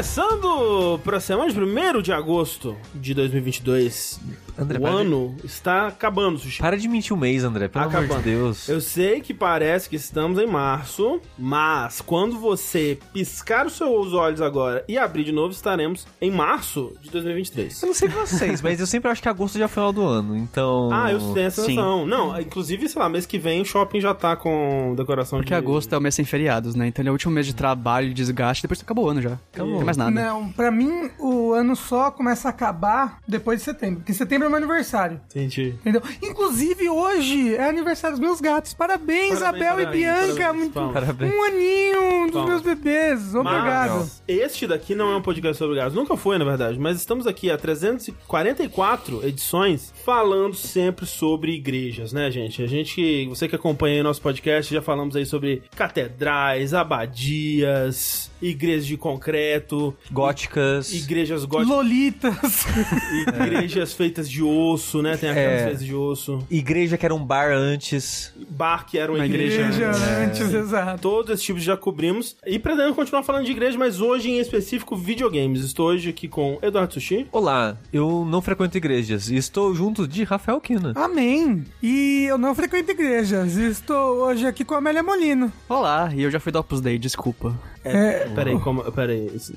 Começando 0.00 0.98
para 1.04 1.18
a 1.18 1.20
semana 1.20 1.52
de 1.52 1.60
1 1.60 2.00
de 2.00 2.10
agosto 2.10 2.74
de 2.94 3.12
2022. 3.12 4.18
André, 4.60 4.78
o 4.78 4.82
para 4.82 4.90
de- 4.92 4.96
ano 4.98 5.36
está 5.44 5.86
acabando, 5.88 6.38
Sushi. 6.38 6.60
Para 6.60 6.76
de 6.76 6.88
mentir 6.88 7.14
um 7.14 7.18
mês, 7.18 7.44
André, 7.44 7.68
pelo 7.68 7.84
amor 7.84 7.96
Acabando. 7.96 8.22
de 8.22 8.30
Deus. 8.30 8.68
Eu 8.68 8.80
sei 8.80 9.20
que 9.20 9.32
parece 9.34 9.88
que 9.88 9.96
estamos 9.96 10.38
em 10.38 10.46
março, 10.46 11.20
mas 11.38 12.00
quando 12.00 12.38
você 12.38 12.98
piscar 13.12 13.66
os 13.66 13.74
seus 13.76 14.12
olhos 14.12 14.40
agora 14.40 14.84
e 14.88 14.98
abrir 14.98 15.24
de 15.24 15.32
novo, 15.32 15.52
estaremos 15.52 16.06
em 16.20 16.30
março 16.30 16.92
de 17.00 17.10
2023. 17.10 17.82
Eu 17.82 17.86
não 17.88 17.94
sei 17.94 18.08
vocês, 18.08 18.60
mas 18.62 18.80
eu 18.80 18.86
sempre 18.86 19.10
acho 19.10 19.22
que 19.22 19.28
agosto 19.28 19.58
já 19.58 19.64
é 19.64 19.68
final 19.68 19.92
do 19.92 20.02
ano, 20.04 20.36
então... 20.36 20.90
Ah, 20.92 21.10
eu 21.12 21.18
tenho 21.34 21.46
essa 21.46 21.62
noção. 21.66 22.06
Não, 22.06 22.38
inclusive, 22.40 22.88
sei 22.88 23.00
lá, 23.00 23.08
mês 23.08 23.26
que 23.26 23.38
vem 23.38 23.60
o 23.60 23.64
shopping 23.64 24.00
já 24.00 24.14
tá 24.14 24.36
com 24.36 24.94
decoração 24.96 25.38
Porque 25.38 25.50
de... 25.52 25.58
agosto 25.58 25.92
é 25.94 25.98
o 25.98 26.00
mês 26.00 26.14
sem 26.14 26.24
feriados, 26.24 26.74
né? 26.74 26.86
Então 26.88 27.02
ele 27.02 27.08
é 27.08 27.12
o 27.12 27.14
último 27.14 27.32
mês 27.32 27.46
de 27.46 27.54
trabalho, 27.54 28.12
desgaste, 28.12 28.62
depois 28.62 28.80
acabou 28.80 29.06
o 29.06 29.08
ano 29.08 29.22
já. 29.22 29.38
Não 29.56 29.76
tem 29.76 29.84
mais 29.84 29.96
nada. 29.96 30.10
Não, 30.10 30.50
pra 30.52 30.70
mim 30.70 31.10
o 31.18 31.52
ano 31.52 31.74
só 31.76 32.10
começa 32.10 32.48
a 32.48 32.50
acabar 32.50 33.18
depois 33.26 33.58
de 33.60 33.64
setembro. 33.64 33.96
Porque 34.00 34.12
setembro 34.12 34.46
é 34.46 34.49
meu 34.50 34.58
aniversário. 34.58 35.20
Entendi. 35.30 35.74
Entendeu? 35.80 36.02
Inclusive, 36.22 36.88
hoje 36.88 37.54
é 37.54 37.68
aniversário 37.68 38.16
dos 38.16 38.24
meus 38.24 38.40
gatos. 38.40 38.74
Parabéns, 38.74 39.38
Parabéns, 39.38 39.42
Abel 39.42 39.76
parabéns, 39.76 39.94
e 39.94 39.98
Bianca. 39.98 40.34
parabéns, 40.44 40.54
Muito... 40.74 40.92
Parabéns. 40.92 41.34
Um 41.34 41.42
aninho 41.44 42.24
dos 42.26 42.32
Palmas. 42.32 42.48
meus 42.50 42.62
bebês. 42.62 43.34
Obrigado. 43.34 43.98
Mas 44.00 44.22
este 44.28 44.66
daqui 44.66 44.94
não 44.94 45.10
é 45.12 45.16
um 45.16 45.22
podcast 45.22 45.56
sobre 45.58 45.76
gatos. 45.76 45.94
Nunca 45.94 46.16
foi, 46.16 46.38
na 46.38 46.44
verdade. 46.44 46.78
Mas 46.78 46.96
estamos 46.98 47.26
aqui 47.26 47.50
há 47.50 47.56
344 47.58 49.26
edições 49.26 49.92
falando 50.04 50.54
sempre 50.54 51.06
sobre 51.06 51.52
igrejas, 51.52 52.12
né, 52.12 52.30
gente? 52.30 52.62
A 52.62 52.66
gente, 52.66 53.26
você 53.28 53.48
que 53.48 53.56
acompanha 53.56 53.96
aí 53.96 54.02
nosso 54.02 54.20
podcast, 54.20 54.72
já 54.72 54.82
falamos 54.82 55.16
aí 55.16 55.26
sobre 55.26 55.62
catedrais, 55.76 56.74
abadias, 56.74 58.30
igrejas 58.40 58.86
de 58.86 58.96
concreto, 58.96 59.94
Góticas... 60.10 60.92
igrejas 60.92 61.44
góticas, 61.44 61.76
Lolitas. 61.76 62.66
igrejas 63.46 63.92
feitas 63.92 64.28
de 64.30 64.39
osso, 64.42 65.02
né? 65.02 65.16
Tem 65.16 65.30
aquelas 65.30 65.80
É. 65.82 65.84
de 65.84 65.94
osso. 65.94 66.38
Igreja 66.50 66.96
que 66.96 67.04
era 67.04 67.14
um 67.14 67.24
bar 67.24 67.52
antes. 67.52 68.32
Bar 68.50 68.86
que 68.86 68.98
era 68.98 69.10
uma 69.10 69.18
Uma 69.18 69.26
igreja. 69.26 69.62
Igreja 69.62 69.92
né? 69.92 70.24
antes, 70.26 70.52
exato. 70.54 71.00
Todos 71.02 71.30
esses 71.32 71.44
tipos 71.44 71.62
já 71.62 71.76
cobrimos. 71.76 72.36
E 72.46 72.58
pretendemos 72.58 72.96
continuar 72.96 73.22
falando 73.22 73.44
de 73.44 73.52
igreja, 73.52 73.78
mas 73.78 74.00
hoje 74.00 74.30
em 74.30 74.38
específico 74.38 74.96
videogames. 74.96 75.62
Estou 75.64 75.88
hoje 75.88 76.10
aqui 76.10 76.28
com 76.28 76.58
Eduardo 76.62 76.94
Sushi. 76.94 77.26
Olá, 77.32 77.76
eu 77.92 78.24
não 78.28 78.40
frequento 78.42 78.76
igrejas 78.76 79.28
e 79.30 79.36
estou 79.36 79.74
junto 79.74 80.06
de 80.06 80.24
Rafael 80.24 80.60
Kina. 80.60 80.92
Amém. 80.96 81.64
E 81.82 82.24
eu 82.28 82.38
não 82.38 82.54
frequento 82.54 82.90
igrejas. 82.90 83.56
Estou 83.56 84.18
hoje 84.18 84.46
aqui 84.46 84.64
com 84.64 84.74
a 84.74 84.78
Amélia 84.78 85.02
Molino. 85.02 85.52
Olá, 85.68 86.10
e 86.14 86.22
eu 86.22 86.30
já 86.30 86.38
fui 86.40 86.52
do 86.52 86.58
Opus 86.58 86.80
Dei, 86.80 86.98
desculpa. 86.98 87.54
É, 87.84 88.28
Peraí, 88.34 88.58
como. 88.60 88.82
Peraí. 88.92 89.30
isso- 89.34 89.54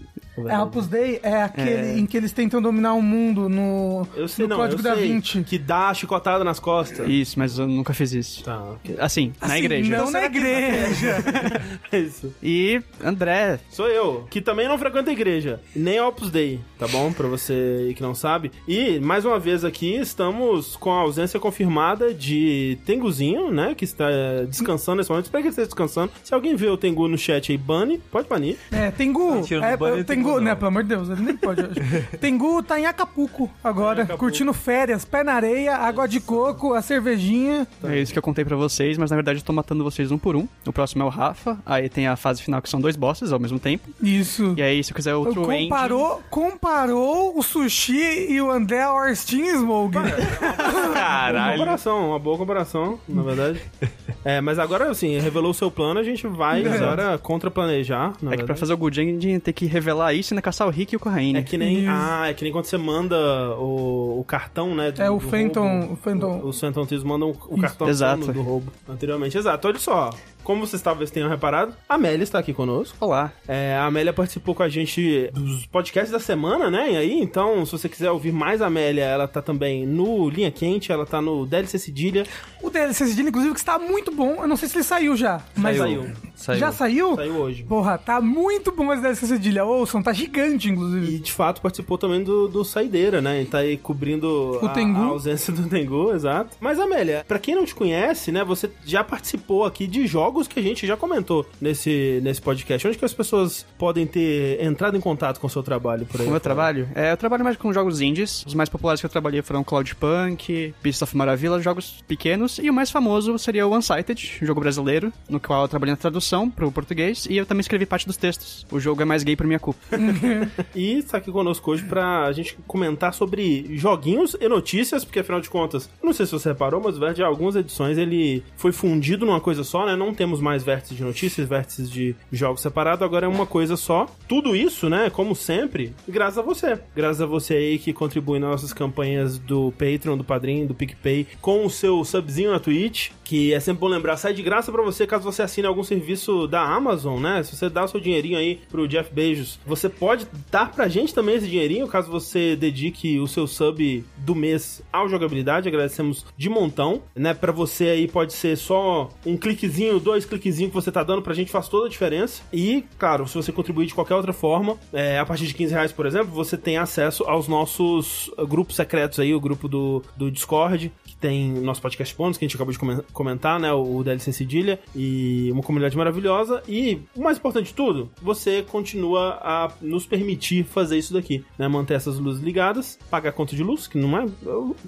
é 0.47 0.55
a 0.55 0.63
Opus 0.63 0.87
Dei 0.87 1.19
é 1.21 1.43
aquele 1.43 1.99
em 1.99 2.05
que 2.07 2.17
eles 2.17 2.31
tentam 2.31 2.59
dominar 2.59 2.93
o 2.93 3.01
mundo 3.01 3.47
no, 3.47 4.07
Eu 4.15 4.27
sei, 4.27 4.45
no 4.45 4.49
não, 4.49 4.57
Código 4.57 4.79
eu 4.79 4.83
da 4.83 4.95
sei. 4.95 5.11
Vinci. 5.13 5.43
Que 5.43 5.59
dá 5.59 5.89
a 5.89 5.93
chicotada 5.93 6.43
nas 6.43 6.59
costas. 6.59 7.07
Isso, 7.07 7.37
mas 7.37 7.59
eu 7.59 7.67
nunca 7.67 7.93
fiz 7.93 8.13
isso. 8.13 8.43
Tá, 8.43 8.59
ok. 8.71 8.95
Assim, 8.99 9.31
na 9.39 9.47
Assim, 9.47 9.57
igreja. 9.57 9.97
Não 9.97 10.09
na 10.11 10.23
igreja. 10.25 11.17
É 11.91 11.99
isso. 11.99 12.33
E 12.41 12.81
André, 13.03 13.59
Sou 13.69 13.87
eu, 13.87 14.25
que 14.29 14.41
também 14.41 14.67
não 14.67 14.77
frequento 14.79 15.09
a 15.09 15.13
igreja, 15.13 15.59
nem 15.75 15.99
Opus 16.01 16.31
Dei, 16.31 16.59
tá 16.79 16.87
bom? 16.87 17.11
Pra 17.13 17.27
você 17.27 17.93
que 17.95 18.01
não 18.01 18.15
sabe. 18.15 18.51
E, 18.67 18.99
mais 18.99 19.25
uma 19.25 19.37
vez 19.39 19.63
aqui, 19.63 19.95
estamos 19.95 20.75
com 20.75 20.91
a 20.91 20.99
ausência 21.01 21.39
confirmada 21.39 22.13
de 22.13 22.77
Tenguzinho, 22.85 23.51
né? 23.51 23.75
Que 23.75 23.83
está 23.85 24.09
eh, 24.09 24.45
descansando 24.47 24.97
nesse 24.97 25.09
momento. 25.09 25.25
Espero 25.25 25.41
que 25.43 25.47
ele 25.47 25.51
esteja 25.51 25.67
descansando. 25.67 26.11
Se 26.23 26.33
alguém 26.33 26.55
vê 26.55 26.67
o 26.69 26.77
Tengu 26.77 27.07
no 27.07 27.17
chat 27.17 27.51
aí, 27.51 27.57
banne. 27.57 28.01
Pode 28.13 28.29
banir. 28.29 28.57
É, 28.71 28.91
Tengu. 28.91 29.35
Mentira, 29.37 29.65
É, 29.65 29.73
é, 29.73 29.77
tem 29.77 30.03
Tengu, 30.03 30.03
Tengu, 30.05 30.39
né? 30.39 30.53
Pelo 30.53 30.67
amor 30.67 30.83
de 30.83 30.89
Deus, 30.89 31.09
ele 31.09 31.21
nem 31.21 31.35
pode. 31.35 31.63
Tengu 32.21 32.61
tá 32.61 32.79
em 32.79 32.85
Acapulco 32.85 33.49
agora, 33.63 34.03
Acapulco. 34.03 34.19
curtindo 34.25 34.53
férias, 34.53 35.03
pé 35.03 35.23
na 35.23 35.33
areia, 35.33 35.75
água 35.75 36.07
de 36.07 36.19
coco, 36.19 36.75
a 36.75 36.81
cervejinha. 36.83 37.67
é 37.83 37.97
isso 37.97 38.13
que 38.13 38.19
eu 38.19 38.23
contei 38.23 38.45
pra 38.45 38.55
vocês, 38.55 38.99
mas 38.99 39.09
na 39.09 39.17
verdade 39.17 39.39
eu 39.39 39.43
tô 39.43 39.51
matando 39.51 39.83
vocês 39.83 40.11
um 40.11 40.17
por 40.19 40.35
um. 40.35 40.47
O 40.65 40.71
próximo 40.71 41.01
é 41.01 41.05
o 41.07 41.09
Rafa, 41.09 41.57
aí 41.65 41.89
tem 41.89 42.07
a 42.07 42.15
fase 42.15 42.43
final 42.43 42.61
que 42.61 42.69
são 42.69 42.79
dois 42.79 42.95
bosses 42.95 43.31
ao 43.31 43.39
mesmo 43.39 43.57
tempo. 43.59 43.89
Isso. 44.01 44.53
E 44.55 44.61
aí, 44.61 44.83
se 44.83 44.91
eu 44.91 44.95
quiser 44.95 45.15
outro 45.15 45.51
ending... 45.51 45.69
Comparou, 45.69 46.21
comparou 46.29 47.37
o 47.37 47.41
sushi 47.41 48.27
e 48.31 48.39
o 48.39 48.51
André 48.51 48.87
Orstin 48.87 49.43
Smoke. 49.57 49.97
Boa 49.97 50.93
Caralho. 50.93 51.57
comparação, 51.57 52.09
uma 52.09 52.19
boa 52.19 52.37
comparação, 52.37 52.99
na 53.09 53.23
verdade. 53.23 53.59
É, 54.25 54.39
mas 54.39 54.57
agora, 54.57 54.89
assim, 54.89 55.19
revelou 55.19 55.51
o 55.51 55.53
seu 55.53 55.69
plano, 55.69 55.99
a 55.99 56.03
gente 56.03 56.25
vai 56.27 56.65
agora 56.65 57.17
contra-planejar. 57.17 58.02
Na 58.21 58.33
É 58.33 58.37
que 58.37 58.43
pra 58.43 58.55
fazer 58.55 58.73
o 58.73 58.77
Good 58.77 58.99
Ending 59.01 59.39
tem 59.39 59.53
que 59.53 59.65
revelar 59.65 60.13
isso 60.13 60.33
e 60.33 60.35
ainda 60.35 60.41
caçar 60.41 60.67
o 60.67 60.71
Rick 60.71 60.93
e 60.93 60.97
o 60.97 60.99
Corraine. 60.99 61.37
É 61.39 61.43
que 61.43 61.57
nem. 61.57 61.79
Isso. 61.81 61.89
Ah, 61.89 62.29
é 62.29 62.33
que 62.33 62.43
nem 62.43 62.51
quando 62.51 62.65
você 62.65 62.77
manda 62.77 63.15
o, 63.57 64.19
o 64.19 64.23
cartão, 64.25 64.73
né? 64.75 64.91
do- 64.91 65.01
É 65.01 65.09
o 65.09 65.15
do 65.17 65.19
Phantom- 65.29 65.79
roubo. 65.79 65.93
o 65.93 65.95
Phantom- 65.97 66.41
Os 66.43 66.59
Phantom 66.59 66.85
Thieves 66.85 67.03
mandam 67.05 67.29
o 67.29 67.53
Isso. 67.53 67.61
cartão 67.61 67.87
Exato. 67.89 68.31
do 68.33 68.41
roubo 68.41 68.71
anteriormente. 68.89 69.37
Exato. 69.37 69.67
Olha 69.67 69.79
só. 69.79 70.09
Como 70.43 70.67
vocês 70.67 70.81
talvez 70.81 71.09
tenham 71.09 71.29
reparado, 71.29 71.73
a 71.87 71.95
Amélia 71.95 72.23
está 72.23 72.37
aqui 72.37 72.53
conosco. 72.53 72.97
Olá. 72.99 73.31
É, 73.47 73.75
a 73.75 73.85
Amélia 73.85 74.11
participou 74.11 74.53
com 74.53 74.61
a 74.61 74.67
gente 74.67 75.29
dos 75.33 75.65
podcasts 75.67 76.11
da 76.11 76.19
semana, 76.19 76.69
né? 76.69 76.91
E 76.91 76.97
aí, 76.97 77.13
então, 77.21 77.65
se 77.65 77.71
você 77.71 77.87
quiser 77.87 78.11
ouvir 78.11 78.33
mais 78.33 78.61
a 78.61 78.67
Amélia, 78.67 79.05
ela 79.05 79.25
tá 79.25 79.41
também 79.41 79.85
no 79.87 80.29
Linha 80.29 80.51
Quente, 80.51 80.91
ela 80.91 81.05
tá 81.05 81.21
no 81.21 81.45
DLC 81.45 81.79
Cedilha. 81.79 82.25
O 82.61 82.69
DLC 82.69 83.07
Cedilha, 83.07 83.29
inclusive, 83.29 83.53
que 83.53 83.59
está 83.59 83.79
muito 83.79 84.11
bom. 84.13 84.35
Eu 84.41 84.47
não 84.47 84.57
sei 84.57 84.67
se 84.67 84.75
ele 84.75 84.83
saiu 84.83 85.15
já. 85.15 85.41
Mas 85.55 85.77
Saiu. 85.77 86.11
Saiu. 86.35 86.59
Já 86.59 86.71
saiu? 86.73 87.15
Saiu 87.15 87.35
hoje. 87.37 87.63
Porra, 87.63 87.97
tá 87.97 88.19
muito 88.19 88.69
bom 88.73 88.91
esse 88.91 89.01
DLC 89.01 89.25
Cedilha. 89.27 89.63
Ouçam, 89.63 90.03
tá 90.03 90.11
gigante, 90.11 90.69
inclusive. 90.69 91.15
E 91.15 91.19
de 91.19 91.31
fato 91.31 91.61
participou 91.61 91.97
também 91.97 92.21
do, 92.21 92.49
do 92.49 92.65
Saideira, 92.65 93.21
né? 93.21 93.41
E 93.41 93.45
tá 93.45 93.59
aí 93.59 93.77
cobrindo 93.77 94.59
O 94.61 94.65
a, 94.65 94.69
Tengu. 94.69 94.99
a 94.99 95.05
ausência 95.05 95.53
do 95.53 95.69
Tengu, 95.69 96.11
exato. 96.13 96.57
Mas 96.59 96.79
Amélia, 96.79 97.23
pra 97.25 97.39
quem 97.39 97.55
não 97.55 97.63
te 97.63 97.73
conhece, 97.73 98.29
né? 98.29 98.43
Você 98.43 98.69
já 98.85 99.05
participou 99.05 99.63
aqui 99.63 99.87
de 99.87 100.05
jogos 100.05 100.32
que 100.41 100.59
a 100.59 100.63
gente 100.63 100.85
já 100.87 100.97
comentou 100.97 101.45
nesse, 101.59 102.19
nesse 102.23 102.41
podcast. 102.41 102.87
Onde 102.87 102.97
que 102.97 103.05
as 103.05 103.13
pessoas 103.13 103.65
podem 103.77 104.05
ter 104.05 104.61
entrado 104.63 104.97
em 104.97 105.01
contato 105.01 105.39
com 105.39 105.47
o 105.47 105.49
seu 105.49 105.63
trabalho 105.63 106.05
por 106.05 106.21
aí? 106.21 106.27
O 106.27 106.31
meu 106.31 106.39
trabalho? 106.39 106.87
É, 106.95 107.11
eu 107.11 107.17
trabalho 107.17 107.43
mais 107.43 107.57
com 107.57 107.71
jogos 107.71 108.01
indies. 108.01 108.43
Os 108.45 108.53
mais 108.53 108.69
populares 108.69 108.99
que 108.99 109.05
eu 109.05 109.09
trabalhei 109.09 109.41
foram 109.41 109.63
Cloudpunk, 109.63 110.73
Beasts 110.81 111.01
of 111.01 111.15
Maravilla, 111.15 111.61
jogos 111.61 112.03
pequenos. 112.07 112.59
E 112.59 112.69
o 112.69 112.73
mais 112.73 112.91
famoso 112.91 113.37
seria 113.37 113.67
o 113.67 113.75
Unsighted, 113.75 114.39
jogo 114.41 114.59
brasileiro, 114.59 115.11
no 115.29 115.39
qual 115.39 115.63
eu 115.63 115.67
trabalhei 115.67 115.91
na 115.91 115.97
tradução 115.97 116.49
pro 116.49 116.71
português. 116.71 117.25
E 117.29 117.37
eu 117.37 117.45
também 117.45 117.61
escrevi 117.61 117.85
parte 117.85 118.05
dos 118.05 118.17
textos. 118.17 118.65
O 118.71 118.79
jogo 118.79 119.01
é 119.01 119.05
mais 119.05 119.23
gay 119.23 119.35
por 119.35 119.45
minha 119.45 119.59
culpa. 119.59 119.79
E 120.75 120.97
está 120.97 121.17
aqui 121.17 121.31
conosco 121.31 121.71
hoje 121.71 121.83
pra 121.83 122.31
gente 122.31 122.57
comentar 122.67 123.13
sobre 123.13 123.65
joguinhos 123.77 124.35
e 124.39 124.47
notícias, 124.47 125.03
porque 125.05 125.19
afinal 125.19 125.39
de 125.41 125.49
contas, 125.49 125.89
não 126.01 126.13
sei 126.13 126.25
se 126.25 126.31
você 126.31 126.49
reparou, 126.49 126.81
mas 126.81 126.97
o 126.97 126.99
vértice 126.99 127.17
de 127.17 127.23
algumas 127.23 127.55
edições 127.55 127.97
ele 127.97 128.43
foi 128.55 128.71
fundido 128.71 129.25
numa 129.25 129.39
coisa 129.39 129.63
só, 129.63 129.85
né? 129.85 129.95
Não 129.95 130.13
temos 130.23 130.39
mais 130.39 130.63
vértices 130.63 130.95
de 130.95 131.03
notícias, 131.03 131.49
vértices 131.49 131.91
de 131.91 132.15
jogos 132.31 132.61
separados, 132.61 133.03
agora 133.03 133.25
é 133.25 133.29
uma 133.29 133.45
coisa 133.45 133.75
só. 133.75 134.07
Tudo 134.25 134.55
isso, 134.55 134.89
né, 134.89 135.09
como 135.09 135.35
sempre, 135.35 135.93
graças 136.07 136.37
a 136.37 136.41
você. 136.41 136.79
Graças 136.95 137.21
a 137.21 137.25
você 137.25 137.55
aí 137.55 137.77
que 137.77 137.91
contribui 137.91 138.39
nas 138.39 138.49
nossas 138.51 138.71
campanhas 138.71 139.37
do 139.37 139.73
Patreon, 139.73 140.15
do 140.15 140.23
Padrim, 140.23 140.65
do 140.65 140.73
PicPay, 140.73 141.27
com 141.41 141.65
o 141.65 141.69
seu 141.69 142.05
subzinho 142.05 142.51
na 142.51 142.59
Twitch, 142.61 143.09
que 143.33 143.51
é 143.51 143.59
sempre 143.59 143.79
bom 143.79 143.87
lembrar, 143.87 144.15
sai 144.15 144.31
de 144.31 144.43
graça 144.43 144.71
pra 144.71 144.83
você 144.83 145.07
caso 145.07 145.23
você 145.23 145.41
assine 145.41 145.65
algum 145.65 145.81
serviço 145.81 146.45
da 146.45 146.61
Amazon, 146.61 147.19
né? 147.19 147.41
Se 147.41 147.55
você 147.55 147.67
dá 147.67 147.83
o 147.83 147.87
seu 147.87 147.99
dinheirinho 147.99 148.37
aí 148.37 148.59
pro 148.69 148.87
Jeff 148.87 149.11
Bezos, 149.11 149.59
você 149.65 149.89
pode 149.89 150.27
dar 150.51 150.71
pra 150.71 150.87
gente 150.87 151.15
também 151.15 151.37
esse 151.37 151.47
dinheirinho, 151.47 151.87
caso 151.87 152.11
você 152.11 152.55
dedique 152.55 153.19
o 153.19 153.27
seu 153.27 153.47
sub 153.47 154.05
do 154.17 154.35
mês 154.35 154.83
ao 154.93 155.09
jogabilidade, 155.09 155.67
agradecemos 155.67 156.23
de 156.37 156.47
montão, 156.47 157.01
né? 157.15 157.33
Pra 157.33 157.51
você 157.51 157.85
aí 157.85 158.07
pode 158.07 158.33
ser 158.33 158.55
só 158.55 159.09
um 159.25 159.35
cliquezinho, 159.35 159.99
dois 159.99 160.25
cliquezinhos 160.25 160.69
que 160.69 160.75
você 160.75 160.91
tá 160.91 161.01
dando 161.01 161.23
pra 161.23 161.33
gente, 161.33 161.49
faz 161.51 161.67
toda 161.67 161.87
a 161.87 161.89
diferença. 161.89 162.43
E, 162.53 162.83
claro, 162.99 163.27
se 163.27 163.33
você 163.33 163.51
contribuir 163.51 163.87
de 163.87 163.95
qualquer 163.95 164.13
outra 164.13 164.31
forma, 164.31 164.77
é, 164.93 165.17
a 165.17 165.25
partir 165.25 165.47
de 165.47 165.55
15 165.55 165.73
reais, 165.73 165.91
por 165.91 166.05
exemplo, 166.05 166.31
você 166.31 166.55
tem 166.55 166.77
acesso 166.77 167.23
aos 167.23 167.47
nossos 167.47 168.27
uh, 168.37 168.45
grupos 168.45 168.75
secretos 168.75 169.19
aí, 169.19 169.33
o 169.33 169.41
grupo 169.41 169.67
do, 169.67 170.03
do 170.15 170.29
Discord, 170.29 170.91
que 171.03 171.15
tem 171.15 171.51
nosso 171.51 171.81
podcast 171.81 172.15
bônus, 172.15 172.37
que 172.37 172.45
a 172.45 172.47
gente 172.47 172.55
acabou 172.55 172.71
de 172.71 172.77
comen- 172.77 173.01
comentar, 173.23 173.59
né? 173.59 173.71
O 173.71 174.03
DLC 174.03 174.33
Cedilha, 174.33 174.79
e 174.95 175.49
uma 175.51 175.63
comunidade 175.63 175.95
maravilhosa. 175.95 176.61
E 176.67 176.99
o 177.15 177.21
mais 177.21 177.37
importante 177.37 177.67
de 177.67 177.73
tudo, 177.73 178.11
você 178.21 178.61
continua 178.61 179.39
a 179.41 179.71
nos 179.81 180.05
permitir 180.05 180.63
fazer 180.65 180.97
isso 180.97 181.13
daqui, 181.13 181.43
né? 181.57 181.67
Manter 181.67 181.95
essas 181.95 182.19
luzes 182.19 182.43
ligadas, 182.43 182.99
pagar 183.09 183.29
a 183.29 183.33
conta 183.33 183.55
de 183.55 183.63
luz, 183.63 183.87
que 183.87 183.97
não 183.97 184.17
é. 184.17 184.25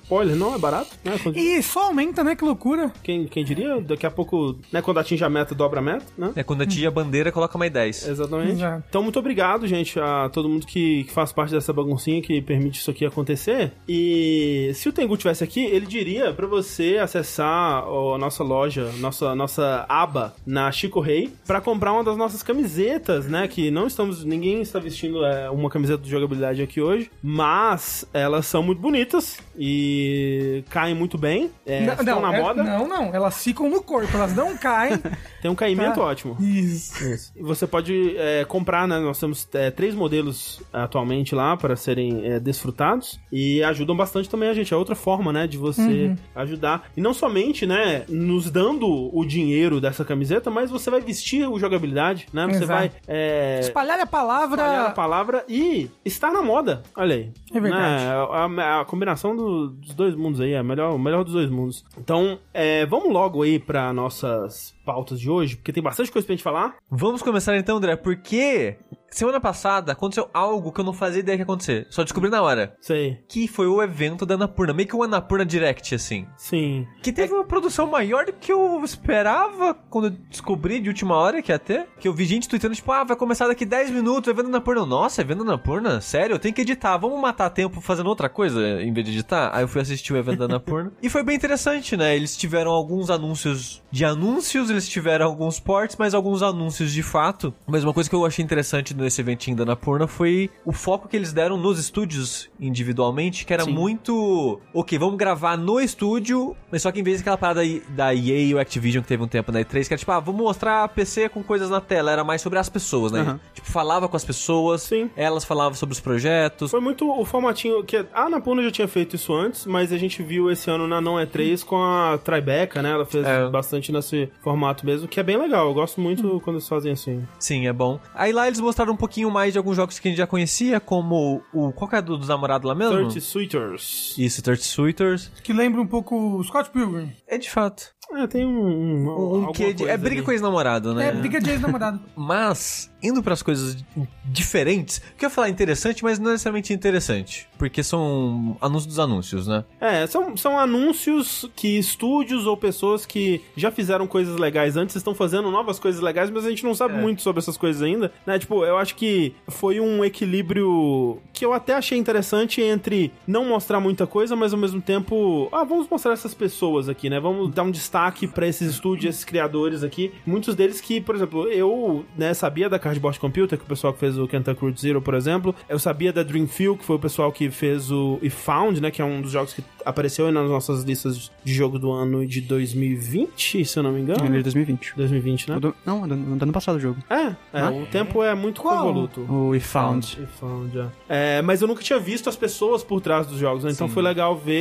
Spoiler, 0.04 0.36
não 0.36 0.54
é 0.54 0.58
barato, 0.58 0.92
né? 1.04 1.14
E 1.34 1.62
só 1.64 1.88
aumenta, 1.88 2.24
né? 2.24 2.36
Que 2.36 2.44
loucura. 2.44 2.92
Quem, 3.02 3.26
quem 3.26 3.44
diria? 3.44 3.80
Daqui 3.82 4.06
a 4.06 4.12
pouco, 4.12 4.58
né? 4.72 4.82
Quando 4.82 5.00
atinge 5.00 5.24
a 5.24 5.30
meta, 5.30 5.56
dobra 5.56 5.80
a 5.80 5.84
meta, 5.84 6.06
né? 6.18 6.34
É 6.36 6.44
quando 6.44 6.62
atinge 6.62 6.86
a 6.86 6.92
bandeira, 6.92 7.32
coloca 7.32 7.58
mais 7.58 7.72
10. 7.72 8.10
Exatamente. 8.10 8.52
Exato. 8.54 8.84
Então, 8.90 9.02
muito 9.02 9.18
obrigado, 9.18 9.66
gente, 9.68 10.00
a 10.00 10.30
todo 10.30 10.50
mundo 10.50 10.66
que, 10.66 11.06
que 11.06 11.12
faz 11.12 11.32
parte 11.32 11.52
dessa 11.52 11.72
baguncinha 11.72 12.22
que 12.22 12.42
permite 12.42 12.80
isso 12.80 12.92
aqui 12.92 13.06
acontecer. 13.06 13.72
E 13.88 14.72
se 14.74 14.90
o 14.90 14.94
Tengu 14.94 15.16
tivesse 15.16 15.44
aqui, 15.44 15.64
ele 15.64 15.86
diria 15.86 16.34
pra 16.34 16.48
você 16.48 16.98
acessar 16.98 17.88
nossa 18.18 18.44
loja, 18.44 18.92
nossa, 19.00 19.36
nossa 19.36 19.86
aba 19.90 20.34
na 20.46 20.72
Chico 20.72 21.00
Rei 21.00 21.34
pra 21.46 21.60
comprar 21.62 21.94
uma 21.94 22.04
das 22.04 22.18
nossas 22.18 22.42
camisetas, 22.44 23.28
né? 23.28 23.48
Que 23.48 23.70
não 23.72 23.88
estamos. 23.88 24.24
Ninguém 24.24 24.62
está 24.62 24.80
vestindo 24.80 25.24
é, 25.26 25.50
uma 25.50 25.70
camiseta 25.70 26.02
de 26.04 26.10
jogabilidade 26.10 26.62
aqui 26.62 26.82
hoje, 26.82 27.10
mas 27.22 28.06
elas 28.14 28.46
são 28.46 28.62
muito 28.64 28.82
bonitas 28.82 29.40
e 29.58 30.64
caem 30.70 30.96
muito 30.96 31.18
bem. 31.18 31.52
É, 31.66 31.82
Não, 31.86 31.94
estão 31.94 32.06
não, 32.06 32.22
na 32.32 32.38
é- 32.38 32.42
moda. 32.42 32.64
não, 32.64 32.88
não, 32.88 33.14
elas 33.14 33.44
ficam 33.44 33.70
no 33.70 33.82
corpo, 33.82 34.16
elas 34.16 34.34
não 34.36 34.56
caem. 34.58 34.98
Tem 35.42 35.50
um 35.52 35.56
caimento 35.56 35.96
Tá. 35.96 36.02
ótimo. 36.02 36.36
Isso. 36.40 37.32
E 37.36 37.42
Você 37.44 37.68
pode 37.68 38.16
é, 38.18 38.44
comprar, 38.46 38.88
né? 38.88 39.00
Nós 39.00 39.20
temos 39.20 39.48
é, 39.54 39.70
três 39.72 39.94
modelos 39.94 40.62
atualmente 40.74 41.36
lá 41.36 41.56
para 41.56 41.76
serem 41.76 42.26
é, 42.26 42.40
desfrutados 42.40 43.20
e 43.32 43.62
ajudam 43.64 43.96
bastante 43.96 44.30
também 44.30 44.50
a 44.50 44.54
gente. 44.54 44.74
É 44.74 44.78
outra 44.78 44.96
forma, 44.96 45.32
né, 45.32 45.46
de 45.48 45.58
você 45.58 46.16
ajudar. 46.36 46.90
E 46.98 47.02
não 47.02 47.14
somente, 47.14 47.66
né, 47.66 48.05
nos 48.10 48.50
dando 48.52 48.88
o 49.16 49.26
dinheiro 49.26 49.80
dessa 49.82 50.04
camiseta, 50.06 50.50
mas 50.52 50.70
você 50.72 50.90
vai 50.90 51.02
vestir 51.02 51.48
o 51.48 51.58
jogabilidade, 51.60 52.28
né? 52.34 52.46
Você 52.48 52.64
Exato. 52.64 52.68
vai 52.68 52.92
é, 53.08 53.60
Espalhar 53.62 54.00
a 54.00 54.06
palavra. 54.06 54.62
espalhar 54.62 54.86
a 54.88 54.92
palavra 54.92 55.46
e 55.50 55.90
estar 56.04 56.32
na 56.32 56.42
moda. 56.42 56.84
Olha 56.96 57.16
aí. 57.16 57.32
É 57.54 57.60
verdade. 57.60 58.04
Né, 58.04 58.62
A, 58.64 58.82
a 58.82 58.86
combinação 58.86 59.36
do- 59.36 59.70
dos 59.70 59.94
dois 59.94 60.16
mundos 60.16 60.40
aí, 60.42 60.52
é 60.54 60.58
a 60.60 60.64
melhor, 60.64 60.94
o 60.94 61.00
melhor 61.00 61.24
dos 61.24 61.34
dois 61.34 61.50
mundos. 61.50 61.84
Então, 61.98 62.38
é, 62.54 62.86
vamos 62.86 63.12
logo 63.12 63.42
aí 63.44 63.58
para 63.60 63.92
nossas 63.94 64.75
pautas 64.86 65.20
de 65.20 65.30
hoje, 65.30 65.56
porque 65.56 65.74
tem 65.74 65.84
bastante 65.84 66.12
coisa 66.12 66.26
pra 66.26 66.36
gente 66.36 66.44
falar. 66.44 66.76
Vamos 66.90 67.22
começar 67.22 67.58
então, 67.58 67.78
André, 67.78 67.96
porque 67.96 68.78
semana 69.16 69.40
passada 69.40 69.94
aconteceu 69.94 70.30
algo 70.34 70.72
que 70.72 70.80
eu 70.80 70.84
não 70.84 70.94
fazia 70.94 71.22
ideia 71.22 71.38
que 71.38 71.42
ia 71.42 71.46
acontecer. 71.46 71.88
Só 71.90 72.04
descobri 72.04 72.30
na 72.30 72.42
hora. 72.42 72.76
Sei. 72.82 73.20
Que 73.28 73.48
foi 73.48 73.68
o 73.68 73.82
evento 73.82 74.26
da 74.26 74.36
Anapurna. 74.36 74.74
Meio 74.74 74.88
que 74.88 74.96
o 74.96 75.04
Anapurna 75.04 75.46
Direct, 75.46 75.96
assim. 75.96 76.28
Sim. 76.38 76.86
Que 77.02 77.12
teve 77.12 77.34
uma 77.34 77.46
produção 77.46 77.88
maior 77.88 78.26
do 78.26 78.34
que 78.34 78.52
eu 78.52 78.84
esperava 78.84 79.74
quando 79.90 80.08
eu 80.08 80.12
descobri 80.30 80.80
de 80.80 80.90
última 80.90 81.16
hora 81.16 81.42
que 81.42 81.52
ia 81.52 81.60
ter. 81.60 81.88
Que 82.00 82.08
eu 82.08 82.14
vi 82.14 82.26
gente 82.26 82.50
tweetando, 82.50 82.76
tipo, 82.76 82.92
ah, 82.92 83.04
vai 83.04 83.16
começar 83.16 83.48
daqui 83.48 83.66
10 83.66 83.92
minutos 83.92 84.30
evento 84.30 84.50
da 84.50 84.58
Anapurna. 84.58 84.86
Nossa, 84.86 85.22
evento 85.22 85.44
da 85.44 85.54
Anapurna? 85.54 86.02
Sério? 86.02 86.36
Eu 86.36 86.40
tenho 86.40 86.54
que 86.54 86.62
editar. 86.62 86.98
Vamos 86.98 87.20
matar 87.20 87.50
tempo 87.50 87.80
fazendo 87.80 88.08
outra 88.08 88.28
coisa 88.28 88.82
em 88.82 88.92
vez 88.92 89.06
de 89.06 89.14
editar? 89.14 89.52
Aí 89.54 89.64
eu 89.64 89.68
fui 89.68 89.82
assistir 89.82 90.14
o 90.14 90.18
evento 90.18 90.40
da 90.40 90.46
Anapurna. 90.46 90.92
e 91.02 91.10
foi 91.10 91.24
bem 91.24 91.36
interessante, 91.36 91.96
né? 91.96 92.16
Eles 92.16 92.36
tiveram 92.36 92.72
alguns 92.72 93.10
anúncios 93.10 93.82
de 93.90 94.04
anúncios, 94.04 94.70
eles 94.76 94.88
tiveram 94.88 95.26
alguns 95.26 95.60
ports, 95.60 95.96
mas 95.98 96.14
alguns 96.14 96.42
anúncios 96.44 96.92
de 96.94 97.02
fato. 97.04 97.54
Mas 97.66 97.84
uma 97.84 97.94
coisa 97.94 98.10
que 98.10 98.16
eu 98.16 98.26
achei 98.26 98.44
interessante 98.44 98.94
nesse 98.94 99.22
eventinho 99.22 99.56
da 99.58 99.64
Anapurna 99.64 100.08
foi 100.08 100.50
o 100.66 100.72
foco 100.72 101.08
que 101.08 101.16
eles 101.16 101.34
deram 101.34 101.58
nos 101.58 101.80
estúdios 101.80 102.50
individualmente, 102.60 103.46
que 103.46 103.54
era 103.54 103.64
Sim. 103.64 103.72
muito. 103.74 104.60
Ok, 104.74 104.98
vamos 104.98 105.16
gravar 105.18 105.58
no 105.58 105.80
estúdio, 105.80 106.56
mas 106.72 106.82
só 106.82 106.92
que 106.92 107.00
em 107.00 107.04
vez 107.04 107.18
daquela 107.20 107.38
parada 107.38 107.62
da 107.90 108.14
EA 108.14 108.40
e 108.42 108.54
o 108.54 108.60
Activision 108.60 109.02
que 109.02 109.08
teve 109.08 109.24
um 109.24 109.28
tempo 109.28 109.52
na 109.52 109.62
E3, 109.62 109.88
que 109.88 109.94
era 109.94 109.98
tipo, 109.98 110.12
ah, 110.12 110.20
vamos 110.20 110.42
mostrar 110.42 110.88
PC 110.90 111.30
com 111.30 111.42
coisas 111.42 111.70
na 111.70 111.80
tela, 111.82 112.12
era 112.12 112.24
mais 112.24 112.42
sobre 112.42 112.60
as 112.60 112.70
pessoas, 112.70 113.12
né? 113.12 113.22
Aham. 113.22 113.40
Tipo, 113.54 113.68
falava 113.68 114.08
com 114.08 114.16
as 114.18 114.26
pessoas, 114.26 114.82
Sim. 114.84 115.10
elas 115.16 115.46
falavam 115.46 115.74
sobre 115.74 115.94
os 115.94 116.00
projetos. 116.00 116.72
Foi 116.72 116.80
muito 116.82 117.10
o 117.10 117.24
formatinho 117.26 117.84
que 117.84 117.98
a 117.98 118.24
Anapurna 118.26 118.62
já 118.64 118.72
tinha 118.72 118.88
feito 118.88 119.16
isso 119.16 119.34
antes, 119.34 119.66
mas 119.66 119.92
a 119.92 119.98
gente 119.98 120.22
viu 120.22 120.52
esse 120.52 120.70
ano 120.70 120.88
na 120.88 121.00
Não 121.00 121.16
E3 121.16 121.64
com 121.64 121.78
a 121.82 122.18
Tribeca, 122.18 122.82
né? 122.82 122.92
Ela 122.92 123.06
fez 123.06 123.26
É. 123.26 123.48
bastante 123.50 123.92
nesse 123.92 124.30
formato 124.42 124.65
mesmo, 124.86 125.08
que 125.08 125.20
é 125.20 125.24
bem 125.24 125.38
legal. 125.38 125.68
Eu 125.68 125.74
gosto 125.74 126.00
muito 126.00 126.40
quando 126.42 126.58
eles 126.58 126.68
fazem 126.68 126.92
assim. 126.92 127.26
Sim, 127.40 127.68
é 127.68 127.74
bom. 127.74 128.00
Aí 128.14 128.32
lá 128.32 128.48
eles 128.48 128.60
mostraram 128.60 128.94
um 128.94 128.98
pouquinho 128.98 129.30
mais 129.32 129.54
de 129.54 129.58
alguns 129.58 129.76
jogos 129.76 130.00
que 130.00 130.08
a 130.08 130.12
gente 130.12 130.18
já 130.18 130.28
conhecia, 130.28 130.80
como 130.80 131.42
o. 131.54 131.72
Qual 131.72 131.90
que 131.90 131.96
é 131.96 132.02
do, 132.02 132.18
dos 132.18 132.28
namorados 132.28 132.68
lá 132.68 132.76
mesmo? 132.76 132.96
30 132.96 133.20
Suitors. 133.22 134.16
Isso, 134.18 134.42
30 134.42 134.62
Suitors. 134.62 135.32
Que 135.44 135.54
lembra 135.54 135.82
um 135.82 135.88
pouco 135.88 136.16
o 136.16 136.44
Scott 136.44 136.70
Pilgrim. 136.70 137.12
É 137.28 137.38
de 137.38 137.50
fato. 137.50 137.95
É, 138.14 138.28
tem 138.28 138.46
um. 138.46 139.10
Um, 139.10 139.48
Um, 139.50 139.52
de- 139.52 139.88
é 139.88 139.98
briga 139.98 140.18
ali. 140.18 140.22
com 140.26 140.32
ex-namorado, 140.32 140.94
né? 140.94 141.08
É, 141.08 141.12
briga 141.12 141.40
de 141.42 141.50
ex-namorado. 141.50 142.00
Mas, 142.16 142.90
indo 143.02 143.22
pras 143.24 143.42
coisas 143.42 143.78
diferentes, 144.24 145.00
que 145.18 145.26
eu 145.26 145.28
ia 145.28 145.34
falar 145.34 145.50
interessante, 145.50 146.04
mas 146.04 146.18
não 146.20 146.32
necessariamente 146.32 146.74
interessante. 146.74 147.48
Porque 147.58 147.84
são 147.84 148.58
anúncios 148.62 148.88
dos 148.88 149.00
anúncios, 149.00 149.48
né? 149.48 149.64
É, 149.80 150.08
são, 150.08 150.36
são 150.38 150.58
anúncios 150.60 151.50
que 151.56 151.78
estúdios 151.78 152.46
ou 152.46 152.56
pessoas 152.58 153.06
que 153.06 153.42
já 153.56 153.72
fizeram 153.72 154.08
coisas 154.08 154.38
legais 154.38 154.76
antes 154.78 154.96
estão 154.96 155.14
fazendo 155.14 155.50
novas 155.52 155.80
coisas 155.80 156.02
legais, 156.02 156.30
mas 156.30 156.46
a 156.46 156.50
gente 156.50 156.64
não 156.64 156.74
sabe 156.74 156.96
É. 156.96 157.02
muito 157.02 157.22
sobre 157.22 157.40
essas 157.40 157.58
coisas 157.58 157.82
ainda, 157.82 158.12
né? 158.26 158.38
Tipo, 158.40 158.64
eu 158.66 158.78
acho 158.78 158.96
que 158.96 159.34
foi 159.48 159.80
um 159.80 160.04
equilíbrio 160.04 161.20
que 161.34 161.46
eu 161.46 161.54
até 161.54 161.74
achei 161.76 161.98
interessante 161.98 162.62
entre 162.62 163.12
não 163.28 163.46
mostrar 163.46 163.80
muita 163.80 164.08
coisa, 164.08 164.36
mas 164.36 164.54
ao 164.54 164.60
mesmo 164.60 164.82
tempo, 164.82 165.48
ah, 165.52 165.64
vamos 165.64 165.88
mostrar 165.90 166.14
essas 166.14 166.34
pessoas 166.34 166.88
aqui, 166.90 167.10
né? 167.10 167.20
Vamos 167.20 167.52
dar 167.54 167.64
um 167.64 167.72
destaque 167.72 167.95
pra 168.34 168.48
esses 168.48 168.72
estúdios, 168.72 169.16
esses 169.16 169.24
criadores 169.26 169.84
aqui. 169.84 170.12
Muitos 170.26 170.56
deles 170.56 170.82
que, 170.82 171.00
por 171.00 171.16
exemplo, 171.16 171.48
eu, 171.50 172.06
né, 172.18 172.34
sabia 172.34 172.70
da 172.70 172.78
Cardboard 172.78 173.20
Computer, 173.20 173.58
que 173.58 173.64
o 173.64 173.68
pessoal 173.68 173.94
que 173.94 174.00
fez 174.00 174.18
o 174.18 174.28
Kentucky 174.28 174.62
Route 174.62 174.82
Zero, 174.82 175.02
por 175.02 175.14
exemplo. 175.14 175.56
Eu 175.70 175.80
sabia 175.80 176.12
da 176.14 176.24
Dreamfield, 176.24 176.80
que 176.80 176.86
foi 176.86 176.96
o 176.96 177.00
pessoal 177.00 177.32
que 177.32 177.50
fez 177.50 177.92
o 177.92 178.20
e 178.22 178.30
Found, 178.30 178.82
né, 178.82 178.92
que 178.92 179.02
é 179.02 179.06
um 179.06 179.22
dos 179.22 179.32
jogos 179.32 179.54
que 179.54 179.64
apareceu 179.86 180.26
aí 180.26 180.32
nas 180.32 180.50
nossas 180.50 180.84
listas 180.84 181.32
de 181.44 181.54
jogo 181.54 181.78
do 181.80 181.92
ano 181.92 182.26
de 182.26 182.42
2020, 182.42 183.66
se 183.66 183.78
eu 183.80 183.84
não 183.84 183.92
me 183.92 184.02
engano. 184.02 184.26
Ele 184.26 184.36
é 184.36 184.38
de 184.38 184.44
2020. 184.44 184.94
2020, 184.96 185.50
né? 185.52 185.60
Do- 185.60 185.76
Não, 185.86 186.08
do, 186.08 186.16
do 186.16 186.44
ano 186.44 186.52
passado 186.54 186.76
o 186.76 186.80
jogo. 186.80 186.98
É, 187.10 187.16
é, 187.28 187.36
Ah, 187.54 187.72
o 187.72 187.86
tempo 187.86 188.24
é 188.24 188.34
muito 188.34 188.62
Qual? 188.62 188.78
convoluto. 188.78 189.22
O 189.22 189.50
We 189.50 189.60
Found. 189.60 190.18
E 190.22 190.26
Found, 190.40 190.78
é. 190.80 191.38
É, 191.38 191.42
mas 191.42 191.62
eu 191.62 191.68
nunca 191.68 191.84
tinha 191.84 192.00
visto 192.00 192.30
as 192.30 192.36
pessoas 192.36 192.84
por 192.84 193.02
trás 193.02 193.28
dos 193.28 193.38
jogos, 193.38 193.64
né? 193.64 193.72
Então 193.72 193.88
Sim. 193.88 193.94
foi 193.94 194.04
legal 194.04 194.36
ver 194.36 194.54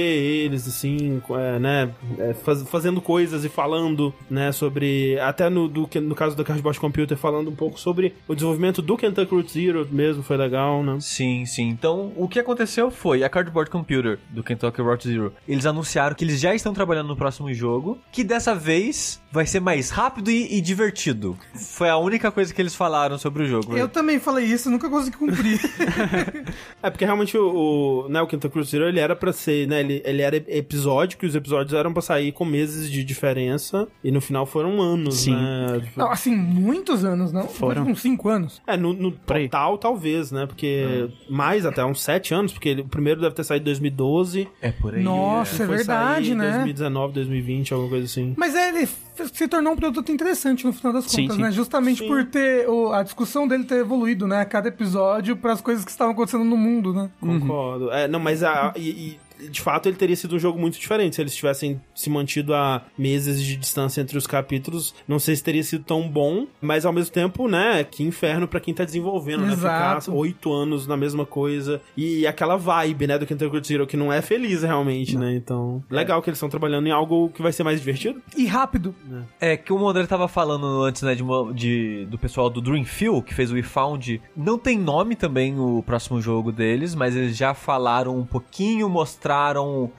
eles, 0.44 0.66
assim, 0.68 1.20
é, 1.30 1.58
né? 1.58 1.90
é, 2.18 2.34
faz- 2.34 2.62
fazendo 2.68 3.00
coisas 3.00 3.23
e 3.32 3.48
falando, 3.48 4.12
né? 4.28 4.52
Sobre. 4.52 5.18
Até 5.20 5.48
no, 5.48 5.68
do, 5.68 5.88
no 6.02 6.14
caso 6.14 6.36
da 6.36 6.44
Cardboard 6.44 6.78
Computer, 6.78 7.16
falando 7.16 7.50
um 7.50 7.54
pouco 7.54 7.78
sobre 7.78 8.14
o 8.28 8.34
desenvolvimento 8.34 8.82
do 8.82 8.96
Kentucky 8.96 9.34
Route 9.34 9.52
Zero 9.52 9.88
mesmo, 9.90 10.22
foi 10.22 10.36
legal, 10.36 10.82
né? 10.82 10.98
Sim, 11.00 11.46
sim. 11.46 11.68
Então, 11.68 12.12
o 12.16 12.28
que 12.28 12.38
aconteceu 12.38 12.90
foi 12.90 13.24
a 13.24 13.28
Cardboard 13.28 13.70
Computer 13.70 14.18
do 14.30 14.42
Kentucky 14.42 14.82
Route 14.82 15.08
Zero. 15.08 15.32
Eles 15.48 15.66
anunciaram 15.66 16.14
que 16.14 16.24
eles 16.24 16.40
já 16.40 16.54
estão 16.54 16.74
trabalhando 16.74 17.08
no 17.08 17.16
próximo 17.16 17.52
jogo, 17.54 17.98
que 18.12 18.24
dessa 18.24 18.54
vez 18.54 19.22
vai 19.34 19.46
ser 19.46 19.58
mais 19.58 19.90
rápido 19.90 20.30
e, 20.30 20.56
e 20.58 20.60
divertido. 20.60 21.36
Foi 21.54 21.88
a 21.90 21.96
única 21.96 22.30
coisa 22.30 22.54
que 22.54 22.62
eles 22.62 22.72
falaram 22.74 23.18
sobre 23.18 23.42
o 23.42 23.46
jogo. 23.46 23.76
Eu 23.76 23.88
também 23.88 24.20
falei 24.20 24.44
isso, 24.46 24.70
nunca 24.70 24.88
consegui 24.88 25.16
cumprir. 25.16 25.60
É, 26.82 26.90
porque 26.90 27.04
realmente 27.04 27.36
o, 27.38 28.04
o, 28.04 28.08
né, 28.10 28.20
o 28.20 28.26
Route 28.26 28.64
Zero, 28.70 28.86
ele 28.86 29.00
era 29.00 29.16
pra 29.16 29.32
ser, 29.32 29.66
né, 29.66 29.80
ele, 29.80 30.02
ele 30.04 30.20
era 30.20 30.36
episódico 30.36 31.24
e 31.24 31.28
os 31.28 31.34
episódios 31.34 31.72
eram 31.72 31.94
pra 31.94 32.02
sair 32.02 32.30
com 32.30 32.44
meses 32.44 32.90
de 32.90 33.02
diferença 33.02 33.88
e 34.02 34.10
no 34.10 34.20
final 34.20 34.44
foram 34.44 34.82
anos, 34.82 35.20
Sim. 35.20 35.34
né? 35.34 35.80
Tipo, 35.82 35.98
não, 36.00 36.10
assim, 36.10 36.36
muitos 36.36 37.02
anos, 37.04 37.32
não? 37.32 37.48
Foram. 37.48 37.84
Uns 37.86 38.02
5 38.02 38.28
anos. 38.28 38.60
É, 38.66 38.76
no, 38.76 38.92
no 38.92 39.12
total, 39.12 39.78
talvez, 39.78 40.30
né? 40.30 40.44
Porque 40.46 41.08
mais 41.28 41.64
até 41.64 41.82
uns 41.84 42.02
sete 42.02 42.34
anos, 42.34 42.52
porque 42.52 42.68
ele- 42.68 42.82
o 42.82 42.88
primeiro 42.88 43.20
deve 43.20 43.34
ter 43.34 43.44
saído 43.44 43.62
em 43.62 43.72
2012. 43.72 44.46
É 44.60 44.70
por 44.70 44.94
aí. 44.94 45.02
Nossa, 45.02 45.62
é 45.62 45.66
foi 45.66 45.76
verdade, 45.78 46.34
né? 46.34 46.50
2019, 46.50 47.14
2020, 47.14 47.72
alguma 47.72 47.90
coisa 47.90 48.04
assim. 48.04 48.34
Mas 48.36 48.54
é, 48.54 48.68
ele 48.68 48.86
se 49.32 49.48
tornou 49.48 49.72
um 49.72 49.76
produto 49.76 50.10
interessante 50.12 50.66
no 50.66 50.72
final 50.72 50.92
das 50.92 51.04
Sim, 51.06 51.22
contas, 51.22 51.36
sim. 51.36 51.42
né? 51.42 51.50
Justamente 51.52 51.98
Sim. 51.98 52.08
por 52.08 52.24
ter 52.24 52.68
o- 52.68 52.92
a 52.92 53.02
discussão 53.02 53.46
dele 53.48 53.64
ter 53.64 53.76
evoluído, 53.76 54.26
né? 54.26 54.40
A 54.40 54.44
cada 54.44 54.68
episódio 54.68 55.36
para 55.36 55.52
as 55.52 55.60
coisas 55.60 55.84
que 55.84 55.90
estavam 55.90 56.12
acontecendo 56.12 56.44
no 56.44 56.56
mundo, 56.56 56.92
né? 56.92 57.08
Concordo. 57.20 57.90
É, 57.90 58.06
não, 58.08 58.18
mas 58.20 58.42
a, 58.42 58.72
e, 58.76 58.88
e, 58.90 59.20
de 59.50 59.60
fato 59.60 59.88
ele 59.88 59.96
teria 59.96 60.16
sido 60.16 60.36
um 60.36 60.38
jogo 60.38 60.58
muito 60.58 60.78
diferente 60.78 61.16
se 61.16 61.22
eles 61.22 61.34
tivessem 61.34 61.80
se 61.94 62.08
mantido 62.10 62.54
a 62.54 62.82
meses 62.96 63.42
de 63.42 63.56
distância 63.56 64.00
entre 64.00 64.16
os 64.16 64.26
capítulos. 64.26 64.94
Não 65.06 65.18
sei 65.18 65.34
se 65.36 65.42
teria 65.42 65.62
sido 65.62 65.84
tão 65.84 66.08
bom, 66.08 66.46
mas 66.60 66.84
ao 66.86 66.92
mesmo 66.92 67.12
tempo, 67.12 67.48
né? 67.48 67.84
Que 67.84 68.02
inferno 68.02 68.46
pra 68.48 68.60
quem 68.60 68.72
tá 68.72 68.84
desenvolvendo, 68.84 69.42
né? 69.46 69.52
Exato. 69.52 70.02
Ficar 70.06 70.16
oito 70.16 70.52
anos 70.52 70.86
na 70.86 70.96
mesma 70.96 71.26
coisa. 71.26 71.80
E 71.96 72.26
aquela 72.26 72.56
vibe, 72.56 73.06
né? 73.06 73.18
Do 73.18 73.26
Kentucky 73.26 73.50
Route 73.52 73.68
Zero, 73.68 73.86
que 73.86 73.96
não 73.96 74.12
é 74.12 74.22
feliz 74.22 74.62
realmente, 74.62 75.16
né? 75.18 75.34
Então, 75.34 75.82
legal 75.90 76.22
que 76.22 76.30
eles 76.30 76.36
estão 76.38 76.48
trabalhando 76.48 76.86
em 76.86 76.90
algo 76.92 77.28
que 77.30 77.42
vai 77.42 77.52
ser 77.52 77.64
mais 77.64 77.78
divertido. 77.80 78.22
E 78.36 78.46
rápido. 78.46 78.94
É 79.40 79.56
que 79.56 79.72
o 79.72 79.88
André 79.88 80.06
tava 80.06 80.28
falando 80.28 80.64
antes, 80.82 81.02
né, 81.02 81.14
de, 81.14 81.22
uma- 81.22 81.52
de- 81.52 82.06
do 82.06 82.18
pessoal 82.18 82.48
do 82.48 82.60
Dreamfield, 82.60 83.22
que 83.22 83.34
fez 83.34 83.50
o 83.50 83.54
We 83.54 83.62
Found. 83.62 84.20
Não 84.36 84.58
tem 84.58 84.78
nome 84.78 85.16
também 85.16 85.58
o 85.58 85.82
próximo 85.84 86.20
jogo 86.20 86.52
deles, 86.52 86.94
mas 86.94 87.16
eles 87.16 87.36
já 87.36 87.52
falaram 87.54 88.16
um 88.18 88.24
pouquinho, 88.24 88.88
mostraram 88.88 89.23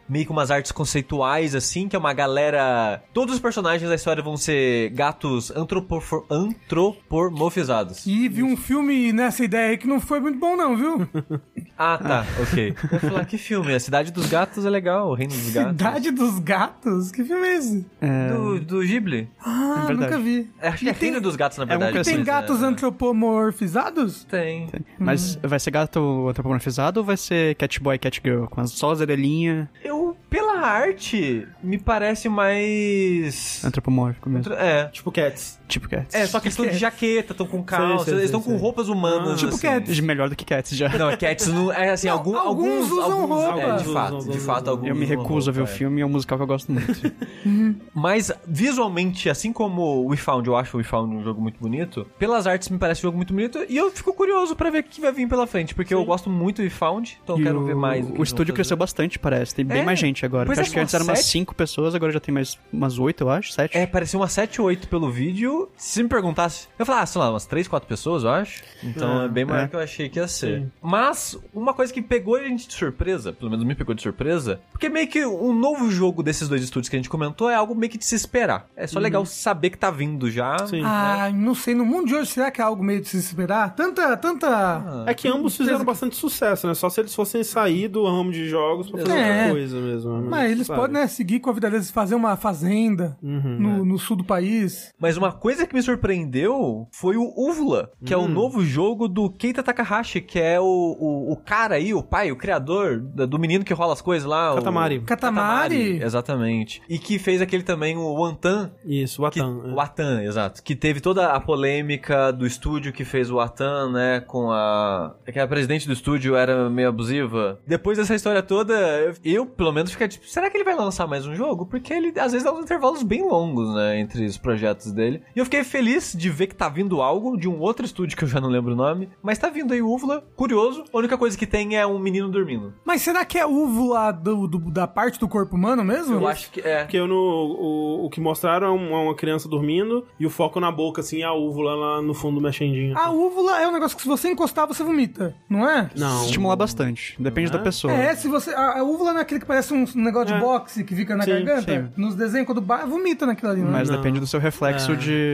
meio 0.07 0.25
que 0.25 0.31
umas 0.31 0.51
artes 0.51 0.71
conceituais, 0.71 1.55
assim, 1.55 1.87
que 1.87 1.95
é 1.95 1.99
uma 1.99 2.13
galera... 2.13 3.01
Todos 3.13 3.35
os 3.35 3.41
personagens 3.41 3.87
da 3.89 3.95
história 3.95 4.21
vão 4.21 4.37
ser 4.37 4.89
gatos 4.91 5.51
antropofor- 5.51 6.25
antropomorfizados. 6.29 8.05
E 8.05 8.27
vi 8.29 8.43
um 8.43 8.55
filme 8.57 9.11
nessa 9.11 9.43
ideia 9.43 9.69
aí 9.71 9.77
que 9.77 9.87
não 9.87 9.99
foi 9.99 10.19
muito 10.19 10.39
bom, 10.39 10.55
não, 10.55 10.75
viu? 10.75 11.07
Ah, 11.77 11.97
tá, 11.97 12.25
ok. 12.41 12.73
Eu 12.83 12.89
ia 12.93 12.99
falar, 13.01 13.25
que 13.25 13.37
filme? 13.37 13.73
A 13.75 13.79
Cidade 13.81 14.09
dos 14.09 14.27
Gatos 14.27 14.65
é 14.65 14.69
legal, 14.69 15.09
o 15.09 15.13
Reino 15.13 15.33
dos 15.33 15.49
Gatos. 15.51 15.71
Cidade 15.71 16.11
dos 16.11 16.39
Gatos? 16.39 17.11
Que 17.11 17.21
filme 17.21 17.45
é 17.45 17.57
esse? 17.57 17.85
É, 17.99 18.29
Do, 18.29 18.59
do 18.61 18.79
Ghibli. 18.79 19.29
Ah, 19.45 19.87
É 19.89 19.93
nunca 19.93 20.17
vi. 20.17 20.49
É, 20.61 20.69
Acho 20.69 20.85
que 20.85 20.89
é 20.89 20.93
tem- 20.93 21.09
Reino 21.09 21.19
dos 21.19 21.35
Gatos, 21.35 21.57
na 21.57 21.65
um 21.65 21.67
verdade. 21.67 21.91
coisa 21.91 22.09
Tem 22.09 22.15
assim, 22.21 22.23
gatos 22.25 22.63
é, 22.63 22.65
antropomorfizados? 22.65 24.23
Tem. 24.23 24.69
Mas 24.97 25.35
vai 25.43 25.59
ser 25.59 25.71
gato 25.71 26.29
antropomorfizado 26.29 27.01
ou 27.01 27.05
vai 27.05 27.17
ser 27.17 27.55
Catboy, 27.55 27.99
Catgirl? 27.99 28.45
Com 28.45 28.61
as, 28.61 28.71
só 28.71 28.91
as 28.91 29.01
orelhinhas? 29.15 29.67
Eu, 29.83 30.15
pela 30.29 30.59
arte 30.59 31.47
me 31.63 31.77
parece 31.77 32.29
mais. 32.29 33.63
Antropomórfico 33.63 34.29
mesmo. 34.29 34.53
É. 34.53 34.87
Tipo 34.89 35.11
Cats. 35.11 35.59
Tipo 35.67 35.89
Cats. 35.89 36.13
É, 36.13 36.27
só 36.27 36.39
que 36.39 36.47
eles 36.47 36.53
estão 36.57 36.71
de 36.71 36.77
jaqueta, 36.77 37.33
estão 37.33 37.47
com 37.47 37.63
calça, 37.63 38.05
sei, 38.05 38.13
eles 38.13 38.25
estão 38.25 38.39
sei, 38.41 38.51
com 38.51 38.57
sei. 38.57 38.61
roupas 38.61 38.87
humanas. 38.87 39.33
Ah, 39.33 39.35
tipo 39.35 39.49
assim. 39.55 39.61
Cats. 39.67 39.99
Melhor 39.99 40.29
do 40.29 40.35
que 40.35 40.45
Cats 40.45 40.71
já. 40.77 40.89
Não, 40.89 41.15
Cats 41.17 41.47
não. 41.47 41.71
É 41.71 41.89
assim, 41.91 42.07
Não, 42.07 42.13
algum- 42.13 42.37
alguns 42.37 42.83
alguns. 42.85 42.91
usam 42.91 43.11
alguns- 43.21 43.43
roupa. 43.43 43.59
É, 43.61 43.77
de 43.77 43.83
fato, 43.85 44.11
de 44.19 44.29
usam, 44.29 44.41
fato, 44.41 44.69
alguns. 44.69 44.87
Eu 44.89 44.95
me 44.95 45.05
recuso 45.05 45.49
a 45.49 45.53
ver 45.53 45.61
o 45.61 45.63
é. 45.63 45.67
filme 45.67 45.99
e 45.99 46.03
é 46.03 46.05
um 46.05 46.09
musical 46.09 46.37
que 46.37 46.43
eu 46.43 46.47
gosto 46.47 46.71
muito. 46.71 46.85
Mas 47.93 48.31
visualmente, 48.47 49.29
assim 49.29 49.51
como 49.53 50.05
We 50.07 50.17
Found, 50.17 50.47
eu 50.47 50.55
acho 50.55 50.75
o 50.75 50.79
We 50.79 50.83
Found 50.83 51.15
um 51.15 51.23
jogo 51.23 51.41
muito 51.41 51.59
bonito. 51.59 52.05
Pelas 52.19 52.45
artes 52.47 52.69
me 52.69 52.77
parece 52.77 53.01
um 53.01 53.03
jogo 53.03 53.17
muito 53.17 53.33
bonito 53.33 53.59
e 53.67 53.77
eu 53.77 53.91
fico 53.91 54.13
curioso 54.13 54.55
pra 54.55 54.69
ver 54.69 54.79
o 54.79 54.83
que 54.83 55.01
vai 55.01 55.11
vir 55.11 55.27
pela 55.27 55.47
frente, 55.47 55.73
porque 55.73 55.93
eu 55.93 56.03
gosto 56.05 56.29
muito 56.29 56.57
do 56.57 56.63
We 56.63 56.69
Found, 56.69 57.17
então 57.23 57.35
eu 57.37 57.41
E 57.41 57.43
quero 57.43 57.59
o, 57.61 57.65
ver 57.65 57.75
mais. 57.75 58.05
o 58.05 58.15
eles 58.15 58.29
estúdio 58.29 58.53
cresceu 58.53 58.77
bastante, 58.77 59.17
parece. 59.19 59.55
Tem 59.55 59.65
bem 59.65 59.81
É. 59.81 59.83
mais 59.85 59.99
gente 59.99 60.25
agora. 60.25 60.47
É, 60.53 60.59
acho 60.59 60.71
que 60.71 60.79
antes 60.79 60.93
eram 60.93 61.05
umas 61.05 61.19
sete. 61.19 61.31
5 61.31 61.55
pessoas, 61.55 61.93
agora 61.95 62.11
já 62.11 62.19
tem 62.19 62.33
mais 62.33 62.57
umas 62.71 62.97
8, 62.97 63.21
eu 63.23 63.29
acho. 63.29 63.51
7. 63.51 63.77
É, 63.77 63.85
parecia 63.85 64.19
umas 64.19 64.31
7 64.31 64.59
ou 64.61 64.67
8 64.67 64.87
pelo 64.87 65.09
vídeo. 65.11 65.54
Se 65.77 66.01
me 66.03 66.09
perguntasse, 66.09 66.67
eu 66.77 66.85
falar, 66.85 67.01
ah, 67.01 67.05
sei 67.05 67.19
lá, 67.21 67.29
umas 67.29 67.45
3, 67.45 67.67
4 67.67 67.87
pessoas, 67.87 68.23
eu 68.23 68.29
acho. 68.29 68.63
Então 68.83 69.21
é, 69.21 69.25
É, 69.25 69.27
bem 69.27 69.45
maior 69.45 69.63
é. 69.63 69.67
que 69.67 69.75
eu 69.75 69.79
achei 69.79 70.09
que 70.09 70.19
ia 70.19 70.27
ser. 70.27 70.61
Sim. 70.61 70.71
Mas, 70.81 71.37
uma 71.53 71.73
coisa 71.73 71.93
que 71.93 72.01
pegou 72.01 72.35
a 72.35 72.43
gente 72.43 72.67
de 72.67 72.73
surpresa, 72.73 73.33
pelo 73.33 73.49
menos 73.51 73.65
me 73.65 73.75
pegou 73.75 73.93
de 73.95 74.01
surpresa, 74.01 74.59
porque 74.71 74.89
meio 74.89 75.07
que 75.07 75.25
um 75.25 75.53
novo 75.57 75.89
jogo 75.91 76.21
desses 76.23 76.47
dois 76.47 76.63
estúdios 76.63 76.89
que 76.89 76.95
a 76.95 76.99
gente 76.99 77.09
comentou 77.09 77.49
é 77.49 77.55
algo 77.55 77.73
meio 77.75 77.91
que 77.91 77.97
de 77.97 78.05
se 78.05 78.15
esperar. 78.15 78.67
É 78.75 78.87
só 78.87 78.99
legal 78.99 79.25
saber 79.25 79.69
que 79.71 79.77
tá 79.77 79.89
vindo 79.91 80.29
já. 80.29 80.57
Sim. 80.67 80.81
Ah, 80.83 81.29
não 81.33 81.55
sei, 81.55 81.73
no 81.75 81.85
mundo 81.85 82.07
de 82.07 82.15
hoje, 82.15 82.31
será 82.31 82.51
que 82.51 82.61
é 82.61 82.63
algo 82.63 82.83
meio 82.83 83.01
de 83.01 83.07
se 83.07 83.17
esperar? 83.17 83.75
Tanta, 83.75 84.15
tanta... 84.17 85.03
É 85.05 85.13
que 85.13 85.27
ambos 85.27 85.55
fizeram 85.55 85.83
bastante 85.83 86.15
sucesso, 86.15 86.67
né? 86.67 86.73
Só 86.73 86.89
se 86.89 87.01
eles 87.01 87.13
fossem 87.15 87.43
sair 87.43 87.87
do 87.87 88.05
ramo 88.05 88.31
de 88.31 88.47
jogos 88.49 88.89
pra 88.89 89.01
fazer 89.01 89.11
É. 89.17 89.31
outra 89.39 89.51
coisa 89.51 89.79
mesmo. 89.81 90.21
Mas 90.23 90.51
eles 90.51 90.67
sabe? 90.67 90.79
podem, 90.79 90.93
né, 91.01 91.07
seguir 91.07 91.39
com 91.39 91.49
a 91.49 91.53
vida 91.53 91.69
deles, 91.69 91.91
fazer 91.91 92.15
uma 92.15 92.35
fazenda 92.35 93.17
Uhum, 93.21 93.57
no, 93.59 93.85
no 93.85 93.97
sul 93.99 94.15
do 94.17 94.23
país. 94.23 94.93
Mas 94.99 95.17
uma 95.17 95.31
coisa 95.31 95.44
que 95.67 95.73
me 95.75 95.81
surpreendeu 95.81 96.87
foi 96.91 97.17
o 97.17 97.31
Uvula, 97.37 97.91
que 98.05 98.13
é 98.13 98.17
o 98.17 98.27
novo 98.27 98.63
jogo 98.63 99.07
do 99.07 99.29
Keita 99.29 99.61
Takahashi, 99.63 100.21
que 100.21 100.39
é 100.39 100.59
o, 100.59 100.63
o, 100.65 101.31
o 101.33 101.35
cara 101.37 101.75
aí, 101.75 101.93
o 101.93 102.01
pai, 102.03 102.31
o 102.31 102.35
criador 102.35 102.99
do 102.99 103.37
menino 103.39 103.63
que 103.63 103.73
rola 103.73 103.93
as 103.93 104.01
coisas 104.01 104.27
lá. 104.27 104.53
o- 104.53 104.55
Katamari. 104.55 104.99
Katamari. 105.01 106.01
Exatamente. 106.01 106.81
E 106.89 106.97
que 106.97 107.19
fez 107.19 107.41
aquele 107.41 107.63
também, 107.63 107.95
o 107.97 108.13
Wantan. 108.13 108.71
Isso, 108.85 109.23
o 109.23 109.29
Que, 109.29 109.39
Atan. 109.39 109.61
é. 109.65 109.73
o 109.73 109.79
Atan, 109.79 110.23
exato. 110.23 110.63
Que 110.63 110.75
teve 110.75 110.99
toda 110.99 111.27
a 111.33 111.39
polêmica 111.39 112.31
do 112.31 112.45
estúdio 112.45 112.91
que 112.93 113.03
fez 113.05 113.29
o 113.29 113.39
Atan, 113.39 113.91
né? 113.91 114.19
Com 114.21 114.51
a. 114.51 115.15
é 115.25 115.31
Que 115.31 115.39
a 115.39 115.47
presidente 115.47 115.87
do 115.87 115.93
estúdio 115.93 116.35
era 116.35 116.69
meio 116.69 116.89
abusiva. 116.89 117.59
Depois 117.67 117.97
dessa 117.97 118.15
história 118.15 118.41
toda, 118.41 118.73
eu, 118.73 119.13
eu, 119.23 119.45
pelo 119.45 119.71
menos, 119.71 119.91
fiquei 119.91 120.07
tipo, 120.07 120.25
será 120.27 120.49
que 120.49 120.57
ele 120.57 120.63
vai 120.63 120.75
lançar 120.75 121.07
mais 121.07 121.25
um 121.27 121.35
jogo? 121.35 121.65
Porque 121.65 121.93
ele 121.93 122.13
às 122.19 122.31
vezes 122.31 122.43
dá 122.43 122.53
uns 122.53 122.63
intervalos 122.63 123.03
bem 123.03 123.23
longos, 123.23 123.73
né? 123.75 123.99
Entre 123.99 124.25
os 124.25 124.37
projetos 124.37 124.91
dele. 124.91 125.21
E 125.35 125.39
eu 125.39 125.45
fiquei 125.45 125.63
feliz 125.63 126.13
de 126.17 126.29
ver 126.29 126.47
que 126.47 126.55
tá 126.55 126.69
vindo 126.69 127.01
algo 127.01 127.35
de 127.37 127.47
um 127.47 127.59
outro 127.59 127.85
estúdio 127.85 128.15
que 128.17 128.23
eu 128.23 128.27
já 128.27 128.39
não 128.39 128.49
lembro 128.49 128.73
o 128.73 128.75
nome. 128.75 129.09
Mas 129.21 129.37
tá 129.37 129.49
vindo 129.49 129.73
aí 129.73 129.81
o 129.81 129.89
Uvula, 129.89 130.23
curioso. 130.35 130.83
A 130.93 130.97
única 130.97 131.17
coisa 131.17 131.37
que 131.37 131.45
tem 131.45 131.75
é 131.75 131.85
um 131.85 131.99
menino 131.99 132.29
dormindo. 132.29 132.73
Mas 132.85 133.01
será 133.01 133.25
que 133.25 133.37
é 133.37 133.45
úvula 133.45 134.11
do, 134.11 134.47
do- 134.47 134.71
da 134.71 134.87
parte 134.87 135.19
do 135.19 135.27
corpo 135.27 135.55
humano 135.55 135.83
mesmo? 135.83 136.15
Eu 136.15 136.27
acho 136.27 136.49
que 136.51 136.61
é. 136.61 136.83
Porque 136.83 136.99
no, 136.99 137.15
o, 137.15 138.05
o 138.05 138.09
que 138.09 138.21
mostraram 138.21 138.67
é 138.67 138.71
uma, 138.71 138.99
uma 139.01 139.15
criança 139.15 139.49
dormindo 139.49 140.05
e 140.19 140.25
o 140.25 140.29
foco 140.29 140.59
na 140.59 140.71
boca, 140.71 141.01
assim, 141.01 141.17
e 141.17 141.23
a 141.23 141.33
úvula 141.33 141.75
lá 141.75 142.01
no 142.01 142.13
fundo 142.13 142.39
mexendinha. 142.39 142.95
A 142.97 143.09
úvula 143.11 143.61
é 143.61 143.67
um 143.67 143.71
negócio 143.71 143.95
que 143.97 144.03
se 144.03 144.07
você 144.07 144.29
encostar, 144.29 144.67
você 144.67 144.83
vomita, 144.83 145.35
não 145.49 145.69
é? 145.69 145.89
Não. 145.97 146.23
Estimular 146.25 146.55
bastante. 146.55 147.15
Depende 147.21 147.49
Não 147.51 147.55
é? 147.55 147.57
da 147.57 147.63
pessoa. 147.63 147.93
É, 147.93 148.15
se 148.15 148.27
você. 148.27 148.51
A, 148.53 148.79
a 148.79 148.83
úvula 148.83 149.11
não 149.11 149.19
é 149.19 149.21
aquele 149.23 149.39
que 149.41 149.45
parece 149.45 149.73
um 149.73 149.85
negócio 149.95 150.33
É. 150.33 150.37
de 150.37 150.43
boxe 150.43 150.83
que 150.83 150.95
fica 150.95 151.15
na 151.15 151.23
Sim, 151.23 151.31
garganta. 151.43 151.91
sim. 151.95 152.01
Nos 152.01 152.15
desenhos, 152.15 152.45
quando 152.45 152.61
ba... 152.61 152.85
vomita 152.85 153.25
naquilo 153.25 153.51
ali, 153.51 153.61
não 153.61 153.69
é? 153.69 153.71
Mas 153.73 153.89
Não. 153.89 153.97
depende 153.97 154.19
do 154.19 154.27
seu 154.27 154.39
reflexo 154.39 154.91
É. 154.93 154.95
de, 154.95 155.24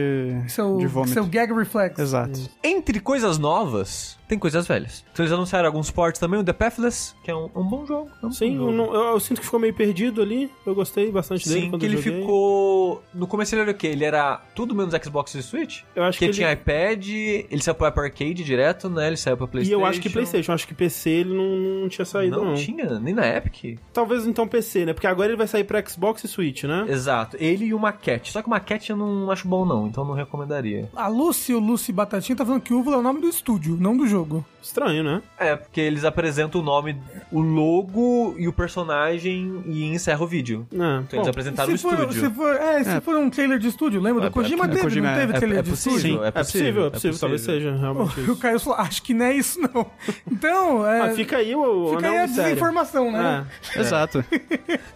Seu, 0.48 0.76
de 0.78 0.86
vômito. 0.86 1.12
seu 1.12 1.24
gag 1.26 1.52
reflex. 1.52 1.98
Exato. 1.98 2.40
Entre 2.62 3.00
coisas 3.00 3.38
novas, 3.38 4.18
tem 4.28 4.38
coisas 4.38 4.66
velhas. 4.66 5.04
Então 5.12 5.24
eles 5.24 5.32
anunciaram 5.32 5.66
alguns 5.66 5.90
ports 5.90 6.18
também, 6.20 6.38
o 6.40 6.44
The 6.44 6.52
Pathless, 6.52 7.14
que 7.22 7.30
é 7.30 7.34
um, 7.34 7.48
um 7.54 7.62
bom 7.64 7.84
jogo. 7.86 8.10
é 8.22 8.26
um 8.26 8.30
Sim, 8.32 8.56
bom 8.58 8.70
eu, 8.70 8.72
jogo. 8.72 8.72
não- 8.72 8.94
eu- 8.94 9.12
eu 9.14 9.20
sinto 9.20 9.38
que 9.40 9.44
ficou 9.44 9.60
meio 9.60 9.74
perdido 9.74 10.22
ali. 10.22 10.50
Eu 10.66 10.74
gostei 10.74 11.10
bastante 11.10 11.48
dele 11.48 11.60
Sim, 11.62 11.70
quando 11.70 11.80
que 11.80 11.86
ele 11.86 11.96
joguei. 11.96 12.20
ficou. 12.20 13.02
No 13.14 13.26
começo 13.26 13.54
ele 13.54 13.62
era 13.62 13.70
o 13.70 13.74
quê? 13.74 13.88
Ele 13.88 14.04
era 14.04 14.40
tudo 14.54 14.74
menos 14.74 14.94
Xbox 15.02 15.34
e 15.34 15.42
Switch? 15.42 15.82
Eu 15.94 16.02
acho 16.04 16.18
Porque 16.18 16.30
que 16.30 16.36
tinha 16.36 16.48
ele... 16.50 16.60
iPad, 16.60 17.06
ele 17.08 17.62
saiu 17.62 17.74
pro 17.74 17.86
Apple 17.86 18.02
Arcade 18.04 18.34
direto, 18.44 18.88
né? 18.88 19.06
Ele 19.06 19.16
saiu 19.16 19.36
pra 19.36 19.46
E 19.46 19.50
PlayStation. 19.50 19.80
eu 19.80 19.86
acho 19.86 20.00
que 20.00 20.10
PlayStation, 20.10 20.52
acho 20.52 20.66
que 20.68 20.74
PC 20.74 21.10
ele 21.10 21.34
não, 21.34 21.80
não 21.82 21.88
tinha 21.88 22.04
saído, 22.04 22.36
Não, 22.38 22.44
não. 22.46 22.54
tinha, 22.54 22.98
nem 22.98 23.14
na 23.14 23.26
Epic. 23.26 23.78
Talvez 23.92 24.26
então 24.26 24.46
PC, 24.48 24.86
né? 24.86 24.92
Porque 24.92 25.06
agora 25.06 25.28
ele 25.28 25.36
vai 25.36 25.46
sair 25.46 25.64
pra 25.64 25.82
Xbox 25.86 26.24
e 26.24 26.28
Switch, 26.28 26.64
né? 26.64 26.86
Exato, 26.88 27.36
ele 27.38 27.66
e 27.66 27.74
o 27.74 27.78
Maquette. 27.78 28.32
Só 28.32 28.40
que 28.40 28.46
o 28.46 28.50
Maquette 28.50 28.90
eu 28.90 28.96
não 28.96 29.30
acho 29.30 29.46
bom, 29.46 29.64
não, 29.64 29.81
então 29.86 30.04
não 30.04 30.14
recomendaria. 30.14 30.88
A 30.94 31.08
Lucy, 31.08 31.54
o 31.54 31.58
Lucy 31.60 31.92
Batatinha, 31.92 32.36
tá 32.36 32.44
falando 32.44 32.60
que 32.62 32.72
úvula 32.74 32.96
é 32.96 32.98
o 32.98 33.02
nome 33.02 33.20
do 33.20 33.28
estúdio, 33.28 33.76
não 33.80 33.96
do 33.96 34.06
jogo. 34.06 34.44
Estranho, 34.62 35.02
né? 35.02 35.22
É, 35.38 35.56
porque 35.56 35.80
eles 35.80 36.04
apresentam 36.04 36.60
o 36.60 36.64
nome, 36.64 36.96
o 37.32 37.40
logo 37.40 38.34
e 38.38 38.46
o 38.46 38.52
personagem 38.52 39.62
e 39.66 39.84
encerra 39.92 40.22
o 40.22 40.26
vídeo. 40.26 40.66
É. 40.72 40.76
Então 40.76 40.88
eles 41.12 41.24
Bom, 41.24 41.30
apresentaram 41.30 41.72
o 41.74 41.76
se 41.76 41.82
for, 41.82 41.94
estúdio. 41.94 42.20
se 42.20 42.30
for, 42.30 42.54
é, 42.56 42.84
se 42.84 42.90
É. 42.90 43.00
for 43.00 43.16
um 43.16 43.28
trailer 43.28 43.58
de 43.58 43.66
estúdio, 43.68 44.00
lembra 44.00 44.24
É, 44.24 44.28
do 44.28 44.32
Kojima? 44.32 44.64
é, 44.64 44.68
teve, 44.68 44.82
Kojima, 44.82 45.08
não 45.10 45.16
teve 45.18 45.32
é- 45.32 45.36
trailer 45.36 45.58
é 45.58 45.62
de 45.62 45.70
possível, 45.70 45.96
estúdio? 45.98 46.24
é 46.24 46.28
é 46.28 46.30
possível, 46.30 46.86
é 46.86 46.90
possível, 46.90 47.18
talvez 47.18 47.40
seja 47.40 47.76
realmente 47.76 48.20
O 48.20 48.22
isso. 48.22 48.36
Caio 48.36 48.60
falou, 48.60 48.78
acho 48.78 49.02
que 49.02 49.12
não 49.14 49.26
é 49.26 49.34
isso 49.36 49.60
não. 49.60 49.86
Então, 50.30 50.86
é, 50.86 50.98
Mas 51.00 51.16
fica 51.16 51.36
aí 51.38 51.54
o 51.56 51.90
fica 51.96 52.08
aí 52.08 52.18
a 52.18 52.26
desinformação, 52.26 53.10
né? 53.10 53.46
É. 53.76 53.80
Exato. 53.80 54.24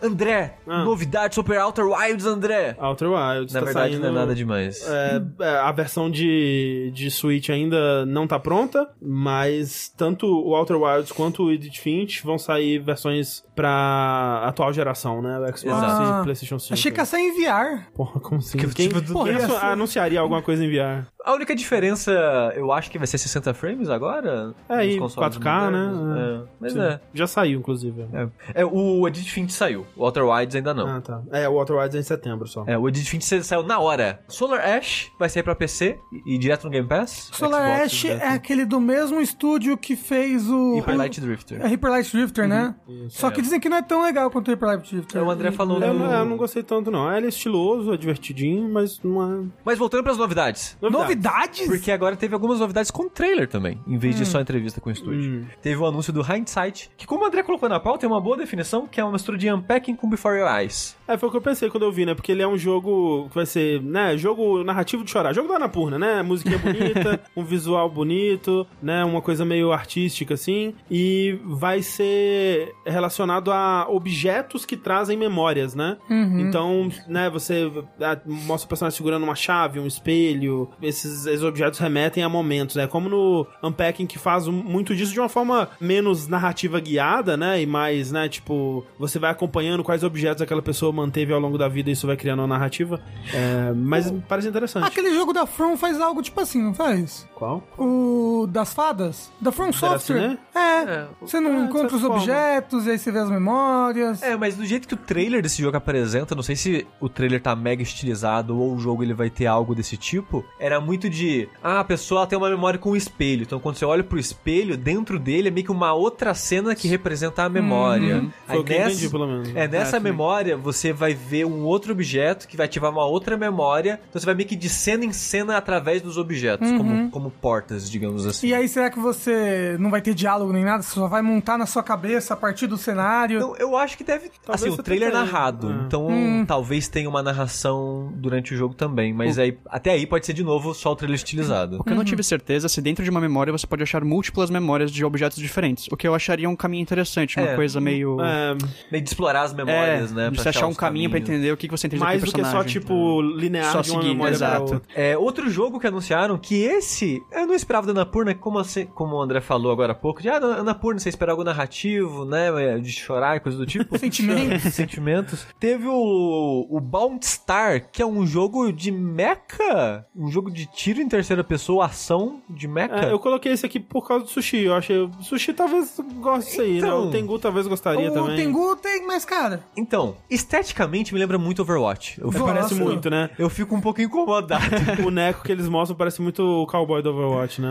André, 0.02 0.54
Ah. 0.66 0.84
novidade 0.84 1.34
sobre 1.34 1.56
Outer 1.58 1.86
Wilds, 1.86 2.26
André. 2.26 2.76
Outer 2.78 3.08
Wilds 3.10 3.52
Na 3.52 3.60
tá 3.60 3.64
verdade 3.66 3.90
saindo... 3.92 4.02
não 4.02 4.10
é 4.10 4.12
nada 4.20 4.34
demais. 4.34 4.75
É, 4.84 5.22
é, 5.44 5.48
a 5.58 5.72
versão 5.72 6.10
de, 6.10 6.90
de 6.94 7.10
Switch 7.10 7.48
ainda 7.48 8.04
não 8.06 8.26
tá 8.26 8.38
pronta, 8.38 8.88
mas 9.00 9.92
tanto 9.96 10.26
o 10.26 10.54
Outer 10.54 10.80
Wilds 10.80 11.12
quanto 11.12 11.44
o 11.44 11.52
Edith 11.52 11.78
Finch 11.78 12.22
vão 12.22 12.38
sair 12.38 12.78
versões 12.78 13.44
pra 13.56 14.42
atual 14.44 14.72
geração, 14.72 15.20
né? 15.22 15.38
O 15.38 15.42
Xbox 15.56 15.64
Exato. 15.64 16.20
e 16.20 16.22
PlayStation 16.24 16.58
5. 16.58 16.74
Achei 16.74 16.92
que 16.92 17.00
ia 17.00 17.04
sair 17.04 17.22
em 17.28 17.32
VR. 17.34 17.86
Porra, 17.94 18.20
como 18.20 18.38
assim? 18.38 18.58
Que 18.58 18.66
Quem, 18.74 18.88
tipo 18.88 19.02
Porra, 19.12 19.30
anunciaria 19.30 19.56
essa- 19.56 19.66
anunciaria 19.72 20.20
alguma 20.20 20.42
coisa 20.42 20.64
em 20.64 20.68
VR? 20.70 21.06
A 21.24 21.32
única 21.34 21.56
diferença, 21.56 22.12
eu 22.54 22.70
acho 22.70 22.88
que 22.88 22.98
vai 22.98 23.06
ser 23.08 23.18
60 23.18 23.52
frames 23.52 23.88
agora. 23.90 24.54
É, 24.68 24.86
e 24.86 24.96
consoles 24.98 25.36
4K, 25.38 25.70
né? 25.72 25.86
modernos. 25.88 26.18
É, 26.18 26.48
mas 26.60 26.72
Sim. 26.72 26.80
é. 26.80 27.00
Já 27.12 27.26
saiu, 27.26 27.58
inclusive. 27.58 28.06
É, 28.54 28.64
o 28.64 29.08
Edith 29.08 29.28
Finch 29.30 29.52
saiu, 29.52 29.84
o 29.96 30.04
Outer 30.04 30.24
Wilds 30.24 30.54
ainda 30.54 30.72
não. 30.72 30.86
Ah, 30.86 31.00
tá. 31.00 31.22
É, 31.32 31.48
o 31.48 31.54
Outer 31.54 31.76
Wilds 31.76 31.96
é 31.96 31.98
em 31.98 32.02
setembro 32.04 32.46
só. 32.46 32.62
É, 32.68 32.78
o 32.78 32.88
Edith 32.88 33.06
Finch 33.08 33.24
saiu 33.42 33.64
na 33.64 33.80
hora. 33.80 34.20
Solar 34.28 34.60
Ash 34.60 35.10
vai 35.18 35.28
sair 35.28 35.42
pra 35.42 35.56
PC 35.56 35.98
e, 36.26 36.34
e 36.36 36.38
direto 36.38 36.62
no 36.64 36.70
Game 36.70 36.86
Pass. 36.86 37.30
Solar 37.32 37.62
Xbox, 37.72 37.82
Ash 37.86 37.92
direto. 38.02 38.22
é 38.22 38.28
aquele 38.28 38.64
do 38.64 38.80
mesmo 38.80 39.20
estúdio 39.20 39.76
que 39.76 39.96
fez 39.96 40.48
o... 40.48 40.76
E 40.76 40.80
Highlight 40.80 41.20
Drifter. 41.20 41.60
É 41.60 41.66
Hyper 41.66 41.90
Light 41.90 42.12
Drifter, 42.12 42.46
né? 42.46 42.76
Só 43.08 43.30
que 43.32 43.40
É. 43.40 43.42
dizem 43.46 43.60
que 43.60 43.68
não 43.68 43.76
é 43.78 43.82
tão 43.82 44.02
legal 44.02 44.30
quanto 44.30 44.48
o 44.48 44.50
Hyper 44.52 44.68
Light 44.68 44.94
Drifter. 44.94 45.22
O 45.22 45.30
André 45.30 45.50
falou 45.50 45.80
Eu, 45.80 45.94
no- 45.94 46.04
eu 46.04 46.24
não 46.24 46.36
gostei 46.36 46.62
tanto, 46.62 46.90
não. 46.90 47.12
Ele 47.14 47.26
é 47.26 47.28
estiloso, 47.28 47.92
é 47.92 47.96
divertidinho, 47.96 48.68
mas 48.68 49.00
não 49.02 49.22
é. 49.22 49.44
Mas 49.64 49.78
voltando 49.78 50.02
pras 50.02 50.16
novidades. 50.18 50.76
Novidades? 50.80 51.66
Porque 51.66 51.90
agora 51.90 52.16
teve 52.16 52.34
algumas 52.34 52.60
novidades 52.60 52.90
com 52.90 53.08
trailer 53.08 53.48
também, 53.48 53.80
em 53.86 53.98
vez 53.98 54.16
de 54.16 54.24
só 54.26 54.40
entrevista 54.40 54.80
com 54.80 54.88
o 54.90 54.92
estúdio. 54.92 55.40
Hum. 55.42 55.46
Teve 55.62 55.76
o 55.80 55.86
anúncio 55.86 56.12
do 56.12 56.20
Hindsight, 56.22 56.90
que 56.96 57.06
como 57.06 57.24
o 57.24 57.26
André 57.26 57.42
colocou 57.42 57.68
na 57.68 57.80
pauta, 57.80 58.00
tem 58.00 58.08
uma 58.08 58.20
boa 58.20 58.36
definição, 58.36 58.86
que 58.86 59.00
é 59.00 59.04
uma 59.04 59.12
mistura 59.12 59.36
de 59.38 59.50
Unpacking 59.52 59.94
com 59.96 60.08
Before 60.08 60.38
Your 60.38 60.48
Eyes. 60.60 60.96
É, 61.08 61.16
foi 61.16 61.28
o 61.28 61.32
que 61.32 61.38
eu 61.38 61.42
pensei 61.42 61.70
quando 61.70 61.84
eu 61.84 61.92
vi, 61.92 62.04
né? 62.06 62.14
Porque 62.14 62.32
ele 62.32 62.42
é 62.42 62.48
um 62.48 62.58
jogo 62.58 63.28
que 63.28 63.34
vai 63.34 63.46
ser, 63.46 63.80
né? 63.82 64.16
Jogo 64.16 64.64
narrativo 64.64 65.04
de 65.04 65.10
chorar. 65.10 65.32
Jogo 65.32 65.48
da 65.48 65.56
Anapurna, 65.56 65.98
né? 65.98 66.22
Musiquinha 66.22 66.58
bonita, 66.58 67.20
um 67.36 67.44
visual 67.44 67.88
bonito, 67.88 68.66
né? 68.82 69.04
Uma 69.04 69.22
coisa 69.22 69.44
meio 69.44 69.72
artística, 69.72 70.34
assim. 70.34 70.74
E 70.90 71.38
vai 71.44 71.82
ser 71.82 72.74
relacionado 72.84 73.35
a 73.50 73.86
objetos 73.88 74.64
que 74.64 74.76
trazem 74.76 75.16
memórias, 75.16 75.74
né? 75.74 75.96
Então, 76.10 76.88
né? 77.06 77.28
Você 77.30 77.70
ah, 78.00 78.18
mostra 78.24 78.66
o 78.66 78.68
personagem 78.68 78.96
segurando 78.96 79.22
uma 79.22 79.34
chave, 79.34 79.78
um 79.78 79.86
espelho. 79.86 80.70
Esses, 80.82 81.26
esses 81.26 81.42
objetos 81.42 81.78
remetem 81.78 82.22
a 82.22 82.28
momentos, 82.28 82.76
né? 82.76 82.86
Como 82.86 83.08
no 83.08 83.46
Unpacking, 83.62 84.06
que 84.06 84.18
faz 84.18 84.46
muito 84.48 84.94
disso 84.94 85.12
de 85.12 85.20
uma 85.20 85.28
forma 85.28 85.68
menos 85.80 86.26
narrativa 86.28 86.80
guiada, 86.80 87.36
né? 87.36 87.60
E 87.60 87.66
mais, 87.66 88.12
né? 88.12 88.28
Tipo, 88.28 88.84
você 88.98 89.18
vai 89.18 89.30
acompanhando 89.30 89.82
quais 89.84 90.02
objetos 90.02 90.42
aquela 90.42 90.62
pessoa 90.62 90.92
manteve 90.92 91.32
ao 91.32 91.40
longo 91.40 91.58
da 91.58 91.68
vida 91.68 91.90
e 91.90 91.92
isso 91.92 92.06
vai 92.06 92.16
criando 92.16 92.40
uma 92.40 92.48
narrativa. 92.48 93.00
É, 93.32 93.72
mas 93.74 94.12
parece 94.28 94.48
interessante. 94.48 94.86
Aquele 94.86 95.12
jogo 95.14 95.32
da 95.32 95.46
From 95.46 95.76
faz 95.76 96.00
algo 96.00 96.22
tipo 96.22 96.40
assim, 96.40 96.62
não 96.62 96.74
faz? 96.74 97.28
Qual? 97.34 97.62
O 97.78 98.46
das 98.48 98.72
fadas? 98.72 99.30
Da 99.40 99.50
From 99.52 99.72
Software? 99.72 100.18
Déraciné? 100.18 100.38
É. 100.54 100.76
É, 100.86 101.06
Você 101.20 101.40
não 101.40 101.52
é, 101.52 101.64
encontra 101.64 101.96
os 101.96 102.02
forma. 102.02 102.16
objetos, 102.16 102.86
e 102.86 102.90
aí 102.90 102.98
você 102.98 103.10
vê 103.10 103.18
as 103.18 103.25
memórias. 103.30 104.22
É, 104.22 104.36
mas 104.36 104.56
do 104.56 104.64
jeito 104.64 104.86
que 104.86 104.94
o 104.94 104.96
trailer 104.96 105.42
desse 105.42 105.60
jogo 105.60 105.76
apresenta, 105.76 106.34
não 106.34 106.42
sei 106.42 106.56
se 106.56 106.86
o 107.00 107.08
trailer 107.08 107.40
tá 107.40 107.54
mega 107.54 107.82
estilizado 107.82 108.58
ou 108.58 108.74
o 108.74 108.78
jogo 108.78 109.02
ele 109.02 109.14
vai 109.14 109.30
ter 109.30 109.46
algo 109.46 109.74
desse 109.74 109.96
tipo, 109.96 110.44
era 110.58 110.80
muito 110.80 111.08
de. 111.08 111.48
Ah, 111.62 111.80
a 111.80 111.84
pessoa 111.84 112.26
tem 112.26 112.38
uma 112.38 112.50
memória 112.50 112.78
com 112.78 112.90
o 112.90 112.96
espelho. 112.96 113.42
Então 113.42 113.60
quando 113.60 113.76
você 113.76 113.84
olha 113.84 114.04
pro 114.04 114.18
espelho, 114.18 114.76
dentro 114.76 115.18
dele 115.18 115.48
é 115.48 115.50
meio 115.50 115.66
que 115.66 115.72
uma 115.72 115.92
outra 115.92 116.34
cena 116.34 116.74
que 116.74 116.88
representa 116.88 117.44
a 117.44 117.48
memória. 117.48 118.30
Foi 118.46 118.58
o 118.58 118.64
que 118.64 118.72
eu 118.72 118.80
entendi, 118.80 119.08
pelo 119.08 119.26
menos. 119.26 119.54
É, 119.54 119.68
nessa 119.68 120.00
memória 120.00 120.56
você 120.56 120.92
vai 120.92 121.14
ver 121.14 121.44
um 121.44 121.64
outro 121.64 121.92
objeto 121.92 122.46
que 122.48 122.56
vai 122.56 122.66
ativar 122.66 122.90
uma 122.90 123.04
outra 123.04 123.36
memória. 123.36 124.00
Então 124.08 124.20
você 124.20 124.26
vai 124.26 124.34
meio 124.34 124.48
que 124.48 124.56
de 124.56 124.68
cena 124.68 125.04
em 125.04 125.12
cena 125.12 125.56
através 125.56 126.02
dos 126.02 126.16
objetos, 126.16 126.70
como, 126.72 127.10
como 127.10 127.30
portas, 127.30 127.90
digamos 127.90 128.26
assim. 128.26 128.48
E 128.48 128.54
aí, 128.54 128.68
será 128.68 128.90
que 128.90 128.98
você 128.98 129.76
não 129.78 129.90
vai 129.90 130.00
ter 130.00 130.14
diálogo 130.14 130.52
nem 130.52 130.64
nada? 130.64 130.82
Você 130.82 130.94
só 130.94 131.08
vai 131.08 131.22
montar 131.22 131.58
na 131.58 131.66
sua 131.66 131.82
cabeça 131.82 132.34
a 132.34 132.36
partir 132.36 132.66
do 132.66 132.76
cenário? 132.76 133.15
Então, 133.24 133.54
eu 133.58 133.76
acho 133.76 133.96
que 133.96 134.04
deve. 134.04 134.30
Talvez 134.44 134.62
assim, 134.72 134.80
o 134.80 134.82
trailer 134.82 135.08
é 135.08 135.10
tenha- 135.12 135.24
narrado. 135.24 135.70
É. 135.70 135.74
Então 135.86 136.08
talvez 136.46 136.88
tenha 136.88 137.08
uma 137.08 137.22
narração 137.22 138.12
durante 138.16 138.54
o 138.54 138.56
jogo 138.56 138.74
também. 138.74 139.12
Mas 139.12 139.38
aí, 139.38 139.56
até 139.66 139.90
aí 139.92 140.06
pode 140.06 140.26
ser 140.26 140.32
de 140.32 140.42
novo 140.44 140.74
só 140.74 140.92
o 140.92 140.96
trailer 140.96 141.16
estilizado. 141.16 141.78
O 141.80 141.84
que 141.84 141.92
eu 141.92 141.96
não 141.96 142.04
tive 142.04 142.22
certeza 142.22 142.66
é 142.66 142.68
se 142.68 142.80
dentro 142.80 143.02
de 143.04 143.10
uma 143.10 143.20
memória 143.20 143.52
você 143.52 143.66
pode 143.66 143.82
achar 143.82 144.04
múltiplas 144.04 144.50
memórias 144.50 144.90
de 144.90 145.04
objetos 145.04 145.38
diferentes. 145.38 145.86
O 145.90 145.96
que 145.96 146.06
eu 146.06 146.14
acharia 146.14 146.48
um 146.48 146.56
caminho 146.56 146.82
interessante, 146.82 147.38
uma 147.38 147.48
É, 147.48 147.54
coisa 147.56 147.80
meio. 147.80 148.20
É, 148.20 148.56
Meio 148.90 149.02
de 149.02 149.08
explorar 149.10 149.42
as 149.42 149.54
memórias, 149.54 150.12
é, 150.12 150.14
né? 150.14 150.30
pra 150.30 150.42
você 150.42 150.48
achar 150.48 150.66
um 150.66 150.70
os 150.70 150.76
caminho 150.76 151.10
pra 151.10 151.18
caminhos. 151.20 151.38
entender 151.38 151.52
o 151.52 151.56
que 151.56 151.66
que 151.68 151.72
você 151.76 151.86
entende 151.86 152.02
mais 152.02 152.22
do 152.22 152.32
que 152.32 152.44
só, 152.44 152.62
tipo, 152.64 153.20
linear 153.22 153.72
Só 153.72 153.80
de 153.80 153.90
uma 153.90 154.00
seguindo, 154.00 154.12
memória 154.16 154.32
exato. 154.34 154.62
outra. 154.62 154.82
É, 154.94 155.16
outro 155.16 155.48
jogo 155.50 155.78
que 155.80 155.86
anunciaram 155.86 156.36
que 156.38 156.54
esse 156.62 157.22
eu 157.32 157.46
não 157.46 157.54
esperava 157.54 157.86
da 157.86 157.92
Annapurna, 157.92 158.34
como, 158.34 158.58
assim, 158.58 158.86
como 158.86 159.16
o 159.16 159.22
André 159.22 159.40
falou 159.40 159.72
agora 159.72 159.92
há 159.92 159.94
pouco, 159.94 160.20
de 160.22 160.28
ah, 160.28 160.36
Annapurna, 160.36 160.98
você 161.00 161.08
espera 161.08 161.32
algo 161.32 161.44
narrativo, 161.44 162.24
né? 162.24 162.78
De 162.78 162.90
chorar 163.06 163.36
e 163.36 163.40
coisa 163.40 163.56
do 163.58 163.66
tipo. 163.66 163.96
Sentimentos. 163.98 164.62
Sentimentos. 164.74 165.46
Teve 165.60 165.86
o, 165.88 166.66
o 166.70 166.80
Bound 166.80 167.24
Star, 167.24 167.88
que 167.90 168.02
é 168.02 168.06
um 168.06 168.26
jogo 168.26 168.72
de 168.72 168.90
mecha, 168.90 170.04
um 170.14 170.28
jogo 170.30 170.50
de 170.50 170.66
tiro 170.66 171.00
em 171.00 171.08
terceira 171.08 171.42
pessoa, 171.44 171.86
ação 171.86 172.40
de 172.48 172.66
mecha. 172.66 172.94
É, 172.94 173.12
eu 173.12 173.18
coloquei 173.18 173.52
esse 173.52 173.64
aqui 173.66 173.78
por 173.78 174.06
causa 174.06 174.24
do 174.24 174.30
sushi. 174.30 174.64
Eu 174.64 174.74
achei. 174.74 174.98
O 174.98 175.10
sushi 175.22 175.52
talvez 175.52 175.96
goste 176.20 176.50
disso 176.50 176.62
aí, 176.62 176.78
Então, 176.78 177.02
né? 177.02 177.08
O 177.08 177.10
Tengu 177.10 177.38
talvez 177.38 177.66
gostaria 177.66 178.10
o 178.10 178.14
também. 178.14 178.36
Tengu 178.36 178.76
tem 178.76 179.06
mais 179.06 179.24
cara. 179.24 179.62
Então, 179.76 180.16
esteticamente 180.30 181.12
me 181.12 181.20
lembra 181.20 181.38
muito 181.38 181.62
Overwatch. 181.62 182.20
Eu, 182.20 182.28
É, 182.28 182.32
fico- 182.32 182.44
parece 182.46 182.74
Nossa. 182.74 182.84
muito, 182.84 183.10
né? 183.10 183.30
eu 183.38 183.48
fico 183.50 183.74
um 183.74 183.80
pouco 183.80 184.00
incomodado. 184.00 184.64
o 184.98 185.02
boneco 185.02 185.42
que 185.42 185.52
eles 185.52 185.68
mostram 185.68 185.96
parece 185.96 186.20
muito 186.22 186.42
o 186.42 186.66
cowboy 186.66 187.02
do 187.02 187.10
Overwatch, 187.10 187.60
né? 187.60 187.68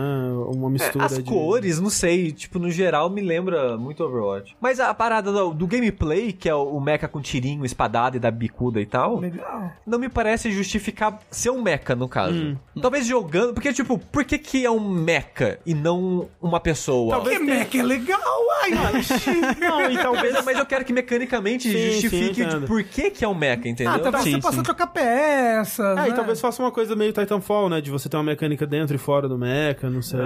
Uma 0.54 0.70
mistura 0.70 1.04
É, 1.04 1.06
As 1.06 1.16
de... 1.16 1.22
cores, 1.22 1.80
não 1.80 1.90
sei, 1.90 2.32
tipo, 2.32 2.58
no 2.58 2.70
geral 2.70 3.08
me 3.10 3.20
lembra 3.20 3.76
muito 3.76 4.02
Overwatch. 4.04 4.56
Mas 4.60 4.78
a 4.80 4.92
parada 4.94 5.15
do, 5.20 5.54
do 5.54 5.66
gameplay, 5.66 6.32
que 6.32 6.48
é 6.48 6.54
o, 6.54 6.76
o 6.76 6.80
mecha 6.80 7.08
com 7.08 7.20
tirinho, 7.20 7.64
espadada 7.64 8.16
e 8.16 8.20
da 8.20 8.30
bicuda 8.30 8.80
e 8.80 8.86
tal, 8.86 9.18
Legal. 9.18 9.72
não 9.86 9.98
me 9.98 10.08
parece 10.08 10.50
justificar 10.50 11.18
ser 11.30 11.50
um 11.50 11.62
mecha, 11.62 11.94
no 11.94 12.08
caso. 12.08 12.58
Talvez 12.80 13.06
jogando, 13.06 13.54
porque, 13.54 13.72
tipo, 13.72 13.98
por 13.98 14.24
que 14.24 14.38
que 14.38 14.64
é 14.64 14.70
um 14.70 14.88
mecha 14.88 15.58
e 15.64 15.74
não 15.74 16.28
uma 16.40 16.60
pessoa? 16.60 17.20
Porque 17.20 17.38
Mac 17.38 17.74
é 17.74 17.82
legal, 17.82 18.20
ai. 18.62 18.70
Não, 18.70 19.90
e 19.90 19.98
talvez... 19.98 20.34
Mas, 20.34 20.44
mas 20.44 20.58
eu 20.58 20.66
quero 20.66 20.84
que 20.84 20.92
mecanicamente 20.92 21.70
Sim, 21.70 21.90
justifique 21.92 22.34
sim, 22.34 22.42
entendo. 22.42 22.66
por 22.66 22.82
que 22.82 23.10
que 23.10 23.24
é 23.24 23.28
um 23.28 23.34
mecha, 23.34 23.68
entendeu? 23.68 23.92
Ah, 23.92 23.98
talvez 23.98 24.24
Sim, 24.24 24.32
você 24.32 24.40
possa 24.40 24.62
trocar 24.62 24.86
peças. 24.88 25.98
É, 25.98 26.02
né? 26.02 26.08
e 26.08 26.12
talvez 26.12 26.40
faça 26.40 26.62
uma 26.62 26.70
coisa 26.70 26.94
meio 26.94 27.12
Titanfall, 27.12 27.68
né? 27.68 27.80
De 27.80 27.90
você 27.90 28.08
ter 28.08 28.16
uma 28.16 28.22
mecânica 28.22 28.66
dentro 28.66 28.94
e 28.94 28.98
fora 28.98 29.28
do 29.28 29.38
mecha, 29.38 29.88
não 29.88 30.02
sei. 30.02 30.20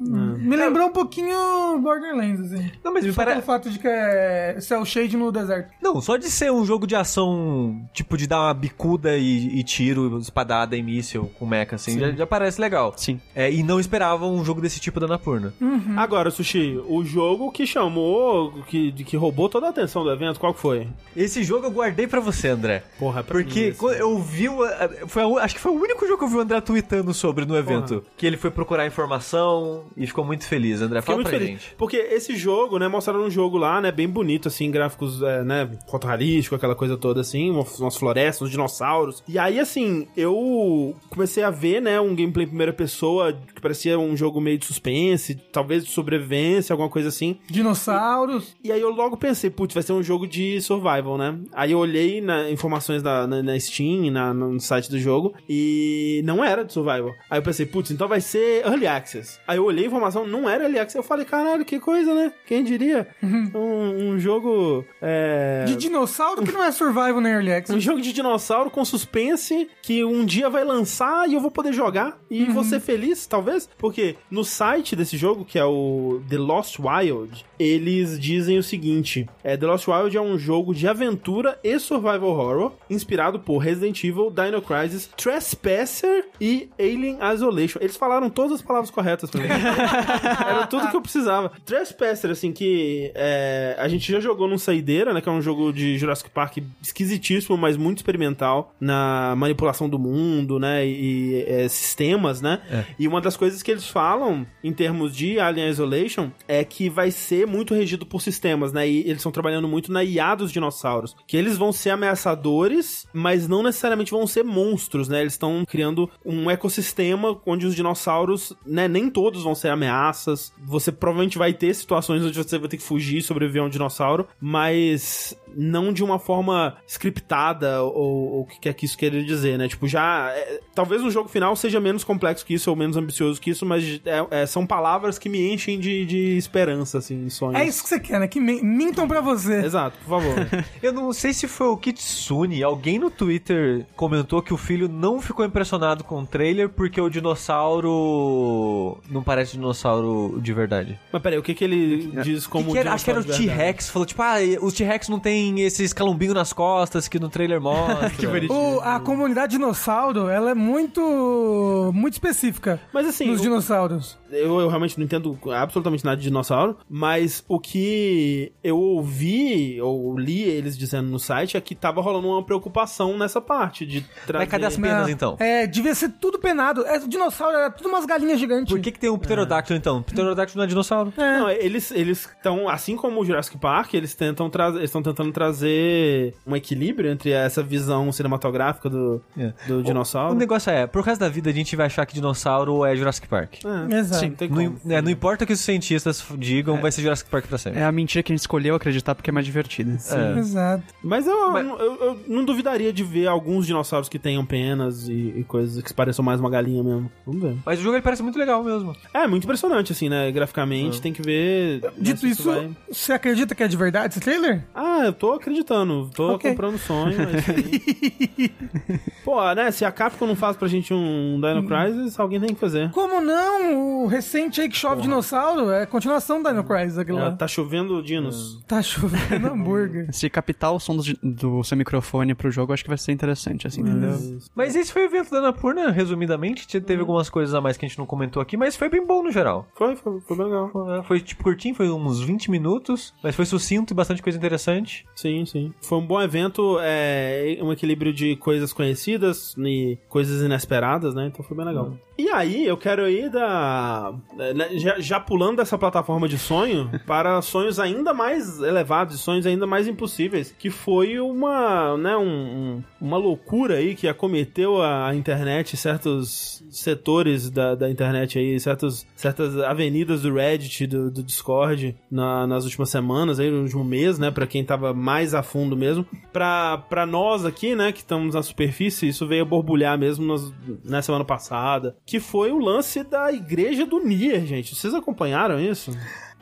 Me 0.00 0.56
lembrou 0.56 0.88
um 0.88 0.92
pouquinho 0.92 1.78
Borderlands, 1.80 2.52
assim. 2.52 2.70
Não, 2.82 2.92
mas 2.92 3.04
me 3.04 3.12
parece... 3.12 3.36
pelo 3.36 3.46
fato 3.46 3.70
de 3.70 3.78
que 3.78 3.88
é 3.88 4.21
cel 4.60 4.84
shade 4.84 5.16
no 5.16 5.30
deserto. 5.32 5.70
Não, 5.80 6.00
só 6.00 6.16
de 6.16 6.30
ser 6.30 6.50
um 6.52 6.64
jogo 6.64 6.86
de 6.86 6.94
ação, 6.94 7.80
tipo, 7.92 8.16
de 8.16 8.26
dar 8.26 8.40
uma 8.40 8.54
bicuda 8.54 9.16
e, 9.16 9.58
e 9.58 9.62
tiro, 9.62 10.18
espadada 10.18 10.76
e 10.76 10.82
míssil 10.82 11.30
com 11.38 11.46
mecha, 11.46 11.74
assim, 11.76 11.98
já, 11.98 12.10
já 12.12 12.26
parece 12.26 12.60
legal. 12.60 12.92
Sim. 12.96 13.20
É, 13.34 13.50
e 13.52 13.62
não 13.62 13.78
esperava 13.80 14.26
um 14.26 14.44
jogo 14.44 14.60
desse 14.60 14.80
tipo 14.80 14.98
da 15.00 15.06
Annapurna. 15.06 15.52
Agora, 15.96 16.30
Sushi, 16.30 16.80
o 16.88 17.04
jogo 17.04 17.50
que 17.52 17.66
chamou, 17.66 18.52
que, 18.66 18.92
que 18.92 19.16
roubou 19.16 19.48
toda 19.48 19.66
a 19.66 19.70
atenção 19.70 20.02
do 20.04 20.10
evento, 20.10 20.38
qual 20.40 20.54
que 20.54 20.60
foi? 20.60 20.88
Esse 21.16 21.42
jogo 21.42 21.66
eu 21.66 21.70
guardei 21.70 22.06
pra 22.06 22.20
você, 22.20 22.48
André. 22.48 22.82
Porra, 22.98 23.20
é 23.20 23.22
pra 23.22 23.38
mim 23.38 23.44
Porque 23.44 23.72
quando 23.72 23.94
eu 23.96 24.18
vi. 24.18 24.48
o- 24.48 24.58
Foi 25.06 25.22
a 25.22 25.42
acho 25.44 25.54
que 25.54 25.60
foi 25.60 25.72
o 25.72 25.76
único 25.80 26.06
jogo 26.06 26.18
que 26.18 26.24
eu 26.24 26.28
vi 26.28 26.36
o 26.36 26.40
André 26.40 26.60
tweetando 26.60 27.12
sobre 27.14 27.44
no 27.44 27.56
evento. 27.56 28.04
Que 28.16 28.26
ele 28.26 28.36
foi 28.36 28.50
procurar 28.50 28.86
informação 28.86 29.84
e 29.96 30.06
ficou 30.06 30.24
muito 30.24 30.44
feliz. 30.46 30.80
André, 30.80 31.00
Fiquei 31.00 31.14
fala 31.14 31.16
muito 31.16 31.28
pra 31.30 31.38
feliz. 31.38 31.50
gente. 31.62 31.74
Porque 31.76 31.96
esse 31.96 32.36
jogo, 32.36 32.78
né, 32.78 32.88
mostraram 32.88 33.22
um 33.24 33.30
jogo 33.30 33.56
lá, 33.58 33.80
né, 33.80 33.90
bem 33.92 34.08
bonito, 34.12 34.48
assim, 34.48 34.70
gráficos, 34.70 35.22
é, 35.22 35.42
né, 35.42 35.68
fotorrealístico, 35.90 36.54
aquela 36.54 36.74
coisa 36.74 36.96
toda, 36.96 37.20
assim, 37.20 37.50
umas 37.50 37.96
florestas, 37.96 38.42
uns 38.42 38.50
dinossauros. 38.50 39.22
E 39.26 39.38
aí, 39.38 39.58
assim, 39.58 40.06
eu 40.16 40.94
comecei 41.10 41.42
a 41.42 41.50
ver, 41.50 41.80
né, 41.80 42.00
um 42.00 42.14
gameplay 42.14 42.44
em 42.44 42.48
primeira 42.48 42.72
pessoa 42.72 43.32
que 43.32 43.60
parecia 43.60 43.98
um 43.98 44.16
jogo 44.16 44.40
meio 44.40 44.58
de 44.58 44.66
suspense, 44.66 45.34
talvez 45.52 45.84
de 45.84 45.90
sobrevivência, 45.90 46.72
alguma 46.72 46.88
coisa 46.88 47.08
assim. 47.08 47.38
Dinossauros. 47.48 48.54
E 48.62 48.70
aí 48.70 48.80
eu 48.80 48.90
logo 48.90 49.16
pensei, 49.16 49.50
putz, 49.50 49.74
vai 49.74 49.82
ser 49.82 49.92
um 49.92 50.02
jogo 50.02 50.26
de 50.26 50.60
survival, 50.60 51.16
né? 51.16 51.38
Aí 51.52 51.72
eu 51.72 51.78
olhei 51.78 52.20
na 52.20 52.50
informações 52.50 53.02
da, 53.02 53.26
na, 53.26 53.42
na 53.42 53.58
Steam, 53.58 54.10
na, 54.10 54.34
no 54.34 54.60
site 54.60 54.90
do 54.90 54.98
jogo, 54.98 55.34
e 55.48 56.20
não 56.24 56.44
era 56.44 56.64
de 56.64 56.72
survival. 56.72 57.12
Aí 57.30 57.38
eu 57.38 57.42
pensei, 57.42 57.66
putz, 57.66 57.90
então 57.90 58.08
vai 58.08 58.20
ser 58.20 58.64
Early 58.64 58.86
Access. 58.86 59.38
Aí 59.46 59.56
eu 59.56 59.64
olhei 59.64 59.84
a 59.84 59.86
informação, 59.86 60.26
não 60.26 60.48
era 60.48 60.64
Early 60.64 60.78
Access. 60.78 60.96
Eu 60.96 61.02
falei, 61.02 61.24
caralho, 61.24 61.64
que 61.64 61.78
coisa, 61.78 62.14
né? 62.14 62.32
Quem 62.46 62.64
diria? 62.64 63.08
Um, 63.22 64.01
um 64.10 64.18
jogo... 64.18 64.84
É... 65.00 65.64
De 65.66 65.76
dinossauro 65.76 66.42
que 66.42 66.52
não 66.52 66.62
é 66.62 66.72
survival 66.72 67.20
nem 67.20 67.32
early 67.32 67.50
Um 67.50 67.56
access. 67.56 67.80
jogo 67.80 68.00
de 68.00 68.12
dinossauro 68.12 68.70
com 68.70 68.84
suspense 68.84 69.68
que 69.82 70.04
um 70.04 70.24
dia 70.24 70.48
vai 70.48 70.64
lançar 70.64 71.28
e 71.28 71.34
eu 71.34 71.40
vou 71.40 71.50
poder 71.50 71.72
jogar 71.72 72.18
e 72.30 72.44
vou 72.46 72.64
ser 72.64 72.80
feliz, 72.80 73.26
talvez. 73.26 73.68
Porque 73.78 74.16
no 74.30 74.44
site 74.44 74.96
desse 74.96 75.16
jogo, 75.16 75.44
que 75.44 75.58
é 75.58 75.64
o 75.64 76.20
The 76.28 76.38
Lost 76.38 76.78
Wild, 76.78 77.44
eles 77.62 78.18
dizem 78.18 78.58
o 78.58 78.62
seguinte: 78.62 79.28
é, 79.42 79.56
The 79.56 79.66
Lost 79.66 79.86
Wild 79.88 80.16
é 80.16 80.20
um 80.20 80.38
jogo 80.38 80.74
de 80.74 80.88
aventura 80.88 81.58
e 81.62 81.78
survival 81.78 82.30
horror 82.30 82.72
inspirado 82.90 83.38
por 83.40 83.58
Resident 83.58 84.02
Evil, 84.04 84.30
Dino 84.30 84.60
Crisis, 84.60 85.08
Trespasser 85.16 86.26
e 86.40 86.68
Alien 86.78 87.18
Isolation. 87.34 87.78
Eles 87.80 87.96
falaram 87.96 88.28
todas 88.28 88.52
as 88.52 88.62
palavras 88.62 88.90
corretas 88.90 89.30
pra 89.30 89.40
mim. 89.40 89.48
Era 90.46 90.66
tudo 90.66 90.90
que 90.90 90.96
eu 90.96 91.02
precisava. 91.02 91.52
Trespasser, 91.64 92.30
assim, 92.30 92.52
que 92.52 93.10
é, 93.14 93.76
a 93.78 93.88
gente 93.88 94.10
já 94.10 94.20
jogou 94.20 94.48
num 94.48 94.58
Saideira, 94.58 95.12
né? 95.12 95.20
Que 95.20 95.28
é 95.28 95.32
um 95.32 95.42
jogo 95.42 95.72
de 95.72 95.98
Jurassic 95.98 96.30
Park 96.30 96.58
esquisitíssimo, 96.82 97.56
mas 97.56 97.76
muito 97.76 97.98
experimental 97.98 98.74
na 98.80 99.34
manipulação 99.36 99.88
do 99.88 99.98
mundo, 99.98 100.58
né? 100.58 100.86
E 100.86 101.44
é, 101.46 101.68
sistemas, 101.68 102.40
né? 102.40 102.60
E 102.98 103.06
uma 103.06 103.20
das 103.20 103.36
coisas 103.36 103.62
que 103.62 103.70
eles 103.70 103.86
falam 103.86 104.46
em 104.62 104.72
termos 104.72 105.14
de 105.14 105.38
Alien 105.38 105.68
Isolation 105.68 106.30
é 106.48 106.64
que 106.64 106.88
vai 106.88 107.10
ser 107.10 107.46
muito 107.52 107.74
regido 107.74 108.06
por 108.06 108.20
sistemas, 108.22 108.72
né? 108.72 108.88
E 108.88 109.00
eles 109.00 109.18
estão 109.18 109.30
trabalhando 109.32 109.68
muito 109.68 109.92
na 109.92 110.02
IA 110.02 110.34
dos 110.34 110.50
dinossauros. 110.50 111.14
Que 111.26 111.36
eles 111.36 111.56
vão 111.58 111.72
ser 111.72 111.90
ameaçadores, 111.90 113.06
mas 113.12 113.46
não 113.46 113.62
necessariamente 113.62 114.10
vão 114.10 114.26
ser 114.26 114.42
monstros, 114.44 115.08
né? 115.08 115.20
Eles 115.20 115.34
estão 115.34 115.64
criando 115.66 116.08
um 116.24 116.50
ecossistema 116.50 117.38
onde 117.46 117.66
os 117.66 117.74
dinossauros, 117.74 118.52
né? 118.66 118.88
Nem 118.88 119.10
todos 119.10 119.42
vão 119.42 119.54
ser 119.54 119.68
ameaças. 119.68 120.52
Você 120.64 120.90
provavelmente 120.90 121.38
vai 121.38 121.52
ter 121.52 121.74
situações 121.74 122.24
onde 122.24 122.36
você 122.36 122.58
vai 122.58 122.68
ter 122.68 122.76
que 122.78 122.82
fugir 122.82 123.18
e 123.18 123.22
sobreviver 123.22 123.62
a 123.62 123.66
um 123.66 123.68
dinossauro, 123.68 124.26
mas 124.40 125.36
não 125.54 125.92
de 125.92 126.02
uma 126.02 126.18
forma 126.18 126.76
scriptada 126.86 127.82
ou 127.82 128.40
o 128.40 128.46
que 128.46 128.58
quer 128.60 128.72
que 128.74 128.86
isso 128.86 128.96
queira 128.96 129.22
dizer, 129.22 129.58
né? 129.58 129.68
Tipo, 129.68 129.86
já. 129.86 130.30
é, 130.34 130.60
talvez 130.74 131.02
o 131.02 131.10
jogo 131.10 131.28
final 131.28 131.54
seja 131.54 131.78
menos 131.80 132.04
complexo 132.04 132.44
que 132.46 132.54
isso 132.54 132.70
ou 132.70 132.76
menos 132.76 132.96
ambicioso 132.96 133.40
que 133.40 133.50
isso, 133.50 133.66
mas 133.66 134.00
é- 134.04 134.42
é, 134.42 134.46
são 134.46 134.66
palavras 134.66 135.18
que 135.18 135.28
me 135.28 135.52
enchem 135.52 135.78
de, 135.78 136.06
de 136.06 136.36
esperança, 136.38 136.98
assim, 136.98 137.28
sonhos. 137.46 137.60
É 137.60 137.64
isso 137.66 137.82
que 137.82 137.88
você 137.88 138.00
quer, 138.00 138.20
né? 138.20 138.28
Que 138.28 138.40
min- 138.40 138.62
mintam 138.62 139.06
pra 139.08 139.20
você. 139.20 139.54
Exato, 139.64 139.96
por 140.04 140.20
favor. 140.20 140.34
Eu 140.82 140.92
não 140.92 141.12
sei 141.12 141.32
se 141.32 141.46
foi 141.48 141.68
o 141.68 141.76
Kitsune, 141.76 142.62
alguém 142.62 142.98
no 142.98 143.10
Twitter 143.10 143.86
comentou 143.96 144.40
que 144.42 144.52
o 144.54 144.56
filho 144.56 144.88
não 144.88 145.20
ficou 145.20 145.44
impressionado 145.44 146.04
com 146.04 146.20
o 146.22 146.26
trailer 146.26 146.68
porque 146.68 147.00
o 147.00 147.08
dinossauro 147.08 148.98
não 149.10 149.22
parece 149.22 149.52
dinossauro 149.52 150.38
de 150.40 150.52
verdade. 150.52 150.98
mas 151.12 151.22
peraí, 151.22 151.38
o 151.38 151.42
que 151.42 151.54
que 151.54 151.64
ele 151.64 152.12
diz 152.22 152.46
como 152.46 152.66
Que 152.66 152.72
que 152.72 152.78
era- 152.78 152.92
acho 152.92 153.04
que 153.04 153.10
era 153.10 153.20
o? 153.20 153.24
T-Rex, 153.24 153.90
falou 153.90 154.06
tipo, 154.06 154.22
ah, 154.22 154.34
os 154.60 154.74
T-Rex 154.74 155.08
não 155.08 155.18
tem 155.18 155.60
esses 155.60 155.92
calombinhos 155.92 156.34
nas 156.34 156.52
costas 156.52 157.08
que 157.08 157.18
no 157.18 157.28
trailer 157.28 157.60
mostra. 157.60 158.10
Que 158.22 158.26
bonitinho. 158.26 158.52
O- 158.76 158.80
a 158.80 159.00
comunidade 159.00 159.52
dinossauro, 159.52 160.28
ela 160.28 160.50
é 160.50 160.54
muito 160.54 161.90
muito 161.94 162.14
específica 162.14 162.80
Mas 162.92 163.06
assim, 163.06 163.26
nos 163.26 163.40
o- 163.40 163.42
dinossauros. 163.42 164.18
eu, 164.30 164.60
eu 164.60 164.68
realmente 164.68 164.98
não 164.98 165.04
entendo 165.04 165.38
absolutamente 165.54 166.04
nada 166.04 166.16
de 166.16 166.22
dinossauro, 166.24 166.76
mas 166.88 167.21
Mas 167.22 167.44
o 167.48 167.60
que 167.60 168.52
eu 168.64 168.76
ouvi, 168.76 169.80
ou 169.80 170.18
li 170.18 170.42
eles 170.42 170.76
dizendo 170.76 171.08
no 171.08 171.20
site, 171.20 171.56
é 171.56 171.60
que 171.60 171.72
tava 171.74 172.00
rolando 172.02 172.26
uma 172.28 172.42
preocupação 172.44 173.16
nessa 173.16 173.40
parte 173.40 173.86
de 173.86 174.00
trazer... 174.26 174.38
Mas 174.44 174.48
cadê 174.48 174.66
as 174.66 174.76
penas, 174.76 175.08
então? 175.08 175.36
É, 175.38 175.66
devia 175.68 175.94
ser 175.94 176.08
tudo 176.20 176.38
penado. 176.38 176.84
É, 176.84 176.98
dinossauro 176.98 177.56
era 177.56 177.70
tudo 177.70 177.88
umas 177.88 178.04
galinhas 178.04 178.40
gigantes. 178.40 178.72
Por 178.72 178.80
que, 178.80 178.90
que 178.90 178.98
tem 178.98 179.08
um 179.08 179.16
pterodáctilo, 179.18 179.78
então? 179.78 180.02
Pterodáctilo 180.02 180.58
não 180.58 180.64
é 180.64 180.66
dinossauro. 180.68 181.12
Não, 181.16 181.48
eles 181.48 181.92
eles 181.92 182.28
estão, 182.36 182.68
assim 182.68 182.96
como 182.96 183.20
o 183.20 183.24
Jurassic 183.24 183.56
Park, 183.58 183.94
eles 183.94 184.14
tentam 184.14 184.50
trazer, 184.50 184.82
estão 184.82 185.00
tentando 185.02 185.30
trazer 185.30 186.34
um 186.44 186.56
equilíbrio 186.56 187.10
entre 187.10 187.30
essa 187.30 187.62
visão 187.62 188.10
cinematográfica 188.10 188.90
do, 188.90 189.22
É. 189.38 189.52
do 189.68 189.78
O 189.78 189.82
dinossauro. 189.82 190.34
negócio 190.34 190.70
é, 190.70 190.86
pro 190.88 191.02
resto 191.02 191.20
da 191.20 191.28
vida 191.28 191.50
a 191.50 191.52
gente 191.52 191.76
vai 191.76 191.86
achar 191.86 192.04
que 192.04 192.14
dinossauro 192.14 192.84
é 192.84 192.96
Jurassic 192.96 193.28
Park. 193.28 193.64
É, 193.64 193.94
Exato. 193.98 194.20
sim, 194.20 194.30
tem 194.32 194.48
Não, 194.48 194.76
é, 194.90 195.00
não 195.00 195.10
importa 195.10 195.44
o 195.44 195.46
que 195.46 195.52
os 195.52 195.60
cientistas 195.60 196.24
digam, 196.38 196.80
vai 196.80 196.90
ser 196.90 197.02
Jurassic 197.02 197.11
Park 197.20 197.46
pra 197.46 197.58
sempre. 197.58 197.80
É 197.80 197.84
a 197.84 197.92
mentira 197.92 198.22
que 198.22 198.32
a 198.32 198.34
gente 198.34 198.40
escolheu 198.40 198.74
acreditar 198.74 199.14
porque 199.14 199.30
é 199.30 199.32
mais 199.32 199.44
divertida. 199.44 199.92
É. 200.10 200.38
Exato. 200.38 200.84
Mas, 201.02 201.26
eu, 201.26 201.50
Mas- 201.50 201.66
eu, 201.66 201.76
eu 201.78 202.20
não 202.28 202.44
duvidaria 202.44 202.92
de 202.92 203.02
ver 203.04 203.26
alguns 203.26 203.66
dinossauros 203.66 204.08
que 204.08 204.18
tenham 204.18 204.44
penas 204.46 205.08
e, 205.08 205.34
e 205.38 205.44
coisas 205.46 205.82
que 205.82 205.92
pareçam 205.92 206.24
mais 206.24 206.40
uma 206.40 206.48
galinha 206.48 206.82
mesmo. 206.82 207.10
Vamos 207.26 207.42
ver. 207.42 207.56
Mas 207.66 207.78
o 207.78 207.82
jogo 207.82 207.96
ele 207.96 208.02
parece 208.02 208.22
muito 208.22 208.38
legal 208.38 208.62
mesmo. 208.64 208.96
É, 209.12 209.26
muito 209.26 209.44
impressionante, 209.44 209.92
assim, 209.92 210.08
né? 210.08 210.30
Graficamente, 210.32 211.00
tem 211.02 211.12
que 211.12 211.20
ver. 211.22 211.80
né, 211.82 211.90
Dito 211.98 212.20
se 212.20 212.30
isso, 212.30 212.44
vai- 212.44 212.70
você 212.90 213.12
acredita 213.12 213.54
que 213.54 213.62
é 213.62 213.68
de 213.68 213.76
verdade 213.76 214.14
esse 214.14 214.20
trailer? 214.20 214.64
Ah, 214.74 214.91
eu 215.06 215.12
tô 215.12 215.32
acreditando. 215.32 216.10
Tô 216.14 216.34
Ok. 216.34 216.50
comprando 216.50 216.78
sonho, 216.78 217.16
mas 217.18 217.48
aí... 217.48 218.50
Pô, 219.24 219.54
né? 219.54 219.70
Se 219.70 219.84
a 219.84 219.92
Capcom 219.92 220.26
não 220.26 220.36
faz 220.36 220.56
pra 220.56 220.66
gente 220.68 220.92
um 220.92 221.40
Dino 221.40 221.66
Crisis, 221.66 222.18
alguém 222.18 222.40
tem 222.40 222.54
que 222.54 222.60
fazer. 222.60 222.90
Como 222.90 223.20
não? 223.20 224.02
O 224.04 224.06
recente 224.06 224.60
aí 224.60 224.68
que 224.68 224.76
chove 224.76 225.02
dinossauro 225.02 225.70
é 225.70 225.86
continuação 225.86 226.42
do 226.42 226.48
Dino 226.48 226.64
Crisis, 226.64 226.98
aquilo 226.98 227.18
É, 227.18 227.22
lá. 227.24 227.32
tá 227.32 227.46
chovendo 227.46 228.02
dinos. 228.02 228.60
Tá 228.66 228.82
chovendo 228.82 229.48
hambúrguer. 229.48 230.08
Se 230.12 230.28
captar 230.28 230.72
o 230.72 230.80
som 230.80 230.96
do, 230.96 231.02
do 231.22 231.62
seu 231.64 231.76
microfone 231.76 232.34
pro 232.34 232.50
jogo, 232.50 232.72
acho 232.72 232.82
que 232.82 232.88
vai 232.88 232.98
ser 232.98 233.12
interessante, 233.12 233.66
assim, 233.66 233.80
entendeu? 233.82 234.18
Mas 234.54 234.74
esse 234.74 234.92
foi 234.92 235.02
o 235.02 235.06
evento 235.06 235.30
da 235.30 235.38
Anapurna, 235.38 235.90
resumidamente. 235.90 236.66
Te- 236.66 236.80
Teve 236.80 237.00
algumas 237.00 237.30
coisas 237.30 237.54
a 237.54 237.60
mais 237.60 237.76
que 237.76 237.84
a 237.84 237.88
gente 237.88 237.98
não 237.98 238.06
comentou 238.06 238.42
aqui, 238.42 238.56
mas 238.56 238.76
foi 238.76 238.88
bem 238.88 239.06
bom 239.06 239.22
no 239.22 239.30
geral. 239.30 239.66
Foi, 239.76 239.94
foi, 239.96 240.20
foi 240.20 240.36
bem 240.36 240.46
legal. 240.46 240.68
Foi, 240.70 241.02
foi, 241.04 241.20
tipo 241.20 241.42
curtinho, 241.44 241.74
foi 241.74 241.88
uns 241.90 242.20
20 242.20 242.50
minutos, 242.50 243.14
mas 243.22 243.34
foi 243.36 243.44
sucinto 243.46 243.92
e 243.92 243.96
bastante 243.96 244.20
coisa 244.22 244.36
interessante. 244.36 244.91
Sim, 245.14 245.44
sim. 245.46 245.72
Foi 245.80 245.98
um 245.98 246.06
bom 246.06 246.20
evento, 246.20 246.78
é, 246.80 247.56
um 247.62 247.72
equilíbrio 247.72 248.12
de 248.12 248.34
coisas 248.36 248.72
conhecidas 248.72 249.54
e 249.58 249.96
coisas 250.08 250.42
inesperadas, 250.42 251.14
né? 251.14 251.26
Então 251.26 251.44
foi 251.44 251.56
bem 251.56 251.66
legal. 251.66 251.92
E 252.18 252.28
aí, 252.28 252.66
eu 252.66 252.76
quero 252.76 253.08
ir 253.08 253.30
da. 253.30 254.12
né, 254.36 254.68
Já, 254.78 254.98
já 255.00 255.20
pulando 255.20 255.56
dessa 255.58 255.78
plataforma 255.78 256.28
de 256.28 256.38
sonho 256.38 256.90
para 257.06 257.40
sonhos 257.42 257.78
ainda 257.78 258.12
mais 258.12 258.60
elevados, 258.60 259.20
sonhos 259.20 259.46
ainda 259.46 259.66
mais 259.66 259.86
impossíveis, 259.88 260.54
que 260.58 260.70
foi 260.70 261.18
uma, 261.20 261.96
né, 261.96 262.16
um, 262.16 262.22
um- 262.26 262.82
uma 263.00 263.16
loucura 263.16 263.76
aí 263.76 263.94
que 263.94 264.06
acometeu 264.08 264.82
a 264.82 265.14
internet, 265.14 265.76
certos 265.76 266.62
setores 266.70 267.50
da, 267.50 267.74
da 267.74 267.90
internet 267.90 268.38
aí, 268.38 268.58
certos, 268.60 269.06
certas 269.14 269.56
avenidas 269.58 270.22
do 270.22 270.32
Reddit, 270.34 270.86
do, 270.86 271.10
do 271.10 271.22
Discord, 271.22 271.94
na- 272.10 272.46
nas 272.46 272.64
últimas 272.64 272.90
semanas, 272.90 273.38
aí, 273.40 273.50
no 273.50 273.62
último 273.62 273.84
mês, 273.84 274.18
né, 274.18 274.30
pra 274.30 274.46
quem 274.46 274.64
tava 274.64 274.81
mais 274.94 275.34
a 275.34 275.42
fundo 275.42 275.76
mesmo. 275.76 276.06
Pra, 276.32 276.78
pra 276.78 277.04
nós 277.04 277.44
aqui, 277.44 277.74
né, 277.74 277.92
que 277.92 277.98
estamos 277.98 278.34
na 278.34 278.42
superfície, 278.42 279.06
isso 279.08 279.26
veio 279.26 279.42
a 279.42 279.44
borbulhar 279.46 279.98
mesmo 279.98 280.26
nas- 280.26 280.52
na 280.82 281.02
semana 281.02 281.24
passada, 281.24 281.94
que 282.06 282.18
foi 282.18 282.50
o 282.50 282.58
lance 282.58 283.04
da 283.04 283.30
igreja 283.30 283.84
do 283.84 283.98
Nier, 284.02 284.46
gente. 284.46 284.74
Vocês 284.74 284.94
acompanharam 284.94 285.60
isso? 285.60 285.90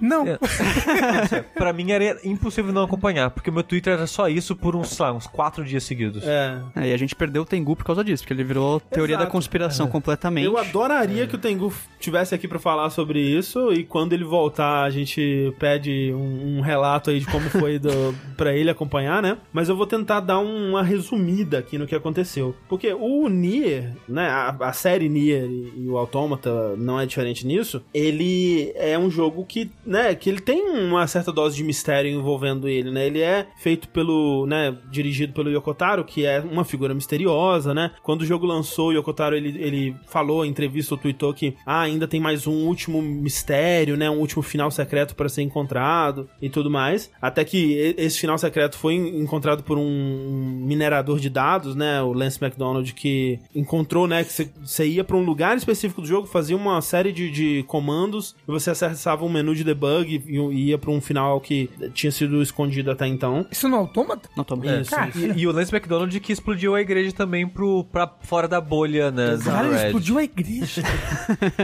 Não, 0.01 0.27
É. 0.27 0.39
pra 1.55 1.73
mim 1.73 1.91
era 1.93 2.19
impossível 2.25 2.73
não 2.73 2.83
acompanhar, 2.85 3.31
porque 3.31 3.51
o 3.51 3.53
meu 3.53 3.63
Twitter 3.63 3.93
era 3.95 4.07
só 4.07 4.29
isso 4.29 4.57
por 4.57 4.75
uns, 4.75 4.89
sei 4.89 5.05
lá, 5.05 5.13
uns 5.13 5.27
4 5.27 5.65
dias 5.65 5.85
seguidos. 5.85 6.27
É. 6.27 6.61
É, 6.77 6.89
e 6.89 6.93
a 6.93 6.97
gente 6.97 7.15
perdeu 7.15 7.43
o 7.43 7.45
Tengu 7.45 7.77
por 7.77 7.85
causa 7.85 8.03
disso, 8.05 8.23
porque 8.23 8.33
ele 8.33 8.45
virou 8.45 8.81
teoria 8.81 9.15
Exato. 9.15 9.27
da 9.27 9.31
conspiração 9.31 9.89
completamente. 9.89 10.47
Eu 10.47 10.57
adoraria 10.59 11.27
que 11.27 11.35
o 11.35 11.39
Tengu 11.39 11.73
tivesse 11.99 12.35
aqui 12.35 12.49
pra 12.49 12.59
falar 12.59 12.91
sobre 12.91 13.21
isso 13.21 13.73
e 13.73 13.85
quando 13.85 14.13
ele 14.13 14.25
voltar 14.25 14.85
a 14.85 14.91
gente 14.91 15.55
pede 15.59 16.13
um, 16.15 16.59
um 16.59 16.61
relato 16.61 17.11
aí 17.11 17.21
de 17.21 17.27
como 17.27 17.49
foi 17.51 17.79
do, 17.79 17.91
pra 18.37 18.55
ele 18.55 18.71
acompanhar, 18.71 19.23
né? 19.23 19.37
Mas 19.53 19.69
eu 19.69 19.77
vou 19.77 19.87
tentar 19.87 20.21
dar 20.21 20.39
um, 20.39 20.71
uma 20.71 20.83
resumida 20.83 21.59
aqui 21.59 21.77
no 21.79 21.87
que 21.87 21.95
aconteceu. 21.95 22.55
Porque 22.69 22.93
o 22.93 23.29
Nier, 23.29 23.93
né, 24.09 24.29
a, 24.29 24.57
a 24.61 24.73
série 24.73 25.09
Nier 25.09 25.45
e, 25.45 25.73
e 25.85 25.89
o 25.89 25.97
Automata 25.99 26.75
não 26.77 26.99
é 27.01 27.07
diferente 27.07 27.47
nisso, 27.47 27.83
ele 27.93 28.73
é 28.77 28.99
um 28.99 29.11
jogo 29.11 29.45
que, 29.45 29.71
né, 29.91 30.15
que 30.15 30.31
ele 30.31 30.41
tem 30.41 30.63
uma 30.71 31.07
certa 31.07 31.33
dose 31.33 31.57
de 31.57 31.65
mistério 31.65 32.11
envolvendo 32.11 32.69
ele, 32.69 32.91
né? 32.91 33.07
Ele 33.09 33.21
é 33.21 33.47
feito 33.59 33.89
pelo, 33.89 34.47
né, 34.47 34.77
dirigido 34.91 35.33
pelo 35.33 35.51
Yokotaro, 35.51 36.05
que 36.05 36.25
é 36.25 36.41
uma 36.41 36.65
figura 36.65 36.95
misteriosa, 36.95 37.75
né? 37.75 37.91
Quando 38.03 38.23
o 38.23 38.25
jogo 38.25 38.47
lançou, 38.47 38.89
o 38.89 38.93
Yokotaro 38.93 39.35
ele, 39.37 39.49
ele 39.61 39.97
falou 40.09 40.45
em 40.45 40.49
entrevista 40.49 40.95
ou 40.95 40.99
tweetou 41.01 41.35
que 41.35 41.57
ah, 41.67 41.81
ainda 41.81 42.07
tem 42.07 42.21
mais 42.21 42.47
um 42.47 42.67
último 42.67 43.03
mistério, 43.03 43.97
né? 43.97 44.09
Um 44.09 44.19
último 44.19 44.43
final 44.43 44.71
secreto 44.71 45.15
para 45.17 45.29
ser 45.29 45.43
encontrado 45.43 46.29
e 46.41 46.49
tudo 46.49 46.71
mais. 46.71 47.11
Até 47.21 47.45
que 47.45 47.95
esse 47.99 48.21
final 48.21 48.39
secreto 48.39 48.79
foi 48.79 48.95
en- 48.95 49.21
encontrado 49.23 49.63
por 49.65 49.77
um 49.77 50.63
minerador 50.67 51.19
de 51.19 51.29
dados, 51.29 51.75
né? 51.75 52.01
O 52.03 52.13
Lance 52.13 52.39
McDonald, 52.43 52.93
que 52.95 53.39
encontrou, 53.55 54.07
né? 54.07 54.23
Que 54.25 54.33
você- 54.33 54.51
você 54.63 54.87
ia 54.87 55.03
para 55.05 55.17
um 55.17 55.25
lugar 55.25 55.57
específico 55.57 56.01
do 56.01 56.07
jogo, 56.07 56.27
fazia 56.27 56.57
uma 56.57 56.81
série 56.81 57.13
de, 57.13 57.31
de 57.31 57.65
comandos 57.67 58.37
e 58.47 58.51
você 58.51 58.71
acessava 58.71 59.25
um 59.25 59.29
menu 59.29 59.55
de 59.55 59.65
debug 59.81 60.23
e, 60.27 60.69
ia 60.69 60.79
para 60.79 60.91
um 60.91 61.01
final 61.01 61.41
que 61.41 61.71
tinha 61.95 62.13
sido 62.13 62.43
escondido 62.43 62.91
até 62.91 63.07
então. 63.07 63.47
isso 63.51 63.69
no 63.69 63.77
autômata? 63.77 64.29
Não 64.37 64.45
tô 64.45 64.55
É, 64.63 64.81
Isso, 64.83 64.91
Cara, 64.91 65.09
isso. 65.09 65.19
E, 65.19 65.41
e 65.41 65.47
o 65.47 65.53
Lance 65.53 65.75
McDonald 65.75 66.21
que 66.21 66.33
explodiu 66.33 66.75
a 66.75 66.81
igreja 66.81 67.13
também 67.13 67.49
pro, 67.49 67.85
pra 67.85 68.13
fora 68.23 68.47
da 68.47 68.61
bolha, 68.61 69.11
né? 69.11 69.39
Caralho, 69.43 69.71
Reddit. 69.71 69.87
explodiu 69.87 70.19
a 70.19 70.25
igreja. 70.25 70.83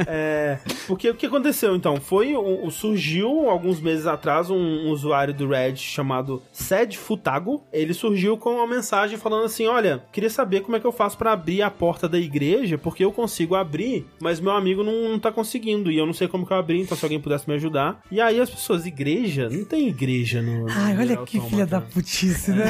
É, 0.09 0.59
porque 0.87 1.11
o 1.11 1.15
que 1.15 1.27
aconteceu 1.27 1.75
então? 1.75 1.97
Foi 2.01 2.35
o, 2.35 2.71
surgiu 2.71 3.51
alguns 3.51 3.81
meses 3.81 4.07
atrás 4.07 4.51
um, 4.51 4.57
um 4.57 4.91
usuário 4.91 5.35
do 5.35 5.49
Reddit 5.49 5.83
chamado 5.83 6.43
Sed 6.53 6.97
Futago. 6.97 7.63
Ele 7.73 7.93
surgiu 7.93 8.37
com 8.37 8.57
uma 8.57 8.67
mensagem 8.67 9.19
falando 9.19 9.45
assim: 9.45 9.67
"Olha, 9.67 10.03
queria 10.13 10.31
saber 10.31 10.61
como 10.61 10.77
é 10.77 10.81
que 10.81 10.87
eu 10.87 10.93
faço 10.93 11.19
pra 11.19 11.33
abrir 11.33 11.63
a 11.63 11.71
porta 11.71 12.09
da 12.09 12.19
igreja, 12.19 12.79
porque 12.79 13.05
eu 13.05 13.13
consigo 13.13 13.55
abrir, 13.55 14.07
mas 14.21 14.41
meu 14.41 14.53
amigo 14.53 14.83
não, 14.83 15.09
não 15.09 15.19
tá 15.19 15.33
conseguindo 15.33 15.91
e 15.91 15.99
eu 15.99 16.07
não 16.07 16.13
sei 16.13 16.29
como 16.29 16.47
que 16.47 16.53
eu 16.53 16.57
abri, 16.57 16.81
então 16.81 16.97
se 16.97 17.05
alguém 17.05 17.21
pudesse 17.21 17.49
me 17.49 17.55
ajudar". 17.55 17.96
E 18.11 18.21
aí 18.21 18.41
as 18.41 18.51
pessoas, 18.51 18.87
igreja, 18.87 19.49
não 19.51 19.65
tem 19.65 19.89
igreja 19.89 20.41
no, 20.43 20.65
no 20.65 20.71
Ai, 20.71 20.97
olha 20.99 21.17
que 21.19 21.41
filha 21.41 21.67
da 21.67 21.81
putice, 21.81 22.51
né? 22.53 22.67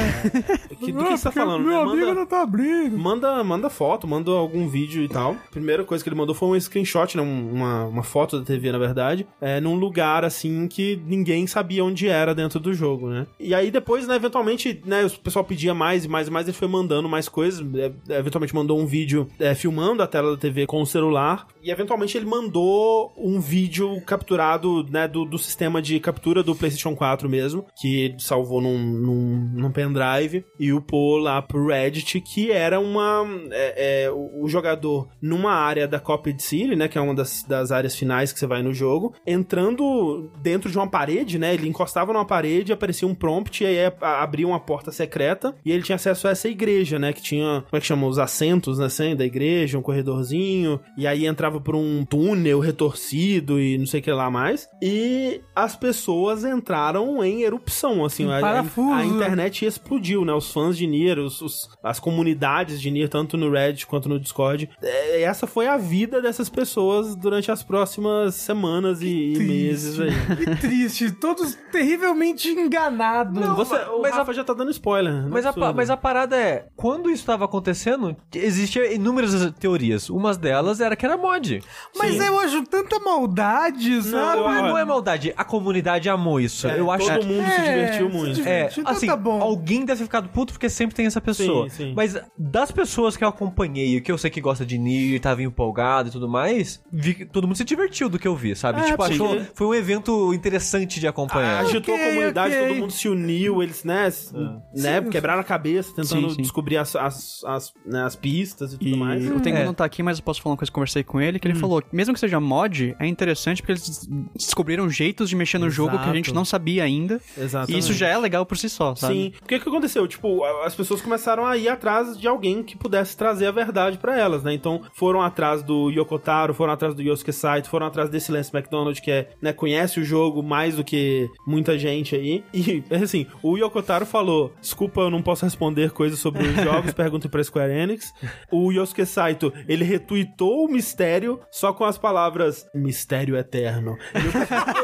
Que- 0.79 0.91
do 0.91 1.03
que 1.05 1.17
você 1.17 1.23
tá 1.23 1.31
falando? 1.31 1.63
Meu 1.63 1.71
né? 1.73 1.81
amigo 1.81 1.97
Manda- 2.07 2.13
não 2.19 2.25
tá 2.25 2.41
abrindo. 2.41 2.97
Manda, 2.97 3.43
manda 3.43 3.69
foto, 3.69 4.07
manda 4.07 4.31
algum 4.31 4.67
vídeo 4.67 5.03
e 5.03 5.07
tal. 5.09 5.35
Primeira 5.51 5.83
coisa 5.83 6.03
que 6.03 6.09
ele 6.09 6.15
mandou 6.15 6.33
foi 6.35 6.49
um 6.57 6.59
screenshot, 6.59 7.15
né? 7.17 7.23
um- 7.23 7.51
Uma, 7.57 7.85
uma 7.85 8.03
foto 8.03 8.39
da 8.39 8.45
TV, 8.45 8.71
na 8.71 8.77
verdade. 8.77 9.25
É, 9.41 9.59
num 9.59 9.75
lugar, 9.75 10.23
assim, 10.25 10.67
que 10.67 10.99
ninguém 11.05 11.47
sabia 11.47 11.83
onde 11.83 12.07
era 12.07 12.33
dentro 12.35 12.59
do 12.59 12.73
jogo, 12.73 13.09
né? 13.09 13.25
E 13.39 13.53
aí 13.53 13.71
depois, 13.71 14.07
né, 14.07 14.15
eventualmente, 14.15 14.81
né, 14.85 15.05
o 15.05 15.19
pessoal 15.19 15.43
pedia 15.45 15.73
mais 15.73 16.05
e 16.05 16.07
mais 16.07 16.27
e 16.27 16.31
mais, 16.31 16.47
ele 16.47 16.55
foi 16.57 16.67
mandando 16.67 17.07
mais 17.09 17.27
coisas. 17.29 17.65
É, 17.75 18.17
eventualmente 18.19 18.53
mandou 18.53 18.79
um 18.79 18.85
vídeo 18.85 19.27
é, 19.39 19.55
filmando 19.55 20.03
a 20.03 20.07
tela 20.07 20.31
da 20.31 20.37
TV 20.37 20.65
com 20.65 20.81
o 20.81 20.85
celular. 20.85 21.47
E 21.63 21.71
eventualmente 21.71 22.17
ele 22.17 22.25
mandou 22.25 23.13
um 23.17 23.39
vídeo 23.39 23.99
capturado, 24.05 24.85
né, 24.89 25.07
do, 25.07 25.16
do 25.25 25.37
sistema 25.37 25.81
de 25.81 25.99
captura 25.99 26.43
do 26.43 26.55
PlayStation 26.55 26.95
4 26.95 27.29
mesmo, 27.29 27.65
que 27.79 28.15
salvou 28.19 28.61
num, 28.61 28.77
num, 28.77 29.51
num 29.53 29.71
pendrive 29.71 30.45
e 30.59 30.73
upou 30.73 31.17
lá 31.17 31.41
pro 31.41 31.67
Reddit, 31.67 32.19
que 32.21 32.51
era 32.51 32.79
uma. 32.79 33.25
é, 33.51 34.05
é, 34.05 34.11
o, 34.11 34.47
jogador 34.47 35.09
numa 35.21 35.51
área 35.51 35.87
da 35.87 35.99
Copied 35.99 36.39
City, 36.39 36.75
né, 36.75 36.87
que 36.87 36.97
é 36.97 37.01
uma 37.01 37.13
das, 37.13 37.43
das 37.43 37.71
áreas 37.71 37.95
finais 37.95 38.31
que 38.31 38.39
você 38.39 38.47
vai 38.47 38.63
no 38.63 38.73
jogo, 38.73 39.13
entrando 39.25 40.31
dentro 40.41 40.71
de 40.71 40.77
uma 40.77 40.87
parede, 40.87 41.37
né, 41.37 41.53
ele 41.53 41.67
encostava 41.67 42.13
numa 42.13 42.25
parede, 42.25 42.71
aparecia 42.71 43.07
um 43.07 43.13
prompt 43.13 43.63
e 43.63 43.67
aí 43.67 43.91
abria 44.01 44.47
uma 44.47 44.59
porta 44.59 44.91
secreta 44.91 45.53
e 45.65 45.71
ele 45.71 45.83
tinha 45.83 45.97
acesso 45.97 46.27
a 46.27 46.31
essa 46.31 46.47
igreja, 46.47 46.97
né, 46.97 47.11
que 47.11 47.21
tinha, 47.21 47.63
como 47.69 47.77
é 47.77 47.79
que 47.79 47.85
chama, 47.85 48.07
os 48.07 48.17
assentos, 48.17 48.79
né, 48.79 48.85
assim, 48.85 49.15
da 49.15 49.25
igreja, 49.25 49.77
um 49.77 49.81
corredorzinho, 49.81 50.79
e 50.97 51.05
aí 51.05 51.25
entrava 51.25 51.59
por 51.59 51.75
um 51.75 52.05
túnel 52.05 52.59
retorcido 52.59 53.59
e 53.59 53.77
não 53.77 53.85
sei 53.85 53.99
o 53.99 54.03
que 54.03 54.11
lá 54.11 54.31
mais, 54.31 54.67
e 54.81 55.06
as 55.55 55.75
pessoas 55.75 56.43
entraram 56.43 57.23
em 57.23 57.41
erupção, 57.41 58.03
assim, 58.05 58.25
Em 58.25 58.31
a, 58.31 58.39
a, 58.59 58.95
a 58.97 59.05
internet 59.05 59.65
explodiu, 59.65 60.23
né, 60.25 60.33
os 60.33 60.51
fãs 60.51 60.77
de 60.77 60.85
Nier, 60.87 61.19
os, 61.19 61.41
os- 61.41 61.69
as 61.83 61.99
comunidades 61.99 62.79
de 62.81 62.89
Nier, 62.91 63.09
tanto 63.09 63.37
no 63.37 63.49
Reddit 63.51 63.85
quanto 63.87 64.07
no 64.09 64.19
Discord, 64.19 64.69
É, 64.81 65.21
essa 65.23 65.45
foi 65.47 65.67
a 65.67 65.77
vida 65.77 66.21
dessas 66.21 66.49
pessoas 66.49 67.15
durante 67.15 67.51
as 67.51 67.63
próximas 67.63 68.35
semanas 68.35 69.01
e, 69.01 69.33
e 69.33 69.39
meses 69.39 69.99
aí. 69.99 70.11
Que 70.37 70.55
triste, 70.57 71.11
todos 71.11 71.55
terrivelmente 71.71 72.49
enganados. 72.49 73.45
Você, 73.55 73.75
o 73.75 74.01
mas 74.01 74.13
a- 74.13 74.17
Rafa 74.17 74.33
já 74.33 74.43
tá 74.43 74.53
dando 74.53 74.71
spoiler. 74.71 75.13
não 75.13 75.27
é 75.27 75.29
Mas 75.29 75.45
a, 75.45 75.49
absurdo. 75.49 75.75
mas 75.75 75.89
a 75.89 75.97
parada 75.97 76.35
é, 76.35 76.67
quando 76.75 77.09
isso 77.09 77.21
estava 77.21 77.45
acontecendo, 77.45 78.15
existiam 78.33 78.85
inúmeras 78.85 79.51
teorias. 79.59 80.09
Umas 80.09 80.37
delas 80.37 80.79
era 80.81 80.95
que 80.95 81.05
era 81.05 81.17
mod. 81.17 81.61
Mas 81.97 82.19
eu 82.19 82.39
acho 82.39 82.63
tanta 82.63 82.99
maldade, 82.99 84.01
sabe? 84.03 84.39
eu- 84.39 84.43
Não, 84.47 84.67
não 84.69 84.77
é 84.77 84.83
Ó, 84.83 84.87
maldade, 84.97 85.33
a 85.37 85.43
comunidade 85.43 86.09
amou 86.09 86.39
isso. 86.39 86.67
É, 86.67 86.79
eu 86.79 86.91
acho 86.91 87.07
todo 87.07 87.19
que 87.19 87.25
mundo 87.27 87.49
se 87.49 87.61
divertiu 87.61 88.09
muito. 88.09 88.41
É, 88.47 88.69
Então 88.77 88.91
assim, 88.91 89.07
tá 89.07 89.15
bom. 89.15 89.41
alguém 89.41 89.85
deve 89.85 89.99
ter 89.99 90.03
ficado 90.05 90.29
puto 90.29 90.53
porque 90.53 90.69
sempre 90.69 90.95
tem 90.95 91.05
essa 91.05 91.21
pessoa. 91.21 91.69
Sim, 91.69 91.75
sim. 91.87 91.93
Mas 91.95 92.17
das 92.37 92.71
pessoas 92.71 93.15
que 93.15 93.23
eu 93.23 93.27
acompanhei, 93.27 93.99
que 94.01 94.11
eu 94.11 94.17
sei 94.17 94.29
que 94.29 94.41
gosta 94.41 94.65
de 94.65 94.77
Nier, 94.77 95.19
tava 95.19 95.41
empolgado 95.43 96.09
e 96.09 96.11
tudo 96.11 96.27
mais, 96.27 96.81
vi 96.91 97.13
que 97.13 97.25
todo 97.25 97.47
mundo 97.47 97.55
se 97.57 97.63
divertiu 97.63 98.09
do 98.09 98.17
que 98.19 98.27
eu 98.27 98.35
vi, 98.35 98.55
sabe? 98.55 98.81
É, 98.81 98.83
tipo, 98.85 99.05
sim. 99.05 99.13
achou, 99.13 99.41
foi 99.53 99.67
um 99.67 99.73
evento 99.73 100.33
interessante 100.33 100.99
de 100.99 101.07
acompanhar. 101.07 101.59
Agitou 101.61 101.93
Ok, 101.95 102.05
a 102.05 102.09
comunidade, 102.13 102.55
ok. 102.55 102.67
todo 102.67 102.77
mundo 102.77 102.91
se 102.91 103.07
uniu, 103.09 103.61
eles, 103.63 103.83
né, 103.83 104.07
s- 104.07 104.33
né 104.75 105.01
Sim. 105.01 105.09
quebraram 105.09 105.41
a 105.41 105.43
cabeça 105.43 105.89
tentando 105.95 106.29
Sim, 106.29 106.35
sim. 106.35 106.41
descobrir 106.41 106.77
as, 106.77 106.95
as, 106.95 107.43
as, 107.45 107.73
né, 107.85 108.03
as 108.03 108.15
pistas 108.15 108.73
e 108.73 108.77
tudo 108.77 108.89
E 108.89 108.97
mais. 108.97 109.25
o 109.29 109.39
Tengu 109.39 109.57
É. 109.57 109.65
não 109.65 109.73
tá 109.73 109.85
aqui, 109.85 110.01
mas 110.03 110.17
eu 110.17 110.23
posso 110.23 110.41
falar 110.41 110.53
uma 110.53 110.57
coisa 110.57 110.71
que 110.71 110.73
eu 110.73 110.75
conversei 110.75 111.03
com 111.03 111.19
ele, 111.21 111.39
que 111.39 111.47
ele 111.47 111.55
falou, 111.55 111.81
mesmo 111.91 112.13
que 112.13 112.19
seja 112.19 112.39
mod, 112.39 112.95
é 112.99 113.05
interessante 113.07 113.61
porque 113.61 113.73
eles 113.73 114.07
descobriram 114.35 114.86
jeitos 114.89 115.29
de 115.29 115.35
mexer 115.35 115.57
no 115.57 115.69
jogo 115.69 115.97
que 115.97 116.09
a 116.09 116.13
gente 116.13 116.27
Exato. 116.27 116.35
não 116.35 116.45
sabia 116.45 116.83
ainda. 116.83 117.19
Exatamente. 117.37 117.75
E 117.75 117.79
isso 117.79 117.93
já 117.93 118.07
é 118.07 118.17
legal 118.17 118.45
por 118.45 118.57
si 118.57 118.69
só, 118.69 118.95
sabe? 118.95 119.13
Sim. 119.13 119.33
O 119.41 119.45
que 119.47 119.59
que 119.59 119.69
aconteceu? 119.69 120.07
Tipo, 120.07 120.43
as 120.63 120.75
pessoas 120.75 121.01
começaram 121.01 121.45
a 121.45 121.57
ir 121.57 121.69
atrás 121.69 122.17
de 122.17 122.27
alguém 122.27 122.63
que 122.63 122.77
pudesse 122.77 123.15
trazer 123.15 123.47
a 123.47 123.51
verdade 123.51 123.97
pra 123.97 124.17
elas, 124.17 124.43
né? 124.43 124.53
Então, 124.53 124.81
foram 124.93 125.21
atrás 125.21 125.63
do 125.63 125.89
Yokotaro, 125.89 126.53
foram 126.53 126.73
atrás 126.73 126.93
do 126.93 127.01
Yosuke 127.01 127.33
Saito, 127.33 127.69
foram 127.69 127.87
atrás 127.87 128.09
desse 128.09 128.31
Lance 128.31 128.55
McDonald, 128.55 129.01
que 129.01 129.11
é, 129.11 129.29
né, 129.41 129.53
conhece 129.53 129.99
o 129.99 130.03
jogo 130.03 130.41
mais 130.43 130.75
do 130.75 130.83
que 130.83 131.29
muita 131.45 131.77
gente 131.77 132.15
aí. 132.15 132.43
E, 132.53 132.83
assim, 133.03 133.25
o 133.41 133.57
Yokotaro 133.57 134.05
falou, 134.05 134.53
desculpa, 134.61 135.01
eu 135.01 135.09
não 135.09 135.21
posso 135.21 135.45
responder 135.45 135.91
coisas 135.91 136.19
sobre 136.19 136.43
os 136.47 136.55
jogos, 136.55 136.93
pergunta 136.93 137.29
pra 137.29 137.43
Square 137.43 137.73
Enix. 137.73 138.13
O 138.51 138.71
Yosuke 138.71 139.05
Saito, 139.05 139.53
ele 139.67 139.83
retweetou 139.83 140.65
o 140.65 140.71
mistério 140.71 141.39
só 141.51 141.73
com 141.73 141.83
as 141.83 141.97
palavras 141.97 142.67
mistério 142.73 143.35
eterno. 143.35 143.97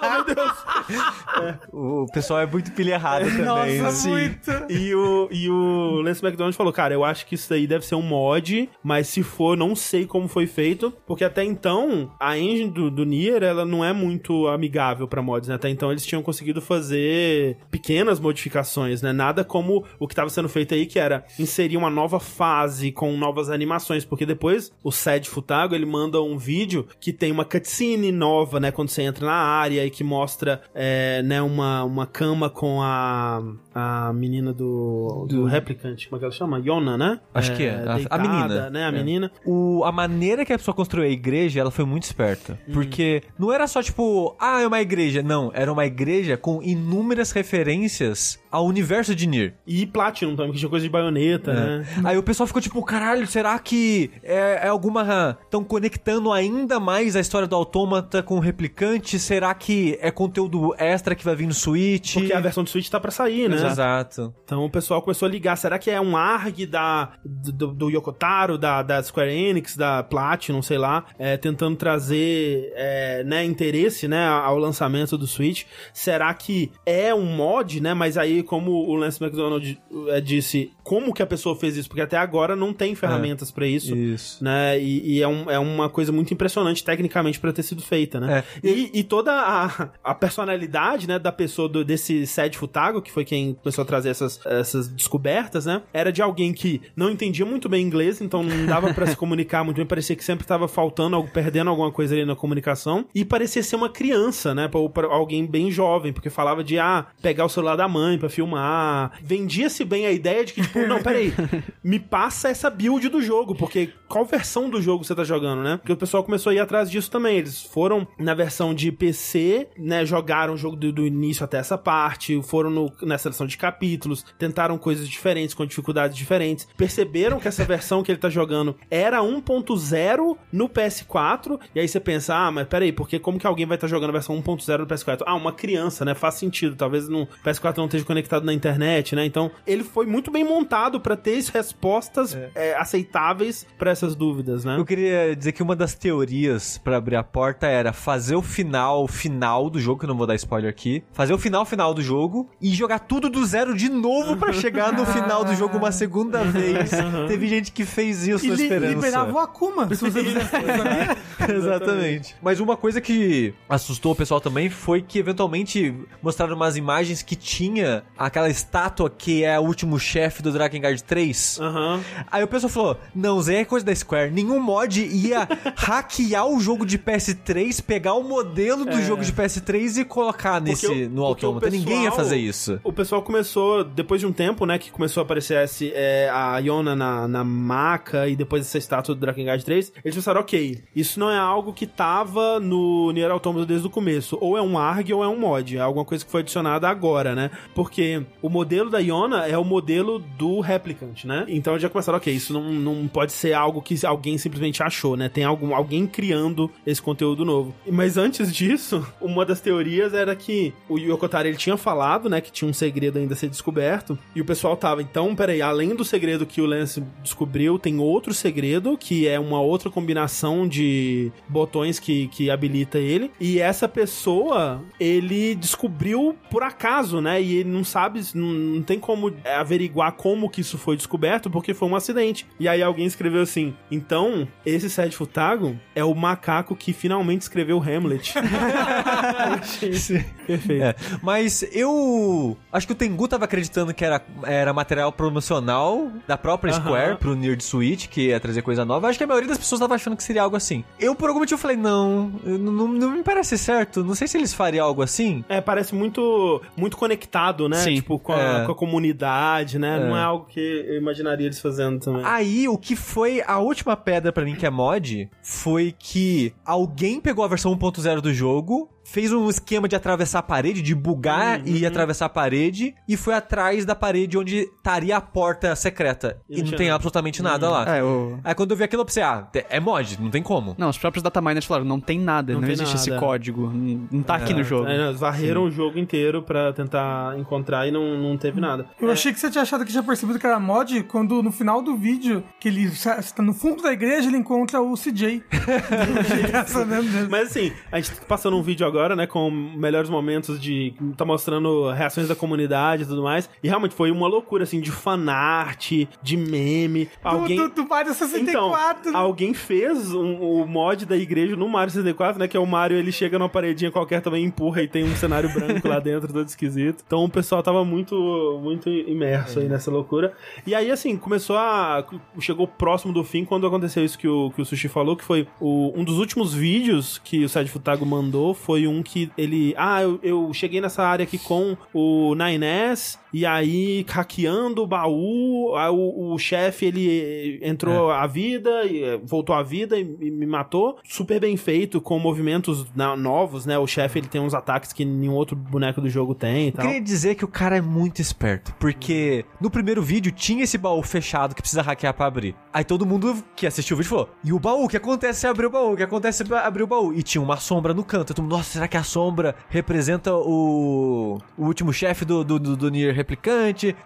Meu 0.00 0.24
Deus, 0.24 0.34
Deus. 0.34 1.54
O 1.72 2.06
pessoal 2.12 2.40
é 2.40 2.46
muito 2.46 2.72
pilha 2.72 2.94
errada 2.94 3.24
também. 3.26 3.78
Nossa, 3.80 4.08
né? 4.08 4.12
muito. 4.12 4.50
E 4.68 4.94
o, 4.94 5.28
e 5.30 5.50
o 5.50 6.00
Lance 6.02 6.24
McDonald 6.24 6.56
falou, 6.56 6.72
cara, 6.72 6.94
eu 6.94 7.04
acho 7.04 7.26
que 7.26 7.34
isso 7.34 7.52
aí 7.52 7.66
deve 7.66 7.84
ser 7.84 7.94
um 7.94 8.02
mod, 8.02 8.68
mas 8.82 9.08
se 9.08 9.22
for, 9.22 9.56
não 9.56 9.74
sei 9.74 10.06
como 10.06 10.28
foi 10.28 10.46
feito, 10.46 10.92
porque 11.06 11.24
até 11.24 11.42
então, 11.44 12.12
a 12.20 12.38
engine 12.38 12.70
do, 12.70 12.90
do 12.90 13.04
Nier, 13.04 13.42
ela 13.42 13.64
não 13.64 13.84
é 13.84 13.92
muito 13.92 14.46
amigável 14.48 15.08
pra 15.08 15.22
mods, 15.22 15.48
né? 15.48 15.56
Até 15.56 15.68
então 15.68 15.90
eles 15.90 16.06
tinham 16.06 16.22
conseguido 16.22 16.60
fazer 16.60 17.56
pequenas 17.70 18.20
modificações, 18.20 19.02
né? 19.02 19.12
Nada 19.12 19.44
como 19.44 19.84
o 19.98 20.06
que 20.06 20.12
estava 20.12 20.30
sendo 20.30 20.48
feito 20.48 20.74
aí, 20.74 20.86
que 20.86 20.98
era 20.98 21.24
inserir 21.38 21.76
uma 21.76 21.90
nova 21.90 22.20
fase 22.20 22.92
com 22.92 23.16
novas 23.16 23.50
animações, 23.50 24.04
porque 24.04 24.26
depois 24.26 24.72
o 24.82 24.92
Sed 24.92 25.28
Futago, 25.28 25.74
ele 25.74 25.86
manda 25.86 26.20
um 26.20 26.38
vídeo 26.38 26.86
que 27.00 27.12
tem 27.12 27.32
uma 27.32 27.44
cutscene 27.44 28.12
nova, 28.12 28.60
né? 28.60 28.70
Quando 28.70 28.88
você 28.88 29.02
entra 29.02 29.26
na 29.26 29.33
área 29.34 29.84
e 29.84 29.90
que 29.90 30.04
mostra, 30.04 30.62
é, 30.74 31.22
né, 31.22 31.40
uma, 31.42 31.84
uma 31.84 32.06
cama 32.06 32.48
com 32.48 32.82
a, 32.82 33.42
a 33.74 34.12
menina 34.12 34.52
do, 34.52 35.26
do, 35.28 35.44
Replicant, 35.44 36.04
como 36.06 36.16
é 36.16 36.18
que 36.20 36.24
ela 36.24 36.32
chama? 36.32 36.58
Yona, 36.64 36.96
né? 36.96 37.20
Acho 37.34 37.54
que 37.56 37.64
é. 37.64 37.74
A- 37.74 37.92
a 37.94 37.96
deitada, 37.96 38.22
menina. 38.28 38.70
né? 38.70 38.84
A 38.84 38.88
É. 38.88 38.92
menina. 38.92 39.32
O, 39.44 39.82
a 39.84 39.90
maneira 39.92 40.44
que 40.44 40.52
a 40.52 40.58
pessoa 40.58 40.74
construiu 40.74 41.06
a 41.06 41.10
igreja, 41.10 41.60
ela 41.60 41.70
foi 41.70 41.84
muito 41.84 42.04
esperta. 42.04 42.58
Hum. 42.68 42.72
Porque 42.72 43.22
não 43.38 43.52
era 43.52 43.66
só 43.66 43.82
tipo, 43.82 44.36
ah, 44.38 44.60
é 44.60 44.66
uma 44.66 44.80
igreja. 44.80 45.22
Não, 45.22 45.50
era 45.54 45.72
uma 45.72 45.84
igreja 45.84 46.36
com 46.36 46.62
inúmeras 46.62 47.32
referências 47.32 48.38
ao 48.50 48.66
universo 48.66 49.14
de 49.14 49.26
Nier. 49.26 49.54
E 49.66 49.84
Platinum 49.86 50.36
também, 50.36 50.52
que 50.52 50.58
tinha 50.58 50.68
coisa 50.68 50.84
de 50.84 50.90
baioneta, 50.90 51.52
né? 51.52 51.86
Aí 52.04 52.16
o 52.16 52.22
pessoal 52.22 52.46
ficou 52.46 52.62
tipo, 52.62 52.80
caralho, 52.84 53.26
será 53.26 53.58
que 53.58 54.10
é, 54.22 54.60
é 54.66 54.68
alguma. 54.68 55.36
Estão 55.42 55.64
conectando 55.64 56.32
ainda 56.32 56.78
mais 56.78 57.16
a 57.16 57.20
história 57.20 57.48
do 57.48 57.56
autômata 57.56 58.22
com 58.22 58.36
o 58.36 58.40
replicante? 58.40 59.18
Será 59.18 59.52
que 59.54 59.98
é 60.00 60.10
conteúdo 60.10 60.74
extra 60.78 61.14
que 61.14 61.24
vai 61.24 61.34
vir 61.34 61.46
no 61.46 61.54
Switch? 61.54 62.14
Porque 62.14 62.32
a 62.32 62.40
versão 62.40 62.62
do 62.62 62.70
Switch 62.70 62.88
tá 62.88 63.00
pra 63.00 63.10
sair, 63.10 63.48
né? 63.48 63.56
Exato. 63.72 64.34
Então 64.44 64.64
o 64.64 64.70
pessoal 64.70 65.00
começou 65.02 65.26
a 65.26 65.30
ligar. 65.30 65.56
Será 65.56 65.78
que 65.78 65.90
é 65.90 66.00
um 66.00 66.16
ARG 66.16 66.66
da, 66.66 67.12
do, 67.24 67.68
do 67.68 67.90
Yokotaro, 67.90 68.56
da, 68.58 68.82
da 68.82 69.02
Square 69.02 69.30
Enix, 69.32 69.76
da 69.76 70.02
Platinum, 70.02 70.62
sei 70.62 70.78
lá, 70.78 71.04
é, 71.18 71.36
tentando 71.36 71.76
trazer 71.76 72.72
é, 72.74 73.24
né, 73.24 73.44
interesse 73.44 74.06
né, 74.08 74.26
ao 74.26 74.58
lançamento 74.58 75.16
do 75.18 75.26
Switch? 75.26 75.64
Será 75.92 76.32
que 76.34 76.70
é 76.86 77.14
um 77.14 77.24
mod, 77.24 77.80
né? 77.80 77.94
Mas 77.94 78.16
aí, 78.16 78.42
como 78.42 78.70
o 78.72 78.94
Lance 78.94 79.22
McDonald 79.22 79.80
é, 80.08 80.20
disse, 80.20 80.70
como 80.82 81.12
que 81.14 81.22
a 81.22 81.26
pessoa 81.26 81.56
fez 81.56 81.76
isso? 81.76 81.88
Porque 81.88 82.02
até 82.02 82.16
agora 82.16 82.54
não 82.56 82.72
tem 82.72 82.94
ferramentas 82.94 83.50
pra 83.50 83.66
isso. 83.66 83.94
Isso. 83.96 84.42
Né? 84.42 84.78
E, 84.80 85.16
e 85.18 85.22
é, 85.22 85.28
um- 85.28 85.50
é 85.50 85.58
uma 85.58 85.88
coisa 85.88 86.12
muito 86.12 86.32
impressionante 86.34 86.82
tecnicamente 86.84 87.38
pra 87.40 87.52
ter 87.52 87.62
sido 87.62 87.82
feita, 87.82 88.20
né? 88.20 88.44
É. 88.62 88.68
E, 88.68 88.90
e 88.94 89.04
toda 89.04 89.32
a, 89.32 89.90
a 90.02 90.14
personalidade, 90.14 91.06
né, 91.08 91.18
da 91.18 91.32
pessoa 91.32 91.68
do- 91.68 91.84
desse 91.84 92.26
Sed 92.26 92.56
Futago, 92.56 93.00
que 93.02 93.10
foi 93.12 93.24
quem 93.24 93.53
começou 93.62 93.82
a 93.82 93.84
trazer 93.84 94.10
essas, 94.10 94.40
essas 94.46 94.88
descobertas, 94.88 95.66
né? 95.66 95.82
Era 95.92 96.12
de 96.12 96.20
alguém 96.22 96.52
que 96.52 96.80
não 96.96 97.10
entendia 97.10 97.44
muito 97.46 97.68
bem 97.68 97.84
inglês, 97.84 98.20
então 98.20 98.42
não 98.42 98.66
dava 98.66 98.92
pra 98.94 99.06
se 99.06 99.16
comunicar 99.16 99.64
muito 99.64 99.76
bem, 99.76 99.86
parecia 99.86 100.16
que 100.16 100.24
sempre 100.24 100.46
tava 100.46 100.66
faltando, 100.68 101.16
algo- 101.16 101.28
perdendo 101.32 101.70
alguma 101.70 101.90
coisa 101.90 102.14
ali 102.14 102.24
na 102.24 102.36
comunicação, 102.36 103.06
e 103.14 103.24
parecia 103.24 103.62
ser 103.62 103.76
uma 103.76 103.88
criança, 103.88 104.54
né? 104.54 104.68
Ou 104.72 104.88
pra 104.90 105.06
alguém 105.06 105.46
bem 105.46 105.70
jovem, 105.70 106.12
porque 106.12 106.30
falava 106.30 106.62
de, 106.64 106.78
ah, 106.78 107.06
pegar 107.22 107.44
o 107.44 107.48
celular 107.48 107.76
da 107.76 107.88
mãe 107.88 108.18
pra 108.18 108.28
filmar. 108.28 109.12
Vendia-se 109.22 109.84
bem 109.84 110.06
a 110.06 110.10
ideia 110.12 110.44
de 110.44 110.52
que, 110.52 110.62
tipo, 110.62 110.80
não, 110.86 111.02
peraí, 111.02 111.32
me 111.82 111.98
passa 111.98 112.48
essa 112.48 112.68
build 112.70 113.08
do 113.08 113.20
jogo, 113.22 113.54
porque 113.54 113.90
qual 114.08 114.24
versão 114.24 114.68
do 114.70 114.80
jogo 114.80 115.04
você 115.04 115.14
tá 115.14 115.24
jogando, 115.24 115.62
né? 115.62 115.76
Porque 115.76 115.92
o 115.92 115.96
pessoal 115.96 116.22
começou 116.24 116.50
a 116.50 116.54
ir 116.54 116.58
atrás 116.60 116.90
disso 116.90 117.10
também. 117.10 117.38
Eles 117.38 117.62
foram 117.62 118.06
na 118.18 118.34
versão 118.34 118.74
de 118.74 118.90
PC, 118.92 119.68
né? 119.78 120.04
Jogaram 120.04 120.54
o 120.54 120.56
jogo 120.56 120.76
do, 120.76 120.92
do 120.92 121.06
início 121.06 121.44
até 121.44 121.58
essa 121.58 121.76
parte, 121.78 122.40
foram 122.42 122.70
no- 122.70 122.92
na 123.02 123.14
de 123.46 123.56
capítulos, 123.56 124.24
tentaram 124.38 124.78
coisas 124.78 125.08
diferentes, 125.08 125.54
com 125.54 125.64
dificuldades 125.66 126.16
diferentes, 126.16 126.66
perceberam 126.76 127.38
que 127.38 127.48
essa 127.48 127.64
versão 127.64 128.02
que 128.02 128.10
ele 128.10 128.18
tá 128.18 128.30
jogando 128.30 128.76
era 128.90 129.20
1.0 129.20 130.36
no 130.52 130.68
PS4, 130.68 131.60
e 131.74 131.80
aí 131.80 131.88
você 131.88 132.00
pensa, 132.00 132.34
ah, 132.34 132.50
mas 132.50 132.66
peraí, 132.66 132.92
porque 132.92 133.18
como 133.18 133.38
que 133.38 133.46
alguém 133.46 133.66
vai 133.66 133.76
estar 133.76 133.86
jogando 133.86 134.10
a 134.10 134.14
versão 134.14 134.40
1.0 134.40 134.78
no 134.78 134.86
PS4? 134.86 135.22
Ah, 135.26 135.34
uma 135.34 135.52
criança, 135.52 136.04
né? 136.04 136.14
Faz 136.14 136.34
sentido, 136.34 136.76
talvez 136.76 137.08
no 137.08 137.26
PS4 137.44 137.76
não 137.76 137.86
esteja 137.86 138.04
conectado 138.04 138.44
na 138.44 138.52
internet, 138.52 139.14
né? 139.14 139.24
Então, 139.24 139.50
ele 139.66 139.84
foi 139.84 140.06
muito 140.06 140.30
bem 140.30 140.44
montado 140.44 141.00
pra 141.00 141.16
ter 141.16 141.34
respostas 141.52 142.36
é, 142.54 142.74
aceitáveis 142.76 143.66
pra 143.76 143.90
essas 143.90 144.14
dúvidas, 144.14 144.64
né? 144.64 144.76
Eu 144.78 144.84
queria 144.84 145.34
dizer 145.34 145.52
que 145.52 145.62
uma 145.62 145.74
das 145.74 145.94
teorias 145.94 146.78
pra 146.78 146.96
abrir 146.96 147.16
a 147.16 147.22
porta 147.22 147.66
era 147.66 147.92
fazer 147.92 148.36
o 148.36 148.42
final 148.42 149.06
final 149.08 149.68
do 149.68 149.80
jogo, 149.80 149.98
que 149.98 150.04
eu 150.04 150.08
não 150.08 150.16
vou 150.16 150.26
dar 150.26 150.34
spoiler 150.34 150.70
aqui, 150.70 151.02
fazer 151.12 151.32
o 151.32 151.38
final 151.38 151.64
final 151.64 151.92
do 151.92 152.02
jogo 152.02 152.48
e 152.60 152.70
jogar 152.70 153.00
tudo 153.00 153.28
do 153.34 153.44
zero 153.44 153.76
de 153.76 153.88
novo 153.88 154.36
pra 154.36 154.52
chegar 154.52 154.92
no 154.92 155.04
final 155.04 155.44
do 155.44 155.54
jogo 155.54 155.76
uma 155.78 155.92
segunda 155.92 156.42
vez. 156.44 156.90
Teve 157.28 157.46
gente 157.48 157.72
que 157.72 157.84
fez 157.84 158.26
isso 158.26 158.46
E 158.46 158.48
na 158.50 158.54
li, 158.54 158.62
esperança. 158.62 158.94
liberava 158.94 159.32
o 159.32 159.38
Akuma, 159.38 159.88
se 159.94 160.00
você 160.10 160.24
fizesse 160.24 160.46
isso 160.56 161.52
Exatamente. 161.52 162.34
Mas 162.42 162.60
uma 162.60 162.76
coisa 162.76 163.00
que 163.00 163.52
assustou 163.68 164.12
o 164.12 164.16
pessoal 164.16 164.40
também 164.40 164.70
foi 164.70 165.02
que 165.02 165.18
eventualmente 165.18 165.94
mostraram 166.22 166.54
umas 166.56 166.76
imagens 166.76 167.22
que 167.22 167.36
tinha 167.36 168.02
aquela 168.16 168.48
estátua 168.48 169.10
que 169.10 169.44
é 169.44 169.58
o 169.58 169.62
último 169.62 169.98
chefe 169.98 170.42
do 170.42 170.52
Drakengard 170.52 171.02
3. 171.02 171.58
Aham. 171.60 172.00
Aí 172.30 172.42
o 172.42 172.48
pessoal 172.48 172.70
falou: 172.70 172.96
Não, 173.14 173.40
Zé 173.42 173.60
é 173.60 173.64
coisa 173.64 173.84
da 173.84 173.94
Square. 173.94 174.30
Nenhum 174.30 174.60
mod 174.60 175.04
ia 175.04 175.48
hackear 175.76 176.46
o 176.46 176.58
jogo 176.60 176.86
de 176.86 176.98
PS3, 176.98 177.82
pegar 177.82 178.14
o 178.14 178.22
modelo 178.22 178.84
do 178.84 179.00
jogo 179.02 179.22
de 179.24 179.32
PS3 179.32 179.98
e 180.00 180.04
colocar 180.04 180.60
nesse 180.60 180.86
Porque 180.86 181.02
no 181.02 181.08
porque 181.08 181.20
o 181.20 181.24
autômata. 181.24 181.70
Ninguém 181.70 182.04
ia 182.04 182.12
fazer 182.12 182.36
isso. 182.36 182.80
O 182.84 182.92
pessoal 182.92 183.22
começou, 183.24 183.82
depois 183.82 184.20
de 184.20 184.26
um 184.26 184.32
tempo, 184.32 184.64
né, 184.66 184.78
que 184.78 184.90
começou 184.90 185.20
a 185.20 185.24
aparecer 185.24 185.62
esse, 185.64 185.90
é, 185.94 186.30
a 186.32 186.58
Iona 186.58 186.94
na, 186.94 187.26
na 187.26 187.42
maca 187.42 188.28
e 188.28 188.36
depois 188.36 188.62
essa 188.62 188.78
estátua 188.78 189.14
do 189.14 189.20
Drakengard 189.20 189.64
3, 189.64 189.92
eles 190.04 190.14
pensaram, 190.14 190.40
ok, 190.40 190.82
isso 190.94 191.18
não 191.18 191.30
é 191.30 191.38
algo 191.38 191.72
que 191.72 191.86
tava 191.86 192.60
no 192.60 193.10
Nier 193.12 193.30
Automata 193.30 193.66
desde 193.66 193.86
o 193.86 193.90
começo. 193.90 194.38
Ou 194.40 194.56
é 194.56 194.62
um 194.62 194.78
ARG 194.78 195.12
ou 195.12 195.24
é 195.24 195.28
um 195.28 195.38
mod. 195.38 195.76
É 195.76 195.80
alguma 195.80 196.04
coisa 196.04 196.24
que 196.24 196.30
foi 196.30 196.42
adicionada 196.42 196.88
agora, 196.88 197.34
né? 197.34 197.50
Porque 197.74 198.22
o 198.42 198.48
modelo 198.48 198.90
da 198.90 198.98
Iona 198.98 199.46
é 199.46 199.56
o 199.56 199.64
modelo 199.64 200.18
do 200.18 200.60
Replicant, 200.60 201.24
né? 201.24 201.44
Então 201.48 201.78
já 201.78 201.88
começaram, 201.88 202.18
ok, 202.18 202.32
isso 202.32 202.52
não, 202.52 202.72
não 202.72 203.08
pode 203.08 203.32
ser 203.32 203.54
algo 203.54 203.80
que 203.80 204.04
alguém 204.04 204.36
simplesmente 204.38 204.82
achou, 204.82 205.16
né? 205.16 205.28
Tem 205.28 205.44
algum, 205.44 205.74
alguém 205.74 206.06
criando 206.06 206.70
esse 206.86 207.00
conteúdo 207.00 207.44
novo. 207.44 207.74
Mas 207.86 208.16
antes 208.16 208.52
disso, 208.52 209.06
uma 209.20 209.44
das 209.44 209.60
teorias 209.60 210.12
era 210.14 210.34
que 210.34 210.72
o 210.88 210.98
Yokotaro 210.98 211.48
ele 211.48 211.56
tinha 211.56 211.76
falado, 211.76 212.28
né, 212.28 212.40
que 212.40 212.52
tinha 212.52 212.68
um 212.68 212.72
segredo 212.72 213.03
segredo 213.04 213.18
ainda 213.18 213.34
a 213.34 213.36
ser 213.36 213.48
descoberto. 213.48 214.18
E 214.34 214.40
o 214.40 214.44
pessoal 214.44 214.76
tava, 214.76 215.02
então, 215.02 215.34
peraí, 215.34 215.60
além 215.60 215.94
do 215.94 216.04
segredo 216.04 216.46
que 216.46 216.60
o 216.60 216.66
Lance 216.66 217.02
descobriu, 217.22 217.78
tem 217.78 217.98
outro 217.98 218.32
segredo, 218.32 218.96
que 218.96 219.28
é 219.28 219.38
uma 219.38 219.60
outra 219.60 219.90
combinação 219.90 220.66
de 220.66 221.30
botões 221.48 221.98
que, 221.98 222.28
que 222.28 222.50
habilita 222.50 222.98
ele. 222.98 223.30
E 223.40 223.58
essa 223.58 223.88
pessoa, 223.88 224.82
ele 224.98 225.54
descobriu 225.54 226.36
por 226.50 226.62
acaso, 226.62 227.20
né? 227.20 227.40
E 227.40 227.56
ele 227.56 227.70
não 227.70 227.84
sabe, 227.84 228.20
não, 228.34 228.46
não 228.46 228.82
tem 228.82 228.98
como 228.98 229.32
averiguar 229.58 230.12
como 230.12 230.48
que 230.48 230.60
isso 230.60 230.78
foi 230.78 230.96
descoberto, 230.96 231.50
porque 231.50 231.74
foi 231.74 231.88
um 231.88 231.96
acidente. 231.96 232.46
E 232.58 232.68
aí 232.68 232.82
alguém 232.82 233.06
escreveu 233.06 233.42
assim: 233.42 233.74
então, 233.90 234.46
esse 234.64 234.88
Sérgio 234.88 235.18
Futago 235.18 235.78
é 235.94 236.04
o 236.04 236.14
macaco 236.14 236.76
que 236.76 236.92
finalmente 236.92 237.42
escreveu 237.42 237.82
Hamlet. 237.82 238.34
Perfeito. 240.46 240.82
É, 240.84 240.94
mas 241.22 241.64
eu 241.72 242.56
acho 242.72 242.86
que 242.86 242.92
o 242.92 242.96
Tengu 242.96 243.26
tava 243.28 243.44
acreditando 243.44 243.92
que 243.94 244.04
era, 244.04 244.20
era 244.44 244.72
material 244.72 245.10
promocional 245.12 246.08
da 246.26 246.36
própria 246.36 246.72
Aham. 246.72 246.82
Square 246.82 247.16
pro 247.18 247.34
Nerd 247.34 247.62
Switch, 247.62 248.08
que 248.08 248.28
ia 248.28 248.40
trazer 248.40 248.62
coisa 248.62 248.84
nova. 248.84 249.08
Acho 249.08 249.18
que 249.18 249.24
a 249.24 249.26
maioria 249.26 249.48
das 249.48 249.58
pessoas 249.58 249.80
tava 249.80 249.94
achando 249.94 250.16
que 250.16 250.22
seria 250.22 250.42
algo 250.42 250.56
assim. 250.56 250.84
Eu, 250.98 251.14
por 251.14 251.28
algum 251.28 251.40
motivo, 251.40 251.60
falei, 251.60 251.76
não, 251.76 252.28
não, 252.44 252.88
não, 252.88 253.10
me 253.10 253.22
parece 253.22 253.56
certo. 253.58 254.04
Não 254.04 254.14
sei 254.14 254.26
se 254.28 254.36
eles 254.36 254.52
fariam 254.54 254.86
algo 254.86 255.02
assim. 255.02 255.44
É, 255.48 255.60
parece 255.60 255.94
muito, 255.94 256.60
muito 256.76 256.96
conectado, 256.96 257.68
né? 257.68 257.76
Sim. 257.78 257.94
Tipo, 257.96 258.18
com 258.18 258.32
a, 258.32 258.62
É. 258.62 258.66
com 258.66 258.72
a 258.72 258.74
comunidade, 258.74 259.78
né? 259.78 259.96
É. 259.96 260.00
Não 260.08 260.16
é 260.16 260.22
algo 260.22 260.46
que 260.46 260.60
eu 260.60 260.96
imaginaria 260.96 261.46
eles 261.46 261.60
fazendo 261.60 262.00
também. 262.00 262.22
Aí, 262.24 262.68
o 262.68 262.76
que 262.78 262.96
foi 262.96 263.42
a 263.46 263.58
última 263.58 263.96
pedra 263.96 264.32
pra 264.32 264.44
mim 264.44 264.54
que 264.54 264.66
é 264.66 264.70
mod, 264.70 265.28
foi 265.42 265.94
que 265.98 266.52
alguém 266.64 267.20
pegou 267.20 267.44
a 267.44 267.48
versão 267.48 267.72
1.0 267.76 268.20
do 268.20 268.32
jogo, 268.32 268.88
fez 269.04 269.32
um 269.32 269.48
esquema 269.48 269.86
de 269.88 269.94
atravessar 269.94 270.38
a 270.40 270.42
parede, 270.42 270.82
de 270.82 270.94
bugar 270.94 271.60
Uhum. 271.60 271.66
e 271.66 271.86
atravessar 271.86 272.26
a 272.26 272.28
parede, 272.28 272.94
e 273.08 273.16
foi 273.16 273.34
atrás 273.34 273.84
da 273.84 273.94
parede 273.94 274.36
onde 274.38 274.60
estaria 274.60 275.16
a 275.16 275.20
porta 275.20 275.74
secreta. 275.76 276.38
E 276.48 276.60
E, 276.60 276.62
não 276.62 276.70
tem 276.72 276.86
nada. 276.86 276.96
absolutamente 276.96 277.42
nada 277.42 277.68
lá. 277.70 277.96
É, 277.96 278.02
o... 278.02 278.38
Aí 278.42 278.54
quando 278.54 278.70
eu 278.70 278.76
vi 278.76 278.84
aquilo, 278.84 279.02
eu 279.02 279.06
pensei, 279.06 279.22
ah, 279.22 279.46
é 279.68 279.78
mod, 279.78 280.20
não 280.20 280.30
tem 280.30 280.42
como. 280.42 280.74
Não, 280.78 280.88
os 280.88 280.98
próprios 280.98 281.22
dataminers 281.22 281.64
falaram, 281.64 281.84
não 281.86 282.00
tem 282.00 282.18
nada, 282.18 282.52
Não 282.52 282.60
não, 282.60 282.66
tem 282.66 282.72
existe 282.74 282.96
esse 282.96 283.10
nada. 283.10 283.20
código, 283.20 283.70
não, 283.72 284.08
não 284.10 284.22
tá 284.22 284.36
aqui 284.36 284.54
no 284.54 284.64
jogo. 284.64 284.86
É, 284.88 284.94
eles 284.96 285.20
varreram 285.20 285.64
o 285.64 285.70
jogo 285.70 285.98
inteiro 285.98 286.42
pra 286.42 286.72
tentar 286.72 287.38
encontrar 287.38 287.86
e 287.86 287.90
não, 287.90 288.16
não 288.18 288.36
teve 288.38 288.60
nada. 288.60 288.86
Eu 289.00 289.10
achei 289.10 289.32
que 289.32 289.38
você 289.40 289.50
tinha 289.50 289.62
achado 289.62 289.84
que 289.84 289.90
tinha 289.90 290.02
percebido 290.02 290.38
que 290.38 290.46
era 290.46 290.58
mod 290.58 291.02
quando 291.04 291.42
no 291.42 291.52
final 291.52 291.82
do 291.82 291.96
vídeo, 291.96 292.42
que 292.58 292.68
ele 292.68 292.84
está 292.84 293.42
no 293.42 293.52
fundo 293.52 293.82
da 293.82 293.92
igreja, 293.92 294.28
ele 294.28 294.38
encontra 294.38 294.80
o 294.80 294.94
CJ. 294.94 295.42
Mas 297.30 297.48
assim, 297.50 297.72
a 297.90 298.00
gente 298.00 298.12
tá 298.18 298.24
passando 298.26 298.56
um 298.56 298.62
vídeo 298.62 298.86
agora, 298.86 298.93
né, 299.16 299.26
com 299.26 299.50
melhores 299.50 300.08
momentos 300.10 300.60
de. 300.60 300.94
tá 301.16 301.24
mostrando 301.24 301.90
reações 301.90 302.28
da 302.28 302.34
comunidade 302.36 303.02
e 303.02 303.06
tudo 303.06 303.22
mais. 303.22 303.48
E 303.62 303.68
realmente 303.68 303.94
foi 303.94 304.10
uma 304.10 304.26
loucura, 304.28 304.64
assim, 304.64 304.80
de 304.80 304.90
fanart, 304.90 305.92
de 306.22 306.36
meme. 306.36 307.08
Alguém. 307.22 307.56
do, 307.56 307.68
do, 307.68 307.74
do 307.82 307.88
Mario 307.88 308.12
64. 308.14 309.08
Então, 309.10 309.20
alguém 309.20 309.54
fez 309.54 310.12
um- 310.14 310.40
o 310.40 310.66
mod 310.66 311.04
da 311.06 311.16
igreja 311.16 311.56
no 311.56 311.68
Mario 311.68 311.90
64, 311.92 312.38
né? 312.38 312.48
Que 312.48 312.56
é 312.56 312.60
o 312.60 312.66
Mario, 312.66 312.96
ele 312.96 313.12
chega 313.12 313.38
numa 313.38 313.48
paredinha 313.48 313.90
qualquer, 313.90 314.20
também 314.20 314.44
empurra 314.44 314.82
e 314.82 314.88
tem 314.88 315.04
um 315.04 315.16
cenário 315.16 315.48
branco 315.52 315.86
lá 315.88 315.98
dentro, 315.98 316.32
todo 316.32 316.46
esquisito. 316.46 317.02
Então 317.06 317.24
o 317.24 317.28
pessoal 317.28 317.62
tava 317.62 317.84
muito, 317.84 318.60
muito 318.62 318.88
imerso 318.88 319.58
aí 319.60 319.68
nessa 319.68 319.90
loucura. 319.90 320.32
E 320.66 320.74
aí, 320.74 320.90
assim, 320.90 321.16
começou 321.16 321.56
a... 321.56 322.04
Chegou 322.40 322.66
próximo 322.66 323.12
do 323.12 323.24
fim 323.24 323.44
quando 323.44 323.66
aconteceu 323.66 324.04
isso 324.04 324.18
que 324.18 324.28
o, 324.28 324.50
que 324.50 324.60
o 324.62 324.64
Sushi 324.64 324.88
falou, 324.88 325.16
que 325.16 325.24
foi 325.24 325.46
o- 325.60 325.92
um 325.96 326.04
dos 326.04 326.18
últimos 326.18 326.52
vídeos 326.54 327.18
que 327.22 327.44
o 327.44 327.48
Sérgio 327.48 327.72
Futago 327.72 328.04
mandou, 328.04 328.54
foi 328.54 328.83
um 328.86 329.02
que 329.02 329.30
ele... 329.36 329.74
Ah, 329.76 330.02
eu, 330.02 330.18
eu 330.22 330.52
cheguei 330.52 330.80
nessa 330.80 331.02
área 331.02 331.22
aqui 331.24 331.38
com 331.38 331.76
o 331.92 332.34
9S, 332.34 333.18
e 333.32 333.44
aí 333.44 334.04
hackeando 334.08 334.82
o 334.82 334.86
baú, 334.86 335.74
aí 335.76 335.90
o, 335.90 336.32
o 336.34 336.38
chefe, 336.38 336.86
ele 336.86 337.58
entrou 337.62 338.10
à 338.10 338.26
vida, 338.26 338.84
e, 338.84 339.02
eh, 339.02 339.20
voltou 339.24 339.54
à 339.54 339.62
vida 339.62 339.98
e, 339.98 340.02
e 340.20 340.30
me 340.30 340.46
matou. 340.46 340.98
Super 341.04 341.40
bem 341.40 341.56
feito, 341.56 342.00
com 342.00 342.18
movimentos 342.18 342.86
na- 342.94 343.16
novos, 343.16 343.66
né? 343.66 343.78
O 343.78 343.86
chefe, 343.86 344.18
ele 344.18 344.28
tem 344.28 344.40
uns 344.40 344.54
ataques 344.54 344.92
que 344.92 345.04
nenhum 345.04 345.34
outro 345.34 345.56
boneco 345.56 346.00
do 346.00 346.08
jogo 346.08 346.34
tem 346.34 346.66
e 346.66 346.68
Eu 346.68 346.72
tal. 346.72 346.86
queria 346.86 347.00
dizer 347.00 347.34
que 347.34 347.44
o 347.44 347.48
cara 347.48 347.76
é 347.76 347.80
muito 347.80 348.20
esperto, 348.20 348.74
porque 348.78 349.44
no 349.60 349.70
primeiro 349.70 350.02
vídeo 350.02 350.30
tinha 350.32 350.64
esse 350.64 350.78
baú 350.78 351.02
fechado 351.02 351.54
que 351.54 351.60
precisa 351.62 351.82
hackear 351.82 352.14
pra 352.14 352.26
abrir. 352.26 352.54
Aí 352.72 352.84
todo 352.84 353.04
mundo 353.06 353.42
que 353.56 353.66
assistiu 353.66 353.94
o 353.94 353.98
vídeo 353.98 354.10
falou: 354.10 354.28
E 354.44 354.52
o 354.52 354.58
baú? 354.58 354.84
O 354.84 354.88
que 354.88 354.96
acontece 354.96 355.40
se 355.40 355.46
abrir 355.46 355.66
o 355.66 355.70
baú? 355.70 355.92
O 355.92 355.96
que 355.96 356.02
acontece 356.02 356.44
se 356.44 356.54
abrir 356.54 356.82
o 356.82 356.86
baú? 356.86 357.12
E 357.14 357.22
tinha 357.22 357.42
uma 357.42 357.56
sombra 357.56 357.92
no 357.94 358.04
canto. 358.04 358.30
Eu 358.30 358.34
todo 358.36 358.42
mundo, 358.44 358.52
Nossa, 358.56 358.73
será 358.74 358.88
que 358.88 358.96
a 358.96 359.02
sombra 359.02 359.54
representa 359.68 360.34
o, 360.34 361.38
o 361.56 361.64
último 361.64 361.92
chefe 361.92 362.24
do, 362.24 362.44
do, 362.44 362.58
do, 362.58 362.76
do 362.76 362.90
Nier 362.90 363.14
replicante? 363.14 363.96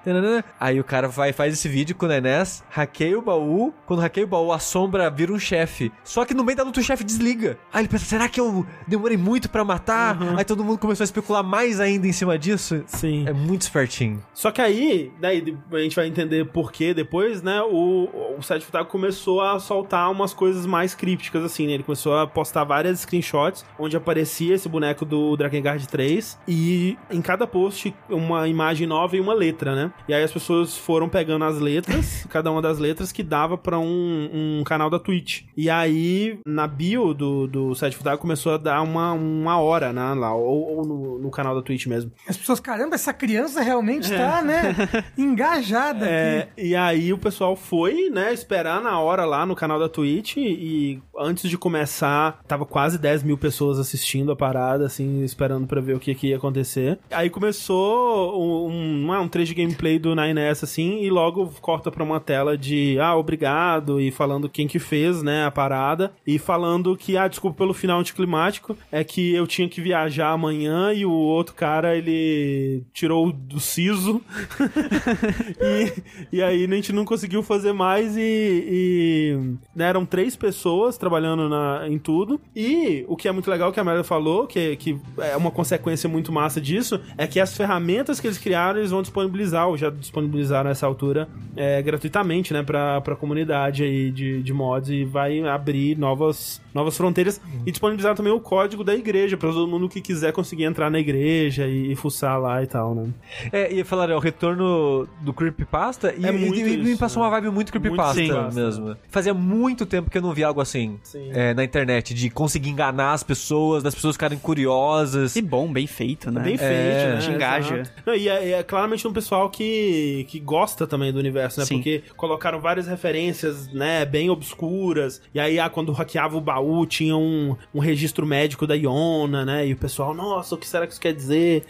Aí 0.61 0.79
o 0.79 0.85
cara 0.85 1.09
vai 1.09 1.33
faz 1.33 1.55
esse 1.55 1.69
vídeo 1.69 1.97
com 1.97 2.07
o 2.07 2.09
Nenés, 2.09 2.63
hackeia 2.71 3.19
o 3.19 3.23
baú. 3.23 3.73
Quando 3.87 4.01
hackeia 4.01 4.27
o 4.27 4.29
baú, 4.29 4.53
a 4.53 4.59
sombra 4.59 5.11
vira 5.11 5.33
um 5.33 5.39
chefe. 5.39 5.91
Só 6.05 6.25
que 6.25 6.35
no 6.35 6.45
meio 6.45 6.57
da 6.57 6.65
luta 6.65 6.81
o 6.81 6.83
chefe 6.83 7.05
desliga. 7.05 7.59
Aí 7.73 7.83
ele 7.83 7.89
pensa: 7.89 8.05
será 8.05 8.29
que 8.29 8.41
eu 8.41 8.67
demorei 8.87 9.17
muito 9.17 9.49
pra 9.49 9.65
matar? 9.65 10.19
Aí 10.37 10.45
todo 10.45 10.65
mundo 10.65 10.79
começou 10.79 11.03
a 11.03 11.07
especular 11.07 11.43
mais 11.43 11.81
ainda 11.81 12.07
em 12.07 12.13
cima 12.13 12.39
disso. 12.39 12.83
Sim. 12.87 13.27
É 13.27 13.33
muito 13.33 13.63
espertinho. 13.63 14.23
Só 14.35 14.51
que 14.51 14.61
aí, 14.61 15.13
daí 15.21 15.57
a 15.73 15.79
gente 15.79 15.97
vai 15.97 16.07
entender 16.07 16.45
por 16.47 16.71
que 16.71 16.93
depois, 16.93 17.43
né? 17.43 17.63
O, 17.63 18.37
o 18.39 18.43
Sérgio 18.43 18.67
Futago 18.67 18.89
começou 18.89 19.41
a 19.41 19.59
soltar 19.59 20.11
umas 20.11 20.35
coisas 20.35 20.67
mais 20.67 20.95
crípticas, 20.95 21.43
assim, 21.45 21.67
né? 21.67 21.73
Ele 21.73 21.83
começou 21.83 22.19
a 22.19 22.27
postar 22.27 22.65
várias 22.65 23.01
screenshots 23.01 23.65
onde 23.79 23.97
aparecia 23.97 24.58
esse 24.59 24.69
boneco 24.69 25.05
do 25.05 25.37
Drakengard 25.37 25.87
3 25.89 26.39
e 26.47 26.97
em 27.11 27.21
cada 27.23 27.47
post 27.47 27.95
uma 28.09 28.47
imagem 28.49 28.87
nova 28.87 29.17
e 29.17 29.21
uma 29.21 29.35
letra, 29.35 29.75
né? 29.75 29.93
E 30.09 30.15
aí 30.15 30.23
as 30.23 30.33
pessoas 30.33 30.77
foram 30.77 31.09
pegando 31.09 31.45
as 31.45 31.59
letras, 31.59 32.27
cada 32.31 32.51
uma 32.51 32.61
das 32.61 32.79
letras 32.79 33.11
que 33.13 33.23
dava 33.23 33.57
pra 33.57 33.79
um, 33.79 34.59
um 34.61 34.65
canal 34.65 34.91
da 34.91 34.99
Twitch. 34.99 35.43
E 35.57 35.71
aí, 35.71 36.39
na 36.47 36.67
bio 36.67 37.15
do, 37.15 37.47
do 37.47 37.75
Sérgio 37.75 37.99
Futago 37.99 38.21
começou 38.21 38.53
a 38.55 38.59
dar 38.59 38.83
uma, 38.83 39.13
uma 39.13 39.59
hora, 39.59 39.93
né? 39.93 40.15
Lá, 40.15 40.35
ou, 40.35 40.79
ou 40.79 40.87
no, 40.87 41.19
no 41.19 41.31
canal 41.31 41.55
da 41.55 41.63
Twitch 41.63 41.87
mesmo. 41.87 42.11
As 42.29 42.37
pessoas, 42.37 42.61
caramba, 42.61 42.95
essa 42.95 43.13
criança 43.13 43.61
realmente 43.63 44.11
tá, 44.11 44.43
né, 44.43 44.75
engajada 45.17 46.07
É, 46.07 46.41
aqui. 46.41 46.69
e 46.69 46.77
aí 46.77 47.13
o 47.13 47.19
pessoal 47.19 47.55
foi, 47.57 48.09
né, 48.11 48.33
esperar 48.33 48.81
na 48.83 48.99
hora 49.01 49.25
lá 49.25 49.45
no 49.47 49.55
canal 49.55 49.79
da 49.79 49.89
Twitch 49.89 50.37
e 50.37 51.01
antes 51.19 51.49
de 51.49 51.57
começar, 51.59 52.41
tava 52.47 52.65
quase 52.65 52.99
10 52.99 53.23
mil 53.23 53.39
pessoas 53.39 53.79
assistindo 53.79 54.33
a 54.33 54.37
parada, 54.49 54.87
assim, 54.87 55.23
esperando 55.25 55.67
pra 55.67 55.81
ver 55.81 55.95
o 55.95 56.01
que, 56.01 56.15
que 56.15 56.29
ia 56.29 56.37
acontecer. 56.37 56.99
Aí 57.11 57.29
começou 57.29 58.71
um, 58.71 59.11
um, 59.11 59.21
um 59.21 59.29
trecho 59.29 59.55
de 59.55 59.63
gameplay 59.63 59.99
do 59.99 60.15
9S, 60.15 60.65
assim, 60.65 61.03
e 61.03 61.11
logo 61.11 61.53
corta 61.61 61.91
pra 61.91 62.03
uma 62.03 62.19
tela 62.19 62.57
de, 62.57 62.99
ah, 62.99 63.15
obrigado, 63.15 64.01
e 64.01 64.11
falando 64.11 64.49
quem 64.49 64.67
que 64.67 64.79
fez, 64.79 65.23
né, 65.23 65.45
a 65.45 65.51
parada, 65.51 66.13
e 66.27 66.39
falando 66.39 66.97
que, 66.97 67.17
ah, 67.19 67.29
desculpa 67.29 67.59
pelo 67.59 67.75
final 67.75 68.01
anticlimático, 68.01 68.75
é 68.91 69.05
que 69.05 69.35
eu 69.35 69.47
tinha 69.47 69.69
que 69.69 69.83
viajar 69.83 70.31
amanhã 70.31 70.95
e 70.95 71.05
o 71.05 71.13
outro 71.13 71.55
cara, 71.55 71.95
ele 71.95 72.85
tirou 72.95 73.31
do 73.31 73.61
siso 73.61 74.23
e, 75.61 76.37
e 76.39 76.43
aí 76.43 76.65
a 76.65 76.75
gente 76.75 76.93
não 76.93 77.05
conseguiu 77.05 77.43
fazer 77.43 77.73
mais 77.73 78.17
e, 78.17 78.21
e, 78.23 79.41
né, 79.75 79.89
eram 79.89 80.07
três 80.07 80.37
pessoas 80.37 80.97
trabalhando 80.97 81.49
na, 81.49 81.87
em 81.87 81.99
tudo. 81.99 82.41
E 82.55 83.05
o 83.09 83.17
que 83.17 83.29
é 83.29 83.33
muito 83.33 83.51
legal 83.51 83.73
que 83.73 83.79
a 83.79 83.83
Amélia 83.83 84.05
falou, 84.05 84.38
que, 84.47 84.77
que 84.77 84.99
é 85.19 85.37
uma 85.37 85.51
consequência 85.51 86.09
muito 86.09 86.33
massa 86.33 86.61
disso, 86.61 87.01
é 87.17 87.27
que 87.27 87.41
as 87.41 87.57
ferramentas 87.57 88.21
que 88.21 88.27
eles 88.27 88.39
criaram, 88.39 88.79
eles 88.79 88.91
vão 88.91 89.03
disponibilizar, 89.03 89.69
ou 89.69 89.77
já 89.77 89.91
disponibilizaram 89.91 90.69
nessa 90.69 90.87
altura, 90.87 91.29
é, 91.57 91.81
gratuitamente, 91.83 92.53
né, 92.53 92.63
pra, 92.63 93.01
pra 93.01 93.17
comunidade 93.17 93.83
aí 93.83 94.11
de, 94.11 94.43
de 94.43 94.53
mods 94.53 94.91
e 94.91 95.05
vai 95.05 95.41
abrir 95.47 95.97
novas, 95.99 96.61
novas 96.75 96.97
fronteiras 96.97 97.41
e 97.67 97.71
disponibilizaram 97.71 98.15
também 98.17 98.33
o 98.33 98.41
código 98.41 98.85
da 98.85 98.95
igreja 98.95 99.37
pra 99.37 99.51
todo 99.51 99.67
mundo 99.69 99.89
que 99.89 100.01
quiser 100.01 100.33
conseguir 100.33 100.65
entrar 100.65 100.91
na 100.91 100.99
igreja 100.99 101.67
e, 101.67 101.93
e 101.93 101.97
fuçar 101.97 102.41
lá 102.41 102.63
e 102.63 102.67
tal, 102.67 102.95
né? 102.95 103.09
É, 103.53 103.73
e 103.73 103.83
falaram, 103.85 104.15
é 104.15 104.17
o 104.17 104.21
retorno 104.21 105.09
do 105.21 105.33
Creepypasta 105.33 106.13
e, 106.17 106.25
É 106.27 106.29
e- 106.29 106.33
muito 106.33 106.59
e 106.61 106.77
me 106.77 106.91
isso, 106.91 106.99
passou 107.01 107.23
né? 107.23 107.29
uma 107.29 107.31
vibe 107.41 107.51
muito 107.55 107.71
Creepypasta 107.73 108.21
Muito 108.21 108.55
mesmo. 108.55 108.97
Fazia 109.09 109.33
muito 109.33 109.87
tempo 109.87 110.11
que 110.11 110.19
eu 110.19 110.23
não 110.23 110.33
via 110.33 110.47
algo 110.47 110.61
assim 110.61 110.99
Sim. 111.03 111.31
é, 111.33 111.55
na 111.55 111.65
internet, 111.65 112.13
de 112.15 112.29
conseguir 112.31 112.71
enganar 112.71 113.13
as 113.13 113.23
pessoas, 113.23 113.83
das 113.83 113.95
pessoas 113.95 114.15
ficarem 114.17 114.28
curiosas. 114.37 115.37
E 115.37 115.43
bom, 115.43 115.73
bem 115.73 115.87
feito, 115.87 116.31
né? 116.31 116.41
Bem 116.41 116.59
feito, 116.59 116.73
É, 116.73 117.15
né? 117.15 117.21
te 117.21 117.31
engaja. 117.31 117.83
Não, 118.05 118.15
e 118.15 118.29
é, 118.29 118.51
é 118.53 118.63
claramente 118.63 119.07
um 119.07 119.13
pessoal 119.13 119.49
que, 119.49 120.27
que 120.29 120.39
gosta 120.41 120.87
também 120.87 121.13
do 121.13 121.19
universo, 121.19 121.61
né? 121.61 121.67
Sim. 121.67 121.77
Porque 121.77 122.03
colocaram 122.17 122.61
várias 122.61 122.87
referências, 122.87 123.73
né, 123.73 124.05
bem 124.05 124.29
obscuras. 124.31 125.21
E 125.35 125.41
aí, 125.41 125.59
ah, 125.59 125.69
quando 125.71 125.93
hackeava 125.93 126.37
o 126.37 126.41
baú, 126.41 126.85
tinha 126.87 127.17
um, 127.17 127.57
um 127.75 127.79
registro 127.79 128.27
médico 128.27 128.67
da 128.67 128.75
Iona, 128.75 129.45
né? 129.45 129.67
E 129.67 129.73
o 129.73 129.77
pessoal, 129.77 130.13
nossa, 130.15 130.55
o 130.55 130.59
que 130.59 130.67
será 130.67 130.87
que 130.87 130.93
isso 130.93 131.01
quer 131.01 131.15
dizer? 131.15 131.65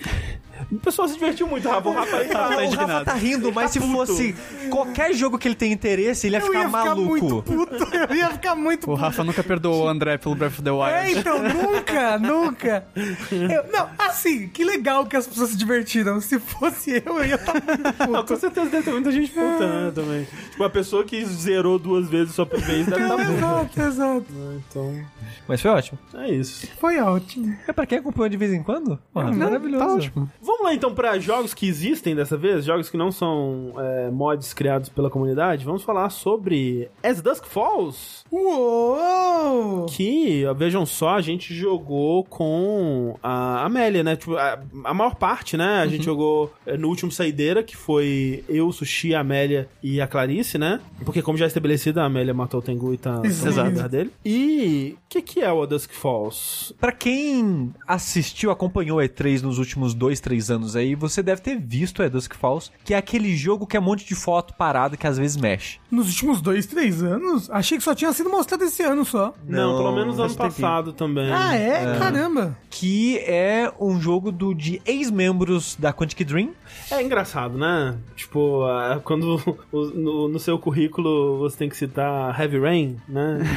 O 0.72 0.78
pessoal 0.78 1.08
se 1.08 1.14
divertiu 1.14 1.46
muito, 1.46 1.68
Rafa. 1.68 1.88
O 1.88 1.92
Rafa 1.92 2.16
aí 2.18 2.26
Rafa 2.28 2.32
tá- 2.32 2.38
tá 2.38 2.46
o 2.46 2.50
Rafa 2.50 2.64
indignado. 2.64 3.04
tá 3.04 3.14
rindo, 3.14 3.52
mas 3.52 3.70
se 3.70 3.80
fosse 3.80 4.34
qualquer 4.70 5.12
jogo 5.14 5.38
que 5.38 5.48
ele 5.48 5.54
tem 5.54 5.72
interesse, 5.72 6.26
ele 6.26 6.36
ia 6.36 6.40
ficar 6.40 6.58
ia 6.60 6.66
ficar 6.66 6.84
maluco. 6.84 7.08
muito 7.08 7.42
puto, 7.42 7.88
eu 8.10 8.16
ia 8.16 8.28
ficar 8.30 8.54
muito 8.54 8.84
O 8.84 8.86
puto. 8.88 9.00
Rafa 9.00 9.24
nunca 9.24 9.42
perdoou 9.42 9.84
o 9.84 9.88
André 9.88 10.18
pelo 10.18 10.34
Breath 10.34 10.52
of 10.54 10.62
the 10.62 10.70
É, 10.70 10.72
Wild. 11.06 11.18
então, 11.20 11.38
nunca, 11.42 12.18
nunca. 12.18 12.86
Eu- 13.30 13.72
não, 13.72 13.88
assim, 13.98 14.48
que 14.48 14.64
legal 14.64 15.06
que 15.06 15.16
as 15.16 15.26
pessoas 15.26 15.50
se 15.50 15.56
divertiram. 15.56 16.20
Se 16.20 16.38
fosse 16.38 17.02
eu, 17.04 17.18
eu 17.18 17.24
ia 17.24 17.34
estar 17.36 17.54
muito 17.54 18.10
Não, 18.10 18.20
com 18.22 18.26
puto. 18.28 18.36
certeza 18.40 18.70
deve 18.70 18.82
ter 18.82 18.90
muita 18.92 19.12
gente 19.12 19.30
puta, 19.30 19.66
né, 19.66 19.92
também. 19.94 20.26
Tipo, 20.50 20.64
a 20.64 20.70
pessoa 20.70 21.04
que 21.04 21.24
zerou 21.24 21.78
duas 21.78 22.08
vezes 22.08 22.34
só 22.34 22.44
por 22.44 22.60
vez 22.60 22.86
deve 22.86 23.02
estar 23.02 23.16
puta. 23.16 23.32
exato, 23.32 23.80
exato. 23.80 24.26
Então, 24.68 25.04
Mas 25.46 25.60
foi 25.60 25.70
ótimo. 25.70 25.98
é 26.14 26.30
isso. 26.30 26.66
Foi 26.80 26.98
ótimo. 27.00 27.56
É 27.66 27.72
pra 27.72 27.86
quem 27.86 27.98
acompanhou 27.98 28.28
de 28.28 28.36
vez 28.36 28.52
em 28.52 28.62
quando? 28.62 28.98
Porra, 29.12 29.30
Não, 29.30 29.38
maravilhoso. 29.38 29.84
Tá 29.86 29.92
ótimo. 29.94 30.30
Vamos 30.48 30.62
lá 30.62 30.72
então 30.72 30.94
pra 30.94 31.18
jogos 31.18 31.52
que 31.52 31.68
existem 31.68 32.16
dessa 32.16 32.34
vez, 32.34 32.64
jogos 32.64 32.88
que 32.88 32.96
não 32.96 33.12
são 33.12 33.74
é, 33.76 34.10
mods 34.10 34.54
criados 34.54 34.88
pela 34.88 35.10
comunidade. 35.10 35.62
Vamos 35.62 35.82
falar 35.82 36.08
sobre 36.08 36.88
As 37.02 37.20
Dusk 37.20 37.44
Falls, 37.44 38.24
Uou! 38.32 39.84
que, 39.90 40.44
vejam 40.56 40.86
só, 40.86 41.16
a 41.16 41.20
gente 41.20 41.54
jogou 41.54 42.24
com 42.24 43.18
a 43.22 43.62
Amélia, 43.66 44.02
né? 44.02 44.16
Tipo, 44.16 44.36
a, 44.36 44.58
a 44.84 44.94
maior 44.94 45.16
parte, 45.16 45.54
né? 45.54 45.82
A 45.82 45.86
gente 45.86 46.06
jogou 46.06 46.50
é, 46.64 46.78
no 46.78 46.88
último 46.88 47.12
Saideira, 47.12 47.62
que 47.62 47.76
foi 47.76 48.42
eu, 48.48 48.72
Sushi, 48.72 49.14
a 49.14 49.20
Amélia 49.20 49.68
e 49.82 50.00
a 50.00 50.06
Clarice, 50.06 50.56
né? 50.56 50.80
Porque, 51.04 51.20
como 51.20 51.36
já 51.36 51.44
é 51.44 51.48
estabelecido, 51.48 52.00
a 52.00 52.04
Amélia 52.04 52.32
matou 52.32 52.60
o 52.60 52.62
Tengu 52.62 52.94
e 52.94 52.96
tá 52.96 53.20
lugar 53.20 53.88
dele. 53.90 54.10
E 54.24 54.96
o 54.96 55.08
que, 55.10 55.20
que 55.20 55.40
é 55.40 55.52
o 55.52 55.62
A 55.62 55.66
Dusk 55.66 55.92
Falls? 55.92 56.72
Pra 56.80 56.90
quem 56.90 57.70
assistiu, 57.86 58.50
acompanhou 58.50 58.98
a 58.98 59.04
E3 59.04 59.42
nos 59.42 59.58
últimos 59.58 59.92
dois, 59.92 60.20
três 60.20 60.37
anos 60.50 60.76
aí, 60.76 60.94
você 60.94 61.22
deve 61.22 61.40
ter 61.42 61.58
visto 61.58 62.02
a 62.02 62.08
Dusk 62.08 62.34
Falls, 62.34 62.70
que 62.84 62.94
é 62.94 62.96
aquele 62.96 63.36
jogo 63.36 63.66
que 63.66 63.76
é 63.76 63.80
um 63.80 63.82
monte 63.82 64.06
de 64.06 64.14
foto 64.14 64.54
parada 64.54 64.96
que 64.96 65.06
às 65.06 65.18
vezes 65.18 65.36
mexe. 65.36 65.78
Nos 65.90 66.06
últimos 66.08 66.40
dois, 66.40 66.66
três 66.66 67.02
anos? 67.02 67.50
Achei 67.50 67.76
que 67.78 67.84
só 67.84 67.94
tinha 67.94 68.12
sido 68.12 68.30
mostrado 68.30 68.64
esse 68.64 68.82
ano 68.82 69.04
só. 69.04 69.34
Não, 69.46 69.72
Não, 69.72 69.78
pelo 69.78 69.94
menos 69.94 70.18
ano 70.18 70.34
passado 70.34 70.92
também. 70.92 71.32
Ah, 71.32 71.54
é? 71.54 71.98
Caramba. 71.98 72.56
Que 72.70 73.18
é 73.18 73.72
um 73.80 74.00
jogo 74.00 74.30
do, 74.30 74.54
de 74.54 74.80
ex-membros 74.86 75.76
da 75.76 75.92
Quantic 75.92 76.24
Dream. 76.24 76.50
É 76.90 77.02
engraçado, 77.02 77.58
né? 77.58 77.96
Tipo, 78.14 78.62
quando 79.04 79.40
no, 79.72 80.28
no 80.28 80.38
seu 80.38 80.58
currículo 80.58 81.38
você 81.38 81.56
tem 81.58 81.68
que 81.68 81.76
citar 81.76 82.38
Heavy 82.38 82.58
Rain, 82.58 82.96
né? 83.08 83.38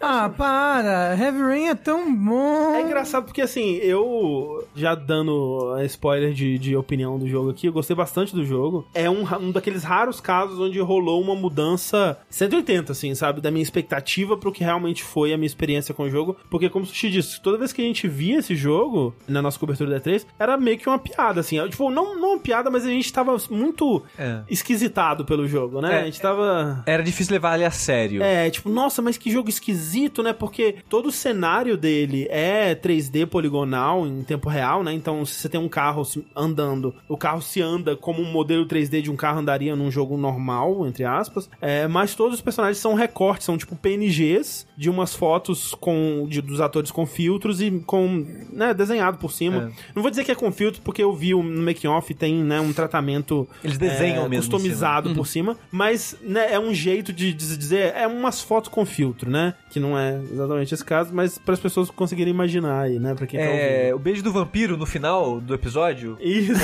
Ah, 0.00 0.28
para. 0.30 1.16
Heavy 1.16 1.40
Rain 1.40 1.68
é 1.68 1.74
tão 1.74 2.14
bom. 2.14 2.74
É 2.74 2.82
engraçado 2.82 3.24
porque, 3.24 3.42
assim, 3.42 3.74
eu, 3.76 4.66
já 4.74 4.94
dando 4.94 5.76
spoiler 5.84 6.32
de, 6.32 6.58
de 6.58 6.76
opinião 6.76 7.18
do 7.18 7.28
jogo 7.28 7.50
aqui, 7.50 7.66
eu 7.66 7.72
gostei 7.72 7.94
bastante 7.96 8.34
do 8.34 8.44
jogo. 8.44 8.86
É 8.94 9.08
um, 9.08 9.24
um 9.40 9.50
daqueles 9.50 9.82
raros 9.84 10.20
casos 10.20 10.58
onde 10.58 10.78
rolou 10.80 11.20
uma 11.22 11.34
mudança 11.34 12.18
180, 12.30 12.92
assim, 12.92 13.14
sabe? 13.14 13.40
Da 13.40 13.50
minha 13.50 13.62
expectativa 13.62 14.36
pro 14.36 14.52
que 14.52 14.64
realmente 14.64 15.02
foi 15.02 15.32
a 15.32 15.36
minha 15.36 15.46
experiência 15.46 15.94
com 15.94 16.04
o 16.04 16.10
jogo. 16.10 16.36
Porque, 16.50 16.68
como 16.68 16.84
o 16.84 16.88
Sushi 16.88 17.10
disse, 17.10 17.40
toda 17.40 17.58
vez 17.58 17.72
que 17.72 17.82
a 17.82 17.84
gente 17.84 18.06
via 18.08 18.38
esse 18.38 18.54
jogo, 18.54 19.14
na 19.28 19.40
nossa 19.42 19.58
cobertura 19.58 19.90
da 19.90 20.00
E3, 20.00 20.26
era 20.38 20.56
meio 20.56 20.78
que 20.78 20.88
uma 20.88 20.98
piada, 20.98 21.40
assim. 21.40 21.56
Tipo, 21.68 21.90
não, 21.90 22.18
não 22.18 22.30
uma 22.34 22.38
piada, 22.40 22.70
mas 22.70 22.84
a 22.86 22.90
gente 22.90 23.12
tava 23.12 23.36
muito 23.50 24.02
É. 24.18 24.40
esquisitado 24.48 25.24
pelo 25.24 25.46
jogo, 25.46 25.80
né? 25.80 25.98
É. 25.98 26.00
A 26.02 26.04
gente 26.04 26.20
tava... 26.20 26.82
Era 26.86 27.02
difícil 27.02 27.32
levar 27.34 27.54
ele 27.56 27.64
a 27.64 27.70
sério. 27.70 28.22
É, 28.22 28.48
tipo, 28.50 28.68
nossa, 28.68 29.00
mas 29.02 29.16
que 29.16 29.30
jogo 29.30 29.48
esquisito, 29.48 30.22
né? 30.22 30.32
Porque 30.32 30.76
todo 30.88 31.06
o 31.06 31.12
cenário 31.12 31.76
dele 31.76 32.26
é 32.30 32.74
3D 32.74 33.26
poligonal 33.26 34.06
em 34.06 34.22
tempo 34.22 34.48
real, 34.48 34.82
né? 34.82 34.92
Então, 34.92 35.24
se 35.24 35.34
você 35.34 35.48
tem 35.48 35.60
um 35.60 35.68
carro 35.70 36.02
andando, 36.36 36.94
o 37.08 37.16
carro 37.16 37.40
se 37.40 37.62
anda 37.62 37.96
como 37.96 38.20
um 38.20 38.30
modelo 38.30 38.66
3D 38.66 39.00
de 39.00 39.10
um 39.10 39.16
carro 39.16 39.38
andaria 39.38 39.74
num 39.74 39.90
jogo 39.90 40.16
normal, 40.18 40.86
entre 40.86 41.04
aspas. 41.04 41.48
É, 41.60 41.86
mas 41.88 42.14
todos 42.14 42.34
os 42.34 42.40
personagens 42.42 42.76
são 42.78 42.92
recortes, 42.94 43.46
são 43.46 43.56
tipo 43.56 43.74
PNGs 43.76 44.66
de 44.76 44.90
umas 44.90 45.14
fotos 45.14 45.74
com 45.74 46.26
de- 46.28 46.42
dos 46.42 46.60
atores 46.60 46.90
com 46.90 47.06
filtros 47.06 47.60
e 47.60 47.70
com, 47.86 48.26
né, 48.52 48.74
desenhado 48.74 49.18
por 49.18 49.30
cima. 49.32 49.70
Não 49.94 50.02
vou 50.02 50.10
dizer 50.10 50.24
que 50.24 50.30
é 50.32 50.34
com 50.34 50.50
filtro, 50.52 50.82
porque 50.82 51.02
eu 51.02 51.12
vi 51.14 51.34
o- 51.34 51.42
no 51.42 51.62
making 51.62 51.86
off 51.88 52.12
tem, 52.14 52.34
né, 52.42 52.60
um 52.60 52.72
tratamento 52.72 53.48
Eles 53.62 53.78
desenham 53.78 54.24
é, 54.24 54.28
mesmo 54.28 54.50
customizado 54.50 55.14
por 55.14 55.26
cima, 55.26 55.56
mas 55.70 56.16
né, 56.22 56.52
é 56.52 56.58
um 56.58 56.74
jeito 56.74 57.12
de, 57.12 57.32
dizer, 57.32 57.92
é 57.94 58.06
umas 58.06 58.40
fotos 58.42 58.68
com 58.70 58.84
filtro, 58.84 59.30
né? 59.30 59.54
Que 59.70 59.78
não 59.78 59.98
é 59.98 60.18
exatamente 60.32 60.74
esse 60.74 60.84
caso, 60.84 61.10
mas 61.14 61.38
para 61.38 61.54
as 61.54 61.60
pessoas 61.60 61.90
conseguirem 61.90 62.32
imaginar 62.32 62.80
aí, 62.82 62.98
né? 62.98 63.14
Pra 63.14 63.26
quem 63.26 63.38
tá 63.38 63.46
É, 63.46 63.84
ouvindo. 63.84 63.96
o 63.96 63.98
beijo 63.98 64.22
do 64.22 64.32
vampiro 64.32 64.76
no 64.76 64.86
final 64.86 65.40
do 65.40 65.54
episódio, 65.60 66.16
Isso, 66.20 66.60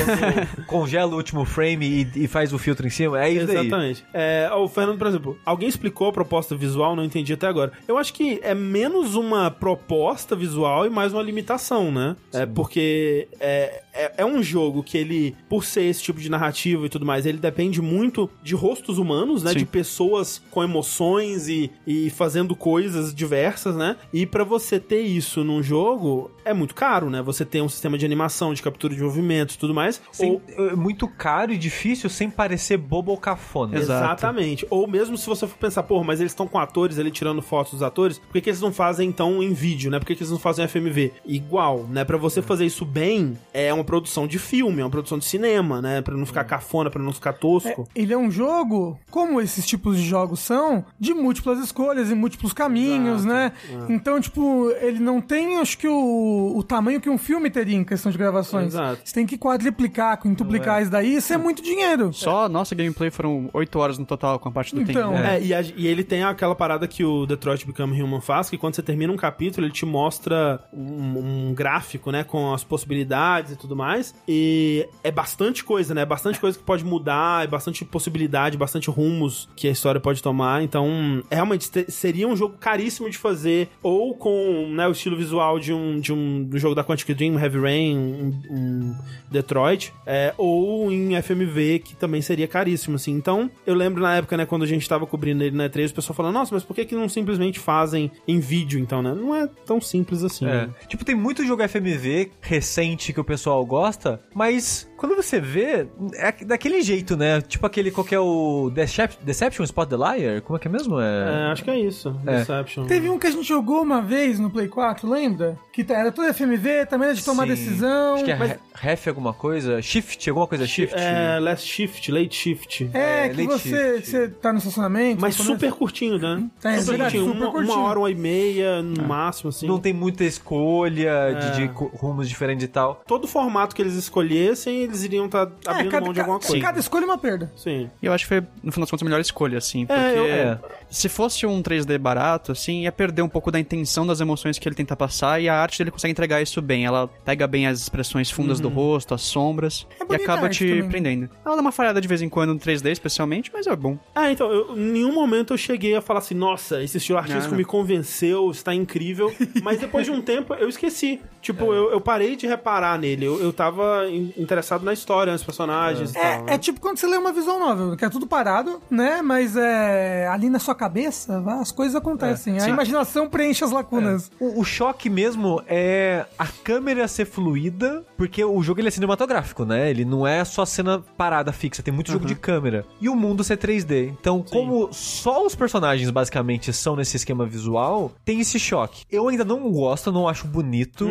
congela 0.66 1.12
o 1.12 1.16
último 1.16 1.44
frame 1.44 2.09
e, 2.14 2.24
e 2.24 2.28
faz 2.28 2.53
o 2.53 2.59
filtro 2.59 2.86
em 2.86 2.90
cima, 2.90 3.22
é 3.22 3.30
isso 3.30 3.47
daí. 3.47 3.57
exatamente. 3.59 4.05
É, 4.12 4.51
o 4.55 4.68
Fernando, 4.68 4.99
por 4.99 5.07
exemplo, 5.07 5.38
alguém 5.44 5.68
explicou 5.68 6.09
a 6.09 6.12
proposta 6.12 6.57
visual, 6.57 6.97
não 6.97 7.05
entendi 7.05 7.32
até 7.32 7.47
agora. 7.47 7.72
Eu 7.86 7.99
acho 7.99 8.12
que 8.12 8.40
é 8.42 8.55
menos 8.55 9.14
uma 9.14 9.51
proposta 9.51 10.34
visual 10.34 10.86
e 10.86 10.90
mais 10.90 11.12
uma 11.12 11.22
limitação, 11.22 11.92
né? 11.92 12.16
É 12.32 12.47
porque 12.47 13.28
é, 13.38 13.82
é, 13.97 14.12
é 14.18 14.24
um 14.26 14.42
jogo 14.42 14.82
que 14.82 14.97
ele, 14.99 15.34
por 15.49 15.64
ser 15.64 15.82
esse 15.84 16.03
tipo 16.03 16.20
de 16.20 16.28
narrativa 16.30 16.86
e 16.86 16.88
tudo 16.88 17.05
mais, 17.07 17.26
ele 17.26 17.38
depende 17.38 17.80
muito 17.80 18.28
de 18.42 18.55
rostos 18.55 18.99
humanos, 18.99 19.42
né? 19.42 19.53
Sim. 19.53 19.59
De 19.59 19.66
pessoas 19.66 20.42
com 20.51 20.62
emoções 20.62 21.49
e, 21.49 21.70
e 21.86 22.11
fazendo 22.11 22.55
coisas 22.55 23.14
diversas, 23.14 23.74
né? 23.76 23.97
E 24.12 24.26
pra 24.26 24.44
você 24.44 24.78
ter 24.78 25.01
isso 25.03 25.42
num 25.44 25.62
jogo 25.62 26.30
é 26.44 26.53
muito 26.55 26.74
caro, 26.74 27.11
né? 27.11 27.20
Você 27.22 27.44
tem 27.44 27.61
um 27.62 27.68
sistema 27.68 27.99
de 27.99 28.05
animação, 28.07 28.55
de 28.55 28.62
captura 28.62 28.94
de 28.94 29.03
movimentos 29.03 29.55
e 29.55 29.59
tudo 29.59 29.74
mais. 29.74 30.01
Sem- 30.12 30.30
ou 30.32 30.42
é 30.70 30.76
muito 30.76 31.09
caro 31.09 31.53
e 31.53 31.59
difícil 31.59 32.09
sem 32.09 32.30
parecer 32.30 32.76
bobo 32.76 33.11
ou 33.11 33.18
cafona. 33.18 33.76
Exato. 33.78 34.05
Exatamente. 34.05 34.66
Ou 34.70 34.86
mesmo 34.86 35.16
se 35.16 35.26
você 35.26 35.47
for 35.47 35.57
pensar, 35.59 35.82
pô, 35.82 36.03
mas 36.05 36.20
eles 36.20 36.32
estão 36.32 36.47
com 36.47 36.59
atores 36.59 36.99
ali 36.99 37.11
tirando 37.11 37.42
fotos 37.42 37.72
dos 37.74 37.82
atores, 37.82 38.18
por 38.18 38.32
que, 38.34 38.40
que 38.42 38.51
eles 38.51 38.61
não 38.61 38.72
fazem 38.72 39.09
então 39.09 39.42
em 39.42 39.53
vídeo, 39.53 39.90
né? 39.90 39.99
Por 39.99 40.07
que, 40.07 40.14
que 40.14 40.22
eles 40.22 40.30
não 40.30 40.38
fazem 40.38 40.66
FMV? 40.68 41.12
Igual, 41.24 41.84
né? 41.88 42.05
Pra 42.05 42.16
você 42.16 42.40
fazer 42.42 42.64
isso 42.66 42.84
bem, 42.84 43.36
é 43.53 43.72
uma 43.72 43.84
produção 43.87 44.26
de 44.26 44.39
filme, 44.39 44.80
é 44.80 44.84
uma 44.84 44.91
produção 44.91 45.18
de 45.18 45.24
cinema, 45.24 45.80
né? 45.80 46.03
Pra 46.03 46.14
não 46.14 46.26
ficar 46.26 46.45
cafona, 46.45 46.91
pra 46.91 47.03
não 47.03 47.12
ficar 47.12 47.32
tosco. 47.32 47.89
Ele 47.95 48.12
é 48.12 48.18
um 48.18 48.30
jogo, 48.30 48.99
como 49.11 49.41
esses 49.41 49.64
tipos 49.66 49.97
de 49.97 50.05
jogos 50.05 50.41
são, 50.41 50.84
de 51.01 51.14
múltiplas 51.14 51.59
escolhas 51.61 52.11
e 52.11 52.14
múltiplos 52.14 52.53
caminhos, 52.53 53.24
Exato, 53.24 53.34
né? 53.34 53.53
Então, 53.89 54.20
tipo, 54.20 54.70
ele 54.80 54.99
não 54.99 55.20
tem, 55.20 55.59
acho 55.59 55.78
que, 55.78 55.89
o, 55.89 56.53
o 56.57 56.62
tamanho 56.62 57.01
que 57.01 57.09
um 57.09 57.16
filme 57.18 57.49
teria 57.51 57.76
em 57.76 57.84
questão 57.84 58.12
de 58.12 58.18
gravações. 58.18 58.68
Exato. 58.74 59.01
Você 59.05 59.14
tem 59.14 59.24
que 59.26 59.39
quadriplicar, 59.39 60.20
quintuplicar 60.20 60.82
isso 60.82 60.91
daí, 60.91 61.16
isso 61.16 61.32
é 61.32 61.37
muito 61.39 61.62
dinheiro. 61.62 62.12
Só 62.12 62.45
a 62.45 62.49
nossa 62.49 62.74
gameplay 62.74 63.11
foram 63.11 63.49
8 63.53 63.78
horas 63.78 63.99
no 63.99 64.05
total 64.05 64.39
com 64.39 64.49
a 64.49 64.53
parte 64.53 64.74
do 64.74 64.82
Então, 64.82 65.12
tempo. 65.12 65.24
É, 65.24 65.41
e, 65.41 65.55
a- 65.55 65.61
e 65.62 65.87
ele 65.87 66.03
tem 66.03 66.24
aquela 66.24 66.55
parada 66.55 66.89
que 66.89 67.05
o 67.05 67.26
Detroit 67.26 67.64
Become 67.66 68.01
Human 68.03 68.20
faz, 68.20 68.51
que 68.51 68.59
quando 68.59 68.74
você 68.74 68.82
termina 68.82 69.12
um 69.12 69.16
capítulo, 69.16 69.66
ele 69.66 69.72
te 69.72 69.87
mostra 69.87 70.61
um, 70.72 71.49
um 71.51 71.55
gráfico, 71.55 72.11
né, 72.11 72.24
com 72.24 72.53
as 72.53 72.64
possibilidades 72.64 73.53
e 73.53 73.57
tudo 73.57 73.76
mais. 73.77 74.14
E 74.27 74.89
é 75.05 75.11
bastante 75.11 75.62
coisa, 75.62 75.95
né? 75.95 76.05
Bastante 76.05 76.41
coisa 76.41 76.59
que 76.59 76.64
pode 76.64 76.85
mudar, 76.85 77.45
é 77.45 77.47
bastante 77.47 77.85
possibilidade, 77.85 78.57
bastante 78.57 78.91
rumos 78.91 79.49
que 79.55 79.68
a 79.68 79.70
história 79.70 80.01
pode 80.01 80.22
tomar. 80.22 80.62
Então, 80.62 81.22
realmente, 81.31 81.70
te- 81.70 81.91
seria 81.91 82.27
um 82.27 82.35
jogo 82.37 82.57
caríssimo 82.59 83.09
de 83.11 83.18
fazer, 83.18 83.68
ou 83.83 84.14
com 84.14 84.68
né, 84.70 84.89
o 84.89 84.93
estilo 84.93 85.16
visual 85.16 85.59
de 85.59 85.72
um, 85.72 86.01
de 86.01 86.12
um 86.12 86.43
do 86.45 86.59
jogo 86.59 86.74
da 86.74 86.83
Quantic 86.83 87.14
Dream, 87.14 87.39
Heavy 87.39 87.59
Rain, 87.61 87.97
um, 87.99 88.43
um 88.51 88.97
Detroit, 89.31 89.93
é, 90.07 90.33
ou 90.39 90.91
em 90.91 91.20
FMV, 91.20 91.81
que 91.81 91.97
também 91.97 92.22
seria 92.22 92.49
caríssimo, 92.49 92.97
assim. 92.97 93.12
Então, 93.12 93.51
eu 93.66 93.74
lembro 93.74 94.03
na 94.03 94.16
época, 94.16 94.37
né, 94.37 94.47
quando 94.47 94.62
a 94.62 94.66
gente 94.66 94.89
tava 94.89 95.07
cobrindo 95.07 95.43
ele 95.43 95.57
na 95.57 95.68
E3, 95.68 95.91
o 95.91 95.95
pessoal 95.95 96.14
falando, 96.16 96.35
nossa, 96.35 96.55
mas 96.55 96.64
por 96.64 96.74
que 96.74 96.85
que 96.85 96.95
não 96.95 97.09
simplesmente 97.09 97.59
fazem 97.59 98.11
em 98.27 98.39
vídeo, 98.41 98.79
então, 98.79 99.03
né? 99.03 99.12
Não 99.14 99.35
é 99.35 99.47
tão 99.66 99.81
simples 99.81 100.22
assim. 100.22 100.47
É. 100.47 100.66
né? 100.66 100.70
Tipo, 100.89 101.05
tem 101.05 101.14
muito 101.14 101.45
jogo 101.45 101.66
FMV 101.66 102.31
recente 102.41 103.12
que 103.12 103.20
o 103.20 103.24
pessoal 103.24 103.64
gosta, 103.67 104.21
mas 104.35 104.89
quando 104.97 105.14
você 105.16 105.38
vê, 105.40 105.86
é 106.14 106.32
daquele 106.44 106.82
jeito, 106.82 107.16
né? 107.16 107.40
Tipo 107.40 107.66
aquele, 107.66 107.90
qual 107.90 108.05
que 108.05 108.14
é 108.14 108.20
o 108.20 108.70
Decep- 108.74 109.18
Deception 109.22 109.64
Spot 109.64 109.88
the 109.88 109.97
Liar? 109.97 110.42
Como 110.42 110.57
é 110.57 110.61
que 110.61 110.68
é 110.68 110.70
mesmo? 110.70 111.01
É, 111.01 111.51
acho 111.53 111.62
que 111.64 111.70
é 111.70 111.78
isso. 111.78 112.18
É. 112.26 112.38
Deception. 112.38 112.86
Teve 112.86 113.09
um 113.09 113.18
que 113.18 113.26
a 113.26 113.30
gente 113.30 113.47
jogou 113.47 113.82
uma 113.82 114.01
vez 114.03 114.38
no 114.38 114.51
Play 114.51 114.68
4, 114.68 115.09
lembra? 115.09 115.59
Que 115.72 115.84
era 115.90 116.11
tudo 116.11 116.32
FMV, 116.32 116.86
também 116.86 117.09
era 117.09 117.14
de 117.16 117.24
tomar 117.24 117.42
Sim. 117.44 117.49
decisão. 117.51 118.14
Acho 118.14 118.24
que 118.24 118.30
é 118.30 118.36
mas- 118.36 118.51
Re- 118.53 118.59
Ref 118.74 119.09
alguma 119.09 119.32
coisa? 119.32 119.80
Shift, 119.82 120.28
alguma 120.28 120.47
coisa 120.47 120.66
Shift? 120.66 120.94
É, 120.99 121.38
Last 121.38 121.66
Shift, 121.66 122.11
Late 122.12 122.34
Shift. 122.34 122.90
É, 122.94 123.26
É, 123.26 123.28
que 123.28 123.42
você, 123.44 123.94
shift. 123.97 124.11
você 124.11 124.28
tá 124.28 124.53
no 124.53 124.59
estacionamento. 124.59 125.20
Mas 125.20 125.36
começa- 125.36 125.53
super 125.55 125.72
curtinho, 125.72 126.18
né? 126.18 126.44
É, 126.64 126.78
super 126.78 126.90
verdade, 126.90 127.16
curtinho. 127.18 127.24
super 127.32 127.44
uma, 127.44 127.53
curtinho. 127.53 127.74
uma 127.78 127.88
hora, 127.88 127.99
uma 127.99 128.11
e 128.11 128.14
meia, 128.14 128.82
no 128.82 129.03
máximo, 129.05 129.51
assim. 129.51 129.66
Não 129.66 129.78
tem 129.78 129.92
muita 129.92 130.24
escolha 130.24 131.09
É. 131.11 131.34
de, 131.34 131.57
de 131.57 131.68
co- 131.68 131.90
rumos 131.94 132.28
diferentes 132.28 132.64
e 132.64 132.68
tal. 132.68 133.03
Todo 133.07 133.26
formato 133.26 133.74
que 133.74 133.82
eles 133.82 133.94
escolhessem, 133.94 134.82
eles 134.82 134.95
eles 134.97 135.05
iriam 135.05 135.26
estar 135.26 135.51
abrindo 135.66 135.90
cada, 135.90 136.05
mão 136.05 136.12
de 136.12 136.20
alguma 136.20 136.38
ca- 136.40 136.47
coisa. 136.47 136.62
cada 136.62 136.78
escolha 136.80 137.03
é 137.05 137.07
uma 137.07 137.18
perda. 137.18 137.53
Sim. 137.57 137.90
E 138.03 138.07
eu 138.07 138.12
acho 138.12 138.24
que 138.24 138.28
foi, 138.28 138.40
no 138.62 138.72
final 138.72 138.84
das 138.84 138.90
contas, 138.90 139.03
a 139.03 139.05
melhor 139.05 139.20
escolha, 139.20 139.59
assim. 139.59 139.86
Porque 139.86 140.01
eu- 140.01 140.24
é. 140.26 140.59
se 140.90 141.09
fosse 141.09 141.47
um 141.47 141.62
3D 141.62 141.99
barato, 141.99 142.53
assim, 142.53 142.82
ia 142.82 142.92
perder 142.92 143.22
um 143.22 143.28
pouco 143.28 143.51
da 143.51 143.59
intenção 143.61 144.07
das 144.07 144.20
emoções 144.20 144.59
que 144.59 144.68
ele 144.68 144.74
tenta 144.74 144.97
passar 144.97 145.40
e 145.40 145.49
a 145.49 145.55
arte 145.55 145.78
dele 145.78 145.90
consegue 145.90 146.12
entregar 146.12 146.40
isso 146.42 146.61
bem. 146.62 146.84
Ela 146.84 147.09
pega 147.24 147.47
bem 147.47 147.66
as 147.66 147.80
expressões 147.80 148.30
fundas 148.30 148.61
do 148.61 148.68
rosto, 148.68 149.14
as 149.14 149.22
sombras, 149.22 149.86
É 150.01 150.12
e 150.12 150.16
acaba 150.16 150.49
te 150.49 150.66
também. 150.68 150.88
prendendo. 150.88 151.30
Ela 151.44 151.57
dá 151.57 151.61
uma 151.61 151.72
falhada 151.72 152.01
de 152.01 152.09
vez 152.09 152.22
em 152.22 152.28
quando 152.28 152.55
no 152.55 152.59
3D, 152.61 152.90
especialmente, 152.92 153.51
mas 153.53 153.66
é 153.66 153.74
bom. 153.76 153.99
Ah, 154.14 154.30
então, 154.30 154.51
eu, 154.51 154.76
em 154.76 154.80
nenhum 154.92 155.12
momento 155.12 155.53
eu 155.55 155.59
cheguei 155.59 155.94
a 155.94 156.01
falar 156.01 156.20
assim, 156.20 156.34
nossa, 156.34 156.82
esse 156.82 156.97
estilo 156.99 157.18
artístico 157.18 157.51
Não. 157.51 157.59
me 157.59 157.64
convenceu, 157.64 158.51
está 158.51 158.74
incrível. 158.74 159.32
Mas 159.62 159.78
depois 159.78 160.05
de 160.07 160.12
um 160.12 160.20
tempo 160.22 160.55
eu 160.55 160.68
esqueci. 160.68 161.20
Tipo, 161.40 161.64
É. 161.72 161.78
eu, 161.78 161.90
eu 161.92 162.01
parei 162.01 162.34
de 162.36 162.47
reparar 162.47 162.99
nele. 162.99 163.24
Eu, 163.24 163.40
eu 163.40 163.53
tava 163.53 164.07
in- 164.09 164.32
interessado 164.77 164.85
na 164.85 164.93
história, 164.93 165.33
nos 165.33 165.43
personagens 165.43 166.11
e 166.11 166.14
tal. 166.14 166.22
É, 166.22 166.43
né? 166.43 166.55
é 166.55 166.59
tipo 166.59 166.81
quando 166.81 166.99
você 166.99 167.07
lê 167.07 167.16
uma 167.16 167.33
visual 167.33 167.59
novel, 167.59 167.97
que 167.97 168.05
é 168.05 168.09
tudo 168.09 168.27
parado, 168.27 168.81
né? 168.91 169.22
Mas 169.22 169.57
é 169.57 170.29
ali 170.29 170.49
na 170.49 170.59
sua 170.59 170.74
cabeça, 170.74 171.43
as 171.61 171.72
coisas 171.72 171.95
acontecem. 171.95 172.57
a 172.57 172.61
sim. 172.61 172.70
imaginação 172.70 173.29
preenche 173.29 173.64
as 173.64 173.70
lacunas. 173.70 174.31
O, 174.39 174.61
o 174.61 174.64
choque 174.64 175.09
mesmo 175.09 175.62
é 175.66 176.27
a 176.39 176.47
câmera 176.47 177.09
ser 177.09 177.24
fluida, 177.24 178.05
porque 178.16 178.45
o 178.45 178.62
jogo 178.62 178.81
ele 178.81 178.89
é 178.89 178.91
cinematográfico, 178.91 179.64
né? 179.64 179.91
Ele 179.91 180.05
não 180.05 180.27
é 180.27 180.45
só 180.45 180.64
cena 180.64 181.03
parada 181.16 181.53
fixa, 181.53 181.83
tem 181.83 181.93
muito 181.93 182.11
jogo 182.11 182.27
de 182.27 182.35
câmera. 182.35 182.85
E 183.01 183.09
o 183.09 183.16
mundo 183.16 183.43
ser 183.43 183.57
3D. 183.57 184.14
Então, 184.20 184.43
como 184.43 184.89
só 184.93 185.45
os 185.45 185.55
personagens 185.55 186.11
basicamente 186.11 186.72
são 186.72 186.97
nesse 186.97 187.16
esquema 187.16 187.47
visual, 187.47 188.12
tem 188.24 188.41
esse 188.41 188.59
choque. 188.59 189.05
Eu 189.11 189.29
ainda 189.29 189.45
não 189.45 189.70
gosto, 189.70 190.12
não 190.12 190.29
acho 190.29 190.47
bonito, 190.47 191.09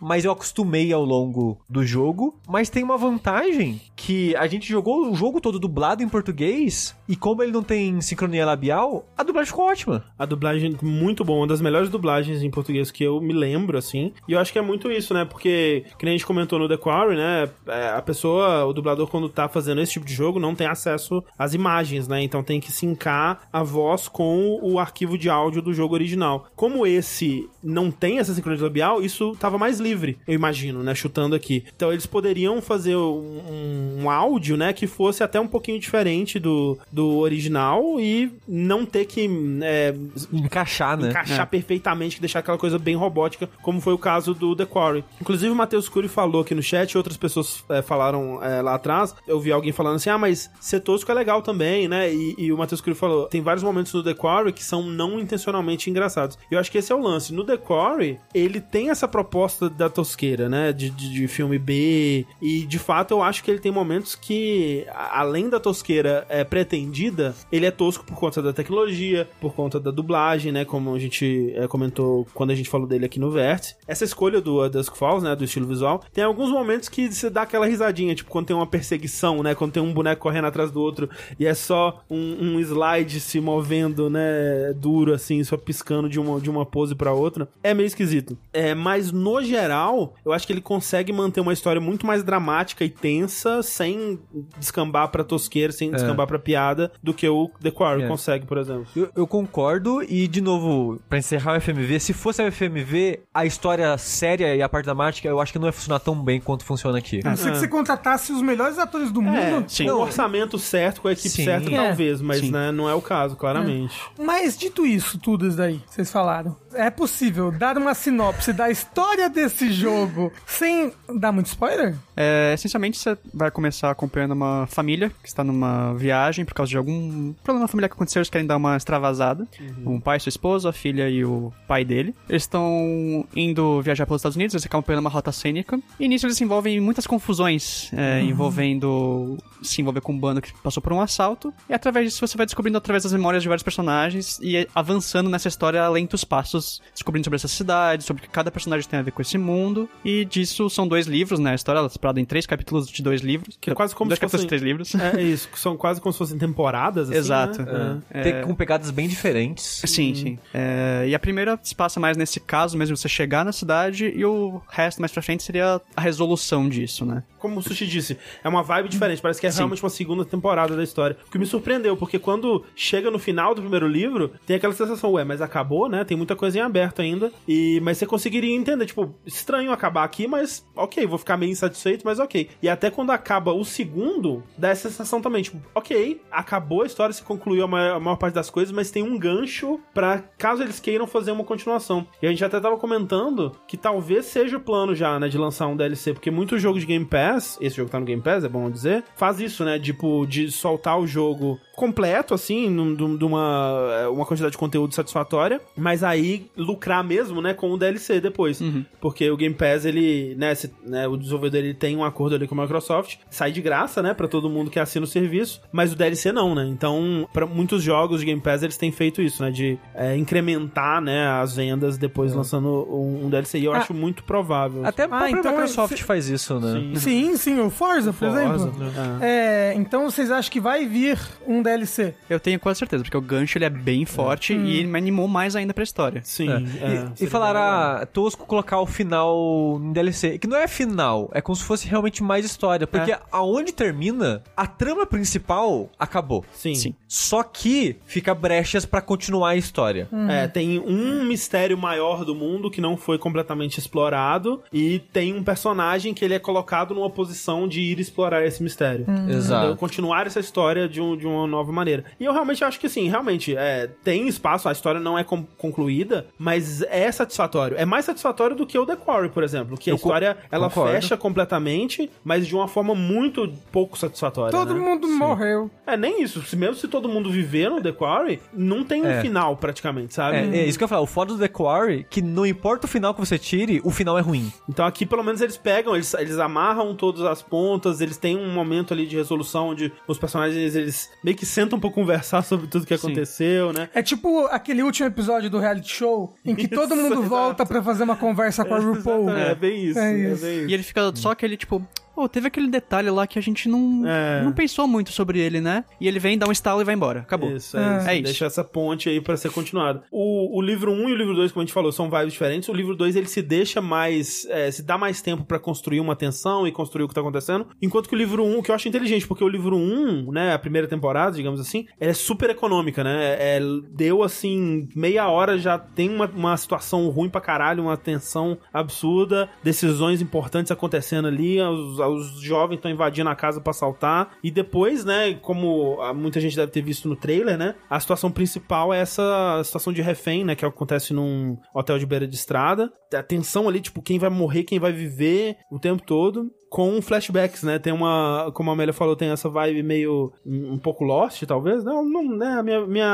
mas 0.00 0.24
eu 0.24 0.32
acostumei 0.32 0.92
ao 0.92 1.04
longo 1.04 1.58
do 1.68 1.84
jogo. 1.84 2.34
Mas 2.48 2.68
tem 2.68 2.82
uma 2.82 2.96
vantagem 3.10 3.80
que 3.94 4.34
a 4.36 4.46
gente 4.46 4.68
jogou 4.68 5.10
o 5.10 5.14
jogo 5.14 5.40
todo 5.40 5.58
dublado 5.58 6.02
em 6.02 6.08
português, 6.08 6.94
e 7.08 7.16
como 7.16 7.42
ele 7.42 7.52
não 7.52 7.62
tem 7.62 8.00
sincronia 8.00 8.44
labial, 8.44 9.06
a 9.16 9.22
dublagem 9.22 9.50
ficou 9.50 9.66
ótima. 9.66 10.04
A 10.18 10.26
dublagem 10.26 10.76
muito 10.82 11.24
boa, 11.24 11.40
uma 11.40 11.46
das 11.46 11.60
melhores 11.60 11.88
dublagens 11.88 12.42
em 12.42 12.50
português 12.50 12.90
que 12.90 13.04
eu 13.04 13.20
me 13.20 13.32
lembro, 13.32 13.78
assim. 13.78 14.12
E 14.28 14.32
eu 14.32 14.38
acho 14.38 14.52
que 14.52 14.58
é 14.58 14.62
muito 14.62 14.90
isso, 14.90 15.14
né? 15.14 15.24
Porque, 15.24 15.84
que 15.98 16.06
a 16.06 16.10
gente 16.10 16.26
comentou 16.26 16.58
no 16.58 16.68
The 16.68 16.76
Quarry, 16.76 17.16
né? 17.16 17.48
é, 17.66 17.88
A 17.90 18.02
pessoa, 18.02 18.64
o 18.64 18.72
dublador, 18.72 19.06
quando 19.08 19.28
tá 19.28 19.48
fazendo 19.48 19.80
esse 19.80 19.92
tipo 19.92 20.06
de 20.06 20.14
jogo, 20.14 20.38
não 20.38 20.54
tem 20.54 20.66
acesso 20.66 21.22
às 21.38 21.54
imagens, 21.54 22.08
né? 22.08 22.22
Então 22.22 22.42
tem 22.42 22.60
que 22.60 22.72
sincar 22.72 23.48
a 23.52 23.62
voz 23.62 24.08
com 24.08 24.58
o 24.62 24.78
arquivo 24.78 25.16
de 25.16 25.30
áudio 25.30 25.62
do 25.62 25.72
jogo 25.72 25.94
original. 25.94 26.48
Como 26.56 26.86
esse 26.86 27.48
não 27.62 27.90
tem 27.90 28.18
essa 28.18 28.34
sincronia 28.34 28.62
labial, 28.62 29.02
isso 29.02 29.36
tava 29.38 29.58
mais 29.58 29.80
livre, 29.80 30.18
eu 30.26 30.34
imagino, 30.34 30.82
né? 30.82 30.94
Chutando 30.94 31.34
aqui. 31.34 31.64
Então 31.74 31.92
eles 31.92 32.06
poderiam 32.06 32.60
fazer 32.60 32.95
um, 32.96 34.02
um 34.02 34.10
áudio, 34.10 34.56
né? 34.56 34.72
Que 34.72 34.86
fosse 34.86 35.22
até 35.22 35.40
um 35.40 35.46
pouquinho 35.46 35.78
diferente 35.78 36.38
do, 36.38 36.78
do 36.92 37.18
original 37.18 38.00
e 38.00 38.32
não 38.46 38.84
ter 38.84 39.04
que 39.04 39.28
é, 39.62 39.94
Encaixar, 40.32 40.96
né? 40.96 41.08
encaixar 41.08 41.46
perfeitamente, 41.46 42.20
deixar 42.20 42.40
aquela 42.40 42.58
coisa 42.58 42.78
bem 42.78 42.94
robótica, 42.94 43.48
como 43.62 43.80
foi 43.80 43.92
o 43.92 43.98
caso 43.98 44.34
do 44.34 44.54
The 44.54 44.66
Quarry. 44.66 45.04
Inclusive, 45.20 45.50
o 45.50 45.54
Matheus 45.54 45.88
Cury 45.88 46.08
falou 46.08 46.42
aqui 46.42 46.54
no 46.54 46.62
chat, 46.62 46.96
outras 46.96 47.16
pessoas 47.16 47.64
é, 47.68 47.82
falaram 47.82 48.42
é, 48.42 48.62
lá 48.62 48.74
atrás. 48.74 49.14
Eu 49.26 49.40
vi 49.40 49.52
alguém 49.52 49.72
falando 49.72 49.96
assim: 49.96 50.10
ah, 50.10 50.18
mas 50.18 50.50
ser 50.60 50.80
tosco 50.80 51.10
é 51.10 51.14
legal 51.14 51.42
também, 51.42 51.88
né? 51.88 52.12
E, 52.12 52.34
e 52.38 52.52
o 52.52 52.58
Matheus 52.58 52.80
Cury 52.80 52.94
falou: 52.94 53.26
tem 53.26 53.40
vários 53.40 53.62
momentos 53.62 53.92
no 53.92 54.02
The 54.02 54.14
Quarry 54.14 54.52
que 54.52 54.64
são 54.64 54.82
não 54.82 55.18
intencionalmente 55.18 55.90
engraçados. 55.90 56.38
E 56.50 56.54
eu 56.54 56.60
acho 56.60 56.70
que 56.70 56.78
esse 56.78 56.92
é 56.92 56.94
o 56.94 57.00
lance. 57.00 57.32
No 57.32 57.44
The 57.44 57.56
Quarry, 57.56 58.18
ele 58.34 58.60
tem 58.60 58.90
essa 58.90 59.08
proposta 59.08 59.68
da 59.68 59.88
tosqueira, 59.88 60.48
né? 60.48 60.72
De, 60.72 60.90
de, 60.90 61.12
de 61.12 61.28
filme 61.28 61.58
B. 61.58 62.26
E 62.40 62.64
de 62.66 62.78
fato, 62.86 63.10
eu 63.10 63.22
acho 63.22 63.42
que 63.42 63.50
ele 63.50 63.58
tem 63.58 63.72
momentos 63.72 64.14
que, 64.14 64.86
além 64.94 65.48
da 65.50 65.58
tosqueira 65.58 66.24
é, 66.28 66.44
pretendida, 66.44 67.34
ele 67.50 67.66
é 67.66 67.70
tosco 67.72 68.04
por 68.04 68.16
conta 68.16 68.40
da 68.40 68.52
tecnologia, 68.52 69.28
por 69.40 69.54
conta 69.54 69.80
da 69.80 69.90
dublagem, 69.90 70.52
né? 70.52 70.64
Como 70.64 70.94
a 70.94 70.98
gente 70.98 71.52
é, 71.56 71.66
comentou 71.66 72.26
quando 72.32 72.52
a 72.52 72.54
gente 72.54 72.68
falou 72.68 72.86
dele 72.86 73.04
aqui 73.04 73.18
no 73.18 73.30
Vértice. 73.30 73.74
Essa 73.88 74.04
escolha 74.04 74.40
do 74.40 74.62
A 74.62 74.68
Dusk 74.68 74.94
Falls, 74.94 75.24
né? 75.24 75.34
Do 75.34 75.44
estilo 75.44 75.66
visual, 75.66 76.04
tem 76.12 76.22
alguns 76.22 76.50
momentos 76.50 76.88
que 76.88 77.12
você 77.12 77.28
dá 77.28 77.42
aquela 77.42 77.66
risadinha, 77.66 78.14
tipo 78.14 78.30
quando 78.30 78.46
tem 78.46 78.56
uma 78.56 78.66
perseguição, 78.66 79.42
né? 79.42 79.54
Quando 79.54 79.72
tem 79.72 79.82
um 79.82 79.92
boneco 79.92 80.22
correndo 80.22 80.46
atrás 80.46 80.70
do 80.70 80.80
outro 80.80 81.10
e 81.40 81.46
é 81.46 81.54
só 81.54 82.00
um, 82.08 82.54
um 82.54 82.60
slide 82.60 83.18
se 83.18 83.40
movendo, 83.40 84.08
né? 84.08 84.72
Duro, 84.76 85.12
assim, 85.12 85.42
só 85.42 85.56
piscando 85.56 86.08
de 86.08 86.20
uma, 86.20 86.40
de 86.40 86.48
uma 86.48 86.64
pose 86.64 86.94
pra 86.94 87.12
outra. 87.12 87.48
É 87.64 87.74
meio 87.74 87.86
esquisito. 87.86 88.38
É, 88.52 88.74
mas 88.74 89.10
no 89.10 89.42
geral, 89.42 90.14
eu 90.24 90.32
acho 90.32 90.46
que 90.46 90.52
ele 90.52 90.60
consegue 90.60 91.12
manter 91.12 91.40
uma 91.40 91.52
história 91.52 91.80
muito 91.80 92.06
mais 92.06 92.22
dramática 92.22 92.75
e 92.84 92.88
tensa, 92.90 93.62
sem 93.62 94.18
descambar 94.58 95.08
pra 95.08 95.24
tosqueira, 95.24 95.72
sem 95.72 95.90
descambar 95.90 96.26
pra 96.26 96.38
piada, 96.38 96.90
do 97.02 97.12
que 97.14 97.28
o 97.28 97.50
The 97.62 97.70
Quarry 97.70 98.02
É. 98.02 98.08
consegue, 98.08 98.46
por 98.46 98.58
exemplo. 98.58 98.86
Eu, 98.94 99.08
eu 99.16 99.26
concordo, 99.26 100.02
e 100.02 100.26
de 100.28 100.40
novo, 100.40 101.00
pra 101.08 101.18
encerrar 101.18 101.56
o 101.56 101.60
FMV, 101.60 101.98
se 102.00 102.12
fosse 102.12 102.42
a 102.42 102.50
FMV, 102.50 103.20
a 103.32 103.44
história 103.46 103.96
séria 103.98 104.54
e 104.54 104.62
a 104.62 104.68
parte 104.68 104.84
dramática, 104.86 105.28
eu 105.28 105.40
acho 105.40 105.52
que 105.52 105.58
não 105.58 105.66
ia 105.66 105.72
funcionar 105.72 106.00
tão 106.00 106.14
bem 106.22 106.40
quanto 106.40 106.64
funciona 106.64 106.98
aqui. 106.98 107.20
A 107.24 107.30
não 107.30 107.36
ser 107.36 107.52
que 107.52 107.58
você 107.58 107.68
contratasse 107.68 108.32
os 108.32 108.42
melhores 108.42 108.78
atores 108.78 109.10
do 109.10 109.20
É, 109.20 109.24
mundo. 109.24 109.68
sim. 109.70 109.86
com 109.86 109.92
o 109.92 110.00
orçamento 110.00 110.58
certo, 110.58 111.00
com 111.00 111.08
a 111.08 111.12
equipe 111.12 111.28
Sim. 111.28 111.44
certa, 111.44 111.70
É. 111.70 111.76
talvez, 111.76 112.20
mas 112.20 112.42
né, 112.50 112.70
não 112.72 112.88
é 112.88 112.94
o 112.94 113.00
caso, 113.02 113.36
claramente. 113.36 113.94
Mas 114.18 114.56
dito 114.56 114.86
isso, 114.86 115.18
tudo 115.18 115.46
isso 115.46 115.56
daí, 115.56 115.80
vocês 115.88 116.10
falaram, 116.10 116.56
é 116.74 116.90
possível 116.90 117.50
dar 117.50 117.76
uma 117.78 117.94
sinopse 117.94 118.52
da 118.52 118.70
história 118.70 119.28
desse 119.30 119.70
jogo 119.72 120.32
sem 120.46 120.92
dar 121.14 121.32
muito 121.32 121.46
spoiler? 121.46 121.94
É, 122.16 122.54
essencialmente, 122.66 122.98
você 122.98 123.16
vai 123.32 123.50
começar 123.50 123.90
acompanhando 123.90 124.32
uma 124.32 124.66
família 124.66 125.10
que 125.22 125.28
está 125.28 125.42
numa 125.42 125.94
viagem 125.94 126.44
por 126.44 126.54
causa 126.54 126.70
de 126.70 126.76
algum 126.76 127.32
problema 127.42 127.66
familiar 127.68 127.88
que 127.88 127.94
aconteceu. 127.94 128.20
Eles 128.20 128.28
querem 128.28 128.46
dar 128.46 128.56
uma 128.56 128.76
extravasada. 128.76 129.46
Um 129.84 130.00
pai, 130.00 130.20
sua 130.20 130.30
esposa, 130.30 130.70
a 130.70 130.72
filha 130.72 131.08
e 131.08 131.24
o 131.24 131.52
pai 131.66 131.84
dele. 131.84 132.14
Eles 132.28 132.42
estão 132.42 133.26
indo 133.34 133.80
viajar 133.82 134.04
pelos 134.04 134.20
Estados 134.20 134.36
Unidos, 134.36 134.54
eles 134.54 134.66
acabam 134.66 134.84
pegando 134.84 135.00
uma 135.00 135.10
rota 135.10 135.32
cênica. 135.32 135.78
E 135.98 136.08
nisso 136.08 136.26
eles 136.26 136.36
se 136.36 136.44
envolvem 136.44 136.76
em 136.76 136.80
muitas 136.80 137.06
confusões, 137.06 137.90
é, 137.92 138.20
envolvendo. 138.22 139.38
se 139.62 139.80
envolver 139.80 140.00
com 140.00 140.12
um 140.12 140.18
bando 140.18 140.42
que 140.42 140.52
passou 140.62 140.82
por 140.82 140.92
um 140.92 141.00
assalto. 141.00 141.52
E 141.68 141.74
através 141.74 142.06
disso 142.06 142.26
você 142.26 142.36
vai 142.36 142.46
descobrindo 142.46 142.76
através 142.78 143.04
das 143.04 143.12
memórias 143.12 143.42
de 143.42 143.48
vários 143.48 143.62
personagens 143.62 144.38
e 144.42 144.68
avançando 144.74 145.30
nessa 145.30 145.48
história 145.48 145.82
a 145.82 145.88
lentos 145.88 146.24
passos, 146.24 146.82
descobrindo 146.92 147.24
sobre 147.24 147.36
essa 147.36 147.48
cidade, 147.48 148.04
sobre 148.04 148.22
o 148.22 148.26
que 148.26 148.30
cada 148.30 148.50
personagem 148.50 148.88
tem 148.88 148.98
a 148.98 149.02
ver 149.02 149.12
com 149.12 149.22
esse 149.22 149.38
mundo. 149.38 149.88
E 150.04 150.24
disso 150.24 150.68
são 150.68 150.86
dois 150.86 151.06
livros, 151.06 151.38
né? 151.38 151.52
A 151.52 151.54
história 151.54 151.80
é 151.80 151.88
separada 151.88 152.20
em 152.20 152.24
três 152.24 152.46
capítulos 152.46 152.55
de 152.64 153.02
dois 153.02 153.20
livros. 153.20 153.56
Que 153.60 153.70
é 153.70 153.74
quase 153.74 153.94
como 153.94 154.08
dois 154.08 154.16
se 154.18 154.20
capítulos 154.20 154.44
fossem- 154.44 154.46
de 154.46 154.48
três 154.48 154.62
livros. 154.62 154.94
É 155.16 155.22
isso, 155.22 155.48
que 155.48 155.58
são 155.58 155.76
quase 155.76 156.00
como 156.00 156.12
se 156.12 156.18
fossem 156.18 156.38
temporadas, 156.38 157.08
assim, 157.10 157.18
Exato. 157.18 157.62
né? 157.62 158.00
É. 158.10 158.22
Tem, 158.22 158.42
com 158.42 158.54
pegadas 158.54 158.90
bem 158.90 159.08
diferentes. 159.08 159.82
Sim, 159.86 160.14
sim. 160.14 160.38
É, 160.52 161.04
e 161.08 161.14
a 161.14 161.18
primeira 161.18 161.58
se 161.62 161.74
passa 161.74 161.98
mais 162.00 162.16
nesse 162.16 162.40
caso 162.40 162.76
mesmo, 162.76 162.96
você 162.96 163.08
chegar 163.08 163.44
na 163.44 163.52
cidade, 163.52 164.12
e 164.14 164.24
o 164.24 164.60
resto 164.68 165.00
mais 165.00 165.12
pra 165.12 165.22
frente 165.22 165.42
seria 165.42 165.80
a 165.96 166.00
resolução 166.00 166.68
disso, 166.68 167.04
né? 167.04 167.22
Como 167.38 167.58
o 167.60 167.62
Sushi 167.62 167.86
disse, 167.86 168.18
é 168.42 168.48
uma 168.48 168.62
vibe 168.62 168.88
diferente, 168.88 169.22
parece 169.22 169.40
que 169.40 169.46
é 169.46 169.50
realmente 169.50 169.82
uma 169.82 169.90
segunda 169.90 170.24
temporada 170.24 170.74
da 170.76 170.82
história. 170.82 171.16
O 171.26 171.30
que 171.30 171.38
me 171.38 171.46
surpreendeu, 171.46 171.96
porque 171.96 172.18
quando 172.18 172.64
chega 172.74 173.10
no 173.10 173.18
final 173.18 173.54
do 173.54 173.60
primeiro 173.60 173.86
livro, 173.86 174.32
tem 174.46 174.56
aquela 174.56 174.72
sensação, 174.72 175.12
ué, 175.12 175.24
mas 175.24 175.40
acabou, 175.40 175.88
né? 175.88 176.04
Tem 176.04 176.16
muita 176.16 176.34
coisa 176.34 176.58
em 176.58 176.60
aberto 176.62 177.00
ainda. 177.02 177.30
E 177.46 177.78
mas 177.82 177.98
você 177.98 178.06
conseguiria 178.06 178.54
entender, 178.54 178.86
tipo, 178.86 179.14
estranho 179.24 179.70
acabar 179.70 180.02
aqui, 180.04 180.26
mas 180.26 180.64
ok, 180.74 181.06
vou 181.06 181.18
ficar 181.18 181.36
meio 181.36 181.52
insatisfeito, 181.52 182.02
mas 182.04 182.18
ok. 182.18 182.45
E 182.62 182.68
até 182.68 182.90
quando 182.90 183.10
acaba 183.10 183.52
o 183.52 183.64
segundo, 183.64 184.42
dá 184.56 184.68
essa 184.68 184.88
sensação 184.88 185.20
também, 185.20 185.42
tipo, 185.42 185.58
ok, 185.74 186.20
acabou 186.30 186.82
a 186.82 186.86
história, 186.86 187.12
se 187.12 187.22
concluiu 187.22 187.64
a 187.64 187.68
maior, 187.68 187.96
a 187.96 188.00
maior 188.00 188.16
parte 188.16 188.34
das 188.34 188.50
coisas, 188.50 188.72
mas 188.72 188.90
tem 188.90 189.02
um 189.02 189.18
gancho 189.18 189.80
pra 189.94 190.22
caso 190.38 190.62
eles 190.62 190.80
queiram 190.80 191.06
fazer 191.06 191.32
uma 191.32 191.44
continuação. 191.44 192.06
E 192.20 192.26
a 192.26 192.30
gente 192.30 192.44
até 192.44 192.60
tava 192.60 192.76
comentando 192.76 193.52
que 193.66 193.76
talvez 193.76 194.26
seja 194.26 194.56
o 194.56 194.60
plano 194.60 194.94
já, 194.94 195.18
né, 195.18 195.28
de 195.28 195.38
lançar 195.38 195.66
um 195.66 195.76
DLC, 195.76 196.12
porque 196.12 196.30
muito 196.30 196.58
jogo 196.58 196.78
de 196.78 196.86
Game 196.86 197.04
Pass, 197.04 197.58
esse 197.60 197.76
jogo 197.76 197.90
tá 197.90 197.98
no 197.98 198.06
Game 198.06 198.22
Pass, 198.22 198.44
é 198.44 198.48
bom 198.48 198.70
dizer, 198.70 199.04
faz 199.16 199.40
isso, 199.40 199.64
né, 199.64 199.78
tipo, 199.78 200.26
de 200.26 200.50
soltar 200.50 200.98
o 200.98 201.06
jogo 201.06 201.58
completo, 201.76 202.32
assim, 202.34 202.94
de 202.96 203.24
uma, 203.24 203.88
é, 204.02 204.08
uma 204.08 204.24
quantidade 204.24 204.52
de 204.52 204.58
conteúdo 204.58 204.94
satisfatória, 204.94 205.60
mas 205.76 206.02
aí 206.02 206.50
lucrar 206.56 207.04
mesmo, 207.04 207.40
né, 207.42 207.52
com 207.54 207.70
o 207.70 207.76
DLC 207.76 208.18
depois. 208.20 208.60
Porque 209.00 209.30
o 209.30 209.36
Game 209.36 209.54
Pass, 209.54 209.84
ele, 209.84 210.34
né, 210.36 210.54
se- 210.54 210.72
né, 210.82 211.06
o 211.06 211.16
desenvolvedor 211.16 211.60
ele 211.60 211.74
tem 211.74 211.94
um 211.96 212.02
acordo 212.04 212.34
ali 212.34 212.48
com 212.48 212.58
a 212.58 212.62
Microsoft, 212.62 213.16
sai 213.30 213.52
de 213.52 213.60
graça, 213.60 214.02
né, 214.02 214.14
pra 214.14 214.26
todo 214.26 214.48
mundo 214.48 214.70
que 214.70 214.80
assina 214.80 215.04
o 215.04 215.08
serviço, 215.08 215.60
mas 215.70 215.92
o 215.92 215.96
DLC 215.96 216.32
não, 216.32 216.54
né? 216.54 216.66
Então, 216.66 217.28
pra 217.32 217.44
muitos 217.46 217.82
jogos 217.82 218.20
de 218.20 218.26
Game 218.26 218.40
Pass, 218.40 218.62
eles 218.62 218.76
têm 218.78 218.90
feito 218.90 219.20
isso, 219.20 219.42
né, 219.42 219.50
de 219.50 219.78
é, 219.94 220.16
incrementar, 220.16 221.00
né, 221.02 221.26
as 221.28 221.54
vendas 221.54 221.98
depois 221.98 222.32
lançando 222.34 222.68
um, 222.90 223.26
um 223.26 223.30
DLC. 223.30 223.58
E 223.58 223.64
eu 223.66 223.72
Ah. 223.74 223.78
acho 223.78 223.92
muito 223.92 224.24
provável. 224.24 224.84
Até 224.86 225.02
a 225.02 225.06
Ah, 225.06 225.08
própria 225.08 225.30
então 225.30 225.52
Microsoft 225.52 225.96
cê- 225.98 226.02
faz 226.04 226.28
isso, 226.28 226.58
né? 226.58 226.72
Sim. 226.94 226.96
Sim, 226.96 227.36
sim, 227.36 227.60
o 227.60 227.68
Forza, 227.70 228.12
por 228.12 228.30
Forza, 228.30 228.42
exemplo. 228.54 228.78
né? 228.84 229.18
É, 229.20 229.74
então 229.76 230.08
vocês 230.10 230.30
acham 230.30 230.50
que 230.50 230.60
vai 230.60 230.86
vir 230.86 231.18
um 231.46 231.62
DLC. 231.66 232.14
Eu 232.30 232.40
tenho 232.40 232.58
quase 232.58 232.78
certeza, 232.78 233.02
porque 233.04 233.16
o 233.16 233.20
gancho 233.20 233.58
ele 233.58 233.64
é 233.64 233.70
bem 233.70 234.04
forte 234.04 234.54
e 234.54 234.78
ele 234.78 234.88
me 234.88 234.98
animou 234.98 235.28
mais 235.28 235.54
ainda 235.54 235.74
pra 235.74 235.84
história. 235.84 236.20
Sim. 236.24 236.48
É. 236.50 236.54
é, 236.54 237.08
e, 237.20 237.24
e 237.24 237.26
falaram, 237.26 237.60
ah, 237.60 238.06
tosco 238.10 238.46
colocar 238.46 238.80
o 238.80 238.86
final 238.86 239.80
em 239.82 239.92
DLC. 239.92 240.38
Que 240.38 240.46
não 240.46 240.56
é 240.56 240.66
final, 240.68 241.30
é 241.32 241.40
como 241.40 241.54
se 241.56 241.64
fosse 241.64 241.86
realmente 241.88 242.22
mais 242.22 242.44
história. 242.44 242.86
Porque 242.86 243.16
aonde 243.30 243.72
termina, 243.72 244.42
a 244.56 244.66
trama 244.66 245.04
principal 245.06 245.90
acabou. 245.98 246.44
Sim. 246.52 246.74
Sim. 246.74 246.94
Só 247.08 247.42
que 247.42 247.96
fica 248.06 248.34
brechas 248.34 248.84
pra 248.86 249.00
continuar 249.00 249.50
a 249.50 249.56
história. 249.56 250.08
É, 250.28 250.46
tem 250.48 250.78
um 250.78 251.24
mistério 251.24 251.76
maior 251.76 252.24
do 252.24 252.34
mundo 252.34 252.70
que 252.70 252.80
não 252.80 252.96
foi 252.96 253.18
completamente 253.18 253.78
explorado 253.78 254.62
e 254.72 255.00
tem 255.12 255.34
um 255.34 255.42
personagem 255.42 256.14
que 256.14 256.24
ele 256.24 256.34
é 256.34 256.38
colocado 256.38 256.94
numa 256.94 257.10
posição 257.10 257.66
de 257.68 257.80
ir 257.80 257.98
explorar 257.98 258.44
esse 258.44 258.62
mistério. 258.62 259.02
Entendeu? 259.08 259.36
Exato. 259.36 259.76
Continuar 259.76 260.26
essa 260.26 260.40
história 260.40 260.88
de, 260.88 261.00
um- 261.00 261.16
de 261.16 261.26
uma 261.26 261.46
nova 261.56 261.72
maneira. 261.72 262.04
E 262.20 262.24
eu 262.24 262.32
realmente 262.32 262.62
acho 262.64 262.78
que 262.78 262.88
sim, 262.88 263.08
realmente, 263.08 263.56
é, 263.56 263.88
tem 264.04 264.28
espaço, 264.28 264.68
a 264.68 264.72
história 264.72 265.00
não 265.00 265.18
é 265.18 265.24
concluída, 265.56 266.26
mas 266.38 266.82
é 266.82 267.10
satisfatório. 267.10 267.76
É 267.78 267.84
mais 267.84 268.04
satisfatório 268.04 268.54
do 268.56 268.66
que 268.66 268.78
o 268.78 268.86
The 268.86 268.96
Quarry, 268.96 269.28
por 269.30 269.42
exemplo, 269.42 269.76
que 269.76 269.90
a 269.90 269.94
Eu 269.94 269.98
co- 269.98 270.08
história 270.08 270.36
ela 270.50 270.68
concordo. 270.68 270.92
fecha 270.92 271.16
completamente, 271.16 272.10
mas 272.24 272.46
de 272.46 272.54
uma 272.54 272.68
forma 272.68 272.94
muito 272.94 273.52
pouco 273.72 273.98
satisfatória. 273.98 274.50
Todo 274.52 274.74
né? 274.74 274.80
mundo 274.80 275.08
morreu. 275.08 275.70
É, 275.86 275.96
nem 275.96 276.22
isso. 276.22 276.42
Mesmo 276.56 276.74
se 276.76 276.88
todo 276.88 277.08
mundo 277.08 277.30
viver 277.30 277.70
no 277.70 277.80
The 277.80 277.92
Quarry, 277.92 278.40
não 278.52 278.84
tem 278.84 279.02
um 279.02 279.06
É. 279.06 279.20
final 279.20 279.56
praticamente, 279.56 280.14
sabe? 280.14 280.36
É, 280.36 280.58
é 280.58 280.66
isso 280.66 280.78
que 280.78 280.84
eu 280.84 280.86
ia 280.86 280.88
falar. 280.88 281.02
O 281.02 281.06
foda 281.06 281.32
do 281.32 281.38
The 281.38 281.48
Quarry, 281.48 282.06
que 282.08 282.20
não 282.22 282.44
importa 282.46 282.86
o 282.86 282.88
final 282.88 283.14
que 283.14 283.20
você 283.20 283.38
tire, 283.38 283.80
o 283.84 283.90
final 283.90 284.18
é 284.18 284.20
ruim. 284.20 284.52
Então 284.68 284.84
aqui 284.84 285.06
pelo 285.06 285.22
menos 285.22 285.40
eles 285.40 285.56
pegam, 285.56 285.94
eles, 285.94 286.12
eles 286.14 286.38
amarram 286.38 286.94
todas 286.94 287.22
as 287.22 287.42
pontas, 287.42 288.00
eles 288.00 288.16
têm 288.16 288.36
um 288.36 288.52
momento 288.52 288.92
ali 288.92 289.06
de 289.06 289.16
resolução 289.16 289.68
onde 289.68 289.92
os 290.06 290.18
personagens 290.18 290.74
eles 290.74 291.10
meio 291.22 291.36
que 291.36 291.45
sentam 291.46 291.80
pra 291.80 291.90
conversar 291.90 292.42
sobre 292.42 292.66
tudo 292.66 292.84
que 292.86 292.94
aconteceu, 292.94 293.72
né? 293.72 293.88
É 293.94 294.02
tipo 294.02 294.46
aquele 294.46 294.82
último 294.82 295.06
episódio 295.08 295.48
do 295.48 295.58
reality 295.58 295.88
show 295.94 296.34
em 296.44 296.54
que 296.54 296.68
todo 296.68 296.94
Isso, 296.94 297.02
mundo 297.02 297.12
exato. 297.14 297.28
volta 297.28 297.64
pra 297.66 297.82
fazer 297.82 298.02
uma 298.04 298.16
conversa 298.16 298.64
com 298.64 298.74
a 298.74 298.78
RuPaul. 298.78 299.30
É, 299.30 299.54
bem 299.54 299.84
isso. 299.84 299.98
É 299.98 300.12
É, 300.12 300.32
isso. 300.32 300.42
bem 300.44 300.58
isso. 300.60 300.68
E 300.70 300.74
ele 300.74 300.82
fica 300.82 301.12
só 301.14 301.30
aquele 301.30 301.56
tipo. 301.56 301.86
Pô, 302.16 302.26
teve 302.30 302.46
aquele 302.48 302.68
detalhe 302.68 303.10
lá 303.10 303.26
que 303.26 303.38
a 303.38 303.42
gente 303.42 303.68
não, 303.68 304.02
É. 304.06 304.42
não 304.42 304.50
pensou 304.50 304.88
muito 304.88 305.12
sobre 305.12 305.38
ele, 305.38 305.60
né? 305.60 305.84
E 306.00 306.08
ele 306.08 306.18
vem, 306.18 306.38
dá 306.38 306.48
um 306.48 306.50
estalo 306.50 306.80
e 306.80 306.84
vai 306.84 306.94
embora. 306.94 307.20
Acabou. 307.20 307.54
Isso, 307.54 307.76
é, 307.76 307.80
É. 307.80 307.98
isso. 307.98 308.08
É 308.08 308.14
isso. 308.14 308.22
Deixa 308.24 308.46
essa 308.46 308.64
ponte 308.64 309.10
aí 309.10 309.20
pra 309.20 309.36
ser 309.36 309.50
continuada. 309.52 310.02
O, 310.10 310.58
o 310.58 310.62
livro 310.62 310.90
1 310.90 311.10
e 311.10 311.12
o 311.12 311.14
livro 311.14 311.34
2, 311.34 311.52
como 311.52 311.60
a 311.62 311.66
gente 311.66 311.74
falou, 311.74 311.92
são 311.92 312.08
vibes 312.08 312.32
diferentes. 312.32 312.70
O 312.70 312.72
livro 312.72 312.96
2, 312.96 313.16
ele 313.16 313.26
se 313.26 313.42
deixa 313.42 313.82
mais... 313.82 314.46
é, 314.48 314.70
se 314.70 314.82
dá 314.82 314.96
mais 314.96 315.20
tempo 315.20 315.44
pra 315.44 315.58
construir 315.58 316.00
uma 316.00 316.16
tensão 316.16 316.66
e 316.66 316.72
construir 316.72 317.04
o 317.04 317.08
que 317.08 317.14
tá 317.14 317.20
acontecendo. 317.20 317.66
Enquanto 317.82 318.08
que 318.08 318.14
o 318.14 318.18
livro 318.18 318.42
1, 318.42 318.62
que 318.62 318.70
eu 318.70 318.74
acho 318.74 318.88
inteligente, 318.88 319.26
porque 319.28 319.44
o 319.44 319.48
livro 319.48 319.76
1, 319.76 320.32
né, 320.32 320.54
a 320.54 320.58
primeira 320.58 320.88
temporada, 320.88 321.36
digamos 321.36 321.60
assim, 321.60 321.86
é 322.00 322.14
super 322.14 322.48
econômica, 322.48 323.04
né? 323.04 323.36
É, 323.38 323.60
deu, 323.94 324.22
assim, 324.22 324.88
meia 324.96 325.28
hora 325.28 325.58
já 325.58 325.78
tem 325.78 326.08
uma, 326.08 326.24
uma 326.34 326.56
situação 326.56 327.10
ruim 327.10 327.28
pra 327.28 327.42
caralho, 327.42 327.82
uma 327.82 327.96
tensão 327.98 328.56
absurda, 328.72 329.50
decisões 329.62 330.22
importantes 330.22 330.72
acontecendo 330.72 331.28
ali, 331.28 331.60
os, 331.60 332.05
os 332.08 332.40
jovens 332.40 332.76
estão 332.76 332.90
invadindo 332.90 333.28
a 333.30 333.34
casa 333.34 333.60
pra 333.60 333.70
assaltar. 333.70 334.36
E 334.42 334.50
depois, 334.50 335.04
né, 335.04 335.34
como 335.34 336.00
ah, 336.00 336.12
muita 336.14 336.40
gente 336.40 336.56
deve 336.56 336.72
ter 336.72 336.82
visto 336.82 337.08
no 337.08 337.16
trailer, 337.16 337.56
né, 337.56 337.74
a 337.88 337.98
situação 338.00 338.30
principal 338.30 338.92
é 338.92 339.00
essa 339.00 339.62
situação 339.64 339.92
de 339.92 340.02
refém, 340.02 340.44
né, 340.44 340.54
que 340.54 340.64
acontece 340.64 341.12
num 341.12 341.56
hotel 341.74 341.98
de 341.98 342.06
beira 342.06 342.26
de 342.26 342.36
estrada. 342.36 342.90
A 343.14 343.22
tensão 343.22 343.68
ali, 343.68 343.80
tipo, 343.80 344.02
quem 344.02 344.18
vai 344.18 344.30
morrer, 344.30 344.64
quem 344.64 344.78
vai 344.78 344.92
viver 344.92 345.56
o 345.70 345.78
tempo 345.78 346.02
todo. 346.04 346.50
Com 346.76 347.00
flashbacks, 347.00 347.62
né? 347.62 347.78
Tem 347.78 347.90
uma. 347.90 348.50
Como 348.52 348.68
a 348.68 348.74
Amélia 348.74 348.92
falou, 348.92 349.16
tem 349.16 349.30
essa 349.30 349.48
vibe 349.48 349.82
meio. 349.82 350.30
um 350.44 350.74
um 350.74 350.78
pouco 350.78 351.04
Lost, 351.04 351.42
talvez. 351.44 351.82
Não, 351.82 352.04
não, 352.04 352.22
né? 352.36 352.56
A 352.58 352.62
minha, 352.62 352.86
minha 352.86 353.06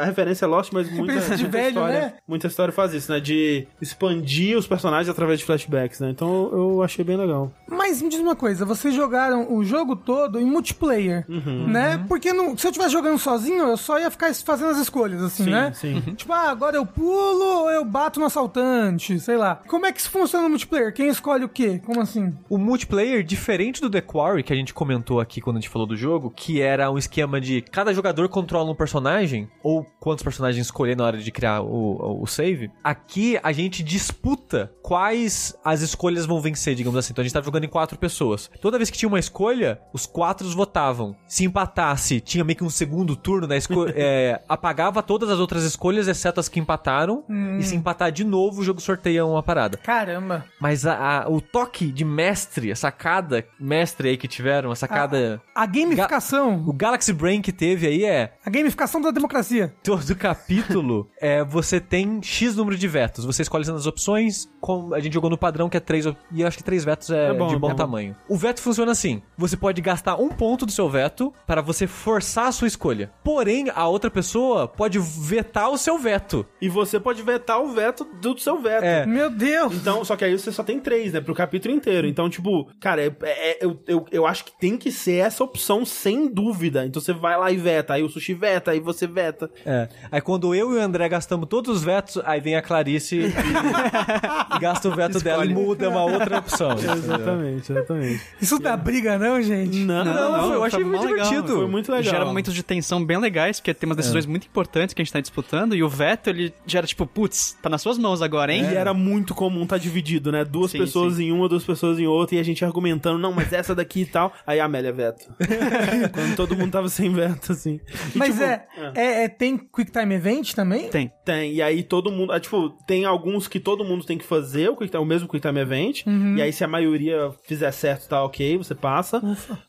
a 0.00 0.04
referência 0.06 0.46
é 0.46 0.48
Lost, 0.48 0.72
mas 0.72 0.90
muita, 0.90 1.20
de 1.20 1.42
muita 1.42 1.48
velho, 1.48 1.68
história. 1.68 2.00
né? 2.00 2.12
Muita 2.26 2.46
história 2.46 2.72
faz 2.72 2.94
isso, 2.94 3.12
né? 3.12 3.20
De 3.20 3.66
expandir 3.78 4.56
os 4.56 4.66
personagens 4.66 5.08
através 5.10 5.38
de 5.38 5.44
flashbacks, 5.44 6.00
né? 6.00 6.08
Então 6.08 6.48
eu 6.50 6.82
achei 6.82 7.04
bem 7.04 7.18
legal. 7.18 7.52
Mas 7.68 8.00
me 8.00 8.08
diz 8.08 8.20
uma 8.20 8.34
coisa, 8.36 8.64
vocês 8.64 8.94
jogaram 8.94 9.52
o 9.52 9.62
jogo 9.64 9.94
todo 9.96 10.40
em 10.40 10.44
multiplayer, 10.46 11.26
Uhum. 11.28 11.66
né? 11.68 12.02
Porque 12.08 12.32
não- 12.32 12.56
se 12.56 12.66
eu 12.66 12.70
estivesse 12.70 12.92
jogando 12.92 13.18
sozinho, 13.18 13.64
eu 13.64 13.76
só 13.76 13.98
ia 14.00 14.10
ficar 14.10 14.32
fazendo 14.34 14.70
as 14.70 14.78
escolhas, 14.78 15.22
assim, 15.22 15.44
Sim, 15.44 15.50
né? 15.50 15.72
sim. 15.74 16.00
Tipo, 16.16 16.32
ah, 16.32 16.50
agora 16.50 16.76
eu 16.76 16.86
pulo 16.86 17.44
ou 17.64 17.70
eu 17.70 17.84
bato 17.84 18.18
no 18.18 18.26
assaltante, 18.26 19.18
sei 19.20 19.36
lá. 19.36 19.60
Como 19.68 19.84
é 19.84 19.92
que 19.92 20.00
isso 20.00 20.10
funciona 20.10 20.44
no 20.44 20.50
multiplayer? 20.50 20.94
Quem 20.94 21.08
escolhe 21.08 21.44
o 21.44 21.48
quê? 21.48 21.80
Como 21.84 22.00
assim? 22.00 22.32
O 22.48 22.56
multiplayer, 22.56 23.09
diferente 23.22 23.80
do 23.80 23.90
The 23.90 24.00
Quarry, 24.00 24.42
que 24.42 24.52
a 24.52 24.56
gente 24.56 24.72
comentou 24.74 25.20
aqui 25.20 25.40
quando 25.40 25.56
a 25.56 25.60
gente 25.60 25.68
falou 25.68 25.86
do 25.86 25.96
jogo, 25.96 26.30
que 26.30 26.60
era 26.60 26.90
um 26.90 26.96
esquema 26.98 27.40
de 27.40 27.60
cada 27.62 27.92
jogador 27.92 28.28
controla 28.28 28.70
um 28.70 28.74
personagem, 28.74 29.48
ou 29.62 29.84
quantos 29.98 30.22
personagens 30.22 30.66
escolher 30.66 30.96
na 30.96 31.04
hora 31.04 31.18
de 31.18 31.30
criar 31.30 31.60
o, 31.62 32.22
o 32.22 32.26
save, 32.26 32.70
aqui 32.82 33.38
a 33.42 33.52
gente 33.52 33.82
disputa 33.82 34.72
quais 34.82 35.54
as 35.64 35.80
escolhas 35.80 36.26
vão 36.26 36.40
vencer, 36.40 36.74
digamos 36.74 36.98
assim. 36.98 37.12
Então 37.12 37.22
a 37.22 37.24
gente 37.24 37.32
tava 37.34 37.44
jogando 37.44 37.64
em 37.64 37.68
quatro 37.68 37.98
pessoas. 37.98 38.50
Toda 38.60 38.78
vez 38.78 38.90
que 38.90 38.98
tinha 38.98 39.08
uma 39.08 39.18
escolha, 39.18 39.80
os 39.92 40.06
quatro 40.06 40.48
votavam. 40.50 41.14
Se 41.26 41.44
empatasse, 41.44 42.20
tinha 42.20 42.44
meio 42.44 42.56
que 42.56 42.64
um 42.64 42.70
segundo 42.70 43.14
turno 43.16 43.46
da 43.46 43.56
escolha. 43.56 43.94
apagava 44.48 45.02
todas 45.02 45.30
as 45.30 45.38
outras 45.38 45.62
escolhas, 45.64 46.08
exceto 46.08 46.40
as 46.40 46.48
que 46.48 46.58
empataram. 46.60 47.24
E 47.58 47.62
se 47.62 47.74
empatar 47.76 48.10
de 48.12 48.24
novo, 48.24 48.60
o 48.60 48.64
jogo 48.64 48.80
sorteia 48.80 49.24
uma 49.24 49.42
parada. 49.42 49.76
Caramba. 49.78 50.44
Mas 50.60 50.84
a- 50.86 51.22
a- 51.24 51.28
o 51.30 51.40
toque 51.40 51.90
de 51.92 52.04
mestre, 52.04 52.70
a 52.72 52.76
sacada 53.00 53.46
mestre 53.58 54.10
aí 54.10 54.16
que 54.18 54.28
tiveram, 54.28 54.70
a 54.70 54.76
sacada. 54.76 55.40
A 55.54 55.64
gamificação. 55.64 56.62
O 56.66 56.72
Galaxy 56.72 57.12
Brain 57.14 57.40
que 57.40 57.50
teve 57.50 57.86
aí 57.86 58.04
é. 58.04 58.34
A 58.44 58.50
gamificação 58.50 59.00
da 59.00 59.10
democracia. 59.10 59.74
Todo 59.82 60.14
capítulo 60.14 61.08
é 61.18 61.42
você 61.42 61.80
tem 61.80 62.20
X 62.22 62.56
número 62.56 62.76
de 62.76 62.86
vetos. 62.86 63.24
Você 63.24 63.40
escolhe 63.40 63.62
as 63.70 63.86
opções. 63.86 64.50
Com, 64.60 64.92
a 64.92 65.00
gente 65.00 65.14
jogou 65.14 65.30
no 65.30 65.38
padrão 65.38 65.70
que 65.70 65.78
é 65.78 65.80
3. 65.80 66.06
E 66.32 66.42
eu 66.42 66.46
acho 66.46 66.58
que 66.58 66.64
3 66.64 66.84
vetos 66.84 67.10
é, 67.10 67.30
É 67.30 67.32
bom, 67.32 67.48
de 67.48 67.54
é 67.54 67.58
bom 67.58 67.70
bom. 67.70 67.74
tamanho. 67.74 68.14
O 68.28 68.36
veto 68.36 68.60
funciona 68.60 68.92
assim: 68.92 69.22
você 69.36 69.56
pode 69.56 69.80
gastar 69.80 70.16
um 70.16 70.28
ponto 70.28 70.66
do 70.66 70.72
seu 70.72 70.88
veto 70.90 71.32
para 71.46 71.62
você 71.62 71.86
forçar 71.86 72.48
a 72.48 72.52
sua 72.52 72.68
escolha. 72.68 73.10
Porém, 73.24 73.70
a 73.74 73.88
outra 73.88 74.10
pessoa 74.10 74.68
pode 74.68 74.98
vetar 74.98 75.70
o 75.70 75.78
seu 75.78 75.98
veto. 75.98 76.46
E 76.60 76.68
você 76.68 77.00
pode 77.00 77.22
vetar 77.22 77.62
o 77.62 77.72
veto 77.72 78.04
do 78.20 78.38
seu 78.38 78.60
veto. 78.60 78.84
É. 78.84 79.06
Meu 79.06 79.30
Deus. 79.30 79.74
Então, 79.74 80.04
só 80.04 80.16
que 80.16 80.24
aí 80.24 80.38
você 80.38 80.52
só 80.52 80.62
tem 80.62 80.78
três, 80.78 81.14
né? 81.14 81.20
Pro 81.20 81.34
capítulo 81.34 81.74
inteiro. 81.74 82.06
Então, 82.06 82.28
tipo, 82.28 82.68
cara, 82.80 83.02
é- 83.02 83.12
é- 83.22 83.58
eu, 83.60 83.78
eu, 83.86 84.06
eu 84.10 84.26
acho 84.26 84.44
que 84.44 84.52
tem 84.58 84.76
que 84.76 84.90
ser 84.90 85.16
essa 85.16 85.44
opção, 85.44 85.84
sem 85.84 86.26
dúvida. 86.32 86.84
Então 86.86 87.00
você 87.00 87.12
vai 87.12 87.38
lá 87.38 87.50
e 87.52 87.56
veta, 87.56 87.94
aí 87.94 88.02
o 88.02 88.08
sushi 88.08 88.34
veta, 88.34 88.70
aí 88.70 88.80
você 88.80 89.06
veta. 89.06 89.50
É. 89.64 89.88
Aí 90.10 90.20
quando 90.20 90.54
eu 90.54 90.72
e 90.72 90.76
o 90.78 90.80
André 90.80 91.08
gastamos 91.08 91.48
todos 91.48 91.76
os 91.76 91.84
vetos, 91.84 92.20
aí 92.24 92.40
vem 92.40 92.56
a 92.56 92.62
Clarice 92.62 93.16
e, 93.16 93.26
e 93.26 94.58
gasta 94.60 94.88
o 94.88 94.94
veto 94.94 95.20
dela 95.20 95.44
e 95.44 95.48
muda 95.52 95.88
uma 95.88 96.04
outra 96.04 96.38
opção. 96.38 96.70
Exatamente, 96.72 97.72
exatamente. 97.72 98.22
Isso 98.40 98.58
dá 98.58 98.76
briga, 98.76 99.18
não, 99.18 99.40
gente? 99.42 99.78
Não, 99.78 100.04
Não, 100.04 100.46
foi- 100.48 100.56
eu 100.56 100.64
achei 100.64 100.84
muito 100.84 101.04
legal. 101.04 101.26
divertido. 101.28 101.54
Foi 101.56 101.66
muito 101.66 101.90
legal. 101.92 102.10
Gera 102.12 102.24
momentos 102.24 102.54
de 102.54 102.62
tensão 102.62 103.04
bem 103.04 103.18
legais, 103.18 103.60
porque 103.60 103.74
tem 103.74 103.88
umas 103.88 103.96
decisões 103.96 104.26
muito 104.26 104.46
importantes 104.46 104.94
que 104.94 105.02
a 105.02 105.04
gente 105.04 105.12
tá 105.12 105.20
disputando, 105.20 105.74
e 105.74 105.82
o 105.82 105.88
veto, 105.88 106.28
ele 106.30 106.52
gera 106.66 106.86
tipo, 106.86 107.06
putz, 107.06 107.56
tá 107.62 107.68
nas 107.68 107.82
suas 107.82 107.98
mãos 107.98 108.22
agora, 108.22 108.52
hein? 108.52 108.64
E 108.70 108.74
era 108.74 108.94
muito 108.94 109.34
comum 109.34 109.66
tá 109.66 109.76
dividido, 109.76 110.32
né? 110.32 110.44
Duas 110.44 110.70
Sim, 110.70 110.78
pessoas 110.78 111.14
sim. 111.14 111.24
em 111.24 111.32
uma, 111.32 111.48
duas 111.48 111.64
pessoas 111.64 111.98
em 111.98 112.06
outra, 112.06 112.36
e 112.36 112.38
a 112.38 112.42
gente 112.42 112.64
argumentando, 112.70 113.18
não, 113.18 113.32
mas 113.32 113.52
essa 113.52 113.74
daqui 113.74 114.02
e 114.02 114.06
tal. 114.06 114.32
Aí 114.46 114.58
a 114.60 114.64
Amélia 114.64 114.92
veto. 114.92 115.32
Quando 116.12 116.36
todo 116.36 116.56
mundo 116.56 116.70
tava 116.72 116.88
sem 116.88 117.12
veto, 117.12 117.52
assim. 117.52 117.80
E, 118.14 118.18
Mas 118.18 118.30
tipo, 118.32 118.42
é, 118.44 118.66
é, 118.94 119.24
é- 119.24 119.28
Tem 119.28 119.56
Quick 119.56 119.90
Time 119.90 120.14
Event 120.14 120.54
também? 120.54 120.88
Tem. 120.88 121.10
Tem, 121.24 121.52
e 121.54 121.62
aí 121.62 121.82
todo 121.82 122.10
mundo. 122.10 122.32
ah, 122.32 122.40
tipo, 122.40 122.70
tem 122.86 123.04
alguns 123.04 123.46
que 123.48 123.60
todo 123.60 123.84
mundo 123.84 124.04
tem 124.04 124.18
que 124.18 124.24
fazer 124.24 124.68
o, 124.70 124.76
quick 124.76 124.90
time- 124.90 125.02
o 125.02 125.06
mesmo 125.06 125.28
Quick 125.28 125.46
Time 125.46 125.60
Event. 125.60 126.02
E 126.36 126.42
aí, 126.42 126.52
se 126.52 126.64
a 126.64 126.68
maioria 126.68 127.30
fizer 127.46 127.70
certo, 127.72 128.08
tá 128.08 128.22
ok, 128.24 128.56
você 128.58 128.74
passa. 128.74 129.20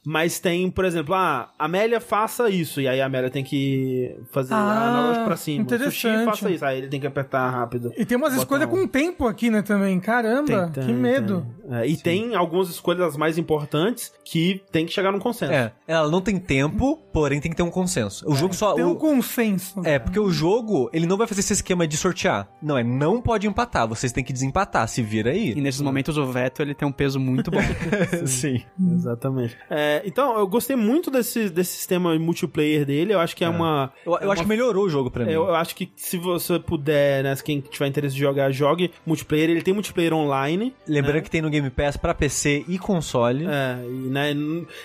Mas 0.06 0.39
tem, 0.39 0.70
por 0.72 0.86
exemplo, 0.86 1.14
ah, 1.14 1.52
Amélia 1.60 1.99
faça 1.99 2.49
isso. 2.49 2.82
E 2.82 2.88
aí 2.88 2.99
a 3.02 3.06
Amélia 3.06 3.30
tem 3.30 3.43
que 3.43 4.16
fazer 4.32 4.54
Ah, 4.54 4.89
analógico 4.89 5.26
pra 5.26 5.36
cima. 5.38 5.66
Sushi 5.70 6.08
faça 6.26 6.49
isso. 6.49 6.66
Aí 6.66 6.80
ele 6.80 6.88
tem 6.88 6.99
que 6.99 7.08
apertar 7.08 7.49
rápido. 7.49 7.91
E 7.97 8.06
tem 8.06 8.18
umas 8.18 8.34
escolhas 8.36 8.68
um- 8.68 8.72
com 8.72 8.88
tempo 8.88 9.28
aqui, 9.28 9.49
né, 9.49 9.62
também. 9.62 9.99
Caramba, 9.99 10.68
Tem, 10.74 10.82
que 10.84 10.88
tem, 10.88 10.95
medo. 10.95 11.45
tem. 11.68 11.78
É, 11.80 11.88
e 11.88 11.95
tem 11.97 12.36
algumas 12.36 12.70
escolhas 12.70 12.91
as 13.00 13.16
mais 13.18 13.38
importantes 13.38 14.12
que 14.26 14.62
tem 14.72 14.86
que 14.86 14.92
chegar 14.92 15.12
num 15.12 15.20
consenso. 15.20 15.52
É, 15.54 15.72
ela 15.88 16.10
não 16.10 16.22
tem 16.22 16.38
tempo, 16.38 16.98
porém 17.14 17.39
tem 17.39 17.50
que 17.52 17.58
ter 17.58 17.64
um 17.64 17.72
consenso. 17.72 18.30
O 18.30 18.36
jogo 18.36 18.54
só. 18.54 18.74
Tem 18.74 18.84
o- 18.84 18.89
um 18.92 18.96
consenso. 18.96 19.82
É, 19.86 19.98
porque 20.00 20.20
o 20.20 20.30
jogo, 20.30 20.89
ele 20.94 21.06
não 21.06 21.18
vai 21.18 21.28
fazer 21.28 21.39
esse 21.42 21.54
esquema 21.54 21.88
de 21.88 21.96
sortear. 21.98 22.48
Não, 22.62 22.78
é 22.78 22.84
não 22.84 23.22
pode 23.22 23.48
empatar, 23.48 23.88
vocês 23.88 24.12
têm 24.12 24.24
que 24.24 24.34
desempatar, 24.34 24.88
se 24.88 25.02
vira 25.02 25.34
E 25.34 25.54
aí. 25.54 25.62
nesses 25.62 25.82
momentos 25.82 26.18
o 26.18 26.26
veto, 26.26 26.62
ele 26.62 26.74
tem 26.74 26.88
um 26.88 26.92
peso 26.92 27.20
muito 27.20 27.50
bom. 27.52 27.60
Sim. 28.26 28.62
Exatamente. 28.94 29.58
É, 29.70 30.02
então, 30.06 30.38
eu 30.38 30.48
gostei 30.48 30.76
muito 30.76 31.10
desse, 31.10 31.50
desse 31.50 31.72
sistema 31.78 32.18
multiplayer 32.20 32.86
dele. 32.86 33.14
Eu 33.14 33.20
acho 33.20 33.36
que 33.36 33.44
é, 33.44 33.50
uma. 33.50 33.92
Eu, 34.06 34.18
eu 34.20 34.32
acho 34.32 34.42
que 34.44 34.48
melhorou 34.50 34.86
o 34.86 34.89
jogo 34.89 35.10
pra 35.10 35.26
mim. 35.26 35.32
Eu, 35.32 35.48
eu 35.48 35.56
acho 35.56 35.76
que 35.76 35.92
se 35.96 36.18
você 36.18 36.60
puder, 36.60 37.24
né, 37.24 37.36
se 37.36 37.44
quem 37.44 37.62
tiver 37.62 37.88
interesse 37.88 38.14
de 38.16 38.22
jogar, 38.22 38.52
jogue 38.52 38.92
multiplayer. 39.06 39.50
Ele 39.50 39.62
tem 39.62 39.74
multiplayer 39.74 40.14
online. 40.14 40.74
Lembrando 40.88 41.16
né? 41.16 41.22
que 41.22 41.30
tem 41.30 41.42
no 41.42 41.50
Game 41.50 41.62
Game 41.62 41.70
Pass 41.70 41.96
pra 41.96 42.12
PC 42.16 42.66
e 42.68 42.80
console. 42.82 43.46
É, 43.46 43.84
e, 43.86 44.10
né, 44.10 44.34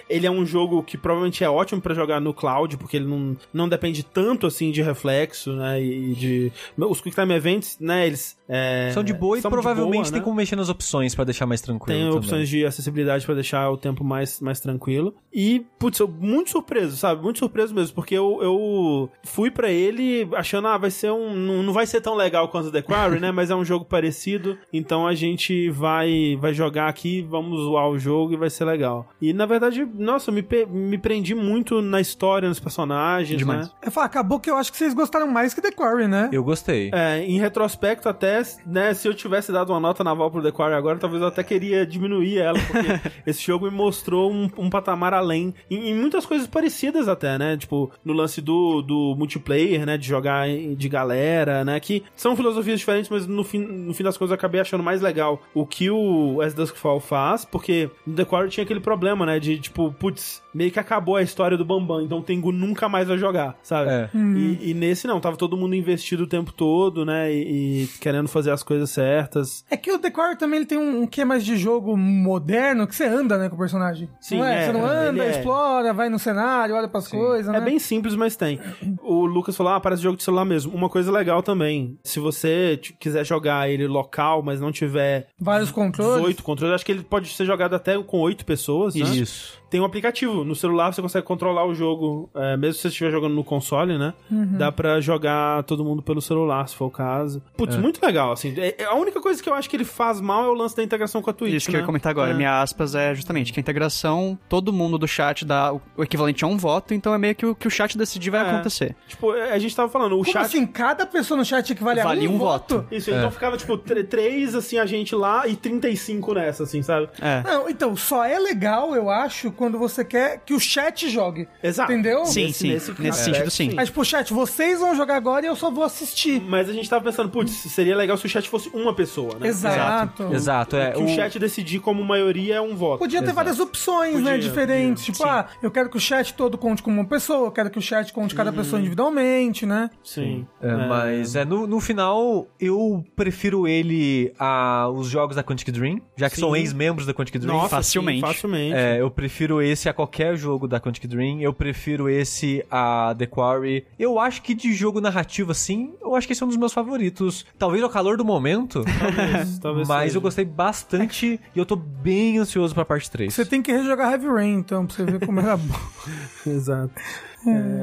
ele 0.09 0.27
é 0.27 0.31
um 0.31 0.45
jogo 0.45 0.83
que 0.83 0.97
provavelmente 0.97 1.43
é 1.43 1.51
ótimo 1.51 1.81
pra 1.81 1.95
jogar 1.95 2.21
no 2.21 2.35
cloud, 2.35 2.77
porque 2.77 2.97
ele 2.97 3.07
não, 3.07 3.37
não 3.53 3.69
depende 3.69 4.03
tanto 4.03 4.47
assim 4.47 4.71
de 4.71 4.83
reflexo, 4.83 5.53
né, 5.55 5.83
e 5.83 6.15
de... 6.15 6.53
Os 6.77 7.01
Quick 7.01 7.17
Time 7.17 7.35
Events, 7.35 7.79
né, 7.81 8.07
eles... 8.07 8.36
é, 8.49 8.91
São 8.93 9.03
de 9.03 9.13
boa 9.13 9.39
e 9.39 9.43
provavelmente 9.43 10.03
boa, 10.03 10.13
tem 10.13 10.21
né? 10.21 10.25
como 10.25 10.37
mexer 10.37 10.57
nas 10.57 10.69
opções 10.69 11.15
pra 11.15 11.25
deixar 11.25 11.47
mais 11.47 11.61
tranquilo. 11.61 11.99
Tem 11.99 12.07
também. 12.07 12.19
opções 12.19 12.49
de 12.49 12.65
acessibilidade 12.65 13.25
pra 13.25 13.35
deixar 13.35 13.71
o 13.71 13.77
tempo 13.77 14.05
mais, 14.05 14.41
mais 14.41 14.61
tranquilo. 14.61 15.15
E, 15.33 15.67
putz, 15.79 15.99
eu 15.99 16.09
muito 16.09 16.51
surpreso, 16.51 16.97
sabe? 16.97 17.23
Muito 17.23 17.39
surpreso 17.39 17.75
mesmo, 17.75 17.95
porque 17.95 18.15
eu, 18.15 18.39
eu 18.43 19.11
fui 19.25 19.51
pra 19.51 19.71
ele 19.71 20.29
achando, 20.35 20.69
ah, 20.69 20.79
vai 20.79 20.91
ser 20.91 21.11
um. 21.11 21.35
Não, 21.35 21.73
vai 21.73 21.87
ser 21.87 22.01
tão 22.01 22.15
legal 22.15 22.49
quanto 22.49 22.71
The 22.71 22.83
Quarry, 22.83 23.21
né? 23.21 23.31
Mas 23.37 23.51
é 23.51 23.55
um 23.55 23.65
jogo 23.65 23.85
parecido. 23.85 24.57
Então 24.73 25.07
a 25.07 25.15
gente 25.15 25.69
vai, 25.71 26.37
vai 26.41 26.55
jogar 26.55 26.89
aqui, 26.89 27.23
vamos 27.23 27.61
zoar 27.65 27.89
o 27.89 27.99
jogo 27.99 28.33
e 28.33 28.37
vai 28.37 28.51
ser 28.51 28.65
legal. 28.65 29.09
E 29.21 29.33
na 29.33 29.47
verdade, 29.47 29.85
nossa, 29.95 30.31
eu 30.31 30.35
me, 30.35 30.45
me 30.69 30.99
prendi 30.99 31.35
muito 31.35 31.83
na 31.83 32.01
história, 32.01 32.49
nos 32.49 32.61
personagens, 32.61 33.39
Demais. 33.39 33.67
né? 33.67 33.73
Eu 33.83 33.91
falo, 33.91 34.07
acabou 34.07 34.41
que 34.41 34.51
eu 34.51 34.57
acho 34.57 34.71
que 34.71 34.79
vocês 34.79 34.95
gostaram 34.95 35.27
mais 35.27 35.53
que 35.53 35.61
The 35.61 35.73
Quarry, 35.73 36.09
né? 36.09 36.29
Eu 36.33 36.43
gostei. 36.45 36.91
É, 36.93 37.23
em 37.25 37.39
retrospecto 37.39 38.09
até, 38.09 38.36
né, 38.67 38.95
se 38.95 39.07
eu 39.09 39.15
tivesse 39.15 39.53
dado 39.53 39.73
uma 39.73 39.81
nota 39.81 40.03
naval 40.03 40.31
pro 40.31 40.43
The 40.43 40.51
Quarry 40.51 40.75
agora, 40.75 40.99
talvez 40.99 41.23
eu 41.23 41.29
até 41.29 41.43
queria 41.43 41.87
diminuir 41.87 42.39
ela, 42.39 42.59
porque 42.59 43.11
esse 43.27 43.43
jogo 43.43 43.67
me 43.67 43.77
mostrou 43.77 44.33
um, 44.33 44.51
um 44.57 44.71
patamar 44.71 45.15
além, 45.15 45.55
em, 45.71 45.91
em 45.91 45.95
muitas 45.95 46.27
coisas 46.27 46.47
parecidas 46.47 47.09
até, 47.09 47.39
né, 47.39 47.57
tipo, 47.57 47.91
no 48.05 48.13
lance 48.13 48.41
do, 48.41 48.83
do 48.83 49.15
multiplayer, 49.17 49.87
né, 49.87 49.97
de 49.97 50.07
jogar 50.07 50.47
de 50.49 50.89
galera, 50.89 51.65
né, 51.65 51.79
que 51.81 52.03
são 52.15 52.37
filosofias 52.37 52.79
diferentes, 52.79 53.11
mas 53.11 53.27
no 53.27 53.45
fim, 53.45 53.59
no 53.59 53.95
fim 53.95 54.05
das 54.05 54.17
contas 54.17 54.31
eu 54.31 54.37
acabei 54.37 54.61
achando 54.61 54.83
mais 54.83 55.01
legal 55.01 55.43
o 55.55 55.67
que 55.67 55.91
o 55.91 56.41
As 56.41 56.55
Dusk 56.55 56.77
Fall 56.77 57.01
faz, 57.01 57.45
porque 57.45 57.91
no 58.07 58.15
The 58.15 58.25
Quarry 58.25 58.51
tinha 58.51 58.65
aquele 58.65 58.81
problema, 58.81 59.27
né, 59.27 59.39
de 59.39 59.59
tipo, 59.59 59.93
putz, 59.93 60.43
meio 60.57 60.71
que 60.71 60.81
acabou 60.81 61.17
a 61.17 61.23
história 61.23 61.57
do 61.57 61.65
Bambam, 61.65 62.01
então 62.01 62.19
o 62.19 62.23
Tengu 62.23 62.51
nunca 62.51 62.89
mais 62.89 63.09
vai 63.09 63.19
jogar, 63.19 63.59
sabe? 63.63 63.91
É. 63.91 64.11
E, 64.15 64.71
e 64.71 64.75
nesse 64.75 65.07
não, 65.07 65.21
tava 65.21 65.37
todo 65.37 65.57
mundo 65.57 65.75
investido 65.75 66.25
o 66.25 66.27
tempo 66.27 66.53
todo, 66.53 67.05
né? 67.05 67.33
E, 67.33 67.83
e 67.83 67.89
querendo 68.01 68.26
fazer 68.29 68.51
as 68.51 68.63
coisas 68.63 68.91
certas. 68.91 69.65
É 69.71 69.77
que 69.77 69.91
o 69.93 69.99
The 69.99 70.11
Quarry 70.11 70.37
também 70.37 70.59
ele 70.59 70.67
tem 70.67 70.79
um, 70.79 71.03
um 71.03 71.07
quê 71.07 71.25
mais 71.25 71.45
de 71.45 71.57
jogo 71.57 71.97
moderno, 71.97 72.87
que 72.87 72.95
você 72.95 73.05
anda, 73.05 73.39
né, 73.39 73.49
com 73.49 73.57
o 73.57 73.59
personagem. 73.59 74.09
Sim, 74.21 74.39
não 74.39 74.45
é? 74.45 74.63
é, 74.63 74.67
Você 74.67 74.73
não 74.73 74.81
ele 74.81 74.91
anda, 75.09 75.25
é. 75.25 75.31
explora, 75.31 75.93
vai 75.93 76.09
no 76.09 76.19
cenário, 76.19 76.75
olha 76.75 76.89
pras 76.89 77.09
coisas, 77.09 77.53
né? 77.53 77.59
É 77.59 77.61
bem 77.61 77.79
simples, 77.79 78.15
mas 78.15 78.37
tem. 78.37 78.61
O 79.03 79.27
Lucas 79.27 79.57
falou, 79.57 79.73
ah, 79.73 79.81
parece 79.81 80.03
jogo 80.03 80.17
de 80.17 80.23
celular 80.23 80.45
mesmo. 80.45 80.75
Uma 80.75 80.89
coisa 80.89 81.11
legal 81.11 81.43
também, 81.43 81.99
se 82.05 82.19
você 82.21 82.81
quiser 82.99 83.25
jogar 83.25 83.69
ele 83.69 83.87
local, 83.87 84.43
mas 84.43 84.61
não 84.61 84.73
tiver 84.73 85.29
Vários 85.39 85.71
controles. 85.71 86.17
18 86.21 86.43
controles, 86.43 86.75
acho 86.75 86.87
que 86.87 86.93
ele 86.93 87.03
pode 87.03 87.29
ser 87.29 87.45
jogado 87.45 87.75
até 87.75 87.97
com 88.03 88.19
8 88.21 88.45
pessoas, 88.45 88.95
né? 88.95 89.03
Isso. 89.03 89.61
Tem 89.69 89.81
um 89.81 89.85
aplicativo. 89.85 90.45
No 90.45 90.55
celular 90.55 90.93
você 90.93 91.03
consegue 91.03 91.27
controlar 91.27 91.65
o 91.67 91.75
jogo, 91.75 92.31
é, 92.35 92.57
mesmo 92.57 92.75
se 92.75 92.83
você 92.83 92.89
estiver 92.89 93.11
jogando 93.11 93.35
no 93.35 93.43
console, 93.43 93.99
né? 93.99 94.15
Uhum. 94.31 94.57
Dá 94.59 94.71
pra 94.71 95.01
jogar 95.01 95.63
todo 95.65 95.85
mundo 95.85 96.03
pelo 96.03 96.21
celular, 96.23 96.69
se 96.69 96.77
for 96.77 96.87
o 96.87 96.91
caso. 96.91 97.43
Putz, 97.57 97.75
É. 97.75 97.79
muito 97.79 98.05
legal, 98.05 98.31
assim. 98.33 98.55
É- 98.57 98.77
é 98.83 98.85
a 98.85 98.95
única 98.95 99.21
coisa 99.21 99.43
que 99.43 99.49
eu 99.49 99.55
acho 99.55 99.69
que 99.69 99.77
ele 99.77 99.85
faz 99.85 100.21
mal 100.21 100.45
é 100.45 100.49
o 100.49 100.55
lance 100.55 100.77
da 100.77 100.83
integração 100.83 101.21
com 101.21 101.31
a 101.31 101.33
Twitch, 101.33 101.55
Isso 101.55 101.67
que 101.67 101.73
né? 101.73 101.79
eu 101.79 101.81
ia 101.83 101.87
comentar 101.87 102.11
agora. 102.11 102.31
É. 102.31 102.35
Minha 102.35 102.63
aspas 102.63 102.95
é 102.95 103.15
justamente 103.15 103.53
que 103.53 103.59
a 103.59 103.63
integração, 103.63 104.39
todo 104.49 104.73
mundo 104.73 104.99
do 104.99 105.07
chat 105.09 105.45
dá 105.45 105.73
o- 105.75 105.81
equivalente 106.03 106.45
a 106.45 106.47
um 106.49 106.57
voto, 106.57 106.95
então 106.95 107.13
é 107.13 107.19
meio 107.19 107.35
que 107.35 107.45
o 107.47 107.55
que 107.55 107.67
o 107.67 107.71
chat 107.71 107.99
decidir 107.99 108.31
vai 108.31 108.47
É. 108.47 108.51
acontecer. 108.51 108.95
Tipo, 109.09 109.33
a 109.33 109.59
gente 109.59 109.75
tava 109.75 109.89
falando, 109.89 110.13
o 110.15 110.19
Como 110.21 110.33
chat... 110.33 110.43
assim? 110.45 110.67
Cada 110.67 111.05
pessoa 111.07 111.37
no 111.39 111.45
chat 111.45 111.71
equivale 111.73 112.01
a 112.01 112.05
Vale 112.05 112.29
um, 112.29 112.35
um 112.35 112.39
voto? 112.39 112.77
voto. 112.79 112.95
Isso, 112.95 113.11
então 113.11 113.31
ficava, 113.31 113.57
tipo, 113.57 113.77
tr- 113.79 114.05
três, 114.09 114.55
assim, 114.55 114.79
a 114.79 114.87
gente 114.87 115.15
lá 115.15 115.47
e 115.49 115.57
35 115.57 116.35
nessa, 116.35 116.63
assim, 116.63 116.83
sabe? 116.83 117.09
É. 117.21 117.43
Não, 117.43 117.69
então, 117.69 117.97
só 117.97 118.25
é 118.25 118.39
legal, 118.39 118.95
eu 118.95 119.11
acho, 119.11 119.51
quando 119.57 119.79
você 119.79 120.05
quer 120.05 120.41
que 120.45 120.55
o 120.55 120.61
chat 120.61 121.09
jogue. 121.11 121.49
Exato. 121.63 121.91
Entendeu? 121.93 122.25
Sim, 122.27 122.47
Nesse- 122.47 122.59
sim. 122.59 122.69
nesse 122.73 123.01
Nesse, 123.01 123.25
sentido, 123.25 123.51
sim. 123.51 123.71
sim. 123.71 123.75
Mas, 123.77 123.89
tipo, 123.89 124.05
chat, 124.05 124.33
vocês 124.33 124.79
vão 124.81 124.95
jogar 124.95 125.17
agora 125.17 125.45
e 125.45 125.49
eu 125.49 125.57
só 125.57 125.71
vou 125.71 125.83
assistir. 125.85 126.41
Mas 126.41 126.69
a 126.69 126.73
gente 126.73 126.89
tava 126.89 127.03
pensando, 127.05 127.29
putz, 127.31 127.51
seria 127.53 127.97
legal 127.97 128.17
se 128.17 128.27
o 128.27 128.29
chat 128.29 128.49
fosse 128.49 128.69
uma 128.75 128.95
pessoa, 128.95 129.37
né? 129.41 129.49
Exato. 129.49 130.33
Exato, 130.33 130.77
é. 130.77 130.93
Que 130.93 131.03
o... 131.03 131.09
chat 131.09 131.39
decidir 131.39 131.81
como 131.81 132.05
maioria 132.05 132.57
é 132.57 132.61
um 132.61 132.77
voto. 132.77 132.99
Podia 132.99 133.19
ter 133.21 133.25
Exato. 133.27 133.35
várias 133.37 133.59
opções, 133.61 134.15
né, 134.23 134.33
Podia, 134.35 134.39
diferentes. 134.49 135.05
podia. 135.07 135.15
Tipo, 135.17 135.29
ah, 135.29 135.47
eu 135.63 135.71
quero 135.71 135.89
que 135.89 135.97
o 135.97 136.01
chat 136.01 136.35
todo 136.35 136.59
conte 136.59 136.83
como 136.83 137.01
uma 137.01 137.09
pessoa, 137.09 137.47
eu 137.47 137.53
quero 137.53 137.71
que 137.71 137.79
o 137.79 137.83
chat 137.83 138.13
conte 138.13 138.35
cada 138.35 138.51
Uhum. 138.51 138.57
pessoa 138.57 138.81
individualmente, 138.81 139.65
né? 139.65 139.91
Sim. 140.03 140.47
É, 140.61 140.75
Mas 140.89 141.37
é, 141.37 141.45
no, 141.45 141.67
no 141.67 141.81
final, 141.81 142.47
eu 142.61 143.05
prefiro 143.15 143.67
ele 143.69 144.33
a 144.39 144.89
os 144.89 145.09
jogos 145.09 145.37
da 145.37 145.43
Quantic 145.43 145.71
Dream, 145.71 146.01
já 146.17 146.29
que 146.29 146.37
Sim. 146.37 146.43
são 146.43 146.57
ex-membros 146.57 147.07
da 147.07 147.15
Quantic 147.15 147.39
Dream. 147.39 147.55
Nossa, 147.57 147.69
Facilmente. 147.77 148.21
sim, 148.21 148.27
facilmente. 148.27 148.75
É, 148.77 149.01
eu 149.01 149.11
prefiro 149.11 149.46
esse 149.63 149.89
a 149.89 149.93
qualquer 149.93 150.37
jogo 150.37 150.67
da 150.69 150.81
Quantic 150.81 151.07
Dream. 151.07 151.41
Eu 151.41 151.53
prefiro 151.53 152.09
esse 152.09 152.65
a 152.71 153.15
The 153.17 153.27
Quarry. 153.27 153.87
Eu 153.99 154.19
acho 154.19 154.43
que 154.43 154.55
de 154.55 154.73
jogo 154.75 155.01
narrativo, 155.01 155.53
assim, 155.53 155.95
eu 156.03 156.15
acho 156.15 156.27
que 156.27 156.33
esse 156.33 156.43
é 156.43 156.47
um 156.47 156.49
dos 156.49 156.59
meus 156.59 156.73
favoritos. 156.73 157.45
Talvez 157.59 157.83
ao 157.83 157.91
calor 157.91 158.17
do 158.17 158.25
momento, 158.25 158.85
Talvez, 158.99 159.59
talvez 159.59 159.89
mas 159.89 160.05
seja. 160.05 160.19
eu 160.19 160.21
gostei 160.23 160.45
bastante 160.45 161.41
e 161.55 161.59
eu 161.59 161.65
tô 161.67 161.77
bem 161.77 162.39
ansioso 162.39 162.75
pra 162.75 162.85
parte 162.85 163.11
3. 163.11 163.33
Você 163.33 163.45
tem 163.45 163.63
que 163.63 163.73
rejogar 163.73 164.13
Heavy 164.13 164.27
Rain, 164.27 164.55
então, 164.55 164.87
pra 164.87 164.97
você 164.97 165.05
ver 165.05 165.25
como 165.25 165.41
era 165.41 165.57
bom. 165.57 165.75
Exato. 166.47 166.93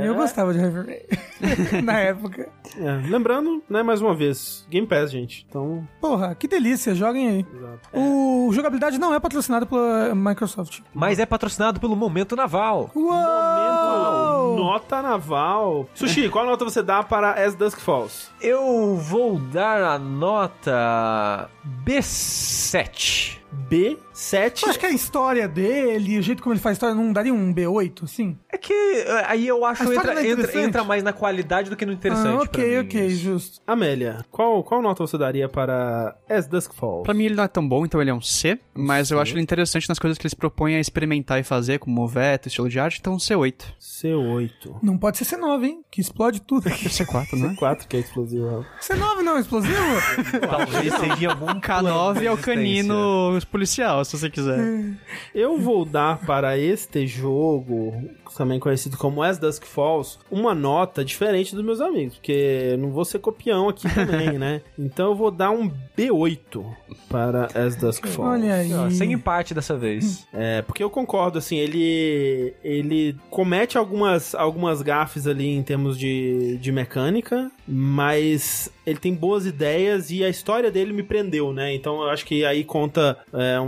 Eu 0.04 0.16
gostava 0.16 0.54
de 0.54 0.60
Heavy 0.60 0.80
Rain. 0.88 1.82
Na 1.84 2.00
época. 2.00 2.50
É, 2.78 3.08
Lembrando, 3.10 3.62
né, 3.70 3.84
mais 3.84 4.02
uma 4.02 4.14
vez, 4.16 4.66
Game 4.70 4.88
Pass, 4.88 5.12
gente. 5.12 5.46
Então, 5.50 5.88
Porra, 6.02 6.34
que 6.36 6.48
delícia, 6.48 6.96
joguem 6.96 7.28
aí. 7.28 7.46
exato. 7.56 7.90
O 7.94 8.50
jogabilidade 8.54 8.98
não 8.98 9.14
é 9.14 9.20
patrocinado 9.20 9.66
pela 9.68 10.14
Microsoft. 10.16 10.80
Mas 10.94 11.20
é 11.20 11.26
patrocinado 11.26 11.80
pelo 11.80 11.96
Momento 11.96 12.36
Naval. 12.36 12.90
Uou! 12.96 14.56
Nota 14.58 15.02
naval. 15.02 15.88
Sushi, 15.94 16.30
qual 16.30 16.46
nota 16.46 16.64
você 16.66 16.82
dá 16.82 17.04
para 17.04 17.34
As 17.44 17.56
Dusk 17.56 17.80
Falls? 17.80 18.30
Eu 18.42 18.96
vou 18.96 19.40
dar 19.40 19.82
a 19.84 20.00
nota 20.00 21.50
B7. 21.86 23.43
B7. 23.70 24.64
Eu 24.64 24.70
acho 24.70 24.80
que 24.80 24.86
a 24.86 24.92
história 24.92 25.48
dele, 25.48 26.18
o 26.18 26.22
jeito 26.22 26.42
como 26.42 26.54
ele 26.54 26.62
faz 26.62 26.74
a 26.74 26.76
história, 26.76 26.96
não 26.96 27.12
daria 27.12 27.34
um 27.34 27.54
B8, 27.54 28.04
assim? 28.04 28.38
É 28.50 28.58
que 28.58 28.74
é, 28.74 29.26
aí 29.28 29.48
eu 29.48 29.66
acho 29.66 29.84
A 29.84 29.86
que 29.86 29.92
história 29.94 30.12
entra, 30.12 30.28
é 30.28 30.32
entra, 30.32 30.62
entra 30.62 30.84
mais 30.84 31.04
na 31.04 31.14
qualidade 31.14 31.70
do 31.70 31.76
que 31.76 31.86
no 31.86 31.92
interessante. 31.92 32.28
ah, 32.28 32.38
pra 32.38 32.44
ok, 32.44 32.70
mim, 32.70 32.86
ok, 32.86 33.08
isso. 33.08 33.24
justo. 33.24 33.62
Amélia, 33.66 34.26
qual, 34.32 34.64
qual 34.64 34.82
nota 34.82 35.06
você 35.06 35.18
daria 35.18 35.48
para 35.50 36.16
As 36.30 36.48
Dusk 36.48 36.74
Falls? 36.74 37.04
Pra 37.04 37.14
mim 37.14 37.26
ele 37.26 37.36
não 37.36 37.44
é 37.44 37.48
tão 37.48 37.68
bom, 37.68 37.86
então 37.86 38.02
ele 38.02 38.10
é 38.10 38.14
um 38.14 38.22
C, 38.22 38.60
mas 38.74 39.12
eu 39.12 39.20
acho 39.20 39.34
ele 39.34 39.42
interessante 39.42 39.90
nas 39.90 40.00
coisas 40.00 40.18
que 40.18 40.24
eles 40.26 40.34
propõem 40.34 40.76
a 40.76 40.80
experimentar 40.80 41.40
e 41.40 41.44
fazer, 41.44 41.80
como 41.80 42.08
veto, 42.08 42.48
estilo 42.48 42.70
de 42.70 42.80
arte, 42.80 43.00
então 43.00 43.14
um 43.14 43.18
C8. 43.18 43.56
C8. 43.80 44.80
Não 44.82 44.98
pode 44.98 45.18
ser 45.18 45.26
C9, 45.26 45.64
hein? 45.64 45.84
Que 45.90 46.02
explode 46.02 46.42
tudo. 46.42 46.70
C4, 46.70 47.38
né? 47.38 47.56
C4 47.60 47.88
que 47.88 47.98
é 47.98 48.00
explosivo. 48.00 48.66
C9 48.82 49.22
não 49.22 49.38
é 49.38 49.40
explosivo? 49.40 49.74
Talvez 50.50 50.94
seja 50.94 51.30
algum 51.30 51.60
K9 51.60 52.24
é 52.24 52.32
o 52.32 52.36
resistência. 52.36 53.43
Canino 53.44 53.48
policial, 53.48 54.04
se 54.06 54.18
você 54.18 54.30
quiser. 54.30 54.58
Eu 55.34 55.58
vou 55.60 55.86
dar 55.86 56.20
para 56.26 56.58
este 56.58 57.06
jogo, 57.08 57.94
também 58.38 58.60
conhecido 58.60 58.98
como 58.98 59.22
As 59.22 59.38
Dusk 59.38 59.66
Falls, 59.66 60.20
uma 60.30 60.54
nota 60.54 61.04
diferente 61.04 61.56
dos 61.56 61.64
meus 61.64 61.82
amigos, 61.82 62.16
porque 62.16 62.72
eu 62.74 62.78
não 62.78 62.92
vou 62.92 63.06
ser 63.06 63.20
copião 63.20 63.70
aqui 63.70 63.88
também, 63.94 64.38
né? 64.40 64.62
Então 64.78 65.12
eu 65.12 65.16
vou 65.16 65.32
dar 65.32 65.52
um 65.52 65.72
B8 65.98 66.66
para 67.10 67.48
As 67.54 67.76
Dusk 67.76 68.06
Falls. 68.08 68.44
Olha 68.44 68.56
aí. 68.56 68.74
Ó, 68.74 68.90
sem 68.90 69.14
empate 69.14 69.54
dessa 69.54 69.78
vez. 69.78 70.24
É, 70.36 70.62
porque 70.64 70.84
eu 70.84 70.90
concordo, 70.90 71.38
assim, 71.38 71.58
ele 71.58 72.54
ele 72.64 73.16
comete 73.30 73.78
algumas, 73.78 74.34
algumas 74.34 74.82
gafes 74.82 75.28
ali 75.28 75.48
em 75.48 75.62
termos 75.62 75.98
de, 75.98 76.58
de 76.58 76.72
mecânica, 76.72 77.52
mas 77.68 78.72
ele 78.86 79.00
tem 79.00 79.14
boas 79.14 79.46
ideias 79.46 80.12
e 80.12 80.24
a 80.24 80.30
história 80.30 80.72
dele 80.72 80.92
me 80.92 81.04
prendeu, 81.04 81.54
né? 81.54 81.74
Então 81.74 82.02
eu 82.02 82.10
acho 82.10 82.26
que 82.26 82.44
aí 82.44 82.64
conta 82.64 83.18
é, 83.34 83.60
um, 83.60 83.66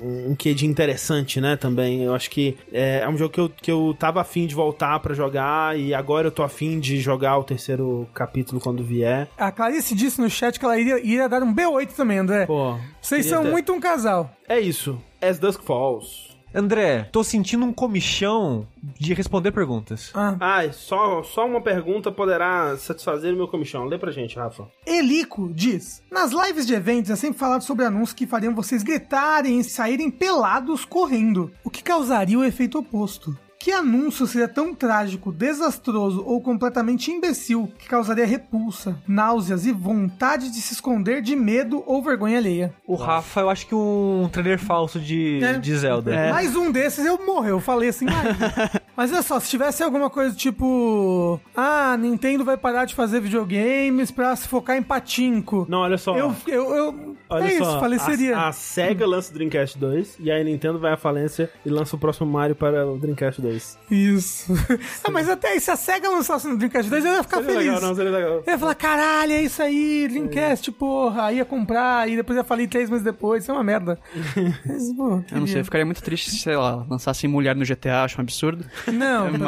um, 0.00 0.30
um 0.30 0.34
quê 0.34 0.52
de 0.54 0.66
interessante, 0.66 1.40
né? 1.40 1.56
Também. 1.56 2.02
Eu 2.02 2.14
acho 2.14 2.28
que 2.30 2.56
é, 2.72 3.00
é 3.00 3.08
um 3.08 3.16
jogo 3.16 3.32
que 3.32 3.40
eu, 3.40 3.48
que 3.48 3.70
eu 3.70 3.94
tava 3.98 4.20
afim 4.20 4.46
de 4.46 4.54
voltar 4.54 4.98
pra 5.00 5.14
jogar 5.14 5.78
e 5.78 5.94
agora 5.94 6.26
eu 6.28 6.32
tô 6.32 6.42
afim 6.42 6.78
de 6.80 6.98
jogar 6.98 7.38
o 7.38 7.44
terceiro 7.44 8.08
capítulo 8.14 8.60
quando 8.60 8.82
vier. 8.84 9.28
A 9.38 9.50
Clarice 9.52 9.94
disse 9.94 10.20
no 10.20 10.28
chat 10.28 10.58
que 10.58 10.64
ela 10.64 10.78
iria, 10.78 10.98
iria 10.98 11.28
dar 11.28 11.42
um 11.42 11.54
B8 11.54 11.88
também, 11.92 12.18
André. 12.18 12.46
Pô. 12.46 12.76
Vocês 13.00 13.26
são 13.26 13.42
ter- 13.44 13.50
muito 13.50 13.72
um 13.72 13.80
casal. 13.80 14.30
É 14.48 14.58
isso. 14.58 15.00
As 15.22 15.38
Dusk 15.38 15.62
Falls. 15.62 16.30
André, 16.52 17.08
tô 17.12 17.22
sentindo 17.22 17.64
um 17.64 17.72
comichão 17.72 18.66
de 19.00 19.14
responder 19.14 19.50
perguntas. 19.50 20.10
Ah. 20.14 20.36
Ai, 20.38 20.72
só, 20.72 21.22
só 21.22 21.46
uma 21.46 21.62
pergunta 21.62 22.12
poderá 22.12 22.76
satisfazer 22.76 23.32
o 23.32 23.36
meu 23.36 23.48
comichão. 23.48 23.86
Lê 23.86 23.96
pra 23.96 24.12
gente, 24.12 24.36
Rafa. 24.36 24.68
Elico 24.86 25.50
diz: 25.54 26.02
Nas 26.10 26.32
lives 26.32 26.66
de 26.66 26.74
eventos 26.74 27.10
é 27.10 27.16
sempre 27.16 27.38
falado 27.38 27.62
sobre 27.62 27.86
anúncios 27.86 28.12
que 28.12 28.26
fariam 28.26 28.54
vocês 28.54 28.82
gritarem 28.82 29.58
e 29.58 29.64
saírem 29.64 30.10
pelados 30.10 30.84
correndo, 30.84 31.50
o 31.64 31.70
que 31.70 31.82
causaria 31.82 32.38
o 32.38 32.44
efeito 32.44 32.78
oposto. 32.78 33.36
Que 33.60 33.72
anúncio 33.72 34.26
seria 34.26 34.48
tão 34.48 34.74
trágico, 34.74 35.30
desastroso 35.30 36.24
ou 36.26 36.40
completamente 36.40 37.10
imbecil 37.10 37.70
que 37.78 37.86
causaria 37.86 38.24
repulsa, 38.24 38.96
náuseas 39.06 39.66
e 39.66 39.70
vontade 39.70 40.50
de 40.50 40.62
se 40.62 40.72
esconder 40.72 41.20
de 41.20 41.36
medo 41.36 41.84
ou 41.86 42.02
vergonha 42.02 42.38
alheia? 42.38 42.72
O 42.86 42.94
Rafa, 42.94 43.40
eu 43.40 43.50
acho 43.50 43.66
que 43.66 43.74
um 43.74 44.26
trailer 44.32 44.58
falso 44.58 44.98
de, 44.98 45.44
É. 45.44 45.58
de 45.58 45.76
Zelda. 45.76 46.30
Mais 46.30 46.56
um 46.56 46.72
desses 46.72 47.04
eu 47.04 47.22
morreu, 47.26 47.56
eu 47.56 47.60
falei 47.60 47.90
assim, 47.90 48.06
mas... 48.06 48.80
mas 48.96 49.12
olha 49.12 49.20
só, 49.20 49.38
se 49.38 49.50
tivesse 49.50 49.82
alguma 49.82 50.08
coisa 50.08 50.34
tipo... 50.34 51.38
Ah, 51.54 51.98
Nintendo 51.98 52.42
vai 52.42 52.56
parar 52.56 52.86
de 52.86 52.94
fazer 52.94 53.20
videogames 53.20 54.10
pra 54.10 54.34
se 54.36 54.48
focar 54.48 54.78
em 54.78 54.82
patinco. 54.82 55.66
Não, 55.68 55.80
olha 55.80 55.98
só. 55.98 56.16
Eu, 56.16 56.34
eu, 56.46 56.74
eu... 56.74 57.16
Olha 57.28 57.44
é 57.44 57.58
só, 57.58 57.72
isso, 57.72 57.78
faleceria. 57.78 58.38
A, 58.38 58.48
a 58.48 58.52
SEGA 58.52 59.06
lança 59.06 59.30
o 59.30 59.34
Dreamcast 59.34 59.78
2 59.78 60.16
e 60.18 60.30
aí 60.30 60.40
a 60.40 60.44
Nintendo 60.44 60.78
vai 60.78 60.94
à 60.94 60.96
falência 60.96 61.50
e 61.64 61.68
lança 61.68 61.94
o 61.94 61.98
próximo 61.98 62.26
Mario 62.26 62.56
para 62.56 62.86
o 62.86 62.98
Dreamcast 62.98 63.42
2. 63.42 63.49
Isso. 63.90 64.52
ah, 65.04 65.10
mas 65.10 65.28
até 65.28 65.48
aí, 65.48 65.60
se 65.60 65.70
a 65.70 65.76
SEGA 65.76 66.08
lançasse 66.08 66.46
no 66.46 66.56
Dreamcast 66.56 66.88
2, 66.90 67.04
eu 67.04 67.12
ia 67.14 67.22
ficar 67.22 67.38
Seria 67.38 67.52
feliz. 67.52 67.66
legal, 67.74 67.80
não, 67.80 67.94
seria 67.94 68.10
legal. 68.10 68.30
Eu 68.46 68.52
ia 68.52 68.58
falar, 68.58 68.74
caralho, 68.74 69.32
é 69.32 69.42
isso 69.42 69.62
aí, 69.62 70.06
Dreamcast, 70.08 70.70
porra. 70.72 71.24
Aí 71.26 71.36
ia 71.38 71.44
comprar, 71.44 72.08
e 72.08 72.16
depois 72.16 72.36
ia 72.36 72.44
falir 72.44 72.68
três 72.68 72.88
meses 72.88 73.04
depois. 73.04 73.42
Isso 73.42 73.50
é 73.50 73.54
uma 73.54 73.64
merda. 73.64 73.98
Mas, 74.66 74.92
pô, 74.94 75.22
Eu 75.32 75.40
não 75.40 75.46
sei, 75.46 75.60
eu 75.60 75.64
ficaria 75.64 75.84
muito 75.84 76.02
triste 76.02 76.30
se, 76.30 76.38
sei 76.38 76.56
lá, 76.56 76.84
lançassem 76.88 77.28
mulher 77.28 77.54
no 77.56 77.64
GTA, 77.64 78.04
acho 78.04 78.18
um 78.18 78.22
absurdo. 78.22 78.64
Não, 78.92 79.26
de 79.32 79.38
Deus. 79.38 79.40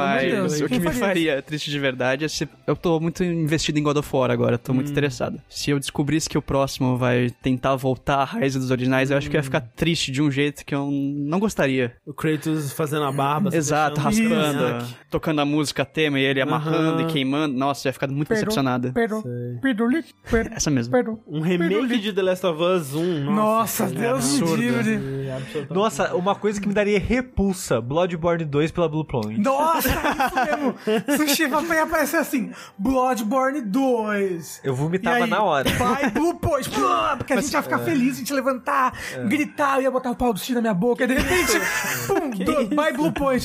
Mas 0.53 0.61
o 0.61 0.67
que 0.69 0.79
me 0.79 0.91
faria 0.93 1.35
isso? 1.35 1.43
triste 1.43 1.71
de 1.71 1.79
verdade 1.79 2.25
é 2.25 2.29
se. 2.29 2.49
Eu 2.67 2.75
tô 2.77 2.99
muito 3.01 3.23
investido 3.25 3.79
em 3.79 3.83
God 3.83 3.97
of 3.97 4.09
War 4.17 4.31
agora, 4.31 4.59
tô 4.59 4.73
Hum. 4.73 4.77
muito 4.77 4.91
interessado. 4.91 5.41
Se 5.49 5.71
eu 5.71 5.79
descobrisse 5.79 6.29
que 6.29 6.37
o 6.39 6.43
próximo 6.43 6.97
vai 6.97 7.31
tentar 7.43 7.77
voltar 7.77 8.17
à 8.19 8.25
raiz 8.25 8.55
dos 8.55 8.71
originais, 8.71 9.11
eu 9.11 9.17
acho 9.17 9.29
que 9.31 9.37
ia 9.37 9.43
ficar 9.43 9.61
triste 9.61 10.11
de 10.11 10.23
um 10.23 10.31
jeito 10.31 10.65
que 10.65 10.75
eu 10.75 10.89
não 10.91 11.39
gostaria. 11.39 11.95
O 12.07 12.13
Kratos 12.15 12.73
fazendo 12.73 13.05
a 13.05 13.13
barba. 13.13 13.51
Exato, 13.55 13.92
no 13.97 14.03
raspando, 14.03 14.31
cavanhaque. 14.31 14.97
tocando 15.11 15.41
a 15.41 15.45
música 15.45 15.85
tema 15.85 16.19
e 16.19 16.23
ele 16.25 16.41
amarrando 16.41 17.01
Aham. 17.01 17.09
e 17.09 17.13
queimando. 17.13 17.57
Nossa, 17.57 17.89
ia 17.89 17.93
ficar 17.93 18.09
muito 18.09 18.29
Pero, 18.29 18.41
decepcionada. 18.41 18.91
pero, 18.95 19.23
pero, 19.61 19.89
li- 19.89 20.05
pero, 20.31 20.51
Essa 20.55 20.71
mesmo. 20.71 20.93
pero. 20.93 21.21
Um 21.27 21.41
remake 21.41 21.99
de 21.99 22.13
The 22.13 22.23
Last 22.23 22.45
of 22.47 22.63
Us 22.63 22.95
1. 22.95 23.25
Nossa, 23.35 23.89
seria 23.89 24.01
Deus 24.09 24.25
me 24.25 24.41
absurdo. 24.41 24.57
livre. 24.57 25.01
É. 25.29 25.75
Nossa, 25.75 26.15
uma 26.15 26.35
coisa 26.35 26.61
que 26.61 26.69
me 26.69 26.75
daria 26.75 26.99
repulsa: 26.99 27.81
Bloodborne 27.81 28.45
2 28.45 28.71
pela 28.71 28.89
Blue 28.89 29.05
Point. 29.05 29.41
Nossa, 29.41 29.89
isso 29.89 30.35
mesmo. 30.47 30.75
Sushi 31.29 31.47
vai 31.47 31.79
aparecer 31.81 32.17
assim, 32.19 32.51
Bloodborne 32.79 33.61
2. 33.63 34.61
Eu 34.65 34.75
vomitava 34.75 35.25
aí, 35.25 35.31
na 35.31 35.43
hora. 35.43 35.69
Vai, 35.71 36.11
Blue 36.11 36.35
Point, 36.35 36.69
porque 37.17 37.33
a 37.33 37.41
gente 37.41 37.53
ia 37.53 37.63
ficar 37.63 37.79
feliz, 37.79 38.17
a 38.17 38.19
gente 38.19 38.31
ia 38.31 38.37
levantar, 38.37 38.93
gritar, 39.29 39.77
eu 39.79 39.83
ia 39.83 39.91
botar 39.91 40.11
o 40.11 40.17
pau 40.17 40.33
do 40.33 40.39
Sushi 40.39 40.55
na 40.55 40.61
minha 40.61 40.75
boca, 40.75 41.05
e 41.05 41.07
de 41.07 41.15
repente, 41.15 41.53
pum, 42.07 42.31
do, 42.31 42.75
vai 42.77 42.93
Blue 42.93 43.13
Point. 43.13 43.43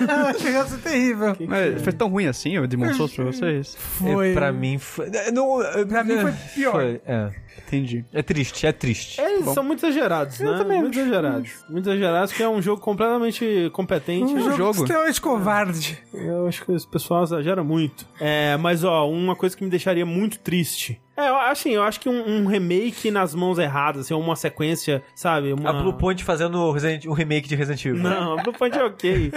Ia 0.00 0.64
ser 0.64 0.78
terrível. 0.78 1.36
Mas 1.46 1.82
foi 1.82 1.92
tão 1.92 2.08
ruim 2.08 2.26
assim 2.26 2.58
o 2.58 2.66
Demon 2.66 2.94
Souls 2.94 3.12
pra 3.14 3.24
vocês? 3.24 3.76
Foi. 3.78 4.30
É, 4.30 4.34
pra 4.34 4.52
mim 4.52 4.78
foi. 4.78 5.08
é, 5.12 5.30
Não, 5.30 5.62
é, 5.62 5.84
Pra 5.84 6.04
mim 6.04 6.18
foi 6.20 6.32
pior. 6.54 6.72
foi, 6.72 7.00
é. 7.06 7.30
Entendi. 7.66 8.04
É 8.12 8.22
triste, 8.22 8.66
é 8.66 8.72
triste. 8.72 9.20
Eles 9.20 9.44
são 9.50 9.62
muito 9.62 9.84
exagerados, 9.84 10.40
né? 10.40 10.64
muito 10.64 10.98
exagerados. 10.98 11.50
Muito 11.68 11.88
exagerados, 11.88 12.32
que 12.32 12.42
é 12.42 12.48
um 12.48 12.60
jogo 12.62 12.80
completamente 12.80 13.70
competente. 13.72 14.32
Um 14.32 14.40
jogo, 14.40 14.56
jogo. 14.56 14.80
extremamente 14.82 15.20
covarde. 15.20 15.98
Eu 16.12 16.48
acho 16.48 16.64
que 16.64 16.72
esse 16.72 16.86
pessoal 16.86 17.22
exagera 17.24 17.62
muito. 17.62 18.06
É, 18.20 18.56
mas 18.56 18.82
ó, 18.84 19.08
uma 19.08 19.36
coisa 19.36 19.56
que 19.56 19.62
me 19.64 19.70
deixaria 19.70 20.06
muito 20.06 20.38
triste. 20.38 21.00
É, 21.20 21.28
eu- 21.28 21.36
assim, 21.36 21.70
eu 21.70 21.82
acho 21.82 22.00
que 22.00 22.08
um, 22.08 22.42
um 22.42 22.46
remake 22.46 23.10
nas 23.10 23.34
mãos 23.34 23.58
erradas, 23.58 24.06
assim, 24.06 24.14
uma 24.14 24.36
sequência, 24.36 25.02
sabe? 25.14 25.52
Uma... 25.52 25.70
A 25.70 25.72
Blue 25.72 25.92
Point 25.94 26.24
fazendo 26.24 26.70
Resident- 26.72 27.06
um 27.06 27.12
remake 27.12 27.48
de 27.48 27.54
Resident 27.54 27.84
Evil. 27.84 28.02
Não, 28.02 28.38
a 28.38 28.42
Blue 28.42 28.52
Point 28.52 28.76
é 28.78 28.84
ok. 28.84 29.30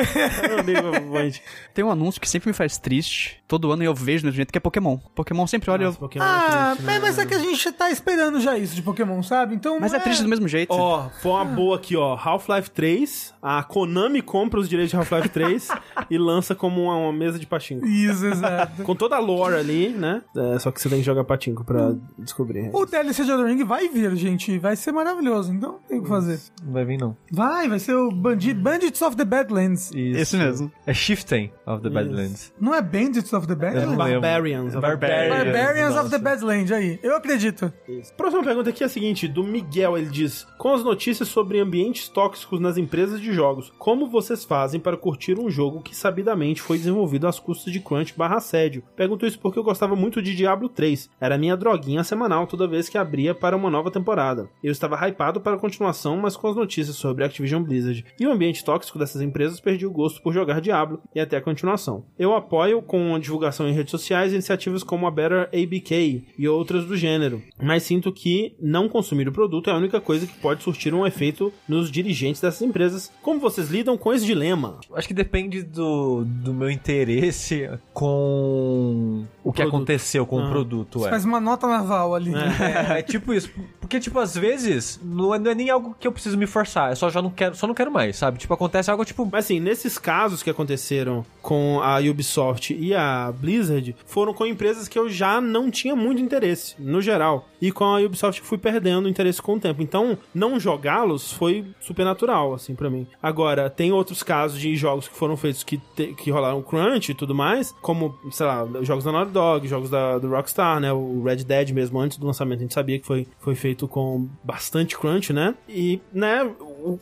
eu 0.44 0.58
não 0.58 0.64
ligo 0.64 0.82
pra 0.92 1.00
Blue 1.00 1.12
Point. 1.12 1.42
Tem 1.74 1.84
um 1.84 1.92
anúncio 1.92 2.22
que 2.22 2.30
sempre 2.30 2.50
me 2.50 2.54
faz 2.54 2.78
triste. 2.78 3.43
Todo 3.54 3.72
ano 3.72 3.84
eu 3.84 3.94
vejo 3.94 4.26
no 4.26 4.32
jeito 4.32 4.52
que 4.52 4.58
é 4.58 4.60
Pokémon. 4.60 4.98
Pokémon 5.14 5.46
sempre 5.46 5.70
olha. 5.70 5.86
Nossa, 5.86 5.98
eu... 5.98 6.00
Pokémon 6.00 6.26
é 6.26 6.28
Ah, 6.28 6.72
triste, 6.72 6.86
mas, 6.88 6.96
né? 6.96 7.00
mas 7.04 7.20
é 7.20 7.26
que 7.28 7.36
a 7.36 7.38
gente 7.38 7.72
tá 7.72 7.92
esperando 7.92 8.42
já 8.42 8.58
isso 8.58 8.74
de 8.74 8.82
Pokémon, 8.82 9.22
sabe? 9.22 9.54
Então. 9.54 9.80
Mas 9.80 9.92
não 9.92 10.00
é 10.00 10.02
triste 10.02 10.24
do 10.24 10.28
mesmo 10.28 10.48
jeito. 10.48 10.72
Ó, 10.74 11.08
foi 11.22 11.32
uma 11.32 11.46
boa 11.46 11.76
aqui, 11.76 11.96
ó. 11.96 12.18
Half-Life 12.20 12.72
3. 12.72 13.36
A 13.44 13.62
Konami 13.62 14.24
compra 14.24 14.60
os 14.60 14.68
direitos 14.68 14.90
de 14.90 14.98
Half-Life 14.98 15.30
3 15.30 15.68
e 16.10 16.18
lança 16.18 16.56
como 16.56 16.82
uma, 16.86 16.96
uma 16.96 17.14
mesa 17.14 17.38
de 17.38 17.46
patinco. 17.46 17.86
Isso, 17.86 18.26
exato. 18.26 18.82
Com 18.82 18.96
toda 18.96 19.18
a 19.18 19.20
lore 19.20 19.54
ali, 19.54 19.90
né? 19.90 20.24
É, 20.36 20.58
só 20.58 20.72
que 20.72 20.82
você 20.82 20.90
tem 20.90 20.98
que 20.98 21.06
jogar 21.06 21.24
patinco 21.24 21.64
pra 21.64 21.94
descobrir. 22.18 22.72
O 22.74 22.88
DLC 22.88 23.24
de 23.24 23.30
Elden 23.30 23.56
Ring 23.56 23.64
vai 23.64 23.88
vir, 23.88 24.16
gente. 24.16 24.58
Vai 24.58 24.76
ser 24.76 24.92
maravilhoso. 24.92 25.54
Então 25.54 25.78
tem 25.88 26.00
o 26.00 26.02
que 26.02 26.10
fazer. 26.10 26.40
Não 26.66 26.74
vai 26.74 26.86
vir, 26.86 26.98
não. 26.98 27.16
Vai, 27.32 27.70
vai 27.70 27.78
ser 27.78 27.94
o 27.94 28.10
Bandit, 28.10 28.56
Bandits 28.56 29.00
of 29.04 29.16
the 29.16 29.26
Badlands. 29.26 29.92
Isso. 29.94 30.20
Esse 30.20 30.38
mesmo. 30.38 30.72
É 30.88 30.94
Shifting 30.94 31.52
of 31.68 31.84
the 31.84 31.90
Badlands. 31.92 32.52
Não 32.60 32.74
é 32.74 32.82
Bandits 32.82 33.32
of 33.32 33.43
the 33.48 33.56
Badlands? 33.56 33.98
Lembro. 33.98 34.22
Barbarians. 34.22 34.76
Barbarians. 34.76 35.44
Barbarians 35.44 35.96
of 35.96 36.10
the 36.10 36.18
Badlands, 36.18 36.72
aí. 36.72 37.00
Eu 37.02 37.16
acredito. 37.16 37.72
Próxima 38.16 38.44
pergunta 38.44 38.70
aqui 38.70 38.84
é 38.84 38.86
a 38.86 38.90
seguinte, 38.90 39.28
do 39.28 39.44
Miguel, 39.44 39.98
ele 39.98 40.10
diz: 40.10 40.48
Com 40.58 40.74
as 40.74 40.84
notícias 40.84 41.28
sobre 41.28 41.60
ambientes 41.60 42.08
tóxicos 42.08 42.60
nas 42.60 42.78
empresas 42.78 43.20
de 43.20 43.34
jogos, 43.34 43.72
como 43.78 44.10
vocês 44.10 44.44
fazem 44.44 44.80
para 44.80 44.98
curtir 44.98 45.40
um 45.40 45.50
jogo 45.50 45.82
que 45.82 45.96
sabidamente 45.96 46.62
foi 46.62 46.78
desenvolvido 46.78 47.28
às 47.28 47.40
custas 47.40 47.72
de 47.72 47.80
crunch 47.80 48.14
barra 48.18 48.38
assédio? 48.38 48.84
Pergunto 48.96 49.26
isso 49.26 49.40
porque 49.40 49.60
eu 49.60 49.64
gostava 49.64 49.96
muito 49.96 50.22
de 50.22 50.36
Diablo 50.36 50.70
3. 50.70 51.10
Era 51.20 51.38
minha 51.38 51.58
droguinha 51.58 52.04
semanal 52.04 52.48
toda 52.48 52.68
vez 52.68 52.90
que 52.90 52.98
abria 52.98 53.34
para 53.34 53.56
uma 53.56 53.70
nova 53.70 53.92
temporada. 53.92 54.50
Eu 54.64 54.72
estava 54.72 54.96
hypado 55.08 55.42
para 55.42 55.56
a 55.56 55.60
continuação, 55.60 56.18
mas 56.18 56.36
com 56.36 56.48
as 56.48 56.56
notícias 56.56 56.96
sobre 56.96 57.24
Activision 57.24 57.64
Blizzard 57.64 58.06
e 58.20 58.26
o 58.26 58.32
ambiente 58.32 58.64
tóxico 58.64 59.00
dessas 59.00 59.22
empresas, 59.22 59.60
perdi 59.60 59.86
o 59.86 59.92
gosto 59.92 60.22
por 60.22 60.34
jogar 60.34 60.62
Diablo 60.62 61.02
e 61.14 61.20
até 61.20 61.38
a 61.38 61.42
continuação. 61.42 62.06
Eu 62.18 62.36
apoio 62.36 62.82
com 62.82 63.16
a 63.16 63.20
divulgação 63.24 63.68
em 63.68 63.74
redes 63.74 63.90
sociais 63.92 64.32
iniciativas 64.34 64.84
como 64.84 65.08
a 65.08 65.12
Better 65.12 65.50
ABK 65.54 66.26
e 66.38 66.48
outras 66.48 66.86
do 66.86 66.96
gênero, 66.96 67.42
mas 67.62 67.84
sinto 67.84 68.12
que 68.12 68.56
não 68.62 68.88
consumir 68.88 69.28
o 69.28 69.32
produto 69.32 69.70
é 69.70 69.74
a 69.74 69.78
única 69.78 70.00
coisa 70.00 70.28
que 70.28 70.34
pode 70.40 70.62
surtir 70.64 70.94
um 70.94 71.06
efeito 71.08 71.52
nos 71.68 71.90
dirigentes 71.90 72.42
dessas 72.42 72.62
empresas. 72.62 73.12
Como 73.22 73.40
vocês 73.40 73.70
lidam 73.70 73.98
com 73.98 74.14
esse 74.14 74.26
dilema? 74.26 74.80
Acho 74.94 75.08
que 75.08 75.14
depende 75.14 75.64
do, 75.64 76.24
do 76.26 76.54
meu 76.54 76.70
interesse 76.70 77.70
com 77.94 79.26
o 79.44 79.52
que 79.52 79.58
Produto. 79.62 79.76
aconteceu 79.76 80.26
com 80.26 80.40
Ah. 80.40 80.46
o 80.46 80.50
produto. 80.50 81.00
Você 81.00 81.08
É. 81.08 81.10
faz 81.12 81.26
uma 81.26 81.40
nota 81.40 81.68
naval 81.68 82.14
ali. 82.16 82.32
É, 82.36 83.00
é 83.00 83.02
tipo 83.02 83.34
isso. 83.34 83.50
Porque, 83.80 84.00
tipo, 84.00 84.20
às 84.20 84.36
vezes, 84.36 85.00
não 85.04 85.34
é, 85.34 85.40
não 85.40 85.52
é 85.52 85.56
nem 85.56 85.70
algo 85.70 85.96
que 86.00 86.08
eu 86.08 86.12
preciso 86.12 86.38
me 86.38 86.46
forçar. 86.48 86.92
Eu 86.92 86.96
só 86.96 87.10
já 87.10 87.22
não 87.22 87.30
quero, 87.30 87.56
só 87.56 87.68
não 87.68 87.74
quero 87.74 87.92
mais, 87.92 88.16
sabe? 88.18 88.38
Tipo, 88.40 88.54
acontece 88.54 88.90
algo 88.92 89.04
tipo. 89.06 89.28
Mas 89.32 89.46
assim, 89.46 89.60
nesses 89.60 89.98
casos 89.98 90.42
que 90.44 90.50
aconteceram 90.50 91.26
com 91.42 91.80
a 91.82 92.00
Ubisoft 92.00 92.74
e 92.74 92.94
a 92.94 93.13
Blizzard, 93.32 93.96
foram 94.06 94.34
com 94.34 94.46
empresas 94.46 94.88
que 94.88 94.98
eu 94.98 95.10
já 95.10 95.40
não 95.42 95.70
tinha 95.70 95.96
muito 95.96 96.22
interesse, 96.22 96.76
no 96.80 97.02
geral. 97.02 97.48
E 97.62 97.72
com 97.72 97.84
a 97.86 98.00
Ubisoft 98.00 98.42
fui 98.42 98.58
perdendo 98.58 99.08
interesse 99.08 99.42
com 99.42 99.56
o 99.56 99.60
tempo. 99.60 99.82
Então, 99.82 100.18
não 100.36 100.60
jogá-los 100.60 101.32
foi 101.32 101.66
super 101.80 102.04
natural, 102.04 102.54
assim, 102.54 102.76
pra 102.76 102.90
mim. 102.90 103.08
Agora, 103.22 103.70
tem 103.70 103.92
outros 103.92 104.22
casos 104.24 104.60
de 104.60 104.76
jogos 104.76 105.08
que 105.08 105.16
foram 105.16 105.38
feitos 105.38 105.64
que, 105.64 105.78
te- 105.96 106.14
que 106.14 106.30
rolaram 106.30 106.62
crunch 106.62 107.12
e 107.12 107.16
tudo 107.16 107.34
mais, 107.34 107.72
como, 107.82 108.16
sei 108.32 108.46
lá, 108.46 108.68
jogos 108.82 109.04
da 109.04 109.12
Naughty 109.12 109.32
Dog, 109.32 109.68
jogos 109.68 109.90
da, 109.90 110.18
do 110.20 110.30
Rockstar, 110.30 110.80
né? 110.80 110.92
O 110.92 111.24
Red 111.24 111.38
Dead 111.38 111.70
mesmo, 111.72 112.00
antes 112.00 112.18
do 112.18 112.26
lançamento, 112.28 112.60
a 112.60 112.64
gente 112.64 112.74
sabia 112.74 113.00
que 113.00 113.06
foi, 113.06 113.28
foi 113.40 113.56
feito 113.56 113.88
com 113.88 114.28
bastante 114.44 114.98
crunch, 114.98 115.32
né? 115.32 115.56
E, 115.70 116.02
né, 116.14 116.50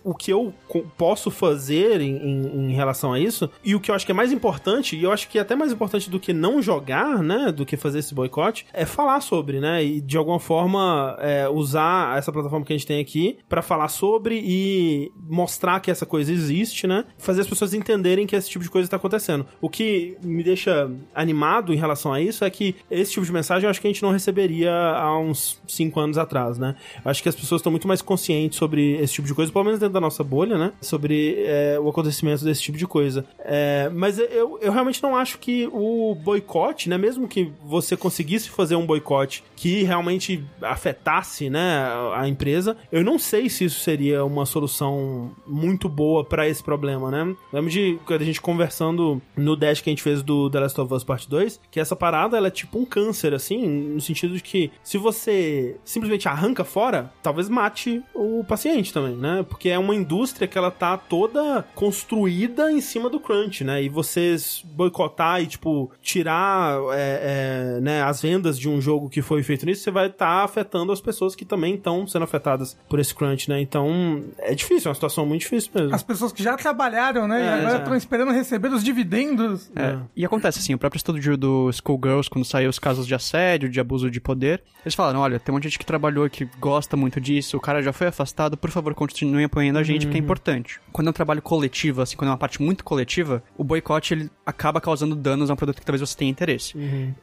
o, 0.03 0.13
que 0.13 0.31
eu 0.31 0.53
posso 0.97 1.31
fazer 1.31 2.01
em, 2.01 2.15
em- 2.17 2.69
em 2.71 2.73
relação 2.73 3.13
a 3.13 3.19
isso, 3.19 3.49
e 3.63 3.75
o 3.75 3.79
que 3.79 3.89
eu 3.91 3.95
acho 3.95 4.05
que 4.05 4.11
é 4.11 4.15
mais 4.15 4.31
importante, 4.31 4.95
e 4.95 5.03
eu 5.03 5.11
acho 5.11 5.27
que 5.29 5.37
é 5.37 5.41
até 5.41 5.55
mais 5.55 5.71
importante 5.71 6.09
do 6.09 6.19
que 6.19 6.33
não 6.33 6.61
jogar, 6.61 7.21
né, 7.23 7.51
do 7.51 7.65
que 7.65 7.75
fazer 7.77 7.99
esse 7.99 8.13
boicote, 8.13 8.65
é 8.73 8.85
falar 8.85 9.21
sobre, 9.21 9.59
né, 9.59 9.83
e 9.83 10.01
de 10.01 10.17
alguma 10.17 10.39
forma 10.39 11.15
é, 11.19 11.47
usar 11.49 12.17
essa 12.17 12.31
plataforma 12.31 12.65
que 12.65 12.73
a 12.73 12.77
gente 12.77 12.87
tem 12.87 12.99
aqui 12.99 13.37
pra 13.49 13.61
falar 13.61 13.87
sobre 13.87 14.39
e 14.43 15.11
mostrar 15.29 15.79
que 15.79 15.89
essa 15.91 16.05
coisa 16.05 16.31
existe, 16.31 16.85
né, 16.87 17.05
fazer 17.17 17.41
as 17.41 17.47
pessoas 17.47 17.73
entenderem 17.73 18.25
que 18.27 18.35
esse 18.35 18.49
tipo 18.49 18.63
de 18.63 18.69
coisa 18.69 18.89
tá 18.89 18.97
acontecendo. 18.97 19.45
O 19.59 19.69
que 19.69 20.17
me 20.23 20.43
deixa 20.43 20.89
animado 21.15 21.73
em 21.73 21.77
relação 21.77 22.13
a 22.13 22.21
isso 22.21 22.43
é 22.45 22.49
que 22.49 22.75
esse 22.89 23.11
tipo 23.13 23.25
de 23.25 23.31
mensagem 23.31 23.65
eu 23.65 23.69
acho 23.69 23.79
que 23.81 23.87
a 23.87 23.89
gente 23.89 24.03
não 24.03 24.11
receberia 24.11 24.71
há 24.73 25.17
uns 25.19 25.61
5 25.67 25.99
anos 25.99 26.17
atrás, 26.17 26.57
né? 26.57 26.75
Eu 27.03 27.09
acho 27.11 27.21
que 27.23 27.29
as 27.29 27.35
pessoas 27.35 27.59
estão 27.59 27.71
muito 27.71 27.87
mais 27.87 28.01
conscientes 28.01 28.57
sobre 28.57 28.95
esse 28.95 29.13
tipo 29.13 29.27
de 29.27 29.33
coisa, 29.33 29.51
pelo 29.51 29.65
menos 29.71 29.79
dentro 29.79 29.93
da 29.93 30.01
nossa 30.01 30.23
bolha, 30.23 30.57
né? 30.57 30.73
Sobre 30.81 31.35
é, 31.45 31.79
o 31.79 31.89
acontecimento 31.89 32.43
desse 32.43 32.61
tipo 32.61 32.77
de 32.77 32.85
coisa. 32.85 33.25
É, 33.39 33.89
mas 33.93 34.19
eu, 34.19 34.59
eu 34.61 34.71
realmente 34.71 35.01
não 35.01 35.15
acho 35.15 35.39
que 35.39 35.67
o 35.71 36.15
boicote, 36.15 36.89
né? 36.89 36.97
Mesmo 36.97 37.27
que 37.27 37.51
você 37.65 37.95
conseguisse 37.95 38.49
fazer 38.49 38.75
um 38.75 38.85
boicote 38.85 39.43
que 39.55 39.83
realmente 39.83 40.43
afetasse, 40.61 41.49
né, 41.49 41.85
a 42.15 42.27
empresa, 42.27 42.75
eu 42.91 43.03
não 43.03 43.19
sei 43.19 43.49
se 43.49 43.65
isso 43.65 43.79
seria 43.79 44.25
uma 44.25 44.45
solução 44.45 45.31
muito 45.45 45.87
boa 45.87 46.23
pra 46.23 46.47
esse 46.47 46.63
problema, 46.63 47.11
né? 47.11 47.35
Lembro 47.53 47.69
de 47.69 47.99
a 48.09 48.23
gente 48.23 48.41
conversando 48.41 49.21
no 49.35 49.55
dash 49.55 49.81
que 49.81 49.89
a 49.89 49.91
gente 49.91 50.03
fez 50.03 50.21
do 50.21 50.49
The 50.49 50.59
Last 50.59 50.81
of 50.81 50.93
Us 50.93 51.03
Part 51.03 51.29
2, 51.29 51.59
que 51.69 51.79
essa 51.79 51.95
parada 51.95 52.37
ela 52.37 52.47
é 52.47 52.51
tipo 52.51 52.79
um 52.79 52.85
câncer, 52.85 53.33
assim, 53.33 53.67
no 53.67 54.01
sentido 54.01 54.35
de 54.35 54.43
que 54.43 54.71
se 54.83 54.97
você 54.97 55.77
simplesmente 55.83 56.27
arranca 56.27 56.63
fora, 56.63 57.11
talvez 57.21 57.47
mate 57.47 58.01
o 58.13 58.43
paciente 58.43 58.93
também, 58.93 59.15
né? 59.15 59.45
porque 59.51 59.60
é 59.69 59.77
uma 59.77 59.95
indústria 59.95 60.47
que 60.47 60.57
ela 60.57 60.71
tá 60.71 60.97
toda 60.97 61.65
construída 61.75 62.71
em 62.71 62.81
cima 62.81 63.09
do 63.09 63.19
crunch, 63.19 63.63
né? 63.63 63.83
E 63.83 63.89
vocês 63.89 64.63
boicotar 64.63 65.41
e, 65.41 65.47
tipo, 65.47 65.91
tirar 66.01 66.77
é, 66.93 67.77
é, 67.77 67.81
né, 67.81 68.01
as 68.03 68.21
vendas 68.21 68.57
de 68.57 68.69
um 68.69 68.81
jogo 68.81 69.09
que 69.09 69.21
foi 69.21 69.43
feito 69.43 69.65
nisso, 69.65 69.83
você 69.83 69.91
vai 69.91 70.07
estar 70.07 70.39
tá 70.39 70.43
afetando 70.43 70.91
as 70.91 71.01
pessoas 71.01 71.35
que 71.35 71.45
também 71.45 71.75
estão 71.75 72.07
sendo 72.07 72.23
afetadas 72.23 72.77
por 72.89 72.99
esse 72.99 73.13
crunch, 73.13 73.49
né? 73.49 73.59
Então, 73.61 74.23
é 74.39 74.53
difícil, 74.53 74.87
é 74.87 74.89
uma 74.89 74.95
situação 74.95 75.25
muito 75.25 75.41
difícil 75.41 75.71
mesmo. 75.73 75.95
As 75.95 76.03
pessoas 76.03 76.31
que 76.31 76.43
já 76.43 76.55
trabalharam, 76.57 77.27
né? 77.27 77.41
É, 77.41 77.45
e 77.45 77.49
agora 77.49 77.75
é. 77.75 77.77
estão 77.77 77.95
esperando 77.95 78.31
receber 78.31 78.69
os 78.69 78.83
dividendos. 78.83 79.71
É. 79.75 79.97
E 80.15 80.25
acontece 80.25 80.59
assim, 80.59 80.73
o 80.73 80.77
próprio 80.77 80.97
estúdio 80.97 81.37
do 81.37 81.71
Schoolgirls, 81.71 82.29
quando 82.29 82.45
saiu 82.45 82.69
os 82.69 82.79
casos 82.79 83.05
de 83.05 83.15
assédio, 83.15 83.69
de 83.69 83.79
abuso 83.79 84.09
de 84.09 84.19
poder, 84.19 84.61
eles 84.85 84.95
falaram, 84.95 85.19
olha, 85.19 85.39
tem 85.39 85.53
uma 85.53 85.61
gente 85.61 85.77
que 85.77 85.85
trabalhou 85.85 86.29
que 86.29 86.45
gosta 86.59 86.97
muito 86.97 87.19
disso, 87.19 87.57
o 87.57 87.59
cara 87.59 87.81
já 87.81 87.93
foi 87.93 88.07
afastado, 88.07 88.57
por 88.57 88.69
favor, 88.71 88.93
continue 88.93 89.43
apoiando 89.51 89.77
a 89.79 89.83
gente, 89.83 90.05
porque 90.05 90.17
é 90.17 90.21
importante. 90.21 90.79
Quando 90.91 91.07
é 91.07 91.09
um 91.09 91.13
trabalho 91.13 91.41
coletivo, 91.41 92.01
assim, 92.01 92.15
quando 92.15 92.29
é 92.29 92.31
uma 92.31 92.37
parte 92.37 92.61
muito 92.61 92.83
coletiva, 92.83 93.43
o 93.57 93.63
boicote, 93.63 94.13
ele 94.13 94.29
acaba 94.45 94.79
causando 94.81 95.15
danos 95.15 95.49
a 95.49 95.53
um 95.53 95.55
produto 95.55 95.79
que 95.79 95.85
talvez 95.85 96.01
você 96.01 96.17
tenha 96.17 96.31
interesse. 96.31 96.73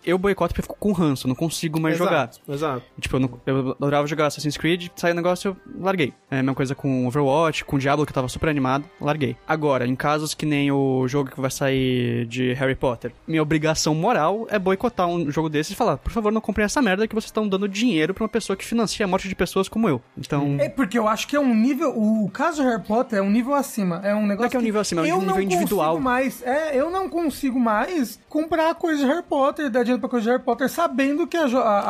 Eu 0.05 0.19
boicoto 0.19 0.53
porque 0.55 0.61
eu 0.61 0.65
fico 0.65 0.77
com 0.79 0.93
ranço, 0.93 1.27
eu 1.27 1.29
não 1.29 1.35
consigo 1.37 1.81
mais 1.81 1.97
jogar. 1.97 2.29
Exato, 2.31 2.41
exato. 2.53 2.83
Tipo, 3.01 3.17
eu, 3.17 3.21
não- 3.21 3.41
eu 3.47 3.71
adorava 3.73 4.07
jogar 4.07 4.27
Assassin's 4.27 4.57
Creed, 4.57 4.89
saiu 4.97 5.13
o 5.13 5.17
negócio, 5.17 5.57
eu 5.75 5.83
larguei. 5.83 6.13
É 6.31 6.37
a 6.39 6.43
mesma 6.43 6.55
coisa 6.55 6.75
com 6.75 7.07
Overwatch, 7.07 7.65
com 7.65 7.79
Diablo, 7.79 8.05
que 8.05 8.11
eu 8.11 8.15
tava 8.15 8.29
super 8.29 8.49
animado, 8.49 8.85
larguei. 9.01 9.37
Agora, 9.47 9.87
em 9.87 9.97
casos 9.97 10.35
que 10.35 10.45
nem 10.47 10.71
o 10.71 11.07
jogo 11.09 11.31
que 11.31 11.41
vai 11.41 11.51
sair 11.51 12.27
de 12.27 12.53
Harry 12.55 12.75
Potter, 12.75 13.13
minha 13.27 13.43
obrigação 13.43 13.95
moral 13.95 14.47
é 14.51 14.59
boicotar 14.59 15.07
um 15.07 15.31
jogo 15.31 15.49
desses 15.49 15.73
e 15.73 15.77
falar, 15.77 15.97
por 15.99 16.13
favor, 16.13 16.33
não 16.33 16.41
comprem 16.41 16.65
essa 16.65 16.81
merda 16.83 17.07
que 17.07 17.15
vocês 17.15 17.29
estão 17.29 17.49
dando 17.49 17.69
dinheiro 17.69 18.13
pra 18.15 18.25
uma 18.25 18.29
pessoa 18.29 18.57
que 18.57 18.65
financia 18.65 19.05
a 19.05 19.09
morte 19.09 19.29
de 19.29 19.35
pessoas 19.35 19.69
como 19.69 19.89
eu. 19.89 20.01
Então, 20.17 20.57
É 20.59 20.69
porque 20.69 20.99
eu 20.99 21.07
acho 21.09 21.27
que 21.29 21.37
é 21.37 21.41
um 21.41 21.55
nível. 21.55 21.93
O 21.97 22.18
caso 22.29 22.63
Harry 22.63 22.83
Potter 22.83 23.19
é 23.19 23.23
um 23.23 23.29
nível 23.31 23.53
acima. 23.55 24.01
É 24.03 24.15
um 24.15 24.27
negócio. 24.27 24.51
que 24.51 24.57
é 24.57 24.61
um 24.61 24.63
nível 24.63 24.81
acima, 24.81 25.03
é 25.03 25.05
um 25.05 25.07
eu 25.09 25.19
nível 25.19 25.35
não 25.35 25.43
individual. 25.43 26.01
Mais, 26.01 26.43
é, 26.43 26.75
eu 26.75 26.91
não 26.91 27.07
consigo 27.09 27.61
mais 27.61 28.19
comprar 28.29 28.75
coisa 28.77 29.03
de 29.05 29.07
Harry 29.11 29.23
Potter, 29.23 29.69
dar 29.71 29.83
dinheiro 29.83 30.01
pra 30.01 30.09
coisa 30.09 30.25
de 30.25 30.31
Harry 30.31 30.43
Potter, 30.43 30.69
sabendo 30.71 31.27
que 31.27 31.37
a, 31.37 31.45
a, 31.47 31.81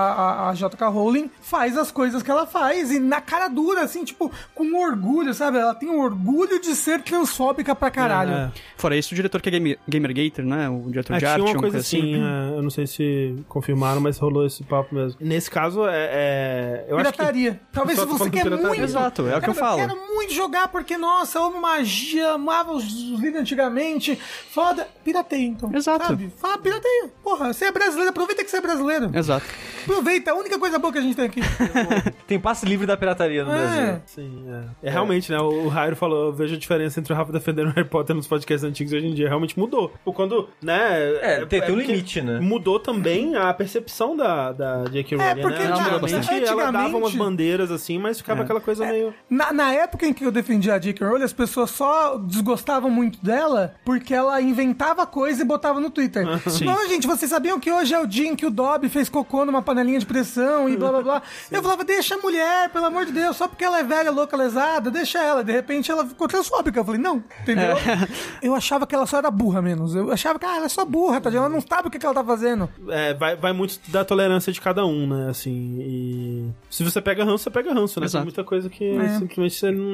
a, 0.49 0.51
a 0.51 0.55
JK 0.55 0.83
Rowling 0.91 1.31
faz 1.41 1.79
as 1.79 1.91
coisas 1.93 2.23
que 2.23 2.31
ela 2.31 2.47
faz. 2.47 2.91
E 2.91 2.99
na 2.99 3.21
cara 3.21 3.49
dura, 3.49 3.83
assim, 3.83 4.05
tipo, 4.05 4.31
com 4.55 4.75
orgulho, 4.83 5.33
sabe? 5.33 5.59
Ela 5.59 5.75
tem 5.75 5.89
orgulho 5.89 6.61
de 6.61 6.75
ser 6.75 7.01
transfóbica 7.03 7.75
pra 7.75 7.91
caralho. 7.91 8.33
É. 8.33 8.51
fora 8.77 8.97
isso, 8.97 9.13
o 9.13 9.17
diretor 9.17 9.41
que 9.41 9.49
é 9.49 9.53
Game, 9.53 9.79
Gamergator, 9.87 10.45
né? 10.45 10.69
O 10.69 10.91
diretor 10.91 11.13
É, 11.15 11.17
de 11.17 11.21
tinha 11.21 11.33
arte, 11.33 11.43
uma 11.53 11.61
coisa 11.61 11.79
assim, 11.79 12.15
é, 12.17 12.57
eu 12.57 12.63
não 12.63 12.71
sei 12.71 12.87
se 12.87 13.37
confirmaram, 13.49 14.01
mas 14.01 14.19
rolou 14.19 14.45
esse 14.45 14.65
papo 14.65 14.95
mesmo. 14.95 15.19
Nesse 15.21 15.51
caso, 15.51 15.87
é, 15.87 16.09
é- 16.11 16.87
eu 16.89 16.99
acho 16.99 17.13
que 17.13 17.19
Pirataria. 17.19 17.61
Talvez 17.73 17.99
se 17.99 18.07
você 18.07 18.31
quer 18.31 18.43
pirataria. 18.43 18.67
muito. 18.69 18.83
Exato, 18.83 19.29
é 19.29 19.37
o 19.37 19.41
que 19.41 19.51
eu 19.51 19.55
falo. 19.55 19.79
quero 19.79 19.97
muito 19.97 20.18
jogar 20.29 20.69
porque, 20.69 20.97
nossa, 20.97 21.39
amo 21.39 21.61
magia, 21.61 22.31
amava 22.33 22.73
os 22.73 22.85
os 22.89 23.21
livros 23.21 23.41
antigamente. 23.41 24.17
Foda. 24.51 24.87
Pirateia, 25.05 25.45
então. 25.47 25.71
Exato. 25.75 26.07
Sabe? 26.07 26.31
Fala, 26.37 26.59
pirateia. 26.59 27.11
Porra, 27.23 27.53
você 27.53 27.67
é 27.67 27.73
brasileiro, 27.73 28.11
aproveita 28.11 28.45
que 28.45 28.51
você 28.51 28.57
é 28.57 28.61
brasileiro. 28.61 29.11
Exato. 29.15 29.47
Aproveita, 29.83 30.33
a 30.33 30.35
única 30.35 30.59
coisa 30.59 30.79
boa 30.79 30.93
que 30.93 30.99
a 30.99 31.03
gente 31.03 31.17
tem 31.17 31.25
aqui. 31.27 31.41
Tem 32.27 32.39
passe 32.39 32.67
livre 32.67 32.87
da 32.87 32.95
pirataria 32.97 33.43
no 33.45 33.51
Brasil. 33.51 33.81
É. 33.83 34.01
Sim, 34.05 34.45
é. 34.83 34.89
É 34.89 34.91
realmente, 34.91 35.31
né? 35.33 35.39
O 35.41 35.69
Rairo 35.69 35.97
falou, 35.97 36.27
eu 36.27 36.33
vejo 36.33 36.55
a 36.55 36.59
diferença 36.59 37.01
entre 37.01 37.11
o 37.13 37.17
Rafa 37.17 37.33
defendendo 37.33 37.69
o 37.69 37.71
Harry 37.73 37.89
Potter 37.89 38.15
nos 38.15 38.27
podcasts 38.27 38.63
antigos 38.69 38.93
hoje 38.93 39.07
em 39.07 39.15
dia. 39.15 39.29
Realmente 39.29 39.59
mudou. 39.59 39.93
Ou 40.05 40.13
quando, 40.13 40.49
né? 40.61 41.15
É, 41.23 41.47
tem- 41.47 41.61
tem 41.61 41.71
um 41.71 41.75
porque 41.77 41.87
limite, 41.93 42.21
né? 42.21 42.39
Mudou 42.39 42.79
também 42.79 43.35
a 43.35 43.53
percepção 43.55 44.15
da, 44.15 44.53
da 44.53 44.85
J.K. 44.85 45.17
É, 45.17 45.29
Rowling, 45.29 45.41
porque, 45.43 45.59
né? 45.59 45.69
cara, 45.69 45.95
Antigamente 45.97 46.31
ela 46.45 46.45
dava 46.65 46.79
antigamente- 46.79 46.97
umas 46.97 47.15
bandeiras 47.15 47.71
assim, 47.71 47.99
mas 47.99 48.19
ficava 48.19 48.43
aquela 48.43 48.61
coisa 48.61 48.85
meio... 48.85 49.15
Na, 49.31 49.53
na 49.55 49.73
época 49.73 49.98
em 50.07 50.13
que 50.13 50.25
eu 50.25 50.31
defendia 50.33 50.75
a 50.75 50.79
J.K. 50.79 51.07
Rowling, 51.07 51.23
as 51.25 51.33
pessoas 51.33 51.71
só 51.71 52.17
desgostavam 52.17 52.91
muito 52.91 53.19
dela 53.25 53.75
porque 53.85 54.15
ela 54.15 54.41
inventava 54.41 55.07
coisa 55.07 55.43
e 55.43 55.45
botava 55.45 55.81
no 55.81 55.91
Twitter. 55.91 56.25
Não, 56.65 56.89
gente, 56.89 57.07
vocês 57.07 57.31
sabiam 57.31 57.59
que 57.61 57.71
hoje 57.71 57.95
é 57.95 58.01
o 58.01 58.07
dia 58.07 58.29
em 58.29 58.37
que 58.37 58.47
o 58.47 58.51
Dobby 58.51 58.89
fez 58.89 59.09
cocô 59.09 59.45
numa 59.45 59.63
panelinha 59.63 59.99
de 59.99 60.07
pressão 60.07 60.69
e 60.69 60.77
blá 60.77 60.91
blá 60.91 61.03
blá. 61.03 61.23
Eu 61.51 61.63
falava, 61.63 61.85
deixa 61.85 62.15
a 62.15 62.19
mulher, 62.19 62.71
pelo 62.71 62.87
amor 62.87 63.07
de 63.07 63.13
Deus, 63.13 63.37
só 63.37 63.49
porque 63.49 63.65
ela 63.65 63.79
é 63.81 63.85
velha, 63.85 64.11
louca, 64.11 64.37
lesada, 64.37 64.91
deixa 64.91 65.19
ela. 65.23 65.43
De 65.43 65.53
repente 65.53 65.91
ela 65.91 66.07
ficou 66.07 66.29
transfóbica. 66.29 66.79
Eu 66.81 66.85
falei, 66.85 67.01
não, 67.01 67.23
entendeu? 67.43 67.77
Eu 68.43 68.55
achava 68.55 68.87
que 68.87 68.95
ela 68.95 69.07
só 69.07 69.19
era 69.19 69.31
burra 69.31 69.61
menos. 69.63 69.95
Eu 69.95 70.13
achava 70.13 70.39
que 70.39 70.45
ah, 70.47 70.57
ela 70.57 70.67
é 70.67 70.69
só 70.69 70.85
burra, 70.85 71.21
tadinha, 71.21 71.41
ela 71.41 71.49
não 71.49 71.61
sabe 71.61 71.89
o 71.89 71.91
que, 71.91 71.99
que 71.99 72.07
ela 72.07 72.15
tá 72.15 72.25
fazendo. 72.25 72.69
É, 72.89 73.15
vai, 73.15 73.37
vai 73.37 73.53
muito 73.53 73.79
da 73.89 74.05
tolerância 74.05 74.53
de 74.53 74.61
cada 74.61 74.85
um, 74.87 75.07
né? 75.07 75.31
Assim, 75.31 75.77
e... 75.81 76.49
Se 76.71 76.85
você 76.85 77.01
pega 77.01 77.25
ranço, 77.25 77.45
você 77.45 77.51
pega 77.51 77.73
ranço, 77.73 77.99
né? 78.01 78.07
Exato. 78.07 78.23
Tem 78.25 78.27
muita 78.33 78.45
coisa 78.45 78.69
que 78.69 78.85
É. 78.85 79.19
simplesmente 79.19 79.55
você 79.55 79.71
não 79.71 79.88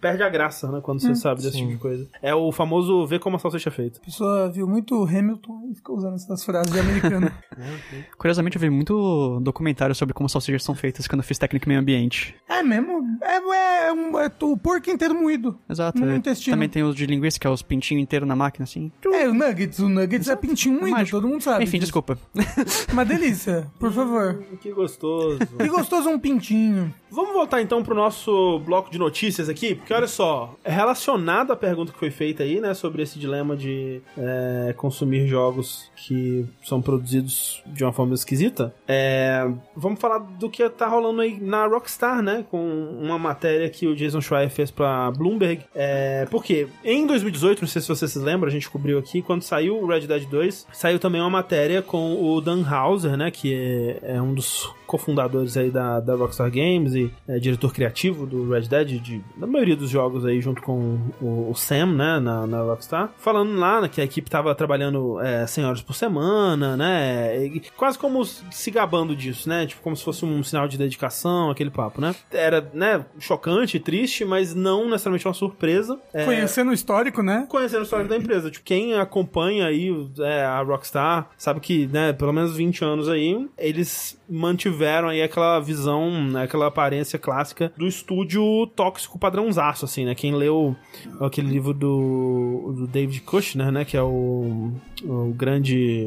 perde 0.00 0.22
a 0.22 0.28
graça, 0.28 0.70
né? 0.70 0.80
Quando 0.82 1.00
você 1.00 1.14
sabe 1.14 1.42
desse 1.42 1.56
tipo 1.56 1.70
de 1.70 1.76
coisa. 1.76 2.08
É 2.22 2.34
o 2.34 2.50
famoso 2.52 3.06
ver 3.06 3.18
como 3.20 3.36
a 3.36 3.38
salsicha 3.38 3.68
é 3.68 3.72
feita. 3.72 3.98
A 4.00 4.04
pessoa 4.04 4.50
viu 4.50 4.66
muito 4.66 5.02
Hamilton 5.04 5.68
e 5.70 5.74
ficou 5.74 5.96
usando 5.96 6.14
essas 6.14 6.44
frases 6.44 6.72
de 6.72 6.78
americano. 6.78 7.30
Curiosamente, 8.18 8.56
eu 8.56 8.60
vi 8.60 8.70
muito 8.70 9.40
documentário 9.42 9.94
sobre 9.94 10.14
como 10.14 10.28
salsichas 10.28 10.62
são 10.62 10.74
feitas 10.74 11.06
quando 11.06 11.20
eu 11.20 11.24
fiz 11.26 11.38
técnico 11.38 11.66
em 11.66 11.70
meio 11.70 11.80
ambiente. 11.80 12.34
é 12.48 12.62
mesmo? 12.62 13.04
É, 13.22 13.36
é, 13.36 13.88
é 13.88 13.92
um, 13.92 14.18
é 14.18 14.30
o 14.42 14.56
porco 14.56 14.90
inteiro 14.90 15.14
moído. 15.14 15.58
Exato. 15.68 15.98
No 16.00 16.10
é. 16.10 16.16
intestino. 16.16 16.56
Também 16.56 16.68
tem 16.68 16.82
os 16.82 16.94
de 16.94 17.06
linguiça, 17.06 17.38
que 17.38 17.46
é 17.46 17.50
os 17.50 17.62
pintinhos 17.62 18.02
inteiros 18.02 18.28
na 18.28 18.36
máquina, 18.36 18.64
assim. 18.64 18.90
É, 19.12 19.28
o 19.28 19.34
Nuggets. 19.34 19.78
O 19.78 19.88
Nuggets 19.88 20.28
é 20.28 20.36
pintinho 20.36 20.80
moído, 20.80 20.96
Mágico. 20.96 21.20
todo 21.20 21.28
mundo 21.28 21.42
sabe. 21.42 21.64
Enfim, 21.64 21.78
disso. 21.78 21.86
desculpa. 21.86 22.18
Uma 22.92 23.04
delícia, 23.04 23.66
por 23.78 23.92
favor. 23.92 24.42
Que 24.60 24.72
gostoso. 24.72 25.38
Que 25.38 25.68
gostoso 25.68 26.08
um 26.08 26.18
pintinho. 26.18 26.92
Vamos 27.10 27.32
voltar 27.32 27.60
então 27.60 27.82
pro 27.82 27.94
nosso 27.94 28.60
bloco 28.60 28.90
de 28.90 28.98
notícias 28.98 29.29
aqui, 29.38 29.74
porque 29.74 29.92
olha 29.92 30.06
só, 30.06 30.54
é 30.64 30.70
relacionado 30.72 31.52
à 31.52 31.56
pergunta 31.56 31.92
que 31.92 31.98
foi 31.98 32.10
feita 32.10 32.42
aí, 32.42 32.60
né, 32.60 32.74
sobre 32.74 33.02
esse 33.02 33.18
dilema 33.18 33.56
de 33.56 34.00
é, 34.16 34.74
consumir 34.76 35.26
jogos 35.26 35.90
que 35.96 36.46
são 36.62 36.80
produzidos 36.80 37.62
de 37.66 37.84
uma 37.84 37.92
forma 37.92 38.14
esquisita. 38.14 38.74
É, 38.88 39.46
vamos 39.76 40.00
falar 40.00 40.18
do 40.18 40.48
que 40.48 40.68
tá 40.70 40.86
rolando 40.86 41.20
aí 41.20 41.38
na 41.40 41.66
Rockstar, 41.66 42.22
né, 42.22 42.44
com 42.50 42.58
uma 43.00 43.18
matéria 43.18 43.68
que 43.68 43.86
o 43.86 43.94
Jason 43.94 44.20
Schreier 44.20 44.50
fez 44.50 44.70
pra 44.70 45.10
Bloomberg. 45.10 45.64
É, 45.74 46.26
porque 46.30 46.68
em 46.84 47.06
2018, 47.06 47.60
não 47.60 47.68
sei 47.68 47.82
se 47.82 47.88
vocês 47.88 48.10
se 48.10 48.18
lembram, 48.18 48.48
a 48.48 48.52
gente 48.52 48.70
cobriu 48.70 48.98
aqui, 48.98 49.22
quando 49.22 49.42
saiu 49.42 49.76
o 49.76 49.86
Red 49.86 50.06
Dead 50.06 50.26
2, 50.26 50.66
saiu 50.72 50.98
também 50.98 51.20
uma 51.20 51.30
matéria 51.30 51.82
com 51.82 52.22
o 52.22 52.40
Dan 52.40 52.64
Houser, 52.68 53.16
né, 53.16 53.30
que 53.30 53.54
é, 53.54 54.16
é 54.16 54.22
um 54.22 54.34
dos 54.34 54.72
cofundadores 54.90 55.56
aí 55.56 55.70
da, 55.70 56.00
da 56.00 56.16
Rockstar 56.16 56.50
Games 56.50 56.94
e 56.94 57.12
é, 57.28 57.38
diretor 57.38 57.72
criativo 57.72 58.26
do 58.26 58.50
Red 58.50 58.62
Dead, 58.62 59.00
de, 59.00 59.22
da 59.36 59.46
maioria 59.46 59.76
dos 59.76 59.88
jogos 59.88 60.26
aí, 60.26 60.40
junto 60.40 60.60
com 60.60 60.98
o, 61.20 61.50
o 61.50 61.54
Sam, 61.54 61.94
né, 61.94 62.18
na, 62.18 62.44
na 62.44 62.60
Rockstar. 62.62 63.12
Falando 63.16 63.54
lá 63.54 63.82
né, 63.82 63.88
que 63.88 64.00
a 64.00 64.04
equipe 64.04 64.28
tava 64.28 64.52
trabalhando 64.52 65.20
é, 65.20 65.46
100 65.46 65.64
horas 65.64 65.80
por 65.80 65.94
semana, 65.94 66.76
né, 66.76 67.46
e 67.46 67.60
quase 67.76 67.96
como 67.96 68.24
se 68.24 68.70
gabando 68.72 69.14
disso, 69.14 69.48
né, 69.48 69.64
tipo 69.64 69.80
como 69.80 69.96
se 69.96 70.02
fosse 70.04 70.24
um 70.24 70.42
sinal 70.42 70.66
de 70.66 70.76
dedicação, 70.76 71.50
aquele 71.50 71.70
papo, 71.70 72.00
né. 72.00 72.12
Era, 72.32 72.68
né, 72.74 73.06
chocante, 73.20 73.78
triste, 73.78 74.24
mas 74.24 74.56
não 74.56 74.86
necessariamente 74.90 75.28
uma 75.28 75.34
surpresa. 75.34 76.00
É, 76.12 76.24
Conhecendo 76.24 76.72
o 76.72 76.74
histórico, 76.74 77.22
né? 77.22 77.46
conhecendo 77.48 77.80
a 77.80 77.84
história 77.84 78.06
da 78.06 78.16
empresa. 78.16 78.50
Tipo, 78.50 78.64
quem 78.64 78.94
acompanha 78.94 79.66
aí 79.66 79.90
é, 80.18 80.44
a 80.44 80.60
Rockstar 80.62 81.28
sabe 81.38 81.60
que, 81.60 81.86
né, 81.86 82.12
pelo 82.12 82.32
menos 82.32 82.56
20 82.56 82.84
anos 82.84 83.08
aí, 83.08 83.48
eles 83.56 84.19
mantiveram 84.30 85.08
aí 85.08 85.22
aquela 85.22 85.58
visão, 85.58 86.10
né, 86.24 86.44
aquela 86.44 86.66
aparência 86.68 87.18
clássica 87.18 87.72
do 87.76 87.86
estúdio 87.86 88.66
tóxico 88.76 89.18
padrãozaço, 89.18 89.84
assim, 89.84 90.04
né? 90.04 90.14
Quem 90.14 90.34
leu 90.34 90.76
aquele 91.20 91.48
livro 91.48 91.74
do, 91.74 92.74
do 92.76 92.86
David 92.86 93.22
Kushner, 93.22 93.72
né, 93.72 93.84
que 93.84 93.96
é 93.96 94.02
o, 94.02 94.72
o 95.04 95.34
grande... 95.34 96.06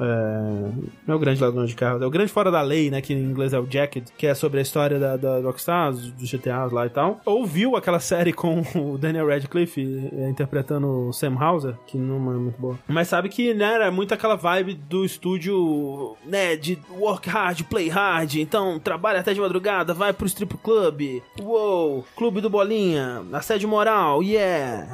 é, 0.00 0.70
não 1.06 1.14
é 1.14 1.14
o 1.14 1.18
grande 1.18 1.42
ladrão 1.42 1.64
de 1.64 1.74
carros, 1.74 2.02
é 2.02 2.06
o 2.06 2.10
grande 2.10 2.32
fora 2.32 2.50
da 2.50 2.62
lei, 2.62 2.90
né? 2.90 3.00
Que 3.00 3.12
em 3.12 3.22
inglês 3.22 3.52
é 3.52 3.58
o 3.58 3.66
Jacket, 3.70 4.08
que 4.16 4.26
é 4.26 4.34
sobre 4.34 4.58
a 4.58 4.62
história 4.62 4.98
da, 4.98 5.16
da 5.16 5.40
Rockstar, 5.40 5.92
dos 5.92 6.30
GTAs 6.30 6.72
lá 6.72 6.86
e 6.86 6.90
tal. 6.90 7.20
Ouviu 7.24 7.76
aquela 7.76 8.00
série 8.00 8.32
com 8.32 8.62
o 8.74 8.96
Daniel 8.96 9.28
Radcliffe 9.28 10.10
é, 10.12 10.28
interpretando 10.28 11.08
o 11.08 11.12
Sam 11.12 11.36
Hauser, 11.38 11.74
que 11.86 11.98
não 11.98 12.16
é 12.16 12.36
muito 12.36 12.60
boa. 12.60 12.78
Mas 12.88 13.08
sabe 13.08 13.28
que, 13.28 13.52
né, 13.52 13.74
era 13.74 13.90
muito 13.90 14.14
aquela 14.14 14.36
vibe 14.36 14.74
do 14.74 15.04
estúdio, 15.04 16.16
né, 16.24 16.56
de 16.56 16.78
work 16.98 17.28
hard, 17.28 17.62
play 17.64 17.88
hard, 17.88 18.36
então 18.36 18.78
trabalha 18.78 19.20
até 19.20 19.34
de 19.34 19.40
madrugada, 19.40 19.92
vai 19.92 20.12
pro 20.12 20.26
strip 20.26 20.56
club, 20.58 21.22
uou, 21.40 22.04
clube 22.16 22.40
do 22.40 22.50
bolinha, 22.50 23.22
assédio 23.32 23.68
moral, 23.68 24.22
yeah. 24.22 24.88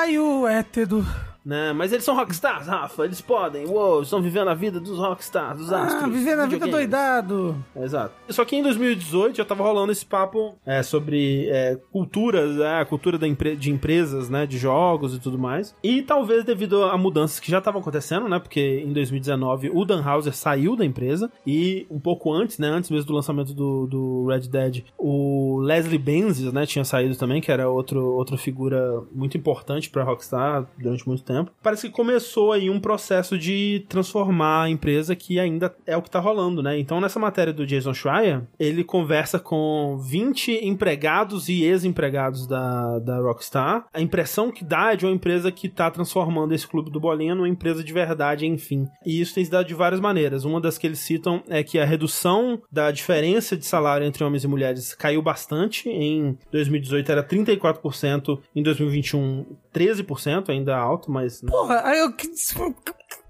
Ai, 0.00 0.18
o 0.18 0.46
hétero. 0.46 1.04
Né? 1.44 1.72
Mas 1.72 1.92
eles 1.92 2.04
são 2.04 2.14
rockstars, 2.14 2.66
Rafa, 2.66 3.04
eles 3.04 3.20
podem. 3.20 3.66
Uou, 3.66 4.02
estão 4.02 4.20
vivendo 4.20 4.48
a 4.48 4.54
vida 4.54 4.78
dos 4.80 4.98
rockstars, 4.98 5.58
dos 5.58 5.72
astros. 5.72 6.02
Ah, 6.04 6.06
vivendo 6.08 6.40
a 6.40 6.46
vida 6.46 6.66
doidado. 6.66 7.56
Exato. 7.76 8.12
Só 8.28 8.44
que 8.44 8.56
em 8.56 8.62
2018 8.62 9.36
já 9.36 9.44
tava 9.44 9.62
rolando 9.62 9.92
esse 9.92 10.04
papo 10.04 10.54
é, 10.64 10.82
sobre 10.82 11.48
é, 11.48 11.78
culturas, 11.92 12.58
é, 12.58 12.80
a 12.80 12.84
cultura 12.84 13.18
da 13.18 13.26
empre- 13.26 13.56
de 13.56 13.70
empresas, 13.70 14.28
né, 14.28 14.46
de 14.46 14.58
jogos 14.58 15.14
e 15.14 15.18
tudo 15.20 15.38
mais. 15.38 15.74
E 15.82 16.02
talvez 16.02 16.44
devido 16.44 16.84
a 16.84 16.96
mudanças 16.98 17.40
que 17.40 17.50
já 17.50 17.58
estavam 17.58 17.80
acontecendo, 17.80 18.28
né, 18.28 18.38
porque 18.38 18.82
em 18.84 18.92
2019 18.92 19.70
o 19.72 19.84
Dan 19.84 20.02
Houser 20.06 20.34
saiu 20.34 20.76
da 20.76 20.84
empresa 20.84 21.30
e 21.46 21.86
um 21.90 21.98
pouco 21.98 22.32
antes, 22.32 22.58
né, 22.58 22.68
antes 22.68 22.90
mesmo 22.90 23.06
do 23.06 23.14
lançamento 23.14 23.52
do, 23.54 23.86
do 23.86 24.26
Red 24.26 24.48
Dead, 24.48 24.84
o 24.98 25.58
Leslie 25.62 25.98
Benzies, 25.98 26.52
né, 26.52 26.66
tinha 26.66 26.84
saído 26.84 27.16
também, 27.16 27.40
que 27.40 27.50
era 27.50 27.68
outro, 27.68 28.04
outra 28.14 28.36
figura 28.36 29.02
muito 29.12 29.36
importante 29.36 29.88
pra 29.90 30.04
Rockstar 30.04 30.66
durante 30.78 31.06
muito 31.06 31.22
tempo. 31.22 31.29
Parece 31.62 31.88
que 31.88 31.94
começou 31.94 32.52
aí 32.52 32.68
um 32.70 32.80
processo 32.80 33.38
de 33.38 33.84
transformar 33.88 34.64
a 34.64 34.70
empresa 34.70 35.14
que 35.14 35.38
ainda 35.38 35.74
é 35.86 35.96
o 35.96 36.02
que 36.02 36.10
tá 36.10 36.18
rolando, 36.18 36.62
né? 36.62 36.78
Então 36.78 37.00
nessa 37.00 37.18
matéria 37.18 37.52
do 37.52 37.66
Jason 37.66 37.94
Schreier, 37.94 38.42
ele 38.58 38.84
conversa 38.84 39.38
com 39.38 39.98
20 39.98 40.64
empregados 40.64 41.48
e 41.48 41.62
ex-empregados 41.62 42.46
da, 42.46 42.98
da 42.98 43.18
Rockstar. 43.20 43.86
A 43.92 44.00
impressão 44.00 44.50
que 44.50 44.64
dá 44.64 44.92
é 44.92 44.96
de 44.96 45.06
uma 45.06 45.14
empresa 45.14 45.50
que 45.52 45.68
tá 45.68 45.90
transformando 45.90 46.54
esse 46.54 46.66
clube 46.66 46.90
do 46.90 47.00
Bolinha 47.00 47.34
numa 47.34 47.48
empresa 47.48 47.82
de 47.82 47.92
verdade, 47.92 48.46
enfim. 48.46 48.86
E 49.04 49.20
isso 49.20 49.34
tem 49.34 49.44
se 49.44 49.50
dado 49.50 49.66
de 49.66 49.74
várias 49.74 50.00
maneiras. 50.00 50.44
Uma 50.44 50.60
das 50.60 50.78
que 50.78 50.86
eles 50.86 50.98
citam 50.98 51.42
é 51.48 51.62
que 51.62 51.78
a 51.78 51.84
redução 51.84 52.60
da 52.70 52.90
diferença 52.90 53.56
de 53.56 53.66
salário 53.66 54.06
entre 54.06 54.24
homens 54.24 54.44
e 54.44 54.48
mulheres 54.48 54.94
caiu 54.94 55.22
bastante. 55.22 55.88
Em 55.88 56.36
2018 56.50 57.12
era 57.12 57.22
34%, 57.22 58.38
em 58.54 58.62
2021 58.62 59.46
13%, 59.72 60.50
ainda 60.50 60.76
alto, 60.76 61.10
mas 61.10 61.19
Porra, 61.50 61.82
aí 61.84 61.98
eu, 61.98 62.12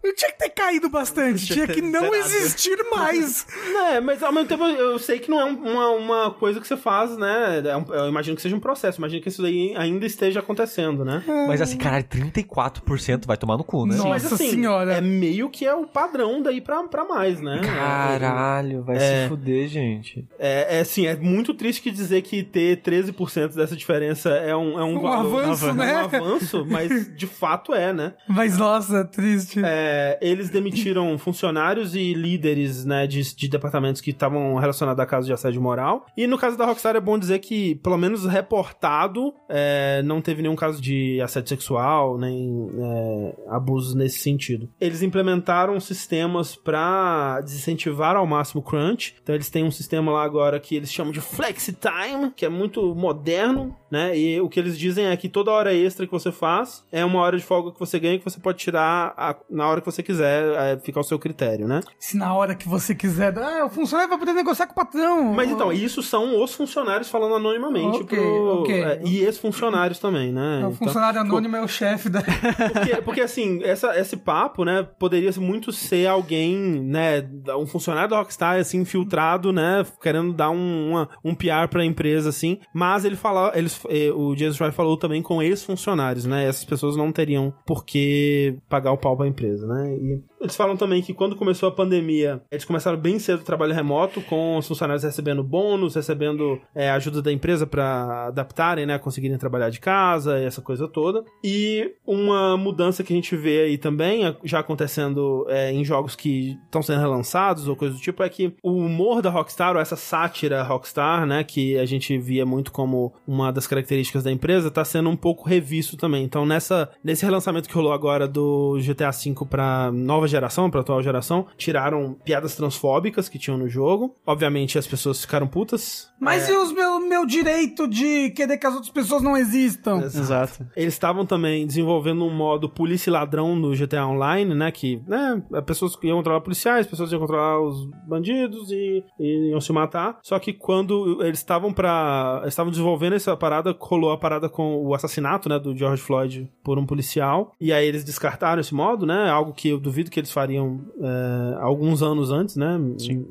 eu 0.03 0.15
tinha 0.15 0.31
que 0.33 0.39
ter 0.39 0.51
caído 0.51 0.89
bastante. 0.89 1.47
Tinha 1.53 1.67
que 1.67 1.81
não 1.83 2.01
zerado. 2.11 2.17
existir 2.17 2.77
mais. 2.95 3.47
É, 3.91 4.01
mas 4.01 4.23
ao 4.23 4.33
mesmo 4.33 4.49
tempo 4.49 4.65
eu 4.65 4.99
sei 4.99 5.19
que 5.19 5.29
não 5.31 5.41
é 5.41 5.45
um- 5.45 5.57
uma, 5.73 5.89
uma 5.91 6.31
coisa 6.31 6.61
que 6.61 6.67
você 6.69 6.77
faz, 6.77 7.17
né? 7.17 7.63
É 7.65 7.77
um- 7.77 7.85
eu 7.93 8.09
imagino 8.09 8.37
que 8.37 8.43
seja 8.43 8.55
um 8.55 8.61
processo, 8.61 8.99
imagino 8.99 9.21
que 9.23 9.29
isso 9.29 9.43
daí 9.43 9.75
ainda 9.77 10.07
esteja 10.07 10.41
acontecendo, 10.41 11.05
né? 11.05 11.23
Mas 11.49 11.61
assim, 11.61 11.77
caralho, 11.77 12.05
34% 12.05 13.27
vai 13.27 13.37
tomar 13.37 13.57
no 13.57 13.65
cu, 13.65 13.87
né? 13.87 13.97
Nossa 13.97 14.09
mas 14.09 14.33
assim, 14.33 14.51
senhora. 14.51 14.93
é 14.93 15.01
meio 15.01 15.49
que 15.51 15.67
é 15.67 15.75
o 15.75 15.87
padrão 15.87 16.41
daí 16.43 16.61
pra, 16.61 16.83
pra 16.85 17.05
mais, 17.05 17.41
né? 17.41 17.61
Caralho, 17.65 18.83
vai 18.83 18.97
É. 18.97 19.23
se 19.25 19.29
fuder, 19.29 19.67
gente. 19.69 20.27
É, 20.39 20.79
é 20.79 20.81
assim, 20.81 21.07
é 21.07 21.17
muito 21.17 21.55
triste 21.55 21.83
que 21.83 21.91
dizer 21.91 22.23
que 22.23 22.43
ter 22.43 22.81
13% 22.83 23.55
dessa 23.57 23.77
diferença 23.77 24.31
é 24.31 24.55
um, 24.55 24.79
é 24.79 24.85
um, 24.85 24.97
Um 24.99 25.01
valor- 25.01 25.43
avanço, 25.45 25.67
é 25.69 25.73
um 25.73 25.75
né? 25.75 25.95
avanço, 25.97 26.67
mas 26.69 27.17
de 27.17 27.27
fato 27.27 27.75
é, 27.75 27.93
né? 27.93 28.15
Mas 28.29 28.57
nossa, 28.59 29.05
triste. 29.05 29.61
É, 29.65 29.90
eles 30.21 30.51
demitiram 30.51 31.17
funcionários 31.19 31.95
e 31.95 32.13
líderes 32.15 32.85
né, 32.85 33.07
de, 33.07 33.35
de 33.35 33.49
departamentos 33.49 34.01
que 34.01 34.11
estavam 34.11 34.55
relacionados 34.57 35.01
a 35.03 35.07
casos 35.07 35.27
de 35.27 35.33
assédio 35.33 35.61
moral. 35.61 36.07
E 36.17 36.27
no 36.27 36.39
caso 36.39 36.57
da 36.57 36.65
Rockstar 36.67 36.97
é 36.97 37.01
bom 37.01 37.19
dizer 37.19 37.39
que, 37.41 37.75
pelo 37.77 37.97
menos 37.99 38.25
reportado, 38.27 39.33
é, 39.49 40.03
não 40.05 40.21
teve 40.21 40.43
nenhum 40.43 40.57
caso 40.57 40.81
de 40.81 41.21
assédio 41.21 41.49
sexual, 41.49 42.19
nem 42.19 42.69
é, 42.79 43.35
abusos 43.49 43.95
nesse 43.95 44.19
sentido. 44.19 44.69
Eles 44.81 45.03
implementaram 45.03 45.79
sistemas 45.81 46.55
para 46.57 47.41
desincentivar 47.43 48.17
ao 48.17 48.27
máximo 48.27 48.61
o 48.61 48.65
crunch. 48.65 49.15
Então 49.23 49.35
eles 49.35 49.51
têm 49.51 49.65
um 49.65 49.71
sistema 49.71 50.13
lá 50.13 50.23
agora 50.23 50.61
que 50.61 50.75
eles 50.77 50.93
chamam 50.93 51.13
de 51.13 51.21
Flexi 51.21 51.73
Time, 51.73 52.31
que 52.35 52.45
é 52.45 52.49
muito 52.49 52.95
moderno, 52.95 53.75
né? 53.91 54.17
E 54.17 54.41
o 54.41 54.49
que 54.49 54.61
eles 54.61 54.79
dizem 54.79 55.07
é 55.07 55.17
que 55.17 55.29
toda 55.29 55.51
hora 55.51 55.75
extra 55.75 56.07
que 56.07 56.13
você 56.13 56.31
faz 56.31 56.85
é 56.93 57.05
uma 57.05 57.21
hora 57.21 57.37
de 57.37 57.43
folga 57.43 57.73
que 57.73 57.81
você 57.81 57.99
ganha 57.99 58.19
que 58.19 58.25
você 58.25 58.39
pode 58.39 58.59
tirar 58.59 59.15
a- 59.17 59.37
na 59.49 59.69
hora 59.69 59.80
que 59.81 59.91
você 59.91 60.03
quiser, 60.03 60.45
é, 60.57 60.79
fica 60.79 60.99
ao 61.01 61.05
seu 61.05 61.19
critério, 61.19 61.67
né? 61.69 61.81
Se 61.99 62.17
na 62.17 62.35
hora 62.35 62.55
que 62.55 62.69
você 62.69 62.95
quiser. 62.95 63.37
Ah, 63.39 63.65
o 63.67 63.71
funcionário 63.71 64.11
vai 64.11 64.19
poder 64.19 64.33
negociar 64.33 64.67
com 64.67 64.73
o 64.73 64.77
patrão. 64.77 65.33
Mas 65.33 65.51
então, 65.51 65.73
isso 65.73 66.03
são 66.03 66.43
os 66.43 66.55
funcionários 66.55 67.09
falando 67.09 67.35
anonimamente 67.37 68.03
Ok, 68.03 68.19
pro, 68.19 68.61
ok. 68.63 68.83
é, 68.83 69.01
e 69.05 69.19
ex-funcionários 69.25 69.99
também, 69.99 70.33
né? 70.33 70.57
O 70.57 70.59
Então, 70.71 70.73
funcionário 70.75 71.21
tipo, 71.21 71.33
anônimo 71.33 71.57
é 71.57 71.63
o 71.63 71.69
chefe 71.69 72.09
da. 72.09 72.21
porque, 72.23 73.03
porque, 73.03 73.21
assim, 73.21 73.63
essa, 73.63 73.99
esse 73.99 74.17
papo, 74.17 74.65
né, 74.65 74.87
poderia 74.99 75.31
muito 75.39 75.73
ser 75.73 76.07
alguém, 76.09 76.57
né, 76.83 77.27
um 77.59 77.67
funcionário 77.67 78.11
da 78.11 78.19
Rockstar, 78.19 78.59
assim, 78.59 78.79
infiltrado, 78.81 79.53
né, 79.53 79.85
querendo 80.03 80.33
dar 80.33 80.51
um, 80.51 80.91
uma- 80.91 81.09
um 81.25 81.35
PR 81.35 81.69
pra 81.71 81.85
empresa, 81.85 82.29
assim, 82.29 82.59
mas 82.75 83.05
ele 83.05 83.17
fala, 83.17 83.53
eles, 83.55 83.81
eh, 83.89 84.11
o 84.15 84.35
Jason 84.35 84.55
Schreier 84.57 84.73
falou 84.75 84.97
também 84.97 85.23
com 85.23 85.43
ex-funcionários, 85.43 86.25
né, 86.25 86.47
essas 86.47 86.65
pessoas 86.65 86.97
não 86.97 87.13
teriam 87.13 87.53
por 87.67 87.85
que 87.85 88.57
pagar 88.69 88.93
o 88.93 88.99
pau 88.99 89.17
pra 89.17 89.27
empresa, 89.27 89.67
né, 89.71 89.95
e 89.95 90.23
eles 90.41 90.57
falam 90.57 90.77
também 90.77 91.03
que 91.03 91.15
quando 91.15 91.37
começou 91.37 91.69
a 91.69 91.73
pandemia, 91.73 92.43
eles 92.51 92.65
começaram 92.65 92.99
bem 92.99 93.19
cedo 93.19 93.41
o 93.41 93.45
trabalho 93.45 93.75
remoto, 93.75 94.21
com 94.23 94.57
os 94.57 94.67
funcionários 94.67 95.05
recebendo 95.05 95.43
bônus, 95.43 95.95
recebendo 95.95 96.61
é, 96.75 96.91
ajuda 96.91 97.23
da 97.23 97.33
empresa 97.33 97.67
pra 97.67 98.29
adaptarem, 98.29 98.87
né, 98.87 98.99
conseguirem 98.99 99.39
trabalhar 99.39 99.71
de 99.71 99.81
casa, 99.81 100.39
e 100.39 100.45
essa 100.45 100.61
coisa 100.61 100.89
toda. 100.89 101.25
E 101.45 101.95
uma 102.07 102.57
mudança 102.57 103.05
que 103.05 103.13
a 103.13 103.17
gente 103.17 103.37
vê 103.37 103.63
aí 103.63 103.79
também, 103.79 104.37
já 104.45 104.61
acontecendo 104.61 105.47
é, 105.49 105.73
em 105.73 105.85
jogos 105.85 106.17
que 106.17 106.59
estão 106.65 106.83
sendo 106.83 107.01
relançados 107.01 107.69
ou 107.69 107.77
coisa 107.77 107.95
do 107.95 108.01
tipo, 108.01 108.23
é 108.23 108.29
que 108.29 108.55
o 108.63 108.73
humor 108.73 109.23
da 109.23 109.31
Rockstar, 109.31 109.75
ou 109.75 109.81
essa 109.81 109.97
sátira 109.97 110.63
Rockstar, 110.63 111.27
né, 111.27 111.45
que 111.45 111.79
a 111.79 111.85
gente 111.85 112.17
via 112.19 112.47
muito 112.47 112.73
como 112.73 113.13
uma 113.27 113.53
das 113.53 113.67
características 113.67 114.25
da 114.25 114.33
empresa, 114.33 114.71
tá 114.71 114.85
sendo 114.85 115.11
um 115.11 115.17
pouco 115.17 115.49
revisto 115.49 115.97
também. 115.97 116.25
Então, 116.25 116.47
nessa, 116.47 116.91
nesse 117.05 117.25
relançamento 117.25 117.69
que 117.69 117.75
rolou 117.75 117.93
agora 117.93 118.27
do 118.27 118.79
GTA 118.81 119.11
V 119.11 119.35
pra 119.61 119.91
nova 119.93 120.27
geração, 120.27 120.71
pra 120.71 120.81
atual 120.81 121.03
geração, 121.03 121.47
tiraram 121.59 122.17
piadas 122.25 122.57
transfóbicas 122.57 123.29
que 123.29 123.39
tinham 123.39 123.59
no 123.59 123.69
jogo. 123.69 124.17
Obviamente, 124.27 124.79
as 124.79 124.87
pessoas 124.87 125.21
ficaram 125.21 125.47
putas. 125.47 126.09
Mas 126.19 126.49
e 126.49 126.53
os 126.53 126.73
meu, 126.73 127.01
meu 127.01 127.27
direito 127.27 127.87
de 127.87 128.31
querer 128.31 128.57
que 128.57 128.67
as 128.67 128.75
outras 128.75 128.93
pessoas 128.93 129.23
não 129.23 129.37
existam? 129.37 129.99
Exato. 130.03 130.67
Eles 130.75 130.95
estavam 130.95 131.27
também 131.27 131.67
desenvolvendo 131.67 132.25
um 132.25 132.35
modo 132.35 132.69
polícia 132.69 133.11
e 133.11 133.13
ladrão 133.13 133.55
no 133.55 133.75
GTA 133.75 134.07
Online, 134.07 134.55
né? 134.55 134.71
Que, 134.71 135.03
né, 135.07 135.43
as 135.53 135.65
pessoas 135.65 135.97
iam 136.03 136.17
controlar 136.17 136.41
policiais, 136.41 136.87
as 136.87 136.91
pessoas 136.91 137.13
iam 137.13 137.21
controlar 137.21 137.61
os 137.61 137.85
bandidos 138.07 138.71
e, 138.71 139.05
e 139.19 139.51
iam 139.51 139.61
se 139.61 139.73
matar. 139.73 140.19
Só 140.23 140.39
que 140.39 140.53
quando 140.53 141.23
eles 141.23 141.39
estavam 141.39 141.73
para 141.73 142.43
estavam 142.47 142.71
desenvolvendo 142.71 143.15
essa 143.15 143.37
parada, 143.37 143.77
rolou 143.79 144.13
a 144.13 144.19
parada 144.19 144.49
com 144.49 144.77
o 144.87 144.95
assassinato, 144.95 145.49
né, 145.49 145.59
do 145.59 145.77
George 145.77 146.03
Floyd 146.03 146.51
por 146.63 146.79
um 146.79 146.87
policial. 146.87 147.53
E 147.61 147.73
aí 147.73 147.87
eles 147.87 148.05
descartaram 148.05 148.61
esse 148.61 148.75
modo, 148.75 149.05
né? 149.05 149.29
Algo 149.51 149.55
que 149.55 149.69
eu 149.69 149.79
duvido 149.81 150.11
que 150.11 150.21
eles 150.21 150.31
fariam 150.31 150.81
é, 151.01 151.57
alguns 151.61 152.03
anos 152.03 152.31
antes, 152.31 152.57
né? 152.57 152.79
Sim. 152.99 153.27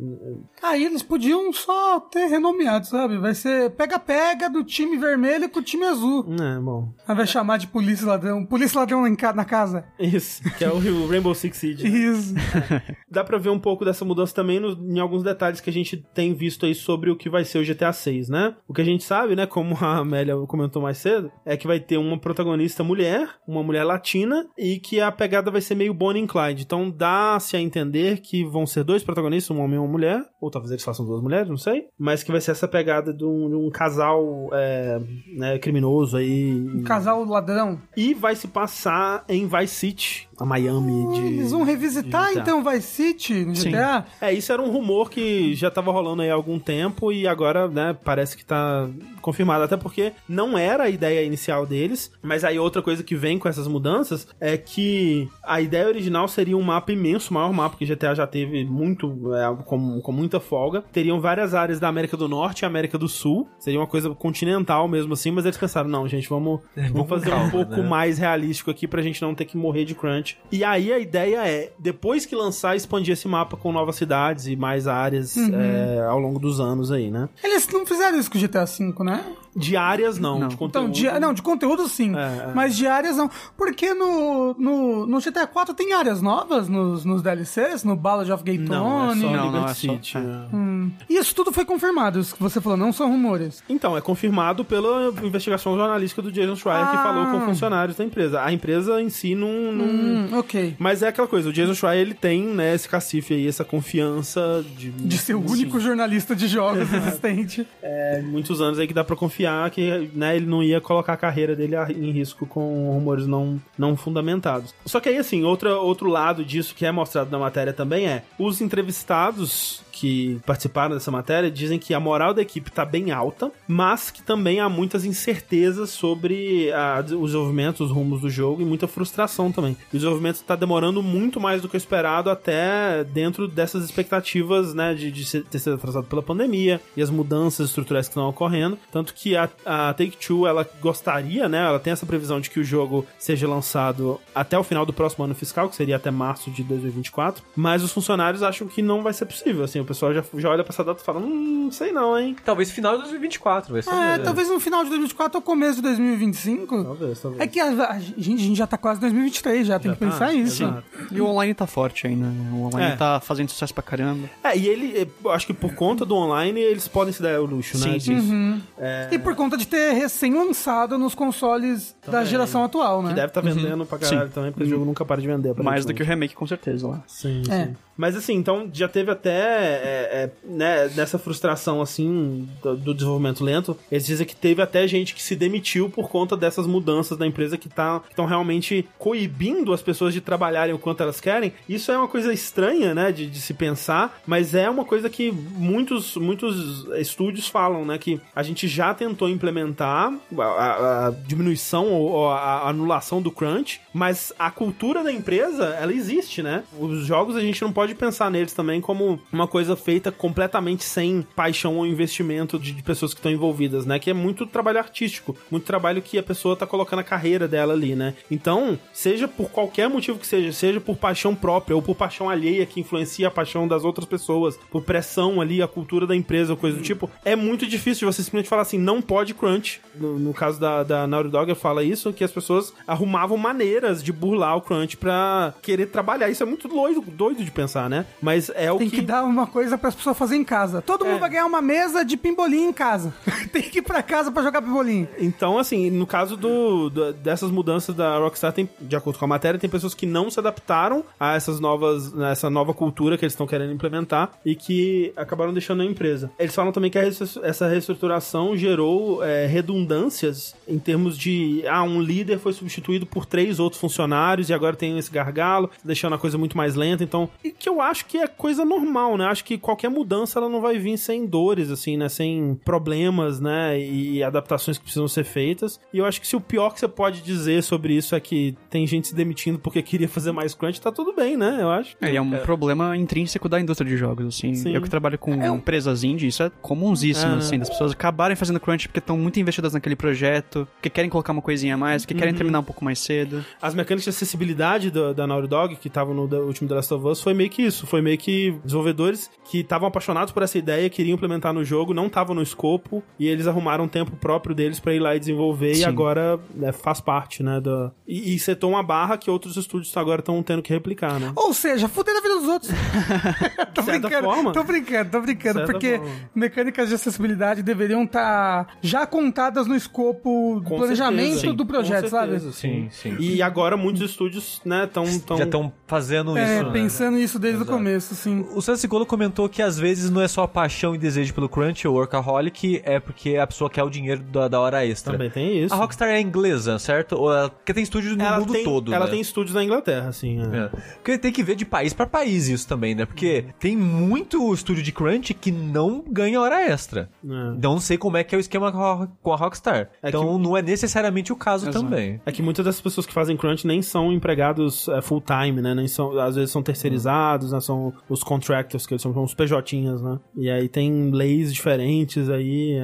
Aí 0.62 0.84
eles 0.84 1.02
podiam 1.02 1.52
só 1.54 2.00
ter 2.00 2.26
renomeado, 2.28 2.86
sabe? 2.88 3.18
Vai 3.18 3.34
ser 3.34 3.72
pega-pega 3.72 4.50
do 4.50 4.64
time 4.64 4.98
vermelho 4.98 5.50
com 5.50 5.60
o 5.60 5.64
time 5.64 5.86
azul. 5.86 6.26
É, 6.40 6.60
bom. 6.60 6.94
Aí 7.08 7.16
vai 7.16 7.26
chamar 7.26 7.58
de 7.58 7.68
polícia 7.68 8.06
ladrão. 8.06 8.46
Polícia 8.46 8.80
ladrão 8.80 9.04
na 9.36 9.46
casa. 9.46 9.86
Isso, 10.00 10.42
que 10.58 10.64
é 10.64 10.70
o 10.72 11.08
Rainbow 11.08 11.34
Six 11.34 11.58
Siege. 11.58 11.84
né? 11.90 11.98
Isso. 11.98 12.34
dá 13.10 13.24
pra 13.24 13.38
ver 13.38 13.50
um 13.50 13.60
pouco 13.60 13.86
dessa 13.86 14.04
mudança 14.06 14.34
também 14.36 14.60
no- 14.60 14.72
em 14.94 15.00
alguns 15.00 15.24
detalhes 15.24 15.62
que 15.62 15.70
a 15.70 15.74
gente 15.74 15.98
tem 16.14 16.34
visto 16.34 16.66
aí 16.66 16.76
sobre 16.76 17.10
o 17.10 17.16
que 17.16 17.30
vai 17.30 17.44
ser 17.46 17.60
o 17.60 17.66
GTA 17.66 17.94
6, 17.94 18.30
né? 18.30 18.56
O 18.68 18.74
que 18.74 18.82
a 18.82 18.86
gente 18.86 19.04
sabe, 19.04 19.36
né, 19.36 19.46
como 19.46 19.76
a 19.80 19.98
Amélia 19.98 20.36
comentou 20.48 20.82
mais 20.82 20.98
cedo, 20.98 21.32
é 21.46 21.56
que 21.58 21.68
vai 21.68 21.80
ter 21.80 21.98
uma 21.98 22.18
protagonista 22.20 22.84
mulher, 22.84 23.30
uma 23.48 23.64
mulher 23.64 23.84
latina, 23.84 24.48
e 24.58 24.80
que 24.80 25.00
a 25.00 25.12
pegada 25.12 25.50
vai 25.52 25.62
ser 25.62 25.76
meio 25.76 25.94
Bonnie 26.10 26.24
e 26.24 26.28
Clyde. 26.28 26.64
Então 26.64 26.90
dá-se 26.90 27.56
a 27.56 27.62
entender 27.62 28.20
que 28.20 28.44
vão 28.44 28.66
ser 28.66 28.84
dois 28.84 29.04
protagonistas, 29.04 29.56
um 29.56 29.62
homem 29.62 29.76
e 29.76 29.80
uma 29.80 29.88
mulher, 29.88 30.26
ou 30.42 30.50
talvez 30.50 30.72
eles 30.72 30.84
façam 30.84 31.06
duas 31.06 31.22
mulheres, 31.22 31.48
não 31.48 31.58
sei, 31.58 31.88
mas 31.98 32.24
que 32.24 32.32
vai 32.32 32.42
ser 32.42 32.52
essa 32.52 32.68
pegada 32.68 33.14
de 33.14 33.24
um, 33.24 33.50
de 33.50 33.56
um 33.56 33.70
casal 33.70 34.50
é, 34.54 35.00
né, 35.36 35.60
criminoso 35.60 36.18
aí. 36.18 36.52
Um 36.52 36.84
casal 36.84 37.24
ladrão. 37.26 37.80
E 37.96 38.14
vai 38.14 38.36
se 38.36 38.48
passar 38.48 39.24
em 39.30 39.48
Vice 39.48 39.76
City, 39.76 40.29
a 40.40 40.46
Miami 40.46 41.08
de. 41.14 41.28
Eles 41.28 41.52
vão 41.52 41.64
revisitar 41.64 42.32
então 42.34 42.64
Vice 42.64 42.88
City 42.88 43.46
no 43.46 43.56
Sim. 43.56 43.72
GTA? 43.72 44.06
É, 44.22 44.34
isso 44.34 44.52
era 44.52 44.62
um 44.62 44.72
rumor 44.72 45.10
que 45.10 45.56
já 45.56 45.70
tava 45.70 45.92
rolando 45.92 46.22
aí 46.22 46.30
há 46.30 46.34
algum 46.34 46.60
tempo 46.60 47.12
e 47.12 47.28
agora, 47.28 47.68
né, 47.68 47.98
parece 48.04 48.38
que 48.38 48.46
tá 48.46 48.88
confirmado. 49.22 49.64
Até 49.64 49.76
porque 49.76 50.14
não 50.28 50.58
era 50.58 50.84
a 50.84 50.90
ideia 50.90 51.24
inicial 51.24 51.66
deles, 51.66 52.12
mas 52.22 52.44
aí 52.44 52.60
outra 52.60 52.82
coisa 52.82 53.04
que 53.04 53.16
vem 53.16 53.38
com 53.38 53.50
essas 53.50 53.68
mudanças 53.68 54.28
é 54.40 54.58
que 54.58 55.28
a 55.44 55.60
ideia 55.60 55.88
original 55.88 56.28
seria 56.28 56.56
um 56.56 56.62
mapa 56.62 56.92
imenso, 56.92 57.32
o 57.32 57.34
maior 57.34 57.52
mapa 57.52 57.78
que 57.78 57.86
GTA 57.86 58.16
já 58.16 58.28
teve 58.28 58.64
muito, 58.64 59.34
é, 59.34 59.64
com, 59.66 60.00
com 60.02 60.12
muita 60.12 60.40
folga. 60.40 60.84
Teriam 60.92 61.20
várias 61.20 61.54
áreas 61.54 61.80
da 61.80 61.88
América 61.88 62.16
do 62.16 62.28
Norte 62.28 62.62
e 62.62 62.66
América 62.66 62.98
do 62.98 63.08
Sul. 63.08 63.48
Seria 63.60 63.80
uma 63.80 63.88
coisa 63.88 64.10
continental 64.12 64.88
mesmo 64.88 65.14
assim, 65.14 65.32
mas 65.32 65.46
eles 65.46 65.58
pensaram, 65.58 65.90
não, 65.90 66.08
gente, 66.08 66.30
vamos, 66.30 66.62
vamos 66.76 66.92
vamos 66.92 67.10
fazer 67.10 67.30
um 67.30 67.38
calma, 67.38 67.52
pouco 67.52 67.78
né? 67.78 67.88
mais 67.88 68.18
realístico 68.18 68.70
aqui 68.70 68.88
pra 68.88 69.02
gente 69.02 69.22
não 69.22 69.34
ter 69.34 69.46
que 69.46 69.58
morrer 69.58 69.86
de 69.86 69.96
crunch 69.96 70.29
Fortnite. 70.34 70.38
E 70.52 70.64
aí 70.64 70.92
a 70.92 70.98
ideia 71.00 71.48
é, 71.48 71.72
depois 71.78 72.26
que 72.26 72.36
lançar, 72.36 72.76
expandir 72.76 73.14
esse 73.14 73.28
mapa 73.28 73.56
com 73.56 73.72
novas 73.72 73.96
cidades 73.96 74.48
e 74.48 74.56
mais 74.56 74.88
áreas 74.88 75.38
é, 75.38 76.04
ao 76.10 76.18
longo 76.20 76.40
dos 76.40 76.60
anos 76.60 76.92
aí, 76.92 77.12
né? 77.12 77.30
Eles 77.44 77.68
não 77.70 77.86
fizeram 77.86 78.18
isso 78.20 78.30
com 78.32 78.38
o 78.38 78.42
GTA 78.42 78.66
V, 78.66 78.94
né? 79.04 79.24
De 79.56 79.76
áreas, 79.76 80.18
não. 80.20 80.40
Não. 80.40 80.48
De 80.48 80.56
Então, 80.56 80.68
conteúdo. 80.68 80.92
de, 80.92 81.20
não, 81.20 81.34
de 81.34 81.42
conteúdo 81.42 81.88
sim, 81.88 82.16
É, 82.16 82.50
é. 82.50 82.52
mas 82.56 82.76
de 82.76 82.88
áreas 82.88 83.18
não. 83.18 83.30
Porque 83.58 83.94
no, 83.94 84.54
no, 84.58 85.06
no 85.06 85.20
GTA 85.20 85.46
4 85.48 85.74
tem 85.74 85.94
áreas 85.94 86.22
novas 86.22 86.68
nos, 86.70 87.04
nos 87.06 87.22
DLCs, 87.22 87.84
no 87.84 87.96
Ballad 87.96 88.32
of 88.32 88.44
Gay 88.44 88.58
Não, 88.58 89.12
é 89.12 89.16
só 89.16 89.22
Não, 89.22 89.32
não, 89.34 89.46
Liberty 89.48 89.66
é 89.66 89.68
só- 89.74 89.74
City. 89.74 90.18
é. 90.18 90.20
é. 90.22 90.56
Hum. 90.56 90.92
E 91.10 91.18
isso 91.18 91.34
tudo 91.36 91.52
foi 91.52 91.66
confirmado, 91.66 92.20
isso 92.20 92.36
que 92.36 92.42
você 92.42 92.60
falou, 92.62 92.78
não 92.78 92.92
são 92.94 93.08
rumores. 93.10 93.64
Então, 93.70 93.96
é 93.98 94.02
confirmado 94.02 94.64
pela 94.66 95.12
investigação 95.24 95.76
jornalística 95.76 96.22
do 96.22 96.32
Jason 96.32 96.56
Schreier, 96.56 96.88
que 96.90 96.96
Ah. 96.96 97.04
falou 97.04 97.26
com 97.28 97.46
funcionários 97.46 97.98
da 97.98 98.04
empresa. 98.06 98.42
A 98.42 98.52
empresa 98.54 99.02
em 99.02 99.10
si 99.10 99.36
não... 99.36 99.72
não- 99.72 99.86
Hum, 99.90 100.19
ok. 100.34 100.76
Mas 100.80 101.02
é 101.04 101.08
aquela 101.08 101.28
coisa, 101.28 101.50
o 101.50 101.54
Jason 101.54 101.74
Schreier, 101.74 102.02
ele 102.02 102.14
tem, 102.14 102.42
né, 102.44 102.74
esse 102.76 102.88
cacife 102.88 103.34
aí, 103.34 103.48
essa 103.48 103.64
confiança 103.66 104.64
de... 104.78 104.90
De 104.92 105.18
ser 105.18 105.36
o 105.36 105.40
assim, 105.44 105.52
único 105.54 105.80
jornalista 105.80 106.36
de 106.36 106.48
jogos 106.48 106.92
existente. 106.94 107.66
é, 107.82 108.22
muitos 108.22 108.62
anos 108.62 108.80
aí 108.80 108.88
que 108.88 108.94
dá 108.94 109.04
pra 109.04 109.16
confiar 109.16 109.70
que, 109.70 110.10
né, 110.14 110.36
ele 110.36 110.46
não 110.46 110.64
ia 110.64 110.80
colocar 110.82 111.14
a 111.14 111.18
carreira 111.18 111.56
dele 111.56 111.76
em 111.96 112.12
risco 112.12 112.46
com 112.46 112.92
rumores 112.94 113.26
não, 113.28 113.62
não 113.78 113.96
fundamentados. 113.96 114.74
Só 114.86 115.00
que 115.00 115.10
aí, 115.10 115.18
assim, 115.18 115.44
outra, 115.44 115.76
outro 115.78 116.10
lado 116.10 116.44
disso 116.44 116.74
que 116.76 116.86
é 116.86 116.92
mostrado 116.92 117.30
na 117.32 117.40
matéria 117.40 117.74
também 117.74 118.08
é, 118.08 118.24
os 118.38 118.62
entrevistados 118.62 119.82
que 119.92 120.40
participaram 120.46 120.94
dessa 120.96 121.12
matéria 121.12 121.52
dizem 121.52 121.78
que 121.78 121.94
a 121.94 122.00
moral 122.00 122.34
da 122.34 122.42
equipe 122.42 122.72
tá 122.72 122.86
bem 122.86 123.12
alta, 123.12 123.52
mas 123.68 124.10
que 124.10 124.22
também 124.24 124.60
há 124.62 124.70
muitas 124.70 125.04
incertezas 125.04 125.90
sobre 125.90 126.72
a- 126.72 127.00
o 127.18 127.26
desenvolvimento, 127.26 127.84
os 127.84 127.92
rumos 127.92 128.22
do 128.22 128.30
jogo 128.30 128.62
e 128.62 128.66
muita 128.66 128.88
frustração 128.88 129.52
também. 129.52 129.74
O 129.74 129.78
desenvolvimento 130.10 130.44
tá 130.44 130.56
demorando 130.56 131.02
muito 131.02 131.40
mais 131.40 131.62
do 131.62 131.70
que 131.70 131.76
o 131.76 131.78
esperado 131.78 132.30
até 132.30 133.04
dentro 133.04 133.48
dessas 133.48 133.84
expectativas, 133.84 134.74
né, 134.74 134.94
de, 134.94 135.12
de 135.12 135.42
ter 135.44 135.60
sido 135.60 135.76
atrasado 135.76 136.06
pela 136.08 136.22
pandemia 136.22 136.82
e 136.96 137.02
as 137.02 137.10
mudanças 137.10 137.68
estruturais 137.70 138.08
que 138.08 138.12
estão 138.12 138.28
ocorrendo. 138.28 138.78
Tanto 138.92 139.14
que 139.14 139.36
a, 139.36 139.50
a 139.66 139.94
Take-Two, 139.94 140.48
ela 140.48 140.68
gostaria, 140.82 141.48
né, 141.48 141.66
ela 141.66 141.80
tem 141.80 141.94
essa 141.94 142.06
previsão 142.06 142.40
de 142.40 142.50
que 142.50 142.60
o 142.60 142.64
jogo 142.64 143.06
seja 143.18 143.48
lançado 143.48 144.20
até 144.34 144.58
o 144.58 144.64
final 144.64 144.86
do 144.86 144.94
próximo 144.94 145.26
ano 145.26 145.36
fiscal, 145.36 145.70
que 145.70 145.76
seria 145.76 145.96
até 145.96 146.12
março 146.12 146.50
de 146.52 146.64
2024, 146.64 147.44
mas 147.56 147.84
os 147.84 147.92
funcionários 147.92 148.44
acham 148.44 148.68
que 148.68 148.82
não 148.82 149.04
vai 149.04 149.14
ser 149.14 149.26
possível, 149.26 149.64
assim, 149.64 149.80
o 149.80 149.86
pessoal 149.86 150.14
já, 150.14 150.24
já 150.36 150.50
olha 150.50 150.64
pra 150.64 150.74
essa 150.74 150.84
data 150.84 151.02
e 151.02 151.06
fala, 151.06 151.20
hum, 151.20 151.66
não 151.66 151.72
sei 151.72 151.92
não, 151.92 152.18
hein. 152.18 152.36
Talvez 152.44 152.72
final 152.72 152.94
de 152.94 153.04
2024, 153.04 153.74
vai 153.74 153.82
ser. 153.82 153.94
É, 153.94 154.18
talvez 154.20 154.50
no 154.50 154.60
final 154.60 154.84
de 154.84 154.90
2024 154.90 155.38
ou 155.38 155.42
começo 155.42 155.76
de 155.78 155.82
2025. 155.84 156.84
Talvez, 156.84 157.20
talvez. 157.22 157.42
É 157.42 157.48
que 157.48 157.60
a, 157.60 157.92
a 157.92 158.00
gente, 158.00 158.42
a 158.42 158.46
gente 158.46 158.56
já 158.56 158.68
tá 158.68 158.78
quase 158.78 158.98
em 158.98 159.02
2023, 159.02 159.68
já 159.68 159.80
tem 159.80 159.92
Já 159.92 159.98
que 159.98 159.99
pensar 160.00 160.28
tá, 160.28 160.34
isso. 160.34 160.64
exato. 160.64 160.84
E 161.12 161.22
o 161.22 161.26
online 161.28 161.54
tá 161.54 161.68
forte 161.68 162.08
ainda. 162.08 162.26
né? 162.26 162.52
O 162.54 162.64
online 162.68 162.94
É. 162.94 162.96
tá 162.96 163.20
fazendo 163.20 163.50
sucesso 163.50 163.74
pra 163.74 163.84
caramba. 163.84 164.30
É, 164.44 164.58
e 164.58 164.68
ele, 164.68 165.08
eu 165.24 165.32
acho 165.32 165.46
que 165.46 165.54
por 165.54 165.74
conta 165.76 166.06
do 166.06 166.16
online, 166.16 166.60
eles 166.60 166.88
podem 166.88 167.14
se 167.14 167.22
dar 167.22 167.40
o 167.42 167.46
luxo, 167.46 167.78
né? 167.78 167.94
Sim, 167.94 168.00
sim. 168.00 168.16
disso. 168.16 168.64
E 169.12 169.20
por 169.20 169.36
conta 169.36 169.58
de 169.58 169.68
ter 169.68 169.94
recém-lançado 169.94 170.98
nos 170.98 171.14
consoles 171.16 171.96
da 172.08 172.24
geração 172.24 172.64
atual, 172.64 173.02
né? 173.02 173.10
Que 173.10 173.16
deve 173.16 173.28
estar 173.28 173.42
vendendo 173.42 173.86
pra 173.86 173.98
caralho 173.98 174.28
Sim. 174.28 174.34
também, 174.34 174.52
porque 174.52 174.64
o 174.66 174.70
jogo 174.70 174.86
nunca 174.86 175.04
para 175.06 175.22
de 175.22 175.28
vender. 175.28 175.54
Mais 175.62 175.86
do 175.86 175.94
que 175.94 176.02
o 176.04 176.06
remake, 176.06 176.36
com 176.36 176.48
certeza, 176.48 176.88
lá. 176.88 177.04
Sim, 177.08 177.42
É. 177.50 177.66
sim. 177.68 177.76
Mas 177.98 178.16
assim, 178.16 178.34
então 178.36 178.70
já 178.72 178.88
teve 178.88 179.12
até 179.12 179.30
é, 179.30 180.10
é, 180.24 180.30
né, 180.46 180.90
nessa 180.96 181.20
frustração 181.20 181.82
assim 181.82 182.48
do, 182.64 182.78
do 182.78 182.94
desenvolvimento 182.94 183.44
lento. 183.44 183.76
Eles 183.92 184.06
dizem 184.06 184.26
que 184.26 184.34
teve 184.34 184.62
até 184.62 184.88
gente 184.88 185.14
que 185.14 185.22
se 185.22 185.36
demitiu 185.36 185.90
por 185.90 186.08
conta 186.10 186.38
dessas 186.38 186.66
mudanças 186.66 187.18
da 187.18 187.28
empresa 187.28 187.58
que 187.58 187.68
tá, 187.68 188.02
estão 188.10 188.26
realmente 188.26 188.88
coibindo 188.98 189.74
as 189.74 189.79
pessoas 189.82 190.14
de 190.14 190.22
trabalharem 190.22 190.74
o 190.74 190.80
quanto 190.80 191.02
elas 191.04 191.20
querem. 191.20 191.54
Isso 191.68 191.92
é 191.92 191.98
uma 191.98 192.08
coisa 192.08 192.34
estranha, 192.34 192.94
né, 192.94 193.12
de, 193.12 193.28
de 193.28 193.40
se 193.40 193.54
pensar, 193.54 194.22
mas 194.26 194.54
é 194.56 194.70
uma 194.70 194.86
coisa 194.86 195.10
que 195.10 195.32
muitos, 195.32 196.16
muitos 196.16 196.86
estúdios 196.98 197.48
falam, 197.48 197.86
né, 197.86 197.98
que 197.98 198.20
a 198.36 198.44
gente 198.44 198.68
já 198.68 198.94
tentou 198.94 199.30
implementar 199.30 200.14
a, 200.38 201.08
a- 201.08 201.14
diminuição 201.26 201.88
ou, 201.92 202.30
a, 202.30 202.40
a 202.40 202.70
anulação 202.70 203.22
do 203.22 203.32
crunch, 203.32 203.82
mas 203.94 204.34
a 204.38 204.50
cultura 204.52 205.04
da 205.04 205.12
empresa, 205.12 205.66
ela 205.80 205.94
existe, 205.94 206.42
né? 206.44 206.64
Os 206.80 207.06
jogos 207.06 207.36
a 207.36 207.42
gente 207.42 207.62
não 207.62 207.72
pode 207.72 207.96
pensar 207.96 208.30
neles 208.32 208.54
também 208.54 208.80
como 208.82 209.20
uma 209.32 209.48
coisa 209.48 209.76
feita 209.76 210.12
completamente 210.12 210.84
sem 210.84 211.26
paixão 211.36 211.78
ou 211.78 211.86
investimento 211.86 212.58
de, 212.60 212.72
de 212.72 212.84
pessoas 212.84 213.14
que 213.14 213.20
estão 213.20 213.32
envolvidas, 213.32 213.86
né? 213.86 214.00
Que 214.00 214.10
é 214.10 214.14
muito 214.14 214.46
trabalho 214.46 214.80
artístico, 214.80 215.36
muito 215.52 215.66
trabalho 215.66 216.02
que 216.02 216.18
a 216.18 216.24
pessoa 216.24 216.56
tá 216.56 216.66
colocando 216.66 217.00
a 217.00 217.04
carreira 217.04 217.48
dela 217.48 217.74
ali, 217.74 217.96
né? 217.96 218.14
Então, 218.30 218.78
seja 218.94 219.28
por 219.28 219.50
qualquer 219.70 219.88
motivo 219.88 220.18
que 220.18 220.26
seja, 220.26 220.52
seja 220.52 220.80
por 220.82 220.98
paixão 220.98 221.36
própria 221.36 221.76
ou 221.76 221.82
por 221.82 221.96
paixão 221.96 222.28
alheia 222.30 222.66
que 222.66 222.80
influencia 222.80 223.28
a 223.28 223.32
paixão 223.32 223.68
das 223.68 223.84
outras 223.86 224.08
pessoas, 224.08 224.58
por 224.72 224.82
pressão 224.84 225.40
ali, 225.40 225.62
a 225.62 225.68
cultura 225.68 226.08
da 226.08 226.16
empresa 226.16 226.54
ou 226.54 226.58
coisa 226.58 226.78
do 226.78 226.84
tipo, 226.84 227.10
é 227.24 227.36
muito 227.36 227.68
difícil 227.68 228.08
de 228.08 228.16
você 228.16 228.24
simplesmente 228.24 228.50
falar 228.50 228.64
assim, 228.64 228.78
não 228.80 229.02
pode 229.02 229.34
crunch. 229.34 229.80
No, 229.96 230.18
no 230.18 230.34
caso 230.34 230.60
da, 230.60 230.82
da 230.84 231.06
Naughty 231.08 231.30
Dog, 231.30 231.54
fala 231.56 231.84
isso, 231.84 232.12
que 232.12 232.24
as 232.24 232.32
pessoas 232.32 232.74
arrumavam 232.88 233.38
maneiras 233.38 234.02
de 234.04 234.12
burlar 234.12 234.58
o 234.58 234.62
crunch 234.62 234.98
pra 234.98 235.54
querer 235.62 235.88
trabalhar. 235.88 236.30
Isso 236.30 236.42
é 236.42 236.46
muito 236.46 236.68
doido, 236.68 237.02
doido 237.02 237.44
de 237.44 237.52
pensar, 237.52 237.90
né? 237.90 238.06
Mas 238.22 238.50
é 238.56 238.72
o 238.72 238.78
Tem 238.78 238.90
que 238.90 239.02
dar 239.02 239.24
uma 239.24 239.46
coisa 239.46 239.78
para 239.78 239.90
as 239.90 239.96
pessoas 239.96 240.18
fazerem 240.18 240.42
em 240.42 240.46
casa. 240.46 240.82
Todo 240.82 241.06
É. 241.06 241.10
mundo 241.12 241.20
vai 241.20 241.30
ganhar 241.30 241.46
uma 241.46 241.62
mesa 241.62 242.04
de 242.04 242.18
pimbolim 242.18 242.64
em 242.70 242.74
casa. 242.74 243.14
tem 243.52 243.62
que 243.64 243.80
ir 243.80 243.82
pra 243.84 244.02
casa 244.02 244.32
pra 244.32 244.42
jogar 244.42 244.62
pimbolim. 244.62 245.08
Então, 245.20 245.58
assim, 245.60 245.90
no 245.92 246.08
caso 246.08 246.36
do, 246.38 246.90
do- 246.90 247.14
dessas 247.14 247.52
mudanças 247.52 247.96
da 247.96 248.18
Rockstar, 248.18 248.54
tem, 248.54 248.70
de 248.80 248.96
acordo 248.96 249.20
com 249.20 249.26
a 249.26 249.28
matéria, 249.28 249.59
tem 249.60 249.70
pessoas 249.70 249.94
que 249.94 250.06
não 250.06 250.30
se 250.30 250.40
adaptaram 250.40 251.04
a 251.20 251.36
essas 251.36 251.60
novas, 251.60 252.18
a 252.20 252.30
essa 252.30 252.50
nova 252.50 252.74
cultura 252.74 253.18
que 253.18 253.26
eles 253.26 253.34
estão 253.34 253.48
querendo 253.48 253.74
implementar 253.74 254.32
e 254.46 254.56
que 254.56 255.14
acabaram 255.16 255.54
deixando 255.54 255.82
a 255.82 255.86
empresa. 255.86 256.32
Eles 256.40 256.56
falam 256.56 256.72
também 256.72 256.90
que 256.90 256.98
essa 256.98 257.68
reestruturação 257.68 258.56
gerou 258.56 259.24
é, 259.24 259.46
redundâncias 259.46 260.56
em 260.68 260.80
termos 260.80 261.18
de, 261.18 261.64
ah, 261.68 261.84
um 261.84 262.02
líder 262.02 262.40
foi 262.40 262.54
substituído 262.54 263.06
por 263.06 263.26
três 263.26 263.60
outros 263.60 263.82
funcionários 263.82 264.50
e 264.50 264.54
agora 264.54 264.76
tem 264.76 264.98
esse 264.98 265.12
gargalo, 265.12 265.70
deixando 265.84 266.16
a 266.16 266.20
coisa 266.20 266.38
muito 266.38 266.58
mais 266.58 266.76
lenta. 266.76 267.04
Então, 267.04 267.30
e 267.44 267.52
que 267.52 267.68
eu 267.68 267.82
acho 267.82 268.06
que 268.06 268.18
é 268.18 268.28
coisa 268.28 268.64
normal, 268.64 269.18
né? 269.18 269.26
Acho 269.26 269.44
que 269.44 269.58
qualquer 269.58 269.90
mudança 269.90 270.40
ela 270.40 270.50
não 270.50 270.62
vai 270.62 270.78
vir 270.78 270.98
sem 270.98 271.26
dores, 271.26 271.70
assim, 271.72 271.98
né? 271.98 272.10
Sem 272.10 272.60
problemas, 272.64 273.40
né? 273.40 273.80
E 273.80 274.24
adaptações 274.24 274.78
que 274.78 274.84
precisam 274.84 275.08
ser 275.08 275.24
feitas. 275.24 275.80
E 275.94 275.98
eu 275.98 276.06
acho 276.06 276.22
que 276.22 276.28
se 276.28 276.36
o 276.36 276.42
pior 276.42 276.74
que 276.74 276.80
você 276.80 276.88
pode 276.88 277.22
dizer 277.22 277.64
sobre 277.64 277.94
isso 277.94 278.16
é 278.16 278.20
que 278.20 278.56
tem 278.70 278.86
gente 278.86 279.08
se 279.08 279.16
demitindo 279.16 279.49
porque 279.58 279.82
queria 279.82 280.08
fazer 280.08 280.32
mais 280.32 280.54
crunch, 280.54 280.80
tá 280.82 280.92
tudo 280.92 281.14
bem, 281.16 281.38
né? 281.38 281.58
Eu 281.62 281.70
acho. 281.70 281.96
É, 282.02 282.12
e 282.12 282.16
é 282.16 282.22
um 282.22 282.32
problema 282.40 282.96
intrínseco 282.96 283.48
da 283.50 283.60
indústria 283.60 283.90
de 283.90 283.98
jogos, 283.98 284.26
assim. 284.28 284.54
Sim. 284.54 284.74
Eu 284.74 284.82
que 284.82 284.90
trabalho 284.90 285.18
com 285.18 285.34
empresas 285.34 286.04
indie, 286.04 286.28
isso 286.28 286.44
é 286.44 286.52
comunsíssimo, 286.62 287.34
É. 287.34 287.38
assim, 287.38 287.60
das 287.60 287.70
pessoas 287.70 287.92
acabarem 287.92 288.36
fazendo 288.36 288.60
crunch 288.60 288.88
porque 288.88 289.00
estão 289.00 289.18
muito 289.18 289.40
investidas 289.40 289.74
naquele 289.74 289.96
projeto, 289.96 290.68
porque 290.76 290.90
querem 290.90 291.10
colocar 291.10 291.32
uma 291.34 291.42
coisinha 291.42 291.76
a 291.76 291.78
mais, 291.78 292.04
porque 292.04 292.14
Uhum. 292.14 292.20
querem 292.20 292.34
terminar 292.36 292.60
um 292.60 292.64
pouco 292.64 292.84
mais 292.84 293.00
cedo. 293.00 293.44
As 293.62 293.74
mecânicas 293.74 294.04
de 294.04 294.10
acessibilidade 294.10 294.92
da, 294.92 295.14
da 295.14 295.28
Naughty 295.28 295.48
Dog, 295.48 295.76
que 295.76 295.88
estavam 295.88 296.14
no 296.14 296.24
último 296.46 296.68
The 296.68 296.76
Last 296.76 296.94
of 296.94 297.06
Us, 297.08 297.22
foi 297.22 297.34
meio 297.34 297.50
que 297.50 297.62
isso. 297.62 297.86
Foi 297.88 298.02
meio 298.02 298.18
que 298.18 298.52
desenvolvedores 298.64 299.30
que 299.50 299.60
estavam 299.60 299.88
apaixonados 299.88 300.32
por 300.34 300.44
essa 300.44 300.58
ideia, 300.58 300.90
queriam 300.90 301.16
implementar 301.16 301.54
no 301.54 301.64
jogo, 301.64 301.94
não 301.94 302.08
estavam 302.08 302.36
no 302.36 302.42
escopo, 302.42 303.04
e 303.20 303.28
eles 303.28 303.48
arrumaram 303.48 303.86
um 303.86 303.88
tempo 303.88 304.16
próprio 304.16 304.54
deles 304.56 304.80
pra 304.80 304.94
ir 304.94 305.00
lá 305.00 305.16
e 305.16 305.20
desenvolver, 305.20 305.72
e 305.72 305.76
Sim. 305.78 305.86
agora 305.86 306.40
né, 306.56 306.72
faz 306.72 307.00
parte, 307.02 307.42
né? 307.44 307.60
Da... 307.60 307.92
E, 308.08 308.36
e 308.36 308.40
setou 308.40 308.70
uma 308.70 308.84
barra 308.84 309.18
que 309.18 309.30
outros 309.40 309.58
estúdios 309.58 309.96
agora 309.96 310.20
estão 310.20 310.42
tendo 310.44 310.62
que 310.62 310.72
replicar, 310.74 311.20
né? 311.20 311.32
Ou 311.36 311.54
seja, 311.54 311.88
fuder 311.88 312.16
a 312.16 312.22
vida 312.22 312.36
dos 312.36 312.48
outros. 312.48 312.72
tô 313.74 313.82
brincando, 313.82 314.24
forma. 314.26 314.52
tô 314.52 314.64
brincando, 314.64 315.12
tô 315.12 315.22
brincando. 315.22 315.66
Porque 315.66 315.98
forma. 315.98 316.14
mecânicas 316.36 316.90
de 316.90 316.96
acessibilidade 316.96 317.64
deveriam 317.64 318.04
estar 318.04 318.78
já 318.82 319.08
contadas 319.08 319.66
no 319.66 319.76
escopo 319.76 320.60
do 320.64 320.76
planejamento 320.76 321.34
certeza. 321.34 321.54
do 321.54 321.66
projeto, 321.66 322.10
sabe? 322.10 322.40
Sim, 322.52 322.90
sim. 322.92 323.16
E 323.20 323.42
agora 323.42 323.78
muitos 323.78 324.02
estúdios, 324.02 324.62
né, 324.66 324.84
estão... 324.84 325.06
Tão... 325.20 325.38
Já 325.38 325.44
estão 325.46 325.72
fazendo 325.88 326.38
É, 326.38 326.58
isso. 326.58 326.66
né? 326.66 326.72
pensando 326.72 327.18
nisso 327.18 327.40
desde 327.40 327.58
Exato. 327.62 327.72
o 327.72 327.76
começo, 327.76 328.16
sim. 328.16 328.46
O 328.54 328.62
Santos 328.62 328.82
Cicolo 328.82 329.06
comentou 329.06 329.48
que 329.48 329.62
às 329.62 329.78
vezes 329.80 330.10
não 330.10 330.22
é 330.22 330.28
só 330.28 330.46
paixão 330.46 330.94
e 330.94 330.98
desejo 330.98 331.34
pelo 331.34 331.48
crunch 331.50 331.88
ou 331.88 331.96
workaholic, 331.96 332.82
é 332.84 333.00
porque 333.00 333.38
a 333.38 333.48
pessoa 333.48 333.70
quer 333.70 333.84
o 333.84 333.90
dinheiro 333.90 334.22
da, 334.22 334.48
da 334.48 334.60
hora 334.60 334.86
extra. 334.86 335.14
Também 335.14 335.30
tem 335.30 335.64
isso. 335.64 335.74
A 335.74 335.78
Rockstar 335.78 336.10
é 336.10 336.20
inglesa, 336.20 336.78
certo? 336.80 337.14
Ou 337.16 337.34
ela, 337.34 337.50
porque 337.50 337.74
tem 337.74 337.84
estúdios 337.84 338.16
no 338.16 338.24
ela 338.24 338.40
mundo 338.40 338.54
tem, 338.54 338.64
todo, 338.64 338.94
Ela 338.94 339.06
né? 339.06 339.12
tem 339.12 339.22
estúdios 339.30 339.56
na 339.56 339.64
Inglaterra, 339.64 340.10
assim. 340.10 340.40
é. 340.42 340.58
É. 340.60 340.70
Porque 340.96 341.18
tem 341.18 341.32
que 341.32 341.42
ver 341.44 341.56
de 341.56 341.66
país 341.66 341.94
pra 341.94 342.06
país 342.06 342.48
isso 342.48 342.68
também, 342.68 342.94
né? 342.94 343.06
Porque 343.06 343.46
tem 343.60 343.76
muito 343.78 344.54
estúdio 344.54 344.84
de 344.84 344.92
crunch 344.92 345.34
que 345.34 345.52
não 345.52 346.04
ganha 346.08 346.40
hora 346.42 346.62
extra. 346.62 347.10
É. 347.24 347.56
Então 347.58 347.74
não 347.74 347.80
sei 347.80 347.98
como 347.98 348.18
é 348.18 348.24
que 348.24 348.36
é 348.36 348.38
o 348.38 348.42
esquema 348.42 348.72
com 348.72 349.32
a- 349.32 349.36
Rockstar. 349.36 349.90
É 350.04 350.10
então 350.10 350.38
não 350.38 350.58
é 350.58 350.62
necessariamente 350.62 351.32
o 351.32 351.36
caso 351.36 351.70
Exato. 351.70 351.84
também. 351.86 352.20
É 352.26 352.32
que 352.32 352.42
muitas 352.42 352.66
dessas 352.66 352.82
pessoas 352.82 353.06
que 353.06 353.14
fazem 353.14 353.38
crunch 353.38 353.66
nem 353.66 353.82
são 353.82 354.12
empregados 354.12 354.88
é, 354.90 355.02
full 355.02 355.22
time, 355.22 355.62
né? 355.62 355.74
Nem 355.74 355.88
são, 355.88 356.18
às 356.20 356.36
vezes 356.36 356.52
são 356.52 356.62
terceirizados, 356.64 357.52
né? 357.52 357.60
São 357.62 357.94
os 358.10 358.24
contractors, 358.24 358.86
que 358.86 358.94
eles 358.94 359.02
são, 359.02 359.14
são 359.14 359.24
os 359.24 359.34
PJinhas, 359.34 360.02
né? 360.02 360.20
E 360.36 360.50
aí 360.50 360.68
tem 360.68 361.12
leis 361.12 361.54
diferentes 361.54 362.30
aí, 362.30 362.78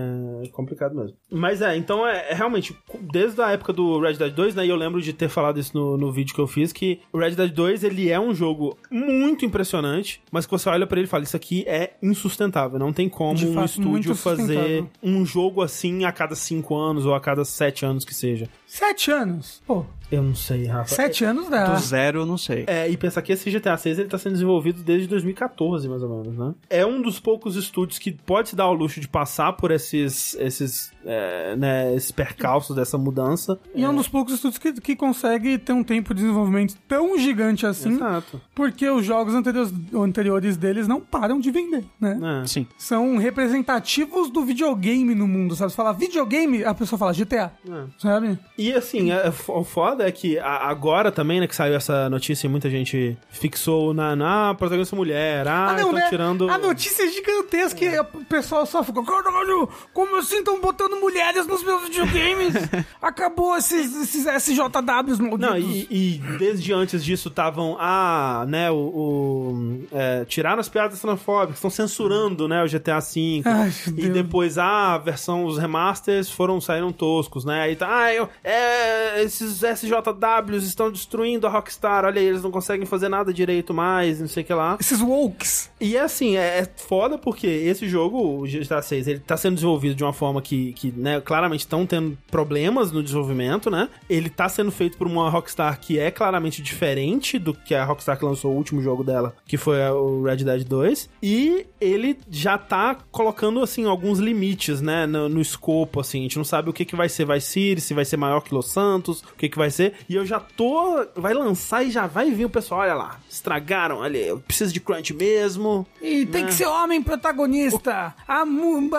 é 0.44 0.48
complicado 0.50 0.96
mesmo. 0.96 1.16
Mas 1.32 1.62
é, 1.62 1.76
então 1.76 2.06
é, 2.08 2.32
é 2.32 2.34
realmente, 2.34 2.76
desde 3.12 3.42
a 3.42 3.52
época 3.52 3.74
do 3.74 4.00
Red 4.00 4.14
Dead 4.14 4.34
2, 4.34 4.56
né? 4.56 4.66
E 4.66 4.70
eu 4.70 4.76
lembro 4.76 5.02
de 5.02 5.14
ter 5.14 5.30
falado 5.30 5.60
isso 5.60 5.72
no, 5.78 5.98
no 5.98 6.12
vídeo 6.12 6.35
que 6.36 6.42
eu 6.42 6.48
fiz, 6.48 6.72
que 6.72 7.00
o 7.12 7.18
Red 7.18 7.32
Dead 7.32 7.52
2, 7.52 7.84
ele 7.84 8.10
é 8.10 8.20
um 8.20 8.34
jogo 8.34 8.78
muito 8.92 9.46
impressionante, 9.46 10.22
mas 10.32 10.46
que 10.46 10.52
você 10.52 10.70
olha 10.70 10.86
pra 10.86 11.00
ele 11.00 11.08
e 11.08 11.10
fala, 11.10 11.24
isso 11.24 11.36
aqui 11.36 11.64
é 11.68 11.94
insustentável, 12.02 12.78
não 12.78 12.94
tem 12.94 13.10
como 13.10 13.36
De 13.36 13.48
um 13.48 13.64
estúdio 13.64 14.16
fazer 14.16 14.86
um 15.02 15.26
jogo 15.26 15.62
assim 15.62 16.06
a 16.06 16.12
cada 16.12 16.36
cinco 16.36 16.76
anos 16.76 17.06
ou 17.06 17.14
a 17.14 17.20
cada 17.20 17.46
sete 17.46 17.86
anos 17.86 18.06
que 18.06 18.14
seja. 18.14 18.50
Sete 18.68 19.12
anos. 19.12 19.62
Pô, 19.66 19.86
Eu 20.12 20.22
não 20.22 20.36
sei, 20.36 20.66
Rafa. 20.66 20.94
sete 20.94 21.24
anos 21.26 21.50
dá. 21.50 21.66
Do 21.74 21.80
zero, 21.80 22.20
eu 22.22 22.26
não 22.26 22.38
sei. 22.38 22.64
É, 22.68 22.88
e 22.90 22.96
pensar 22.98 23.22
que 23.22 23.32
esse 23.32 23.50
GTA 23.50 23.76
6 23.78 24.00
ele 24.00 24.10
tá 24.10 24.18
sendo 24.18 24.34
desenvolvido 24.34 24.84
desde 24.84 25.08
2014, 25.08 25.88
mais 25.90 26.04
ou 26.04 26.10
menos, 26.10 26.38
né? 26.38 26.54
É 26.70 26.86
um 26.86 27.02
dos 27.02 27.20
poucos 27.20 27.56
estúdios 27.56 27.98
que 28.00 28.12
pode 28.12 28.50
se 28.50 28.56
dar 28.56 28.66
ao 28.66 28.74
luxo 28.74 29.00
de 29.00 29.08
passar 29.08 29.54
por 29.54 29.72
esses, 29.72 30.36
esses, 30.40 30.92
é, 31.06 31.56
né, 31.56 31.96
esses 31.96 32.12
percalços 32.12 32.76
dessa 32.76 32.98
mudança. 32.98 33.58
E 33.74 33.84
é 33.84 33.90
um 33.90 33.96
dos 33.96 34.08
poucos 34.08 34.34
estúdios 34.36 34.58
que, 34.60 34.74
que 34.74 34.96
consegue 34.96 35.58
ter 35.58 35.74
um 35.74 35.84
tempo 35.84 36.14
de 36.14 36.22
desenvolvimento 36.22 36.76
tão 36.88 37.18
gigante 37.18 37.66
assim, 37.66 37.94
Exato. 37.94 38.40
porque 38.54 38.88
os 38.90 39.06
jogos 39.06 39.34
anteriores, 39.34 39.74
anteriores 39.94 40.58
deles 40.58 40.88
não 40.88 41.02
param 41.02 41.40
de 41.40 41.50
vender, 41.52 41.84
né? 42.00 42.20
É. 42.44 42.48
Sim. 42.48 42.68
São 42.78 43.18
representativos 43.18 44.30
do 44.30 44.44
videogame 44.46 45.16
no 45.16 45.28
mundo, 45.28 45.56
sabe? 45.56 45.72
Você 45.72 45.76
fala 45.76 45.94
videogame, 45.94 46.64
a 46.64 46.74
pessoa 46.74 46.98
fala 47.00 47.12
GTA, 47.14 47.52
É. 47.68 47.84
sabe? 47.98 48.38
E 48.58 48.72
assim, 48.74 49.12
é- 49.12 49.28
é- 49.28 49.34
o 49.48 49.64
foda 49.66 50.08
é 50.08 50.12
que 50.12 50.40
agora 50.40 51.12
também, 51.12 51.40
né, 51.42 51.48
que 51.48 51.56
saiu 51.56 51.76
essa 51.76 52.10
notícia 52.10 52.48
e 52.48 52.50
muita 52.50 52.70
gente 52.70 53.18
fixou 53.30 53.94
na, 53.94 54.16
na 54.16 54.54
protagonista 54.56 54.96
mulher. 54.96 55.46
Ah, 55.48 55.72
Ah, 55.72 55.74
não, 55.82 55.92
né? 55.92 56.08
tirando. 56.10 56.50
A 56.50 56.58
notícia 56.58 57.04
é 57.04 57.08
gigantesca 57.10 57.84
e 57.84 58.00
o 58.00 58.06
pessoal 58.30 58.66
só 58.66 58.84
ficou, 58.84 59.04
caralho, 59.04 59.68
como 59.94 60.16
assim 60.18 60.38
estão 60.38 60.62
botando 60.62 60.96
mulheres 61.02 61.46
nos 61.48 61.64
meus 61.64 61.84
videogames? 61.84 62.54
Acabou 63.02 63.58
esses, 63.58 63.94
esses 63.96 64.26
SJWs 64.26 65.20
malditos. 65.20 65.40
Não, 65.50 65.58
e, 65.58 65.88
e 65.90 66.22
desde 66.40 66.72
antes 66.72 67.04
disso 67.04 67.28
estavam, 67.30 67.76
ah, 67.80 68.46
né, 68.48 68.72
o. 68.72 68.76
o 68.76 69.86
é, 69.92 70.26
tiraram 70.26 70.60
as 70.60 70.70
piadas 70.70 71.00
xenofóbicas, 71.00 71.56
estão 71.58 71.70
censurando, 71.70 72.48
né, 72.48 72.64
o 72.64 72.68
GTA 72.68 73.00
V. 73.00 73.42
Ai, 73.46 73.72
e 73.88 73.92
Deus. 73.92 74.14
depois, 74.14 74.58
ah, 74.58 74.94
a 74.94 74.98
versão, 74.98 75.46
os 75.46 75.58
remasters 75.58 76.30
foram, 76.30 76.62
saíram 76.62 76.92
toscos, 76.92 77.44
né? 77.46 77.62
Aí 77.62 77.76
tá, 77.76 77.88
ah, 78.04 78.14
eu, 78.14 78.30
é, 78.46 79.24
esses 79.24 79.64
SJWs 79.64 80.64
estão 80.64 80.92
destruindo 80.92 81.48
a 81.48 81.50
Rockstar, 81.50 82.06
olha 82.06 82.22
aí, 82.22 82.28
eles 82.28 82.44
não 82.44 82.52
conseguem 82.52 82.86
fazer 82.86 83.10
nada 83.10 83.34
direito 83.34 83.74
mais, 83.74 84.20
não 84.20 84.28
sei 84.28 84.44
o 84.44 84.46
que 84.46 84.54
lá. 84.54 84.78
Esses 84.80 85.02
wokes. 85.02 85.72
E 85.82 85.98
assim, 85.98 86.38
é, 86.38 86.60
é 86.60 86.70
foda 86.76 87.18
porque 87.18 87.48
esse 87.48 87.90
jogo, 87.90 88.42
o 88.42 88.44
GTA 88.44 88.84
6, 88.84 89.08
ele 89.08 89.20
tá 89.20 89.36
sendo 89.36 89.56
desenvolvido 89.56 89.96
de 89.96 90.04
uma 90.04 90.14
forma 90.14 90.44
que, 90.44 90.74
que 90.74 90.92
né, 90.92 91.20
claramente 91.22 91.62
estão 91.62 91.88
tendo 91.88 92.16
problemas 92.30 92.92
no 92.92 93.02
desenvolvimento, 93.02 93.72
né? 93.72 93.90
Ele 94.08 94.30
tá 94.30 94.48
sendo 94.48 94.72
feito 94.72 94.96
por 94.96 95.08
uma 95.08 95.28
Rockstar 95.28 95.80
que 95.80 95.98
é 95.98 96.12
claramente 96.12 96.62
diferente 96.62 97.40
do 97.40 97.54
que 97.54 97.74
a 97.74 97.84
Rockstar 97.84 98.18
que 98.18 98.26
lançou 98.26 98.54
o 98.54 98.56
último 98.56 98.80
jogo 98.80 99.04
dela, 99.04 99.36
que 99.48 99.58
foi 99.58 99.80
o 99.90 100.22
Red 100.24 100.38
Dead 100.38 100.64
2. 100.64 101.10
E 101.24 101.66
ele 101.82 102.20
já 102.30 102.60
tá 102.60 102.96
colocando, 103.12 103.62
assim, 103.62 103.86
alguns 103.86 104.20
limites, 104.20 104.82
né, 104.82 105.08
no, 105.08 105.28
no 105.28 105.42
escopo, 105.42 106.00
assim. 106.00 106.20
A 106.20 106.24
gente 106.24 106.38
não 106.38 106.46
sabe 106.46 106.70
o 106.70 106.74
que 106.74 106.86
que 106.86 106.96
vai 106.96 107.10
ser 107.10 107.26
Vice 107.26 107.48
City, 107.48 107.82
se 107.82 107.94
vai 107.94 108.06
ser 108.06 108.18
maior 108.18 108.35
que 108.42 108.54
Los 108.54 108.72
Santos, 108.72 109.22
o 109.22 109.36
que 109.38 109.50
que 109.50 109.58
vai 109.58 109.70
ser. 109.70 109.94
E 110.10 110.16
eu 110.16 110.26
já 110.26 110.40
tô... 110.40 111.06
Vai 111.16 111.34
lançar 111.34 111.84
e 111.86 111.92
já 111.92 112.08
vai 112.08 112.32
vir 112.32 112.46
o 112.46 112.50
pessoal, 112.50 112.82
olha 112.82 112.94
lá, 112.94 113.20
estragaram, 113.30 113.98
olha, 113.98 114.18
eu 114.18 114.40
preciso 114.40 114.74
de 114.74 114.80
crunch 114.80 115.14
mesmo. 115.14 115.86
E 116.02 116.26
tem 116.26 116.46
que 116.46 116.54
ser 116.54 116.66
homem 116.66 117.02
protagonista. 117.02 118.14
A 118.28 118.46
mu- 118.46 118.90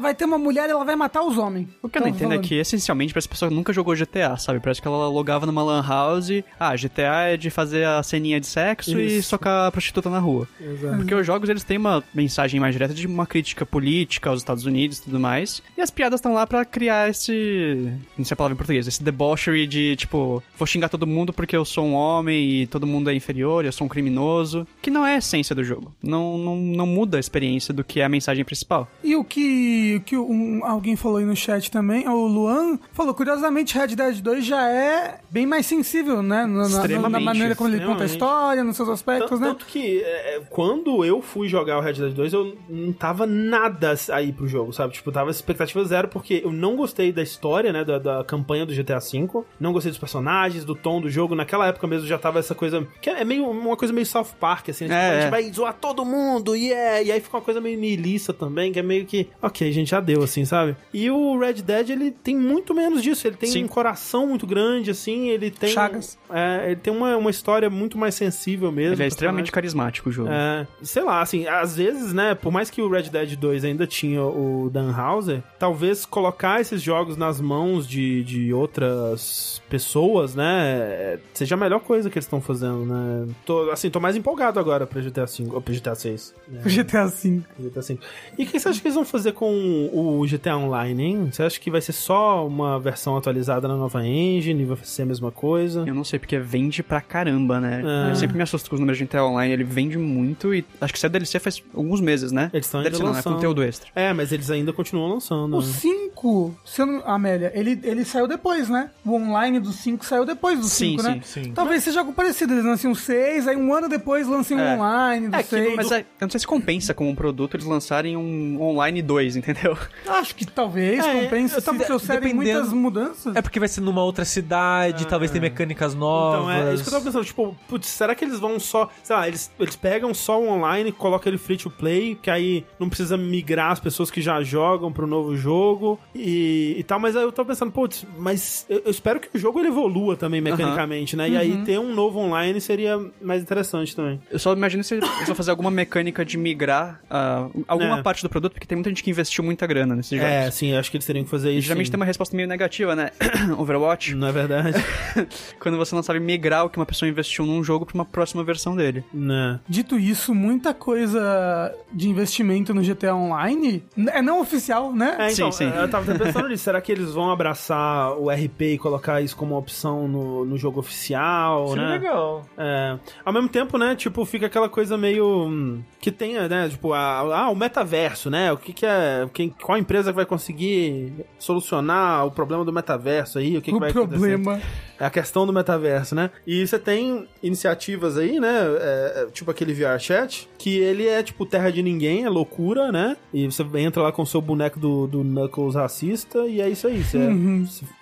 vai 0.00 0.14
ter 0.14 0.24
uma 0.24 0.38
mulher 0.38 0.68
e 0.68 0.72
ela 0.72 0.84
vai 0.84 0.96
matar 0.96 1.22
os 1.22 1.36
homens. 1.38 1.68
O 1.82 1.88
que 1.88 1.98
eu 1.98 2.02
não 2.02 2.08
entendo 2.08 2.34
é 2.34 2.38
que, 2.38 2.54
essencialmente, 2.54 3.12
parece 3.12 3.28
que 3.28 3.32
a 3.32 3.36
pessoa 3.36 3.50
nunca 3.50 3.72
jogou 3.72 3.94
GTA, 3.94 4.36
sabe? 4.36 4.60
Parece 4.60 4.80
que 4.80 4.88
ela 4.88 5.08
logava 5.08 5.46
numa 5.46 5.62
lan 5.62 5.82
house, 5.86 6.30
ah, 6.58 6.74
GTA 6.76 7.30
é 7.32 7.36
de 7.36 7.50
fazer 7.50 7.86
a 7.86 8.02
ceninha 8.02 8.40
de 8.40 8.46
sexo 8.46 8.98
e 8.98 9.18
Isso. 9.18 9.28
socar 9.30 9.66
a 9.66 9.72
prostituta 9.72 10.08
na 10.10 10.18
rua. 10.18 10.46
Exato. 10.60 10.96
Porque 10.96 11.14
os 11.14 11.26
jogos, 11.26 11.48
eles 11.48 11.64
têm 11.64 11.76
uma 11.78 12.02
mensagem 12.14 12.60
mais 12.60 12.74
direta 12.74 12.94
de 12.94 13.06
uma 13.06 13.26
crítica 13.26 13.64
política 13.66 14.30
aos 14.30 14.40
Estados 14.40 14.64
Unidos 14.66 14.98
e 14.98 15.02
tudo 15.02 15.18
mais. 15.20 15.62
E 15.76 15.80
as 15.80 15.90
piadas 15.90 16.18
estão 16.18 16.32
lá 16.34 16.46
pra 16.46 16.64
criar 16.64 17.08
esse... 17.10 17.92
Não 18.16 18.24
sei 18.24 18.34
a 18.34 18.36
palavra 18.36 18.54
em 18.54 18.56
português. 18.56 18.79
Esse 18.88 19.02
debauchery 19.02 19.66
de, 19.66 19.96
tipo, 19.96 20.42
vou 20.56 20.66
xingar 20.66 20.88
todo 20.88 21.06
mundo 21.06 21.32
porque 21.32 21.56
eu 21.56 21.64
sou 21.64 21.84
um 21.84 21.94
homem 21.94 22.62
e 22.62 22.66
todo 22.66 22.86
mundo 22.86 23.10
é 23.10 23.14
inferior, 23.14 23.64
eu 23.64 23.72
sou 23.72 23.84
um 23.86 23.88
criminoso. 23.88 24.66
Que 24.82 24.90
não 24.90 25.06
é 25.06 25.14
a 25.14 25.18
essência 25.18 25.54
do 25.54 25.62
jogo. 25.64 25.92
Não, 26.02 26.38
não, 26.38 26.56
não 26.56 26.86
muda 26.86 27.16
a 27.16 27.20
experiência 27.20 27.72
do 27.74 27.82
que 27.84 28.00
é 28.00 28.04
a 28.04 28.08
mensagem 28.08 28.44
principal. 28.44 28.88
E 29.02 29.14
o 29.16 29.24
que, 29.24 29.96
o 29.96 30.00
que 30.02 30.16
um- 30.16 30.64
alguém 30.64 30.96
falou 30.96 31.18
aí 31.18 31.24
no 31.24 31.36
chat 31.36 31.70
também, 31.70 32.08
o 32.08 32.26
Luan 32.26 32.78
falou, 32.92 33.14
curiosamente, 33.14 33.76
Red 33.76 33.88
Dead 33.96 34.20
2 34.20 34.44
já 34.44 34.68
é 34.70 35.20
bem 35.30 35.46
mais 35.46 35.66
sensível, 35.66 36.22
né? 36.22 36.46
Na, 36.46 36.68
na- 36.68 37.08
na, 37.08 37.20
maneira 37.20 37.54
como 37.54 37.68
ele 37.68 37.84
conta 37.84 38.02
a 38.02 38.06
história, 38.06 38.64
nos 38.64 38.76
seus 38.76 38.88
aspectos, 38.88 39.30
Tanto, 39.30 39.40
né? 39.40 39.48
tanto 39.48 39.66
que 39.66 40.00
é, 40.02 40.36
é, 40.36 40.40
quando 40.48 41.04
eu 41.04 41.20
fui 41.22 41.48
jogar 41.48 41.78
o 41.78 41.80
Red 41.80 41.94
Dead 41.94 42.12
2, 42.12 42.32
eu 42.32 42.56
não 42.68 42.92
tava 42.92 43.26
nada 43.26 43.94
aí 44.12 44.32
pro 44.32 44.46
jogo, 44.48 44.72
sabe? 44.72 44.92
Tipo, 44.94 45.10
tava 45.12 45.30
expectativa 45.30 45.84
zero, 45.84 46.08
porque 46.08 46.40
eu 46.44 46.52
não 46.52 46.76
gostei 46.76 47.12
da 47.12 47.22
história, 47.22 47.72
né? 47.72 47.84
Da, 47.84 47.98
da 47.98 48.24
campanha 48.24 48.64
do 48.70 48.82
GTA 48.82 48.98
V. 48.98 49.44
Não 49.58 49.72
gostei 49.72 49.90
dos 49.90 49.98
personagens, 49.98 50.64
do 50.64 50.74
tom 50.74 51.00
do 51.00 51.10
jogo. 51.10 51.34
Naquela 51.34 51.66
época 51.66 51.86
mesmo 51.86 52.06
já 52.06 52.18
tava 52.18 52.38
essa 52.38 52.54
coisa. 52.54 52.86
Que 53.00 53.10
é 53.10 53.24
meio 53.24 53.48
uma 53.48 53.76
coisa 53.76 53.92
meio 53.92 54.06
South 54.06 54.28
Park, 54.38 54.68
assim. 54.70 54.86
né? 54.86 54.90
Tipo, 54.90 55.00
É, 55.00 55.10
a 55.10 55.14
gente 55.20 55.26
é. 55.26 55.30
vai 55.30 55.52
zoar 55.52 55.74
todo 55.74 56.04
mundo, 56.04 56.56
e 56.56 56.68
yeah! 56.68 57.02
E 57.02 57.12
aí 57.12 57.20
fica 57.20 57.36
uma 57.36 57.42
coisa 57.42 57.60
meio 57.60 57.78
milícia 57.78 58.32
também, 58.32 58.72
que 58.72 58.78
é 58.78 58.82
meio 58.82 59.04
que. 59.04 59.28
Ok, 59.42 59.70
gente, 59.72 59.90
já 59.90 60.00
deu, 60.00 60.22
assim, 60.22 60.44
sabe? 60.44 60.76
E 60.92 61.10
o 61.10 61.38
Red 61.38 61.54
Dead, 61.54 61.90
ele 61.90 62.10
tem 62.10 62.36
muito 62.36 62.74
menos 62.74 63.02
disso. 63.02 63.26
Ele 63.26 63.36
tem 63.36 63.50
Sim. 63.50 63.64
um 63.64 63.68
coração 63.68 64.26
muito 64.26 64.46
grande, 64.46 64.90
assim. 64.90 65.28
Ele 65.28 65.50
tem. 65.50 65.70
Chagas. 65.70 66.18
É, 66.30 66.66
ele 66.66 66.76
tem 66.76 66.92
uma, 66.92 67.16
uma 67.16 67.30
história 67.30 67.68
muito 67.70 67.98
mais 67.98 68.14
sensível 68.14 68.70
mesmo. 68.70 68.94
Ele 68.94 69.02
é 69.02 69.06
extremamente 69.06 69.50
carismático 69.52 70.08
o 70.08 70.12
jogo. 70.12 70.30
É, 70.30 70.66
sei 70.82 71.02
lá, 71.02 71.20
assim, 71.20 71.46
às 71.46 71.76
vezes, 71.76 72.12
né, 72.12 72.34
por 72.34 72.52
mais 72.52 72.70
que 72.70 72.80
o 72.82 72.88
Red 72.88 73.04
Dead 73.04 73.36
2 73.36 73.64
ainda 73.64 73.86
tinha 73.86 74.22
o 74.22 74.70
Dan 74.70 74.94
Houser, 74.96 75.42
talvez 75.58 76.04
colocar 76.04 76.60
esses 76.60 76.80
jogos 76.82 77.16
nas 77.16 77.40
mãos 77.40 77.86
de, 77.86 78.22
de 78.24 78.52
outras 78.60 79.62
pessoas, 79.68 80.34
né, 80.34 81.18
seja 81.32 81.54
a 81.54 81.58
melhor 81.58 81.80
coisa 81.80 82.10
que 82.10 82.18
eles 82.18 82.24
estão 82.24 82.40
fazendo, 82.40 82.84
né. 82.84 83.26
Tô, 83.44 83.70
assim, 83.70 83.90
tô 83.90 84.00
mais 84.00 84.16
empolgado 84.16 84.58
agora 84.58 84.86
pra 84.86 85.00
GTA 85.00 85.26
5, 85.26 85.54
ou 85.54 85.60
pra 85.60 85.74
GTA 85.74 85.94
6. 85.94 86.34
Né, 86.48 86.62
GTA 86.64 87.06
V. 87.06 87.42
GTA 87.58 87.82
5. 87.82 88.02
E 88.38 88.44
o 88.44 88.46
que 88.46 88.58
você 88.58 88.68
acha 88.68 88.80
que 88.80 88.86
eles 88.86 88.94
vão 88.94 89.04
fazer 89.04 89.32
com 89.32 89.90
o 89.92 90.24
GTA 90.26 90.56
Online, 90.56 91.02
hein? 91.02 91.28
Você 91.32 91.42
acha 91.42 91.58
que 91.58 91.70
vai 91.70 91.80
ser 91.80 91.92
só 91.92 92.46
uma 92.46 92.78
versão 92.78 93.16
atualizada 93.16 93.66
na 93.68 93.76
nova 93.76 94.04
engine, 94.04 94.64
vai 94.64 94.76
ser 94.82 95.02
a 95.02 95.06
mesma 95.06 95.30
coisa? 95.30 95.84
Eu 95.86 95.94
não 95.94 96.04
sei, 96.04 96.18
porque 96.18 96.38
vende 96.38 96.82
pra 96.82 97.00
caramba, 97.00 97.60
né? 97.60 97.82
É. 98.06 98.10
Eu 98.10 98.16
sempre 98.16 98.36
me 98.36 98.42
assusto 98.42 98.68
com 98.68 98.76
os 98.76 98.80
números 98.80 98.98
de 98.98 99.04
GTA 99.04 99.24
Online, 99.24 99.52
ele 99.52 99.64
vende 99.64 99.98
muito 99.98 100.54
e 100.54 100.64
acho 100.80 100.92
que 100.92 100.98
se 100.98 101.06
é 101.06 101.08
DLC 101.08 101.38
faz 101.38 101.62
alguns 101.74 102.00
meses, 102.00 102.32
né? 102.32 102.50
Eles 102.52 102.66
estão 102.66 102.80
ainda 102.80 102.90
DLC 102.90 103.02
não, 103.02 103.12
é 103.12 103.16
lançando. 103.16 103.34
conteúdo 103.34 103.62
extra. 103.62 103.90
É, 103.94 104.12
mas 104.12 104.32
eles 104.32 104.50
ainda 104.50 104.72
continuam 104.72 105.08
lançando. 105.08 105.56
O 105.56 105.60
né? 105.60 105.66
5, 105.66 106.54
se 106.64 106.82
eu 106.82 106.86
não, 106.86 107.02
Amélia, 107.06 107.52
ele, 107.54 107.78
ele 107.82 108.04
saiu 108.04 108.26
depois, 108.26 108.49
né? 108.68 108.90
O 109.04 109.14
online 109.14 109.60
do 109.60 109.72
5 109.72 110.04
saiu 110.04 110.24
depois 110.24 110.58
do 110.58 110.64
Sim, 110.66 110.96
5, 110.98 111.02
né? 111.02 111.20
sim. 111.24 111.52
Talvez 111.52 111.82
seja 111.84 112.00
algo 112.00 112.12
parecido. 112.12 112.52
Eles 112.52 112.64
lancem 112.64 112.90
o 112.90 112.94
6, 112.94 113.46
aí 113.48 113.56
um 113.56 113.72
ano 113.72 113.88
depois 113.88 114.26
lancem 114.26 114.56
o 114.56 114.60
É. 114.60 114.74
online 114.76 115.28
do 115.28 115.36
É 115.36 115.42
que 115.42 115.48
6. 115.50 115.76
Mas 115.76 115.90
é, 115.92 116.00
eu 116.00 116.04
não 116.22 116.30
sei 116.30 116.40
se 116.40 116.46
compensa 116.46 116.92
como 116.94 117.08
um 117.10 117.14
produto 117.14 117.54
eles 117.56 117.66
lançarem 117.66 118.16
um 118.16 118.60
online 118.60 119.00
2, 119.02 119.36
entendeu? 119.36 119.76
Acho 120.06 120.34
que 120.34 120.44
talvez 120.46 121.04
É, 121.04 121.22
compense, 121.22 121.54
assim, 121.56 121.70
porque 121.70 121.84
trouxerem 121.84 122.20
dependendo- 122.20 122.52
muitas 122.60 122.72
mudanças. 122.72 123.36
É 123.36 123.42
porque 123.42 123.58
vai 123.58 123.68
ser 123.68 123.80
numa 123.80 124.02
outra 124.02 124.24
cidade, 124.24 125.06
talvez 125.06 125.30
tenha 125.30 125.42
mecânicas 125.42 125.94
novas. 125.94 126.40
Então, 126.40 126.50
é, 126.50 126.70
é 126.70 126.74
isso 126.74 126.82
que 126.82 126.88
eu 126.88 126.92
tava 126.92 127.04
pensando, 127.04 127.24
tipo, 127.24 127.56
putz, 127.68 127.86
será 127.88 128.14
que 128.14 128.24
eles 128.24 128.38
vão 128.38 128.58
só, 128.58 128.88
sei 129.02 129.16
lá, 129.16 129.28
eles, 129.28 129.50
eles 129.58 129.76
pegam 129.76 130.12
só 130.14 130.40
o 130.40 130.48
online, 130.48 130.92
colocam 130.92 131.30
ele 131.30 131.38
free 131.38 131.56
to 131.56 131.70
play, 131.70 132.18
que 132.20 132.30
aí 132.30 132.64
não 132.78 132.88
precisa 132.88 133.16
migrar 133.16 133.70
as 133.72 133.80
pessoas 133.80 134.10
que 134.10 134.20
já 134.20 134.42
jogam 134.42 134.92
pro 134.92 135.06
novo 135.06 135.36
jogo 135.36 135.98
e, 136.14 136.74
e 136.78 136.82
tal, 136.84 136.98
mas 136.98 137.16
aí 137.16 137.22
eu 137.22 137.32
tô 137.32 137.44
pensando, 137.44 137.70
putz, 137.72 138.04
mas 138.18 138.39
eu, 138.68 138.82
eu 138.84 138.90
espero 138.90 139.20
que 139.20 139.28
o 139.34 139.38
jogo 139.38 139.58
ele 139.58 139.68
evolua 139.68 140.16
também 140.16 140.40
mecanicamente, 140.40 141.16
né? 141.16 141.28
E 141.28 141.36
aí 141.36 141.64
ter 141.64 141.78
um 141.78 141.94
novo 141.94 142.18
online 142.18 142.60
seria 142.60 142.98
mais 143.20 143.42
interessante 143.42 143.94
também. 143.94 144.20
Eu 144.30 144.38
só 144.38 144.52
imagino 144.52 144.82
se 144.84 144.94
eles 144.94 145.08
vão 145.26 145.34
fazer 145.34 145.50
alguma 145.50 145.70
mecânica 145.70 146.24
de 146.24 146.36
migrar 146.38 147.00
ah, 147.10 147.46
alguma 147.68 147.98
É. 147.98 148.02
parte 148.02 148.22
do 148.22 148.28
produto, 148.28 148.52
porque 148.52 148.66
tem 148.66 148.76
muita 148.76 148.90
gente 148.90 149.02
que 149.02 149.10
investiu 149.10 149.42
muita 149.44 149.66
grana 149.66 149.94
nesses 149.94 150.18
jogos. 150.18 150.32
É, 150.32 150.50
sim, 150.50 150.74
acho 150.74 150.90
que 150.90 150.96
eles 150.96 151.06
teriam 151.06 151.24
que 151.24 151.30
fazer 151.30 151.50
E 151.52 151.58
isso. 151.58 151.66
geralmente 151.66 151.86
sim. 151.86 151.92
tem 151.92 151.98
uma 152.00 152.06
resposta 152.06 152.36
meio 152.36 152.48
negativa, 152.48 152.94
né? 152.96 153.10
Overwatch, 153.58 154.14
Não 154.14 154.28
é 154.28 154.32
verdade? 154.32 154.78
quando 155.60 155.76
você 155.76 155.94
não 155.94 156.02
sabe 156.02 156.20
migrar 156.20 156.64
o 156.64 156.70
que 156.70 156.78
uma 156.78 156.86
pessoa 156.86 157.08
investiu 157.08 157.44
num 157.46 157.62
jogo 157.62 157.86
pra 157.86 157.94
uma 157.94 158.04
próxima 158.04 158.42
versão 158.44 158.74
dele. 158.76 159.04
né? 159.12 159.60
Dito 159.68 159.98
isso, 159.98 160.34
muita 160.34 160.72
coisa 160.74 161.74
de 161.92 162.08
investimento 162.08 162.72
no 162.74 162.82
GTA 162.82 163.14
Online 163.14 163.82
é 164.12 164.22
não 164.22 164.40
oficial, 164.40 164.92
né? 164.92 165.16
É, 165.18 165.32
então, 165.32 165.50
Sim, 165.52 165.70
sim. 165.70 165.76
eu 165.76 165.88
tava 165.88 166.00
tava 166.00 166.12
até 166.14 166.24
pensando 166.24 166.48
nisso. 166.48 166.64
Será 166.64 166.80
que 166.80 166.90
eles 166.92 167.12
vão 167.12 167.30
abraçar 167.30 168.12
o 168.18 168.29
RP 168.34 168.62
e 168.62 168.78
colocar 168.78 169.20
isso 169.20 169.36
como 169.36 169.56
opção 169.56 170.08
no, 170.08 170.44
no 170.44 170.56
jogo 170.58 170.80
oficial, 170.80 171.68
Seria 171.68 171.84
né? 171.84 171.92
legal. 171.92 172.44
É, 172.56 172.98
ao 173.24 173.32
mesmo 173.32 173.48
tempo, 173.48 173.78
né, 173.78 173.94
tipo, 173.94 174.24
fica 174.24 174.46
aquela 174.46 174.68
coisa 174.68 174.96
meio 174.96 175.46
hum, 175.46 175.82
que 176.00 176.10
tenha, 176.10 176.48
né, 176.48 176.68
tipo, 176.68 176.92
ah, 176.92 177.48
o 177.50 177.54
metaverso, 177.54 178.30
né? 178.30 178.52
O 178.52 178.56
que 178.56 178.72
que 178.72 178.86
é, 178.86 179.28
quem, 179.32 179.50
qual 179.50 179.78
empresa 179.78 180.10
que 180.10 180.16
vai 180.16 180.26
conseguir 180.26 181.12
solucionar 181.38 182.26
o 182.26 182.30
problema 182.30 182.64
do 182.64 182.72
metaverso 182.72 183.38
aí? 183.38 183.56
O 183.56 183.62
que, 183.62 183.70
que 183.70 183.76
O 183.76 183.80
vai 183.80 183.90
acontecer? 183.90 184.38
problema. 184.38 184.60
É 184.98 185.06
a 185.06 185.10
questão 185.10 185.46
do 185.46 185.52
metaverso, 185.52 186.14
né? 186.14 186.30
E 186.46 186.66
você 186.66 186.78
tem 186.78 187.26
iniciativas 187.42 188.18
aí, 188.18 188.38
né? 188.38 188.60
é, 188.80 189.22
é, 189.22 189.26
tipo 189.32 189.50
aquele 189.50 189.72
VR 189.72 189.98
Chat, 189.98 190.48
que 190.58 190.78
ele 190.78 191.06
é 191.06 191.22
tipo 191.22 191.46
terra 191.46 191.70
de 191.70 191.82
ninguém, 191.82 192.24
é 192.24 192.28
loucura, 192.28 192.92
né? 192.92 193.16
E 193.32 193.46
você 193.46 193.64
entra 193.76 194.02
lá 194.02 194.12
com 194.12 194.22
o 194.22 194.26
seu 194.26 194.40
boneco 194.40 194.78
do, 194.78 195.06
do 195.06 195.24
Knuckles 195.24 195.74
racista 195.74 196.46
e 196.46 196.60
é 196.60 196.68
isso 196.68 196.86
aí. 196.86 197.02
Você, 197.02 197.18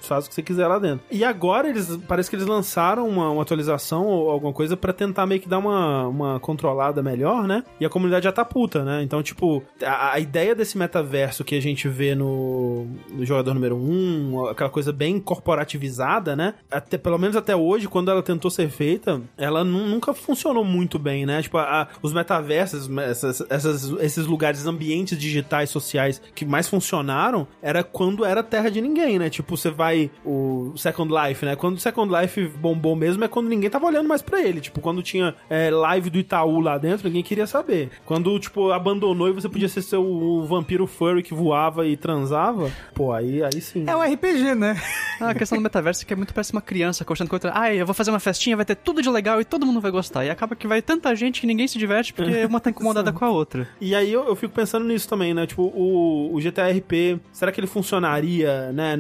você 0.01 0.08
faz 0.09 0.27
o 0.27 0.29
que 0.29 0.35
você 0.35 0.43
quiser 0.43 0.67
lá 0.67 0.79
dentro. 0.79 1.01
E 1.11 1.23
agora 1.25 1.69
eles 1.69 1.97
parece 2.09 2.29
que 2.31 2.37
eles 2.37 2.47
lançaram 2.47 3.07
uma, 3.09 3.31
uma 3.31 3.43
atualização 3.43 4.07
ou 4.07 4.31
alguma 4.31 4.53
coisa 4.53 4.77
pra 4.77 4.93
tentar 4.93 5.27
meio 5.27 5.41
que 5.41 5.49
dar 5.49 5.59
uma, 5.59 6.07
uma 6.09 6.41
controlada 6.41 7.03
melhor, 7.03 7.47
né? 7.47 7.63
E 7.79 7.85
a 7.87 7.89
comunidade 7.91 8.25
já 8.25 8.33
tá 8.33 8.45
puta, 8.45 8.85
né? 8.85 9.03
Então, 9.03 9.23
tipo, 9.23 9.63
a, 9.85 10.13
a 10.15 10.21
ideia 10.21 10.55
desse 10.55 10.77
metaverso 10.79 11.45
que 11.45 11.55
a 11.55 11.61
gente 11.63 11.89
vê 11.89 12.15
no, 12.15 12.87
no 13.11 13.25
jogador 13.25 13.55
número 13.55 13.77
1, 13.77 13.81
um, 14.35 14.47
aquela 14.47 14.71
coisa 14.71 14.93
bem 14.93 15.21
corporativizada, 15.21 16.35
né? 16.37 16.55
Até, 16.71 16.97
pelo 16.97 17.19
menos 17.19 17.37
até 17.37 17.55
hoje, 17.55 17.89
quando 17.89 18.11
ela 18.11 18.23
tentou 18.23 18.51
ser 18.51 18.69
feita, 18.71 19.21
ela 19.37 19.63
nu- 19.65 19.87
nunca 19.87 20.15
funcionou 20.15 20.65
muito 20.65 20.99
bem, 20.99 21.27
né? 21.27 21.43
Tipo, 21.43 21.59
a- 21.59 21.83
a- 21.83 21.89
os 22.03 22.13
metaversos, 22.13 22.89
essas, 22.99 23.43
essas- 23.51 23.91
esses 24.01 24.27
lugares, 24.27 24.67
ambientes 24.67 25.19
digitais, 25.19 25.71
sociais 25.71 26.21
que 26.35 26.45
mais 26.45 26.69
funcionaram, 26.69 27.47
era 27.61 27.83
quando 27.83 28.25
era 28.25 28.43
terra 28.43 28.71
de 28.71 28.81
ninguém, 28.81 29.19
né? 29.19 29.29
Tipo, 29.29 29.57
você 29.57 29.71
vai. 29.71 29.98
O 30.25 30.73
Second 30.77 31.13
Life, 31.13 31.45
né? 31.45 31.57
Quando 31.57 31.77
o 31.77 31.81
Second 31.81 32.13
Life 32.15 32.49
bombou 32.59 32.95
mesmo 32.95 33.25
é 33.25 33.29
quando 33.29 33.49
ninguém 33.49 33.71
tava 33.71 33.87
olhando 33.87 34.09
mais 34.09 34.23
pra 34.23 34.41
ele. 34.41 34.61
Tipo, 34.61 34.81
quando 34.81 35.03
tinha 35.03 35.35
é, 35.49 35.71
live 35.71 36.11
do 36.11 36.19
Itaú 36.19 36.61
lá 36.61 36.79
dentro, 36.79 37.07
ninguém 37.09 37.23
queria 37.23 37.47
saber. 37.47 37.91
Quando, 38.05 38.39
tipo, 38.39 38.71
abandonou 38.71 39.29
e 39.29 39.33
você 39.33 39.49
podia 39.49 39.69
ser 39.69 39.83
seu 39.83 40.03
o 40.05 40.45
vampiro 40.47 40.87
furry 40.87 41.23
que 41.23 41.35
voava 41.35 41.87
e 41.87 41.97
transava, 41.97 42.71
pô, 42.95 43.13
aí, 43.13 43.43
aí 43.43 43.61
sim. 43.61 43.85
É 43.87 43.97
o 43.97 44.03
RPG, 44.03 44.55
né? 44.55 44.81
Ah, 45.21 45.31
a 45.31 45.35
questão 45.35 45.59
do 45.59 45.63
metaverso 45.63 46.03
é 46.03 46.05
que 46.05 46.13
é 46.13 46.17
muito 46.17 46.33
parece 46.33 46.53
uma 46.53 46.63
criança 46.63 47.05
conversando 47.05 47.29
com 47.29 47.37
outra. 47.37 47.53
Ah, 47.55 47.75
eu 47.75 47.85
vou 47.85 47.95
fazer 47.95 48.11
uma 48.11 48.21
festinha, 48.21 48.57
vai 48.57 48.65
ter 48.65 48.77
tudo 48.77 49.03
de 49.03 49.11
legal 49.11 49.41
e 49.41 49.45
todo 49.45 49.67
mundo 49.67 49.81
vai 49.81 49.91
gostar. 49.91 50.25
E 50.25 50.31
acaba 50.31 50.55
que 50.55 50.67
vai 50.67 50.81
tanta 50.81 51.15
gente 51.15 51.41
que 51.41 51.47
ninguém 51.47 51.67
se 51.67 51.79
diverte 51.79 52.13
porque 52.13 52.45
uma 52.47 52.61
tá 52.61 52.71
incomodada 52.71 53.13
com 53.13 53.25
a 53.25 53.31
outra. 53.31 53.69
E 53.81 53.95
aí 53.95 54.13
eu, 54.13 54.27
eu 54.27 54.37
fico 54.37 54.55
pensando 54.55 54.87
nisso 54.87 55.09
também, 55.09 55.35
né? 55.35 55.47
Tipo, 55.47 55.63
o, 55.63 56.35
o 56.35 56.41
GTA 56.41 56.69
RP, 56.71 57.21
será 57.33 57.51
que 57.51 57.61
ele 57.61 57.67
funcionaria, 57.67 58.73
né? 58.73 58.97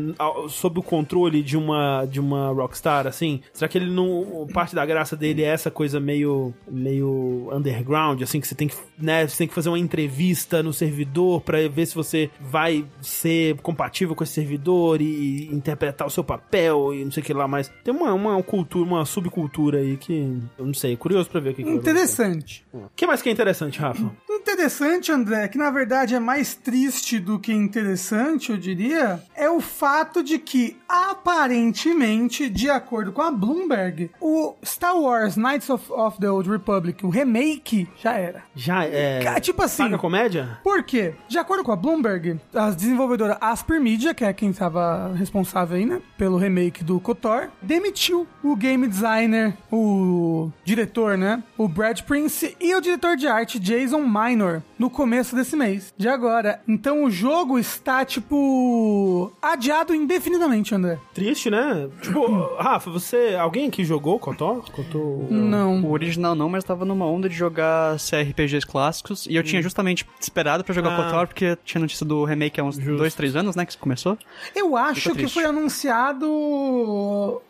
Sob 0.49 0.81
o 0.81 0.83
controle 0.89 1.43
de 1.43 1.56
uma, 1.56 2.06
de 2.06 2.19
uma 2.19 2.48
Rockstar, 2.48 3.06
assim? 3.06 3.43
Será 3.52 3.69
que 3.69 3.77
ele 3.77 3.90
não. 3.90 4.47
Parte 4.52 4.74
da 4.74 4.86
graça 4.86 5.15
dele 5.15 5.43
é 5.43 5.48
essa 5.48 5.70
coisa 5.70 6.01
meio. 6.01 6.55
meio 6.66 7.51
underground, 7.52 8.23
assim, 8.23 8.40
que 8.40 8.48
você 8.48 8.55
tem 8.55 8.69
que. 8.69 8.77
né? 8.98 9.28
Você 9.28 9.36
tem 9.39 9.48
que 9.48 9.55
fazer 9.55 9.69
uma 9.69 9.78
entrevista 9.78 10.62
no 10.62 10.73
servidor 10.73 11.43
pra 11.43 11.59
ver 11.69 11.86
se 11.86 11.94
você 11.94 12.31
vai 12.40 12.85
ser 13.02 13.56
compatível 13.56 14.15
com 14.15 14.24
esse 14.24 14.32
servidor 14.32 15.02
e 15.02 15.48
interpretar 15.52 16.06
o 16.06 16.10
seu 16.10 16.24
papel 16.24 16.94
e 16.94 17.05
não 17.05 17.12
sei 17.12 17.23
o 17.23 17.27
que 17.27 17.35
lá 17.35 17.47
mais. 17.47 17.70
Tem 17.85 17.93
uma, 17.94 18.15
uma 18.15 18.43
cultura, 18.43 18.89
uma 18.89 19.05
subcultura 19.05 19.81
aí 19.81 19.97
que. 19.98 20.39
Eu 20.59 20.65
não 20.65 20.74
sei, 20.74 20.97
curioso 20.97 21.28
pra 21.28 21.40
ver 21.40 21.51
o 21.51 21.55
que, 21.55 21.62
que. 21.62 21.70
Interessante. 21.70 22.65
O 22.73 22.89
que 22.97 23.06
mais 23.06 23.20
que 23.20 23.28
é 23.28 23.32
interessante, 23.32 23.78
Rafa? 23.78 24.10
Interessante, 24.51 25.12
André, 25.12 25.47
que 25.48 25.59
na 25.59 25.70
verdade 25.70 26.15
é 26.15 26.19
mais 26.19 26.55
triste 26.55 27.19
do 27.19 27.39
que 27.39 27.52
interessante, 27.52 28.51
eu 28.51 28.56
diria, 28.56 29.23
é 29.36 29.48
o 29.51 29.60
fato 29.60 30.23
de 30.23 30.39
que, 30.39 30.77
aparentemente, 30.89 32.48
de 32.48 32.70
acordo 32.70 33.12
com 33.12 33.23
a 33.23 33.31
Bloomberg, 33.31 34.10
o 34.20 34.55
Star 34.65 34.97
Wars 34.98 35.36
Knights 35.36 35.69
of, 35.70 35.93
of 35.93 36.19
the 36.19 36.31
Old 36.31 36.48
Republic, 36.48 37.05
o 37.05 37.10
remake, 37.10 37.89
já 38.02 38.12
era. 38.15 38.43
Já 38.55 38.85
é. 38.85 39.39
Tipo 39.40 39.62
assim- 39.62 39.85
Paga 39.85 39.98
comédia? 39.98 40.59
Por 40.65 40.82
quê? 40.82 41.15
De 41.28 41.39
acordo 41.39 41.62
com 41.65 41.73
a 41.73 41.77
Bloomberg, 41.77 42.40
a 42.55 42.70
desenvolvedora 42.70 43.36
Asper 43.40 43.81
Media, 43.81 44.15
que 44.15 44.24
é 44.24 44.32
quem 44.32 44.51
estava 44.51 45.12
responsável 45.15 45.77
aí, 45.77 45.86
né, 45.86 46.01
pelo 46.16 46.36
remake 46.39 46.82
do 46.82 46.98
KOTOR, 47.01 47.48
demitiu 47.62 48.27
o 48.43 48.56
game 48.56 48.86
designer, 48.86 49.55
o 49.70 50.51
diretor, 50.65 51.16
né, 51.16 51.43
o 51.56 51.69
Brad 51.69 52.01
Prince 52.02 52.56
e 52.60 52.74
o 52.74 52.81
diretor 52.81 53.16
de 53.16 53.27
arte 53.27 53.59
Jason 53.59 54.01
Minor 54.02 54.62
no 54.78 54.89
começo 54.90 55.35
desse 55.36 55.56
mês, 55.56 55.93
de 55.97 56.09
agora. 56.09 56.60
Então 56.66 57.05
o 57.05 57.10
jogo 57.10 57.59
está, 57.59 58.05
tipo, 58.05 59.32
adiado 59.43 59.94
indefinidamente, 59.94 60.74
André. 60.79 60.99
Triste, 61.15 61.51
né? 61.51 61.89
Tipo, 62.01 62.55
Rafa, 62.59 62.91
você. 62.91 63.37
Alguém 63.39 63.69
aqui 63.69 63.85
jogou 63.85 64.19
Kotor? 64.19 64.63
Kotor? 64.71 65.31
Não. 65.31 65.83
O 65.83 65.91
original 65.93 66.35
não, 66.35 66.49
mas 66.49 66.65
tava 66.65 66.85
numa 66.85 67.07
onda 67.07 67.29
de 67.29 67.35
jogar 67.35 67.97
CRPGs 67.99 68.67
clássicos. 68.67 69.27
E 69.27 69.35
eu 69.37 69.43
tinha 69.43 69.61
justamente 69.63 70.07
esperado 70.21 70.65
pra 70.65 70.75
jogar 70.75 70.93
Ah. 70.99 71.05
KOTOR, 71.05 71.27
porque 71.29 71.57
tinha 71.65 71.81
notícia 71.81 72.05
do 72.07 72.25
remake 72.25 72.61
há 72.61 72.65
uns 72.65 72.77
Justo. 72.77 72.97
dois, 72.97 73.15
três 73.15 73.37
anos, 73.37 73.55
né? 73.57 73.67
Que 73.67 73.77
começou. 73.77 74.17
Eu 74.55 74.77
acho 74.77 75.15
que 75.15 75.29
foi 75.29 75.45
anunciado 75.45 76.27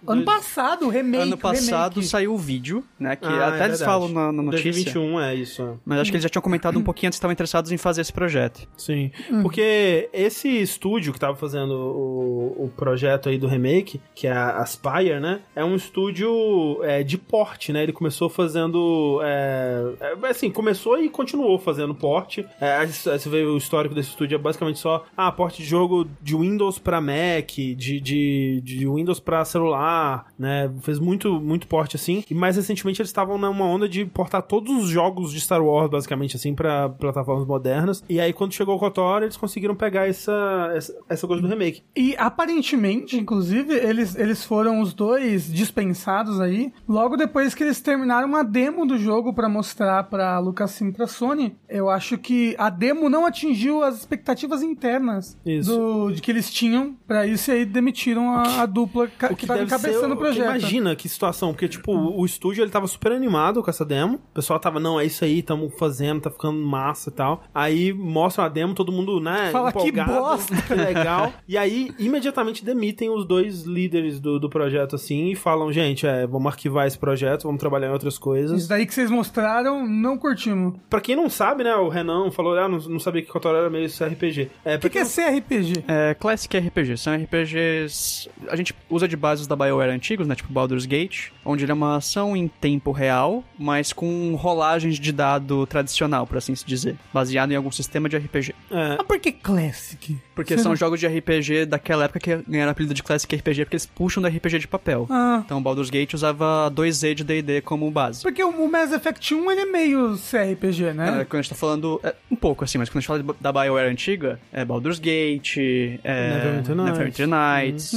ano 0.07 0.25
passado, 0.25 0.87
o 0.87 0.89
remake. 0.89 1.23
ano 1.23 1.37
passado 1.39 1.95
remake. 1.95 2.09
saiu 2.09 2.35
o 2.35 2.39
vídeo, 2.39 2.85
né? 2.99 3.17
Que 3.17 3.27
Ah, 3.27 3.31
é 3.31 3.35
até 3.45 3.65
eles 3.67 3.79
verdade. 3.79 3.85
falam 3.85 4.09
na, 4.09 4.33
na 4.33 4.43
notícia. 4.43 4.65
2021 4.73 5.21
é 5.21 5.35
isso. 5.35 5.63
é. 5.63 5.73
Mas 5.85 6.01
acho 6.01 6.11
que 6.11 6.17
eles 6.17 6.23
já 6.23 6.29
tinham 6.29 6.43
comentado 6.43 6.79
um 6.79 6.83
pouquinho 6.83 7.09
antes 7.09 7.17
que 7.17 7.21
estavam 7.21 7.33
interessados 7.33 7.73
em 7.73 7.77
fazer 7.77 8.01
esse 8.03 8.13
projeto. 8.13 8.67
Sim. 8.77 9.11
Porque 9.43 10.09
esse 10.13 10.49
estúdio 10.49 11.13
que 11.13 11.21
tava 11.21 11.37
fazendo 11.37 11.73
o, 11.73 12.65
o 12.67 12.73
projeto 12.77 13.18
aí 13.27 13.39
do 13.39 13.47
remake, 13.47 14.01
que 14.15 14.27
é 14.27 14.33
a 14.33 14.59
Aspire, 14.59 15.21
né? 15.21 15.41
É 15.57 15.65
um 15.65 15.75
estúdio 15.75 16.83
é, 16.83 17.03
de 17.03 17.17
porte, 17.17 17.73
né? 17.73 17.83
Ele 17.83 17.93
começou 17.93 18.29
fazendo. 18.29 19.21
É, 19.23 19.95
é, 20.01 20.29
assim, 20.29 20.51
começou 20.51 20.99
e 20.99 21.09
continuou 21.09 21.59
fazendo 21.59 21.95
porte. 21.95 22.47
É, 22.61 22.85
você 22.87 23.29
vê 23.29 23.45
o 23.45 23.57
histórico 23.57 23.95
desse 23.95 24.11
estúdio, 24.11 24.37
é 24.37 24.39
basicamente 24.39 24.79
só 24.79 25.05
ah, 25.17 25.33
porte 25.33 25.63
de 25.63 25.69
jogo 25.69 26.07
de 26.21 26.37
Windows 26.37 26.79
pra 26.79 27.01
Mac, 27.01 27.51
de, 27.51 27.75
de, 27.75 28.61
de 28.63 28.87
Windows 28.87 29.21
pra 29.21 29.45
celular, 29.45 30.27
né? 30.39 30.71
Fez 30.83 30.99
muito, 30.99 31.41
muito 31.41 31.67
porte 31.67 31.97
assim. 31.97 32.25
E 32.31 32.35
mais 32.35 32.57
recentemente 32.57 33.01
eles 33.01 33.09
estavam 33.09 33.39
numa 33.39 33.65
onda 33.65 33.89
de 33.89 34.05
portar 34.05 34.43
todos 34.43 34.85
os 34.85 34.89
jogos 34.91 35.33
de 35.33 35.41
Star 35.41 35.63
Wars, 35.63 35.91
basicamente, 35.91 36.37
assim, 36.37 36.55
pra 36.55 36.89
plataformas 36.89 37.47
modernas. 37.47 38.03
E 38.09 38.21
aí, 38.21 38.33
quando 38.33 38.53
chegou 38.53 38.77
o 38.77 38.79
KOTOR, 38.79 39.23
eles 39.23 39.37
conseguiram 39.37 39.75
pegar 39.75 40.09
essa, 40.09 40.73
essa, 40.75 40.97
essa 41.09 41.27
coisa 41.27 41.43
do 41.43 41.49
remake. 41.49 41.83
E 41.97 42.15
aparentemente, 42.17 43.08
inclusive, 43.17 43.73
eles, 43.75 44.17
eles 44.17 44.45
foram 44.45 44.81
os 44.81 44.93
dois 44.93 45.53
dispensados 45.53 46.41
aí, 46.41 46.73
logo 46.89 47.17
depois 47.17 47.55
que 47.55 47.63
eles 47.63 47.81
terminaram 47.81 48.27
uma 48.29 48.43
demo 48.43 48.85
do 48.87 48.99
jogo 48.99 49.33
pra 49.33 49.49
mostrar 49.49 50.05
pra 50.05 50.39
Lucasfilm 50.39 50.91
e 50.91 50.93
pra 50.93 51.07
Sony. 51.07 51.57
Eu 51.69 51.89
acho 51.89 52.19
que 52.19 52.55
a 52.59 52.69
demo 52.71 53.09
não 53.09 53.25
atingiu 53.27 53.83
as 53.83 53.97
expectativas 53.99 54.63
internas 54.63 55.37
Isso. 55.47 55.71
do, 55.77 56.11
de 56.13 56.21
que 56.21 56.31
eles 56.31 56.51
tinham 56.51 56.97
pra 57.07 57.27
isso 57.27 57.51
e 57.51 57.55
aí 57.55 57.65
demitiram 57.65 58.33
a, 58.33 58.63
a 58.63 58.67
dupla 58.67 59.07
ca- 59.09 59.27
O 59.27 59.31
que, 59.31 59.43
que 59.43 59.47
tava 59.47 59.63
encabeçando 59.63 60.07
ser, 60.09 60.13
o 60.13 60.17
projeto. 60.17 60.45
Imagina 60.47 60.97
que 60.97 61.09
situação, 61.09 61.53
porque, 61.53 61.69
tipo, 61.69 61.93
o, 61.93 62.21
o 62.21 62.27
estúdio 62.27 62.63
ele 62.63 62.71
tava 62.71 62.87
super 62.87 63.13
animado 63.13 63.63
com 63.63 63.71
essa 63.71 63.85
demo. 63.85 64.17
O 64.17 64.35
pessoal 64.35 64.59
tava, 64.59 64.81
não, 64.81 64.99
é 64.99 65.05
isso 65.07 65.25
aí, 65.25 65.43
tamo 65.43 65.71
fazendo, 65.71 66.23
tá 66.23 66.31
ficando 66.31 66.59
massa 66.59 67.11
e 67.11 67.13
tal. 67.13 67.45
Aí 67.55 67.93
mostra 67.93 68.45
a 68.45 68.49
demo, 68.49 68.75
todo 68.75 68.91
mundo, 68.91 69.21
né, 69.21 69.51
Fala, 69.53 69.73
"Que 69.73 69.93
bosta." 69.93 70.55
que 70.63 70.75
legal. 70.75 71.33
e 71.47 71.57
aí, 71.59 71.93
imediatamente 71.99 72.65
demitem 72.65 72.98
os 73.11 73.27
dois 73.27 73.65
líderes 73.65 74.19
do, 74.19 74.39
do 74.41 74.49
projeto, 74.49 74.97
assim, 74.97 75.31
e 75.31 75.37
falam, 75.37 75.71
gente, 75.71 76.07
é, 76.07 76.27
vamos 76.27 76.47
arquivar 76.47 76.87
esse 76.87 76.99
projeto, 76.99 77.43
vamos 77.43 77.61
trabalhar 77.61 77.89
em 77.89 77.93
outras 77.93 78.17
coisas. 78.17 78.61
Isso 78.61 78.69
daí 78.71 78.87
que 78.87 78.95
vocês 78.95 79.11
mostraram, 79.11 79.87
não 79.87 80.17
curtimos. 80.17 80.75
Pra 80.89 81.03
quem 81.03 81.15
não 81.15 81.29
sabe, 81.29 81.65
né, 81.65 81.75
o 81.77 81.89
Renan 81.91 82.31
falou, 82.31 82.57
ah, 82.57 82.67
não, 82.69 82.79
não 82.79 82.99
sabia 82.99 83.21
que 83.21 83.29
KOTOR 83.29 83.55
era 83.55 83.69
meio 83.69 83.85
esse 83.85 84.03
RPG. 84.03 84.51
É, 84.65 84.77
O 84.77 84.79
que, 84.79 84.89
que 84.89 84.99
é 84.99 85.05
CRPG? 85.05 85.85
É, 85.87 86.15
Classic 86.15 86.57
RPG. 86.57 86.97
São 86.97 87.15
RPGs. 87.15 88.31
A 88.49 88.57
gente 88.57 88.75
usa 88.89 89.07
de 89.07 89.17
bases 89.17 89.47
da 89.47 89.55
BioWare 89.57 89.91
antigos, 89.91 90.27
né? 90.27 90.35
Tipo 90.35 90.53
Baldur's 90.53 90.87
Gate, 90.87 91.31
onde 91.45 91.65
ele 91.65 91.73
é 91.73 91.75
uma 91.75 91.97
ação 91.97 92.37
em 92.37 92.49
tempo 92.49 92.93
real, 92.93 93.45
mas 93.59 93.93
com 93.93 94.35
rolagens 94.35 94.99
de 94.99 95.13
dado 95.13 95.67
tradicional, 95.67 96.27
por 96.27 96.39
assim 96.39 96.55
se 96.55 96.65
dizer. 96.65 96.97
Baseado 97.13 97.53
em 97.53 97.57
algum 97.57 97.71
sistema 97.71 98.09
de 98.09 98.17
RPG. 98.17 98.55
É, 98.71 98.97
Ah, 98.99 99.05
por 99.05 99.19
que 99.19 99.33
Classic? 99.33 100.17
Porque 100.35 100.55
Você 100.57 100.63
são 100.63 100.71
não- 100.73 100.77
jogos 100.77 101.01
de 101.01 101.07
RPG 101.07 101.67
daquela 101.67 102.05
época 102.05 102.21
que 102.21 102.37
ganharam 102.49 102.71
o 102.71 102.75
apelido 102.89 102.95
de 102.95 103.03
Classic 103.03 103.35
RPG 103.37 103.65
porque 103.65 103.77
eles 103.77 103.87
puxam 103.87 104.23
do 104.23 104.29
RPG 104.29 104.59
de 104.61 104.69
papel. 104.69 105.07
Ah, 105.11 105.43
Então 105.45 105.63
Baldur's 105.63 105.91
Gate 105.91 106.15
usava 106.15 106.71
2Z 106.75 107.15
de 107.15 107.25
D&D 107.25 107.61
como 107.61 107.91
base. 107.91 108.23
porque 108.23 108.43
o 108.43 108.69
Mass 108.71 108.93
Effect 108.93 109.35
1 109.35 109.51
ele 109.53 109.61
é 109.61 109.67
meio 109.67 110.17
CRPG, 110.19 110.93
né? 110.95 111.21
É, 111.21 111.25
quando 111.25 111.41
a 111.41 111.43
gente 111.43 111.51
tá 111.51 111.55
falando 111.57 112.01
é, 112.03 112.15
um 112.31 112.37
pouco 112.37 112.65
assim, 112.65 112.79
mas 112.79 112.89
quando 112.89 112.99
a 112.99 113.01
gente 113.01 113.07
fala 113.09 113.25
da 113.41 113.53
BioWare 113.53 113.91
antiga, 113.91 114.39
é 114.53 114.65
Baldur's 114.65 114.99
Gate, 114.99 115.57
é 116.05 116.31
Neverwinter 116.35 116.75
Nights. 116.75 116.93
Neverwinter 116.93 117.29
Nights. 117.29 117.95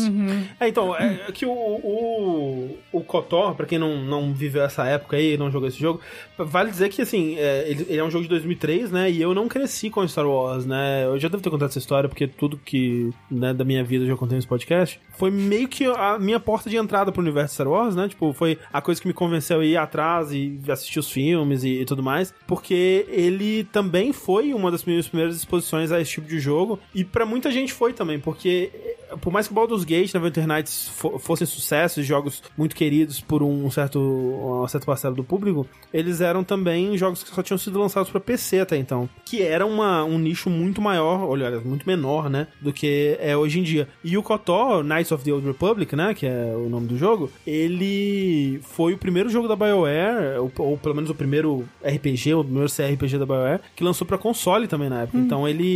É, 0.59 0.67
então, 0.67 0.95
é 0.95 1.31
que 1.33 1.45
o, 1.45 1.51
o, 1.51 2.77
o 2.91 3.01
KOTOR, 3.03 3.55
pra 3.55 3.65
quem 3.65 3.79
não, 3.79 4.03
não 4.03 4.33
viveu 4.33 4.63
essa 4.63 4.85
época 4.85 5.17
aí, 5.17 5.37
não 5.37 5.51
jogou 5.51 5.67
esse 5.67 5.79
jogo, 5.79 5.99
vale 6.37 6.69
dizer 6.71 6.89
que, 6.89 7.01
assim, 7.01 7.35
é, 7.37 7.65
ele, 7.69 7.85
ele 7.89 7.97
é 7.99 8.03
um 8.03 8.09
jogo 8.11 8.23
de 8.23 8.29
2003, 8.29 8.91
né, 8.91 9.09
e 9.11 9.21
eu 9.21 9.33
não 9.33 9.47
cresci 9.47 9.89
com 9.89 10.07
Star 10.07 10.27
Wars, 10.27 10.65
né, 10.65 11.05
eu 11.05 11.19
já 11.19 11.27
devo 11.27 11.41
ter 11.43 11.49
contado 11.49 11.69
essa 11.69 11.79
história, 11.79 12.07
porque 12.09 12.27
tudo 12.27 12.57
que, 12.63 13.09
né, 13.29 13.53
da 13.53 13.63
minha 13.63 13.83
vida 13.83 14.03
eu 14.05 14.09
já 14.09 14.15
contei 14.15 14.35
nesse 14.35 14.47
podcast, 14.47 14.80
foi 15.17 15.29
meio 15.29 15.67
que 15.67 15.85
a 15.85 16.17
minha 16.19 16.39
porta 16.39 16.69
de 16.69 16.77
entrada 16.77 17.11
pro 17.11 17.21
universo 17.21 17.53
Star 17.53 17.67
Wars, 17.67 17.95
né, 17.95 18.07
tipo, 18.07 18.33
foi 18.33 18.57
a 18.71 18.81
coisa 18.81 18.99
que 18.99 19.07
me 19.07 19.13
convenceu 19.13 19.59
a 19.59 19.65
ir 19.65 19.77
atrás 19.77 20.31
e 20.31 20.59
assistir 20.69 20.99
os 20.99 21.11
filmes 21.11 21.63
e, 21.63 21.81
e 21.81 21.85
tudo 21.85 22.01
mais, 22.01 22.33
porque 22.47 23.05
ele 23.09 23.63
também 23.65 24.13
foi 24.13 24.53
uma 24.53 24.71
das 24.71 24.83
minhas 24.83 25.07
primeiras 25.07 25.35
exposições 25.35 25.91
a 25.91 25.99
esse 25.99 26.11
tipo 26.11 26.27
de 26.27 26.39
jogo, 26.39 26.79
e 26.93 27.03
pra 27.03 27.25
muita 27.25 27.51
gente 27.51 27.73
foi 27.73 27.93
também, 27.93 28.19
porque 28.19 28.71
eh, 28.73 29.15
por 29.21 29.31
mais 29.31 29.47
que 29.47 29.53
Baldur's 29.53 29.83
Gate 29.83 30.09
e 30.09 30.13
Neverwinter 30.13 30.47
Nights 30.47 30.89
fo 30.89 31.19
fossem 31.19 31.45
sucessos, 31.45 32.05
jogos 32.05 32.41
muito 32.57 32.75
queridos 32.75 33.19
por 33.19 33.43
um 33.43 33.69
certo, 33.69 33.99
uma 33.99 34.67
parcela 34.85 35.13
do 35.13 35.23
público, 35.23 35.67
eles 35.93 36.21
eram 36.21 36.43
também 36.43 36.97
jogos 36.97 37.23
que 37.23 37.29
só 37.29 37.43
tinham 37.43 37.57
sido 37.57 37.79
lançados 37.79 38.09
pra 38.09 38.19
PC 38.19 38.61
até 38.61 38.77
então, 38.77 39.09
que 39.25 39.41
era 39.41 39.65
uma, 39.65 40.03
um 40.03 40.17
nicho 40.17 40.49
muito 40.49 40.81
maior, 40.81 41.27
olha, 41.27 41.59
muito 41.59 41.85
menor, 41.85 42.29
né, 42.29 42.47
do 42.59 42.71
que 42.73 43.17
é 43.19 43.35
hoje 43.35 43.59
em 43.59 43.63
dia. 43.63 43.87
E 44.03 44.17
o 44.17 44.23
KOTOR, 44.23 44.60
Knights 44.83 45.11
of 45.11 45.23
the 45.23 45.31
Old 45.31 45.45
Republic, 45.45 45.95
né, 45.95 46.13
que 46.13 46.25
é 46.25 46.53
o 46.55 46.69
nome 46.69 46.87
do 46.87 46.97
jogo, 46.97 47.29
ele 47.45 48.59
foi 48.63 48.93
o 48.93 48.97
primeiro 48.97 49.29
jogo 49.29 49.47
da 49.47 49.55
BioWare, 49.55 50.39
ou, 50.39 50.51
ou 50.57 50.77
pelo 50.77 50.95
menos 50.95 51.09
o 51.09 51.15
primeiro 51.15 51.67
RPG, 51.83 52.33
o 52.33 52.43
primeiro 52.43 52.69
CRPG 52.71 53.17
da 53.17 53.25
BioWare, 53.25 53.59
que 53.75 53.83
lançou 53.83 54.05
pra 54.05 54.17
console 54.17 54.67
também 54.67 54.89
na 54.89 55.01
época. 55.03 55.17
Então 55.17 55.47
ele, 55.47 55.67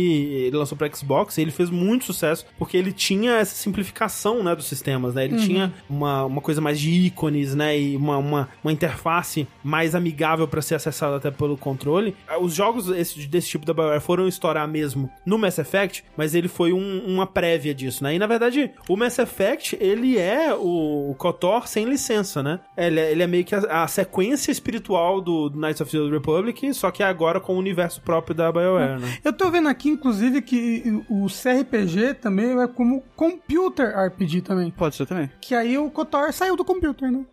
ele 0.46 0.56
lançou 0.56 0.76
pra 0.76 0.88
Xbox 0.92 1.36
e 1.38 1.42
ele 1.42 1.50
fez 1.50 1.70
muito 1.70 2.04
sucesso, 2.04 2.46
porque 2.58 2.76
ele 2.76 2.92
tinha 2.92 3.32
essa 3.36 3.54
simplificação, 3.54 4.42
né, 4.42 4.54
dos 4.54 4.66
sistemas, 4.66 5.14
né, 5.14 5.24
ele 5.24 5.36
tinha 5.38 5.72
uma, 5.88 6.24
uma 6.24 6.40
coisa 6.40 6.60
mais 6.60 6.78
de 6.80 6.90
ícones, 6.90 7.54
né, 7.54 7.78
e 7.78 7.96
uma, 7.96 8.16
uma, 8.18 8.48
uma 8.62 8.72
interface 8.72 9.46
mais 9.62 9.94
amigável 9.94 10.46
pra 10.48 10.62
ser 10.62 10.74
acessada 10.76 11.16
até 11.16 11.30
pelo 11.30 11.56
controle. 11.56 12.14
Os 12.40 12.54
jogos 12.54 12.88
esse, 12.90 13.26
desse 13.26 13.48
tipo 13.48 13.64
da 13.66 13.72
BioWare 13.74 14.00
foram 14.00 14.26
estourar 14.28 14.66
mesmo 14.68 15.10
no 15.24 15.38
Mass 15.38 15.58
Effect, 15.58 16.04
mas 16.16 16.34
ele 16.34 16.48
foi 16.48 16.72
um- 16.72 17.02
uma 17.06 17.26
prévia 17.26 17.74
disso, 17.74 18.02
né, 18.02 18.14
e 18.14 18.18
na 18.18 18.26
verdade 18.26 18.70
o 18.88 18.96
Mass 18.96 19.18
Effect, 19.18 19.76
ele 19.80 20.18
é 20.18 20.54
o, 20.54 21.10
o 21.10 21.14
KOTOR 21.18 21.66
sem 21.66 21.84
licença, 21.86 22.42
né, 22.42 22.60
ele 22.76 23.00
é, 23.00 23.10
ele 23.12 23.22
é 23.22 23.26
meio 23.26 23.44
que 23.44 23.54
a, 23.54 23.82
a 23.84 23.88
sequência 23.88 24.50
espiritual 24.50 25.20
do 25.20 25.50
Knights 25.54 25.80
of 25.80 25.90
the 25.90 26.10
Republic, 26.10 26.72
só 26.74 26.90
que 26.90 27.02
agora 27.02 27.40
com 27.40 27.54
o 27.54 27.58
universo 27.58 28.00
próprio 28.00 28.34
da 28.34 28.50
BioWare, 28.52 29.00
né. 29.00 29.18
Eu 29.24 29.32
tô 29.32 29.50
vendo 29.50 29.68
aqui, 29.68 29.88
inclusive, 29.88 30.40
que 30.42 31.02
o 31.08 31.26
CRPG 31.26 32.14
também 32.14 32.60
é 32.60 32.66
como 32.66 33.02
Computer 33.14 33.94
RPG 33.96 34.42
também. 34.42 34.70
Pode 34.70 34.94
ser 34.94 35.06
também. 35.06 35.30
Que 35.40 35.54
aí 35.54 35.76
o 35.78 35.90
KOTOR 35.90 36.32
saiu 36.32 36.56
do 36.56 36.64
computer, 36.64 37.10
né? 37.10 37.24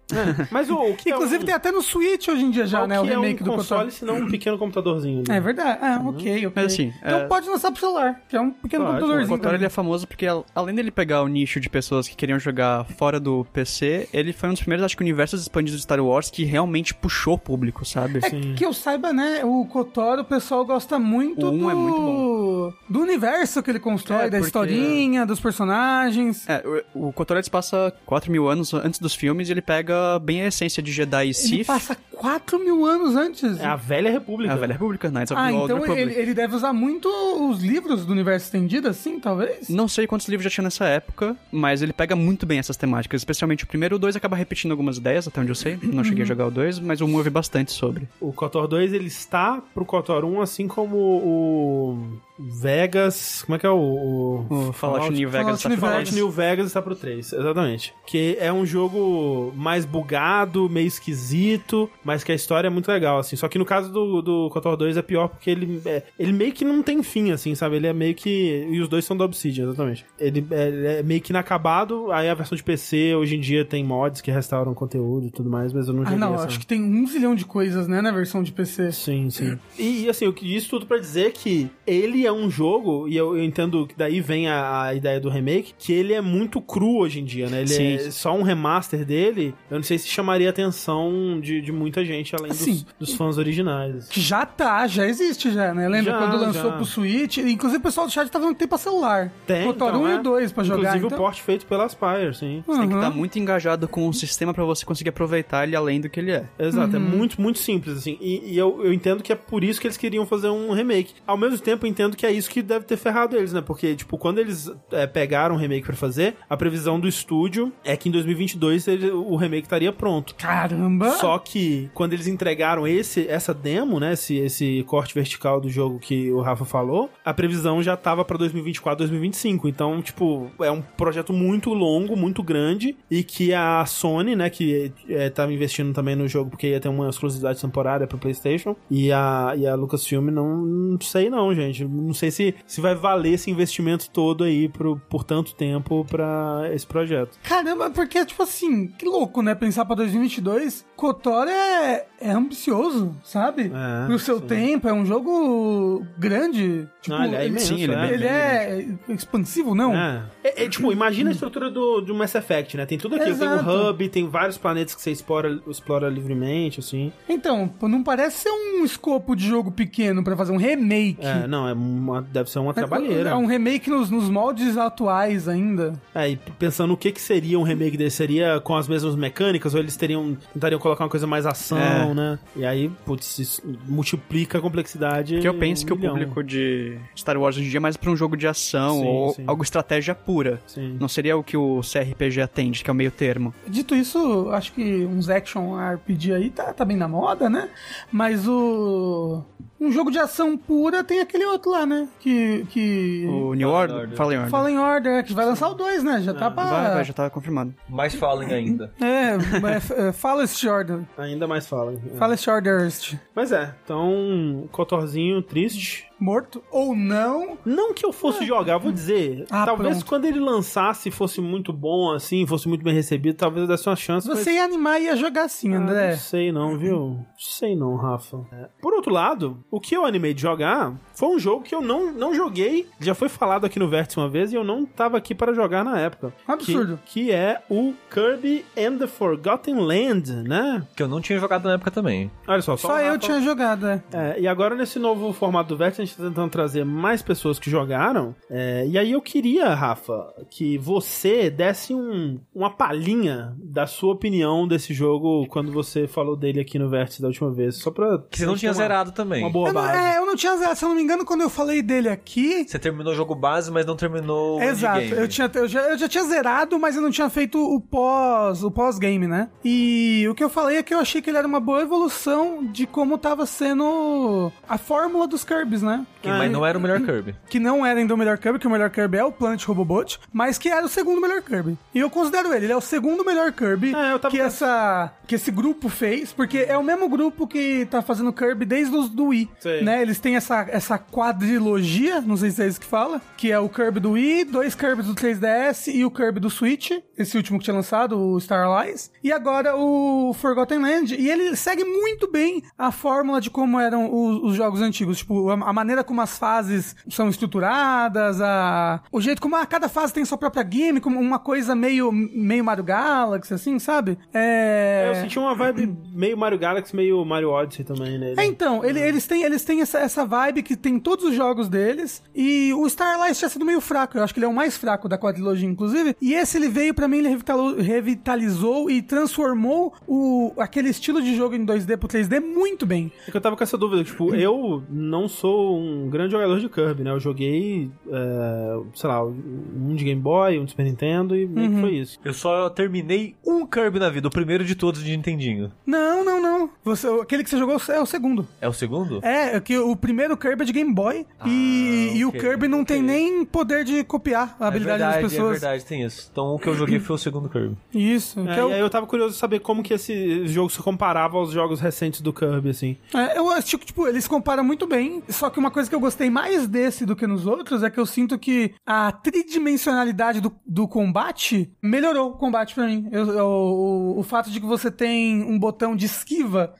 Mas 0.52 0.70
o, 0.70 0.76
o 0.76 0.96
que 0.96 1.10
é 1.12 1.14
Inclusive 1.14 1.44
um- 1.44 1.46
tem 1.46 1.56
até 1.56 1.72
no 1.72 1.82
Switch 1.82 2.28
hoje 2.28 2.44
em 2.44 2.52
dia 2.52 2.66
já, 2.66 2.80
qual 2.80 2.88
né? 2.88 3.00
O 3.00 3.04
que 3.04 3.10
é 3.10 3.14
remake 3.16 3.42
um 3.42 3.46
do 3.46 3.52
console, 3.54 3.86
KOTOR. 3.86 3.92
se 4.00 4.06
não 4.06 4.16
um 4.18 4.28
pequeno 4.30 4.58
computadorzinho. 4.58 5.24
né? 5.28 5.38
É 5.38 5.40
verdade. 5.40 5.80
Ah, 5.82 6.02
ok, 6.06 6.48
ok. 6.48 6.52
Mas 6.56 6.66
assim, 6.74 6.94
então 7.00 7.20
é- 7.20 7.28
pode 7.28 7.48
lançar 7.50 7.72
pro 7.72 7.80
celular, 7.80 8.22
que 8.30 8.36
é 8.36 8.42
um 8.42 8.52
pequeno 8.52 8.86
Pode, 8.86 8.98
O 8.98 9.00
computadorzinho. 9.02 9.38
KOTOR 9.38 9.54
ele 9.56 9.66
é 9.66 9.70
famoso 9.70 10.08
porque, 10.08 10.26
al- 10.28 10.46
além 10.54 10.76
dele 10.76 10.92
pegar 10.92 11.24
o 11.24 11.28
nicho 11.34 11.60
de 11.60 11.70
pessoas 11.70 12.08
que 12.08 12.16
queriam 12.16 12.40
jogar 12.40 12.86
fora 12.86 13.20
do 13.20 13.46
PC, 13.52 14.08
ele 14.14 14.32
foi 14.32 14.50
um 14.50 14.54
dos 14.54 14.62
primeiros, 14.62 14.86
acho 14.86 14.96
que, 14.96 15.04
universos 15.04 15.42
expandidos 15.42 15.80
de 15.80 15.84
Star 15.84 16.00
Wars 16.00 16.30
que 16.30 16.44
realmente 16.46 16.94
puxou 16.94 17.34
o 17.34 17.38
público, 17.38 17.84
sabe? 17.86 18.20
É 18.24 18.30
que 18.56 18.64
eu 18.66 18.74
saiba, 18.74 19.12
né? 19.12 19.42
O 19.44 19.66
KOTOR, 19.66 20.20
o 20.20 20.24
pessoal 20.26 20.64
gosta 20.66 20.98
muito 21.00 21.46
O 21.46 21.52
um 21.52 21.58
do... 21.60 21.70
é 21.70 21.74
muito 21.76 22.74
do 22.90 23.00
universo 23.02 23.62
que 23.62 23.70
ele 23.72 23.80
constrói, 23.80 24.22
É, 24.28 24.30
da 24.30 24.38
porque- 24.38 24.46
historinha, 24.46 25.26
dos 25.26 25.40
personagens. 25.40 26.48
É, 26.48 26.64
o, 26.94 27.08
o 27.10 27.14
KOTOR 27.14 27.38
ele 27.38 27.50
passa 27.50 27.94
4 28.06 28.32
mil 28.32 28.48
anos 28.48 28.74
antes 28.74 29.00
dos 29.00 29.14
filmes 29.16 29.50
e 29.50 29.52
ele 29.52 29.62
pega 29.62 30.20
bem 30.20 30.42
a 30.44 30.48
essência 30.48 30.82
de 30.82 30.92
Jedi 30.92 31.18
e 31.18 31.28
Ele 31.28 31.34
Sith. 31.34 31.68
passa 31.68 31.98
4 32.14 32.60
mil 32.60 32.86
anos 32.86 33.16
antes. 33.16 33.60
É 33.60 33.66
a 33.66 33.76
velha 33.76 34.12
república. 34.12 34.54
A 34.54 34.56
Velha 34.58 34.74
República, 34.74 35.10
Knights 35.10 35.32
of 35.32 35.42
Ah, 35.42 35.48
the 35.48 35.54
Old 35.54 35.66
então 35.66 35.78
Republic. 35.80 36.02
ele, 36.12 36.22
ele 36.22 36.34
deve 36.34 36.56
usar 36.56 36.72
muito 36.74 37.08
os 37.50 37.62
livros 37.62 38.06
do 38.06 38.12
universo 38.12 38.46
estendido, 38.46 38.88
assim, 38.88 39.20
talvez? 39.20 39.68
Não 39.70 39.88
sei 39.88 40.06
quantos 40.08 40.28
livros 40.28 40.44
já 40.46 40.50
tinha 40.50 40.64
nessa 40.64 40.86
época, 40.86 41.23
mas 41.52 41.82
ele 41.82 41.94
pega 41.94 42.16
muito 42.16 42.46
bem 42.46 42.60
essas 42.60 42.78
temáticas, 42.78 43.22
especialmente 43.22 43.64
o 43.64 43.68
primeiro. 43.68 43.96
O 43.96 44.00
2 44.00 44.16
acaba 44.16 44.36
repetindo 44.36 44.72
algumas 44.72 44.98
ideias, 44.98 45.28
até 45.28 45.40
onde 45.42 45.52
eu 45.52 45.56
sei. 45.56 45.78
Não 45.82 45.98
Uhum. 46.00 46.04
cheguei 46.04 46.24
a 46.24 46.28
jogar 46.28 46.48
o 46.48 46.52
2, 46.52 46.80
mas 46.80 47.02
o 47.02 47.06
1 47.06 47.18
eu 47.18 47.24
vi 47.24 47.30
bastante 47.30 47.72
sobre. 47.72 48.08
O 48.20 48.32
KOTOR 48.34 48.68
2, 48.68 48.94
ele 48.94 49.08
está 49.08 49.62
pro 49.74 49.86
KOTOR 49.86 50.26
1, 50.26 50.42
assim 50.42 50.68
como 50.68 50.98
o 50.98 51.98
Vegas... 52.38 53.44
Como 53.46 53.56
é 53.56 53.60
que 53.60 53.66
é 53.66 53.70
o... 53.70 53.76
o... 53.76 54.70
O 54.70 54.74
Fallout 54.74 55.12
New 55.12 55.30
Vegas 55.30 55.62
Fallout 55.62 55.68
New 55.68 55.78
tá 55.78 55.82
Fallout 55.82 56.00
Vegas. 56.06 56.16
New 56.16 56.30
Vegas 56.32 56.68
está 56.68 56.82
pro 56.82 56.96
3, 56.96 57.34
exatamente. 57.34 57.94
Que 58.06 58.38
é 58.40 58.52
um 58.52 58.66
jogo 58.66 59.54
mais 59.56 59.86
bugado, 59.86 60.70
meio 60.70 60.88
esquisito, 60.88 61.90
mas 62.04 62.24
que 62.24 62.32
a 62.32 62.36
história 62.36 62.68
é 62.68 62.70
muito 62.70 62.88
legal, 62.90 63.20
assim. 63.20 63.36
Só 63.36 63.48
que 63.48 63.58
no 63.58 63.66
caso 63.66 63.92
do, 63.92 64.22
do 64.22 64.50
KOTOR 64.50 64.78
2 64.78 64.98
é 64.98 65.02
pior 65.02 65.28
porque 65.28 65.50
ele, 65.50 65.82
é, 65.86 66.04
ele 66.18 66.34
meio 66.34 66.52
que 66.54 66.66
não 66.66 66.82
tem 66.82 67.02
fim, 67.04 67.32
assim, 67.32 67.56
sabe? 67.56 67.76
Ele 67.76 67.88
é 67.88 67.94
meio 67.94 68.16
que... 68.16 68.68
E 68.70 68.80
os 68.80 68.88
dois 68.88 69.06
são 69.06 69.16
da 69.16 69.26
Obsidian, 69.26 69.66
exatamente. 69.66 70.06
Ele 70.20 70.46
é, 70.52 70.68
ele 70.68 70.88
é 70.88 71.04
meio 71.04 71.22
que 71.22 71.32
inacabado, 71.32 72.12
aí 72.12 72.30
a 72.30 72.34
versão 72.34 72.56
de 72.56 72.64
PC, 72.64 73.16
hoje 73.16 73.36
em 73.36 73.40
dia, 73.40 73.64
tem 73.66 73.84
mods 73.84 74.22
que 74.22 74.32
restauram 74.32 74.74
conteúdo 74.74 75.28
e 75.28 75.32
tudo 75.32 75.50
mais, 75.50 75.72
mas 75.74 75.88
eu 75.88 75.94
não 75.94 76.02
Ah, 76.02 76.06
joguei 76.06 76.20
não, 76.20 76.36
essa. 76.36 76.46
acho 76.48 76.60
que 76.60 76.66
tem 76.68 76.82
um 76.82 77.08
zilhão 77.08 77.36
de 77.36 77.46
coisas, 77.46 77.88
né, 77.88 78.02
na 78.02 78.12
versão 78.12 78.42
de 78.44 78.52
PC. 78.52 78.92
Sim, 78.92 79.30
sim. 79.30 79.58
E, 79.78 80.04
e, 80.06 80.10
assim, 80.10 80.26
eu 80.26 80.34
isso 80.44 80.70
tudo 80.70 80.86
pra 80.86 80.98
dizer 80.98 81.32
que 81.32 81.70
ele 81.88 82.23
é 82.26 82.32
um 82.32 82.50
jogo, 82.50 83.08
e 83.08 83.16
eu, 83.18 83.38
eu 83.38 83.44
entendo 83.44 83.86
que 83.88 83.96
daí 83.98 84.20
vem 84.22 84.48
a, 84.48 84.84
a 84.84 84.94
ideia 84.94 85.20
do 85.20 85.30
remake, 85.30 85.74
que 85.78 85.92
ele 85.94 86.14
é 86.14 86.22
muito 86.22 86.62
cru 86.62 86.98
hoje 86.98 87.20
em 87.20 87.26
dia, 87.26 87.50
né? 87.50 87.60
Ele 87.60 87.68
Sim. 87.68 87.94
é 87.96 88.12
só 88.12 88.34
um 88.36 88.44
remaster 88.44 89.06
dele, 89.06 89.54
eu 89.70 89.78
não 89.78 89.84
sei 89.84 89.98
se 89.98 90.08
chamaria 90.08 90.48
a 90.48 90.52
atenção 90.52 91.40
de, 91.42 91.62
de 91.62 91.72
muita 91.72 92.04
gente, 92.06 92.36
além 92.36 92.54
Sim. 92.54 92.72
dos, 93.00 93.10
dos 93.10 93.14
fãs 93.16 93.38
originais. 93.38 94.08
Que 94.10 94.22
já 94.22 94.46
tá, 94.46 94.88
já 94.88 95.08
existe 95.08 95.52
já, 95.52 95.74
né? 95.74 95.88
Lembra 95.88 96.14
Já, 96.14 96.18
quando 96.18 96.38
lançou 96.38 96.70
já. 96.72 96.76
pro 96.78 96.86
Switch? 96.86 97.38
Inclusive 97.38 97.80
o 97.80 97.84
pessoal 97.84 98.08
do 98.08 98.14
chat 98.14 98.30
tá 98.30 98.40
falando 98.40 98.54
que 98.56 98.60
tem 98.60 98.68
pra 98.68 98.78
celular. 98.78 99.32
Tem, 99.46 99.68
então, 99.70 100.02
1 100.02 100.08
é. 100.08 100.12
e 100.14 100.20
o 100.20 100.24
2 100.24 100.52
pra 100.52 100.64
jogar. 100.64 100.80
Inclusive 100.80 101.06
então... 101.06 101.18
o 101.18 101.22
porte 101.22 101.42
feito 101.42 101.66
pela 101.66 101.86
Aspire, 101.86 102.34
sim. 102.34 102.64
Você 102.66 102.80
tem 102.80 102.88
que 102.88 102.94
Uhum. 102.94 103.00
estar 103.02 103.10
muito 103.16 103.40
engajado 103.40 103.88
com 103.88 104.08
o 104.08 104.14
sistema 104.14 104.54
pra 104.54 104.64
você 104.64 104.86
conseguir 104.86 105.10
aproveitar 105.10 105.64
ele 105.64 105.76
além 105.76 106.00
do 106.00 106.10
que 106.10 106.20
ele 106.20 106.32
é. 106.32 106.46
Exato, 106.60 106.96
é 106.96 107.00
muito, 107.00 107.42
muito 107.42 107.60
simples, 107.60 107.98
assim. 107.98 108.18
E, 108.22 108.54
e 108.54 108.58
eu, 108.58 108.82
eu 108.84 108.94
entendo 108.94 109.24
que 109.24 109.32
é 109.32 109.36
por 109.36 109.64
isso 109.64 109.80
que 109.82 109.88
eles 109.88 109.98
queriam 109.98 110.26
fazer 110.26 110.50
um 110.50 110.72
remake. 110.74 111.14
Ao 111.26 111.38
mesmo 111.38 111.58
tempo, 111.60 111.86
eu 111.86 111.90
entendo 111.90 112.13
que 112.16 112.26
é 112.26 112.32
isso 112.32 112.50
que 112.50 112.62
deve 112.62 112.86
ter 112.86 112.98
ferrado 112.98 113.36
eles, 113.36 113.54
né? 113.54 113.62
Porque, 113.62 113.96
tipo, 113.96 114.18
quando 114.18 114.40
eles 114.40 114.72
é, 114.92 115.06
pegaram 115.08 115.56
o 115.56 115.58
remake 115.58 115.86
pra 115.86 115.96
fazer, 115.96 116.36
a 116.50 116.56
previsão 116.58 117.00
do 117.00 117.08
estúdio 117.08 117.72
é 117.84 117.96
que 117.98 118.10
em 118.10 118.12
2022 118.12 118.88
ele- 118.88 119.12
o 119.12 119.36
remake 119.36 119.66
estaria 119.66 119.92
pronto. 119.92 120.36
Caramba! 120.36 121.12
Só 121.18 121.38
que 121.40 121.90
quando 121.94 122.14
eles 122.14 122.28
entregaram 122.28 122.88
esse, 122.88 123.28
essa 123.28 123.54
demo, 123.54 124.00
né, 124.00 124.14
esse, 124.14 124.36
esse 124.38 124.84
corte 124.88 125.14
vertical 125.14 125.60
do 125.60 125.70
jogo 125.70 126.00
que 126.00 126.32
o 126.32 126.42
Rafa 126.42 126.66
falou, 126.66 127.10
a 127.24 127.34
previsão 127.34 127.82
já 127.82 127.96
tava 127.98 128.24
pra 128.26 128.38
2024, 128.38 129.00
2025. 129.00 129.68
Então, 129.68 130.02
tipo, 130.02 130.52
é 130.62 130.72
um 130.72 130.82
projeto 130.82 131.32
muito 131.34 131.74
longo, 131.74 132.16
muito 132.16 132.42
grande 132.44 132.96
e 133.10 133.24
que 133.24 133.54
a 133.54 133.86
Sony, 133.86 134.36
né, 134.36 134.50
que 134.50 134.92
é, 135.10 135.30
tava 135.30 135.54
investindo 135.54 135.94
também 135.94 136.16
no 136.16 136.28
jogo 136.28 136.50
porque 136.50 136.68
ia 136.68 136.80
ter 136.80 136.90
uma 136.90 137.10
exclusividade 137.10 137.60
temporária 137.62 138.08
pro 138.08 138.18
PlayStation 138.18 138.76
e 138.90 139.12
a, 139.12 139.54
e 139.58 139.66
a 139.68 139.76
Lucasfilm 139.76 140.30
não, 140.30 140.58
não 140.58 141.02
sei 141.02 141.30
não, 141.30 141.54
gente. 141.54 141.84
Não 142.04 142.14
sei 142.14 142.32
se, 142.32 142.56
se 142.66 142.82
vai 142.82 142.96
valer 142.96 143.34
esse 143.34 143.50
investimento 143.50 144.10
todo 144.10 144.44
aí 144.44 144.68
pro, 144.70 144.98
por 145.10 145.24
tanto 145.24 145.56
tempo 145.56 146.06
pra 146.10 146.70
esse 146.74 146.86
projeto. 146.86 147.38
Caramba, 147.44 147.90
porque, 147.90 148.26
tipo 148.26 148.44
assim, 148.44 148.88
que 148.88 149.06
louco, 149.06 149.42
né? 149.42 149.56
Pensar 149.56 149.86
pra 149.86 149.96
2022, 149.96 150.86
KOTOR 150.96 151.48
é, 151.48 152.06
é 152.22 152.32
ambicioso, 152.32 153.16
sabe? 153.24 153.72
É, 153.74 154.08
Pro 154.08 154.20
seu 154.20 154.40
sim. 154.40 154.48
tempo, 154.48 154.88
é 154.88 154.94
um 154.94 155.06
jogo 155.06 156.06
grande. 156.18 156.88
Tipo, 157.02 157.18
Não, 157.18 157.26
ele 157.26 157.36
é 157.36 157.48
imenso, 157.48 157.68
sim, 157.76 157.84
ele 157.84 157.94
é 157.94 158.14
ele 158.14 158.26
é 158.26 158.88
expansivo, 159.10 159.76
não? 159.76 159.96
É. 159.96 160.24
É, 160.44 160.64
é, 160.64 160.70
tipo, 160.70 160.92
imagina 160.92 161.30
a 161.30 161.34
estrutura 161.34 161.70
do, 161.70 162.02
do 162.02 162.14
Mass 162.14 162.36
Effect, 162.36 162.78
né? 162.78 162.86
Tem 162.86 162.98
tudo 162.98 163.16
aquilo. 163.16 163.38
Tem 163.38 163.48
um 163.48 163.90
hub, 163.90 164.10
tem 164.10 164.28
vários 164.28 164.58
planetas 164.58 164.96
que 164.96 165.02
você 165.02 165.12
explora, 165.12 165.60
explora 165.68 166.10
livremente, 166.10 166.80
assim. 166.80 167.12
Então, 167.28 167.72
não 167.82 168.04
parece 168.04 168.38
ser 168.38 168.50
um 168.50 168.84
escopo 168.84 169.36
de 169.36 169.48
jogo 169.48 169.72
pequeno 169.72 170.24
pra 170.24 170.36
fazer 170.36 170.52
um 170.52 170.58
remake. 170.58 171.18
É, 171.22 171.48
não, 171.48 171.68
é 171.68 171.74
uma, 171.98 172.22
deve 172.22 172.50
ser 172.50 172.60
uma 172.60 172.72
É 172.72 172.74
trabalheira. 172.74 173.38
um 173.38 173.46
remake 173.46 173.90
nos, 173.90 174.10
nos 174.10 174.30
moldes 174.30 174.78
atuais 174.78 175.48
ainda. 175.48 175.94
É, 176.14 176.30
e 176.30 176.36
pensando 176.58 176.94
o 176.94 176.98
que 176.98 177.12
que 177.12 177.22
seria 177.22 177.60
um 177.60 177.64
remake 177.64 177.96
desse, 177.98 178.18
seria 178.18 178.60
com 178.60 178.76
as 178.76 178.88
mesmas 178.88 179.16
mecânicas, 179.16 179.74
ou 179.74 179.80
eles 179.80 179.96
teriam, 179.96 180.38
tentariam 180.54 180.80
colocar 180.80 181.04
uma 181.04 181.10
coisa 181.10 181.28
mais 181.28 181.46
ação, 181.46 181.78
É. 181.78 182.14
né? 182.14 182.40
E 182.56 182.66
aí, 182.66 182.90
putz, 183.06 183.40
isso 183.40 183.62
multiplica 183.88 184.58
a 184.58 184.62
complexidade. 184.62 185.34
Porque 185.36 185.48
eu 185.48 185.54
penso 185.54 185.84
um 185.84 185.88
que 185.88 185.94
milhão. 185.96 186.14
o 186.14 186.18
público 186.18 186.44
de 186.44 186.98
Star 187.18 187.38
Wars 187.38 187.56
hoje 187.58 187.66
em 187.68 187.70
dia 187.70 187.78
é 187.78 187.80
mais 187.80 187.98
pra 187.98 188.10
um 188.12 188.16
jogo 188.16 188.36
de 188.38 188.48
ação 188.48 189.00
Sim, 189.00 189.06
ou 189.08 189.34
sim. 189.34 189.44
algo 189.48 189.64
estratégia 189.64 190.16
pura. 190.16 190.60
Sim. 190.68 190.98
Não 191.00 191.08
seria 191.08 191.38
o 191.38 191.44
que 191.44 191.58
o 191.58 191.82
CRPG 191.82 192.42
atende, 192.42 192.84
que 192.84 192.90
é 192.90 192.94
o 192.94 192.96
meio 192.96 193.12
termo. 193.12 193.54
Dito 193.68 193.96
isso, 193.96 194.50
acho 194.52 194.74
que 194.74 195.06
uns 195.06 195.30
action 195.30 195.76
RPG 195.78 196.34
aí 196.34 196.50
tá, 196.50 196.74
tá 196.74 196.86
bem 196.86 196.98
na 196.98 197.08
moda, 197.08 197.50
né? 197.50 197.70
Mas 198.12 198.48
o. 198.48 199.44
Um 199.84 199.92
jogo 199.92 200.10
de 200.10 200.18
ação 200.18 200.58
pura 200.58 201.04
tem 201.04 201.20
aquele 201.20 201.44
outro 201.46 201.72
lá, 201.72 201.86
né? 201.86 202.08
Que. 202.22 202.66
que... 202.70 203.26
O 203.28 203.54
New 203.54 203.68
Fallen 203.68 203.82
Order? 203.82 203.98
Order. 203.98 204.18
Fallen 204.18 204.38
Order. 204.38 204.52
Fallen 204.52 204.80
Order, 204.80 205.24
que 205.26 205.34
vai 205.34 205.46
lançar 205.46 205.68
o 205.68 205.74
2, 205.74 206.04
né? 206.04 206.22
Já 206.22 206.34
tá 206.34 206.50
pra. 206.50 206.64
Vai, 206.64 206.94
vai, 206.94 207.04
já 207.04 207.12
tá 207.14 207.30
confirmado. 207.30 207.76
Mais 207.90 208.16
Fallen 208.16 208.54
ainda. 208.54 208.94
É, 209.04 209.36
é, 209.36 210.08
é 210.08 210.12
Fallen 210.14 210.48
Order. 210.70 211.00
Ainda 211.18 211.48
mais 211.48 211.68
fala. 211.68 211.94
É. 211.94 212.18
Fallen 212.18 212.38
Order. 212.48 212.90
Mas 213.36 213.52
é, 213.52 213.76
então, 213.84 214.70
Cotorzinho 214.72 215.42
triste. 215.42 216.08
Morto 216.20 216.64
ou 216.72 216.96
não. 216.96 217.58
Não 217.66 217.94
que 217.94 218.06
eu 218.06 218.14
fosse 218.14 218.46
jogar, 218.46 218.78
vou 218.78 218.92
dizer. 218.92 219.46
Ah, 219.52 219.66
talvez 219.66 219.98
pronto. 219.98 220.06
quando 220.06 220.26
ele 220.26 220.40
lançasse 220.40 221.12
fosse 221.12 221.42
muito 221.42 221.74
bom, 221.74 222.12
assim, 222.14 222.46
fosse 222.48 222.68
muito 222.68 222.84
bem 222.84 222.94
recebido, 222.94 223.36
talvez 223.36 223.64
eu 223.64 223.68
desse 223.68 223.88
uma 223.90 223.96
chance. 223.96 224.28
mas- 224.28 224.40
Você 224.40 224.54
ia 224.54 224.64
animar 224.64 225.00
e 225.02 225.06
ia 225.06 225.16
jogar 225.16 225.50
sim, 225.50 225.74
Ah, 225.74 225.78
André. 225.78 226.12
não 226.12 226.18
sei 226.18 226.52
não, 226.52 226.78
viu? 226.78 227.20
Sei 227.38 227.76
não, 227.76 227.96
Rafa. 227.96 228.40
É. 228.52 228.70
Por 228.82 228.94
outro 228.94 229.12
lado, 229.12 229.64
o 229.70 229.80
que 229.80 229.96
eu 229.96 230.06
animei 230.06 230.34
de 230.34 230.42
jogar 230.42 230.94
foi 231.14 231.30
um 231.30 231.40
jogo 231.40 231.64
que 231.64 231.76
eu 231.76 231.82
não, 231.82 232.12
não 232.14 232.34
joguei. 232.34 232.88
Já 233.00 233.14
foi 233.14 233.28
falado 233.30 233.66
aqui 233.66 233.78
no 233.80 233.88
Vértice 233.90 234.18
uma 234.18 234.30
vez 234.30 234.52
e 234.54 234.56
eu 234.56 234.64
não 234.64 234.86
tava 234.86 235.18
aqui 235.18 235.36
para 235.36 235.54
jogar 235.54 235.84
na 235.84 236.00
época. 236.00 236.34
Absurdo. 236.48 237.00
Que, 237.06 237.26
que 237.26 237.32
é 237.32 237.62
o 237.70 237.94
Kirby 238.12 238.64
and 238.78 238.98
the 238.98 239.08
Forgotten 239.08 239.76
Land, 239.80 240.32
né? 240.48 240.84
Que 240.96 241.04
eu 241.04 241.08
não 241.08 241.20
tinha 241.20 241.40
jogado 241.40 241.66
na 241.66 241.74
época 241.74 241.92
também. 241.92 242.32
Olha 242.48 242.62
só, 242.62 242.78
só, 242.78 242.88
Só 242.90 243.00
eu 243.00 243.06
Rafa- 243.14 243.18
tinha 243.20 243.42
jogado, 243.42 243.88
é. 243.88 244.02
É, 244.14 244.40
e 244.40 244.48
agora 244.48 244.76
nesse 244.76 245.00
novo 245.00 245.34
formato 245.34 245.70
do 245.70 245.78
Vértice, 245.78 246.03
a 246.04 246.06
gente 246.06 246.18
tá 246.18 246.24
tentando 246.24 246.50
trazer 246.50 246.84
mais 246.86 247.22
pessoas 247.22 247.58
que 247.60 247.70
jogaram. 247.70 248.36
É, 248.50 248.86
e 248.88 248.98
aí 248.98 249.12
eu 249.12 249.22
queria, 249.22 249.74
Rafa, 249.74 250.34
que 250.50 250.78
você 250.78 251.50
desse 251.50 251.94
um, 251.94 252.40
uma 252.54 252.70
palhinha 252.70 253.54
da 253.58 253.88
sua 253.88 254.14
opinião 254.14 254.68
desse 254.68 254.94
jogo 254.94 255.46
quando 255.48 255.72
você 255.72 256.08
falou 256.08 256.36
dele 256.36 256.60
aqui 256.60 256.78
no 256.80 256.90
Vértice 256.90 257.22
da 257.22 257.28
última 257.28 257.52
vez. 257.52 257.78
Só 257.78 257.92
pra. 257.92 258.20
Que 258.30 258.38
você 258.40 258.46
não 258.46 258.56
tinha 258.56 258.72
uma- 258.72 258.78
zerado 258.78 259.12
também. 259.12 259.42
Uma 259.44 259.50
boa 259.52 259.70
Eu 259.70 259.74
não, 259.74 259.82
base. 259.82 259.98
é, 259.98 260.18
eu 260.18 260.26
não 260.26 260.36
tinha 260.36 260.56
zero, 260.58 260.76
se 260.76 260.84
eu 260.86 260.90
não 260.90 260.96
me 260.96 261.02
engano, 261.02 261.26
quando 261.26 261.42
eu 261.42 261.50
falei 261.50 261.82
dele 261.82 262.10
aqui. 262.10 262.66
Você 262.68 262.78
terminou 262.80 263.14
o 263.14 263.16
jogo 263.16 263.36
base, 263.36 263.72
mas 263.72 263.86
não 263.86 263.96
terminou 263.96 264.58
o 264.60 264.64
Exato, 264.64 265.00
eu, 265.02 265.28
tinha, 265.28 265.50
eu, 265.54 265.68
já, 265.68 265.82
eu 265.90 265.98
já 265.98 266.08
tinha 266.10 266.24
zerado, 266.24 266.80
mas 266.80 266.96
eu 266.96 267.02
não 267.02 267.12
tinha 267.12 267.30
feito 267.30 267.58
o 267.58 267.80
pós 267.80 268.64
o 268.64 268.72
pós-game, 268.72 269.28
né? 269.28 269.50
E 269.64 270.26
o 270.30 270.36
que 270.36 270.44
eu 270.44 270.50
falei 270.50 270.78
é 270.78 270.84
que 270.84 270.94
eu 270.94 271.00
achei 271.00 271.22
que 271.22 271.30
ele 271.30 271.38
era 271.38 271.48
uma 271.48 271.60
boa 271.60 271.82
evolução 271.82 272.64
de 272.66 272.86
como 272.88 273.18
tava 273.18 273.46
sendo 273.46 274.52
a 274.68 274.78
fórmula 274.78 275.28
dos 275.28 275.44
Kirby's, 275.44 275.82
né? 275.82 275.93
Que- 276.22 276.30
Mas 276.30 276.52
não 276.52 276.66
era 276.66 276.78
o 276.78 276.82
melhor 276.82 277.00
Kirby. 277.02 277.36
Que 277.50 277.60
não 277.60 277.86
era 277.86 278.00
ainda 278.00 278.14
o 278.14 278.18
melhor 278.18 278.38
Kirby, 278.38 278.60
que 278.60 278.68
o 278.68 278.70
melhor 278.70 278.90
Kirby 278.90 279.18
é 279.18 279.24
o 279.24 279.32
Planet 279.32 279.64
Robobot, 279.66 280.20
mas 280.32 280.58
que 280.58 280.70
era 280.70 280.86
o 280.86 280.90
segundo 280.90 281.22
melhor 281.22 281.42
Kirby. 281.42 281.78
E 281.94 282.00
eu 282.00 282.10
considero 282.10 282.54
ele, 282.54 282.66
ele 282.66 282.74
é 282.74 282.78
o 282.78 282.82
segundo 282.82 283.24
melhor 283.26 283.52
Kirby 283.52 283.94
É, 283.94 284.18
que, 284.30 284.40
essa, 284.40 285.12
que 285.28 285.36
esse 285.36 285.52
grupo 285.52 285.90
fez, 285.90 286.32
porque 286.34 286.60
é 286.68 286.78
o 286.78 286.84
mesmo 286.84 287.08
grupo 287.10 287.46
que 287.48 287.86
tá 287.92 288.02
fazendo 288.02 288.32
Kirby 288.34 288.66
desde 288.66 288.96
os 288.96 289.10
do 289.10 289.26
Wii, 289.28 289.50
Sei. 289.60 289.84
né? 289.84 290.02
Eles 290.02 290.20
têm 290.20 290.36
essa, 290.36 290.66
essa 290.70 290.98
quadrilogia, 290.98 292.22
não 292.22 292.38
sei 292.38 292.52
se 292.52 292.64
é 292.64 292.68
isso 292.68 292.80
que 292.80 292.86
fala, 292.86 293.22
que 293.38 293.52
é 293.52 293.60
o 293.60 293.68
Kirby 293.70 294.00
do 294.00 294.12
Wii, 294.12 294.46
dois 294.46 294.74
Kirbys 294.76 295.06
do 295.08 295.14
3DS 295.16 295.94
e 295.94 296.06
o 296.06 296.12
Kirby 296.12 296.40
do 296.40 296.50
Switch, 296.50 296.92
esse 297.18 297.36
último 297.38 297.60
que 297.60 297.66
tinha 297.66 297.76
lançado, 297.76 298.18
o 298.18 298.40
Star 298.40 298.66
Allies, 298.66 299.12
e 299.24 299.32
agora 299.32 299.76
o 299.76 300.34
Forgotten 300.34 300.80
Land, 300.80 301.16
e 301.16 301.30
ele 301.30 301.56
segue 301.56 301.84
muito 301.84 302.30
bem 302.32 302.64
a 302.78 302.92
fórmula 302.92 303.42
de 303.42 303.50
como 303.50 303.80
eram 303.80 304.10
os, 304.14 304.52
os 304.52 304.56
jogos 304.56 304.82
antigos, 304.82 305.18
tipo, 305.20 305.50
a, 305.50 305.54
a 305.54 305.74
maneira 305.84 306.04
como 306.04 306.22
as 306.22 306.38
fases 306.38 306.96
são 307.10 307.28
estruturadas, 307.30 308.40
a, 308.42 309.02
o 309.12 309.20
jeito 309.22 309.42
como 309.42 309.56
a, 309.56 309.66
cada 309.66 309.90
fase 309.90 310.14
tem 310.14 310.24
sua 310.26 310.38
própria 310.38 310.64
game, 310.64 311.00
como 311.02 311.20
uma 311.20 311.40
coisa 311.40 311.76
meio, 311.76 312.12
meio 312.12 312.64
Mario 312.64 312.84
Galaxy, 312.84 313.54
assim, 313.54 313.78
sabe? 313.80 314.18
É... 314.34 315.10
Eu 315.10 315.16
senti 315.22 315.38
uma 315.38 315.54
vibe 315.56 315.94
meio 316.14 316.38
Mario 316.38 316.58
Galaxy, 316.58 316.96
meio 316.96 317.24
Mario 317.26 317.50
Odyssey 317.52 317.84
também 317.84 318.18
nele. 318.18 318.40
É, 318.40 318.46
então, 318.46 318.84
ele- 318.84 319.00
eles 319.00 319.28
têm, 319.28 319.44
eles 319.44 319.64
têm 319.64 319.82
essa, 319.82 320.00
essa 320.00 320.26
vibe 320.26 320.64
que 320.64 320.76
tem 320.76 320.98
todos 321.00 321.26
os 321.26 321.36
jogos 321.36 321.68
deles. 321.68 322.24
E 322.34 322.74
o 322.74 322.86
Starlight 322.88 323.38
tinha 323.38 323.50
sido 323.50 323.66
meio 323.66 323.82
fraco. 323.82 324.18
Eu 324.18 324.24
acho 324.24 324.34
que 324.34 324.40
ele 324.40 324.46
é 324.46 324.50
o 324.50 324.54
mais 324.54 324.78
fraco 324.78 325.10
da 325.10 325.18
quadrilogia, 325.18 325.68
inclusive. 325.68 326.16
E 326.22 326.34
esse 326.34 326.58
ele 326.58 326.70
veio, 326.70 326.94
pra 326.94 327.08
mim, 327.08 327.18
ele 327.18 327.30
revitalizou, 327.30 327.76
revitalizou 327.82 328.90
e 328.90 329.02
transformou 329.02 329.94
o, 330.08 330.54
aquele 330.58 330.90
estilo 330.90 331.22
de 331.22 331.36
jogo 331.36 331.56
em 331.56 331.66
2D 331.66 331.98
pro 331.98 332.08
3D 332.08 332.40
muito 332.40 332.86
bem. 332.86 333.12
É 333.28 333.32
que 333.32 333.38
eu 333.38 333.42
tava 333.42 333.56
com 333.58 333.64
essa 333.64 333.78
dúvida, 333.78 334.04
tipo, 334.04 334.34
eu 334.36 334.84
não 334.90 335.28
sou 335.28 335.73
um 335.78 336.10
grande 336.10 336.32
jogador 336.32 336.60
de 336.60 336.70
Kirby, 336.70 337.04
né? 337.04 337.12
Eu 337.12 337.20
joguei, 337.20 337.90
é, 338.12 338.80
sei 338.96 339.10
lá, 339.10 339.24
um 339.26 339.94
de 339.96 340.04
Game 340.04 340.20
Boy, 340.22 340.60
um 340.60 340.66
de 340.66 340.72
Super 340.72 340.84
Nintendo 340.86 341.36
e 341.36 341.46
meio 341.46 341.72
que 341.72 341.80
foi 341.82 341.92
isso. 341.96 342.20
Eu 342.24 342.34
só 342.34 342.70
terminei 342.70 343.36
um 343.46 343.66
Kirby 343.66 344.00
na 344.00 344.10
vida, 344.10 344.28
o 344.28 344.32
primeiro 344.32 344.64
de 344.64 344.76
todos 344.76 345.04
de 345.04 345.16
Nintendinho. 345.16 345.72
Não, 345.86 346.24
não, 346.24 346.42
não. 346.42 346.70
Você, 346.84 347.08
aquele 347.22 347.44
que 347.44 347.50
você 347.50 347.58
jogou 347.58 347.78
é 347.90 348.00
o 348.00 348.06
segundo. 348.06 348.48
É 348.62 348.68
o 348.68 348.74
segundo? 348.74 349.20
É, 349.24 349.56
é 349.56 349.60
que 349.60 349.78
o 349.78 349.96
primeiro 349.96 350.36
Kirby 350.38 350.64
é 350.64 350.66
de 350.66 350.74
Game 350.74 350.94
Boy. 350.94 351.26
e, 351.46 352.12
e 352.16 352.26
o 352.26 352.32
Kirby 352.32 352.68
não 352.68 352.84
tem 352.84 353.02
ok. 353.04 353.08
nem 353.08 353.46
poder 353.46 353.84
de 353.84 354.04
copiar 354.04 354.56
a 354.60 354.66
É 354.66 354.68
habilidade 354.68 355.00
verdade, 355.00 355.22
das 355.24 355.32
pessoas. 355.32 355.58
É 355.58 355.60
verdade, 355.60 355.86
tem 355.86 356.04
isso. 356.04 356.30
Então 356.32 356.56
o 356.56 356.60
que 356.60 356.68
eu 356.68 356.76
joguei 356.76 357.00
foi 357.00 357.16
o 357.16 357.20
segundo 357.20 357.50
Kirby. 357.50 357.76
Isso. 357.94 358.40
É, 358.42 358.54
que 358.54 358.60
é 358.60 358.64
o- 358.66 358.70
E 358.70 358.74
aí 358.74 358.80
eu 358.80 358.90
tava 358.90 359.06
curioso 359.08 359.34
de 359.34 359.40
saber 359.40 359.60
como 359.60 359.84
que 359.84 359.94
esse 359.94 360.48
jogo 360.48 360.70
se 360.70 360.80
comparava 360.82 361.38
aos 361.38 361.52
jogos 361.52 361.80
recentes 361.80 362.22
do 362.22 362.32
Kirby, 362.34 362.70
assim. 362.70 362.98
É, 363.14 363.38
eu 363.38 363.50
acho 363.52 363.78
que, 363.78 363.86
tipo, 363.86 364.08
eles 364.08 364.28
comparam 364.28 364.64
muito 364.64 364.88
bem. 364.88 365.22
Só 365.30 365.50
que 365.50 365.60
uma 365.64 365.72
coisa 365.72 365.90
que 365.90 365.96
eu 365.96 366.00
gostei 366.00 366.30
mais 366.30 366.68
desse 366.68 367.06
do 367.06 367.16
que 367.16 367.26
nos 367.26 367.46
outros 367.48 367.84
é 367.84 367.90
que 367.90 368.00
eu 368.00 368.06
sinto 368.06 368.38
que 368.38 368.74
a 368.86 369.12
tridimensionalidade 369.12 370.42
do, 370.42 370.52
do 370.66 370.88
combate 370.88 371.72
melhorou 371.82 372.32
o 372.32 372.34
combate 372.34 372.76
pra 372.76 372.86
mim. 372.88 373.08
Eu- 373.12 373.28
eu- 373.28 373.46
o, 373.48 374.20
o 374.20 374.24
fato 374.24 374.50
de 374.52 374.60
que 374.60 374.66
você 374.66 374.92
tem 374.92 375.42
um 375.44 375.58
botão 375.58 375.96
de 375.96 376.06
esquiva 376.06 376.74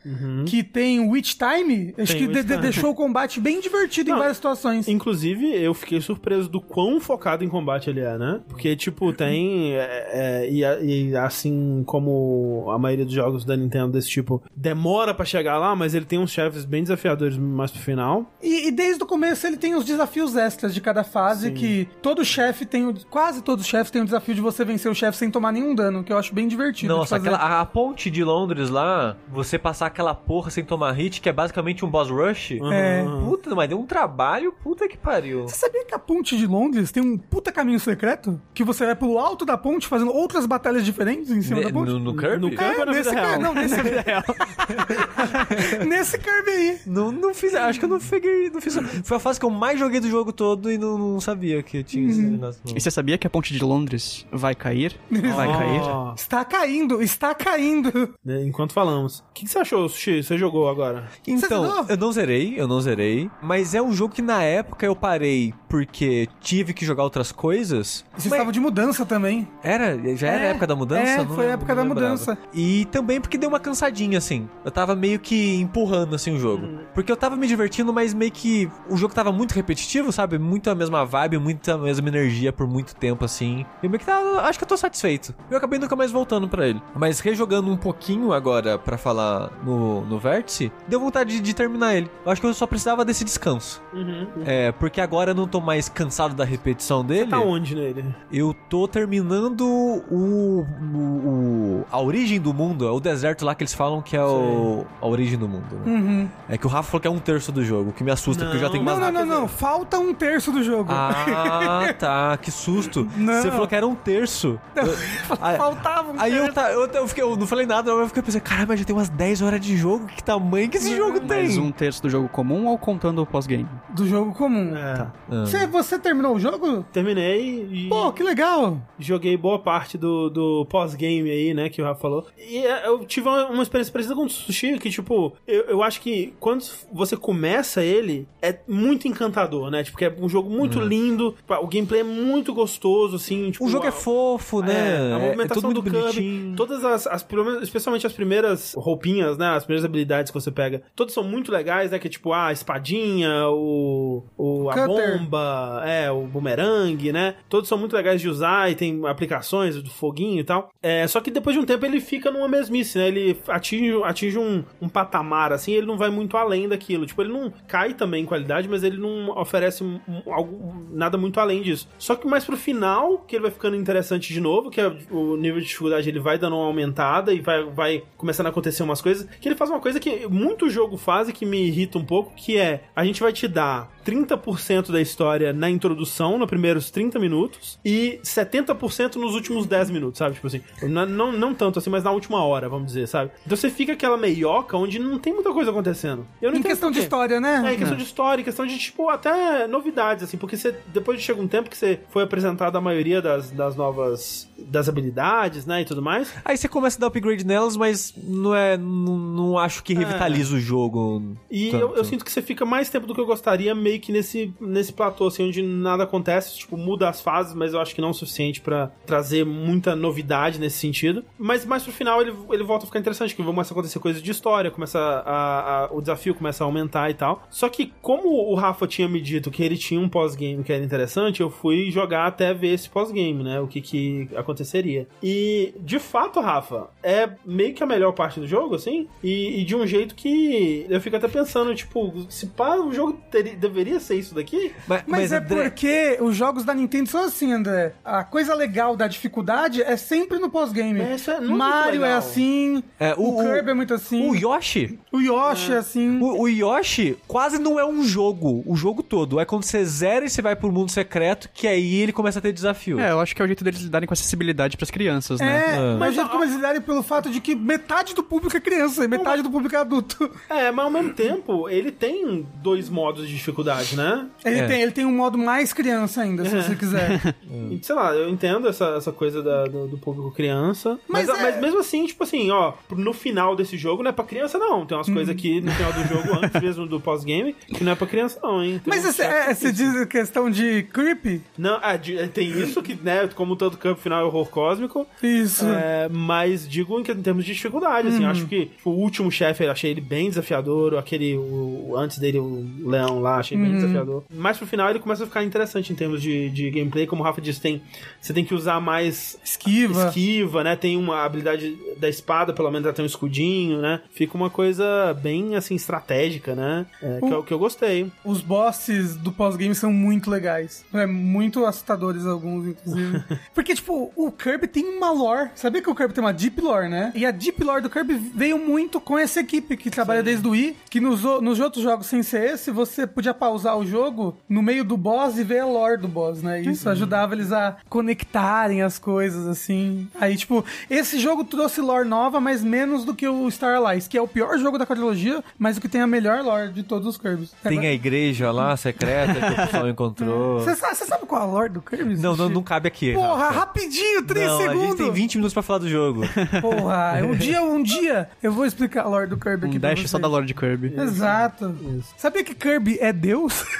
que 0.46 0.64
tem 0.64 1.00
Witch 1.00 1.36
Time, 1.36 1.94
acho 1.98 2.14
Tem 2.18 2.28
que 2.28 2.34
de- 2.34 2.44
Time. 2.44 2.58
deixou 2.58 2.92
o 2.92 2.96
combate 2.96 3.40
bem 3.40 3.60
divertido 3.62 4.10
em 4.10 4.14
Não, 4.14 4.20
várias 4.20 4.38
situações. 4.38 4.88
Inclusive, 4.88 5.46
eu 5.56 5.74
fiquei 5.74 6.02
surpreso 6.02 6.50
do 6.50 6.60
quão 6.62 7.00
focado 7.00 7.44
em 7.44 7.48
combate 7.50 7.90
ele 7.90 8.02
é, 8.02 8.18
né? 8.18 8.42
Porque, 8.48 8.76
tipo, 8.76 9.14
tem. 9.14 9.74
é, 9.74 10.10
é, 10.44 10.50
e, 10.52 11.10
e 11.10 11.16
assim 11.16 11.84
como 11.86 12.66
a 12.70 12.78
maioria 12.78 13.06
dos 13.06 13.14
jogos 13.14 13.46
da 13.46 13.56
Nintendo 13.56 13.92
desse 13.94 14.10
tipo, 14.10 14.42
demora 14.56 15.14
pra 15.14 15.26
chegar 15.26 15.58
lá, 15.58 15.76
mas 15.76 15.94
ele 15.94 16.06
tem 16.06 16.20
uns 16.20 16.32
chefes 16.32 16.66
bem 16.66 16.84
desafiadores 16.84 17.38
mais 17.38 17.72
pro 17.72 17.80
final. 17.82 18.32
E, 18.42 18.68
e 18.68 18.72
desde 18.74 19.04
o 19.04 19.06
começo 19.06 19.46
ele 19.48 19.58
tem 19.58 19.76
os 19.76 19.86
desafios 19.86 20.36
extras 20.36 20.74
de 20.74 20.82
cada 20.82 21.04
fase, 21.04 21.52
que 21.52 21.88
todo 22.02 22.24
chefe 22.26 22.66
tem, 22.66 22.88
o- 22.88 22.94
quase 23.10 23.42
todos 23.42 23.64
os 23.66 23.70
chefes 23.70 23.92
têm 23.92 24.02
o 24.02 24.06
desafio 24.06 24.36
de 24.36 24.42
você 24.42 24.66
vencer 24.66 24.92
o 24.92 24.96
chefe 24.96 25.18
sem 25.18 25.30
tomar 25.32 25.52
nenhum 25.52 25.74
dano, 25.76 26.04
que 26.04 26.12
eu 26.12 26.18
acho 26.18 26.34
bem 26.34 26.48
divertido 26.48 26.94
de 26.94 27.00
Nossa, 27.00 27.16
fazer. 27.18 27.30
aquela, 27.30 27.44
a, 27.58 27.62
a 27.62 27.66
ponte 27.66 28.10
de 28.10 28.24
Londres 28.24 28.70
lá, 28.70 29.16
você 29.30 29.58
passar 29.58 29.88
aquela 29.88 30.14
porra 30.16 30.50
sem 30.50 30.64
tomar 30.66 30.92
hit, 30.92 31.22
que 31.22 31.30
é 31.30 31.34
basicamente 31.34 31.86
um 31.86 31.90
boss 31.90 32.10
rush. 32.10 32.54
É. 32.72 33.04
Puta, 33.24 33.54
mas 33.56 33.70
deu 33.70 33.80
um 33.80 33.86
trabalho, 33.86 34.54
puta 34.64 34.88
que 34.88 34.98
pariu. 34.98 35.44
Você 35.48 35.56
sabia 35.56 35.86
que 35.86 35.94
a 35.94 36.00
ponte 36.00 36.38
de 36.38 36.48
Londres 36.48 36.92
tem 36.92 37.04
um 37.04 37.18
puta 37.18 37.52
caminho 37.52 37.80
secreto? 37.80 38.40
Que 38.54 38.64
você 38.64 38.86
vai 38.86 38.96
pelo 38.96 39.18
alto 39.20 39.46
da 39.46 39.58
ponte 39.58 39.88
fazendo 39.88 40.14
outras 40.14 40.46
batalhas 40.46 40.86
diferentes 40.86 41.30
em 41.32 41.42
cima 41.42 41.60
Ne- 41.60 41.66
da 41.66 41.72
ponte? 41.72 41.92
no, 41.92 42.00
no 42.00 42.16
Kirby? 42.16 42.38
No 42.40 42.50
Kirby 42.50 42.80
ou 42.80 42.86
na 42.86 42.92
nesse 42.94 43.10
vida 43.10 43.22
real? 43.22 43.40
Não, 43.42 43.54
nesse 43.54 43.76
nesse 45.88 46.18
Kirby 46.18 46.52
aí. 46.52 46.80
Não, 46.86 47.12
não 47.12 47.34
fiz, 47.34 47.54
acho 47.56 47.80
que 47.80 47.86
eu 47.86 47.90
não 47.90 48.00
peguei, 48.00 48.50
não 48.50 48.62
fiz. 48.64 48.78
Foi 49.04 49.18
a 49.18 49.20
fase 49.20 49.40
que 49.40 49.46
eu 49.46 49.50
mais 49.50 49.78
joguei 49.80 50.00
do 50.00 50.10
jogo 50.10 50.32
todo 50.32 50.72
e 50.72 50.78
não, 50.78 50.98
não 50.98 51.20
sabia 51.20 51.62
que 51.62 51.84
tinha 51.84 52.10
esse 52.10 52.22
negócio. 52.22 52.62
não. 52.66 52.76
E 52.76 52.82
você 52.82 52.90
sabia 52.92 53.18
que 53.18 53.28
a 53.28 53.30
ponte 53.30 53.54
de 53.54 53.64
Londres 53.64 54.26
vai 54.32 54.56
cair? 54.56 54.96
Vai 55.12 55.48
cair? 55.48 55.82
Ó, 55.82 56.14
Está 56.16 56.44
caindo, 56.46 57.02
está 57.02 57.34
caindo. 57.36 58.14
né, 58.24 58.44
enquanto 58.44 58.74
falamos. 58.74 59.20
O 59.20 59.24
que, 59.34 59.46
que 59.46 59.52
você 59.52 59.60
achou, 59.60 59.88
Sushi? 59.90 60.24
Você 60.24 60.38
jogou 60.38 60.70
agora? 60.70 61.08
Então, 61.28 61.86
eu 61.90 61.98
não 61.98 62.12
zerei, 62.12 62.54
eu 62.58 62.68
não 62.68 62.80
zerei, 62.82 63.30
mas 63.42 63.74
é 63.76 63.82
um 63.82 63.92
jogo 63.92 64.14
que 64.14 64.22
na 64.22 64.44
época 64.44 64.86
eu 64.86 64.96
parei 64.96 65.54
porque 65.74 66.30
tive 66.40 66.72
que 66.72 66.86
jogar 66.86 67.02
outras 67.02 67.32
coisas. 67.32 68.06
Vocês 68.16 68.32
estavam 68.32 68.52
de 68.52 68.60
mudança 68.60 69.04
também. 69.08 69.48
Era? 69.64 69.98
Já 70.16 70.28
era 70.28 70.44
É, 70.44 70.48
a 70.48 70.50
época 70.52 70.68
da 70.68 70.76
mudança? 70.76 71.02
é, 71.12 71.18
Não 71.18 71.34
foi 71.34 71.48
a 71.48 71.54
época 71.54 71.74
não 71.74 71.82
da 71.84 71.90
lembrava. 71.90 72.12
mudança. 72.12 72.38
E 72.54 72.86
também 72.92 73.20
porque 73.20 73.40
deu 73.40 73.50
uma 73.50 73.60
cansadinha, 73.60 74.20
assim. 74.20 74.48
Eu 74.64 74.70
tava 74.70 74.96
meio 74.96 75.20
que 75.20 75.56
empurrando, 75.60 76.14
assim, 76.14 76.36
o 76.36 76.40
jogo. 76.40 76.68
Porque 76.94 77.12
eu 77.12 77.18
tava 77.18 77.36
me 77.36 77.48
divertindo, 77.48 77.92
mas 77.92 78.14
meio 78.14 78.32
que 78.32 78.70
o 78.88 78.96
jogo 78.96 79.16
tava 79.16 79.32
muito 79.32 79.54
repetitivo, 79.54 80.12
sabe? 80.12 80.38
Muito 80.38 80.70
a 80.70 80.76
mesma 80.76 81.04
vibe, 81.06 81.40
muita 81.40 81.76
mesma 81.76 82.08
energia 82.08 82.54
por 82.54 82.68
muito 82.68 82.96
tempo, 82.96 83.26
assim. 83.26 83.66
E 83.82 83.88
meio 83.88 84.00
que 84.00 84.06
tava, 84.06 84.42
acho 84.44 84.60
que 84.60 84.64
eu 84.66 84.70
tô 84.70 84.78
satisfeito. 84.78 85.34
Eu 85.50 85.58
acabei 85.58 85.80
nunca 85.80 85.96
mais 85.96 86.12
voltando 86.12 86.48
pra 86.48 86.68
ele. 86.68 86.80
Mas 86.96 87.20
rejogando 87.20 87.72
um 87.72 87.78
pouquinho 87.78 88.32
agora 88.32 88.78
pra 88.78 88.96
falar 88.96 89.50
no, 89.66 90.02
no 90.06 90.20
Vértice, 90.20 90.72
deu 90.88 91.00
vontade 91.00 91.32
de, 91.34 91.42
de 91.42 91.56
terminar 91.56 91.96
ele. 91.96 92.12
Eu 92.24 92.32
acho 92.32 92.40
que 92.40 92.46
eu 92.46 92.54
só 92.54 92.68
precisava 92.68 93.04
desse 93.04 93.24
descanso. 93.24 93.82
Uhum. 93.92 94.28
É, 94.46 94.72
porque 94.74 95.02
agora 95.02 95.32
eu 95.32 95.36
não 95.36 95.48
tô 95.48 95.63
mais 95.64 95.90
cansado 95.90 96.36
da 96.36 96.44
repetição 96.46 97.04
dele. 97.04 97.30
Tá 97.32 97.40
onde 97.40 97.74
nele? 97.76 98.06
Eu 98.32 98.54
tô 98.70 98.88
terminando 98.88 99.62
o, 99.66 100.04
o- 100.12 100.66
o- 101.08 101.86
a 101.92 102.00
origem 102.02 102.40
do 102.40 102.54
mundo, 102.54 102.88
é 102.88 102.92
o 102.92 103.00
deserto 103.00 103.46
lá 103.46 103.56
que 103.56 103.64
eles 103.64 103.74
falam 103.74 104.02
que 104.02 104.16
é 104.16 104.24
o, 104.24 104.86
a 105.02 105.08
origem 105.08 105.38
do 105.38 105.48
mundo. 105.48 105.64
né? 105.86 105.92
Uhum. 105.92 106.30
É 106.50 106.58
que 106.58 106.66
o 106.66 106.70
Rafa 106.70 106.90
falou 106.92 107.02
que 107.02 107.08
é 107.08 107.12
um 107.12 107.20
terço 107.20 107.52
do 107.52 107.64
jogo, 107.64 107.90
o 107.90 107.94
que 107.94 108.04
me 108.04 108.12
assusta, 108.12 108.44
porque 108.46 108.58
eu 108.58 108.62
já 108.62 108.70
tenho 108.70 108.84
Não, 108.84 108.96
umas 108.98 109.14
não, 109.14 109.26
não, 109.26 109.42
não. 109.42 109.48
Falta 109.48 109.98
um 110.00 110.14
terço 110.14 110.52
do 110.52 110.64
jogo. 110.64 110.92
Ah, 110.92 111.94
tá, 111.98 112.38
que 112.38 112.52
susto. 112.52 113.08
Não. 113.16 113.42
Você 113.42 113.52
falou 113.52 113.68
que 113.68 113.76
era 113.76 113.88
um 113.88 113.96
terço. 113.96 114.60
Eu- 114.76 114.84
aí 115.42 115.58
Faltava 115.58 116.12
um 116.12 116.20
aí 116.20 116.32
terço. 116.32 116.48
eu, 116.48 116.54
tá, 116.54 116.72
eu, 116.72 116.86
eu, 116.88 117.08
fiquei, 117.08 117.24
eu 117.24 117.36
não 117.36 117.48
falei 117.48 117.66
nada, 117.66 117.90
eu 117.92 118.08
fiquei 118.08 118.22
pensando, 118.24 118.42
caramba, 118.42 118.68
mas 118.70 118.80
já 118.80 118.86
tem 118.86 118.96
umas 118.96 119.10
10 119.10 119.42
horas 119.42 119.60
de 119.62 119.76
jogo, 119.78 120.06
que 120.08 120.24
tamanho 120.24 120.70
que 120.70 120.78
esse 120.78 120.96
jogo 120.96 121.20
tem? 121.22 121.44
Mais 121.44 121.58
um 121.58 121.72
terço 121.72 122.02
do 122.02 122.10
jogo 122.10 122.28
comum 122.30 122.68
ou 122.68 122.78
contando 122.78 123.22
o 123.22 123.26
pós-game? 123.26 123.68
Do 123.90 124.08
jogo 124.08 124.34
comum. 124.34 124.76
É. 124.76 125.08
Ah. 125.32 125.46
Você, 125.54 125.68
você 125.68 126.00
terminou 126.00 126.36
o 126.36 126.40
jogo? 126.40 126.84
Terminei 126.92 127.68
e 127.72 127.90
Pô, 127.90 128.12
que 128.12 128.24
legal. 128.24 128.80
joguei 129.00 129.38
boa 129.38 129.60
parte 129.60 129.98
do, 129.98 130.30
do 130.30 130.66
pós-game 130.66 131.30
aí, 131.30 131.54
né, 131.54 131.70
que 131.70 131.82
o 131.82 131.86
Rafa 131.86 132.02
falou. 132.02 132.26
E 132.38 132.58
é, 132.58 132.88
eu 132.88 133.06
tive 133.06 133.28
uma, 133.30 133.62
experiência 133.64 133.92
parecida 133.94 134.16
com 134.16 134.26
o 134.26 134.30
Sushi, 134.30 134.78
que, 134.80 134.90
tipo, 134.90 135.34
eu, 135.48 135.64
eu 135.66 135.84
acho 135.84 136.02
que 136.02 136.34
quando 136.40 136.64
você 136.92 137.16
começa 137.16 137.84
ele, 137.84 138.28
é 138.42 138.58
muito 138.68 139.08
encantador, 139.08 139.70
né? 139.70 139.84
Tipo, 139.84 139.98
que 139.98 140.06
é 140.06 140.16
um 140.20 140.28
jogo 140.28 140.50
muito 140.50 140.80
lindo, 140.80 141.36
o 141.62 141.68
gameplay 141.68 142.02
é 142.02 142.04
muito 142.04 142.54
gostoso, 142.54 143.16
assim. 143.16 143.52
Tipo, 143.52 143.66
O 143.66 143.70
jogo 143.70 143.86
é 143.86 143.90
a- 143.90 143.92
fofo, 143.92 144.62
né? 144.62 144.74
É, 144.74 145.14
a 145.14 145.18
É 145.18 145.26
movimentação 145.26 145.62
tudo 145.70 145.82
muito 145.82 145.84
do 145.84 145.92
Kirby, 145.92 146.02
bonitinho. 146.22 146.56
todas 146.56 146.84
as, 146.84 147.08
as 147.08 147.26
especialmente 147.62 148.06
as 148.08 148.14
primeiras 148.14 148.74
roupinhas, 148.78 149.38
né, 149.38 149.48
as 149.50 149.64
primeiras 149.66 149.86
habilidades 149.86 150.32
que 150.32 150.40
você 150.40 150.52
pega, 150.52 150.82
todas 150.96 151.14
são 151.14 151.24
muito 151.24 151.52
legais, 151.52 151.92
né, 151.92 152.00
que 152.00 152.08
é 152.08 152.10
tipo 152.10 152.32
a 152.34 152.52
espadinha, 152.52 153.48
o, 153.50 154.24
o 154.38 154.70
a 154.70 154.74
Cutter. 154.74 155.20
bomba, 155.20 155.43
é, 155.86 156.12
o 156.12 156.22
bumerangue, 156.22 157.12
né, 157.12 157.36
todos 157.50 157.70
são 157.70 157.78
muito 157.78 157.96
legais 157.96 158.22
de 158.22 158.30
usar 158.30 158.72
e 158.72 158.76
tem 158.76 159.06
aplicações 159.08 159.82
do 159.82 159.90
foguinho 159.90 160.40
e 160.40 160.44
tal. 160.44 160.70
É, 160.82 161.06
só 161.08 161.20
que 161.20 161.32
depois 161.32 161.56
de 161.56 161.62
um 161.62 161.66
tempo 161.66 161.86
ele 161.86 162.00
fica 162.00 162.32
numa 162.32 162.48
mesmice, 162.48 162.98
né, 162.98 163.08
ele 163.08 163.38
atinge, 163.48 164.04
atinge 164.04 164.38
um, 164.38 164.64
um 164.82 164.90
patamar 164.90 165.52
assim, 165.52 165.74
ele 165.74 165.86
não 165.86 165.98
vai 165.98 166.10
muito 166.10 166.38
além 166.38 166.68
daquilo, 166.68 167.06
tipo, 167.06 167.22
ele 167.22 167.34
não 167.34 167.52
cai 167.68 167.94
também 167.94 168.24
em 168.24 168.26
qualidade, 168.26 168.68
mas 168.68 168.84
ele 168.84 168.98
não 168.98 169.30
oferece 169.38 169.84
algo, 170.28 170.88
nada 170.92 171.18
muito 171.18 171.40
além 171.40 171.62
disso. 171.62 171.88
Só 171.98 172.16
que 172.16 172.28
mais 172.28 172.46
pro 172.46 172.58
final, 172.58 173.20
que 173.20 173.36
ele 173.36 173.44
vai 173.44 173.52
ficando 173.52 173.76
interessante 173.76 174.34
de 174.34 174.40
novo, 174.40 174.70
que 174.70 174.82
é 174.82 174.88
o 175.12 175.36
nível 175.36 175.60
de 175.60 175.68
dificuldade 175.68 176.10
ele 176.10 176.20
vai 176.20 176.38
dando 176.38 176.56
uma 176.56 176.66
aumentada 176.66 177.34
e 177.34 177.42
vai, 177.42 177.64
vai 177.64 178.04
começando 178.18 178.48
a 178.48 178.50
acontecer 178.50 178.84
umas 178.84 179.02
coisas, 179.02 179.28
que 179.40 179.48
ele 179.48 179.56
faz 179.56 179.70
uma 179.70 179.80
coisa 179.80 180.00
que 180.00 180.28
muito 180.28 180.70
jogo 180.70 180.98
faz 180.98 181.30
e 181.30 181.34
que 181.34 181.46
me 181.46 181.68
irrita 181.68 181.98
um 181.98 182.06
pouco, 182.06 182.34
que 182.36 182.58
é, 182.58 182.84
a 182.96 183.04
gente 183.06 183.22
vai 183.22 183.34
te 183.34 183.48
dar 183.48 183.92
30% 184.06 184.92
da 184.92 185.02
história 185.02 185.54
na 185.54 185.70
introdução, 185.70 186.38
nos 186.38 186.48
primeiros 186.48 186.90
30 186.92 187.20
minutos, 187.20 187.80
e 187.84 188.20
70% 188.24 189.16
nos 189.16 189.34
últimos 189.34 189.66
10 189.66 189.90
minutos, 189.90 190.18
sabe? 190.20 190.36
Tipo 190.36 190.48
assim, 190.48 190.62
não, 190.84 191.06
não, 191.06 191.32
não 191.32 191.54
tanto 191.54 191.80
assim, 191.80 191.90
mas 191.90 192.04
na 192.04 192.12
última 192.12 192.44
hora, 192.44 192.70
vamos 192.70 192.88
dizer, 192.88 193.08
sabe? 193.08 193.32
Então 193.46 193.56
você 193.56 193.70
fica 193.70 193.94
aquela 193.94 194.18
meioca 194.18 194.78
onde 194.78 195.00
não 195.00 195.18
tem 195.18 195.34
muita 195.34 195.52
coisa 195.52 195.72
acontecendo. 195.72 196.26
Eu 196.42 196.52
não 196.52 196.60
Em 196.60 196.64
questão 196.64 196.92
de 196.92 197.00
história, 197.00 197.40
né? 197.40 197.64
É, 197.66 197.74
em 197.74 197.78
questão 197.78 197.98
de 197.98 198.04
história, 198.04 198.42
em 198.42 198.46
questão 198.46 198.66
de, 198.66 198.78
tipo, 198.78 199.10
até 199.10 199.68
novidades, 199.68 200.24
assim, 200.24 200.38
porque 200.38 200.58
você, 200.58 200.76
depois 200.88 201.22
chega 201.22 201.42
um 201.42 201.48
tempo 201.48 201.70
que 201.70 201.78
você 201.78 202.00
foi 202.10 202.24
apresentado 202.24 202.78
a 202.78 202.82
maioria 202.82 203.22
das, 203.22 203.52
das 203.52 203.76
novas, 203.76 204.50
das 204.68 204.88
habilidades, 204.90 205.66
né, 205.66 205.82
e 205.82 205.86
tudo 205.86 206.02
mais. 206.02 206.34
Aí 206.44 206.58
você 206.58 206.68
começa 206.68 206.98
a 206.98 207.02
dar 207.02 207.08
upgrade 207.08 207.46
nelas, 207.46 207.76
mas 207.78 208.14
não 208.18 208.56
é. 208.56 208.78
Não, 208.78 209.18
não 209.18 209.58
acho 209.58 209.84
que 209.84 209.94
revitaliza 209.94 210.56
o 210.56 210.60
jogo. 210.60 211.36
E 211.50 211.72
tanto. 211.72 211.82
eu, 211.82 211.96
eu 211.98 212.04
sinto 212.04 212.24
que 212.26 212.32
você 212.32 212.42
fica 212.42 212.66
mais 212.66 212.90
tempo 212.90 213.06
do 213.08 213.14
que 213.14 213.22
eu 213.22 213.26
gostaria, 213.26 213.74
meio 213.76 214.00
que 214.00 214.12
nesse, 214.12 214.54
nesse 214.60 214.92
platô, 214.94 215.28
assim, 215.28 215.48
onde 215.48 215.62
nada 215.62 216.04
acontece, 216.04 216.58
tipo, 216.58 216.78
muda 216.78 217.10
as 217.10 217.22
fases, 217.22 217.54
mas 217.54 217.74
eu 217.74 217.80
acho 217.80 217.94
que 217.94 218.02
não 218.02 218.10
é 218.10 218.12
o 218.12 218.14
suficiente 218.14 218.62
pra 218.62 218.92
trazer 219.06 219.46
muita 219.46 219.96
novidade 219.96 220.60
nesse 220.60 220.78
sentido. 220.80 221.24
Mas 221.38 221.66
mais 221.66 221.84
pro 221.84 221.92
final 221.92 222.22
ele, 222.22 222.34
ele 222.52 222.64
volta 222.64 222.86
a 222.86 222.88
ficar 222.88 223.00
interessante, 223.00 223.36
que 223.36 223.44
começa 223.44 223.72
a 223.72 223.74
acontecer 223.74 224.00
coisas 224.00 224.22
de 224.22 224.32
história, 224.32 224.72
começa 224.72 225.00
a, 225.00 225.86
a- 225.86 225.90
o 225.92 226.02
desafio 226.02 226.34
começa 226.36 226.64
a 226.64 226.66
aumentar 226.68 227.10
e 227.10 227.14
tal. 227.14 227.44
Só 227.50 227.70
que 227.70 227.92
como 228.02 228.30
o 228.52 228.56
Rafa 228.56 228.88
tinha 228.88 229.08
me 229.08 229.22
dito 229.22 229.52
que 229.52 229.64
ele 229.64 229.78
tinha 229.78 230.00
um 230.00 230.10
pós-game 230.10 230.64
que 230.64 230.72
era 230.74 230.84
interessante, 230.84 231.42
eu 231.42 231.50
fui 231.50 231.90
jogar 231.92 232.26
até 232.28 232.54
ver 232.54 232.74
esse 232.74 232.90
pós-game, 232.90 233.44
né, 233.44 233.60
o 233.60 233.68
que 233.68 233.82
que 233.82 234.30
aconteceria. 234.54 235.08
E, 235.22 235.74
de 235.80 236.00
fato, 236.00 236.40
Rafa, 236.40 236.88
é 237.02 237.30
meio 237.46 237.74
que 237.74 237.84
a 237.84 237.86
melhor 237.88 238.12
parte 238.14 238.40
do 238.40 238.48
jogo, 238.48 238.76
assim, 238.76 239.08
e, 239.24 239.62
e 239.62 239.66
de 239.66 239.76
um 239.76 239.86
jeito 239.86 240.16
que 240.16 240.86
eu 240.90 241.02
fico 241.02 241.16
até 241.16 241.28
pensando, 241.28 241.74
tipo, 241.76 242.26
se 242.30 242.48
pá, 242.48 242.76
o 242.78 242.94
jogo 242.94 243.20
teria- 243.32 243.56
deveria 243.56 244.00
ser 244.00 244.16
isso 244.16 244.36
daqui? 244.36 244.72
Mas, 244.88 245.04
Mas, 245.08 245.32
é 245.32 245.38
André, 245.38 245.64
porque 245.70 246.18
os 246.22 246.36
jogos 246.36 246.64
da 246.64 246.74
Nintendo 246.74 247.10
são 247.10 247.24
assim, 247.26 247.52
André. 247.52 247.94
A 248.06 248.24
coisa 248.24 248.54
legal 248.56 248.96
da 248.96 249.08
dificuldade 249.08 249.82
é 249.82 249.98
sempre 249.98 250.38
no 250.40 250.50
pós-game. 250.50 251.00
É, 251.02 251.16
é 251.16 251.40
Mario 251.42 252.02
legal. 252.02 252.10
é 252.10 252.14
assim, 252.14 252.84
É, 253.00 253.14
o, 253.18 253.40
o- 253.40 253.44
Kirby 253.44 253.72
é 253.72 253.74
muito 253.74 253.94
assim, 253.94 254.30
O 254.30 254.36
Yoshi. 254.36 255.00
o 255.12 255.20
Yoshi 255.20 255.74
é, 255.74 255.78
assim. 255.78 256.20
O, 256.20 256.42
o 256.44 256.48
Yoshi 256.48 257.18
quase 257.28 257.58
não 257.60 257.80
é 257.80 257.86
um 257.86 258.04
jogo, 258.04 258.64
o 258.66 258.76
jogo 258.76 259.02
todo. 259.02 259.40
É 259.40 259.46
quando 259.46 259.64
você 259.64 259.84
zera 259.86 260.26
e 260.26 260.30
você 260.30 260.42
vai 260.42 260.56
pro 260.56 260.72
mundo 260.72 260.92
secreto, 260.92 261.50
que 261.54 261.68
aí 261.68 261.96
ele 261.96 262.12
começa 262.14 262.40
a 262.40 262.42
ter 262.42 262.52
desafio. 262.54 263.00
É, 263.00 263.12
eu 263.12 263.20
acho 263.20 263.36
que 263.36 263.42
é 263.42 263.46
o 263.46 263.48
jeito 263.48 263.64
deles 263.64 263.82
lidarem 263.82 264.08
com 264.08 264.14
acessibilidade 264.34 264.76
pras 264.78 264.90
crianças, 264.90 265.40
né? 265.40 265.64
É, 265.76 265.78
Ah. 265.78 265.98
mas 266.00 266.16
jeito 266.16 266.30
como 266.30 266.44
eles 266.44 266.56
lidarem 266.56 266.82
pelo 266.82 267.04
fato 267.04 267.30
de 267.30 267.40
que 267.40 267.56
metade 267.56 268.14
do 268.16 268.24
público 268.24 268.56
é 268.58 268.60
criança 268.60 269.04
e 269.04 269.08
metade 269.08 269.42
do 269.42 269.50
público 269.50 269.76
é 269.76 269.80
adulto. 269.80 270.30
É, 270.50 270.72
mas 270.72 270.86
ao 270.86 270.92
mesmo 270.92 271.14
tempo, 271.14 271.70
ele 271.70 271.92
tem 271.92 272.46
dois 272.56 272.90
modos 272.90 273.28
de 273.28 273.34
dificuldade, 273.34 273.96
né? 273.96 274.28
Ele, 274.44 274.60
É. 274.60 274.68
tem, 274.68 274.82
ele 274.82 274.92
tem 274.92 275.06
um 275.06 275.12
modo 275.16 275.38
mais 275.38 275.72
criança 275.74 276.22
ainda, 276.22 276.46
se 276.46 276.56
você 276.56 276.76
quiser. 276.76 277.36
E, 277.72 277.80
sei 277.84 277.96
lá, 277.96 278.14
eu 278.14 278.30
entendo 278.30 278.68
essa, 278.68 278.86
essa 278.98 279.12
coisa 279.12 279.42
da- 279.42 279.66
do, 279.66 279.88
do 279.88 279.98
público 279.98 280.32
criança. 280.32 281.00
Mas, 281.08 281.28
Mas 281.28 281.40
é- 281.40 281.42
mas 281.44 281.62
mesmo 281.62 281.80
assim, 281.80 282.06
tipo 282.06 282.24
assim, 282.24 282.50
ó, 282.52 282.74
no 282.92 283.14
final 283.14 283.56
desse 283.56 283.78
jogo 283.78 284.02
não 284.04 284.10
é 284.10 284.12
pra 284.12 284.26
criança, 284.26 284.58
não. 284.58 284.86
Tem 284.86 284.98
umas 284.98 285.08
Hum. 285.08 285.14
coisas 285.14 285.34
aqui 285.34 285.62
no 285.62 285.72
final 285.72 285.94
do 285.94 286.04
jogo, 286.08 286.30
antes 286.44 286.62
mesmo 286.62 286.86
do 286.88 287.00
pós-game, 287.00 287.54
que 287.68 287.84
não 287.84 287.92
é 287.92 287.96
pra 287.96 288.08
criança, 288.08 288.40
não, 288.42 288.64
hein? 288.64 288.82
Tem 288.84 288.92
Mas 288.94 289.04
uns 289.06 289.10
esse, 289.10 289.18
chefes 289.24 289.48
é, 289.50 289.54
você 289.54 289.72
diz 289.72 290.06
questão 290.06 290.50
de 290.50 290.84
creepy? 290.92 291.42
Não, 291.58 291.80
ah, 291.82 291.96
de- 291.96 292.28
tem 292.30 292.50
isso 292.50 292.82
que, 292.82 292.96
né, 292.96 293.28
como 293.36 293.56
todo 293.56 293.78
campo 293.78 294.02
final 294.02 294.23
é 294.24 294.28
horror 294.28 294.48
cósmico. 294.50 295.06
Isso. 295.22 295.66
É, 295.66 296.10
mas 296.10 296.68
digo 296.68 297.00
em, 297.00 297.04
que- 297.04 297.12
em 297.12 297.22
termos 297.22 297.46
de 297.46 297.54
dificuldade, 297.54 298.08
assim, 298.08 298.26
acho 298.26 298.46
que 298.48 298.66
tipo, 298.68 298.90
o 298.90 298.96
último 298.98 299.32
chefe 299.32 299.64
eu 299.64 299.72
achei 299.72 299.92
ele 299.92 300.02
bem 300.02 300.30
desafiador, 300.30 300.96
aquele, 300.98 301.36
o, 301.38 301.94
antes 301.98 302.18
dele, 302.20 302.40
o 302.40 302.66
leão 302.86 303.20
lá, 303.20 303.38
achei 303.38 303.58
bem 303.58 303.74
desafiador. 303.74 304.24
Mas 304.34 304.58
pro 304.58 304.66
final 304.68 304.90
ele 304.90 305.00
começa 305.00 305.24
a 305.24 305.28
ficar 305.28 305.44
interessante 305.44 305.92
em 305.92 305.96
termos 305.96 306.22
de, 306.22 306.50
de 306.50 306.70
gameplay, 306.72 307.06
como 307.08 307.22
o 307.22 307.26
Rafa 307.26 307.42
disse, 307.42 307.60
tem, 307.62 307.82
você 308.22 308.34
tem 308.34 308.44
que 308.46 308.54
usar 308.54 308.80
mais 308.80 309.38
Esquiva. 309.44 310.08
esquiva, 310.08 310.64
né, 310.64 310.76
tem 310.76 310.98
uma 310.98 311.24
habilidade 311.24 311.78
da 311.98 312.08
espada, 312.10 312.54
pelo 312.54 312.70
menos 312.72 312.86
ela 312.86 312.94
tem 312.94 313.04
um 313.04 313.08
escudinho, 313.08 313.82
né, 313.82 314.02
fica 314.12 314.36
uma 314.38 314.50
coisa 314.50 315.14
bem, 315.22 315.56
assim, 315.56 315.76
estratégica, 315.76 316.56
né, 316.56 316.86
é, 317.02 317.20
que, 317.20 317.34
é 317.34 317.38
o 317.38 317.44
que 317.44 317.54
eu 317.54 317.60
gostei. 317.60 318.12
Os 318.24 318.42
bosses 318.42 319.16
do 319.16 319.32
pós-game 319.32 319.74
são 319.76 319.92
muito 319.92 320.30
legais. 320.30 320.86
É 320.94 321.06
muito 321.06 321.66
assustadores 321.66 322.26
alguns, 322.26 322.68
inclusive. 322.68 323.24
Porque, 323.54 323.74
tipo, 323.76 324.12
o 324.16 324.32
Kirby 324.32 324.68
tem 324.68 324.86
uma 324.98 325.12
lore. 325.12 325.50
Sabia 325.56 325.82
que 325.82 325.90
o 325.90 325.96
Kirby 325.96 326.14
tem 326.14 326.24
uma 326.24 326.34
deep 326.34 326.60
lore, 326.62 326.90
né? 326.90 327.12
E 327.16 327.26
a 327.26 327.32
deep 327.32 327.64
lore 327.64 327.82
do 327.82 327.90
Kirby 327.90 328.14
veio 328.14 328.58
muito 328.58 329.00
com 329.00 329.18
essa 329.18 329.40
equipe 329.40 329.76
que 329.78 329.90
trabalha 329.90 330.24
desde 330.24 330.48
o 330.48 330.52
Wii, 330.52 330.76
que 330.90 331.00
nos, 331.00 331.24
nos 331.24 331.60
outros 331.60 331.84
jogos 331.84 332.08
sem 332.08 332.24
ser 332.24 332.54
esse, 332.54 332.72
você 332.72 333.06
podia 333.08 333.34
pausar 333.34 333.78
o 333.78 333.86
jogo 333.86 334.38
no 334.48 334.62
meio 334.62 334.84
do 334.84 334.98
boss 334.98 335.38
e 335.38 335.44
ver 335.44 335.60
a 335.60 335.66
lore 335.66 335.98
do 335.98 336.08
boss, 336.08 336.42
né? 336.42 336.62
E 336.62 336.70
isso 336.70 336.90
ajudava 336.90 337.34
eles 337.34 337.52
a 337.52 337.78
conectarem 337.90 338.82
as 338.82 339.00
coisas, 339.00 339.48
assim. 339.48 340.08
Aí, 340.20 340.36
tipo, 340.36 340.64
esse 340.90 341.20
jogo 341.20 341.44
trouxe 341.44 341.82
lore 341.82 342.08
nova, 342.08 342.40
mas 342.40 342.64
menos 342.64 343.04
do 343.06 343.14
que 343.14 343.28
o 343.28 343.50
Star 343.50 343.76
Allies, 343.76 344.08
que 344.08 344.18
é 344.18 344.22
o 344.22 344.28
pior 344.28 344.58
jogo 344.58 344.78
da 344.78 344.86
quadrilogia, 344.86 345.44
mas 345.58 345.78
o 345.78 345.82
que 345.82 345.90
tem 345.90 346.02
a 346.02 346.08
melhor 346.08 346.44
lore 346.44 346.72
de 346.72 346.84
todos 346.84 347.08
os 347.08 347.18
Kirby's. 347.18 347.52
Tem 347.64 347.80
a 347.88 347.94
igreja 347.94 348.52
lá, 348.52 348.76
secreta, 348.78 349.34
que 349.34 349.54
o 349.54 349.56
pessoal 349.56 349.90
encontrou. 349.90 350.60
Você 350.60 350.76
sabe, 350.76 350.96
sabe 350.96 351.26
qual 351.26 351.42
é 351.42 351.44
a 351.44 351.48
lore 351.48 351.70
do 351.70 351.82
Kirby? 351.82 352.16
Não, 352.18 352.36
não, 352.36 352.50
não 352.50 352.64
cabe 352.64 352.88
aqui. 352.88 353.14
Porra, 353.14 353.50
Rafa. 353.50 353.74
Rapidinho, 354.04 354.24
3 354.26 354.48
não, 354.48 354.58
segundos. 354.58 354.82
a 354.82 354.86
gente 354.88 354.98
tem 354.98 355.12
20 355.12 355.36
minutos 355.36 355.54
pra 355.54 355.64
falar 355.64 355.80
do 355.80 355.90
jogo. 355.90 356.22
Porra, 356.62 357.22
um 357.24 357.36
dia, 357.36 357.62
um 357.64 357.82
dia 357.82 358.30
eu 358.42 358.52
vou 358.52 358.66
explicar 358.66 359.04
a 359.04 359.08
lore 359.08 359.28
do 359.28 359.38
Kirby 359.38 359.68
aqui 359.68 359.78
Um 359.78 359.80
pra 359.80 359.90
dash 359.90 360.00
vocês. 360.00 360.12
só 360.12 360.20
da 360.20 360.28
lore 360.28 360.46
de 360.46 360.54
Kirby. 360.54 360.94
Exato. 360.96 361.76
Sabia 362.18 362.44
que 362.44 362.54
Kirby 362.54 362.98
é 363.00 363.12
Deus? 363.14 363.66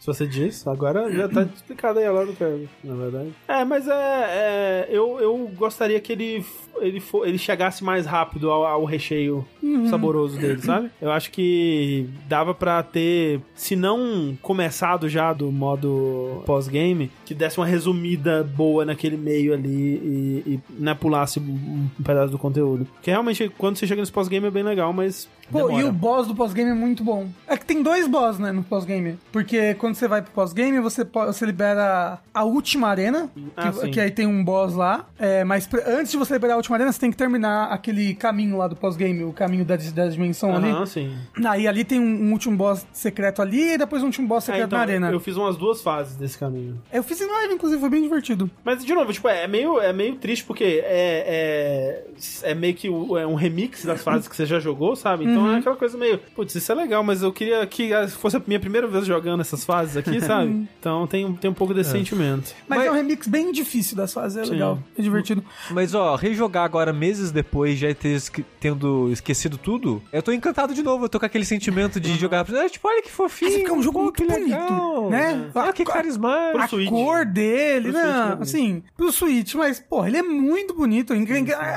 Se 0.00 0.06
você 0.06 0.26
diz, 0.26 0.66
agora 0.66 1.10
já 1.12 1.28
tá 1.28 1.42
explicado 1.42 1.98
aí 1.98 2.06
a 2.06 2.12
lore 2.12 2.28
do 2.28 2.32
Kirby, 2.36 2.68
na 2.82 2.94
verdade. 2.94 3.34
É, 3.46 3.64
mas 3.64 3.86
é. 3.86 3.92
é, 3.92 4.86
eu, 4.88 5.18
eu 5.20 5.50
gostaria 5.54 6.00
que 6.00 6.10
ele, 6.12 6.44
ele, 6.80 7.00
for, 7.00 7.28
ele 7.28 7.36
chegasse 7.36 7.84
mais 7.84 8.06
rápido 8.06 8.50
ao, 8.50 8.64
ao 8.64 8.84
recheio 8.84 9.46
saboroso 9.90 10.38
dele, 10.38 10.62
sabe? 10.62 10.90
Eu 11.00 11.10
acho 11.10 11.30
que 11.30 12.08
dava 12.26 12.54
pra 12.54 12.82
ter, 12.82 13.40
se 13.54 13.76
não 13.76 14.36
começado 14.40 15.06
já 15.08 15.32
do 15.34 15.52
modo 15.52 16.42
pós-game, 16.46 17.10
que 17.26 17.34
desse 17.34 17.58
uma 17.58 17.66
resumida 17.66 18.42
boa 18.42 18.84
naquele 18.86 19.16
meio 19.18 19.33
ali 19.52 19.70
e, 19.70 20.42
e 20.46 20.60
né, 20.78 20.94
pulasse 20.94 21.40
um, 21.40 21.88
pedaço 22.02 22.30
do 22.30 22.38
conteúdo. 22.38 22.86
Porque 22.94 23.10
realmente, 23.10 23.50
quando 23.58 23.76
você 23.76 23.86
chega 23.86 24.00
nesse 24.00 24.12
pós-game 24.12 24.46
é 24.46 24.50
bem 24.50 24.62
legal, 24.62 24.92
mas. 24.92 25.28
Pô, 25.50 25.66
demora. 25.66 25.82
e 25.82 25.88
o 25.88 25.92
boss 25.92 26.26
do 26.26 26.34
pós-game 26.34 26.70
é 26.70 26.74
muito 26.74 27.02
bom. 27.04 27.28
É 27.46 27.56
que 27.56 27.64
tem 27.64 27.82
dois 27.82 28.06
boss, 28.08 28.38
né, 28.38 28.50
no 28.52 28.62
pós-game. 28.62 29.18
Porque 29.32 29.74
quando 29.74 29.94
você 29.94 30.08
vai 30.08 30.22
pro 30.22 30.32
pós-game, 30.32 30.80
você, 30.80 31.04
você 31.04 31.46
libera 31.46 32.18
a 32.32 32.44
última 32.44 32.88
arena, 32.88 33.30
Ah, 33.56 33.70
que, 33.70 33.90
que 33.90 34.00
aí 34.00 34.10
tem 34.10 34.26
um 34.26 34.44
boss 34.44 34.74
lá. 34.74 35.06
É, 35.18 35.44
mas 35.44 35.68
antes 35.86 36.12
de 36.12 36.16
você 36.18 36.34
liberar 36.34 36.54
a 36.54 36.56
última 36.56 36.76
arena, 36.76 36.90
você 36.92 36.98
tem 37.00 37.10
que 37.10 37.16
terminar 37.16 37.66
aquele 37.72 38.14
caminho 38.14 38.56
lá 38.56 38.66
do 38.68 38.76
pós-game, 38.76 39.22
o 39.24 39.32
caminho 39.32 39.64
da, 39.64 39.76
da 39.76 40.08
dimensão 40.08 40.54
ali. 40.54 40.70
Aham, 40.70 40.86
sim. 40.86 41.14
Aí 41.46 41.66
ali 41.68 41.84
tem 41.84 42.00
um, 42.00 42.28
um 42.28 42.32
último 42.32 42.56
boss 42.56 42.86
secreto 42.92 43.42
ali 43.42 43.74
e 43.74 43.78
depois 43.78 44.02
um 44.02 44.06
último 44.06 44.26
boss 44.26 44.44
É, 44.44 44.46
secreto 44.46 44.66
então, 44.68 44.78
na 44.78 44.84
arena. 44.84 45.06
eu 45.08 45.14
Eu... 45.14 45.20
fiz 45.20 45.36
umas 45.36 45.56
duas 45.56 45.80
fases 45.82 46.16
desse 46.16 46.38
caminho. 46.38 46.80
fiz 47.04 47.20
em 47.20 47.26
live, 47.30 47.54
inclusive, 47.54 47.80
foi 47.80 47.90
bem 47.90 48.02
divertido. 48.02 48.50
Mas, 48.64 48.84
de 48.84 48.94
novo, 48.94 49.12
tipo, 49.12 49.28
é 49.28 49.46
meio, 49.46 49.80
é 49.80 49.92
meio 49.92 50.16
triste 50.16 50.44
porque 50.44 50.82
é, 50.84 52.04
é, 52.44 52.50
é 52.50 52.54
meio 52.54 52.74
que 52.74 52.88
é 52.88 53.26
um 53.26 53.34
remix 53.34 53.84
das 53.84 54.02
fases 54.02 54.26
que 54.28 54.34
você 54.36 54.46
já 54.46 54.58
jogou, 54.58 54.96
sabe? 54.96 55.24
Então 55.34 55.46
Uhum. 55.46 55.54
é 55.54 55.58
aquela 55.58 55.76
coisa 55.76 55.96
meio, 55.98 56.18
putz, 56.34 56.54
isso 56.54 56.70
é 56.70 56.74
legal, 56.74 57.02
mas 57.02 57.22
eu 57.22 57.32
queria 57.32 57.66
que 57.66 57.90
fosse 58.18 58.36
a 58.36 58.42
minha 58.46 58.60
primeira 58.60 58.86
vez 58.86 59.06
jogando 59.06 59.40
essas 59.40 59.64
fases 59.64 59.96
aqui, 59.96 60.20
sabe? 60.22 60.68
Então 60.80 61.06
tem, 61.06 61.32
tem 61.34 61.50
um 61.50 61.54
pouco 61.54 61.74
desse 61.74 61.90
sentimento. 61.90 62.52
Mas, 62.68 62.78
Mas- 62.78 62.88
é 62.88 62.90
um 62.90 62.94
remix 62.94 63.26
bem 63.26 63.52
difícil 63.52 63.96
das 63.96 64.12
fases, 64.12 64.38
é 64.38 64.44
Sim. 64.44 64.52
legal, 64.52 64.78
é 64.98 65.02
divertido. 65.02 65.44
Mas 65.70 65.94
ó, 65.94 66.14
rejogar 66.16 66.64
agora 66.64 66.92
meses 66.92 67.30
depois, 67.30 67.78
já 67.78 67.92
ter 67.94 68.10
esque- 68.10 68.44
tendo 68.60 69.10
esquecido 69.12 69.58
tudo, 69.58 70.02
eu 70.12 70.22
tô 70.22 70.32
encantado 70.32 70.74
de 70.74 70.82
novo. 70.82 71.04
Eu 71.04 71.08
tô 71.08 71.18
com 71.20 71.26
aquele 71.26 71.44
sentimento 71.44 71.98
de 72.00 72.14
jogar. 72.18 72.46
Ah, 72.48 72.68
Tipo, 72.68 72.88
olha 72.88 73.02
que 73.02 73.10
fofinho. 73.10 73.50
Mas 73.52 73.60
é 73.60 73.64
que 73.64 73.70
é 73.70 73.74
um 73.74 73.82
jogo 73.82 73.98
pô, 73.98 74.04
muito 74.04 74.16
que 74.16 74.24
bonito, 74.24 74.48
legal. 74.50 75.10
né? 75.10 75.50
Ah, 75.54 75.72
que 75.72 75.82
A- 75.82 75.86
carismático. 75.86 76.58
a 76.58 76.68
Switch. 76.68 76.88
cor 76.88 77.24
dele, 77.26 77.90
Pro 77.92 78.00
Switch, 78.00 78.14
não, 78.14 78.28
né? 78.28 78.36
assim, 78.40 78.82
pro 78.96 79.12
Switch, 79.12 79.54
mas, 79.54 79.80
porra, 79.80 80.08
ele 80.08 80.16
é 80.18 80.22
muito 80.22 80.74
bonito, 80.74 81.12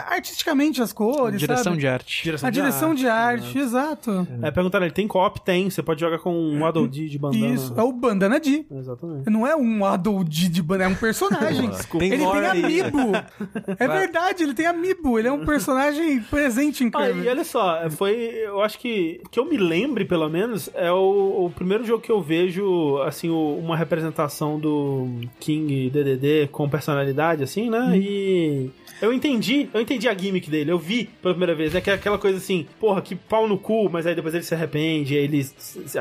artisticamente 0.07 0.81
as 0.81 0.91
cores, 0.93 1.39
Direção 1.39 1.63
sabe? 1.65 1.77
de 1.77 1.87
arte. 1.87 2.31
A 2.43 2.49
direção 2.49 2.93
de 2.93 3.07
arte, 3.07 3.46
exato. 3.55 4.27
É, 4.41 4.51
perguntaram 4.51 4.85
ele, 4.85 4.93
tem 4.93 5.07
co-op? 5.07 5.39
Tem, 5.41 5.69
você 5.69 5.83
pode 5.83 5.99
jogar 6.01 6.19
com 6.19 6.33
um 6.33 6.59
Waddle 6.59 6.87
Dee 6.87 7.09
de 7.09 7.17
bandana. 7.19 7.47
Isso, 7.53 7.73
é 7.77 7.83
o 7.83 7.91
Bandana 7.91 8.39
D. 8.39 8.65
Exatamente. 8.71 9.29
Não 9.29 9.45
é 9.45 9.55
um 9.55 9.85
Adol 9.85 10.23
D 10.23 10.47
de 10.49 10.61
bandana, 10.61 10.91
é 10.91 10.93
um 10.93 10.97
personagem. 10.97 11.69
Tem 11.99 12.11
ele 12.13 12.25
tem 12.25 12.45
amiibo. 12.45 12.97
É 13.79 13.87
verdade, 13.87 14.43
ele 14.43 14.53
tem 14.53 14.65
amiibo. 14.65 15.17
Ele 15.19 15.27
é 15.27 15.31
um 15.31 15.45
personagem 15.45 16.19
presente 16.21 16.83
em 16.83 16.87
Ah, 16.93 17.05
Kirby. 17.05 17.21
e 17.25 17.27
olha 17.29 17.43
só, 17.43 17.89
foi. 17.91 18.13
Eu 18.15 18.61
acho 18.61 18.79
que. 18.79 19.21
Que 19.29 19.39
eu 19.39 19.45
me 19.45 19.57
lembre, 19.57 20.05
pelo 20.05 20.27
menos, 20.29 20.69
é 20.73 20.91
o, 20.91 21.45
o 21.45 21.51
primeiro 21.53 21.85
jogo 21.85 22.01
que 22.01 22.11
eu 22.11 22.21
vejo, 22.21 22.97
assim, 23.05 23.29
o- 23.29 23.57
uma 23.57 23.75
representação 23.77 24.59
do 24.59 25.07
King 25.39 25.89
DDD 25.89 26.47
com 26.51 26.67
personalidade, 26.69 27.43
assim, 27.43 27.69
né? 27.69 27.97
E. 27.97 28.69
Eu 28.99 29.13
entendi, 29.13 29.69
eu 29.75 29.79
entendi 29.79 30.09
a 30.09 30.17
gimmick 30.17 30.49
dele, 30.49 30.71
eu 30.71 30.79
vi 30.79 31.07
pela 31.21 31.31
primeira 31.35 31.53
vez. 31.53 31.75
É 31.75 31.81
que 31.81 31.87
é 31.89 31.93
aquela 31.93 32.17
coisa 32.17 32.37
assim, 32.39 32.65
porra, 32.79 32.99
que 32.99 33.15
pau 33.15 33.36
no 33.45 33.57
cu, 33.57 33.89
mas 33.91 34.07
aí 34.07 34.15
depois 34.15 34.33
ele 34.33 34.43
se 34.45 34.55
arrepende, 34.55 35.17
aí 35.17 35.25
ele 35.25 35.45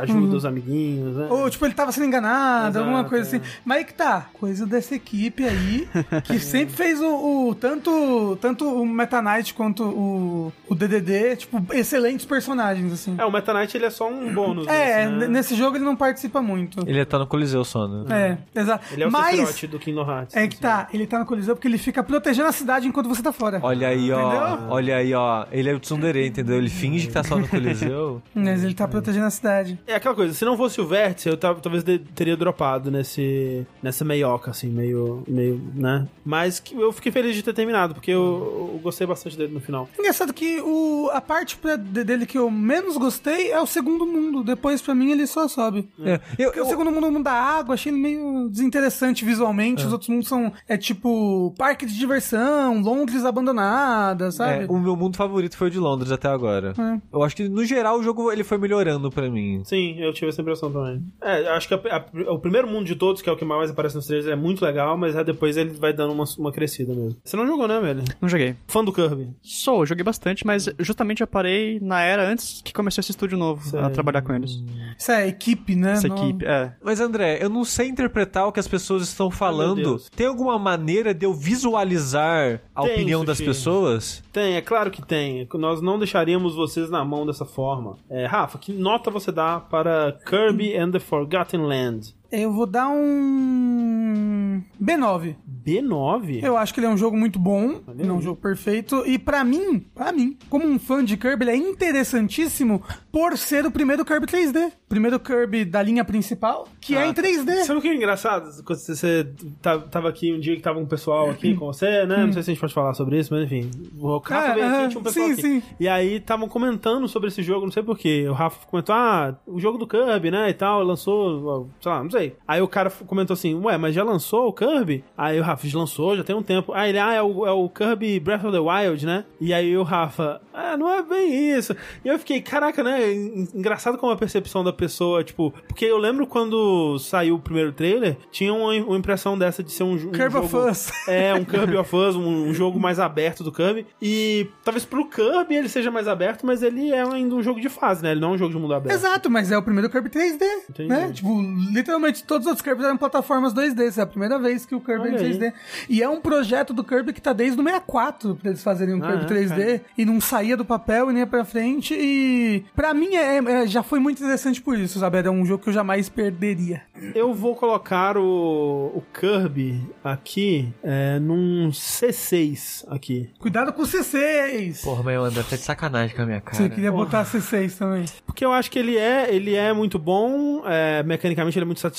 ajuda 0.01 0.37
os 0.37 0.45
amiguinhos, 0.45 1.17
né? 1.17 1.27
Ou, 1.29 1.51
tipo, 1.51 1.65
ele 1.67 1.75
tava 1.75 1.91
sendo 1.91 2.07
enganado, 2.07 2.69
Exato, 2.69 2.79
alguma 2.85 3.05
coisa 3.05 3.25
é. 3.37 3.39
assim. 3.41 3.49
Mas 3.65 3.79
aí 3.79 3.85
que 3.85 3.95
tá, 3.95 4.29
coisa 4.33 4.65
dessa 4.65 4.95
equipe 4.95 5.45
aí, 5.45 5.89
que 6.25 6.39
sempre 6.41 6.75
fez 6.77 7.01
o, 7.01 7.49
o- 7.49 7.55
tanto, 7.55 8.39
tanto 8.41 8.65
o 8.65 8.87
Meta 8.87 9.21
Knight 9.21 9.53
quanto 9.55 9.83
o, 9.83 10.53
o 10.69 10.75
DDD, 10.75 11.37
tipo, 11.37 11.63
excelentes 11.75 12.25
personagens, 12.25 12.93
assim. 12.93 13.17
É, 13.19 13.25
o 13.25 13.31
Meta 13.33 13.53
Knight 13.53 13.77
ele 13.77 13.87
é 13.87 13.91
só 13.91 14.09
um 14.09 14.33
bônus. 14.33 14.67
É, 14.69 15.05
desse, 15.07 15.11
né? 15.11 15.27
n- 15.27 15.29
nesse 15.33 15.55
jogo 15.57 15.77
ele 15.77 15.85
não 15.85 15.97
participa 15.97 16.41
muito. 16.41 16.89
Ele 16.89 17.05
tá 17.05 17.19
no 17.19 17.27
Coliseu 17.27 17.65
só, 17.65 17.89
né? 17.89 18.39
É, 18.55 18.61
exato. 18.61 18.85
Ele 18.93 19.03
é 19.03 19.09
o 19.09 19.11
Mas 19.11 19.61
do 19.67 19.79
Kingdom 19.79 20.09
Hearts. 20.09 20.37
é 20.37 20.47
que 20.47 20.57
tá, 20.57 20.89
ele 20.93 21.07
tá 21.07 21.19
no 21.19 21.27
Coliseu 21.27 21.57
porque 21.57 21.67
ele 21.67 21.79
fica 21.79 22.03
protegendo 22.03 22.49
a 22.49 22.53
cidade 22.53 22.87
enquanto 22.87 23.09
você 23.09 23.23
tá 23.23 23.33
fora. 23.33 23.59
Olha 23.63 23.89
aí, 23.89 24.13
ó. 24.13 24.21
Entendeu? 24.21 24.67
Olha 24.71 24.97
aí, 24.97 25.15
ó. 25.15 25.47
Ele 25.51 25.71
é 25.71 25.75
o 25.75 25.81
Tsundere, 25.81 26.27
entendeu? 26.27 26.57
Ele 26.59 26.69
finge 26.69 27.07
que 27.09 27.13
tá 27.13 27.23
só 27.27 27.37
no 27.39 27.49
Coliseu. 27.49 28.23
Mas 28.35 28.65
ele 28.65 28.75
tá 28.75 28.87
protegendo 28.89 29.27
a 29.27 29.31
cidade. 29.31 29.79
É 29.87 29.95
aquela 29.95 30.15
coisa, 30.15 30.33
se 30.35 30.45
não 30.45 30.57
fosse 30.57 30.81
o 30.81 30.87
vértice, 30.87 31.29
eu 31.29 31.37
tava- 31.37 31.61
talvez 31.61 31.85
teria 32.15 32.37
dropado 32.37 32.91
nesse, 32.91 33.67
nessa 33.83 34.05
meioca, 34.05 34.51
assim, 34.51 34.69
meio, 34.69 35.23
meio, 35.27 35.61
né? 35.75 36.07
Mas 36.25 36.61
que 36.61 36.75
eu 36.75 36.93
fiquei 36.93 37.11
feliz 37.13 37.35
de 37.35 37.43
ter 37.43 37.53
terminado, 37.53 37.95
porque 37.95 38.11
eu, 38.11 38.71
eu 38.75 38.81
gostei 38.83 39.07
bastante 39.07 39.37
dele 39.37 39.53
no 39.55 39.61
final. 39.61 39.89
Engraçado 39.99 40.33
que 40.33 40.61
o, 40.61 41.11
a 41.13 41.21
parte 41.21 41.57
pra- 41.57 41.77
de- 41.77 42.05
dele 42.05 42.27
que 42.27 42.39
eu 42.39 42.51
menos 42.51 42.97
gostei 42.97 43.51
é 43.51 43.61
o 43.61 43.67
segundo 43.67 44.07
mundo. 44.07 44.43
Depois, 44.45 44.81
pra 44.83 44.95
mim, 44.95 45.11
ele 45.11 45.27
só 45.27 45.49
sobe. 45.49 45.89
É, 46.03 46.21
eu, 46.39 46.47
Porque 46.51 46.61
o 46.61 46.67
segundo 46.67 46.91
mundo, 46.91 47.07
o 47.09 47.13
mundo 47.13 47.25
da 47.25 47.33
água, 47.33 47.75
achei 47.75 47.91
ele 47.93 48.01
meio 48.01 48.49
desinteressante 48.49 49.25
visualmente. 49.25 49.85
Os 49.87 49.93
outros 49.93 50.09
mundos 50.09 50.29
são, 50.29 50.53
é 50.69 50.77
tipo, 50.77 51.55
parque 51.59 51.87
de 51.87 51.97
diversão, 51.97 52.81
Londres 52.81 53.25
abandonada, 53.25 54.31
sabe? 54.31 54.65
É, 54.65 54.67
o 54.69 54.79
meu 54.79 54.97
mundo 54.97 55.17
favorito 55.17 55.57
foi 55.57 55.69
o 55.69 55.71
de 55.71 55.79
Londres 55.79 56.11
até 56.13 56.29
agora. 56.29 56.73
É. 57.17 57.19
Eu 57.19 57.23
acho 57.23 57.35
que, 57.37 57.49
no 57.49 57.65
geral, 57.65 57.99
o 57.99 58.03
jogo 58.03 58.31
ele 58.31 58.45
foi 58.45 58.59
melhorando 58.59 59.11
pra 59.11 59.29
mim. 59.31 59.63
Sim, 59.65 59.97
eu 59.99 60.13
tive 60.13 60.29
essa 60.29 60.43
impressão 60.43 60.71
também. 60.71 61.03
É, 61.23 61.49
acho 61.49 61.67
que 61.69 61.75
a- 61.75 61.81
a- 61.97 62.33
o 62.33 62.39
primeiro 62.39 62.69
mundo 62.69 62.85
de 62.87 62.95
todos, 62.95 63.23
que 63.23 63.29
é 63.29 63.33
o 63.33 63.37
que 63.37 63.45
mais 63.45 63.71
aparece 63.71 63.97
nos 63.97 64.07
trailers, 64.07 64.31
é 64.31 64.37
muito 64.37 64.65
legal, 64.65 64.97
mas 64.97 65.17
aí 65.17 65.25
depois 65.25 65.57
ele 65.57 65.71
vai 65.71 65.93
dando 65.93 66.13
uma, 66.13 66.25
uma 66.39 66.53
crescida 66.53 66.95
mesmo. 66.95 67.17
Você 67.25 67.37
não 67.37 67.47
jogou, 67.47 67.67
né, 67.67 67.81
velho? 67.81 68.03
Não 68.21 68.29
joguei. 68.29 68.55
Fã 68.69 68.85
do 68.85 68.93
Kirby. 68.93 69.29
Sou, 69.43 69.85
joguei 69.87 70.05
bastante, 70.05 70.47
mas 70.47 70.69
justamente 70.79 71.21
eu 71.21 71.27
parei 71.27 71.79
na 71.81 72.03
era 72.03 72.29
antes 72.29 72.61
que 72.63 72.73
começou 72.73 73.01
esse 73.01 73.11
estúdio 73.11 73.39
novo 73.39 73.67
Sei. 73.69 73.81
a 73.81 73.89
trabalhar 73.91 74.23
com 74.23 74.35
eles. 74.35 74.63
Isso 74.99 75.11
é 75.13 75.27
equipe, 75.27 75.75
né? 75.75 75.93
Essa 75.93 76.09
Não- 76.09 76.17
equipe, 76.17 76.45
é. 76.45 76.73
Mas, 76.83 77.01
André, 77.01 77.39
eu 77.43 77.49
não 77.49 77.65
sei 77.65 77.89
interpretar 77.89 78.47
o 78.47 78.53
que 78.53 78.61
as 78.61 78.69
pessoas 78.69 79.03
estão 79.03 79.31
falando. 79.31 79.77
Deus. 79.77 80.11
Tem 80.15 80.27
alguma 80.27 80.59
maneira 80.59 81.15
de 81.15 81.25
eu 81.27 81.33
visualizar 81.35 82.61
a 82.75 82.83
Tem, 82.83 82.93
opinião 82.93 83.25
das 83.25 83.39
Sushi. 83.39 83.49
pessoas? 83.49 84.23
Tem, 84.33 84.55
é 84.57 84.61
claro 84.61 84.91
que 84.91 85.01
tem. 85.03 85.47
Nós 85.55 85.81
não 85.81 85.99
deixaríamos 85.99 86.55
vocês 86.55 86.91
na 86.91 87.05
mão 87.07 87.27
dessa 87.27 87.45
forma. 87.45 87.97
É, 88.09 88.27
Rafa, 88.27 88.59
que 88.59 88.73
nota 88.73 89.11
você 89.11 89.31
dá 89.31 89.61
para 89.61 90.19
Kirby 90.27 90.77
and 90.77 90.91
the 90.91 90.99
Forgotten 90.99 91.63
Land? 91.63 92.16
Eu 92.31 92.53
vou 92.53 92.67
dar 92.67 92.89
um. 92.89 94.63
B9. 94.83 95.37
B9? 95.67 96.43
Eu 96.43 96.57
acho 96.57 96.73
que 96.73 96.81
ele 96.81 96.87
é 96.87 96.91
um 96.91 96.97
jogo 96.97 97.17
muito 97.17 97.39
bom, 97.39 97.81
Olha 97.87 98.05
não 98.05 98.15
é 98.17 98.19
um 98.19 98.23
jogo 98.23 98.41
perfeito. 98.41 99.03
E 99.07 99.19
pra 99.19 99.43
mim, 99.45 99.81
pra 99.95 100.13
mim, 100.13 100.37
como 100.49 100.65
um 100.67 100.79
fã 100.79 101.05
de 101.05 101.17
Kirby, 101.17 101.45
ele 101.45 101.51
é 101.51 101.57
interessantíssimo 101.57 102.83
por 103.11 103.37
ser 103.37 103.67
o 103.67 103.71
primeiro 103.71 104.05
Kirby 104.05 104.27
3D. 104.27 104.73
Primeiro 104.89 105.19
Kirby 105.19 105.65
da 105.65 105.83
linha 105.83 106.05
principal, 106.05 106.69
que 106.81 106.95
é 106.97 107.07
em 107.07 107.13
3D. 107.13 107.65
Sabe 107.65 107.79
o 107.79 107.83
que 107.83 107.89
é 107.89 107.95
engraçado? 107.95 108.63
Quando 108.65 108.79
você, 108.79 109.27
tá- 109.61 109.79
tava 109.79 110.09
aqui 110.09 110.33
um 110.33 110.39
dia 110.39 110.55
que 110.55 110.63
tava 110.63 110.79
um 110.79 110.87
pessoal 110.87 111.31
aqui 111.31 111.55
com 111.57 111.67
você, 111.67 112.07
né? 112.07 112.25
Não 112.25 112.33
sei 112.33 112.43
se 112.43 112.51
a 112.51 112.55
gente 112.55 112.61
pode 112.61 112.75
falar 112.75 112.95
sobre 112.95 113.19
isso, 113.19 113.35
mas 113.35 113.45
enfim. 113.45 113.69
O 113.99 114.19
Rafa 114.19 114.37
Ah, 114.37 114.55
veio 114.55 114.67
aqui 114.67 114.77
ah, 114.85 114.89
tinha 114.89 115.01
um 115.01 115.03
pessoal 115.03 115.27
sim, 115.27 115.33
aqui. 115.33 115.43
sim. 115.43 115.63
E 115.81 115.89
aí 115.89 116.15
estavam 116.17 116.49
comentando 116.49 117.09
sobre 117.09 117.29
esse 117.29 117.43
jogo, 117.43 117.65
não 117.67 117.73
sei 117.73 117.83
porquê. 117.83 118.27
O 118.29 118.33
Rafa 118.33 118.65
comentou, 118.67 118.95
ah, 118.95 119.35
o 119.47 119.59
jogo 119.59 119.79
do 119.79 119.87
Kirby, 119.87 120.31
né? 120.31 120.49
E 120.51 120.55
tal, 120.55 120.83
lançou, 120.85 121.69
sei 121.81 121.91
lá, 121.91 122.03
não 122.05 122.11
sei. 122.11 122.16
Aí 122.47 122.61
o 122.63 122.69
cara 122.69 122.91
comentou 123.07 123.35
assim, 123.35 123.55
ué, 123.55 123.77
mas 123.79 123.95
já 123.95 124.03
lançou 124.05 124.49
o 124.49 124.53
Kirby? 124.53 125.05
Aí 125.17 125.39
o 125.39 125.43
Rafa, 125.43 125.67
já 125.69 125.79
lançou, 125.79 126.17
já 126.17 126.25
tem 126.25 126.35
um 126.37 126.43
tempo. 126.43 126.73
Aí 126.73 126.91
ele, 126.91 126.99
ah, 126.99 127.13
é 127.13 127.23
o, 127.23 127.47
é 127.47 127.51
o 127.53 127.69
Kirby 127.69 128.19
Breath 128.21 128.45
of 128.45 128.53
the 128.53 128.59
Wild, 128.59 129.05
né? 129.07 129.25
E 129.41 129.53
aí 129.53 129.77
o 129.77 129.83
Rafa, 129.83 130.41
ah, 130.55 130.77
não 130.77 130.89
é 130.93 131.03
bem 131.03 131.57
isso. 131.57 131.75
E 132.05 132.09
eu 132.09 132.19
fiquei, 132.19 132.41
caraca, 132.41 132.83
né? 132.83 133.13
En- 133.13 133.49
Engraçado 133.55 133.99
como 133.99 134.13
a 134.13 134.17
percepção 134.17 134.63
da 134.65 134.73
pessoa, 134.73 135.23
tipo, 135.25 135.53
porque 135.69 135.85
eu 135.85 135.99
lembro 135.99 136.27
quando 136.27 136.99
saiu 136.99 137.37
o 137.37 137.39
primeiro 137.41 137.73
trailer, 137.73 138.17
tinha 138.31 138.53
uma, 138.53 138.73
uma 138.73 138.97
impressão 138.97 139.37
dessa 139.39 139.63
de 139.63 139.71
ser 139.73 139.83
um, 139.85 139.93
um 139.95 140.11
Kirby 140.13 140.33
jogo... 140.33 140.47
of 140.47 140.57
Us. 140.57 140.91
É, 141.09 141.33
um 141.35 141.45
Kirby 141.45 141.77
of 141.77 141.95
Us, 141.95 142.17
um, 142.17 142.49
um 142.49 142.55
jogo 142.55 142.79
mais 142.81 142.99
aberto 142.99 143.43
do 143.45 143.53
Kirby. 143.53 143.87
E 144.03 144.49
talvez 144.65 144.85
pro 144.85 145.09
Kirby 145.09 145.55
ele 145.55 145.69
seja 145.69 145.91
mais 145.91 146.09
aberto, 146.09 146.45
mas 146.45 146.63
ele 146.63 146.91
é 146.91 147.03
ainda 147.03 147.35
um 147.35 147.43
jogo 147.43 147.61
de 147.61 147.69
fase, 147.69 148.03
né? 148.03 148.11
Ele 148.13 148.21
não 148.21 148.31
é 148.31 148.33
um 148.33 148.39
jogo 148.39 148.53
de 148.55 148.59
mundo 148.59 148.75
aberto. 148.75 148.95
Exato, 148.95 149.31
mas 149.31 149.51
é 149.53 149.57
o 149.59 149.63
primeiro 149.63 149.89
Kirby 149.91 150.09
3D, 150.09 150.43
Entendi. 150.71 150.89
né? 150.89 151.11
Tipo, 151.13 151.41
literalmente 151.73 152.06
todos 152.13 152.47
os 152.47 152.51
outros 152.51 152.63
Kirby 152.63 152.85
eram 152.85 152.97
plataformas 152.97 153.53
2D, 153.55 153.81
essa 153.89 154.01
é 154.01 154.05
a 154.05 154.07
primeira 154.07 154.39
vez 154.39 154.65
que 154.67 154.75
o 154.75 154.81
Kirby 154.81 155.09
é 155.09 155.11
em 155.11 155.15
Olha 155.15 155.27
aí. 155.27 155.39
3D. 155.39 155.53
E 155.89 156.03
é 156.03 156.09
um 156.09 156.21
projeto 156.21 156.73
do 156.73 156.83
Kirby 156.85 157.13
que 157.13 157.21
tá 157.21 157.33
desde 157.33 157.61
o 157.61 157.65
64 157.65 158.37
pra 158.37 158.51
eles 158.51 158.63
fazerem 158.63 158.95
um 158.95 159.05
Ah, 159.05 159.19
Kirby 159.19 159.25
é, 159.25 159.27
3D 159.47 159.81
e 159.99 160.05
não 160.05 160.21
saía 160.21 160.57
do 160.57 160.65
papel 160.65 161.11
e 161.11 161.13
nem 161.13 161.21
ia 161.21 161.27
pra 161.27 161.45
frente 161.45 161.95
e 161.95 162.65
pra 162.75 162.93
mim 162.95 163.15
é, 163.15 163.39
é- 163.39 163.67
já 163.67 163.83
foi 163.83 163.99
muito 163.99 164.23
interessante 164.23 164.61
por 164.61 164.79
isso, 164.79 164.99
sabe? 164.99 165.19
Era 165.19 165.31
um 165.31 165.45
jogo 165.45 165.63
que 165.63 165.69
eu 165.69 165.73
jamais 165.75 166.09
perderia. 166.09 166.83
Eu 167.15 167.33
vou 167.35 167.55
colocar 167.55 168.17
o, 168.17 168.93
o 168.95 169.03
Kirby 169.13 169.83
aqui 170.03 170.73
é, 170.83 171.19
num 171.19 171.71
C6 171.71 172.85
aqui. 172.89 173.31
Cuidado 173.39 173.73
com 173.73 173.83
o 173.83 173.87
C6. 173.87 174.83
Porra, 174.83 175.03
mas 175.03 175.19
o 175.19 175.23
André 175.23 175.43
tá 175.43 175.57
de 175.57 175.63
sacanagem 175.63 176.15
com 176.17 176.23
a 176.23 176.27
minha 176.27 176.41
cara. 176.41 176.57
Você 176.57 176.69
queria 176.69 176.93
botar 176.93 177.25
C6 177.25 177.77
também. 177.79 178.05
Porque 178.25 178.45
eu 178.45 178.53
acho 178.53 178.71
que 178.71 178.79
ele 178.79 178.97
é, 178.97 179.35
ele 179.35 179.55
é 179.55 179.73
muito 179.73 179.99
bom, 179.99 180.63
é, 180.67 181.03
mecanicamente 181.03 181.59
ele 181.59 181.65
é 181.65 181.67
muito 181.67 181.81
satisfatório. 181.81 181.96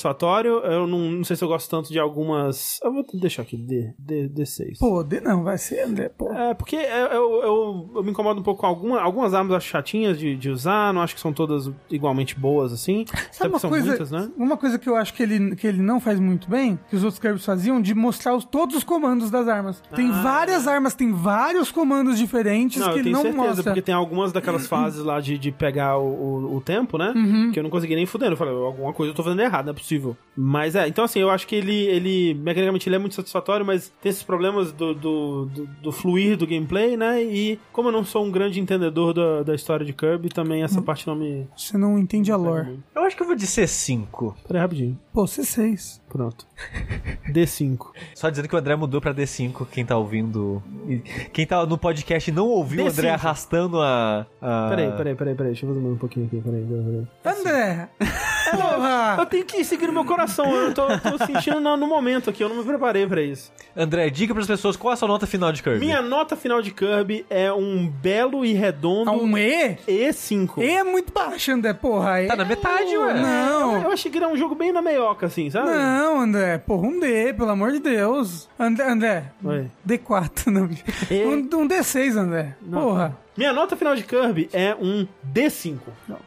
Eu 0.64 0.86
não, 0.86 0.98
não 1.10 1.24
sei 1.24 1.36
se 1.36 1.42
eu 1.44 1.48
gosto 1.48 1.68
tanto 1.68 1.90
de 1.92 1.98
algumas. 1.98 2.78
Eu 2.82 2.92
vou 2.92 3.04
deixar 3.14 3.42
aqui, 3.42 3.56
D, 3.56 3.92
D, 3.98 4.28
D6. 4.28 4.78
Pô, 4.78 5.02
de, 5.02 5.20
não, 5.20 5.42
vai 5.42 5.58
ser 5.58 5.80
André, 5.82 6.08
pô. 6.08 6.32
É, 6.32 6.54
porque 6.54 6.76
eu, 6.76 6.82
eu, 6.82 7.42
eu, 7.42 7.90
eu 7.96 8.02
me 8.04 8.10
incomodo 8.10 8.40
um 8.40 8.42
pouco 8.42 8.60
com 8.60 8.66
alguma, 8.66 9.00
algumas 9.00 9.34
armas 9.34 9.56
acho 9.56 9.68
chatinhas 9.68 10.18
de, 10.18 10.36
de 10.36 10.50
usar, 10.50 10.92
não 10.92 11.02
acho 11.02 11.14
que 11.14 11.20
são 11.20 11.32
todas 11.32 11.70
igualmente 11.90 12.38
boas 12.38 12.72
assim. 12.72 13.04
Sabe 13.32 13.50
uma 13.50 13.58
são 13.58 13.70
coisa, 13.70 13.86
muitas, 13.88 14.10
né? 14.10 14.30
uma 14.36 14.56
coisa 14.56 14.78
que 14.78 14.88
eu 14.88 14.96
acho 14.96 15.14
que 15.14 15.22
ele, 15.22 15.54
que 15.56 15.66
ele 15.66 15.82
não 15.82 16.00
faz 16.00 16.18
muito 16.20 16.48
bem, 16.48 16.78
que 16.88 16.96
os 16.96 17.02
outros 17.04 17.20
Kirby 17.20 17.38
faziam, 17.38 17.80
de 17.80 17.94
mostrar 17.94 18.34
os, 18.34 18.44
todos 18.44 18.76
os 18.76 18.84
comandos 18.84 19.30
das 19.30 19.48
armas. 19.48 19.82
Tem 19.94 20.08
Ah. 20.10 20.22
várias 20.22 20.66
armas, 20.66 20.94
tem 20.94 21.12
vários 21.12 21.70
comandos 21.70 22.18
diferentes 22.18 22.80
Não, 22.80 22.92
que 22.92 22.98
ele 23.00 23.10
não 23.10 23.22
certeza, 23.22 23.42
mostra. 23.46 23.62
porque 23.64 23.82
tem 23.82 23.94
algumas 23.94 24.32
daquelas 24.32 24.66
fases 24.66 25.02
lá 25.02 25.20
de, 25.20 25.38
de 25.38 25.50
pegar 25.52 25.98
o, 25.98 26.06
o, 26.06 26.56
o 26.56 26.60
tempo, 26.60 26.98
né? 26.98 27.12
Uhum. 27.14 27.50
Que 27.52 27.58
eu 27.58 27.62
não 27.62 27.70
consegui 27.70 27.94
nem 27.94 28.06
fudendo. 28.06 28.32
Eu 28.32 28.36
falei, 28.36 28.54
alguma 28.54 28.92
coisa 28.92 29.10
eu 29.12 29.14
tô 29.16 29.22
fazendo 29.22 29.40
errado, 29.40 29.66
não 29.66 29.72
é 29.72 29.74
possível. 29.88 30.16
Mas 30.36 30.76
é, 30.76 30.86
então 30.86 31.04
assim, 31.04 31.18
eu 31.18 31.30
acho 31.30 31.46
que 31.46 31.56
ele, 31.56 31.74
ele 31.86 32.34
mecanicamente 32.34 32.88
ele 32.88 32.94
é 32.94 32.98
muito 32.98 33.14
satisfatório, 33.14 33.66
mas 33.66 33.92
tem 34.00 34.10
esses 34.10 34.22
problemas 34.22 34.70
do, 34.70 34.94
do, 34.94 35.46
do, 35.46 35.66
do 35.82 35.92
fluir 35.92 36.36
do 36.36 36.46
gameplay, 36.46 36.96
né? 36.96 37.22
E 37.22 37.58
como 37.72 37.88
eu 37.88 37.92
não 37.92 38.04
sou 38.04 38.24
um 38.24 38.30
grande 38.30 38.60
entendedor 38.60 39.12
da, 39.12 39.42
da 39.42 39.54
história 39.54 39.84
de 39.84 39.92
Kirby, 39.92 40.28
também 40.28 40.62
essa 40.62 40.80
parte 40.80 41.06
não 41.06 41.16
me. 41.16 41.48
Você 41.56 41.76
não 41.76 41.98
entende 41.98 42.30
a 42.30 42.36
lore. 42.36 42.78
Eu 42.94 43.02
acho 43.02 43.16
que 43.16 43.22
eu 43.22 43.26
vou 43.26 43.34
de 43.34 43.46
C5. 43.46 44.34
Peraí, 44.46 44.60
rapidinho. 44.60 44.98
Pô, 45.12 45.24
C6. 45.24 46.00
Pronto. 46.08 46.46
D5. 47.32 47.88
Só 48.14 48.30
dizendo 48.30 48.48
que 48.48 48.54
o 48.54 48.58
André 48.58 48.76
mudou 48.76 49.00
pra 49.00 49.12
D5, 49.12 49.66
quem 49.70 49.84
tá 49.84 49.96
ouvindo. 49.96 50.62
Quem 51.32 51.46
tá 51.46 51.66
no 51.66 51.76
podcast 51.76 52.30
e 52.30 52.32
não 52.32 52.46
ouviu 52.46 52.84
o 52.84 52.88
D5. 52.88 52.92
André 52.92 53.10
arrastando 53.10 53.80
a. 53.80 54.26
a... 54.40 54.68
Peraí, 54.68 54.92
peraí, 54.92 55.14
peraí, 55.16 55.34
peraí. 55.34 55.52
Deixa 55.52 55.66
eu 55.66 55.74
fazer 55.74 55.84
um 55.84 55.96
pouquinho 55.96 56.26
aqui. 56.26 56.40
Peraí, 56.40 56.64
peraí. 56.64 57.38
André! 57.38 57.88
Eu 58.52 58.58
Porra! 58.58 59.26
tenho 59.26 59.44
que 59.44 59.62
seguir 59.64 59.88
o 59.88 59.92
meu 59.92 60.04
coração. 60.04 60.54
Eu 60.54 60.74
tô, 60.74 60.86
tô 60.98 61.18
sentindo 61.26 61.60
no, 61.60 61.76
no 61.76 61.86
momento 61.86 62.30
aqui. 62.30 62.42
Eu 62.42 62.48
não 62.48 62.56
me 62.56 62.64
preparei 62.64 63.06
pra 63.06 63.20
isso. 63.22 63.52
André, 63.76 64.10
diga 64.10 64.34
pras 64.34 64.46
pessoas 64.46 64.76
qual 64.76 64.92
é 64.92 64.94
a 64.94 64.96
sua 64.96 65.08
nota 65.08 65.26
final 65.26 65.52
de 65.52 65.62
Kirby. 65.62 65.78
Minha 65.80 66.00
nota 66.02 66.34
final 66.36 66.60
de 66.62 66.70
Kirby 66.70 67.24
é 67.30 67.52
um 67.52 67.86
belo 67.88 68.44
e 68.44 68.52
redondo 68.52 69.10
Ah, 69.10 69.14
um 69.14 69.36
E? 69.38 69.76
E5. 69.86 70.58
E 70.58 70.70
é 70.70 70.82
muito 70.84 71.12
baixo, 71.12 71.52
André, 71.52 71.72
porra. 71.74 72.22
E 72.22 72.26
Tá 72.26 72.36
na 72.36 72.44
metade, 72.44 72.92
é- 72.94 72.98
ué. 72.98 73.14
Não. 73.14 73.82
Eu 73.82 73.90
achei 73.92 74.10
que 74.10 74.18
era 74.18 74.28
um 74.28 74.36
jogo 74.36 74.54
bem 74.54 74.72
na 74.72 74.82
meioca, 74.82 75.26
assim, 75.26 75.50
sabe? 75.50 75.68
Não, 75.70 76.20
André, 76.20 76.58
porra, 76.58 76.86
um 76.88 76.98
D, 76.98 77.32
pelo 77.34 77.50
amor 77.50 77.70
de 77.72 77.78
Deus. 77.80 78.48
André, 78.58 78.84
André, 78.90 79.24
Oi. 79.44 79.66
D4, 79.86 80.46
não. 80.50 80.68
E- 81.10 81.24
Um, 81.24 81.62
um 81.62 81.68
D6, 81.68 82.16
André. 82.16 82.54
Porra. 82.70 83.16
Minha 83.38 83.52
nota 83.52 83.76
final 83.76 83.94
de 83.94 84.02
Kirby 84.02 84.50
é 84.52 84.74
um 84.74 85.06
D5. 85.32 85.78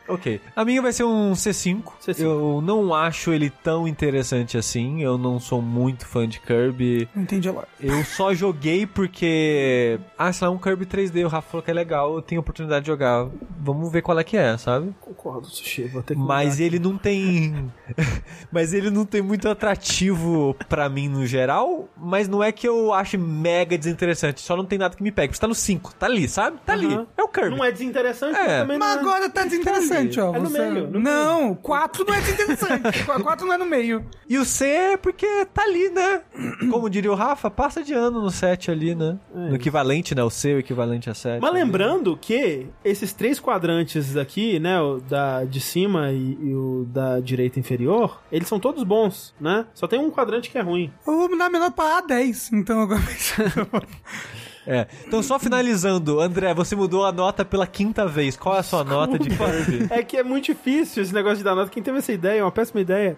Ok. 0.07 0.39
A 0.55 0.63
minha 0.63 0.81
vai 0.81 0.93
ser 0.93 1.03
um 1.03 1.33
C5. 1.33 1.83
C5. 2.01 2.21
Eu 2.21 2.61
não 2.63 2.95
acho 2.95 3.33
ele 3.33 3.49
tão 3.49 3.85
interessante 3.85 4.57
assim. 4.57 5.01
Eu 5.01 5.17
não 5.17 5.37
sou 5.37 5.61
muito 5.61 6.07
fã 6.07 6.25
de 6.25 6.39
Kirby. 6.39 7.09
Não 7.13 7.23
entendi 7.23 7.49
a 7.49 7.51
lore. 7.51 7.67
Eu 7.81 8.01
só 8.05 8.33
joguei 8.33 8.85
porque. 8.87 9.99
Ah, 10.17 10.31
sei 10.31 10.47
lá, 10.47 10.53
um 10.53 10.57
Kirby 10.57 10.85
3D. 10.85 11.25
O 11.25 11.27
Rafa 11.27 11.49
falou 11.49 11.61
que 11.61 11.69
é 11.69 11.73
legal. 11.73 12.15
Eu 12.15 12.21
tenho 12.21 12.39
oportunidade 12.39 12.85
de 12.85 12.87
jogar. 12.87 13.27
Vamos 13.59 13.91
ver 13.91 14.01
qual 14.01 14.17
é 14.17 14.23
que 14.23 14.37
é, 14.37 14.57
sabe? 14.57 14.95
Concordo, 15.01 15.47
Sushi. 15.47 15.89
Vou 15.89 16.01
ter 16.01 16.15
que 16.15 16.21
Mas 16.21 16.61
ele 16.61 16.79
não 16.79 16.97
tem. 16.97 17.69
mas 18.49 18.73
ele 18.73 18.89
não 18.89 19.05
tem 19.05 19.21
muito 19.21 19.49
atrativo 19.49 20.55
pra 20.69 20.87
mim 20.87 21.09
no 21.09 21.25
geral. 21.25 21.89
Mas 21.97 22.29
não 22.29 22.41
é 22.41 22.53
que 22.53 22.65
eu 22.65 22.93
ache 22.93 23.17
mega 23.17 23.77
desinteressante. 23.77 24.39
Só 24.39 24.55
não 24.55 24.63
tem 24.63 24.79
nada 24.79 24.95
que 24.95 25.03
me 25.03 25.11
pegue. 25.11 25.35
Você 25.35 25.41
tá 25.41 25.47
no 25.47 25.53
5, 25.53 25.93
tá 25.95 26.05
ali, 26.05 26.25
sabe? 26.29 26.57
Tá 26.65 26.71
ali. 26.71 27.00
Aham. 27.01 27.07
É 27.17 27.23
o 27.23 27.27
Kirby. 27.27 27.55
Não 27.55 27.63
é 27.63 27.71
desinteressante, 27.71 28.37
É. 28.37 28.43
mas 28.47 28.57
também 28.61 28.77
não 28.77 28.87
Mas 28.87 28.97
é... 28.97 28.99
agora 28.99 29.29
tá 29.29 29.43
desinteressante, 29.43 30.19
ó. 30.19 30.35
É 30.35 30.39
no 30.39 30.49
meio, 30.49 30.87
no 30.87 30.99
não, 30.99 31.55
4 31.55 32.05
não 32.05 32.13
é 32.13 32.21
desinteressante. 32.21 33.03
4 33.05 33.45
não 33.45 33.53
é 33.53 33.57
no 33.57 33.65
meio. 33.65 34.05
E 34.27 34.37
o 34.37 34.45
C 34.45 34.65
é 34.65 34.97
porque 34.97 35.45
tá 35.53 35.63
ali, 35.63 35.89
né? 35.89 36.21
Como 36.69 36.89
diria 36.89 37.11
o 37.11 37.15
Rafa, 37.15 37.49
passa 37.49 37.83
de 37.83 37.93
ano 37.93 38.21
no 38.21 38.29
7 38.31 38.71
ali, 38.71 38.95
né? 38.95 39.17
no 39.33 39.55
equivalente, 39.55 40.13
né? 40.15 40.23
O 40.23 40.29
C, 40.29 40.53
o 40.55 40.59
equivalente 40.59 41.09
a 41.09 41.13
7. 41.13 41.41
Mas 41.41 41.53
lembrando 41.53 42.17
que 42.17 42.67
esses 42.83 43.13
três 43.13 43.39
quadrantes 43.39 44.15
aqui, 44.17 44.59
né, 44.59 44.79
o 44.79 44.99
da 44.99 45.43
de 45.43 45.59
cima 45.59 46.11
e, 46.11 46.37
e 46.41 46.53
o 46.55 46.85
da 46.89 47.19
direita 47.19 47.59
inferior, 47.59 48.19
eles 48.31 48.47
são 48.47 48.59
todos 48.59 48.83
bons, 48.83 49.33
né? 49.39 49.65
Só 49.73 49.87
tem 49.87 49.99
um 49.99 50.09
quadrante 50.11 50.49
que 50.49 50.57
é 50.57 50.61
ruim. 50.61 50.91
Eu 51.05 51.27
vou 51.27 51.37
dar 51.37 51.49
menor 51.49 51.71
pra 51.71 52.01
A10, 52.01 52.49
então 52.53 52.81
agora. 52.81 53.01
É. 54.65 54.87
Então, 55.07 55.21
só 55.23 55.39
finalizando, 55.39 56.19
André, 56.19 56.53
você 56.53 56.75
mudou 56.75 57.05
a 57.05 57.11
nota 57.11 57.43
pela 57.43 57.65
quinta 57.65 58.05
vez. 58.05 58.35
Qual 58.37 58.55
é 58.55 58.59
a 58.59 58.63
sua 58.63 58.83
nota 58.83 59.17
de 59.17 59.29
Kirby? 59.29 59.87
É 59.89 60.03
que 60.03 60.17
é 60.17 60.23
muito 60.23 60.45
difícil 60.45 61.03
esse 61.03 61.13
negócio 61.13 61.37
de 61.37 61.43
dar 61.43 61.55
nota. 61.55 61.69
Quem 61.69 61.81
teve 61.81 61.97
essa 61.97 62.11
ideia, 62.11 62.39
é 62.39 62.43
uma 62.43 62.51
péssima 62.51 62.81
ideia. 62.81 63.15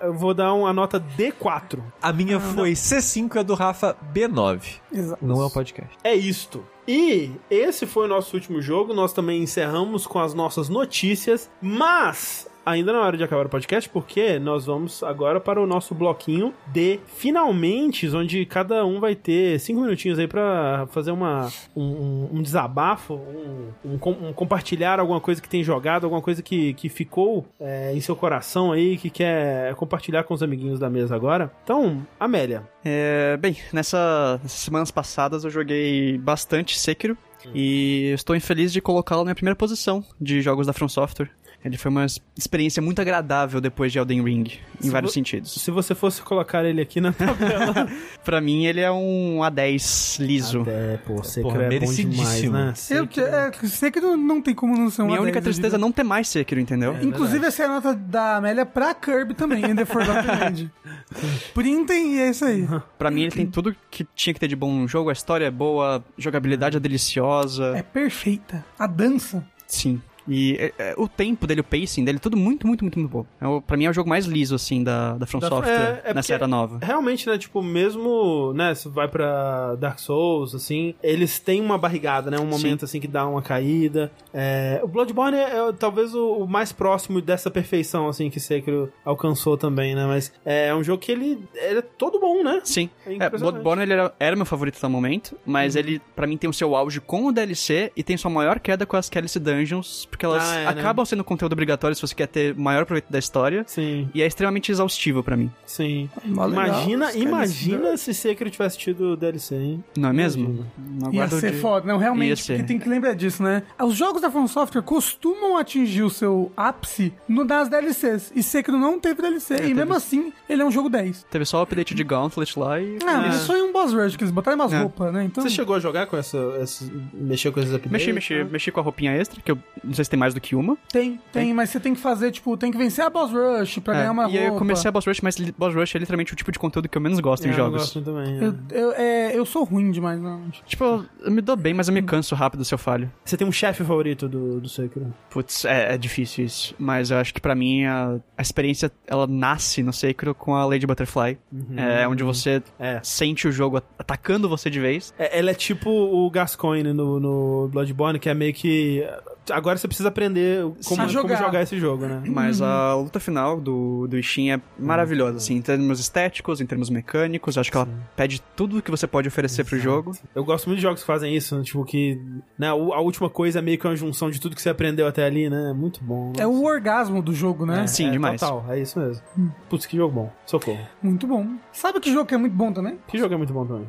Eu 0.00 0.14
vou 0.14 0.34
dar 0.34 0.52
uma 0.52 0.72
nota 0.72 1.00
D4. 1.00 1.80
A 2.02 2.12
minha 2.12 2.40
foi 2.40 2.72
C5 2.72 3.36
e 3.36 3.38
a 3.38 3.42
do 3.42 3.54
Rafa 3.54 3.96
B9. 4.12 4.80
Exato. 4.92 5.24
Não 5.24 5.40
é 5.40 5.46
um 5.46 5.50
podcast. 5.50 5.96
É 6.02 6.14
isto. 6.14 6.64
E 6.88 7.30
esse 7.48 7.86
foi 7.86 8.06
o 8.06 8.08
nosso 8.08 8.34
último 8.34 8.60
jogo. 8.60 8.92
Nós 8.92 9.12
também 9.12 9.42
encerramos 9.42 10.06
com 10.06 10.18
as 10.18 10.34
nossas 10.34 10.68
notícias, 10.68 11.48
mas 11.62 12.49
ainda 12.70 12.92
não 12.92 13.00
é 13.00 13.02
hora 13.02 13.16
de 13.16 13.24
acabar 13.24 13.46
o 13.46 13.48
podcast, 13.48 13.88
porque 13.90 14.38
nós 14.38 14.66
vamos 14.66 15.02
agora 15.02 15.40
para 15.40 15.60
o 15.60 15.66
nosso 15.66 15.94
bloquinho 15.94 16.54
de 16.72 16.98
finalmente, 17.06 18.08
onde 18.14 18.44
cada 18.46 18.84
um 18.84 19.00
vai 19.00 19.14
ter 19.14 19.58
cinco 19.60 19.80
minutinhos 19.80 20.18
aí 20.18 20.26
pra 20.26 20.86
fazer 20.90 21.10
uma, 21.10 21.48
um, 21.76 22.28
um- 22.32 22.42
desabafo, 22.42 23.14
um, 23.14 23.68
um 23.84 24.28
um 24.28 24.32
compartilhar 24.32 24.98
alguma 24.98 25.20
coisa 25.20 25.40
que 25.40 25.48
tem 25.48 25.62
jogado, 25.62 26.04
alguma 26.04 26.22
coisa 26.22 26.42
que, 26.42 26.74
que 26.74 26.88
ficou 26.88 27.46
é, 27.60 27.92
em 27.94 28.00
seu 28.00 28.16
coração 28.16 28.72
aí, 28.72 28.96
que 28.96 29.10
quer 29.10 29.74
compartilhar 29.76 30.24
com 30.24 30.34
os 30.34 30.42
amiguinhos 30.42 30.78
da 30.78 30.90
mesa 30.90 31.14
agora. 31.14 31.50
Então, 31.64 32.06
Amélia. 32.18 32.62
É, 32.84 33.36
bem, 33.36 33.56
nessa, 33.72 34.38
nessas 34.42 34.60
semanas 34.60 34.90
passadas 34.90 35.44
eu 35.44 35.50
joguei 35.50 36.16
bastante 36.18 36.78
Sekiro 36.78 37.16
e 37.54 38.12
estou 38.14 38.36
infeliz 38.36 38.72
de 38.72 38.80
colocá-lo 38.80 39.20
na 39.22 39.26
minha 39.26 39.34
primeira 39.34 39.56
posição 39.56 40.04
de 40.20 40.40
jogos 40.42 40.66
da 40.66 40.72
From 40.72 40.88
Software. 40.88 41.30
Ele 41.62 41.76
foi 41.76 41.90
uma 41.90 42.06
experiência 42.36 42.80
muito 42.80 43.00
agradável 43.02 43.60
depois 43.60 43.92
de 43.92 43.98
Elden 43.98 44.22
Ring, 44.24 44.44
em 44.80 44.84
Se 44.84 44.90
vários 44.90 45.12
sentidos. 45.12 45.52
Se 45.52 45.70
você 45.70 45.94
fosse 45.94 46.22
colocar 46.22 46.64
ele 46.64 46.80
aqui 46.80 47.00
na 47.00 47.12
tabela. 47.14 47.86
Pra 48.24 48.40
mim, 48.40 48.64
ele 48.64 48.80
é 48.80 48.90
um 48.90 49.40
A10 49.40 50.24
liso. 50.24 50.64
É, 50.66 50.96
pô, 50.98 51.22
Sekiro 51.22 51.54
Porra, 51.54 51.64
é 51.64 51.78
bom 51.78 51.92
demais, 51.92 51.96
merecidíssimo. 51.98 52.52
né? 52.52 52.70
Eu 52.70 52.74
Sekiro 52.76 53.08
que, 53.08 53.20
é, 53.20 53.52
sei 53.68 53.90
que 53.90 54.00
não, 54.00 54.16
não 54.16 54.40
tem 54.40 54.54
como 54.54 54.74
não 54.76 54.88
ser 54.88 55.02
uma 55.02 55.08
Minha 55.08 55.20
única 55.20 55.40
10, 55.40 55.46
eu 55.46 55.52
tristeza 55.52 55.76
é 55.76 55.78
não 55.78 55.92
ter 55.92 56.02
mais 56.02 56.28
Sekiro, 56.28 56.60
entendeu? 56.60 56.96
Inclusive, 57.02 57.44
essa 57.46 57.62
é 57.62 57.66
a 57.66 57.68
nota 57.68 57.94
da 57.94 58.36
Amélia 58.36 58.64
pra 58.64 58.94
Kirby 58.94 59.34
também, 59.34 59.64
em 59.64 59.76
The 59.76 59.84
Forgotten 59.84 60.26
Land. 60.26 60.72
Printem 61.52 62.14
e 62.16 62.20
é 62.20 62.30
isso 62.30 62.44
aí. 62.44 62.66
Pra 62.98 63.10
mim, 63.10 63.22
ele 63.22 63.32
tem 63.32 63.46
tudo 63.46 63.76
que 63.90 64.06
tinha 64.14 64.32
que 64.32 64.40
ter 64.40 64.48
de 64.48 64.56
bom 64.56 64.72
no 64.72 64.88
jogo. 64.88 65.10
A 65.10 65.12
história 65.12 65.44
é 65.44 65.50
boa, 65.50 65.98
a 65.98 66.02
jogabilidade 66.16 66.76
é 66.76 66.80
deliciosa. 66.80 67.76
É 67.76 67.82
perfeita. 67.82 68.64
A 68.78 68.86
dança. 68.86 69.44
Sim. 69.66 70.00
E 70.30 70.56
é, 70.58 70.72
é, 70.78 70.94
o 70.96 71.08
tempo 71.08 71.46
dele, 71.46 71.60
o 71.60 71.64
pacing 71.64 72.04
dele, 72.04 72.18
tudo 72.20 72.36
muito, 72.36 72.66
muito, 72.66 72.82
muito, 72.84 72.98
muito 72.98 73.10
bom. 73.10 73.26
É, 73.40 73.46
o- 73.48 73.60
pra 73.60 73.76
mim 73.76 73.84
é 73.86 73.90
o 73.90 73.92
jogo 73.92 74.08
mais 74.08 74.24
liso, 74.26 74.54
assim, 74.54 74.82
da, 74.84 75.14
da 75.18 75.26
From 75.26 75.40
Da- 75.40 75.48
Software 75.48 76.02
é- 76.04 76.10
é 76.10 76.14
nessa 76.14 76.32
era 76.32 76.46
nova. 76.46 76.78
Realmente, 76.80 77.26
né, 77.28 77.36
tipo, 77.36 77.60
mesmo, 77.60 78.52
né, 78.54 78.74
se 78.74 78.88
vai 78.88 79.08
pra 79.08 79.74
Dark 79.74 79.98
Souls, 79.98 80.54
assim, 80.54 80.94
eles 81.02 81.38
têm 81.40 81.60
uma 81.60 81.76
barrigada, 81.76 82.30
né, 82.30 82.38
um 82.38 82.46
momento, 82.46 82.84
assim, 82.84 83.00
que 83.00 83.08
dá 83.08 83.26
uma 83.26 83.42
caída. 83.42 84.10
É, 84.32 84.80
o 84.82 84.88
Bloodborne 84.88 85.36
é, 85.36 85.72
talvez 85.78 86.14
o, 86.14 86.34
o 86.44 86.48
mais 86.48 86.72
próximo 86.72 87.20
dessa 87.20 87.50
perfeição, 87.50 88.08
assim, 88.08 88.30
que 88.30 88.38
Sekiro 88.38 88.92
alcançou 89.04 89.56
também, 89.56 89.94
né, 89.94 90.06
mas 90.06 90.32
é 90.44 90.72
um 90.74 90.82
jogo 90.84 91.02
que 91.02 91.10
ele, 91.10 91.38
ele 91.54 91.78
é 91.80 91.82
todo 91.82 92.20
bom, 92.20 92.42
né? 92.44 92.60
Sim. 92.64 92.88
É 93.06 93.24
É. 93.24 93.30
Bloodborne 93.30 93.82
ele 93.82 93.92
era, 93.92 94.14
era 94.20 94.36
meu 94.36 94.46
favorito 94.46 94.76
até 94.78 94.86
o 94.86 94.90
momento, 94.90 95.36
mas 95.44 95.74
ele, 95.76 96.00
pra 96.14 96.26
mim, 96.26 96.36
tem 96.36 96.48
o 96.48 96.52
seu 96.52 96.76
auge 96.76 97.00
com 97.00 97.26
o 97.26 97.32
DLC 97.32 97.90
e 97.96 98.02
tem 98.02 98.16
sua 98.16 98.30
maior 98.30 98.60
queda 98.60 98.86
com 98.86 98.96
as 98.96 99.08
Kelly's 99.08 99.36
Dungeons, 99.36 100.06
porque 100.20 100.26
elas 100.26 100.50
Ah, 100.50 100.54
é, 100.56 100.64
né? 100.74 100.80
acabam 100.80 101.04
sendo 101.06 101.24
conteúdo 101.24 101.54
obrigatório 101.54 101.96
se 101.96 102.02
você 102.02 102.14
quer 102.14 102.26
ter 102.28 102.54
maior 102.54 102.84
proveito 102.84 103.10
da 103.10 103.18
história. 103.18 103.64
Sim, 103.66 104.10
E 104.14 104.20
é 104.22 104.26
extremamente 104.26 104.70
exaustivo 104.70 105.22
pra 105.22 105.34
mim. 105.36 105.50
sim. 105.64 106.10
Legal, 106.26 106.50
imagina, 106.50 107.06
caras 107.06 107.14
imagina 107.16 107.96
se 107.96 108.12
Sekiro 108.12 108.50
tivesse 108.50 108.76
tido 108.76 109.16
DLC, 109.16 109.54
hein? 109.54 109.84
Não 109.96 110.10
é 110.10 110.12
mesmo? 110.12 110.66
Não 110.76 111.12
Ia 111.12 111.26
ser 111.28 111.52
de- 111.52 111.58
foda, 111.58 111.86
não, 111.86 111.96
realmente, 111.96 112.44
porque 112.46 112.62
tem 112.64 112.78
que 112.78 112.88
lembrar 112.88 113.14
disso, 113.14 113.42
né? 113.42 113.62
Os 113.82 113.94
jogos 113.96 114.20
da 114.20 114.30
From 114.30 114.46
Software 114.46 114.82
costumam 114.82 115.56
atingir 115.56 116.02
o 116.02 116.10
seu 116.10 116.52
ápice 116.56 117.12
no, 117.26 117.42
nas 117.44 117.68
DLCs, 117.70 118.30
e 118.34 118.42
Sekiro 118.42 118.76
não 118.78 119.00
teve 119.00 119.22
DLC, 119.22 119.56
e 119.68 119.72
mesmo 119.74 119.94
assim, 119.94 120.32
ele 120.48 120.60
é 120.60 120.64
um 120.64 120.70
jogo 120.70 120.90
10. 120.90 121.24
Teve 121.30 121.44
só 121.46 121.60
o 121.60 121.62
update 121.62 121.94
de 121.94 122.04
Gauntlet 122.04 122.58
lá 122.58 122.78
e... 122.80 122.98
Ah, 123.06 123.16
mas 123.22 123.36
isso 123.36 123.46
foi 123.46 123.62
um 123.62 123.72
boss 123.72 123.92
rush, 123.94 124.16
que 124.16 124.22
eles 124.24 124.32
botaram 124.32 124.56
umas 124.58 124.72
É. 124.72 124.80
roupas, 124.80 125.12
né? 125.12 125.24
Então, 125.24 125.42
Você 125.42 125.50
chegou 125.50 125.74
a 125.76 125.80
jogar 125.80 126.06
com 126.06 126.16
essa, 126.16 126.36
essa 126.60 126.84
mexer 127.14 127.50
com 127.50 127.60
esses 127.60 127.72
updates? 127.72 127.90
Mexi, 127.92 128.12
mexi, 128.12 128.34
né? 128.34 128.44
mexi 128.50 128.70
com 128.70 128.80
a 128.80 128.82
roupinha 128.82 129.12
extra, 129.12 129.40
que 129.40 129.50
eu 129.50 129.58
sei 130.00 130.04
se 130.04 130.10
tem 130.10 130.18
mais 130.18 130.34
do 130.34 130.40
que 130.40 130.54
uma. 130.56 130.76
Tem, 130.92 131.20
tem, 131.32 131.52
mas 131.54 131.70
você 131.70 131.78
tem 131.80 131.94
que 131.94 132.00
fazer, 132.00 132.30
tipo, 132.30 132.56
tem 132.56 132.70
que 132.70 132.78
vencer 132.78 133.04
a 133.04 133.10
Boss 133.10 133.30
Rush 133.32 133.78
pra 133.78 133.94
É, 133.94 133.98
ganhar 133.98 134.12
uma 134.12 134.24
e 134.30 134.36
aí 134.36 134.44
eu 134.44 134.50
roupa. 134.50 134.58
comecei 134.58 134.88
a 134.88 134.92
Boss 134.92 135.06
Rush, 135.06 135.20
mas 135.20 135.36
Boss 135.52 135.74
Rush 135.74 135.94
é 135.94 135.98
literalmente 135.98 136.32
o 136.32 136.36
tipo 136.36 136.50
de 136.52 136.58
conteúdo 136.58 136.88
que 136.88 136.96
eu 136.98 137.02
menos 137.02 137.20
gosto 137.20 137.44
em 137.46 137.48
É, 137.48 137.52
eu 137.52 137.56
jogos. 137.56 137.80
gosto 137.82 138.02
também. 138.02 138.38
é. 138.38 138.44
Eu, 138.44 138.54
eu, 138.70 138.92
é, 138.92 139.38
eu 139.38 139.44
sou 139.46 139.64
ruim 139.64 139.90
demais, 139.90 140.20
não. 140.20 140.42
Tipo, 140.66 140.84
eu, 140.84 141.04
eu 141.24 141.30
me 141.30 141.40
dou 141.40 141.56
bem, 141.56 141.74
mas 141.74 141.88
eu 141.88 141.94
me 141.94 142.02
canso 142.02 142.34
rápido 142.34 142.64
se 142.64 142.72
eu 142.74 142.78
falho. 142.78 143.10
Você 143.24 143.36
tem 143.36 143.46
um 143.46 143.52
chefe 143.52 143.84
favorito 143.84 144.28
do, 144.28 144.60
do 144.60 144.68
Sekiro? 144.68 145.12
Putz, 145.30 145.64
é, 145.64 145.94
é 145.94 145.98
difícil 145.98 146.44
isso. 146.44 146.74
Mas 146.78 147.10
eu 147.10 147.18
acho 147.18 147.32
que 147.34 147.40
pra 147.40 147.54
mim 147.54 147.84
a, 147.84 148.18
a 148.36 148.42
experiência, 148.42 148.90
ela 149.06 149.26
nasce 149.26 149.82
no 149.82 149.92
Sekiro 149.92 150.34
com 150.34 150.54
a 150.54 150.64
Lady 150.64 150.86
Butterfly. 150.86 151.38
É 151.76 152.06
onde 152.08 152.22
você 152.22 152.62
É. 152.78 153.00
sente 153.02 153.46
o 153.48 153.52
jogo 153.52 153.76
at- 153.78 153.84
atacando 153.98 154.48
você 154.48 154.70
de 154.70 154.80
vez. 154.80 155.12
É, 155.18 155.38
Ela 155.38 155.50
é 155.50 155.54
tipo 155.54 155.90
o 155.90 156.30
Gascoigne 156.30 156.92
no, 156.92 157.18
no 157.20 157.68
Bloodborne, 157.68 158.18
que 158.18 158.28
é 158.28 158.34
meio 158.34 158.52
que. 158.54 159.04
Agora 159.50 159.76
você 159.76 159.88
precisa 159.90 160.08
aprender 160.08 160.62
como, 160.62 160.82
Sim. 160.82 160.96
como 160.96 161.08
Jogar. 161.08 161.36
jogar 161.36 161.62
esse 161.62 161.78
jogo, 161.78 162.06
né? 162.06 162.22
Mas 162.30 162.62
a 162.62 162.94
luta 162.94 163.18
final 163.18 163.60
do, 163.60 164.06
do 164.06 164.16
Ishin 164.16 164.52
é 164.52 164.60
maravilhosa, 164.78 165.38
assim, 165.38 165.56
em 165.56 165.62
termos 165.62 165.98
estéticos, 166.00 166.60
em 166.60 166.66
termos 166.66 166.88
mecânicos. 166.88 167.58
Acho 167.58 167.70
que 167.70 167.76
ela 167.76 167.88
pede 168.16 168.40
tudo 168.56 168.78
o 168.78 168.82
que 168.82 168.90
você 168.90 169.06
pode 169.06 169.28
oferecer 169.28 169.64
pro 169.64 169.78
jogo. 169.78 170.12
Eu 170.34 170.44
gosto 170.44 170.66
muito 170.66 170.78
de 170.78 170.82
jogos 170.82 171.00
que 171.00 171.06
fazem 171.06 171.34
isso, 171.36 171.60
tipo, 171.62 171.84
que. 171.84 172.20
Né, 172.58 172.68
a 172.68 173.00
última 173.00 173.28
coisa 173.28 173.58
é 173.58 173.62
meio 173.62 173.78
que 173.78 173.86
uma 173.86 173.96
junção 173.96 174.30
de 174.30 174.40
tudo 174.40 174.54
que 174.54 174.62
você 174.62 174.70
aprendeu 174.70 175.06
até 175.06 175.24
ali, 175.24 175.50
né? 175.50 175.72
Muito 175.72 176.02
bom. 176.02 176.32
É 176.38 176.46
o 176.46 176.64
orgasmo 176.64 177.20
do 177.20 177.34
jogo, 177.34 177.66
né? 177.66 177.82
É, 177.82 177.86
Sim, 177.86 178.08
é, 178.08 178.10
demais. 178.12 178.40
Total, 178.40 178.64
é 178.68 178.80
isso 178.80 178.98
mesmo. 178.98 179.22
Putz, 179.68 179.86
que 179.86 179.96
jogo 179.96 180.14
bom. 180.14 180.32
Socorro. 180.46 180.80
Muito 181.02 181.26
bom. 181.26 181.46
Sabe 181.72 182.00
que 182.00 182.12
jogo 182.12 182.26
que 182.26 182.34
é 182.34 182.38
muito 182.38 182.54
bom 182.54 182.72
também? 182.72 182.98
Que 183.08 183.18
jogo 183.18 183.34
é 183.34 183.36
muito 183.36 183.52
bom 183.52 183.66
também. 183.66 183.88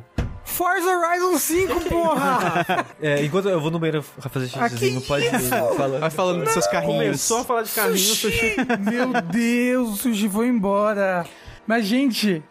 Forza 0.52 0.86
Horizon 0.86 1.38
5, 1.38 1.80
porra! 1.88 2.86
É, 3.00 3.24
enquanto 3.24 3.48
eu 3.48 3.60
vou 3.60 3.70
no 3.70 3.78
banheiro 3.78 4.02
fazer 4.02 4.48
xixizinho, 4.48 5.00
que 5.00 5.08
pode 5.08 5.28
falar. 5.28 5.98
Vai 5.98 6.10
falando 6.10 6.44
dos 6.44 6.52
seus 6.52 6.66
carrinhos. 6.66 7.04
Começou 7.04 7.38
a 7.38 7.44
falar 7.44 7.62
de 7.62 7.70
carrinho, 7.70 7.98
sushi. 7.98 8.56
Meu 8.90 9.22
Deus, 9.22 9.88
o 9.88 9.96
Sushi 9.96 10.28
foi 10.28 10.48
embora. 10.48 11.24
Mas, 11.66 11.86
gente, 11.86 12.42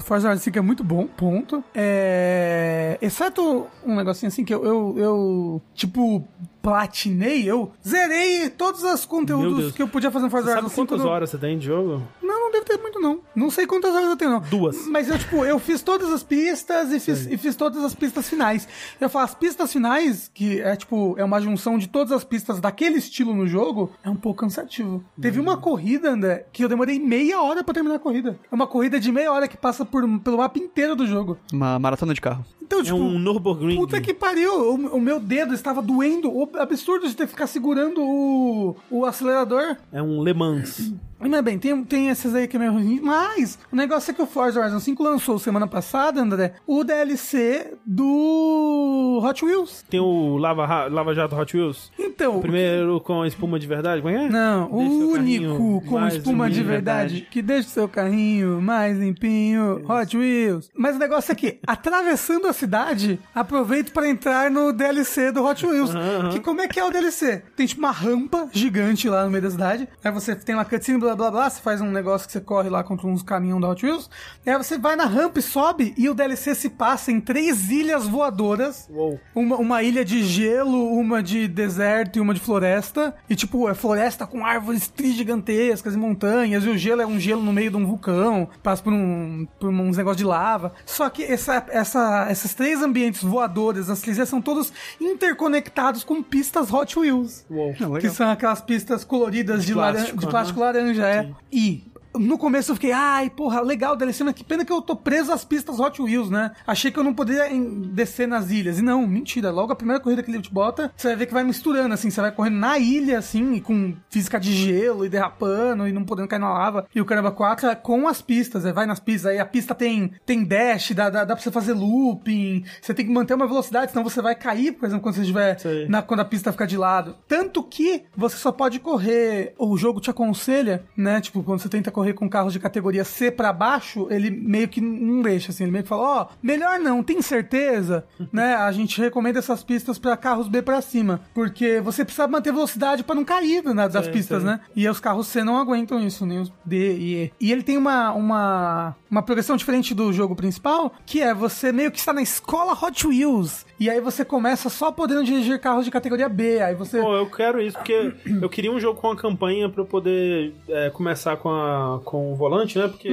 Forza 0.00 0.28
Horizon 0.28 0.44
5 0.44 0.58
é 0.58 0.60
muito 0.60 0.84
bom, 0.84 1.06
ponto. 1.06 1.64
É... 1.74 2.98
Exceto 3.00 3.66
um 3.84 3.96
negocinho 3.96 4.28
assim 4.28 4.44
que 4.44 4.54
eu, 4.54 4.64
eu, 4.64 4.94
eu, 4.98 5.62
tipo, 5.74 6.26
platinei, 6.62 7.48
eu 7.48 7.72
zerei 7.86 8.48
todos 8.50 8.82
os 8.82 9.04
conteúdos 9.06 9.72
que 9.72 9.82
eu 9.82 9.88
podia 9.88 10.10
fazer 10.10 10.24
no 10.26 10.30
Forza 10.30 10.50
Horizon 10.50 10.62
sabe 10.68 10.74
5. 10.74 10.86
quantas 10.88 11.04
no- 11.04 11.10
horas 11.10 11.30
você 11.30 11.38
tem 11.38 11.58
de 11.58 11.66
jogo? 11.66 12.02
Não, 12.22 12.40
não 12.40 12.50
deve 12.52 12.64
ter 12.64 12.78
muito, 12.78 13.00
não. 13.00 13.20
Não 13.34 13.50
sei 13.50 13.66
quantas 13.66 13.94
horas 13.94 14.08
eu 14.10 14.16
tenho, 14.16 14.30
não. 14.30 14.40
Duas. 14.40 14.86
Mas 14.86 15.08
eu, 15.08 15.18
tipo, 15.18 15.44
eu 15.44 15.58
fiz 15.58 15.82
todas 15.82 16.10
as 16.10 16.22
pistas 16.22 16.92
e 16.92 17.00
fiz, 17.00 17.26
e 17.26 17.36
fiz 17.36 17.56
todas 17.56 17.82
as 17.82 17.94
pistas 17.94 18.28
finais. 18.28 18.68
Eu 19.00 19.08
falo, 19.08 19.24
as 19.24 19.34
pistas 19.34 19.72
finais, 19.72 20.30
que 20.32 20.60
é, 20.60 20.76
tipo, 20.76 21.14
é 21.18 21.24
uma 21.24 21.40
junção 21.40 21.78
de 21.78 21.88
todas 21.88 22.12
as 22.12 22.24
pistas 22.24 22.60
daquele 22.60 22.98
estilo 22.98 23.34
no 23.34 23.46
jogo, 23.46 23.90
é 24.02 24.10
um 24.10 24.16
pouco 24.16 24.40
cansativo. 24.40 25.04
Teve 25.20 25.40
uma 25.40 25.56
corrida, 25.56 26.10
André, 26.10 26.46
que 26.52 26.62
eu 26.64 26.68
demorei 26.68 26.98
meia 26.98 27.40
hora 27.40 27.64
pra 27.64 27.74
terminar 27.74 27.96
a 27.96 27.98
corrida. 28.00 28.38
É 28.50 28.54
uma 28.54 28.66
corrida 28.66 29.00
de 29.00 29.10
meia 29.10 29.32
hora 29.32 29.48
que 29.48 29.56
passa 29.56 29.84
por, 29.84 30.02
pelo 30.20 30.38
mapa 30.38 30.58
inteiro 30.58 30.94
do 30.94 31.06
jogo. 31.06 31.38
Uma 31.52 31.78
maratona 31.78 32.14
de 32.14 32.20
carro. 32.20 32.44
Então, 32.70 32.80
É 32.80 32.84
tipo... 32.84 32.96
um 32.96 33.18
Nürburgring. 33.18 33.74
Puta 33.74 34.00
que 34.00 34.14
pariu! 34.14 34.52
O, 34.72 34.74
o 34.96 35.00
meu 35.00 35.18
dedo 35.18 35.52
estava 35.52 35.82
doendo. 35.82 36.30
O 36.30 36.48
absurdo 36.56 37.08
de 37.08 37.16
ter 37.16 37.24
que 37.24 37.32
ficar 37.32 37.48
segurando 37.48 38.00
o, 38.00 38.76
o 38.88 39.04
acelerador. 39.04 39.76
É 39.92 40.00
um 40.00 40.22
Le 40.22 40.32
Mans. 40.32 40.92
Mas 41.20 41.40
bem, 41.42 41.58
tem, 41.58 41.84
tem 41.84 42.08
esses 42.08 42.34
aí 42.34 42.48
que 42.48 42.56
é 42.56 42.58
meio 42.58 42.72
ruim, 42.72 43.00
mas 43.02 43.58
o 43.70 43.76
negócio 43.76 44.10
é 44.10 44.14
que 44.14 44.22
o 44.22 44.26
Forza 44.26 44.60
Horizon 44.60 44.80
5 44.80 45.02
lançou 45.02 45.38
semana 45.38 45.66
passada, 45.66 46.20
André, 46.20 46.54
o 46.66 46.82
DLC 46.82 47.74
do 47.86 49.20
Hot 49.22 49.44
Wheels. 49.44 49.84
Tem 49.88 50.00
o 50.00 50.36
Lava, 50.36 50.86
Lava 50.86 51.14
Jato 51.14 51.36
Hot 51.36 51.56
Wheels. 51.56 51.90
Então, 51.98 52.38
O 52.38 52.40
primeiro 52.40 53.00
com 53.00 53.24
espuma 53.24 53.58
de 53.58 53.66
verdade, 53.66 54.02
como 54.02 54.14
é? 54.14 54.18
que 54.18 54.24
é? 54.26 54.28
não, 54.28 54.68
Deixa 54.70 54.92
o 54.92 55.10
único 55.12 55.82
com 55.86 56.06
espuma 56.06 56.50
de 56.50 56.62
verdade, 56.62 57.28
que 57.30 57.42
deixa 57.42 57.68
o 57.68 57.72
seu 57.72 57.88
carrinho 57.88 58.60
mais 58.60 58.98
limpinho, 58.98 59.82
Hot 59.88 60.16
Wheels. 60.16 60.70
Mas 60.74 60.96
o 60.96 60.98
negócio 60.98 61.32
é 61.32 61.34
que, 61.34 61.58
atravessando 61.66 62.46
a 62.46 62.52
cidade, 62.52 63.18
aproveito 63.34 63.92
para 63.92 64.08
entrar 64.08 64.50
no 64.50 64.72
DLC 64.72 65.32
do 65.32 65.44
Hot 65.44 65.64
Wheels. 65.64 65.90
Que 66.32 66.40
como 66.40 66.60
é 66.60 66.68
que 66.68 66.78
é 66.78 66.84
o 66.84 66.90
DLC? 66.90 67.42
Tem 67.56 67.66
tipo 67.66 67.80
uma 67.80 67.90
rampa 67.90 68.48
gigante 68.52 69.08
lá 69.08 69.24
no 69.24 69.30
meio 69.30 69.42
da 69.42 69.50
cidade, 69.50 69.88
aí 70.02 70.12
você 70.12 70.34
tem 70.34 70.54
uma 70.54 70.64
cutscene, 70.64 70.98
blá 71.16 71.30
blá 71.30 71.30
blá, 71.42 71.50
você 71.50 71.60
faz 71.60 71.80
um 71.80 71.90
negócio 71.90 72.26
que 72.26 72.32
você 72.32 72.40
corre 72.40 72.68
lá 72.68 72.82
contra 72.82 73.06
uns 73.06 73.22
caminhões 73.22 73.60
da 73.62 73.68
Hot 73.68 73.84
Wheels, 73.84 74.10
aí 74.46 74.56
você 74.56 74.78
vai 74.78 74.96
na 74.96 75.04
rampa 75.04 75.38
e 75.38 75.42
sobe, 75.42 75.94
e 75.96 76.08
o 76.08 76.14
DLC 76.14 76.54
se 76.54 76.68
passa 76.70 77.10
em 77.12 77.20
três 77.20 77.70
ilhas 77.70 78.06
voadoras, 78.06 78.88
Uou. 78.90 79.18
uma, 79.34 79.56
uma 79.56 79.82
ilha 79.82 80.04
de 80.04 80.22
gelo, 80.22 80.92
uma 80.94 81.22
de 81.22 81.46
deserto 81.48 82.16
e 82.16 82.20
uma 82.20 82.34
de 82.34 82.40
floresta. 82.40 83.14
E, 83.28 83.34
tipo, 83.36 83.68
é 83.68 83.74
floresta 83.74 84.26
com 84.26 84.44
árvores 84.44 84.88
tri 84.88 85.12
gigantescas 85.12 85.94
e 85.94 85.96
montanhas. 85.96 86.64
E 86.64 86.68
o 86.68 86.76
gelo 86.78 87.02
é 87.02 87.06
um 87.06 87.18
gelo 87.18 87.42
no 87.42 87.52
meio 87.52 87.70
de 87.70 87.76
um 87.76 87.86
vulcão. 87.86 88.48
Passa 88.62 88.82
por, 88.82 88.92
um, 88.92 89.46
por 89.58 89.68
uns 89.70 89.96
negócios 89.96 90.16
de 90.18 90.24
lava. 90.24 90.72
Só 90.86 91.08
que 91.10 91.22
essa, 91.24 91.64
essa, 91.70 92.28
esses 92.30 92.54
três 92.54 92.82
ambientes 92.82 93.22
voadores, 93.22 93.88
as 93.90 94.02
ilhas, 94.06 94.28
são 94.28 94.40
todos 94.40 94.72
interconectados 95.00 96.02
com 96.04 96.22
pistas 96.22 96.72
Hot 96.72 96.98
Wheels. 96.98 97.44
Uou. 97.50 97.74
Que 98.00 98.08
são 98.10 98.30
aquelas 98.30 98.60
pistas 98.60 99.04
coloridas 99.04 99.64
de, 99.64 99.72
plástico, 99.72 100.06
laran- 100.08 100.16
de 100.18 100.26
plástico 100.26 100.60
laranja, 100.60 100.99
é. 101.04 101.30
E 101.52 101.89
no 102.14 102.38
começo 102.38 102.70
eu 102.70 102.74
fiquei, 102.74 102.92
ai, 102.92 103.30
porra, 103.30 103.60
legal, 103.60 103.96
DLC, 103.96 104.24
mas 104.24 104.34
que 104.34 104.44
pena 104.44 104.64
que 104.64 104.72
eu 104.72 104.82
tô 104.82 104.96
preso 104.96 105.32
às 105.32 105.44
pistas 105.44 105.78
Hot 105.78 106.00
Wheels, 106.00 106.30
né? 106.30 106.52
Achei 106.66 106.90
que 106.90 106.98
eu 106.98 107.04
não 107.04 107.14
poderia 107.14 107.48
descer 107.92 108.26
nas 108.26 108.50
ilhas. 108.50 108.78
E 108.78 108.82
não, 108.82 109.06
mentira. 109.06 109.50
Logo 109.50 109.72
a 109.72 109.76
primeira 109.76 110.02
corrida 110.02 110.22
que 110.22 110.30
ele 110.30 110.40
te 110.40 110.52
bota, 110.52 110.92
você 110.96 111.08
vai 111.08 111.16
ver 111.16 111.26
que 111.26 111.32
vai 111.32 111.44
misturando, 111.44 111.94
assim, 111.94 112.10
você 112.10 112.20
vai 112.20 112.32
correndo 112.32 112.56
na 112.56 112.78
ilha, 112.78 113.18
assim, 113.18 113.60
com 113.60 113.94
física 114.08 114.40
de 114.40 114.52
gelo 114.52 115.04
e 115.04 115.08
derrapando 115.08 115.86
e 115.86 115.92
não 115.92 116.04
podendo 116.04 116.28
cair 116.28 116.40
na 116.40 116.52
lava. 116.52 116.86
E 116.94 117.00
o 117.00 117.04
caramba 117.04 117.30
4 117.30 117.68
é 117.68 117.74
com 117.74 118.08
as 118.08 118.20
pistas, 118.20 118.64
é, 118.64 118.72
vai 118.72 118.86
nas 118.86 119.00
pistas. 119.00 119.32
Aí 119.32 119.38
a 119.38 119.46
pista 119.46 119.74
tem, 119.74 120.12
tem 120.26 120.44
dash, 120.44 120.92
dá, 120.92 121.10
dá, 121.10 121.24
dá 121.24 121.34
pra 121.34 121.42
você 121.42 121.50
fazer 121.50 121.72
looping, 121.72 122.64
você 122.80 122.92
tem 122.92 123.06
que 123.06 123.12
manter 123.12 123.34
uma 123.34 123.46
velocidade, 123.46 123.92
senão 123.92 124.04
você 124.04 124.20
vai 124.20 124.34
cair, 124.34 124.72
por 124.72 124.86
exemplo, 124.86 125.02
quando 125.02 125.14
você 125.14 125.22
estiver 125.22 125.56
na, 125.88 126.02
quando 126.02 126.20
a 126.20 126.24
pista 126.24 126.50
fica 126.52 126.66
de 126.66 126.76
lado. 126.76 127.16
Tanto 127.28 127.62
que 127.62 128.04
você 128.16 128.36
só 128.36 128.50
pode 128.50 128.78
correr, 128.80 129.54
o 129.58 129.76
jogo 129.76 130.00
te 130.00 130.10
aconselha, 130.10 130.84
né? 130.96 131.20
Tipo, 131.20 131.42
quando 131.42 131.60
você 131.60 131.68
tenta 131.68 131.90
correr 131.90 131.99
com 132.14 132.28
carros 132.28 132.52
de 132.52 132.60
categoria 132.60 133.04
C 133.04 133.30
pra 133.30 133.52
baixo, 133.52 134.06
ele 134.10 134.30
meio 134.30 134.68
que 134.68 134.80
não 134.80 135.22
deixa, 135.22 135.50
assim. 135.52 135.64
Ele 135.64 135.72
meio 135.72 135.82
que 135.84 135.88
fala, 135.88 136.02
ó, 136.02 136.26
melhor 136.42 136.78
não, 136.78 137.02
tem 137.02 137.22
certeza? 137.22 138.04
né? 138.32 138.54
A 138.54 138.70
gente 138.72 139.00
recomenda 139.00 139.38
essas 139.38 139.62
pistas 139.62 139.98
pra 139.98 140.16
carros 140.16 140.48
B 140.48 140.62
pra 140.62 140.80
cima. 140.80 141.20
Porque 141.34 141.80
você 141.80 142.04
precisa 142.04 142.26
manter 142.28 142.52
velocidade 142.52 143.04
pra 143.04 143.14
não 143.14 143.24
cair 143.24 143.62
né, 143.64 143.88
das 143.88 144.04
Sei, 144.04 144.12
pistas, 144.12 144.42
sei. 144.42 144.50
né? 144.50 144.60
E 144.74 144.88
os 144.88 145.00
carros 145.00 145.26
C 145.26 145.42
não 145.44 145.58
aguentam 145.58 146.00
isso, 146.00 146.26
nem 146.26 146.40
os 146.40 146.52
D 146.64 146.96
e 146.96 147.14
E. 147.14 147.32
E 147.40 147.52
ele 147.52 147.62
tem 147.62 147.76
uma, 147.76 148.12
uma, 148.12 148.96
uma 149.10 149.22
progressão 149.22 149.56
diferente 149.56 149.94
do 149.94 150.12
jogo 150.12 150.34
principal, 150.34 150.92
que 151.06 151.20
é 151.20 151.34
você 151.34 151.72
meio 151.72 151.90
que 151.90 151.98
está 151.98 152.12
na 152.12 152.22
escola 152.22 152.72
Hot 152.72 153.06
Wheels. 153.06 153.66
E 153.80 153.88
aí 153.88 153.98
você 153.98 154.24
começa 154.26 154.68
só 154.68 154.92
podendo 154.92 155.24
dirigir 155.24 155.58
carros 155.58 155.86
de 155.86 155.90
categoria 155.90 156.28
B. 156.28 156.60
Aí 156.60 156.74
você. 156.74 157.00
Pô, 157.00 157.16
eu 157.16 157.24
quero 157.30 157.60
isso, 157.62 157.78
porque 157.78 158.12
eu 158.42 158.48
queria 158.50 158.70
um 158.70 158.78
jogo 158.78 159.00
com 159.00 159.10
a 159.10 159.16
campanha 159.16 159.70
pra 159.70 159.80
eu 159.80 159.86
poder 159.86 160.52
é, 160.68 160.90
começar 160.90 161.38
com, 161.38 161.48
a, 161.48 161.98
com 162.04 162.30
o 162.32 162.36
volante, 162.36 162.78
né? 162.78 162.86
Porque 162.88 163.08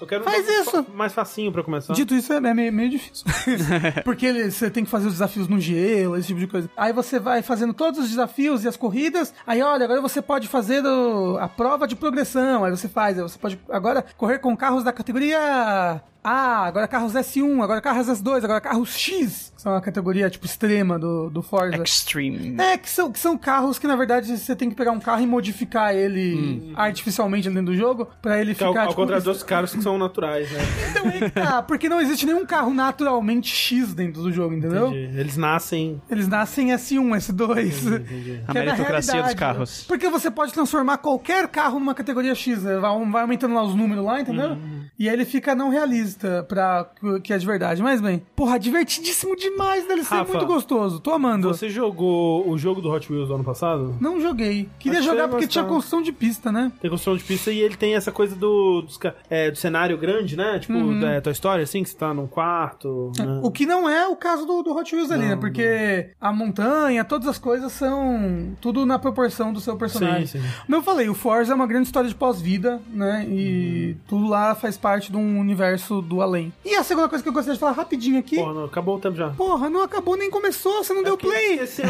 eu 0.00 0.06
quero 0.06 0.22
um 0.22 0.24
Faz 0.24 0.46
jogo 0.46 0.60
isso. 0.60 0.86
mais 0.94 1.12
facinho 1.12 1.52
pra 1.52 1.62
começar. 1.62 1.92
Dito 1.92 2.14
isso, 2.14 2.32
é 2.32 2.40
meio, 2.40 2.72
meio 2.72 2.88
difícil. 2.88 3.26
Porque 4.02 4.50
você 4.50 4.70
tem 4.70 4.82
que 4.82 4.90
fazer 4.90 5.08
os 5.08 5.12
desafios 5.12 5.46
no 5.46 5.60
gelo, 5.60 6.16
esse 6.16 6.28
tipo 6.28 6.40
de 6.40 6.46
coisa. 6.46 6.70
Aí 6.74 6.92
você 6.92 7.18
vai 7.18 7.42
fazendo 7.42 7.74
todos 7.74 8.00
os 8.00 8.08
desafios 8.08 8.64
e 8.64 8.68
as 8.68 8.76
corridas. 8.78 9.34
Aí, 9.46 9.60
olha, 9.60 9.84
agora 9.84 10.00
você 10.00 10.22
pode 10.22 10.48
fazer 10.48 10.82
o- 10.86 11.36
a 11.38 11.48
prova 11.48 11.86
de 11.86 11.94
progressão. 11.94 12.64
Aí 12.64 12.70
você 12.70 12.88
faz. 12.88 13.18
Aí 13.18 13.22
você 13.22 13.38
pode 13.38 13.58
agora 13.68 14.02
correr 14.16 14.38
com 14.38 14.56
carros 14.56 14.82
da 14.82 14.92
categoria 14.92 16.00
A, 16.28 16.66
agora 16.66 16.86
carros 16.86 17.14
S1, 17.14 17.62
agora 17.62 17.80
carros 17.80 18.06
S2, 18.06 18.44
agora 18.44 18.60
carros 18.60 18.94
X. 18.96 19.52
Que 19.56 19.62
são 19.62 19.74
a 19.74 19.80
categoria, 19.80 20.28
tipo, 20.30 20.44
extrema 20.46 20.98
do, 20.98 21.30
do 21.30 21.42
Forza. 21.42 21.82
Extreme. 21.82 22.54
É, 22.60 22.76
que 22.76 22.88
são, 22.88 23.10
que 23.10 23.18
são 23.18 23.36
carros 23.36 23.78
que, 23.78 23.86
na 23.86 23.96
verdade, 23.96 24.36
você 24.36 24.54
tem 24.54 24.68
que 24.68 24.76
pegar 24.76 24.92
um 24.92 25.00
carro 25.00 25.22
e 25.22 25.26
modificar 25.26 25.94
ele 25.94 26.72
artificialmente 26.76 27.48
dentro 27.48 27.66
do 27.72 27.76
jogo 27.76 28.08
pra 28.22 28.38
ele 28.40 28.54
Que 28.54 28.62
ao, 28.62 28.72
ficar, 28.72 28.82
ao 28.82 28.88
tipo, 28.90 29.00
contrário 29.00 29.24
dos 29.24 29.42
caras 29.44 29.74
que 29.74 29.82
são 29.82 29.96
naturais, 29.98 30.50
né? 30.52 30.58
então 30.90 31.10
que 31.10 31.30
tá, 31.30 31.62
porque 31.62 31.88
não 31.88 32.00
existe 32.00 32.26
nenhum 32.26 32.44
carro 32.46 32.72
naturalmente 32.74 33.48
X 33.48 33.94
dentro 33.94 34.22
do 34.22 34.32
jogo, 34.32 34.54
entendeu? 34.54 34.88
Entendi. 34.88 35.18
Eles 35.18 35.36
nascem. 35.36 36.00
Eles 36.10 36.28
nascem 36.28 36.68
S1, 36.68 37.16
S2. 37.16 38.44
A 38.46 38.52
que 38.52 38.58
é 38.58 38.60
na 38.60 38.66
meritocracia 38.66 38.98
dos 38.98 39.12
realidade. 39.12 39.36
carros. 39.36 39.84
Porque 39.88 40.08
você 40.08 40.30
pode 40.30 40.52
transformar 40.52 40.98
qualquer 40.98 41.48
carro 41.48 41.78
numa 41.80 41.94
categoria 41.94 42.34
X, 42.34 42.62
né? 42.62 42.76
vai, 42.78 43.04
vai 43.06 43.22
aumentando 43.22 43.54
lá 43.54 43.62
os 43.62 43.74
números 43.74 44.04
lá, 44.04 44.20
entendeu? 44.20 44.56
E 44.98 45.08
aí 45.08 45.14
ele 45.14 45.24
fica 45.24 45.54
não 45.54 45.68
realista 45.70 46.44
pra 46.48 46.90
que 47.22 47.32
é 47.32 47.38
de 47.38 47.46
verdade. 47.46 47.80
Mas 47.82 48.00
bem, 48.00 48.22
porra, 48.34 48.58
divertidíssimo 48.58 49.36
demais, 49.36 49.86
deve 49.86 50.02
ser 50.02 50.14
Rafa, 50.14 50.32
muito 50.32 50.46
gostoso. 50.46 50.98
Tô 50.98 51.12
amando. 51.12 51.46
Você 51.48 51.68
jogou 51.70 52.48
o 52.48 52.58
jogo 52.58 52.80
do 52.80 52.90
Hot 52.90 53.10
Wheels 53.12 53.28
do 53.28 53.34
ano 53.34 53.44
passado? 53.44 53.94
Não 54.00 54.20
joguei. 54.20 54.68
Queria 54.78 54.98
que 54.98 55.04
jogar 55.04 55.28
porque 55.28 55.44
ia 55.44 55.48
tinha 55.48 55.64
construção 55.64 56.02
de 56.02 56.10
pista, 56.12 56.50
né? 56.50 56.72
Tem 56.80 56.90
construção 56.90 57.16
de 57.16 57.22
pista 57.22 57.52
e 57.52 57.60
ele 57.60 57.76
tem 57.76 57.94
essa 57.94 58.10
coisa 58.10 58.34
do, 58.34 58.82
dos 58.82 58.98
é, 59.30 59.50
do 59.50 59.56
cenário 59.56 59.96
grande, 59.96 60.36
né? 60.36 60.58
Tipo, 60.58 60.98
da 61.00 61.20
tua 61.20 61.32
história, 61.32 61.62
assim, 61.62 61.82
que 61.84 61.90
você 61.90 61.96
tá 61.96 62.12
num 62.12 62.26
quarto. 62.26 63.12
né? 63.16 63.40
O 63.42 63.52
que 63.52 63.66
não 63.66 63.88
é 63.88 64.08
o 64.08 64.16
caso 64.16 64.44
do, 64.46 64.62
do 64.62 64.76
Hot 64.76 64.94
Wheels 64.94 65.12
ali, 65.12 65.26
né? 65.26 65.36
Porque 65.36 66.10
a 66.20 66.32
montanha, 66.32 67.04
todas 67.04 67.28
as 67.28 67.38
coisas 67.38 67.70
são 67.70 68.56
tudo 68.60 68.84
na 68.84 68.98
proporção 68.98 69.52
do 69.52 69.60
seu 69.60 69.76
personagem. 69.76 70.26
Sim, 70.26 70.40
sim. 70.40 70.48
Como 70.66 70.76
eu 70.76 70.82
falei, 70.82 71.08
o 71.08 71.14
Forza 71.14 71.52
é 71.52 71.54
uma 71.54 71.66
grande 71.66 71.86
história 71.86 72.08
de 72.08 72.14
pós-vida, 72.16 72.80
né? 72.92 73.24
E 73.28 73.96
tudo 74.08 74.26
lá 74.26 74.54
faz 74.56 74.76
parte 74.76 74.87
de 74.96 75.16
um 75.16 75.38
universo 75.38 76.00
do 76.00 76.22
além. 76.22 76.52
E 76.64 76.74
a 76.74 76.82
segunda 76.82 77.08
coisa 77.08 77.22
que 77.22 77.28
eu 77.28 77.32
gostaria 77.32 77.54
de 77.54 77.60
falar 77.60 77.72
rapidinho 77.72 78.18
aqui. 78.18 78.36
Porra, 78.36 78.54
não, 78.54 78.64
acabou 78.64 78.96
o 78.96 78.98
tempo 78.98 79.16
já. 79.16 79.30
Porra, 79.30 79.68
não 79.68 79.82
acabou 79.82 80.16
nem 80.16 80.30
começou, 80.30 80.82
você 80.82 80.92
não 80.94 81.02
deu 81.02 81.16
play. 81.16 81.54
Esqueceu. 81.54 81.86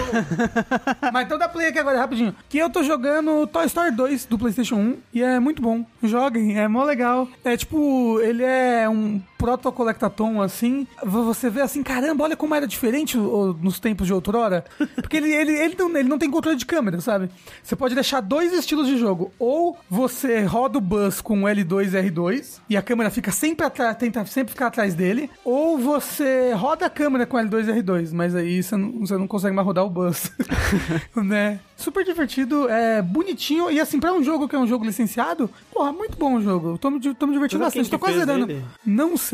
Mas 1.13 1.25
então 1.25 1.39
dá 1.39 1.49
play 1.49 1.69
aqui 1.69 1.79
agora, 1.79 1.99
rapidinho. 1.99 2.35
Que 2.49 2.59
eu 2.59 2.71
tô 2.71 2.83
jogando 2.83 3.47
Toy 3.47 3.67
Story 3.67 3.93
2 3.93 4.27
do 4.27 4.39
PlayStation 4.39 4.77
1 4.77 4.97
e 5.15 5.23
é 5.23 5.39
muito 5.39 5.63
bom. 5.63 5.85
Joguem, 6.03 6.59
é 6.59 6.67
mó 6.67 6.85
legal. 6.85 7.29
É 7.45 7.57
tipo, 7.57 8.21
ele 8.21 8.43
é 8.43 8.89
um 8.89 9.21
proto-colectatom 9.39 10.43
assim. 10.43 10.87
Você 11.05 11.49
vê 11.49 11.63
assim, 11.63 11.83
caramba, 11.83 12.25
olha 12.25 12.37
como 12.37 12.55
era 12.55 12.67
diferente 12.67 13.17
nos 13.17 13.79
tempos 13.79 14.07
de 14.07 14.13
outrora. 14.13 14.65
Porque 14.97 15.17
ele, 15.17 15.33
ele, 15.33 15.53
ele, 15.53 15.77
não, 15.79 15.97
ele 15.97 16.09
não 16.09 16.19
tem 16.19 16.31
controle 16.31 16.57
de 16.57 16.67
câmera, 16.67 17.01
sabe? 17.01 17.31
Você 17.63 17.77
pode 17.77 17.95
deixar 17.95 18.21
dois 18.21 18.53
estilos 18.53 18.89
de 18.89 18.99
jogo. 18.99 19.33
Ou 19.39 19.79
você 19.89 20.43
roda 20.43 20.79
o 20.79 20.81
bus 20.81 21.21
com 21.21 21.43
L2 21.43 21.95
e 21.95 22.11
R2 22.11 22.61
e 22.69 22.77
a 22.77 22.83
câmera 22.83 23.11
fica 23.11 23.31
sempre 23.31 23.65
atrás, 23.65 23.97
tenta 23.97 24.27
sempre 24.27 24.53
ficar 24.53 24.67
atrás 24.67 24.95
dele. 24.95 25.31
Ou 25.45 25.79
você 25.79 26.53
roda 26.53 26.87
a 26.87 26.91
câmera 26.91 27.25
com 27.25 27.37
L2 27.37 27.69
e 27.69 27.83
R2, 27.83 28.13
mas 28.13 28.35
aí 28.35 28.63
você 28.63 28.77
não, 28.77 29.01
você 29.01 29.17
não 29.17 29.27
consegue 29.27 29.55
mais 29.55 29.67
rodar 29.67 29.85
o 29.85 29.91
bus. 29.91 30.31
né? 31.17 31.61
Super 31.77 32.05
divertido, 32.05 32.69
é 32.69 33.01
bonitinho. 33.01 33.71
E 33.71 33.81
assim, 33.81 34.01
pra 34.01 34.13
um 34.13 34.23
jogo 34.23 34.49
que 34.49 34.57
é 34.57 34.59
um 34.59 34.67
jogo 34.67 34.85
licenciado, 34.85 35.49
porra, 35.73 35.93
muito 35.93 36.17
bom 36.17 36.35
o 36.35 36.43
jogo. 36.43 36.79
Tô 36.79 36.91
tô 37.15 37.27
me 37.27 37.33
divertindo 37.33 37.63
Mas 37.63 37.73
quem 37.73 37.83
bastante. 37.83 37.91
Tô 37.91 37.99
quase 37.99 38.19
zerando. 38.19 38.65
Não 38.85 39.17
sei, 39.17 39.28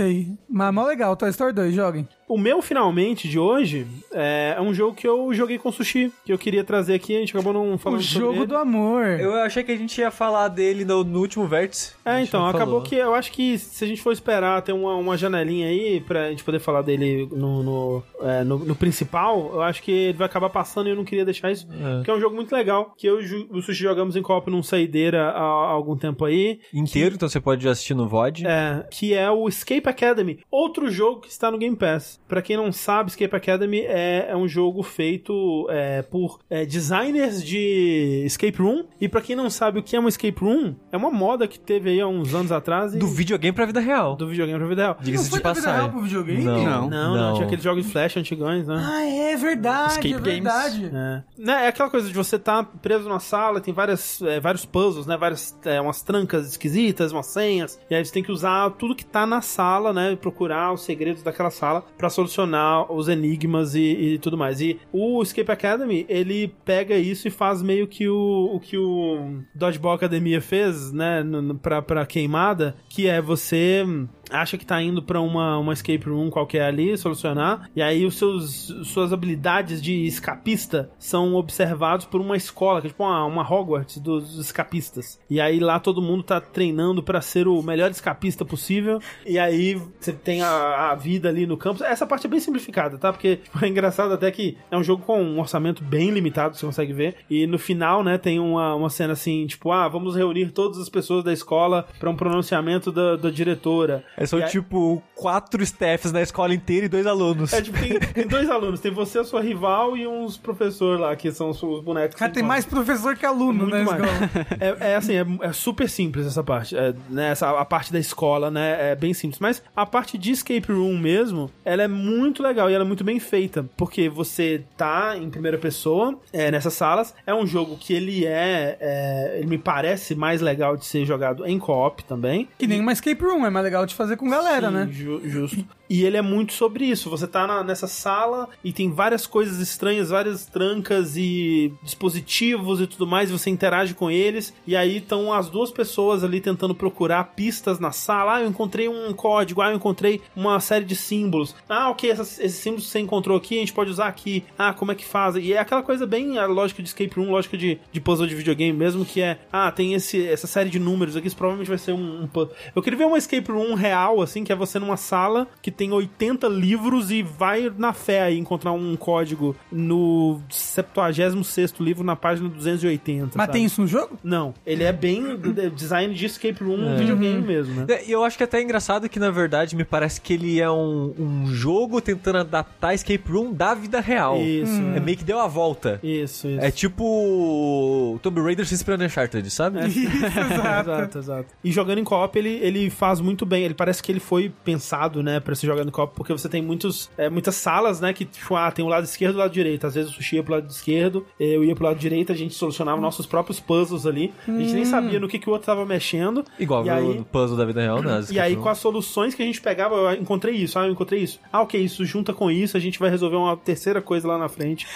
mas 0.48 0.74
mó 0.74 0.86
legal. 0.86 1.16
Toy 1.16 1.30
Story 1.30 1.52
2, 1.52 1.74
joguem. 1.74 2.08
O 2.28 2.38
meu, 2.38 2.62
finalmente, 2.62 3.28
de 3.28 3.38
hoje, 3.38 3.86
é, 4.12 4.54
é 4.56 4.60
um 4.60 4.72
jogo 4.72 4.94
que 4.96 5.06
eu 5.06 5.32
joguei 5.34 5.58
com 5.58 5.70
sushi, 5.70 6.10
que 6.24 6.32
eu 6.32 6.38
queria 6.38 6.64
trazer 6.64 6.94
aqui, 6.94 7.16
a 7.16 7.20
gente 7.20 7.36
acabou 7.36 7.52
não 7.52 7.76
falando 7.76 8.00
O 8.00 8.02
sobre 8.02 8.26
jogo 8.28 8.38
ele. 8.40 8.46
do 8.46 8.56
amor. 8.56 9.04
Eu 9.20 9.34
achei 9.34 9.62
que 9.62 9.72
a 9.72 9.76
gente 9.76 10.00
ia 10.00 10.10
falar 10.10 10.48
dele 10.48 10.84
no, 10.84 11.04
no 11.04 11.20
último 11.20 11.46
vértice. 11.46 11.92
É, 12.04 12.20
então, 12.22 12.46
acabou 12.46 12.66
falou. 12.66 12.82
que 12.82 12.94
eu 12.96 13.14
acho 13.14 13.30
que 13.32 13.58
se 13.58 13.84
a 13.84 13.86
gente 13.86 14.00
for 14.00 14.12
esperar 14.12 14.62
ter 14.62 14.72
uma, 14.72 14.94
uma 14.96 15.16
janelinha 15.16 15.68
aí 15.68 16.00
pra 16.00 16.30
gente 16.30 16.42
poder 16.44 16.58
falar 16.60 16.82
dele 16.82 17.28
no, 17.32 17.62
no, 17.62 18.02
é, 18.22 18.42
no- 18.44 18.58
no 18.58 18.74
principal, 18.74 19.50
eu 19.52 19.62
acho 19.62 19.82
que 19.82 19.90
ele 19.92 20.18
vai 20.18 20.26
acabar 20.26 20.48
passando 20.50 20.86
e 20.86 20.90
eu 20.90 20.96
não 20.96 21.04
queria 21.04 21.24
deixar 21.24 21.50
isso. 21.52 21.66
É. 21.70 21.96
Porque 21.96 22.10
é 22.10 22.14
um 22.14 22.20
jogo 22.20 22.34
muito 22.34 22.52
legal, 22.54 22.94
que 22.96 23.06
eu 23.06 23.20
e 23.20 23.48
o 23.50 23.60
Sushi 23.60 23.82
jogamos 23.82 24.16
em 24.16 24.22
copo 24.22 24.50
num 24.50 24.62
saideira 24.62 25.30
há, 25.30 25.38
há 25.40 25.70
algum 25.70 25.96
tempo 25.96 26.24
aí. 26.24 26.60
Inteiro, 26.72 27.14
então 27.16 27.28
você 27.28 27.40
pode 27.40 27.68
assistir 27.68 27.94
no 27.94 28.08
VOD. 28.08 28.46
É, 28.46 28.86
que 28.90 29.12
é 29.14 29.30
o 29.30 29.48
Escape 29.48 29.88
Academy, 29.88 30.40
outro 30.50 30.90
jogo 30.90 31.20
que 31.20 31.28
está 31.28 31.50
no 31.50 31.58
Game 31.58 31.76
Pass. 31.76 32.14
Pra 32.26 32.40
quem 32.42 32.56
não 32.56 32.72
sabe, 32.72 33.10
Escape 33.10 33.36
Academy 33.36 33.80
é, 33.80 34.26
é 34.30 34.36
um 34.36 34.48
jogo 34.48 34.82
feito 34.82 35.66
é, 35.70 36.02
por 36.02 36.38
é, 36.48 36.64
designers 36.64 37.42
de 37.44 38.22
escape 38.24 38.58
room. 38.60 38.84
E 39.00 39.08
pra 39.08 39.20
quem 39.20 39.36
não 39.36 39.50
sabe 39.50 39.78
o 39.78 39.82
que 39.82 39.94
é 39.96 40.00
um 40.00 40.08
escape 40.08 40.40
room, 40.40 40.74
é 40.90 40.96
uma 40.96 41.10
moda 41.10 41.46
que 41.46 41.58
teve 41.58 41.90
aí 41.90 42.00
há 42.00 42.06
uns 42.08 42.34
anos 42.34 42.50
atrás. 42.52 42.94
E, 42.94 42.98
Do 42.98 43.06
videogame 43.06 43.54
pra 43.54 43.66
vida 43.66 43.80
real. 43.80 44.16
do 44.16 44.26
videogame 44.28 44.58
pra 44.58 44.68
vida 44.68 44.82
real. 44.82 44.96
Diga-se 45.00 45.24
Não 45.24 45.24
de 45.24 45.30
foi 45.30 45.40
da 45.40 45.52
vida 45.52 45.66
real 45.66 45.74
passagem. 45.76 45.90
pro 45.92 46.02
videogame? 46.02 46.44
Não, 46.44 46.64
Não. 46.64 46.88
Não, 46.90 47.14
não, 47.16 47.34
tinha 47.34 47.46
aqueles 47.46 47.64
jogos 47.64 47.84
de 47.84 47.90
flash 47.92 48.16
antigões, 48.16 48.66
né? 48.66 48.82
Ah, 48.84 49.04
é 49.04 49.36
verdade, 49.36 49.90
Escape 49.92 50.08
é 50.08 50.18
games. 50.18 50.24
verdade. 50.34 50.86
É. 50.86 51.22
Né, 51.38 51.64
é 51.64 51.68
aquela 51.68 51.90
coisa 51.90 52.08
de 52.08 52.14
você 52.14 52.36
estar 52.36 52.64
preso 52.80 53.08
numa 53.08 53.20
sala, 53.20 53.60
tem 53.60 53.72
várias, 53.74 54.20
é, 54.22 54.40
vários 54.40 54.64
puzzles, 54.64 55.06
né? 55.06 55.16
Várias, 55.16 55.56
é, 55.64 55.80
umas 55.80 56.02
trancas 56.02 56.46
esquisitas, 56.48 57.12
umas 57.12 57.26
senhas. 57.26 57.78
E 57.90 57.94
aí 57.94 58.04
você 58.04 58.12
tem 58.12 58.22
que 58.22 58.32
usar 58.32 58.70
tudo 58.72 58.94
que 58.94 59.04
tá 59.04 59.26
na 59.26 59.40
sala, 59.42 59.92
né? 59.92 60.12
E 60.12 60.16
procurar 60.16 60.72
os 60.72 60.82
segredos 60.84 61.22
daquela 61.22 61.50
sala 61.50 61.84
pra 61.98 62.08
solucionar 62.14 62.90
os 62.92 63.08
enigmas 63.08 63.74
e, 63.74 64.14
e 64.14 64.18
tudo 64.18 64.38
mais. 64.38 64.60
E 64.60 64.78
o 64.92 65.22
Escape 65.22 65.50
Academy, 65.50 66.06
ele 66.08 66.54
pega 66.64 66.96
isso 66.96 67.28
e 67.28 67.30
faz 67.30 67.62
meio 67.62 67.86
que 67.86 68.08
o, 68.08 68.50
o 68.54 68.60
que 68.60 68.76
o 68.76 69.40
Dodgeball 69.54 69.94
Academia 69.94 70.40
fez, 70.40 70.92
né? 70.92 71.22
Pra, 71.62 71.82
pra 71.82 72.06
queimada, 72.06 72.76
que 72.88 73.06
é 73.06 73.20
você 73.20 73.84
acha 74.30 74.56
que 74.56 74.66
tá 74.66 74.80
indo 74.82 75.02
pra 75.02 75.20
uma, 75.20 75.58
uma 75.58 75.72
escape 75.72 76.08
room 76.08 76.30
qualquer 76.30 76.62
ali, 76.62 76.96
solucionar, 76.96 77.68
e 77.74 77.82
aí 77.82 78.04
os 78.04 78.16
seus 78.16 78.72
suas 78.84 79.12
habilidades 79.12 79.80
de 79.80 80.06
escapista 80.06 80.90
são 80.98 81.34
observados 81.34 82.06
por 82.06 82.20
uma 82.20 82.36
escola, 82.36 82.80
que 82.80 82.86
é 82.86 82.90
tipo 82.90 83.04
uma, 83.04 83.24
uma 83.24 83.42
Hogwarts 83.42 83.98
dos 83.98 84.38
escapistas. 84.38 85.18
E 85.28 85.40
aí 85.40 85.60
lá 85.60 85.78
todo 85.78 86.02
mundo 86.02 86.22
tá 86.22 86.40
treinando 86.40 87.02
pra 87.02 87.20
ser 87.20 87.46
o 87.46 87.62
melhor 87.62 87.90
escapista 87.90 88.44
possível, 88.44 89.00
e 89.26 89.38
aí 89.38 89.74
você 90.00 90.12
tem 90.12 90.42
a, 90.42 90.90
a 90.90 90.94
vida 90.94 91.28
ali 91.28 91.46
no 91.46 91.56
campus. 91.56 91.82
Essa 91.82 92.03
parte 92.06 92.26
é 92.26 92.30
bem 92.30 92.40
simplificada, 92.40 92.96
tá? 92.96 93.12
Porque 93.12 93.40
é 93.60 93.66
engraçado 93.66 94.14
até 94.14 94.30
que 94.30 94.56
é 94.70 94.76
um 94.76 94.84
jogo 94.84 95.02
com 95.04 95.22
um 95.22 95.40
orçamento 95.40 95.82
bem 95.82 96.10
limitado, 96.10 96.56
você 96.56 96.64
consegue 96.64 96.92
ver, 96.92 97.16
e 97.28 97.46
no 97.46 97.58
final, 97.58 98.02
né, 98.04 98.16
tem 98.18 98.38
uma, 98.38 98.74
uma 98.74 98.90
cena 98.90 99.12
assim, 99.14 99.46
tipo, 99.46 99.72
ah, 99.72 99.88
vamos 99.88 100.14
reunir 100.16 100.50
todas 100.52 100.78
as 100.78 100.88
pessoas 100.88 101.24
da 101.24 101.32
escola 101.32 101.86
pra 101.98 102.08
um 102.08 102.16
pronunciamento 102.16 102.92
da, 102.92 103.16
da 103.16 103.30
diretora. 103.30 104.04
É 104.16 104.26
só 104.26 104.38
E 104.38 104.44
aí- 104.44 104.50
tipo 104.50 105.02
quatro 105.14 105.62
staffs 105.62 106.12
na 106.12 106.22
escola 106.22 106.54
inteira 106.54 106.86
e 106.86 106.88
dois 106.88 107.06
alunos. 107.06 107.52
É, 107.52 107.60
tipo, 107.60 107.78
tem, 107.78 107.98
tem 107.98 108.26
dois 108.26 108.48
alunos, 108.48 108.80
tem 108.80 108.92
você, 108.92 109.18
a 109.18 109.24
sua 109.24 109.40
rival 109.40 109.96
e 109.96 110.06
uns 110.06 110.36
professores 110.36 111.00
lá, 111.00 111.14
que 111.16 111.32
são 111.32 111.50
os 111.50 111.64
os 111.64 111.80
bonecos. 111.80 112.16
Cara, 112.16 112.30
tem 112.30 112.42
mais 112.42 112.64
professor 112.64 113.16
que 113.16 113.24
aluno, 113.24 113.64
muito 113.66 113.74
né? 113.74 113.84
mais. 113.84 114.02
escola? 114.02 114.46
É, 114.60 114.90
é 114.92 114.96
assim, 114.96 115.14
é, 115.14 115.24
é 115.48 115.52
super 115.52 115.88
simples 115.88 116.26
essa 116.26 116.44
parte. 116.44 116.76
É, 116.76 116.94
né, 117.08 117.30
essa, 117.30 117.50
a 117.58 117.64
parte 117.64 117.92
da 117.92 117.98
escola, 117.98 118.50
né? 118.50 118.90
É 118.92 118.94
bem 118.94 119.14
simples. 119.14 119.40
Mas 119.40 119.62
a 119.74 119.86
parte 119.86 120.18
de 120.18 120.30
escape 120.32 120.70
room 120.70 120.98
mesmo, 120.98 121.50
ela 121.64 121.82
é 121.82 121.88
muito 121.94 122.42
legal 122.42 122.70
e 122.70 122.74
ela 122.74 122.84
é 122.84 122.86
muito 122.86 123.02
bem 123.04 123.18
feita. 123.18 123.64
Porque 123.76 124.08
você 124.08 124.62
tá 124.76 125.16
em 125.16 125.30
primeira 125.30 125.56
pessoa 125.56 126.18
é, 126.32 126.50
nessas 126.50 126.74
salas. 126.74 127.14
É 127.26 127.34
um 127.34 127.46
jogo 127.46 127.76
que 127.78 127.94
ele 127.94 128.26
é, 128.26 128.76
é, 128.80 129.36
Ele 129.38 129.46
me 129.46 129.58
parece 129.58 130.14
mais 130.14 130.40
legal 130.42 130.76
de 130.76 130.84
ser 130.84 131.06
jogado 131.06 131.46
em 131.46 131.58
co-op 131.58 132.04
também. 132.04 132.48
Que 132.58 132.66
nem 132.66 132.80
uma 132.80 132.92
escape 132.92 133.22
room, 133.22 133.46
é 133.46 133.50
mais 133.50 133.64
legal 133.64 133.86
de 133.86 133.94
fazer 133.94 134.16
com 134.16 134.28
galera, 134.28 134.68
Sim, 134.68 134.74
né? 134.74 134.88
ju- 134.90 135.20
justo. 135.24 135.64
E 135.88 136.04
ele 136.04 136.16
é 136.16 136.22
muito 136.22 136.52
sobre 136.52 136.84
isso. 136.86 137.10
Você 137.10 137.26
tá 137.26 137.46
na- 137.46 137.62
nessa 137.62 137.86
sala 137.86 138.48
e 138.62 138.72
tem 138.72 138.90
várias 138.90 139.26
coisas 139.26 139.58
estranhas, 139.60 140.10
várias 140.10 140.46
trancas 140.46 141.16
e 141.16 141.72
dispositivos 141.82 142.80
e 142.80 142.86
tudo 142.86 143.06
mais, 143.06 143.28
e 143.28 143.32
você 143.32 143.50
interage 143.50 143.94
com 143.94 144.10
eles. 144.10 144.54
E 144.66 144.76
aí 144.76 144.98
estão 144.98 145.32
as 145.32 145.48
duas 145.48 145.70
pessoas 145.70 146.22
ali 146.24 146.40
tentando 146.40 146.74
procurar 146.74 147.24
pistas 147.34 147.78
na 147.78 147.90
sala. 147.92 148.36
Ah, 148.36 148.40
eu 148.42 148.48
encontrei 148.48 148.88
um 148.88 149.12
código, 149.12 149.60
ah, 149.60 149.70
eu 149.70 149.76
encontrei 149.76 150.20
uma 150.34 150.58
série 150.60 150.84
de 150.84 150.96
símbolos. 150.96 151.54
Ah, 151.68 151.90
ok, 151.90 152.10
essas- 152.10 152.38
esses 152.38 152.58
símbolos 152.58 152.84
que 152.86 152.90
você 152.92 153.00
encontrou 153.00 153.36
aqui, 153.36 153.56
a 153.56 153.60
gente 153.60 153.72
pode 153.72 153.90
usar 153.90 154.06
aqui. 154.08 154.44
Ah, 154.58 154.72
como 154.72 154.92
é 154.92 154.94
que 154.94 155.04
faz? 155.04 155.36
E 155.36 155.52
é 155.52 155.58
aquela 155.58 155.82
coisa 155.82 156.06
bem 156.06 156.38
a 156.38 156.46
lógica 156.46 156.82
de 156.82 156.88
escape 156.88 157.14
room, 157.16 157.30
lógica 157.30 157.56
de, 157.56 157.78
de 157.92 158.00
puzzle 158.00 158.26
de 158.26 158.34
videogame 158.34 158.72
mesmo, 158.76 159.04
que 159.04 159.20
é, 159.20 159.38
ah, 159.52 159.70
tem 159.70 159.94
esse, 159.94 160.26
essa 160.26 160.46
série 160.46 160.70
de 160.70 160.78
números 160.78 161.16
aqui, 161.16 161.26
isso 161.28 161.36
provavelmente 161.36 161.68
vai 161.68 161.78
ser 161.78 161.92
um, 161.92 162.22
um 162.22 162.26
puzzle. 162.26 162.54
Eu 162.74 162.82
queria 162.82 162.98
ver 162.98 163.06
uma 163.06 163.18
escape 163.18 163.50
room 163.50 163.74
real, 163.74 164.20
assim, 164.22 164.44
que 164.44 164.52
é 164.52 164.56
você 164.56 164.78
numa 164.78 164.96
sala 164.96 165.46
que 165.62 165.70
tem 165.76 165.92
80 165.92 166.48
livros 166.48 167.10
e 167.10 167.22
vai 167.22 167.72
na 167.76 167.92
fé 167.92 168.22
aí 168.22 168.38
encontrar 168.38 168.72
um 168.72 168.96
código 168.96 169.56
no 169.70 170.40
76 170.48 171.74
livro, 171.80 172.04
na 172.04 172.16
página 172.16 172.48
280. 172.48 173.32
Mas 173.36 173.46
sabe? 173.46 173.52
tem 173.52 173.64
isso 173.64 173.80
no 173.80 173.86
jogo? 173.86 174.18
Não, 174.22 174.54
ele 174.66 174.84
é 174.84 174.92
bem 174.92 175.36
design 175.74 176.14
de 176.14 176.26
escape 176.26 176.62
room 176.62 176.96
videogame 176.96 177.40
mesmo, 177.40 177.74
né? 177.74 177.86
É, 177.88 178.06
E 178.06 178.12
eu 178.12 178.24
acho 178.24 178.36
que 178.36 178.44
até 178.44 178.58
é 178.58 178.62
engraçado 178.62 179.08
que, 179.08 179.18
na 179.18 179.30
verdade, 179.30 179.76
me 179.76 179.84
parece 179.84 180.20
que 180.20 180.32
ele 180.34 180.60
é 180.60 180.70
um, 180.70 181.14
um 181.18 181.46
jogo 181.46 182.00
tentando 182.00 182.38
adaptar 182.38 182.94
Escape 182.94 183.30
Room 183.30 183.52
da 183.52 183.74
vida 183.74 184.00
real. 184.00 184.38
Isso, 184.40 184.80
É 184.94 185.00
meio 185.00 185.16
que 185.16 185.24
deu 185.24 185.38
a 185.40 185.46
volta. 185.46 185.98
Isso, 186.02 186.48
isso. 186.48 186.60
É 186.60 186.70
tipo 186.70 188.18
Tomb 188.22 188.40
Raider 188.40 188.66
se 188.66 188.74
inspirando 188.74 189.02
em 189.02 189.06
Uncharted, 189.06 189.50
sabe? 189.50 189.78
É. 189.78 189.86
exato, 189.86 191.18
exato. 191.18 191.46
E 191.62 191.72
jogando 191.72 191.98
em 191.98 192.04
co-op, 192.04 192.38
ele, 192.38 192.58
ele 192.62 192.90
faz 192.90 193.20
muito 193.20 193.44
bem. 193.46 193.64
Ele 193.64 193.74
parece 193.74 194.02
que 194.02 194.10
ele 194.12 194.20
foi 194.20 194.52
pensado, 194.64 195.22
né, 195.22 195.40
pra 195.40 195.54
ser 195.64 195.70
jogado 195.70 195.88
em 195.88 195.90
co-op, 195.90 196.14
porque 196.14 196.32
você 196.32 196.48
tem 196.48 196.62
muitos, 196.62 197.10
é, 197.16 197.28
muitas 197.28 197.54
salas, 197.56 198.00
né, 198.00 198.12
que, 198.12 198.24
tipo, 198.24 198.54
ah, 198.54 198.70
tem 198.70 198.84
o 198.84 198.88
lado 198.88 199.04
esquerdo 199.04 199.34
e 199.34 199.36
o 199.36 199.38
lado 199.38 199.52
direito. 199.52 199.86
Às 199.86 199.94
vezes 199.94 200.10
o 200.10 200.14
Sushi 200.14 200.36
ia 200.36 200.42
pro 200.42 200.54
lado 200.54 200.70
esquerdo, 200.70 201.26
eu 201.38 201.64
ia 201.64 201.74
pro 201.74 201.84
lado 201.84 201.98
direito, 201.98 202.32
a 202.32 202.34
gente 202.34 202.54
solucionava 202.54 203.00
nossos 203.00 203.26
próprios 203.26 203.58
puzzles 203.58 204.06
ali. 204.06 204.32
A 204.46 204.52
gente 204.52 204.72
nem 204.72 204.84
sabia 204.84 205.18
no 205.18 205.28
que, 205.28 205.38
que 205.38 205.48
o 205.48 205.52
outro 205.52 205.66
tava 205.66 205.84
mexendo. 205.84 206.44
Igual 206.58 206.86
e 206.86 206.90
o 206.90 206.92
aí, 206.92 207.24
puzzle 207.30 207.56
da 207.56 207.64
vida 207.64 207.80
real, 207.80 208.02
né? 208.02 208.22
e 208.30 208.38
aí, 208.38 208.56
com 208.56 208.68
as 208.68 208.78
soluções 208.78 209.34
que 209.34 209.42
a 209.42 209.46
gente 209.46 209.60
pegava, 209.60 209.94
eu 209.94 210.12
encontrei 210.14 210.54
isso, 210.54 210.78
ah, 210.78 210.86
eu 210.86 210.92
encontrei 210.92 211.20
isso. 211.20 211.40
Ah, 211.52 211.62
ok, 211.62 211.80
isso 211.80 212.04
junta 212.04 212.32
com 212.32 212.50
isso, 212.50 212.76
a 212.76 212.80
gente 212.80 212.98
vai 212.98 213.10
resolver 213.10 213.36
uma 213.36 213.56
terceira 213.56 214.00
coisa 214.00 214.28
lá 214.28 214.38
na 214.38 214.48
frente. 214.48 214.86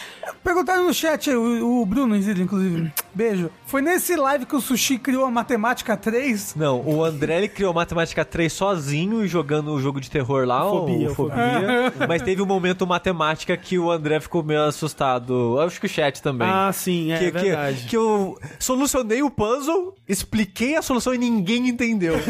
Perguntaram 0.43 0.85
no 0.85 0.95
chat, 0.95 1.31
o, 1.31 1.83
o 1.83 1.87
Bruno 1.87 2.17
inclusive. 2.17 2.93
beijo. 3.15 3.51
Foi 3.67 3.83
nesse 3.83 4.17
live 4.17 4.47
que 4.47 4.57
o 4.57 4.61
Sushi 4.61 4.99
criou 4.99 5.25
a 5.25 5.31
Matemática 5.31 5.97
3? 5.97 6.55
Não, 6.55 6.81
o 6.81 7.05
André 7.05 7.39
ele 7.39 7.49
criou 7.49 7.73
Matemática 7.75 8.25
3 8.25 8.53
sozinho 8.53 9.25
e 9.25 9.29
jogando 9.29 9.73
o 9.73 9.81
jogo 9.81 10.01
de 10.01 10.11
terror 10.11 10.47
lá, 10.47 10.58
Fobia, 10.65 11.11
o 11.11 11.15
Fobia. 11.15 11.93
Mas 12.09 12.23
teve 12.23 12.43
um 12.43 12.47
momento 12.47 12.87
matemática 12.87 13.57
que 13.57 13.79
o 13.79 13.91
André 13.91 14.21
ficou 14.21 14.43
meio 14.43 14.63
assustado. 14.63 15.59
Eu 15.59 15.61
Acho 15.61 15.81
que 15.81 15.87
o 15.87 15.89
chat 15.89 16.23
também. 16.23 16.49
Ah, 16.49 16.71
sim, 16.73 17.13
é 17.13 17.19
que, 17.19 17.31
verdade. 17.31 17.83
Que, 17.83 17.89
que 17.89 17.97
eu 17.97 18.39
solucionei 18.59 19.23
o 19.23 19.31
puzzle, 19.31 19.95
expliquei 20.09 20.77
a 20.77 20.83
solução 20.83 21.15
e 21.15 21.19
ninguém 21.19 21.69
entendeu. 21.69 22.15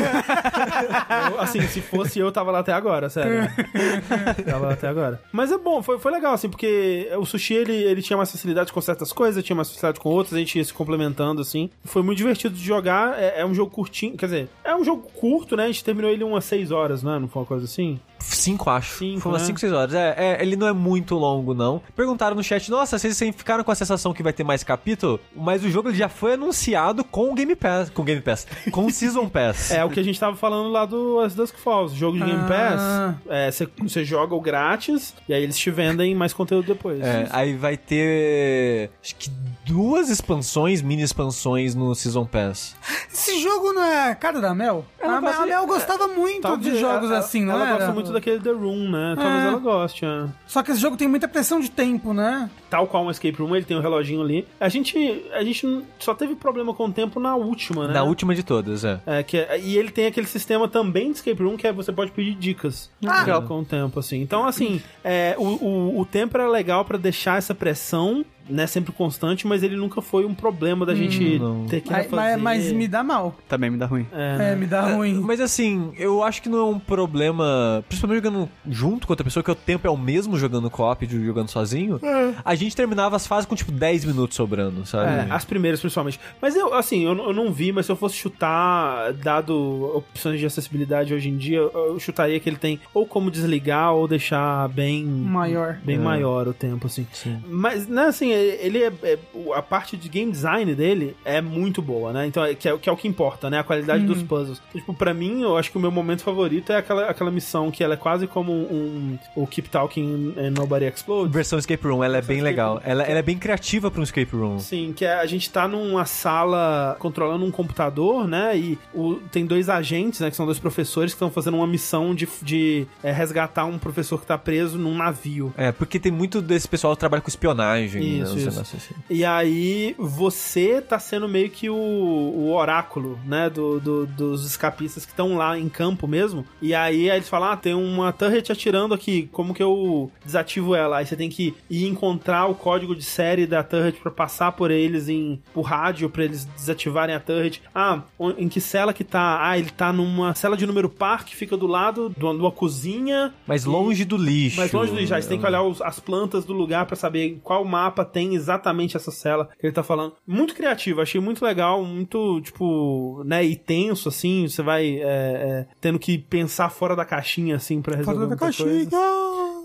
Eu, 1.33 1.41
assim, 1.41 1.61
se 1.69 1.81
fosse 1.81 2.19
eu, 2.19 2.31
tava 2.31 2.51
lá 2.51 2.61
até 2.61 2.73
agora, 2.73 3.09
sério. 3.09 3.49
tava 4.45 4.67
lá 4.67 4.73
até 4.73 4.89
agora. 4.89 5.21
Mas 5.33 5.51
é 5.51 5.59
bom, 5.59 5.83
foi, 5.83 5.99
foi 5.99 6.13
legal, 6.13 6.35
assim, 6.35 6.49
porque 6.49 7.11
o 7.17 7.25
sushi, 7.25 7.55
ele, 7.55 7.75
ele 7.75 8.03
tinha 8.03 8.17
mais 8.17 8.31
facilidade 8.31 8.73
com 8.73 8.81
certas 8.81 9.13
coisas, 9.13 9.43
tinha 9.43 9.57
mais 9.57 9.69
facilidade 9.69 10.01
com 10.01 10.09
outras, 10.09 10.35
a 10.35 10.39
gente 10.39 10.57
ia 10.59 10.65
se 10.65 10.73
complementando, 10.73 11.41
assim. 11.41 11.71
Foi 11.85 12.03
muito 12.03 12.19
divertido 12.19 12.55
de 12.55 12.65
jogar, 12.65 13.19
é, 13.19 13.41
é 13.41 13.47
um 13.47 13.55
jogo 13.55 13.71
curtinho, 13.71 14.17
quer 14.17 14.27
dizer, 14.27 14.49
é 14.65 14.75
um 14.75 14.85
jogo 14.85 15.09
curto, 15.15 15.57
né? 15.57 15.65
A 15.65 15.69
gente 15.69 15.85
terminou 15.85 16.11
ele 16.11 16.25
umas 16.25 16.45
6 16.45 16.71
horas, 16.71 17.03
né? 17.03 17.19
Não 17.19 17.29
foi 17.29 17.43
uma 17.43 17.47
coisa 17.47 17.65
assim? 17.65 17.99
Cinco, 18.21 18.69
acho. 18.71 18.99
Cinco, 18.99 19.21
Foi 19.21 19.33
umas 19.33 19.43
né? 19.43 19.47
5, 19.49 19.61
6 19.61 19.73
horas. 19.73 19.95
É, 19.95 20.15
é, 20.17 20.43
ele 20.43 20.57
não 20.57 20.67
é 20.67 20.73
muito 20.73 21.15
longo, 21.15 21.55
não. 21.55 21.81
Perguntaram 21.95 22.35
no 22.37 22.43
chat, 22.43 22.71
nossa, 22.71 22.99
vocês 22.99 23.19
ficaram 23.37 23.63
com 23.65 23.71
a 23.71 23.75
sensação 23.75 24.13
que 24.13 24.23
vai 24.23 24.33
ter 24.33 24.45
mais 24.45 24.63
capítulo? 24.65 25.21
Mas 25.35 25.65
o 25.65 25.71
jogo 25.71 25.89
ele 25.89 25.97
já 25.97 26.09
foi 26.09 26.35
anunciado 26.35 27.05
com 27.05 27.31
o 27.31 27.35
Game 27.35 27.55
Pass. 27.55 27.91
Com 27.91 28.03
o 28.03 28.05
Game 28.05 28.21
Pass. 28.21 28.47
Com 28.71 28.87
o 28.87 28.91
Season 28.91 29.27
Pass. 29.31 29.71
É 29.71 29.85
o 29.85 29.91
que 29.91 30.01
a 30.01 30.03
gente 30.03 30.19
tava 30.19 30.37
falando 30.37 30.69
lá 30.71 30.85
do 30.85 31.21
As 31.21 31.35
Dusk 31.35 31.57
Falls. 31.59 31.95
Jogo 31.97 32.19
de 32.19 32.25
Game 32.25 32.43
Ah. 32.45 32.49
Pass, 32.49 33.17
é, 33.29 33.51
você 33.51 33.69
você 33.83 34.05
joga 34.05 34.35
o 34.35 34.41
grátis 34.41 35.15
e 35.29 35.33
aí 35.35 35.43
eles 35.43 35.57
te 35.57 35.71
vendem 35.71 36.15
mais 36.15 36.33
conteúdo 36.33 36.67
depois. 36.67 37.01
É, 37.01 37.29
aí 37.31 37.55
vai 37.55 37.77
ter. 37.77 38.91
Acho 39.03 39.15
que 39.17 39.31
duas 39.65 40.09
expansões, 40.09 40.81
mini 40.83 41.03
expansões 41.03 41.75
no 41.75 41.95
Season 41.95 42.25
Pass. 42.25 42.75
Esse 43.13 43.41
jogo 43.41 43.73
não 43.73 43.83
é 43.85 44.15
cara 44.15 44.41
da 44.41 44.55
Mel? 44.55 44.85
Ela 44.99 45.19
a, 45.19 45.21
gosta- 45.21 45.43
a 45.43 45.47
Mel 45.47 45.67
gostava 45.67 46.09
muito 46.09 46.43
Talvez- 46.43 46.75
de 46.75 46.81
jogos 46.81 47.11
ela- 47.11 47.19
assim, 47.19 47.45
não 47.45 47.55
Ela 47.55 47.67
era? 47.69 47.77
gosta 47.79 47.93
muito 47.93 48.08
daquele 48.13 48.41
The 48.41 48.51
Room, 48.51 48.91
né? 48.91 49.15
Talvez 49.17 49.45
É. 49.45 49.47
ela 49.49 49.59
goste, 49.59 50.05
é. 50.05 50.27
Só 50.47 50.63
que 50.63 50.71
esse 50.73 50.81
jogo 50.81 50.97
tem 50.97 51.09
muita 51.09 51.29
pressão 51.29 51.61
de 51.61 51.71
tempo, 51.71 52.13
né? 52.13 52.49
Tal 52.71 52.87
qual 52.87 53.05
um 53.05 53.11
Escape 53.11 53.37
Room, 53.41 53.57
ele 53.57 53.65
tem 53.65 53.77
um 53.77 53.81
reloginho 53.81 54.23
ali. 54.23 54.47
A 54.61 54.69
gente, 54.69 54.97
a 55.33 55.43
gente 55.43 55.67
só 55.99 56.15
teve 56.15 56.35
problema 56.35 56.73
com 56.75 56.87
o 56.87 56.93
tempo 56.93 57.19
na 57.21 57.35
última, 57.37 57.87
né? 57.89 57.95
Na 57.95 58.03
última 58.03 58.35
de 58.35 58.43
todas, 58.43 58.85
é. 58.85 59.01
É, 59.07 59.23
que 59.23 59.37
é- 59.39 59.59
e 59.61 59.77
ele 59.79 59.91
tem 59.91 60.07
aquele 60.07 60.27
sistema 60.27 60.69
também 60.69 61.11
de 61.11 61.19
escape 61.19 61.43
room 61.43 61.57
que 61.57 61.67
é 61.67 61.73
você 61.73 61.93
pode 61.93 62.11
pedir 62.13 62.35
dicas 62.35 62.91
Ah. 63.07 63.21
legal 63.21 63.43
com 63.43 63.61
o 63.61 63.65
tempo, 63.65 63.99
assim. 63.99 64.21
Então, 64.21 64.45
assim, 64.47 64.81
é, 65.05 65.35
o, 65.39 65.45
o, 65.45 66.01
o 66.01 66.05
tempo 66.05 66.37
era 66.37 66.49
legal 66.49 66.85
pra 66.85 66.99
deixar 66.99 67.39
essa 67.39 67.55
pressão, 67.55 68.25
né, 68.49 68.67
sempre 68.67 68.93
constante, 68.93 69.47
mas 69.47 69.63
ele 69.63 69.77
nunca 69.77 70.01
foi 70.01 70.25
um 70.25 70.35
problema 70.35 70.85
da 70.87 70.95
gente 70.95 71.39
não. 71.39 71.67
ter 71.67 71.81
que 71.81 71.91
Mas, 71.91 72.05
refazer. 72.05 72.39
mas, 72.39 72.65
mas 72.65 72.73
me 72.73 72.89
dá 72.89 73.03
mal. 73.03 73.37
Também 73.49 73.71
me 73.71 73.77
dá 73.77 73.87
ruim. 73.87 74.07
É, 74.13 74.53
É, 74.53 74.57
me 74.57 74.67
dá 74.67 74.81
ruim. 74.95 75.15
Mas 75.29 75.41
assim, 75.41 75.93
eu 75.99 76.23
acho 76.23 76.41
que 76.43 76.49
não 76.49 76.59
é 76.59 76.65
um 76.65 76.79
problema, 76.79 77.85
principalmente 77.89 78.23
jogando 78.25 78.49
junto 78.69 79.07
com 79.07 79.13
outra 79.13 79.25
pessoa, 79.25 79.43
que 79.43 79.51
o 79.51 79.55
tempo 79.55 79.87
é 79.87 79.91
o 79.91 79.97
mesmo 79.97 80.39
jogando 80.39 80.71
co-op 80.71 81.05
e 81.05 81.25
jogando 81.27 81.49
sozinho. 81.51 82.01
A 82.45 82.55
gente 82.55 82.75
terminava 82.75 83.17
as 83.17 83.27
fases 83.27 83.47
com 83.47 83.55
tipo 83.55 83.71
10 83.73 84.05
minutos 84.05 84.37
sobrando, 84.37 84.87
sabe? 84.87 85.11
É, 85.11 85.27
as 85.31 85.45
primeiras 85.45 85.81
principalmente. 85.81 86.19
Mas 86.41 86.57
eu, 86.57 86.73
assim, 86.75 87.05
eu, 87.05 87.17
eu 87.17 87.33
não 87.35 87.53
vi, 87.53 87.73
mas 87.73 87.87
se 87.87 87.93
eu 87.93 87.97
fosse 87.97 88.17
chutar, 88.17 89.13
dado 89.13 89.93
opções 89.97 90.39
de 90.41 90.47
acessibilidade 90.47 91.13
hoje 91.13 91.29
em 91.29 91.37
dia, 91.37 91.59
eu, 91.59 91.71
eu 91.75 91.99
chutaria 91.99 92.39
que 92.41 92.49
ele 92.49 92.57
tem 92.57 92.81
ou 92.95 93.07
como 93.07 93.31
desligar 93.31 93.93
ou 93.93 94.07
deixar 94.09 94.69
bem 94.69 95.05
Maior. 95.05 95.79
bem 95.85 95.97
É. 95.97 95.99
maior 95.99 96.49
o 96.49 96.55
tempo, 96.55 96.87
assim. 96.87 97.07
Sim. 97.13 97.39
Mas, 97.47 97.87
né, 97.89 98.05
assim, 98.07 98.31
ele 98.39 98.83
é, 98.83 98.93
é- 99.03 99.19
A 99.55 99.63
parte 99.63 99.97
de 99.97 100.09
game 100.09 100.31
design 100.31 100.75
dele 100.75 101.17
é 101.25 101.41
muito 101.41 101.81
boa, 101.83 102.13
né? 102.13 102.27
Então, 102.27 102.45
é, 102.45 102.55
que, 102.55 102.69
é, 102.69 102.77
que 102.79 102.89
é 102.89 102.93
o 102.93 102.97
que 102.97 103.09
importa, 103.09 103.49
né? 103.51 103.59
A 103.59 103.65
qualidade 103.65 104.05
dos 104.05 104.23
puzzles. 104.23 104.61
Então, 104.69 104.81
tipo, 104.81 104.95
pra 104.95 105.13
mim, 105.15 105.43
eu 105.43 105.57
acho 105.57 105.71
que 105.71 105.77
o 105.79 105.81
meu 105.81 105.91
momento 105.91 106.23
favorito 106.23 106.73
é 106.73 106.77
aquela, 106.77 107.07
aquela 107.07 107.31
missão 107.31 107.71
que 107.71 107.83
ela 107.83 107.95
é 107.95 107.97
quase 107.97 108.27
como 108.27 108.53
um. 108.53 109.19
o 109.37 109.47
Keep 109.47 109.69
Talking 109.71 110.35
and 110.39 110.51
Nobody 110.51 110.85
Explodes. 110.87 111.33
Versão 111.33 111.59
escape 111.59 111.87
room, 111.87 112.03
ela 112.05 112.19
é 112.19 112.23
bem 112.23 112.37
escape 112.39 112.43
legal. 112.51 112.81
Ela, 112.85 113.03
ela 113.05 113.19
é 113.19 113.23
bem 113.23 113.39
criativa 113.39 113.91
pra 113.91 114.01
um 114.01 114.05
escape 114.05 114.35
room. 114.37 114.59
Sim, 114.59 114.93
que 114.95 115.05
é, 115.05 115.15
a 115.15 115.27
gente 115.27 115.51
tá 115.51 115.67
numa 115.69 116.05
sala 116.05 116.97
controlando 116.99 117.45
um 117.45 117.51
computador, 117.51 118.27
né? 118.29 118.57
E 118.57 118.79
o- 118.95 119.17
tem 119.33 119.47
dois 119.47 119.69
agentes, 119.69 120.21
né? 120.21 120.31
Que 120.31 120.37
são 120.37 120.47
dois 120.47 120.59
professores 120.59 121.13
que 121.13 121.17
estão 121.17 121.31
fazendo 121.31 121.57
uma 121.57 121.67
missão 121.67 122.15
de, 122.15 122.29
de 122.43 122.87
é, 123.03 123.11
resgatar 123.13 123.65
um 123.65 123.79
professor 123.79 124.21
que 124.21 124.27
tá 124.27 124.37
preso 124.39 124.79
num 124.79 124.95
navio. 124.97 125.53
É, 125.57 125.73
porque 125.73 125.99
tem 125.99 126.13
muito 126.13 126.41
desse 126.43 126.69
pessoal 126.69 126.95
que 126.95 127.01
trabalha 127.01 127.21
com 127.23 127.29
espionagem. 127.29 128.19
né, 128.21 128.25
Isso, 128.37 128.61
assim. 128.61 128.79
E 129.09 129.25
aí 129.25 129.95
você 129.99 130.81
tá 130.81 130.99
sendo 130.99 131.29
meio 131.29 131.51
que 131.51 131.69
o, 131.71 131.75
o 131.77 132.53
oráculo, 132.53 133.19
né, 133.25 133.49
do, 133.51 133.79
do- 133.81 134.07
dos 134.07 134.45
escapistas 134.45 135.05
que 135.05 135.13
estão 135.13 135.37
lá 135.37 135.59
em 135.59 135.69
campo 135.69 136.07
mesmo. 136.07 136.45
E 136.61 136.75
aí, 136.75 137.11
aí 137.11 137.17
eles 137.19 137.29
falam, 137.29 137.51
ah, 137.51 137.57
tem 137.57 137.75
uma 137.75 138.13
turret 138.13 138.51
atirando 138.51 138.95
aqui, 138.95 139.29
como 139.33 139.55
que 139.55 139.63
eu 139.63 140.11
desativo 140.25 140.75
ela? 140.75 140.99
Aí 140.99 141.07
você 141.07 141.17
tem 141.17 141.29
que 141.31 141.55
ir 141.71 141.87
encontrar 141.87 142.47
o 142.47 142.55
código 142.55 142.95
de 142.95 143.05
série 143.05 143.47
da 143.47 143.63
turret 143.63 143.93
pra 144.03 144.11
passar 144.11 144.53
por 144.53 144.71
eles 144.71 145.09
em 145.09 145.41
por 145.55 145.63
rádio 145.63 146.09
pra 146.11 146.25
eles 146.25 146.45
desativarem 146.45 147.15
a 147.15 147.21
turret. 147.21 147.61
Ah, 147.75 148.03
em 148.37 148.49
que 148.49 148.61
cela 148.61 148.93
que 148.93 149.05
tá? 149.05 149.39
Ah, 149.49 149.59
ele 149.59 149.71
tá 149.71 149.93
numa 149.93 150.35
cela 150.35 150.57
de 150.57 150.67
número 150.67 150.89
par 150.89 151.25
que 151.25 151.35
fica 151.37 151.57
do 151.57 151.67
lado 151.67 152.13
de 152.17 152.25
uma, 152.25 152.35
de 152.35 152.41
uma 152.41 152.53
cozinha 152.53 153.33
Mas 153.47 153.65
longe 153.65 154.05
do 154.05 154.17
lixo. 154.17 154.59
mas 154.61 154.73
longe 154.73 154.91
do 154.93 154.99
lixo, 154.99 155.15
aí 155.15 155.23
você 155.23 155.29
tem 155.29 155.39
que 155.39 155.47
olhar 155.47 155.63
os- 155.63 155.81
as 155.83 155.99
plantas 156.01 156.45
do 156.45 156.53
lugar 156.53 156.87
pra 156.87 156.97
saber 156.97 157.39
qual 157.43 157.65
mapa 157.65 158.05
tem 158.09 158.35
exatamente 158.35 158.97
essa 158.97 159.11
cela 159.11 159.49
que 159.59 159.67
ele 159.67 159.73
tá 159.75 159.83
falando. 159.83 160.15
Muito 160.27 160.55
criativo, 160.55 161.01
achei 161.01 161.21
muito 161.21 161.45
legal, 161.45 161.85
muito, 161.85 162.41
tipo, 162.41 163.23
né, 163.25 163.45
e 163.45 163.55
tenso, 163.57 164.09
assim, 164.09 164.49
você 164.49 164.63
vai 164.63 164.97
é, 164.97 165.03
é, 165.03 165.67
tendo 165.81 165.99
que 165.99 166.19
pensar 166.19 166.69
fora 166.71 166.97
da 166.97 167.05
caixinha, 167.05 167.57
assim, 167.57 167.81
pra 167.81 167.97
resolver 167.97 168.19
Fora 168.21 168.31
da 168.31 168.37
caixinha. 168.37 168.69
coisa. 168.69 168.91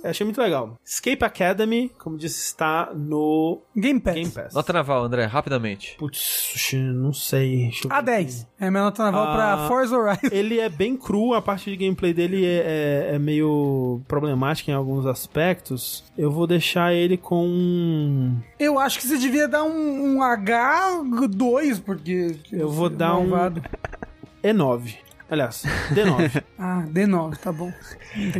É, 0.03 0.09
achei 0.09 0.25
muito 0.25 0.41
legal. 0.41 0.77
Escape 0.83 1.23
Academy, 1.23 1.89
como 1.97 2.17
disse, 2.17 2.39
está 2.45 2.91
no 2.93 3.61
Game 3.75 3.99
Pass. 3.99 4.13
Game 4.15 4.29
Pass. 4.31 4.53
Nota 4.53 4.73
naval, 4.73 5.03
André, 5.05 5.23
rapidamente. 5.25 5.95
Putz, 5.97 6.71
não 6.73 7.13
sei. 7.13 7.63
Deixa 7.69 7.87
eu 7.87 7.89
ver 7.89 7.95
A10. 8.25 8.45
É 8.59 8.69
minha 8.69 8.83
nota 8.83 9.03
naval 9.03 9.23
Ah. 9.29 9.33
pra 9.33 9.67
Forza 9.69 9.97
Horizon. 9.97 10.27
Ele 10.31 10.59
é 10.59 10.67
bem 10.67 10.97
cru, 10.97 11.33
a 11.33 11.41
parte 11.41 11.69
de 11.71 11.77
gameplay 11.77 12.13
dele 12.13 12.45
é, 12.45 13.09
é- 13.11 13.15
é 13.15 13.19
meio 13.19 14.01
problemática 14.07 14.69
em 14.71 14.73
alguns 14.73 15.05
aspectos. 15.05 16.03
Eu 16.17 16.29
vou 16.29 16.45
deixar 16.45 16.93
ele 16.93 17.15
com 17.17 17.45
um 17.47 18.37
Eu 18.59 18.77
acho 18.79 18.99
que 18.99 19.07
você 19.07 19.17
devia 19.17 19.47
dar 19.47 19.63
um, 19.63 20.17
um 20.17 20.19
H2, 20.19 21.81
porque... 21.83 22.35
Eu 22.51 22.69
vou 22.69 22.89
dar 22.89 23.15
um- 23.17 23.27
malvado. 23.27 23.63
E9. 24.43 24.95
Aliás, 25.33 25.63
D9. 25.91 26.43
Ah, 26.65 26.85
D9, 26.87 27.35
tá 27.37 27.51
bom. 27.51 27.73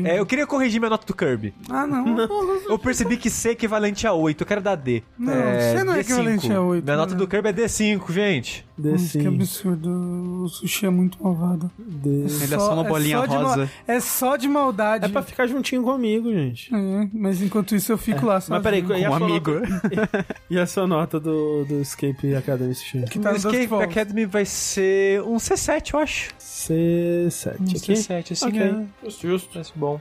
É, 0.06 0.18
eu 0.18 0.26
queria 0.26 0.48
corrigir 0.48 0.80
minha 0.80 0.90
nota 0.90 1.06
do 1.06 1.14
Kirby. 1.14 1.54
Ah, 1.70 1.86
não. 1.86 2.16
Eu 2.70 2.80
percebi 2.80 3.18
que 3.18 3.30
C 3.30 3.50
é 3.50 3.52
equivalente 3.52 4.08
a 4.08 4.14
8, 4.14 4.42
eu 4.42 4.48
quero 4.48 4.62
dar 4.62 4.76
D. 4.76 5.04
Não, 5.18 5.34
C 5.34 5.84
não 5.84 5.94
é 5.94 5.98
D5. 5.98 6.00
equivalente 6.02 6.54
a 6.54 6.62
8, 6.62 6.84
Minha 6.86 6.96
nota 6.98 7.12
né? 7.14 7.18
do 7.18 7.28
Kirby 7.28 7.50
é 7.50 7.54
D5, 7.54 8.12
gente. 8.12 8.66
Nossa, 8.78 9.18
que 9.20 9.26
D5. 9.26 9.36
absurdo. 9.36 10.44
O 10.44 10.48
sushi 10.48 10.86
é 10.86 10.90
muito 10.90 11.22
malvado. 11.22 11.70
D... 11.78 12.10
Ele 12.10 12.56
é 12.56 12.60
só 12.60 12.74
uma 12.76 12.84
bolinha 12.86 13.18
só 13.20 13.26
de 13.26 13.36
ma- 13.36 13.44
rosa. 13.44 13.70
É 13.88 14.00
só 14.00 14.38
de 14.38 14.48
maldade. 14.48 15.06
É 15.06 15.10
pra 15.10 15.22
ficar 15.22 15.48
juntinho 15.48 15.84
comigo, 15.84 16.32
gente. 16.32 16.74
É, 16.74 17.08
mas 17.14 17.42
enquanto 17.42 17.76
isso 17.76 17.92
eu 17.92 17.98
fico 17.98 18.26
lá 18.26 18.40
só. 18.40 18.54
Mas 18.54 18.64
peraí, 18.64 18.84
e 18.88 19.06
a, 19.06 19.12
Um 19.12 19.16
amigo. 19.16 19.52
Nota... 19.60 20.26
e 20.50 20.58
a 20.58 20.66
sua 20.66 20.88
nota 20.88 21.20
do, 21.20 21.66
do 21.66 21.82
Escape 21.82 22.34
Academy 22.36 22.74
Sushi? 22.74 23.04
Que 23.10 23.20
tá 23.20 23.34
o 23.34 23.36
Escape. 23.36 23.68
Academy 23.84 24.26
vai 24.26 24.46
ser 24.46 25.22
um 25.24 25.36
C7, 25.38 25.94
eu 25.94 26.00
acho. 26.00 26.30
C7 26.68 27.60
Um 27.60 27.64
aqui? 27.64 27.94
C7, 27.94 28.32
assim, 28.32 28.48
Ok. 28.48 28.62
é. 28.62 28.86
Justo, 29.06 29.28
justo. 29.28 29.50
Parece 29.54 29.72
bom. 29.76 30.00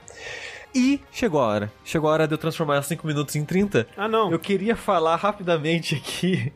E 0.74 1.00
chegou 1.10 1.40
a 1.40 1.46
hora. 1.46 1.72
Chegou 1.84 2.08
a 2.08 2.12
hora 2.14 2.26
de 2.26 2.32
eu 2.32 2.38
transformar 2.38 2.80
5 2.82 3.06
minutos 3.06 3.36
em 3.36 3.44
30. 3.44 3.86
Ah, 3.96 4.08
não. 4.08 4.30
Eu 4.32 4.38
queria 4.38 4.74
falar 4.74 5.16
rapidamente 5.16 5.94
aqui 5.94 6.50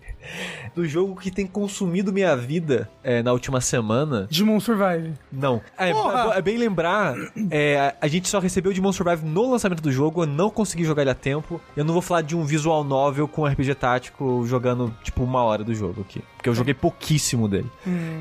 do 0.74 0.86
jogo 0.86 1.16
que 1.20 1.30
tem 1.30 1.46
consumido 1.46 2.12
minha 2.12 2.34
vida 2.34 2.88
é, 3.04 3.22
na 3.22 3.32
última 3.32 3.60
semana. 3.60 4.26
Digimon 4.30 4.58
Survive. 4.58 5.12
Não. 5.30 5.60
É, 5.76 5.92
Porra! 5.92 6.32
é 6.34 6.40
bem 6.42 6.56
lembrar, 6.56 7.14
é, 7.50 7.94
a 8.00 8.08
gente 8.08 8.26
só 8.28 8.38
recebeu 8.38 8.70
o 8.72 8.74
Demon 8.74 8.92
Survive 8.92 9.24
no 9.24 9.50
lançamento 9.50 9.82
do 9.82 9.92
jogo, 9.92 10.22
eu 10.22 10.26
não 10.26 10.48
consegui 10.48 10.84
jogar 10.84 11.02
ele 11.02 11.10
a 11.10 11.14
tempo. 11.14 11.60
Eu 11.76 11.84
não 11.84 11.92
vou 11.92 12.02
falar 12.02 12.22
de 12.22 12.34
um 12.34 12.42
visual 12.44 12.82
novel 12.82 13.28
com 13.28 13.44
RPG 13.46 13.74
tático 13.74 14.44
jogando, 14.46 14.94
tipo, 15.02 15.22
uma 15.22 15.42
hora 15.42 15.62
do 15.62 15.74
jogo 15.74 16.00
aqui. 16.00 16.22
Porque 16.46 16.50
eu 16.50 16.54
joguei 16.54 16.74
pouquíssimo 16.74 17.48
dele. 17.48 17.68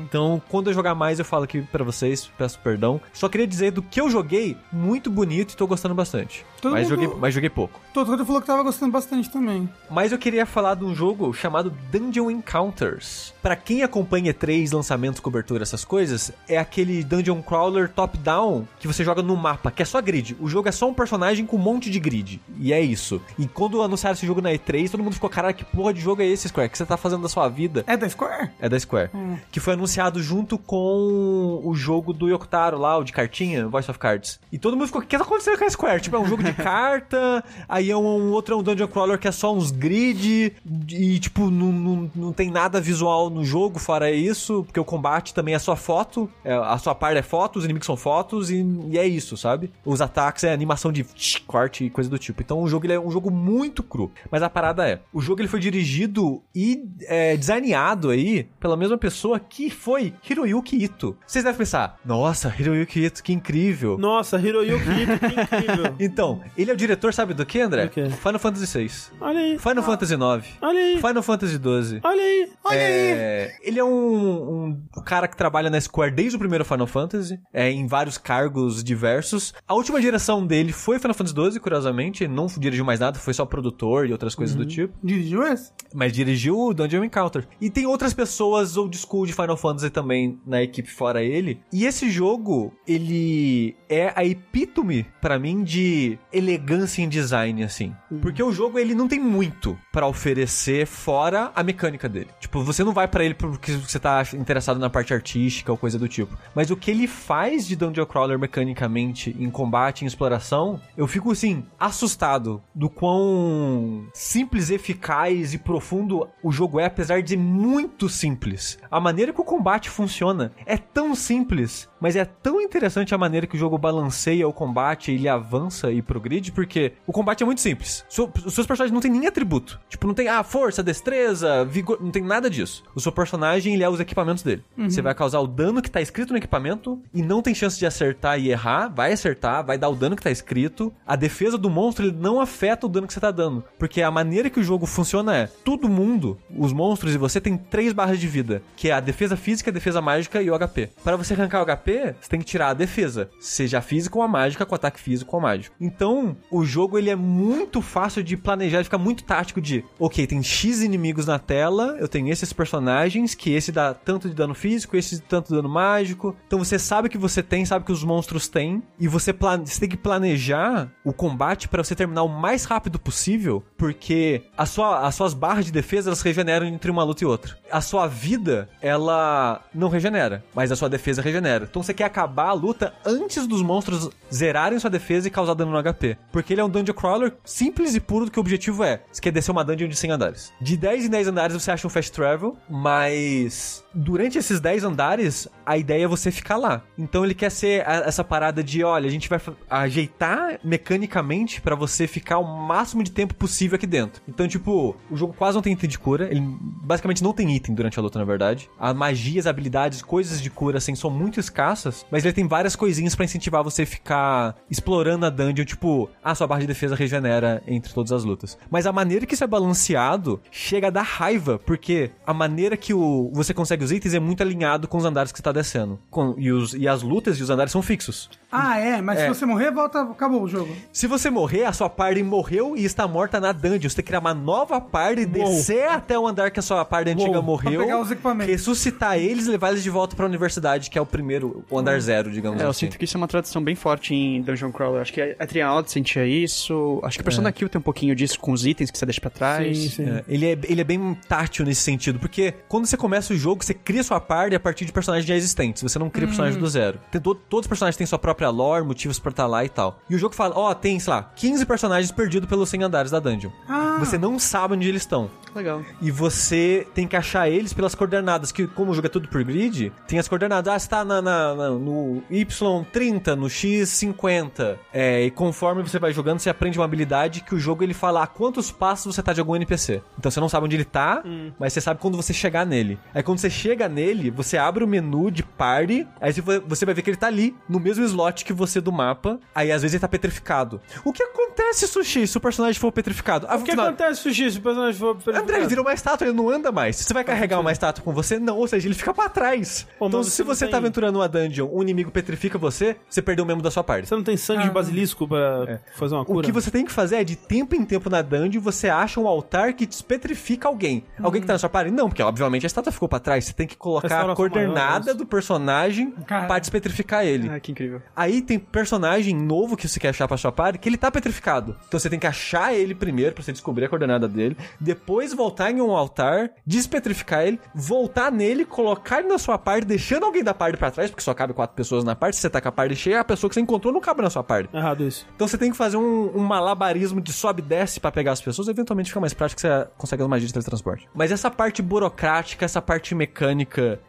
Então, 0.04 0.42
quando 0.48 0.68
eu 0.68 0.74
jogar 0.74 0.96
mais, 0.96 1.20
eu 1.20 1.24
falo 1.24 1.44
aqui 1.44 1.62
pra 1.62 1.84
vocês, 1.84 2.28
peço 2.36 2.58
perdão. 2.58 3.00
Só 3.12 3.28
queria 3.28 3.46
dizer 3.46 3.70
do 3.70 3.80
que 3.82 4.00
eu 4.00 4.10
joguei, 4.10 4.56
muito 4.72 5.08
bonito 5.10 5.52
e 5.52 5.56
tô 5.56 5.64
gostando 5.66 5.94
bastante. 5.94 6.44
Todo 6.60 6.72
Mas 6.72 6.90
mundo- 6.90 7.00
joguei, 7.02 7.20
mas 7.20 7.34
joguei 7.34 7.50
pouco. 7.50 7.78
Todo 7.94 8.10
mundo 8.10 8.26
falou 8.26 8.40
que 8.40 8.46
tava 8.48 8.62
gostando 8.64 8.90
bastante 8.90 9.30
também. 9.30 9.68
Mas 9.88 10.10
eu 10.10 10.18
queria 10.18 10.44
falar 10.44 10.74
de 10.74 10.84
um 10.84 10.92
jogo 10.94 11.32
chamado 11.32 11.72
Dungeon 11.92 12.30
Encounters. 12.30 13.32
Pra 13.40 13.54
quem 13.54 13.82
acompanha 13.84 14.34
E3, 14.34 14.72
lançamentos, 14.74 15.20
cobertura, 15.20 15.62
essas 15.62 15.84
coisas, 15.84 16.32
é 16.48 16.58
aquele 16.58 17.04
Dungeon 17.04 17.40
Crawler 17.42 17.88
top-down 17.90 18.66
que 18.80 18.88
você 18.88 19.04
joga 19.04 19.22
no 19.22 19.36
mapa, 19.36 19.70
que 19.70 19.82
é 19.82 19.84
só 19.84 20.00
grid. 20.02 20.36
O 20.40 20.48
jogo 20.48 20.68
é 20.68 20.72
só 20.72 20.88
um 20.88 20.94
personagem 20.94 21.46
com 21.46 21.56
um 21.56 21.60
monte 21.60 21.90
de 21.90 22.00
grid. 22.00 22.40
E 22.58 22.72
é 22.72 22.80
isso. 22.80 23.20
E 23.38 23.46
quando 23.46 23.80
anunciaram 23.82 24.14
esse 24.16 24.26
jogo 24.26 24.40
na 24.40 24.50
E3, 24.50 24.90
todo 24.90 25.02
mundo 25.04 25.12
ficou, 25.14 25.30
caralho, 25.30 25.54
que 25.54 25.64
porra 25.64 25.94
de 25.94 26.00
jogo 26.00 26.22
é 26.22 26.26
esse, 26.26 26.48
Square? 26.48 26.66
O 26.68 26.70
que 26.70 26.78
você 26.78 26.84
tá 26.86 26.96
fazendo 26.96 27.22
da 27.22 27.28
sua 27.28 27.48
vida? 27.48 27.84
É 27.86 27.96
da 27.96 28.08
Square? 28.16 28.50
É 28.60 28.68
da 28.68 28.78
Square. 28.78 29.10
Que 29.50 29.60
foi 29.60 29.74
anunciado 29.74 30.22
junto 30.22 30.58
com 30.58 31.60
o 31.62 31.74
jogo 31.74 32.12
do 32.12 32.28
Yokotaro 32.28 32.78
lá, 32.78 32.96
o 32.96 33.04
de 33.04 33.12
cartinha, 33.12 33.68
Voice 33.68 33.90
of 33.90 33.98
Cards. 33.98 34.40
E 34.50 34.58
todo 34.58 34.76
mundo 34.76 34.86
ficou, 34.86 35.02
o 35.02 35.04
que 35.04 35.16
tá 35.16 35.24
acontecendo 35.24 35.58
com 35.58 35.64
a 35.64 35.70
Square? 35.70 36.00
Tipo, 36.00 36.16
é 36.16 36.18
um 36.18 36.26
jogo 36.26 36.42
de 36.42 36.52
carta, 36.54 37.44
aí 37.68 37.90
é 37.90 37.96
um, 37.96 38.06
um 38.06 38.30
outro 38.32 38.54
é 38.54 38.58
um 38.58 38.62
Dungeon 38.62 38.88
Crawler 38.88 39.18
que 39.18 39.28
é 39.28 39.32
só 39.32 39.54
uns 39.54 39.70
grid, 39.70 40.52
e 40.88 41.18
tipo, 41.18 41.50
não, 41.50 41.72
não, 41.72 42.10
não 42.14 42.32
tem 42.32 42.50
nada 42.50 42.80
visual 42.80 43.28
no 43.30 43.44
jogo 43.44 43.78
fora 43.78 44.10
isso, 44.10 44.64
porque 44.64 44.80
o 44.80 44.84
combate 44.84 45.34
também 45.34 45.54
é 45.54 45.58
só 45.58 45.76
foto, 45.76 46.30
é, 46.44 46.54
a 46.54 46.78
sua 46.78 46.94
parte 46.94 47.18
é 47.18 47.22
foto, 47.22 47.58
os 47.58 47.64
inimigos 47.64 47.86
são 47.86 47.96
fotos, 47.96 48.50
e, 48.50 48.64
e 48.90 48.98
é 48.98 49.06
isso, 49.06 49.36
sabe? 49.36 49.70
Os 49.84 50.00
ataques 50.00 50.44
é 50.44 50.52
animação 50.52 50.90
de 50.90 51.04
corte 51.46 51.84
e 51.84 51.90
coisa 51.90 52.08
do 52.08 52.18
tipo. 52.18 52.42
Então 52.42 52.60
o 52.62 52.68
jogo 52.68 52.90
é 52.90 52.98
um 52.98 53.10
jogo 53.10 53.30
muito 53.30 53.82
cru. 53.82 54.10
Mas 54.30 54.42
a 54.42 54.50
parada 54.50 54.88
é, 54.88 55.00
o 55.12 55.20
jogo 55.20 55.40
ele 55.40 55.48
foi 55.48 55.60
dirigido 55.60 56.42
e 56.54 56.88
é, 57.02 57.36
designeado 57.36 58.05
aí 58.10 58.48
pela 58.60 58.76
mesma 58.76 58.98
pessoa 58.98 59.38
que 59.38 59.70
foi 59.70 60.14
Hiroyuki 60.28 60.76
Ito. 60.76 61.16
Vocês 61.26 61.44
devem 61.44 61.58
pensar, 61.58 61.98
nossa, 62.04 62.54
Hiroyuki 62.58 63.04
Ito, 63.04 63.22
que 63.22 63.32
incrível. 63.32 63.98
Nossa, 63.98 64.38
Hiroyuki 64.38 64.88
Ito, 64.88 65.18
que 65.18 65.40
incrível. 65.40 65.96
Então, 65.98 66.40
ele 66.56 66.70
é 66.70 66.74
o 66.74 66.76
diretor, 66.76 67.12
sabe 67.12 67.34
do 67.34 67.44
que, 67.44 67.60
André? 67.60 67.84
Do 67.84 67.90
quê? 67.90 68.08
Final 68.10 68.38
Fantasy 68.38 68.78
VI. 68.78 68.90
Olha 69.20 69.40
aí. 69.40 69.58
Final 69.58 69.82
Fantasy 69.82 70.14
IX. 70.14 70.46
Olha 70.60 70.78
aí. 70.78 70.96
Final 70.96 71.22
Fantasy 71.22 71.54
XII. 71.54 72.00
Olha 72.02 72.22
aí. 72.22 72.50
Olha 72.64 72.78
aí! 72.78 72.86
É, 72.86 73.56
ele 73.62 73.78
é 73.78 73.84
um, 73.84 74.68
um 74.68 75.02
cara 75.04 75.26
que 75.28 75.36
trabalha 75.36 75.70
na 75.70 75.80
Square 75.80 76.14
desde 76.14 76.36
o 76.36 76.38
primeiro 76.38 76.64
Final 76.64 76.86
Fantasy, 76.86 77.40
é, 77.52 77.70
em 77.70 77.86
vários 77.86 78.18
cargos 78.18 78.82
diversos. 78.82 79.54
A 79.66 79.74
última 79.74 80.00
direção 80.00 80.46
dele 80.46 80.72
foi 80.72 80.98
Final 80.98 81.14
Fantasy 81.14 81.52
XII, 81.52 81.60
curiosamente. 81.60 82.28
Não 82.28 82.46
dirigiu 82.46 82.84
mais 82.84 83.00
nada, 83.00 83.18
foi 83.18 83.34
só 83.34 83.44
produtor 83.44 84.06
e 84.06 84.12
outras 84.12 84.34
coisas 84.34 84.54
do 84.54 84.64
tipo. 84.66 84.94
Dirigiu 85.02 85.42
esse? 85.44 85.72
Mas 85.94 86.12
dirigiu 86.12 86.58
o 86.58 86.74
Dungeon 86.74 87.04
Encounter. 87.04 87.46
E 87.60 87.70
tem 87.70 87.85
outras 87.86 88.12
pessoas 88.12 88.76
old 88.76 88.96
school 88.96 89.26
de 89.26 89.32
Final 89.32 89.56
Fantasy 89.56 89.90
também 89.90 90.40
na 90.46 90.62
equipe 90.62 90.90
fora 90.90 91.22
ele. 91.22 91.60
E 91.72 91.84
esse 91.84 92.10
jogo, 92.10 92.72
ele 92.86 93.76
é 93.88 94.12
a 94.14 94.24
epítome 94.24 95.06
pra 95.20 95.38
mim 95.38 95.62
de 95.62 96.18
elegância 96.32 97.02
em 97.02 97.08
design 97.08 97.62
assim. 97.62 97.94
Porque 98.20 98.42
o 98.42 98.52
jogo 98.52 98.78
ele 98.78 98.94
não 98.94 99.08
tem 99.08 99.20
muito 99.20 99.78
pra 99.92 100.06
oferecer 100.06 100.86
fora 100.86 101.50
a 101.54 101.62
mecânica 101.62 102.08
dele. 102.08 102.28
Tipo, 102.40 102.62
você 102.62 102.82
não 102.82 102.92
vai 102.92 103.08
pra 103.08 103.24
ele 103.24 103.34
porque 103.34 103.72
você 103.72 103.98
tá 103.98 104.22
interessado 104.34 104.78
na 104.78 104.90
parte 104.90 105.14
artística 105.14 105.70
ou 105.70 105.78
coisa 105.78 105.98
do 105.98 106.08
tipo. 106.08 106.36
Mas 106.54 106.70
o 106.70 106.76
que 106.76 106.90
ele 106.90 107.06
faz 107.06 107.66
de 107.66 107.76
Dungeon 107.76 108.06
Crawler 108.06 108.38
mecanicamente 108.38 109.34
em 109.38 109.50
combate, 109.50 110.04
em 110.04 110.06
exploração, 110.06 110.80
eu 110.96 111.06
fico 111.06 111.30
assim 111.32 111.64
assustado 111.78 112.62
do 112.74 112.88
quão 112.88 114.06
simples, 114.12 114.70
eficaz 114.70 115.54
e 115.54 115.58
profundo 115.58 116.28
o 116.42 116.50
jogo 116.50 116.80
é, 116.80 116.86
apesar 116.86 117.22
de 117.22 117.36
muito 117.36 117.75
simples. 118.08 118.78
A 118.90 119.00
maneira 119.00 119.32
que 119.32 119.40
o 119.40 119.44
combate 119.44 119.90
funciona 119.90 120.52
é 120.64 120.76
tão 120.76 121.14
simples, 121.14 121.88
mas 122.00 122.16
é 122.16 122.24
tão 122.24 122.60
interessante 122.60 123.14
a 123.14 123.18
maneira 123.18 123.46
que 123.46 123.56
o 123.56 123.58
jogo 123.58 123.78
balanceia 123.78 124.46
o 124.48 124.52
combate, 124.52 125.12
ele 125.12 125.28
avança 125.28 125.90
e 125.92 126.02
progride, 126.02 126.52
porque 126.52 126.92
o 127.06 127.12
combate 127.12 127.42
é 127.42 127.46
muito 127.46 127.60
simples. 127.60 128.04
Seu- 128.08 128.30
os 128.44 128.54
seus 128.54 128.66
personagens 128.66 128.92
não 128.92 129.00
tem 129.00 129.10
nem 129.10 129.26
atributo. 129.26 129.80
Tipo, 129.88 130.06
não 130.06 130.14
tem 130.14 130.28
ah, 130.28 130.42
força, 130.42 130.82
destreza, 130.82 131.64
vigor, 131.64 131.98
não 132.00 132.10
tem 132.10 132.22
nada 132.22 132.50
disso. 132.50 132.82
O 132.94 133.00
seu 133.00 133.12
personagem, 133.12 133.74
ele 133.74 133.82
é 133.84 133.88
os 133.88 134.00
equipamentos 134.00 134.42
dele. 134.42 134.62
Você 134.76 135.00
vai 135.02 135.14
causar 135.14 135.40
o 135.40 135.46
dano 135.46 135.80
que 135.82 135.90
tá 135.90 136.00
escrito 136.00 136.32
no 136.32 136.38
equipamento 136.38 137.00
e 137.14 137.22
não 137.22 137.40
tem 137.42 137.54
chance 137.54 137.78
de 137.78 137.86
acertar 137.86 138.38
e 138.38 138.50
errar, 138.50 138.88
vai 138.88 139.12
acertar, 139.12 139.64
vai 139.64 139.78
dar 139.78 139.88
o 139.88 139.94
dano 139.94 140.16
que 140.16 140.22
tá 140.22 140.30
escrito. 140.30 140.92
A 141.06 141.16
defesa 141.16 141.56
do 141.56 141.70
monstro, 141.70 142.06
ele 142.06 142.16
não 142.18 142.40
afeta 142.40 142.86
o 142.86 142.88
dano 142.88 143.06
que 143.06 143.12
você 143.12 143.20
tá 143.20 143.30
dando, 143.30 143.64
porque 143.78 144.02
a 144.02 144.10
maneira 144.10 144.50
que 144.50 144.60
o 144.60 144.64
jogo 144.64 144.86
funciona 144.86 145.36
é, 145.36 145.46
todo 145.64 145.88
mundo, 145.88 146.38
os 146.56 146.72
monstros 146.72 147.14
e 147.14 147.18
você 147.18 147.40
tem 147.40 147.56
três 147.56 147.92
barras 147.92 148.18
de 148.18 148.26
vida, 148.26 148.62
que 148.76 148.88
é 148.90 148.92
a 148.92 149.00
defesa 149.00 149.36
física, 149.36 149.70
a 149.70 149.74
defesa 149.74 150.00
mágica 150.00 150.42
e 150.42 150.50
o 150.50 150.58
HP. 150.58 150.90
Para 151.04 151.16
você 151.16 151.34
arrancar 151.34 151.62
o 151.62 151.66
HP, 151.66 151.85
você 151.92 152.28
tem 152.28 152.40
que 152.40 152.46
tirar 152.46 152.70
a 152.70 152.74
defesa, 152.74 153.30
seja 153.38 153.80
física 153.80 154.18
ou 154.18 154.24
a 154.24 154.28
mágica, 154.28 154.66
com 154.66 154.74
ataque 154.74 155.00
físico 155.00 155.34
ou 155.36 155.42
mágico. 155.42 155.74
Então, 155.80 156.36
o 156.50 156.64
jogo 156.64 156.98
ele 156.98 157.10
é 157.10 157.16
muito 157.16 157.80
fácil 157.80 158.22
de 158.22 158.36
planejar, 158.36 158.78
ele 158.78 158.84
fica 158.84 158.98
muito 158.98 159.24
tático 159.24 159.60
de, 159.60 159.84
ok, 159.98 160.26
tem 160.26 160.42
X 160.42 160.82
inimigos 160.82 161.26
na 161.26 161.38
tela, 161.38 161.96
eu 161.98 162.08
tenho 162.08 162.28
esses 162.28 162.52
personagens, 162.52 163.34
que 163.34 163.52
esse 163.52 163.72
dá 163.72 163.94
tanto 163.94 164.28
de 164.28 164.34
dano 164.34 164.54
físico, 164.54 164.96
esse 164.96 165.20
tanto 165.20 165.48
de 165.48 165.54
dano 165.54 165.68
mágico. 165.68 166.36
Então 166.46 166.58
você 166.58 166.78
sabe 166.78 167.08
que 167.08 167.18
você 167.18 167.42
tem, 167.42 167.64
sabe 167.64 167.84
que 167.84 167.92
os 167.92 168.04
monstros 168.04 168.48
têm, 168.48 168.82
e 168.98 169.08
você, 169.08 169.32
você 169.32 169.80
tem 169.80 169.88
que 169.88 169.96
planejar 169.96 170.90
o 171.04 171.12
combate 171.12 171.68
para 171.68 171.82
você 171.82 171.94
terminar 171.94 172.22
o 172.22 172.28
mais 172.28 172.64
rápido 172.64 172.98
possível, 172.98 173.62
porque 173.76 174.42
a 174.56 174.66
sua, 174.66 175.06
as 175.06 175.14
suas 175.14 175.34
barras 175.34 175.66
de 175.66 175.72
defesa 175.72 176.08
elas 176.08 176.22
regeneram 176.22 176.66
entre 176.66 176.90
uma 176.90 177.04
luta 177.04 177.24
e 177.24 177.26
outra. 177.26 177.56
A 177.70 177.80
sua 177.80 178.06
vida, 178.06 178.68
ela 178.80 179.62
não 179.74 179.88
regenera, 179.88 180.44
mas 180.54 180.70
a 180.70 180.76
sua 180.76 180.88
defesa 180.88 181.22
regenera. 181.22 181.66
Então 181.76 181.82
você 181.82 181.92
quer 181.92 182.04
acabar 182.04 182.46
a 182.46 182.52
luta 182.54 182.94
antes 183.04 183.46
dos 183.46 183.60
monstros 183.60 184.08
zerarem 184.32 184.78
sua 184.78 184.88
defesa 184.88 185.28
e 185.28 185.30
causar 185.30 185.52
dano 185.52 185.72
no 185.72 185.82
HP. 185.82 186.16
Porque 186.32 186.54
ele 186.54 186.62
é 186.62 186.64
um 186.64 186.70
dungeon 186.70 186.94
crawler 186.94 187.34
simples 187.44 187.94
e 187.94 188.00
puro, 188.00 188.30
que 188.30 188.38
o 188.38 188.40
objetivo 188.40 188.82
é, 188.82 189.02
você 189.12 189.20
quer 189.20 189.30
descer 189.30 189.50
uma 189.50 189.62
dungeon 189.62 189.86
de 189.86 189.94
100 189.94 190.10
andares. 190.12 190.52
De 190.58 190.74
10 190.74 191.04
em 191.04 191.10
10 191.10 191.28
andares 191.28 191.52
você 191.62 191.70
acha 191.70 191.86
um 191.86 191.90
fast 191.90 192.10
travel, 192.12 192.56
mas 192.66 193.84
durante 193.96 194.36
esses 194.38 194.60
10 194.60 194.84
andares, 194.84 195.48
a 195.64 195.76
ideia 195.78 196.04
é 196.04 196.08
você 196.08 196.30
ficar 196.30 196.56
lá. 196.56 196.82
Então 196.98 197.24
ele 197.24 197.34
quer 197.34 197.50
ser 197.50 197.86
a- 197.88 198.04
essa 198.06 198.22
parada 198.22 198.62
de, 198.62 198.84
olha, 198.84 199.08
a 199.08 199.10
gente 199.10 199.28
vai 199.28 199.40
ajeitar 199.70 200.58
mecanicamente 200.62 201.60
pra 201.60 201.74
você 201.74 202.06
ficar 202.06 202.38
o 202.38 202.44
máximo 202.44 203.02
de 203.02 203.10
tempo 203.10 203.34
possível 203.34 203.76
aqui 203.76 203.86
dentro. 203.86 204.22
Então, 204.28 204.46
tipo, 204.46 204.94
o 205.10 205.16
jogo 205.16 205.32
quase 205.32 205.54
não 205.56 205.62
tem 205.62 205.72
item 205.72 205.88
de 205.88 205.98
cura, 205.98 206.28
ele 206.30 206.42
basicamente 206.82 207.22
não 207.22 207.32
tem 207.32 207.50
item 207.54 207.74
durante 207.74 207.98
a 207.98 208.02
luta, 208.02 208.18
na 208.18 208.24
verdade. 208.24 208.68
As 208.78 209.46
habilidades, 209.46 210.02
coisas 210.02 210.40
de 210.42 210.50
cura, 210.50 210.78
assim, 210.78 210.94
são 210.94 211.10
muito 211.10 211.40
escassas, 211.40 212.04
mas 212.10 212.24
ele 212.24 212.34
tem 212.34 212.46
várias 212.46 212.76
coisinhas 212.76 213.14
pra 213.14 213.24
incentivar 213.24 213.62
você 213.62 213.86
ficar 213.86 214.56
explorando 214.70 215.24
a 215.26 215.30
dungeon, 215.30 215.64
tipo, 215.64 216.08
a 216.22 216.34
sua 216.34 216.46
barra 216.46 216.60
de 216.60 216.66
defesa 216.66 216.94
regenera 216.94 217.62
entre 217.66 217.92
todas 217.92 218.12
as 218.12 218.24
lutas. 218.24 218.58
Mas 218.70 218.86
a 218.86 218.92
maneira 218.92 219.24
que 219.24 219.34
isso 219.34 219.44
é 219.44 219.46
balanceado 219.46 220.40
chega 220.50 220.88
a 220.88 220.90
dar 220.90 221.02
raiva, 221.02 221.58
porque 221.64 222.10
a 222.26 222.34
maneira 222.34 222.76
que 222.76 222.92
o, 222.92 223.30
você 223.32 223.54
consegue 223.54 223.85
os 223.86 223.92
itens 223.92 224.14
é 224.14 224.20
muito 224.20 224.42
alinhado 224.42 224.86
com 224.88 224.98
os 224.98 225.04
andares 225.04 225.32
que 225.32 225.38
você 225.38 225.42
tá 225.42 225.52
descendo. 225.52 225.98
Com- 226.10 226.34
e, 226.36 226.50
os, 226.52 226.74
e 226.74 226.86
as 226.86 227.02
lutas 227.02 227.38
e 227.38 227.42
os 227.42 227.50
andares 227.50 227.72
são 227.72 227.82
fixos. 227.82 228.28
Ah, 228.50 228.78
é, 228.78 229.00
mas 229.02 229.18
É. 229.18 229.22
se 229.22 229.28
você 229.28 229.44
morrer, 229.46 229.70
volta, 229.70 230.00
acabou 230.02 230.42
o 230.42 230.48
jogo. 230.48 230.74
Se 230.92 231.06
você 231.06 231.28
morrer, 231.30 231.64
a 231.64 231.72
sua 231.72 231.88
party 231.90 232.22
morreu 232.22 232.76
e 232.76 232.84
está 232.84 233.06
morta 233.08 233.40
na 233.40 233.52
dungeon. 233.52 233.88
Você 233.90 233.96
tem 233.96 234.02
que 234.04 234.08
criar 234.08 234.20
uma 234.20 234.32
nova 234.34 234.80
party, 234.80 235.26
descer 235.26 235.88
até 235.88 236.18
o 236.18 236.26
andar 236.26 236.50
que 236.50 236.58
a 236.60 236.62
sua 236.62 236.84
party 236.84 237.10
antiga 237.10 237.32
Uou. 237.32 237.42
morreu, 237.42 237.72
Pra 237.78 237.84
pegar 237.84 238.00
os 238.00 238.10
equipamentos. 238.10 238.52
ressuscitar 238.52 239.18
eles 239.18 239.46
e 239.46 239.50
levar 239.50 239.70
eles 239.70 239.82
de 239.82 239.90
volta 239.90 240.14
pra 240.16 240.24
universidade, 240.26 240.88
que 240.90 240.98
é 240.98 241.00
o 241.00 241.06
primeiro, 241.06 241.64
o 241.68 241.78
andar 241.78 242.00
zero, 242.00 242.30
digamos 242.30 242.60
É, 242.60 242.64
eu 242.64 242.70
assim. 242.70 242.86
sinto 242.86 242.98
que 242.98 243.04
isso 243.04 243.16
é 243.16 243.18
uma 243.18 243.28
tradição 243.28 243.62
bem 243.62 243.74
forte 243.74 244.14
em 244.14 244.40
Dungeon 244.42 244.70
Crawler. 244.72 245.02
Acho 245.02 245.12
que 245.12 245.20
a 245.38 245.46
Trian 245.46 245.70
Odd 245.72 245.90
sentia 245.90 246.26
isso. 246.26 247.00
Acho 247.02 247.18
que 247.18 247.22
a 247.22 247.24
Persona 247.24 247.52
Kill 247.52 247.68
tem 247.68 247.78
um 247.78 247.82
pouquinho 247.82 248.14
disso 248.14 248.38
com 248.40 248.52
os 248.52 248.64
itens 248.64 248.90
que 248.90 248.98
você 248.98 249.04
deixa 249.06 249.20
pra 249.20 249.30
trás. 249.30 249.76
Sim, 249.76 249.88
sim. 249.90 250.08
É, 250.08 250.24
ele, 250.28 250.46
é, 250.46 250.58
ele 250.64 250.80
é 250.80 250.84
bem 250.84 251.14
tátil 251.28 251.64
nesse 251.64 251.82
sentido, 251.82 252.18
porque 252.18 252.54
quando 252.68 252.86
você 252.86 252.96
começa 252.96 253.34
o 253.34 253.36
jogo, 253.36 253.64
você 253.64 253.74
cria 253.76 254.02
sua 254.02 254.20
party 254.20 254.54
a 254.56 254.60
partir 254.60 254.84
de 254.84 254.92
personagens 254.92 255.26
já 255.26 255.34
existentes, 255.34 255.82
você 255.82 255.98
não 255.98 256.10
cria 256.10 256.26
personagens 256.26 256.58
do 256.60 256.66
zero. 256.68 256.98
Tem 257.10 257.20
to- 257.20 257.34
todos 257.34 257.64
os 257.64 257.68
personagens 257.68 257.96
têm 257.96 258.06
sua 258.06 258.18
própria 258.18 258.48
lore, 258.50 258.84
motivos 258.84 259.18
pra 259.18 259.30
estar 259.30 259.46
lá 259.46 259.64
e 259.64 259.68
tal. 259.68 260.00
E 260.10 260.14
o 260.14 260.18
jogo 260.18 260.34
fala, 260.34 260.54
ó, 260.56 260.74
tem, 260.74 260.98
sei 260.98 261.12
lá, 261.12 261.30
15 261.36 261.64
personagens 261.66 262.10
perdidos 262.10 262.48
pelos 262.48 262.68
100 262.68 262.82
andares 262.84 263.10
da 263.10 263.18
dungeon. 263.20 263.50
Ah. 263.68 263.96
Você 263.98 264.18
não 264.18 264.38
sabe 264.38 264.74
onde 264.74 264.88
eles 264.88 265.02
estão. 265.02 265.30
Legal. 265.54 265.82
E 266.02 266.10
você 266.10 266.86
tem 266.94 267.06
que 267.08 267.16
achar 267.16 267.48
eles 267.48 267.72
pelas 267.72 267.94
coordenadas, 267.94 268.52
que 268.52 268.66
como 268.66 268.90
o 268.90 268.94
jogo 268.94 269.06
é 269.06 269.10
tudo 269.10 269.26
por 269.28 269.42
grid, 269.42 269.90
tem 270.06 270.18
as 270.18 270.28
coordenadas. 270.28 270.72
Ah, 270.72 270.78
você 270.78 270.88
tá 270.88 271.04
na, 271.04 271.22
na- 271.22 271.54
na- 271.54 271.70
no 271.70 272.22
Y30, 272.30 273.34
no 273.34 273.46
X50. 273.46 274.76
É, 274.92 275.22
e 275.24 275.30
conforme 275.30 275.82
você 275.82 275.98
vai 275.98 276.12
jogando, 276.12 276.38
você 276.38 276.50
aprende 276.50 276.78
uma 276.78 276.84
habilidade 276.84 277.40
que 277.40 277.54
o 277.54 277.58
jogo 277.58 277.82
ele 277.82 277.94
fala 277.94 278.22
a 278.22 278.26
quantos 278.26 278.70
passos 278.70 279.14
você 279.14 279.22
tá 279.22 279.32
de 279.32 279.40
algum 279.40 279.56
NPC. 279.56 280.02
Então 280.18 280.30
você 280.30 280.40
não 280.40 280.48
sabe 280.48 280.66
onde 280.66 280.76
ele 280.76 280.84
tá, 280.84 281.22
mas 281.58 281.72
você 281.72 281.80
sabe 281.80 282.00
quando 282.00 282.16
você 282.16 282.32
chegar 282.32 282.66
nele. 282.66 282.98
Aí 283.14 283.22
quando 283.22 283.38
você 283.38 283.48
chega 283.50 283.65
nele, 283.88 284.30
você 284.30 284.56
abre 284.56 284.84
o 284.84 284.86
menu 284.86 285.30
de 285.30 285.42
party, 285.42 286.06
aí 286.20 286.32
você 286.32 286.84
vai- 286.84 286.94
ver 286.94 287.02
que 287.02 287.10
ele 287.10 287.16
tá 287.16 287.26
ali, 287.26 287.54
no 287.68 287.80
mesmo 287.80 288.04
slot 288.04 288.44
que 288.44 288.52
você 288.52 288.80
do 288.80 288.92
mapa, 288.92 289.38
aí 289.54 289.72
às 289.72 289.82
vezes 289.82 289.94
ele 289.94 290.00
tá 290.00 290.08
petrificado. 290.08 290.80
O 291.04 291.12
que 291.12 291.22
acontece, 291.22 291.86
Sushi, 291.86 292.26
se 292.26 292.36
o 292.36 292.40
personagem 292.40 292.78
for 292.80 292.92
petrificado? 292.92 293.46
Ah, 293.48 293.56
O 293.56 293.62
que 293.62 293.70
afinal- 293.70 293.86
acontece, 293.88 294.22
Sushi, 294.22 294.50
se 294.52 294.58
o 294.58 294.62
personagem 294.62 294.98
for... 294.98 295.16
André, 295.34 295.56
ele 295.58 295.66
virou 295.66 295.84
uma 295.84 295.92
estátua, 295.94 296.26
ele 296.26 296.36
não 296.36 296.48
anda 296.50 296.70
mais. 296.70 296.96
Você 296.96 297.12
vai 297.14 297.24
carregar 297.24 297.58
uma 297.60 297.72
estátua 297.72 298.04
com 298.04 298.12
você? 298.12 298.38
Não, 298.38 298.56
ou 298.56 298.66
seja, 298.68 298.86
ele 298.86 298.94
fica 298.94 299.12
pra 299.12 299.28
trás. 299.28 299.86
Pô, 299.98 300.06
então, 300.08 300.22
se 300.22 300.30
você 300.30 300.44
você 300.44 300.64
tem- 300.64 300.70
tá 300.72 300.76
aventurando 300.78 301.18
uma 301.18 301.28
dungeon, 301.28 301.68
um 301.72 301.82
inimigo 301.82 302.10
petrifica 302.10 302.56
você, 302.58 302.96
você 303.08 303.20
perdeu 303.22 303.44
um 303.44 303.48
membro 303.48 303.62
da 303.62 303.70
sua 303.70 303.82
parte. 303.84 304.08
Você 304.08 304.14
não 304.14 304.22
tem 304.22 304.36
sangue 304.36 304.64
de 304.64 304.70
basilisco 304.70 305.26
pra 305.28 305.80
fazer 305.96 306.14
uma 306.14 306.22
O 306.22 306.26
cura? 306.26 306.46
que 306.46 306.52
você 306.52 306.70
tem 306.70 306.84
que 306.84 306.92
fazer 306.92 307.16
é, 307.16 307.24
de 307.24 307.36
tempo 307.36 307.74
em 307.74 307.84
tempo 307.84 308.08
na 308.08 308.22
dungeon, 308.22 308.60
você 308.60 308.88
acha 308.88 309.20
um 309.20 309.26
altar 309.26 309.72
que 309.74 309.86
despetrifica 309.86 310.68
alguém. 310.68 311.04
Alguém 311.22 311.40
que 311.40 311.46
tá 311.46 311.52
na 311.54 311.58
sua 311.58 311.68
party? 311.68 311.90
Não, 311.90 312.08
porque 312.08 312.22
obviamente 312.22 312.64
a 312.64 312.68
estátua 312.68 312.92
ficou 312.92 313.08
pra 313.08 313.18
trás. 313.18 313.45
Você 313.46 313.52
tem 313.52 313.66
que 313.66 313.76
colocar 313.76 314.30
a 314.30 314.34
coordenada 314.34 315.06
maior, 315.06 315.16
do 315.16 315.26
personagem 315.26 316.10
Cara. 316.26 316.46
pra 316.46 316.58
despetrificar 316.58 317.24
ele. 317.24 317.48
Ah, 317.48 317.60
que 317.60 317.72
incrível. 317.72 318.02
Aí 318.14 318.42
tem 318.42 318.58
personagem 318.58 319.34
novo 319.34 319.76
que 319.76 319.86
você 319.88 320.00
quer 320.00 320.08
achar 320.08 320.26
pra 320.26 320.36
sua 320.36 320.50
party 320.50 320.78
que 320.78 320.88
ele 320.88 320.96
tá 320.96 321.10
petrificado. 321.10 321.76
Então 321.86 321.98
você 321.98 322.10
tem 322.10 322.18
que 322.18 322.26
achar 322.26 322.74
ele 322.74 322.94
primeiro 322.94 323.34
pra 323.34 323.44
você 323.44 323.52
descobrir 323.52 323.84
a 323.84 323.88
coordenada 323.88 324.26
dele, 324.26 324.56
depois 324.80 325.32
voltar 325.32 325.70
em 325.70 325.80
um 325.80 325.94
altar, 325.96 326.50
despetrificar 326.66 327.42
ele, 327.46 327.60
voltar 327.74 328.32
nele, 328.32 328.64
colocar 328.64 329.20
ele 329.20 329.28
na 329.28 329.38
sua 329.38 329.58
party, 329.58 329.86
deixando 329.86 330.24
alguém 330.24 330.42
da 330.42 330.52
party 330.52 330.76
pra 330.76 330.90
trás, 330.90 331.10
porque 331.10 331.22
só 331.22 331.32
cabe 331.34 331.52
quatro 331.52 331.76
pessoas 331.76 332.04
na 332.04 332.16
party. 332.16 332.36
Se 332.36 332.42
você 332.42 332.50
tá 332.50 332.60
com 332.60 332.68
a 332.68 332.72
party 332.72 332.96
cheia, 332.96 333.20
a 333.20 333.24
pessoa 333.24 333.48
que 333.48 333.54
você 333.54 333.60
encontrou 333.60 333.92
não 333.92 334.00
cabe 334.00 334.22
na 334.22 334.30
sua 334.30 334.42
party. 334.42 334.68
Errado 334.74 335.04
isso. 335.04 335.26
Então 335.34 335.46
você 335.46 335.56
tem 335.56 335.70
que 335.70 335.76
fazer 335.76 335.96
um, 335.96 336.36
um 336.36 336.42
malabarismo 336.42 337.20
de 337.20 337.32
sobe 337.32 337.62
e 337.62 337.64
desce 337.64 338.00
pra 338.00 338.10
pegar 338.10 338.32
as 338.32 338.40
pessoas, 338.40 338.68
eventualmente 338.68 339.10
fica 339.10 339.20
mais 339.20 339.32
prático 339.32 339.60
que 339.60 339.66
você 339.68 339.88
consegue 339.96 340.22
as 340.22 340.28
magias 340.28 340.48
de 340.48 340.54
teletransporte. 340.54 341.08
Mas 341.14 341.30
essa 341.30 341.50
parte 341.50 341.80
burocrática, 341.80 342.64
essa 342.64 342.82
parte 342.82 343.14
mecânica 343.14 343.35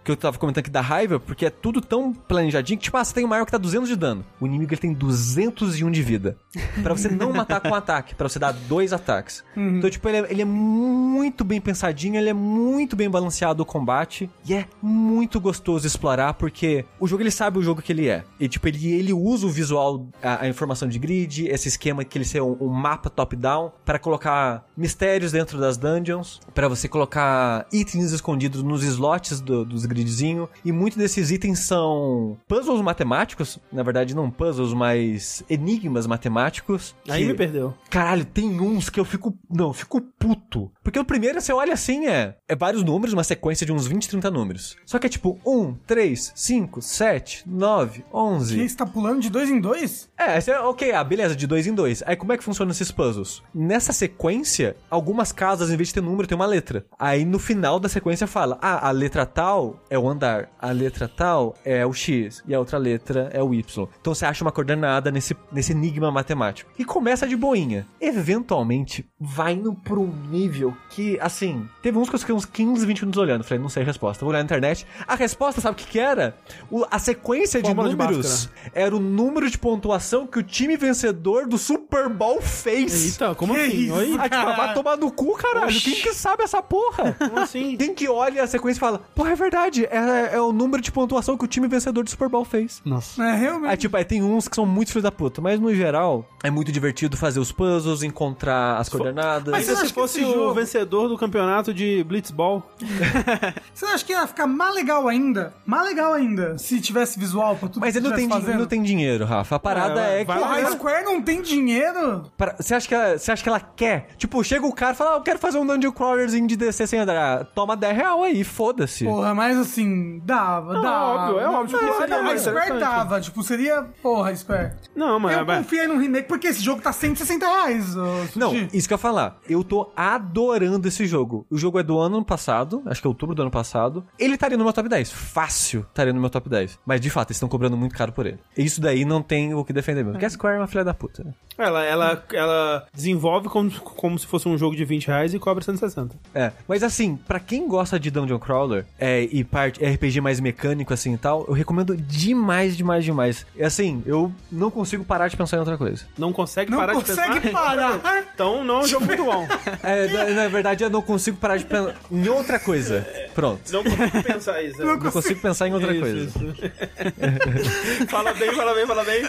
que 0.03 0.11
eu 0.11 0.15
tava 0.15 0.37
comentando 0.37 0.59
aqui 0.59 0.69
da 0.69 0.81
raiva, 0.81 1.19
porque 1.19 1.45
é 1.45 1.49
tudo 1.49 1.81
tão 1.81 2.13
planejadinho 2.13 2.77
que, 2.77 2.85
tipo, 2.85 2.97
ah, 2.97 3.03
você 3.03 3.13
tem 3.13 3.25
uma 3.25 3.35
arma 3.35 3.45
que 3.45 3.51
tá 3.51 3.57
200 3.57 3.87
de 3.87 3.95
dano. 3.95 4.25
O 4.39 4.45
inimigo 4.45 4.73
ele 4.73 4.81
tem 4.81 4.93
201 4.93 5.91
de 5.91 6.01
vida. 6.01 6.37
Pra 6.81 6.93
você 6.93 7.09
não 7.09 7.33
matar 7.33 7.59
com 7.59 7.69
um 7.69 7.75
ataque, 7.75 8.15
pra 8.15 8.29
você 8.29 8.39
dar 8.39 8.51
dois 8.51 8.93
ataques. 8.93 9.43
Então, 9.55 9.89
tipo, 9.89 10.07
ele 10.07 10.17
é, 10.17 10.31
ele 10.31 10.41
é 10.41 10.45
muito 10.45 11.43
bem 11.43 11.59
pensadinho, 11.59 12.15
ele 12.15 12.29
é 12.29 12.33
muito 12.33 12.95
bem 12.95 13.09
balanceado 13.09 13.63
o 13.63 13.65
combate 13.65 14.29
e 14.45 14.53
é 14.53 14.65
muito 14.81 15.39
gostoso 15.39 15.85
explorar 15.85 16.33
porque 16.33 16.85
o 16.99 17.07
jogo 17.07 17.23
ele 17.23 17.31
sabe 17.31 17.57
o 17.57 17.63
jogo 17.63 17.81
que 17.81 17.91
ele 17.91 18.07
é. 18.07 18.23
E 18.39 18.47
tipo, 18.47 18.67
ele, 18.67 18.91
ele 18.91 19.13
usa 19.13 19.45
o 19.45 19.49
visual, 19.49 20.07
a, 20.21 20.43
a 20.43 20.47
informação 20.47 20.87
de 20.87 20.99
grid, 20.99 21.47
esse 21.47 21.67
esquema 21.67 22.03
que 22.03 22.17
ele 22.17 22.25
ser 22.25 22.41
um, 22.41 22.57
um 22.59 22.69
mapa 22.69 23.09
top-down 23.09 23.71
para 23.83 23.99
colocar 23.99 24.65
mistérios 24.75 25.31
dentro 25.31 25.59
das 25.59 25.77
dungeons, 25.77 26.39
para 26.53 26.67
você 26.67 26.87
colocar 26.87 27.65
itens 27.71 28.11
escondidos 28.11 28.63
nos 28.63 28.83
slots 28.83 29.16
do- 29.41 29.65
dos 29.65 29.85
gridzinhos 29.85 30.49
e 30.63 30.71
muitos 30.71 30.97
desses 30.97 31.31
itens 31.31 31.59
são 31.59 32.37
puzzles 32.47 32.81
matemáticos, 32.81 33.59
na 33.71 33.83
verdade 33.83 34.15
não 34.15 34.29
puzzles, 34.31 34.73
mas 34.73 35.43
enigmas 35.49 36.05
matemáticos. 36.07 36.95
Aí 37.09 37.21
que- 37.23 37.27
me 37.27 37.33
perdeu. 37.33 37.73
Caralho, 37.89 38.25
tem 38.25 38.59
uns 38.59 38.89
que 38.89 38.99
eu 38.99 39.05
fico. 39.05 39.37
Não, 39.49 39.67
eu 39.67 39.73
fico 39.73 40.01
puto. 40.01 40.71
Porque 40.87 40.99
o 40.99 41.03
primeiro, 41.03 41.41
você 41.41 41.51
olha 41.51 41.73
assim, 41.73 42.07
é. 42.07 42.37
É 42.47 42.55
vários 42.55 42.81
números, 42.81 43.11
uma 43.11 43.25
sequência 43.25 43.65
de 43.65 43.73
uns 43.73 43.85
20, 43.85 44.07
30 44.07 44.31
números. 44.31 44.77
Só 44.85 44.97
que 44.97 45.05
é 45.05 45.09
tipo 45.09 45.37
1, 45.45 45.73
3, 45.85 46.31
5, 46.33 46.81
7, 46.81 47.43
9, 47.45 48.05
11. 48.13 48.55
Que 48.55 48.69
você 48.69 48.77
tá 48.77 48.85
pulando 48.85 49.19
de 49.19 49.29
dois 49.29 49.49
em 49.49 49.59
dois? 49.59 50.09
É, 50.17 50.39
você, 50.39 50.53
ok, 50.53 50.93
ah, 50.93 51.03
beleza, 51.03 51.35
de 51.35 51.45
dois 51.45 51.67
em 51.67 51.73
dois. 51.73 52.01
Aí 52.05 52.15
como 52.15 52.31
é 52.31 52.37
que 52.37 52.43
funcionam 52.45 52.71
esses 52.71 52.89
puzzles? 52.89 53.43
Nessa 53.53 53.91
sequência, 53.91 54.77
algumas 54.89 55.33
casas, 55.33 55.69
em 55.69 55.75
vez 55.75 55.89
de 55.89 55.95
ter 55.95 56.01
número, 56.01 56.25
tem 56.25 56.37
uma 56.37 56.45
letra. 56.45 56.85
Aí 56.97 57.25
no 57.25 57.37
final 57.37 57.81
da 57.81 57.89
sequência 57.89 58.25
fala: 58.25 58.57
ah, 58.61 58.87
a 58.87 58.91
letra 58.91 59.25
tal 59.25 59.83
é 59.89 59.99
o 59.99 60.07
andar, 60.07 60.49
a 60.57 60.71
letra 60.71 61.09
tal 61.09 61.53
é 61.65 61.85
o 61.85 61.91
X, 61.91 62.41
e 62.47 62.55
a 62.55 62.59
outra 62.59 62.77
letra 62.77 63.29
é 63.33 63.43
o 63.43 63.53
Y. 63.53 63.89
Então 63.99 64.15
você 64.15 64.25
acha 64.25 64.41
uma 64.41 64.53
coordenada 64.53 65.11
nesse, 65.11 65.35
nesse 65.51 65.73
enigma 65.73 66.09
matemático. 66.09 66.71
E 66.79 66.85
começa 66.85 67.27
de 67.27 67.35
boinha. 67.35 67.85
Eventualmente, 67.99 69.05
vai 69.19 69.51
indo 69.51 69.73
pra 69.73 69.99
um 69.99 70.13
nível 70.29 70.76
que, 70.89 71.19
assim, 71.21 71.67
teve 71.81 71.97
uns 71.97 72.09
que 72.09 72.15
eu 72.15 72.19
fiquei 72.19 72.33
uns 72.35 72.45
15, 72.45 72.85
20 72.85 72.99
minutos 73.01 73.21
olhando. 73.21 73.43
Falei, 73.43 73.61
não 73.61 73.69
sei 73.69 73.83
a 73.83 73.85
resposta. 73.85 74.21
Vou 74.23 74.29
olhar 74.29 74.39
na 74.39 74.45
internet. 74.45 74.85
A 75.07 75.15
resposta, 75.15 75.61
sabe 75.61 75.73
o 75.73 75.77
que, 75.77 75.85
que 75.91 75.99
era? 75.99 76.35
O- 76.71 76.85
a 76.89 76.97
sequência 76.99 77.61
de 77.61 77.67
Fórmula 77.67 77.89
de 77.89 77.95
números 77.95 78.49
era 78.73 78.95
o 78.95 78.99
número 78.99 79.49
de 79.49 79.57
pontuação 79.57 80.25
que 80.25 80.39
o 80.39 80.43
time 80.43 80.75
vencedor 80.77 81.47
do 81.47 81.57
Super 81.57 82.09
Bowl 82.09 82.41
fez. 82.41 83.05
Eita, 83.05 83.35
como 83.35 83.53
Que 83.53 83.59
assim? 83.61 83.77
isso? 83.77 83.93
Oi? 83.93 84.15
Ah, 84.19 84.29
tipo, 84.29 84.45
vai 84.57 84.73
tomar 84.73 84.97
no 84.97 85.11
cu, 85.11 85.33
caralho. 85.37 85.67
Oxi. 85.67 85.81
Quem 85.91 86.01
que 86.01 86.13
sabe 86.13 86.43
essa 86.43 86.61
porra? 86.61 87.13
Como 87.17 87.39
assim? 87.39 87.75
Quem 87.77 87.93
que 87.93 88.07
olha 88.07 88.43
a 88.43 88.47
sequência 88.47 88.77
e 88.77 88.81
fala, 88.81 88.99
porra, 89.15 89.31
é 89.31 89.35
verdade, 89.35 89.85
é, 89.85 90.35
é 90.35 90.41
o 90.41 90.51
número 90.51 90.81
de 90.81 90.91
pontuação 90.91 91.37
que 91.37 91.45
o 91.45 91.47
time 91.47 91.67
vencedor 91.67 92.03
do 92.03 92.09
Super 92.09 92.29
Bowl 92.29 92.43
fez. 92.45 92.81
Nossa. 92.85 93.21
É, 93.23 93.35
realmente. 93.35 93.71
Aí, 93.71 93.77
tipo, 93.77 93.95
aí 93.97 94.05
tem 94.05 94.23
uns 94.23 94.47
que 94.47 94.55
são 94.55 94.65
muito 94.65 94.89
filhos 94.89 95.03
da 95.03 95.11
puta, 95.11 95.41
mas 95.41 95.59
no 95.59 95.73
geral 95.73 96.27
é 96.43 96.49
muito 96.49 96.71
divertido 96.71 97.15
fazer 97.17 97.39
os 97.39 97.51
puzzles, 97.51 98.03
encontrar 98.03 98.77
as 98.77 98.89
coordenadas. 98.89 99.65
Você 99.65 99.71
acha 99.71 99.81
se 99.81 99.87
que 99.87 99.93
fosse 99.93 100.21
o 100.23 100.33
jogo- 100.33 100.53
vencedor 100.67 101.07
do 101.07 101.17
campeonato 101.17 101.73
de 101.73 102.03
Blitzball. 102.03 102.61
Você 103.73 103.85
acha 103.85 104.03
que 104.05 104.11
ia 104.11 104.27
ficar 104.27 104.45
mais 104.45 104.75
legal 104.75 105.07
ainda? 105.07 105.53
Mais 105.65 105.85
legal 105.87 106.13
ainda, 106.13 106.57
se 106.57 106.79
tivesse 106.81 107.17
visual 107.17 107.55
pra 107.55 107.69
tudo 107.69 107.79
Mas 107.79 107.93
que 107.93 107.99
ele 107.99 108.09
não 108.09 108.15
tem, 108.15 108.27
fazendo. 108.29 108.59
não 108.59 108.65
tem 108.65 108.83
dinheiro, 108.83 109.23
Rafa. 109.25 109.55
A 109.55 109.59
parada 109.59 110.01
É, 110.01 110.21
é, 110.21 110.25
que. 110.25 110.31
a 110.31 110.71
Square 110.71 111.05
não 111.05 111.21
tem 111.21 111.41
dinheiro? 111.41 112.23
Para- 112.37 112.55
Você 112.59 112.75
acha, 112.75 112.87
que 112.87 112.93
ela, 112.93 113.17
você 113.17 113.31
acha 113.31 113.41
que 113.41 113.49
ela 113.49 113.59
quer? 113.59 114.09
Tipo, 114.17 114.43
chega 114.43 114.65
o 114.65 114.73
cara 114.73 114.91
e 114.93 114.95
fala, 114.95 115.13
ah, 115.13 115.17
eu 115.17 115.21
quero 115.21 115.39
fazer 115.39 115.57
um 115.57 115.65
dungeon 115.65 115.91
crawlerzinho 115.91 116.45
de 116.47 116.55
DC 116.57 116.85
sem 116.85 116.99
andar. 116.99 117.45
Toma 117.55 117.75
10 117.77 117.95
real 117.95 118.23
aí, 118.23 118.43
foda-se. 118.43 119.05
Porra, 119.05 119.33
mas 119.33 119.57
assim, 119.57 120.19
dava, 120.25 120.73
Não, 120.73 120.81
dava. 120.81 121.05
óbvio, 121.05 121.39
é 121.39 121.47
óbvio 121.49 121.79
que 121.79 121.85
Não, 121.85 121.97
seria 121.97 122.21
não, 122.21 122.31
a 122.31 122.37
Square 122.37 122.79
dava, 122.79 123.21
tipo, 123.21 123.41
seria, 123.43 123.85
porra, 124.03 124.35
Square. 124.35 124.73
Não, 124.95 125.19
mas... 125.19 125.37
Eu 125.37 125.45
mas- 125.45 125.57
confiei 125.59 125.87
no 125.87 125.97
remake 125.97 126.27
porque 126.27 126.47
esse 126.47 126.61
jogo 126.61 126.81
tá 126.81 126.91
160 126.91 127.45
reais. 127.47 127.95
Não, 128.35 128.53
isso 128.73 128.87
que 128.87 128.93
eu 128.93 128.95
ia 128.95 128.99
falar. 128.99 129.37
Eu 129.49 129.63
tô 129.63 129.89
adorando 129.95 130.56
esse 130.63 131.05
jogo. 131.05 131.45
O 131.49 131.57
jogo 131.57 131.79
é 131.79 131.83
do 131.83 131.97
ano 131.99 132.23
passado, 132.23 132.81
acho 132.85 133.01
que 133.01 133.07
é 133.07 133.09
outubro 133.09 133.35
do 133.35 133.41
ano 133.41 133.51
passado. 133.51 134.03
Ele 134.17 134.33
estaria 134.35 134.57
no 134.57 134.63
meu 134.63 134.73
top 134.73 134.89
10. 134.89 135.11
Fácil 135.11 135.81
estaria 135.89 136.13
no 136.13 136.19
meu 136.19 136.29
top 136.29 136.49
10. 136.49 136.79
Mas 136.85 137.01
de 137.01 137.09
fato, 137.09 137.29
eles 137.29 137.37
estão 137.37 137.49
cobrando 137.49 137.77
muito 137.77 137.95
caro 137.95 138.11
por 138.11 138.25
ele. 138.25 138.39
E 138.57 138.63
isso 138.63 138.81
daí 138.81 139.05
não 139.05 139.21
tem 139.21 139.53
o 139.53 139.63
que 139.63 139.73
defender 139.73 139.99
mesmo. 140.01 140.13
Porque 140.13 140.25
a 140.25 140.29
Square 140.29 140.55
é 140.55 140.59
uma 140.59 140.67
filha 140.67 140.83
da 140.83 140.93
puta. 140.93 141.23
né? 141.23 141.33
Ela, 141.57 141.83
ela, 141.83 142.23
ela 142.33 142.87
desenvolve 142.93 143.49
como, 143.49 143.71
como 143.71 144.17
se 144.19 144.27
fosse 144.27 144.47
um 144.47 144.57
jogo 144.57 144.75
de 144.75 144.85
20 144.85 145.07
reais 145.07 145.33
e 145.33 145.39
cobra 145.39 145.63
160. 145.63 146.15
É, 146.33 146.51
mas 146.67 146.83
assim, 146.83 147.15
pra 147.27 147.39
quem 147.39 147.67
gosta 147.67 147.99
de 147.99 148.11
Dungeon 148.11 148.37
Crawler 148.37 148.85
é, 148.99 149.23
e 149.23 149.43
parte 149.43 149.83
RPG 149.83 150.21
mais 150.21 150.39
mecânico 150.39 150.93
assim 150.93 151.13
e 151.13 151.17
tal, 151.17 151.45
eu 151.47 151.53
recomendo 151.53 151.97
demais, 151.97 152.77
demais, 152.77 153.03
demais. 153.03 153.45
E 153.55 153.63
assim, 153.63 154.03
eu 154.05 154.31
não 154.51 154.69
consigo 154.69 155.03
parar 155.03 155.27
de 155.29 155.35
pensar 155.37 155.57
em 155.57 155.59
outra 155.59 155.77
coisa. 155.77 156.05
Não 156.17 156.31
consegue 156.31 156.69
Não 156.69 156.77
parar 156.77 156.93
consegue 156.93 157.33
de 157.33 157.39
pensar? 157.41 157.59
parar. 157.59 158.27
Então 158.37 158.63
não 158.63 158.81
é 158.81 158.83
um 158.83 158.87
jogo 158.87 159.05
muito 159.07 159.23
bom. 159.25 159.47
É, 159.81 160.05
na, 160.37 160.47
verdade, 160.47 160.83
eu 160.83 160.89
não 160.89 161.01
consigo 161.01 161.37
parar 161.37 161.57
de 161.57 161.65
pensar 161.65 161.93
em 162.11 162.27
outra 162.29 162.59
coisa. 162.59 163.05
Pronto. 163.35 163.61
Não 163.71 163.83
consigo 163.83 164.23
pensar 164.23 164.61
isso. 164.63 164.83
Não 164.85 164.99
consigo 164.99 165.39
pensar 165.41 165.67
em 165.67 165.73
outra 165.73 165.91
Isso, 165.93 166.01
coisa. 166.01 166.17
isso. 166.23 168.07
fala 168.09 168.33
bem, 168.33 168.51
fala 168.55 168.73
bem, 168.73 168.87
fala 168.87 169.03
bem. 169.03 169.23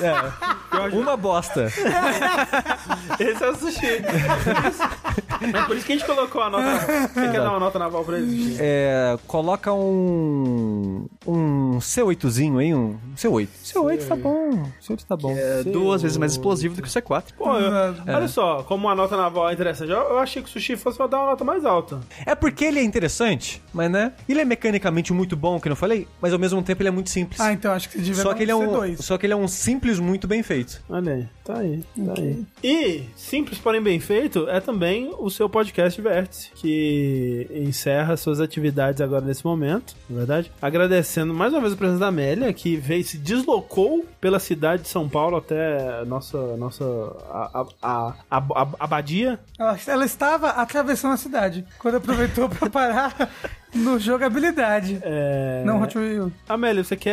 É. 0.00 0.90
Uma 0.96 1.16
bosta. 1.16 1.66
Esse 3.18 3.44
é 3.44 3.48
o 3.50 3.54
sushi. 3.56 3.86
É 5.54 5.62
por 5.66 5.76
isso 5.76 5.86
que 5.86 5.92
a 5.92 5.96
gente 5.96 6.06
colocou 6.06 6.42
a 6.42 6.50
nota. 6.50 6.78
Você 7.14 7.28
quer 7.30 7.40
dar 7.40 7.50
uma 7.50 7.58
nota 7.60 7.78
naval 7.78 8.04
pra 8.04 8.18
ele? 8.18 8.56
É, 8.58 9.16
coloca 9.26 9.72
um. 9.72 11.06
Um 11.26 11.78
C8zinho 11.78 12.58
aí, 12.58 12.74
um 12.74 12.98
C8. 13.16 13.48
C8 13.64 14.06
tá 14.08 14.16
bom. 14.16 14.64
C8 14.82 15.04
tá 15.06 15.16
bom. 15.16 15.34
É 15.36 15.62
duas 15.64 16.02
vezes 16.02 16.16
mais 16.16 16.32
explosivo 16.32 16.74
do 16.74 16.82
que 16.82 16.88
o 16.88 16.90
C4. 16.90 17.24
Pô, 17.36 17.56
eu- 17.56 17.94
olha 18.14 18.28
só, 18.28 18.62
como 18.62 18.88
a 18.88 18.94
nota 18.94 19.16
naval 19.16 19.48
é 19.48 19.52
interessante. 19.52 19.89
Eu, 19.92 20.00
eu 20.10 20.18
achei 20.18 20.42
que 20.42 20.48
o 20.48 20.52
sushi 20.52 20.76
fosse 20.76 20.98
dar 20.98 21.18
uma 21.18 21.26
nota 21.30 21.44
mais 21.44 21.64
alta. 21.64 22.00
É 22.26 22.34
porque 22.34 22.64
ele 22.64 22.78
é 22.78 22.82
interessante, 22.82 23.62
mas 23.72 23.90
né? 23.90 24.12
Ele 24.28 24.40
é 24.40 24.44
mecanicamente 24.44 25.12
muito 25.12 25.36
bom, 25.36 25.58
que 25.60 25.68
eu 25.68 25.70
não 25.70 25.76
falei, 25.76 26.06
mas 26.20 26.32
ao 26.32 26.38
mesmo 26.38 26.62
tempo 26.62 26.82
ele 26.82 26.88
é 26.88 26.92
muito 26.92 27.10
simples. 27.10 27.40
Ah, 27.40 27.52
então 27.52 27.72
acho 27.72 27.88
que 27.88 27.94
você 27.98 28.02
devia 28.04 28.22
só 28.22 28.34
que 28.34 28.42
ele 28.42 28.50
é 28.52 28.54
um, 28.56 28.66
C2. 28.72 28.96
só 29.02 29.16
que 29.18 29.26
ele 29.26 29.32
é 29.32 29.36
um 29.36 29.48
simples 29.48 29.98
muito 29.98 30.26
bem 30.28 30.42
feito. 30.42 30.82
Olha 30.88 31.12
aí, 31.14 31.28
tá 31.44 31.58
aí, 31.58 31.82
tá 32.06 32.14
aí. 32.18 32.44
E, 32.62 33.04
simples 33.16 33.58
porém 33.58 33.80
bem 33.82 33.98
feito, 34.00 34.48
é 34.48 34.60
também 34.60 35.12
o 35.18 35.28
seu 35.30 35.48
podcast 35.48 36.00
Vértice, 36.00 36.50
que 36.54 37.46
encerra 37.50 38.16
suas 38.16 38.40
atividades 38.40 39.00
agora 39.00 39.24
nesse 39.24 39.44
momento, 39.44 39.94
na 40.08 40.18
verdade. 40.18 40.50
Agradecendo 40.60 41.32
mais 41.34 41.52
uma 41.52 41.60
vez 41.60 41.72
a 41.72 41.76
presença 41.76 42.00
da 42.00 42.08
Amélia, 42.08 42.52
que 42.52 42.76
veio 42.76 43.04
se 43.04 43.18
deslocou 43.18 44.04
pela 44.20 44.38
cidade 44.38 44.82
de 44.82 44.88
São 44.88 45.08
Paulo 45.08 45.36
até 45.36 46.00
a 46.00 46.04
nossa, 46.04 46.56
nossa 46.56 46.84
a, 47.30 47.64
a, 47.82 48.14
a, 48.30 48.38
a- 48.38 48.68
abadia. 48.78 49.38
Ela, 49.58 49.76
ela 49.86 50.04
estava 50.04 50.50
atravessando 50.50 51.14
a 51.14 51.16
cidade, 51.16 51.66
quando 51.78 51.96
aproveitou 51.96 52.48
pra 52.48 52.68
parar 52.68 53.30
no 53.74 53.98
jogabilidade. 53.98 54.98
É... 55.02 55.62
Não, 55.64 55.80
Hot 55.82 55.96
Wheels. 55.96 56.32
Amélia, 56.48 56.82
você 56.84 56.96
quer 56.96 57.12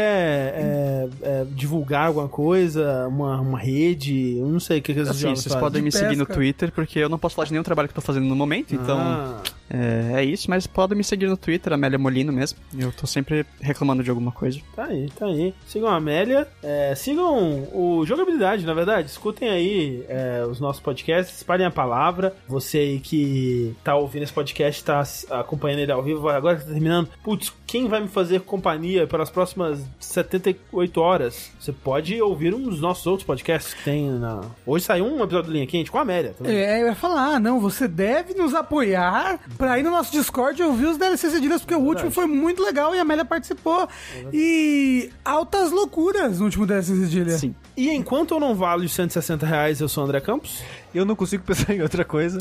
é, 0.56 1.10
é, 1.22 1.46
divulgar 1.52 2.08
alguma 2.08 2.28
coisa? 2.28 3.08
Uma, 3.08 3.40
uma 3.42 3.60
rede? 3.60 4.38
Eu 4.38 4.48
não 4.48 4.60
sei 4.60 4.80
o 4.80 4.82
que, 4.82 4.94
que 4.94 5.00
esses 5.00 5.12
Assim, 5.12 5.22
jogos 5.22 5.42
vocês 5.42 5.54
fazem. 5.54 5.66
podem 5.66 5.82
me 5.82 5.90
De 5.90 5.98
seguir 5.98 6.16
no 6.16 6.26
pesca. 6.26 6.34
Twitter, 6.34 6.72
porque 6.72 7.00
eu 7.00 7.10
não 7.10 7.18
posso 7.20 7.36
falar 7.36 7.46
de 7.46 7.52
nenhum 7.52 7.64
trabalho 7.64 7.88
que 7.88 7.92
eu 7.94 8.02
tô 8.02 8.02
fazendo 8.02 8.26
no 8.26 8.36
momento, 8.36 8.74
então 8.76 8.98
Ah, 9.00 9.42
É, 9.70 10.22
é 10.22 10.24
isso, 10.24 10.50
mas 10.50 10.66
podem 10.66 10.98
me 10.98 11.04
seguir 11.04 11.28
no 11.28 11.36
Twitter, 11.36 11.74
Amélia 11.74 12.00
Molino 12.00 12.32
mesmo. 12.32 12.58
Eu 12.78 12.90
tô 12.92 13.06
sempre 13.06 13.46
reclamando 13.60 14.02
de 14.02 14.10
alguma 14.10 14.32
coisa. 14.32 14.60
Tá 14.76 14.86
aí, 14.86 15.10
tá 15.18 15.26
aí. 15.26 15.54
Sigam 15.66 15.90
a 15.90 15.98
Amélia, 15.98 16.48
é, 16.64 16.96
sigam 16.96 17.68
o 17.74 18.06
Jogabilidade, 18.06 18.66
na 18.66 18.74
verdade. 18.74 19.10
Escutem 19.10 19.50
aí 19.50 20.06
é, 20.08 20.46
os 20.50 20.62
nossos 20.62 20.82
podcasts, 20.82 21.36
espalhem 21.36 21.66
a 21.66 21.72
palavra. 21.72 22.34
Você 22.48 22.78
aí 22.78 23.00
que 23.02 23.76
tá 23.84 23.94
ouvindo 23.96 24.24
esse 24.24 24.32
podcast, 24.32 24.84
tá 24.86 25.04
acompanhando 25.32 25.80
ele 25.80 25.92
ao 25.92 26.02
vivo, 26.02 26.30
agora 26.30 26.47
que 26.56 26.61
tá 26.64 26.72
terminando. 26.72 27.10
Putz, 27.24 27.53
quem 27.65 27.88
vai 27.88 28.02
me 28.02 28.07
fazer 28.07 28.41
companhia 28.41 29.07
pelas 29.07 29.30
próximas 29.30 29.80
78 29.99 31.02
horas? 31.02 31.52
Você 31.60 31.72
pode 31.72 32.22
ouvir 32.22 32.53
um 32.53 32.64
dos 32.64 32.82
nossos 32.82 33.06
outros 33.07 33.26
podcasts 33.26 33.74
que 33.74 33.84
tem 33.84 34.10
na. 34.10 34.41
Hoje 34.65 34.86
saiu 34.86 35.06
um 35.06 35.24
episódio 35.24 35.44
do 35.44 35.52
Linha 35.52 35.68
Quente 35.68 35.91
com 35.91 35.98
a 35.98 36.02
Amélia. 36.02 36.34
Também. 36.38 36.56
É, 36.56 36.82
eu 36.82 36.88
ia 36.88 36.95
falar, 36.95 37.36
ah, 37.36 37.40
não, 37.40 37.60
você 37.60 37.88
deve 37.88 38.34
nos 38.34 38.53
apoiar 38.53 39.40
pra 39.57 39.78
ir 39.80 39.84
no 39.84 39.91
nosso 39.91 40.11
Discord 40.11 40.61
e 40.61 40.65
ouvir 40.65 40.88
os 40.88 40.98
DLC 40.98 41.30
cedidas, 41.30 41.61
porque 41.61 41.74
é 41.74 41.78
o 41.78 41.82
último 41.82 42.11
foi 42.11 42.26
muito 42.26 42.64
legal 42.64 42.95
e 42.95 42.99
a 42.99 43.02
Amélia 43.02 43.26
participou. 43.26 43.88
E 44.34 45.10
altas 45.24 45.72
loucuras 45.72 46.40
no 46.40 46.45
último 46.45 46.65
DLC 46.65 46.95
cedilha. 46.95 47.38
Sim. 47.38 47.53
E 47.76 47.91
enquanto 47.91 48.34
eu 48.34 48.40
não 48.40 48.56
valo 48.56 48.84
os 48.84 48.94
160 48.94 49.45
reais, 49.45 49.80
eu 49.80 49.88
sou 49.88 50.03
o 50.03 50.07
André 50.07 50.19
Campos. 50.19 50.64
Eu 50.93 51.05
não 51.05 51.15
consigo 51.15 51.43
pensar 51.43 51.73
em 51.73 51.81
outra 51.81 52.03
coisa. 52.03 52.39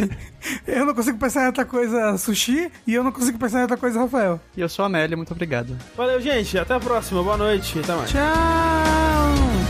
eu 0.66 0.84
não 0.84 0.94
consigo 0.94 1.18
pensar 1.18 1.44
em 1.44 1.46
outra 1.46 1.64
coisa, 1.64 2.16
Sushi. 2.18 2.70
E 2.86 2.94
eu 2.94 3.04
não 3.04 3.12
consigo 3.12 3.38
pensar 3.38 3.58
em 3.58 3.62
outra 3.62 3.76
coisa, 3.76 4.00
Rafael. 4.00 4.40
E 4.56 4.60
eu 4.60 4.68
sou 4.68 4.82
a 4.82 4.86
Amélia, 4.86 5.16
muito 5.16 5.32
obrigado. 5.32 5.76
Valeu, 5.96 6.20
gente. 6.20 6.58
Até 6.58 6.74
a 6.74 6.80
próxima. 6.80 7.22
Boa 7.22 7.36
noite. 7.36 7.78
Até 7.78 7.94
mais. 7.94 8.10
Tchau. 8.10 9.63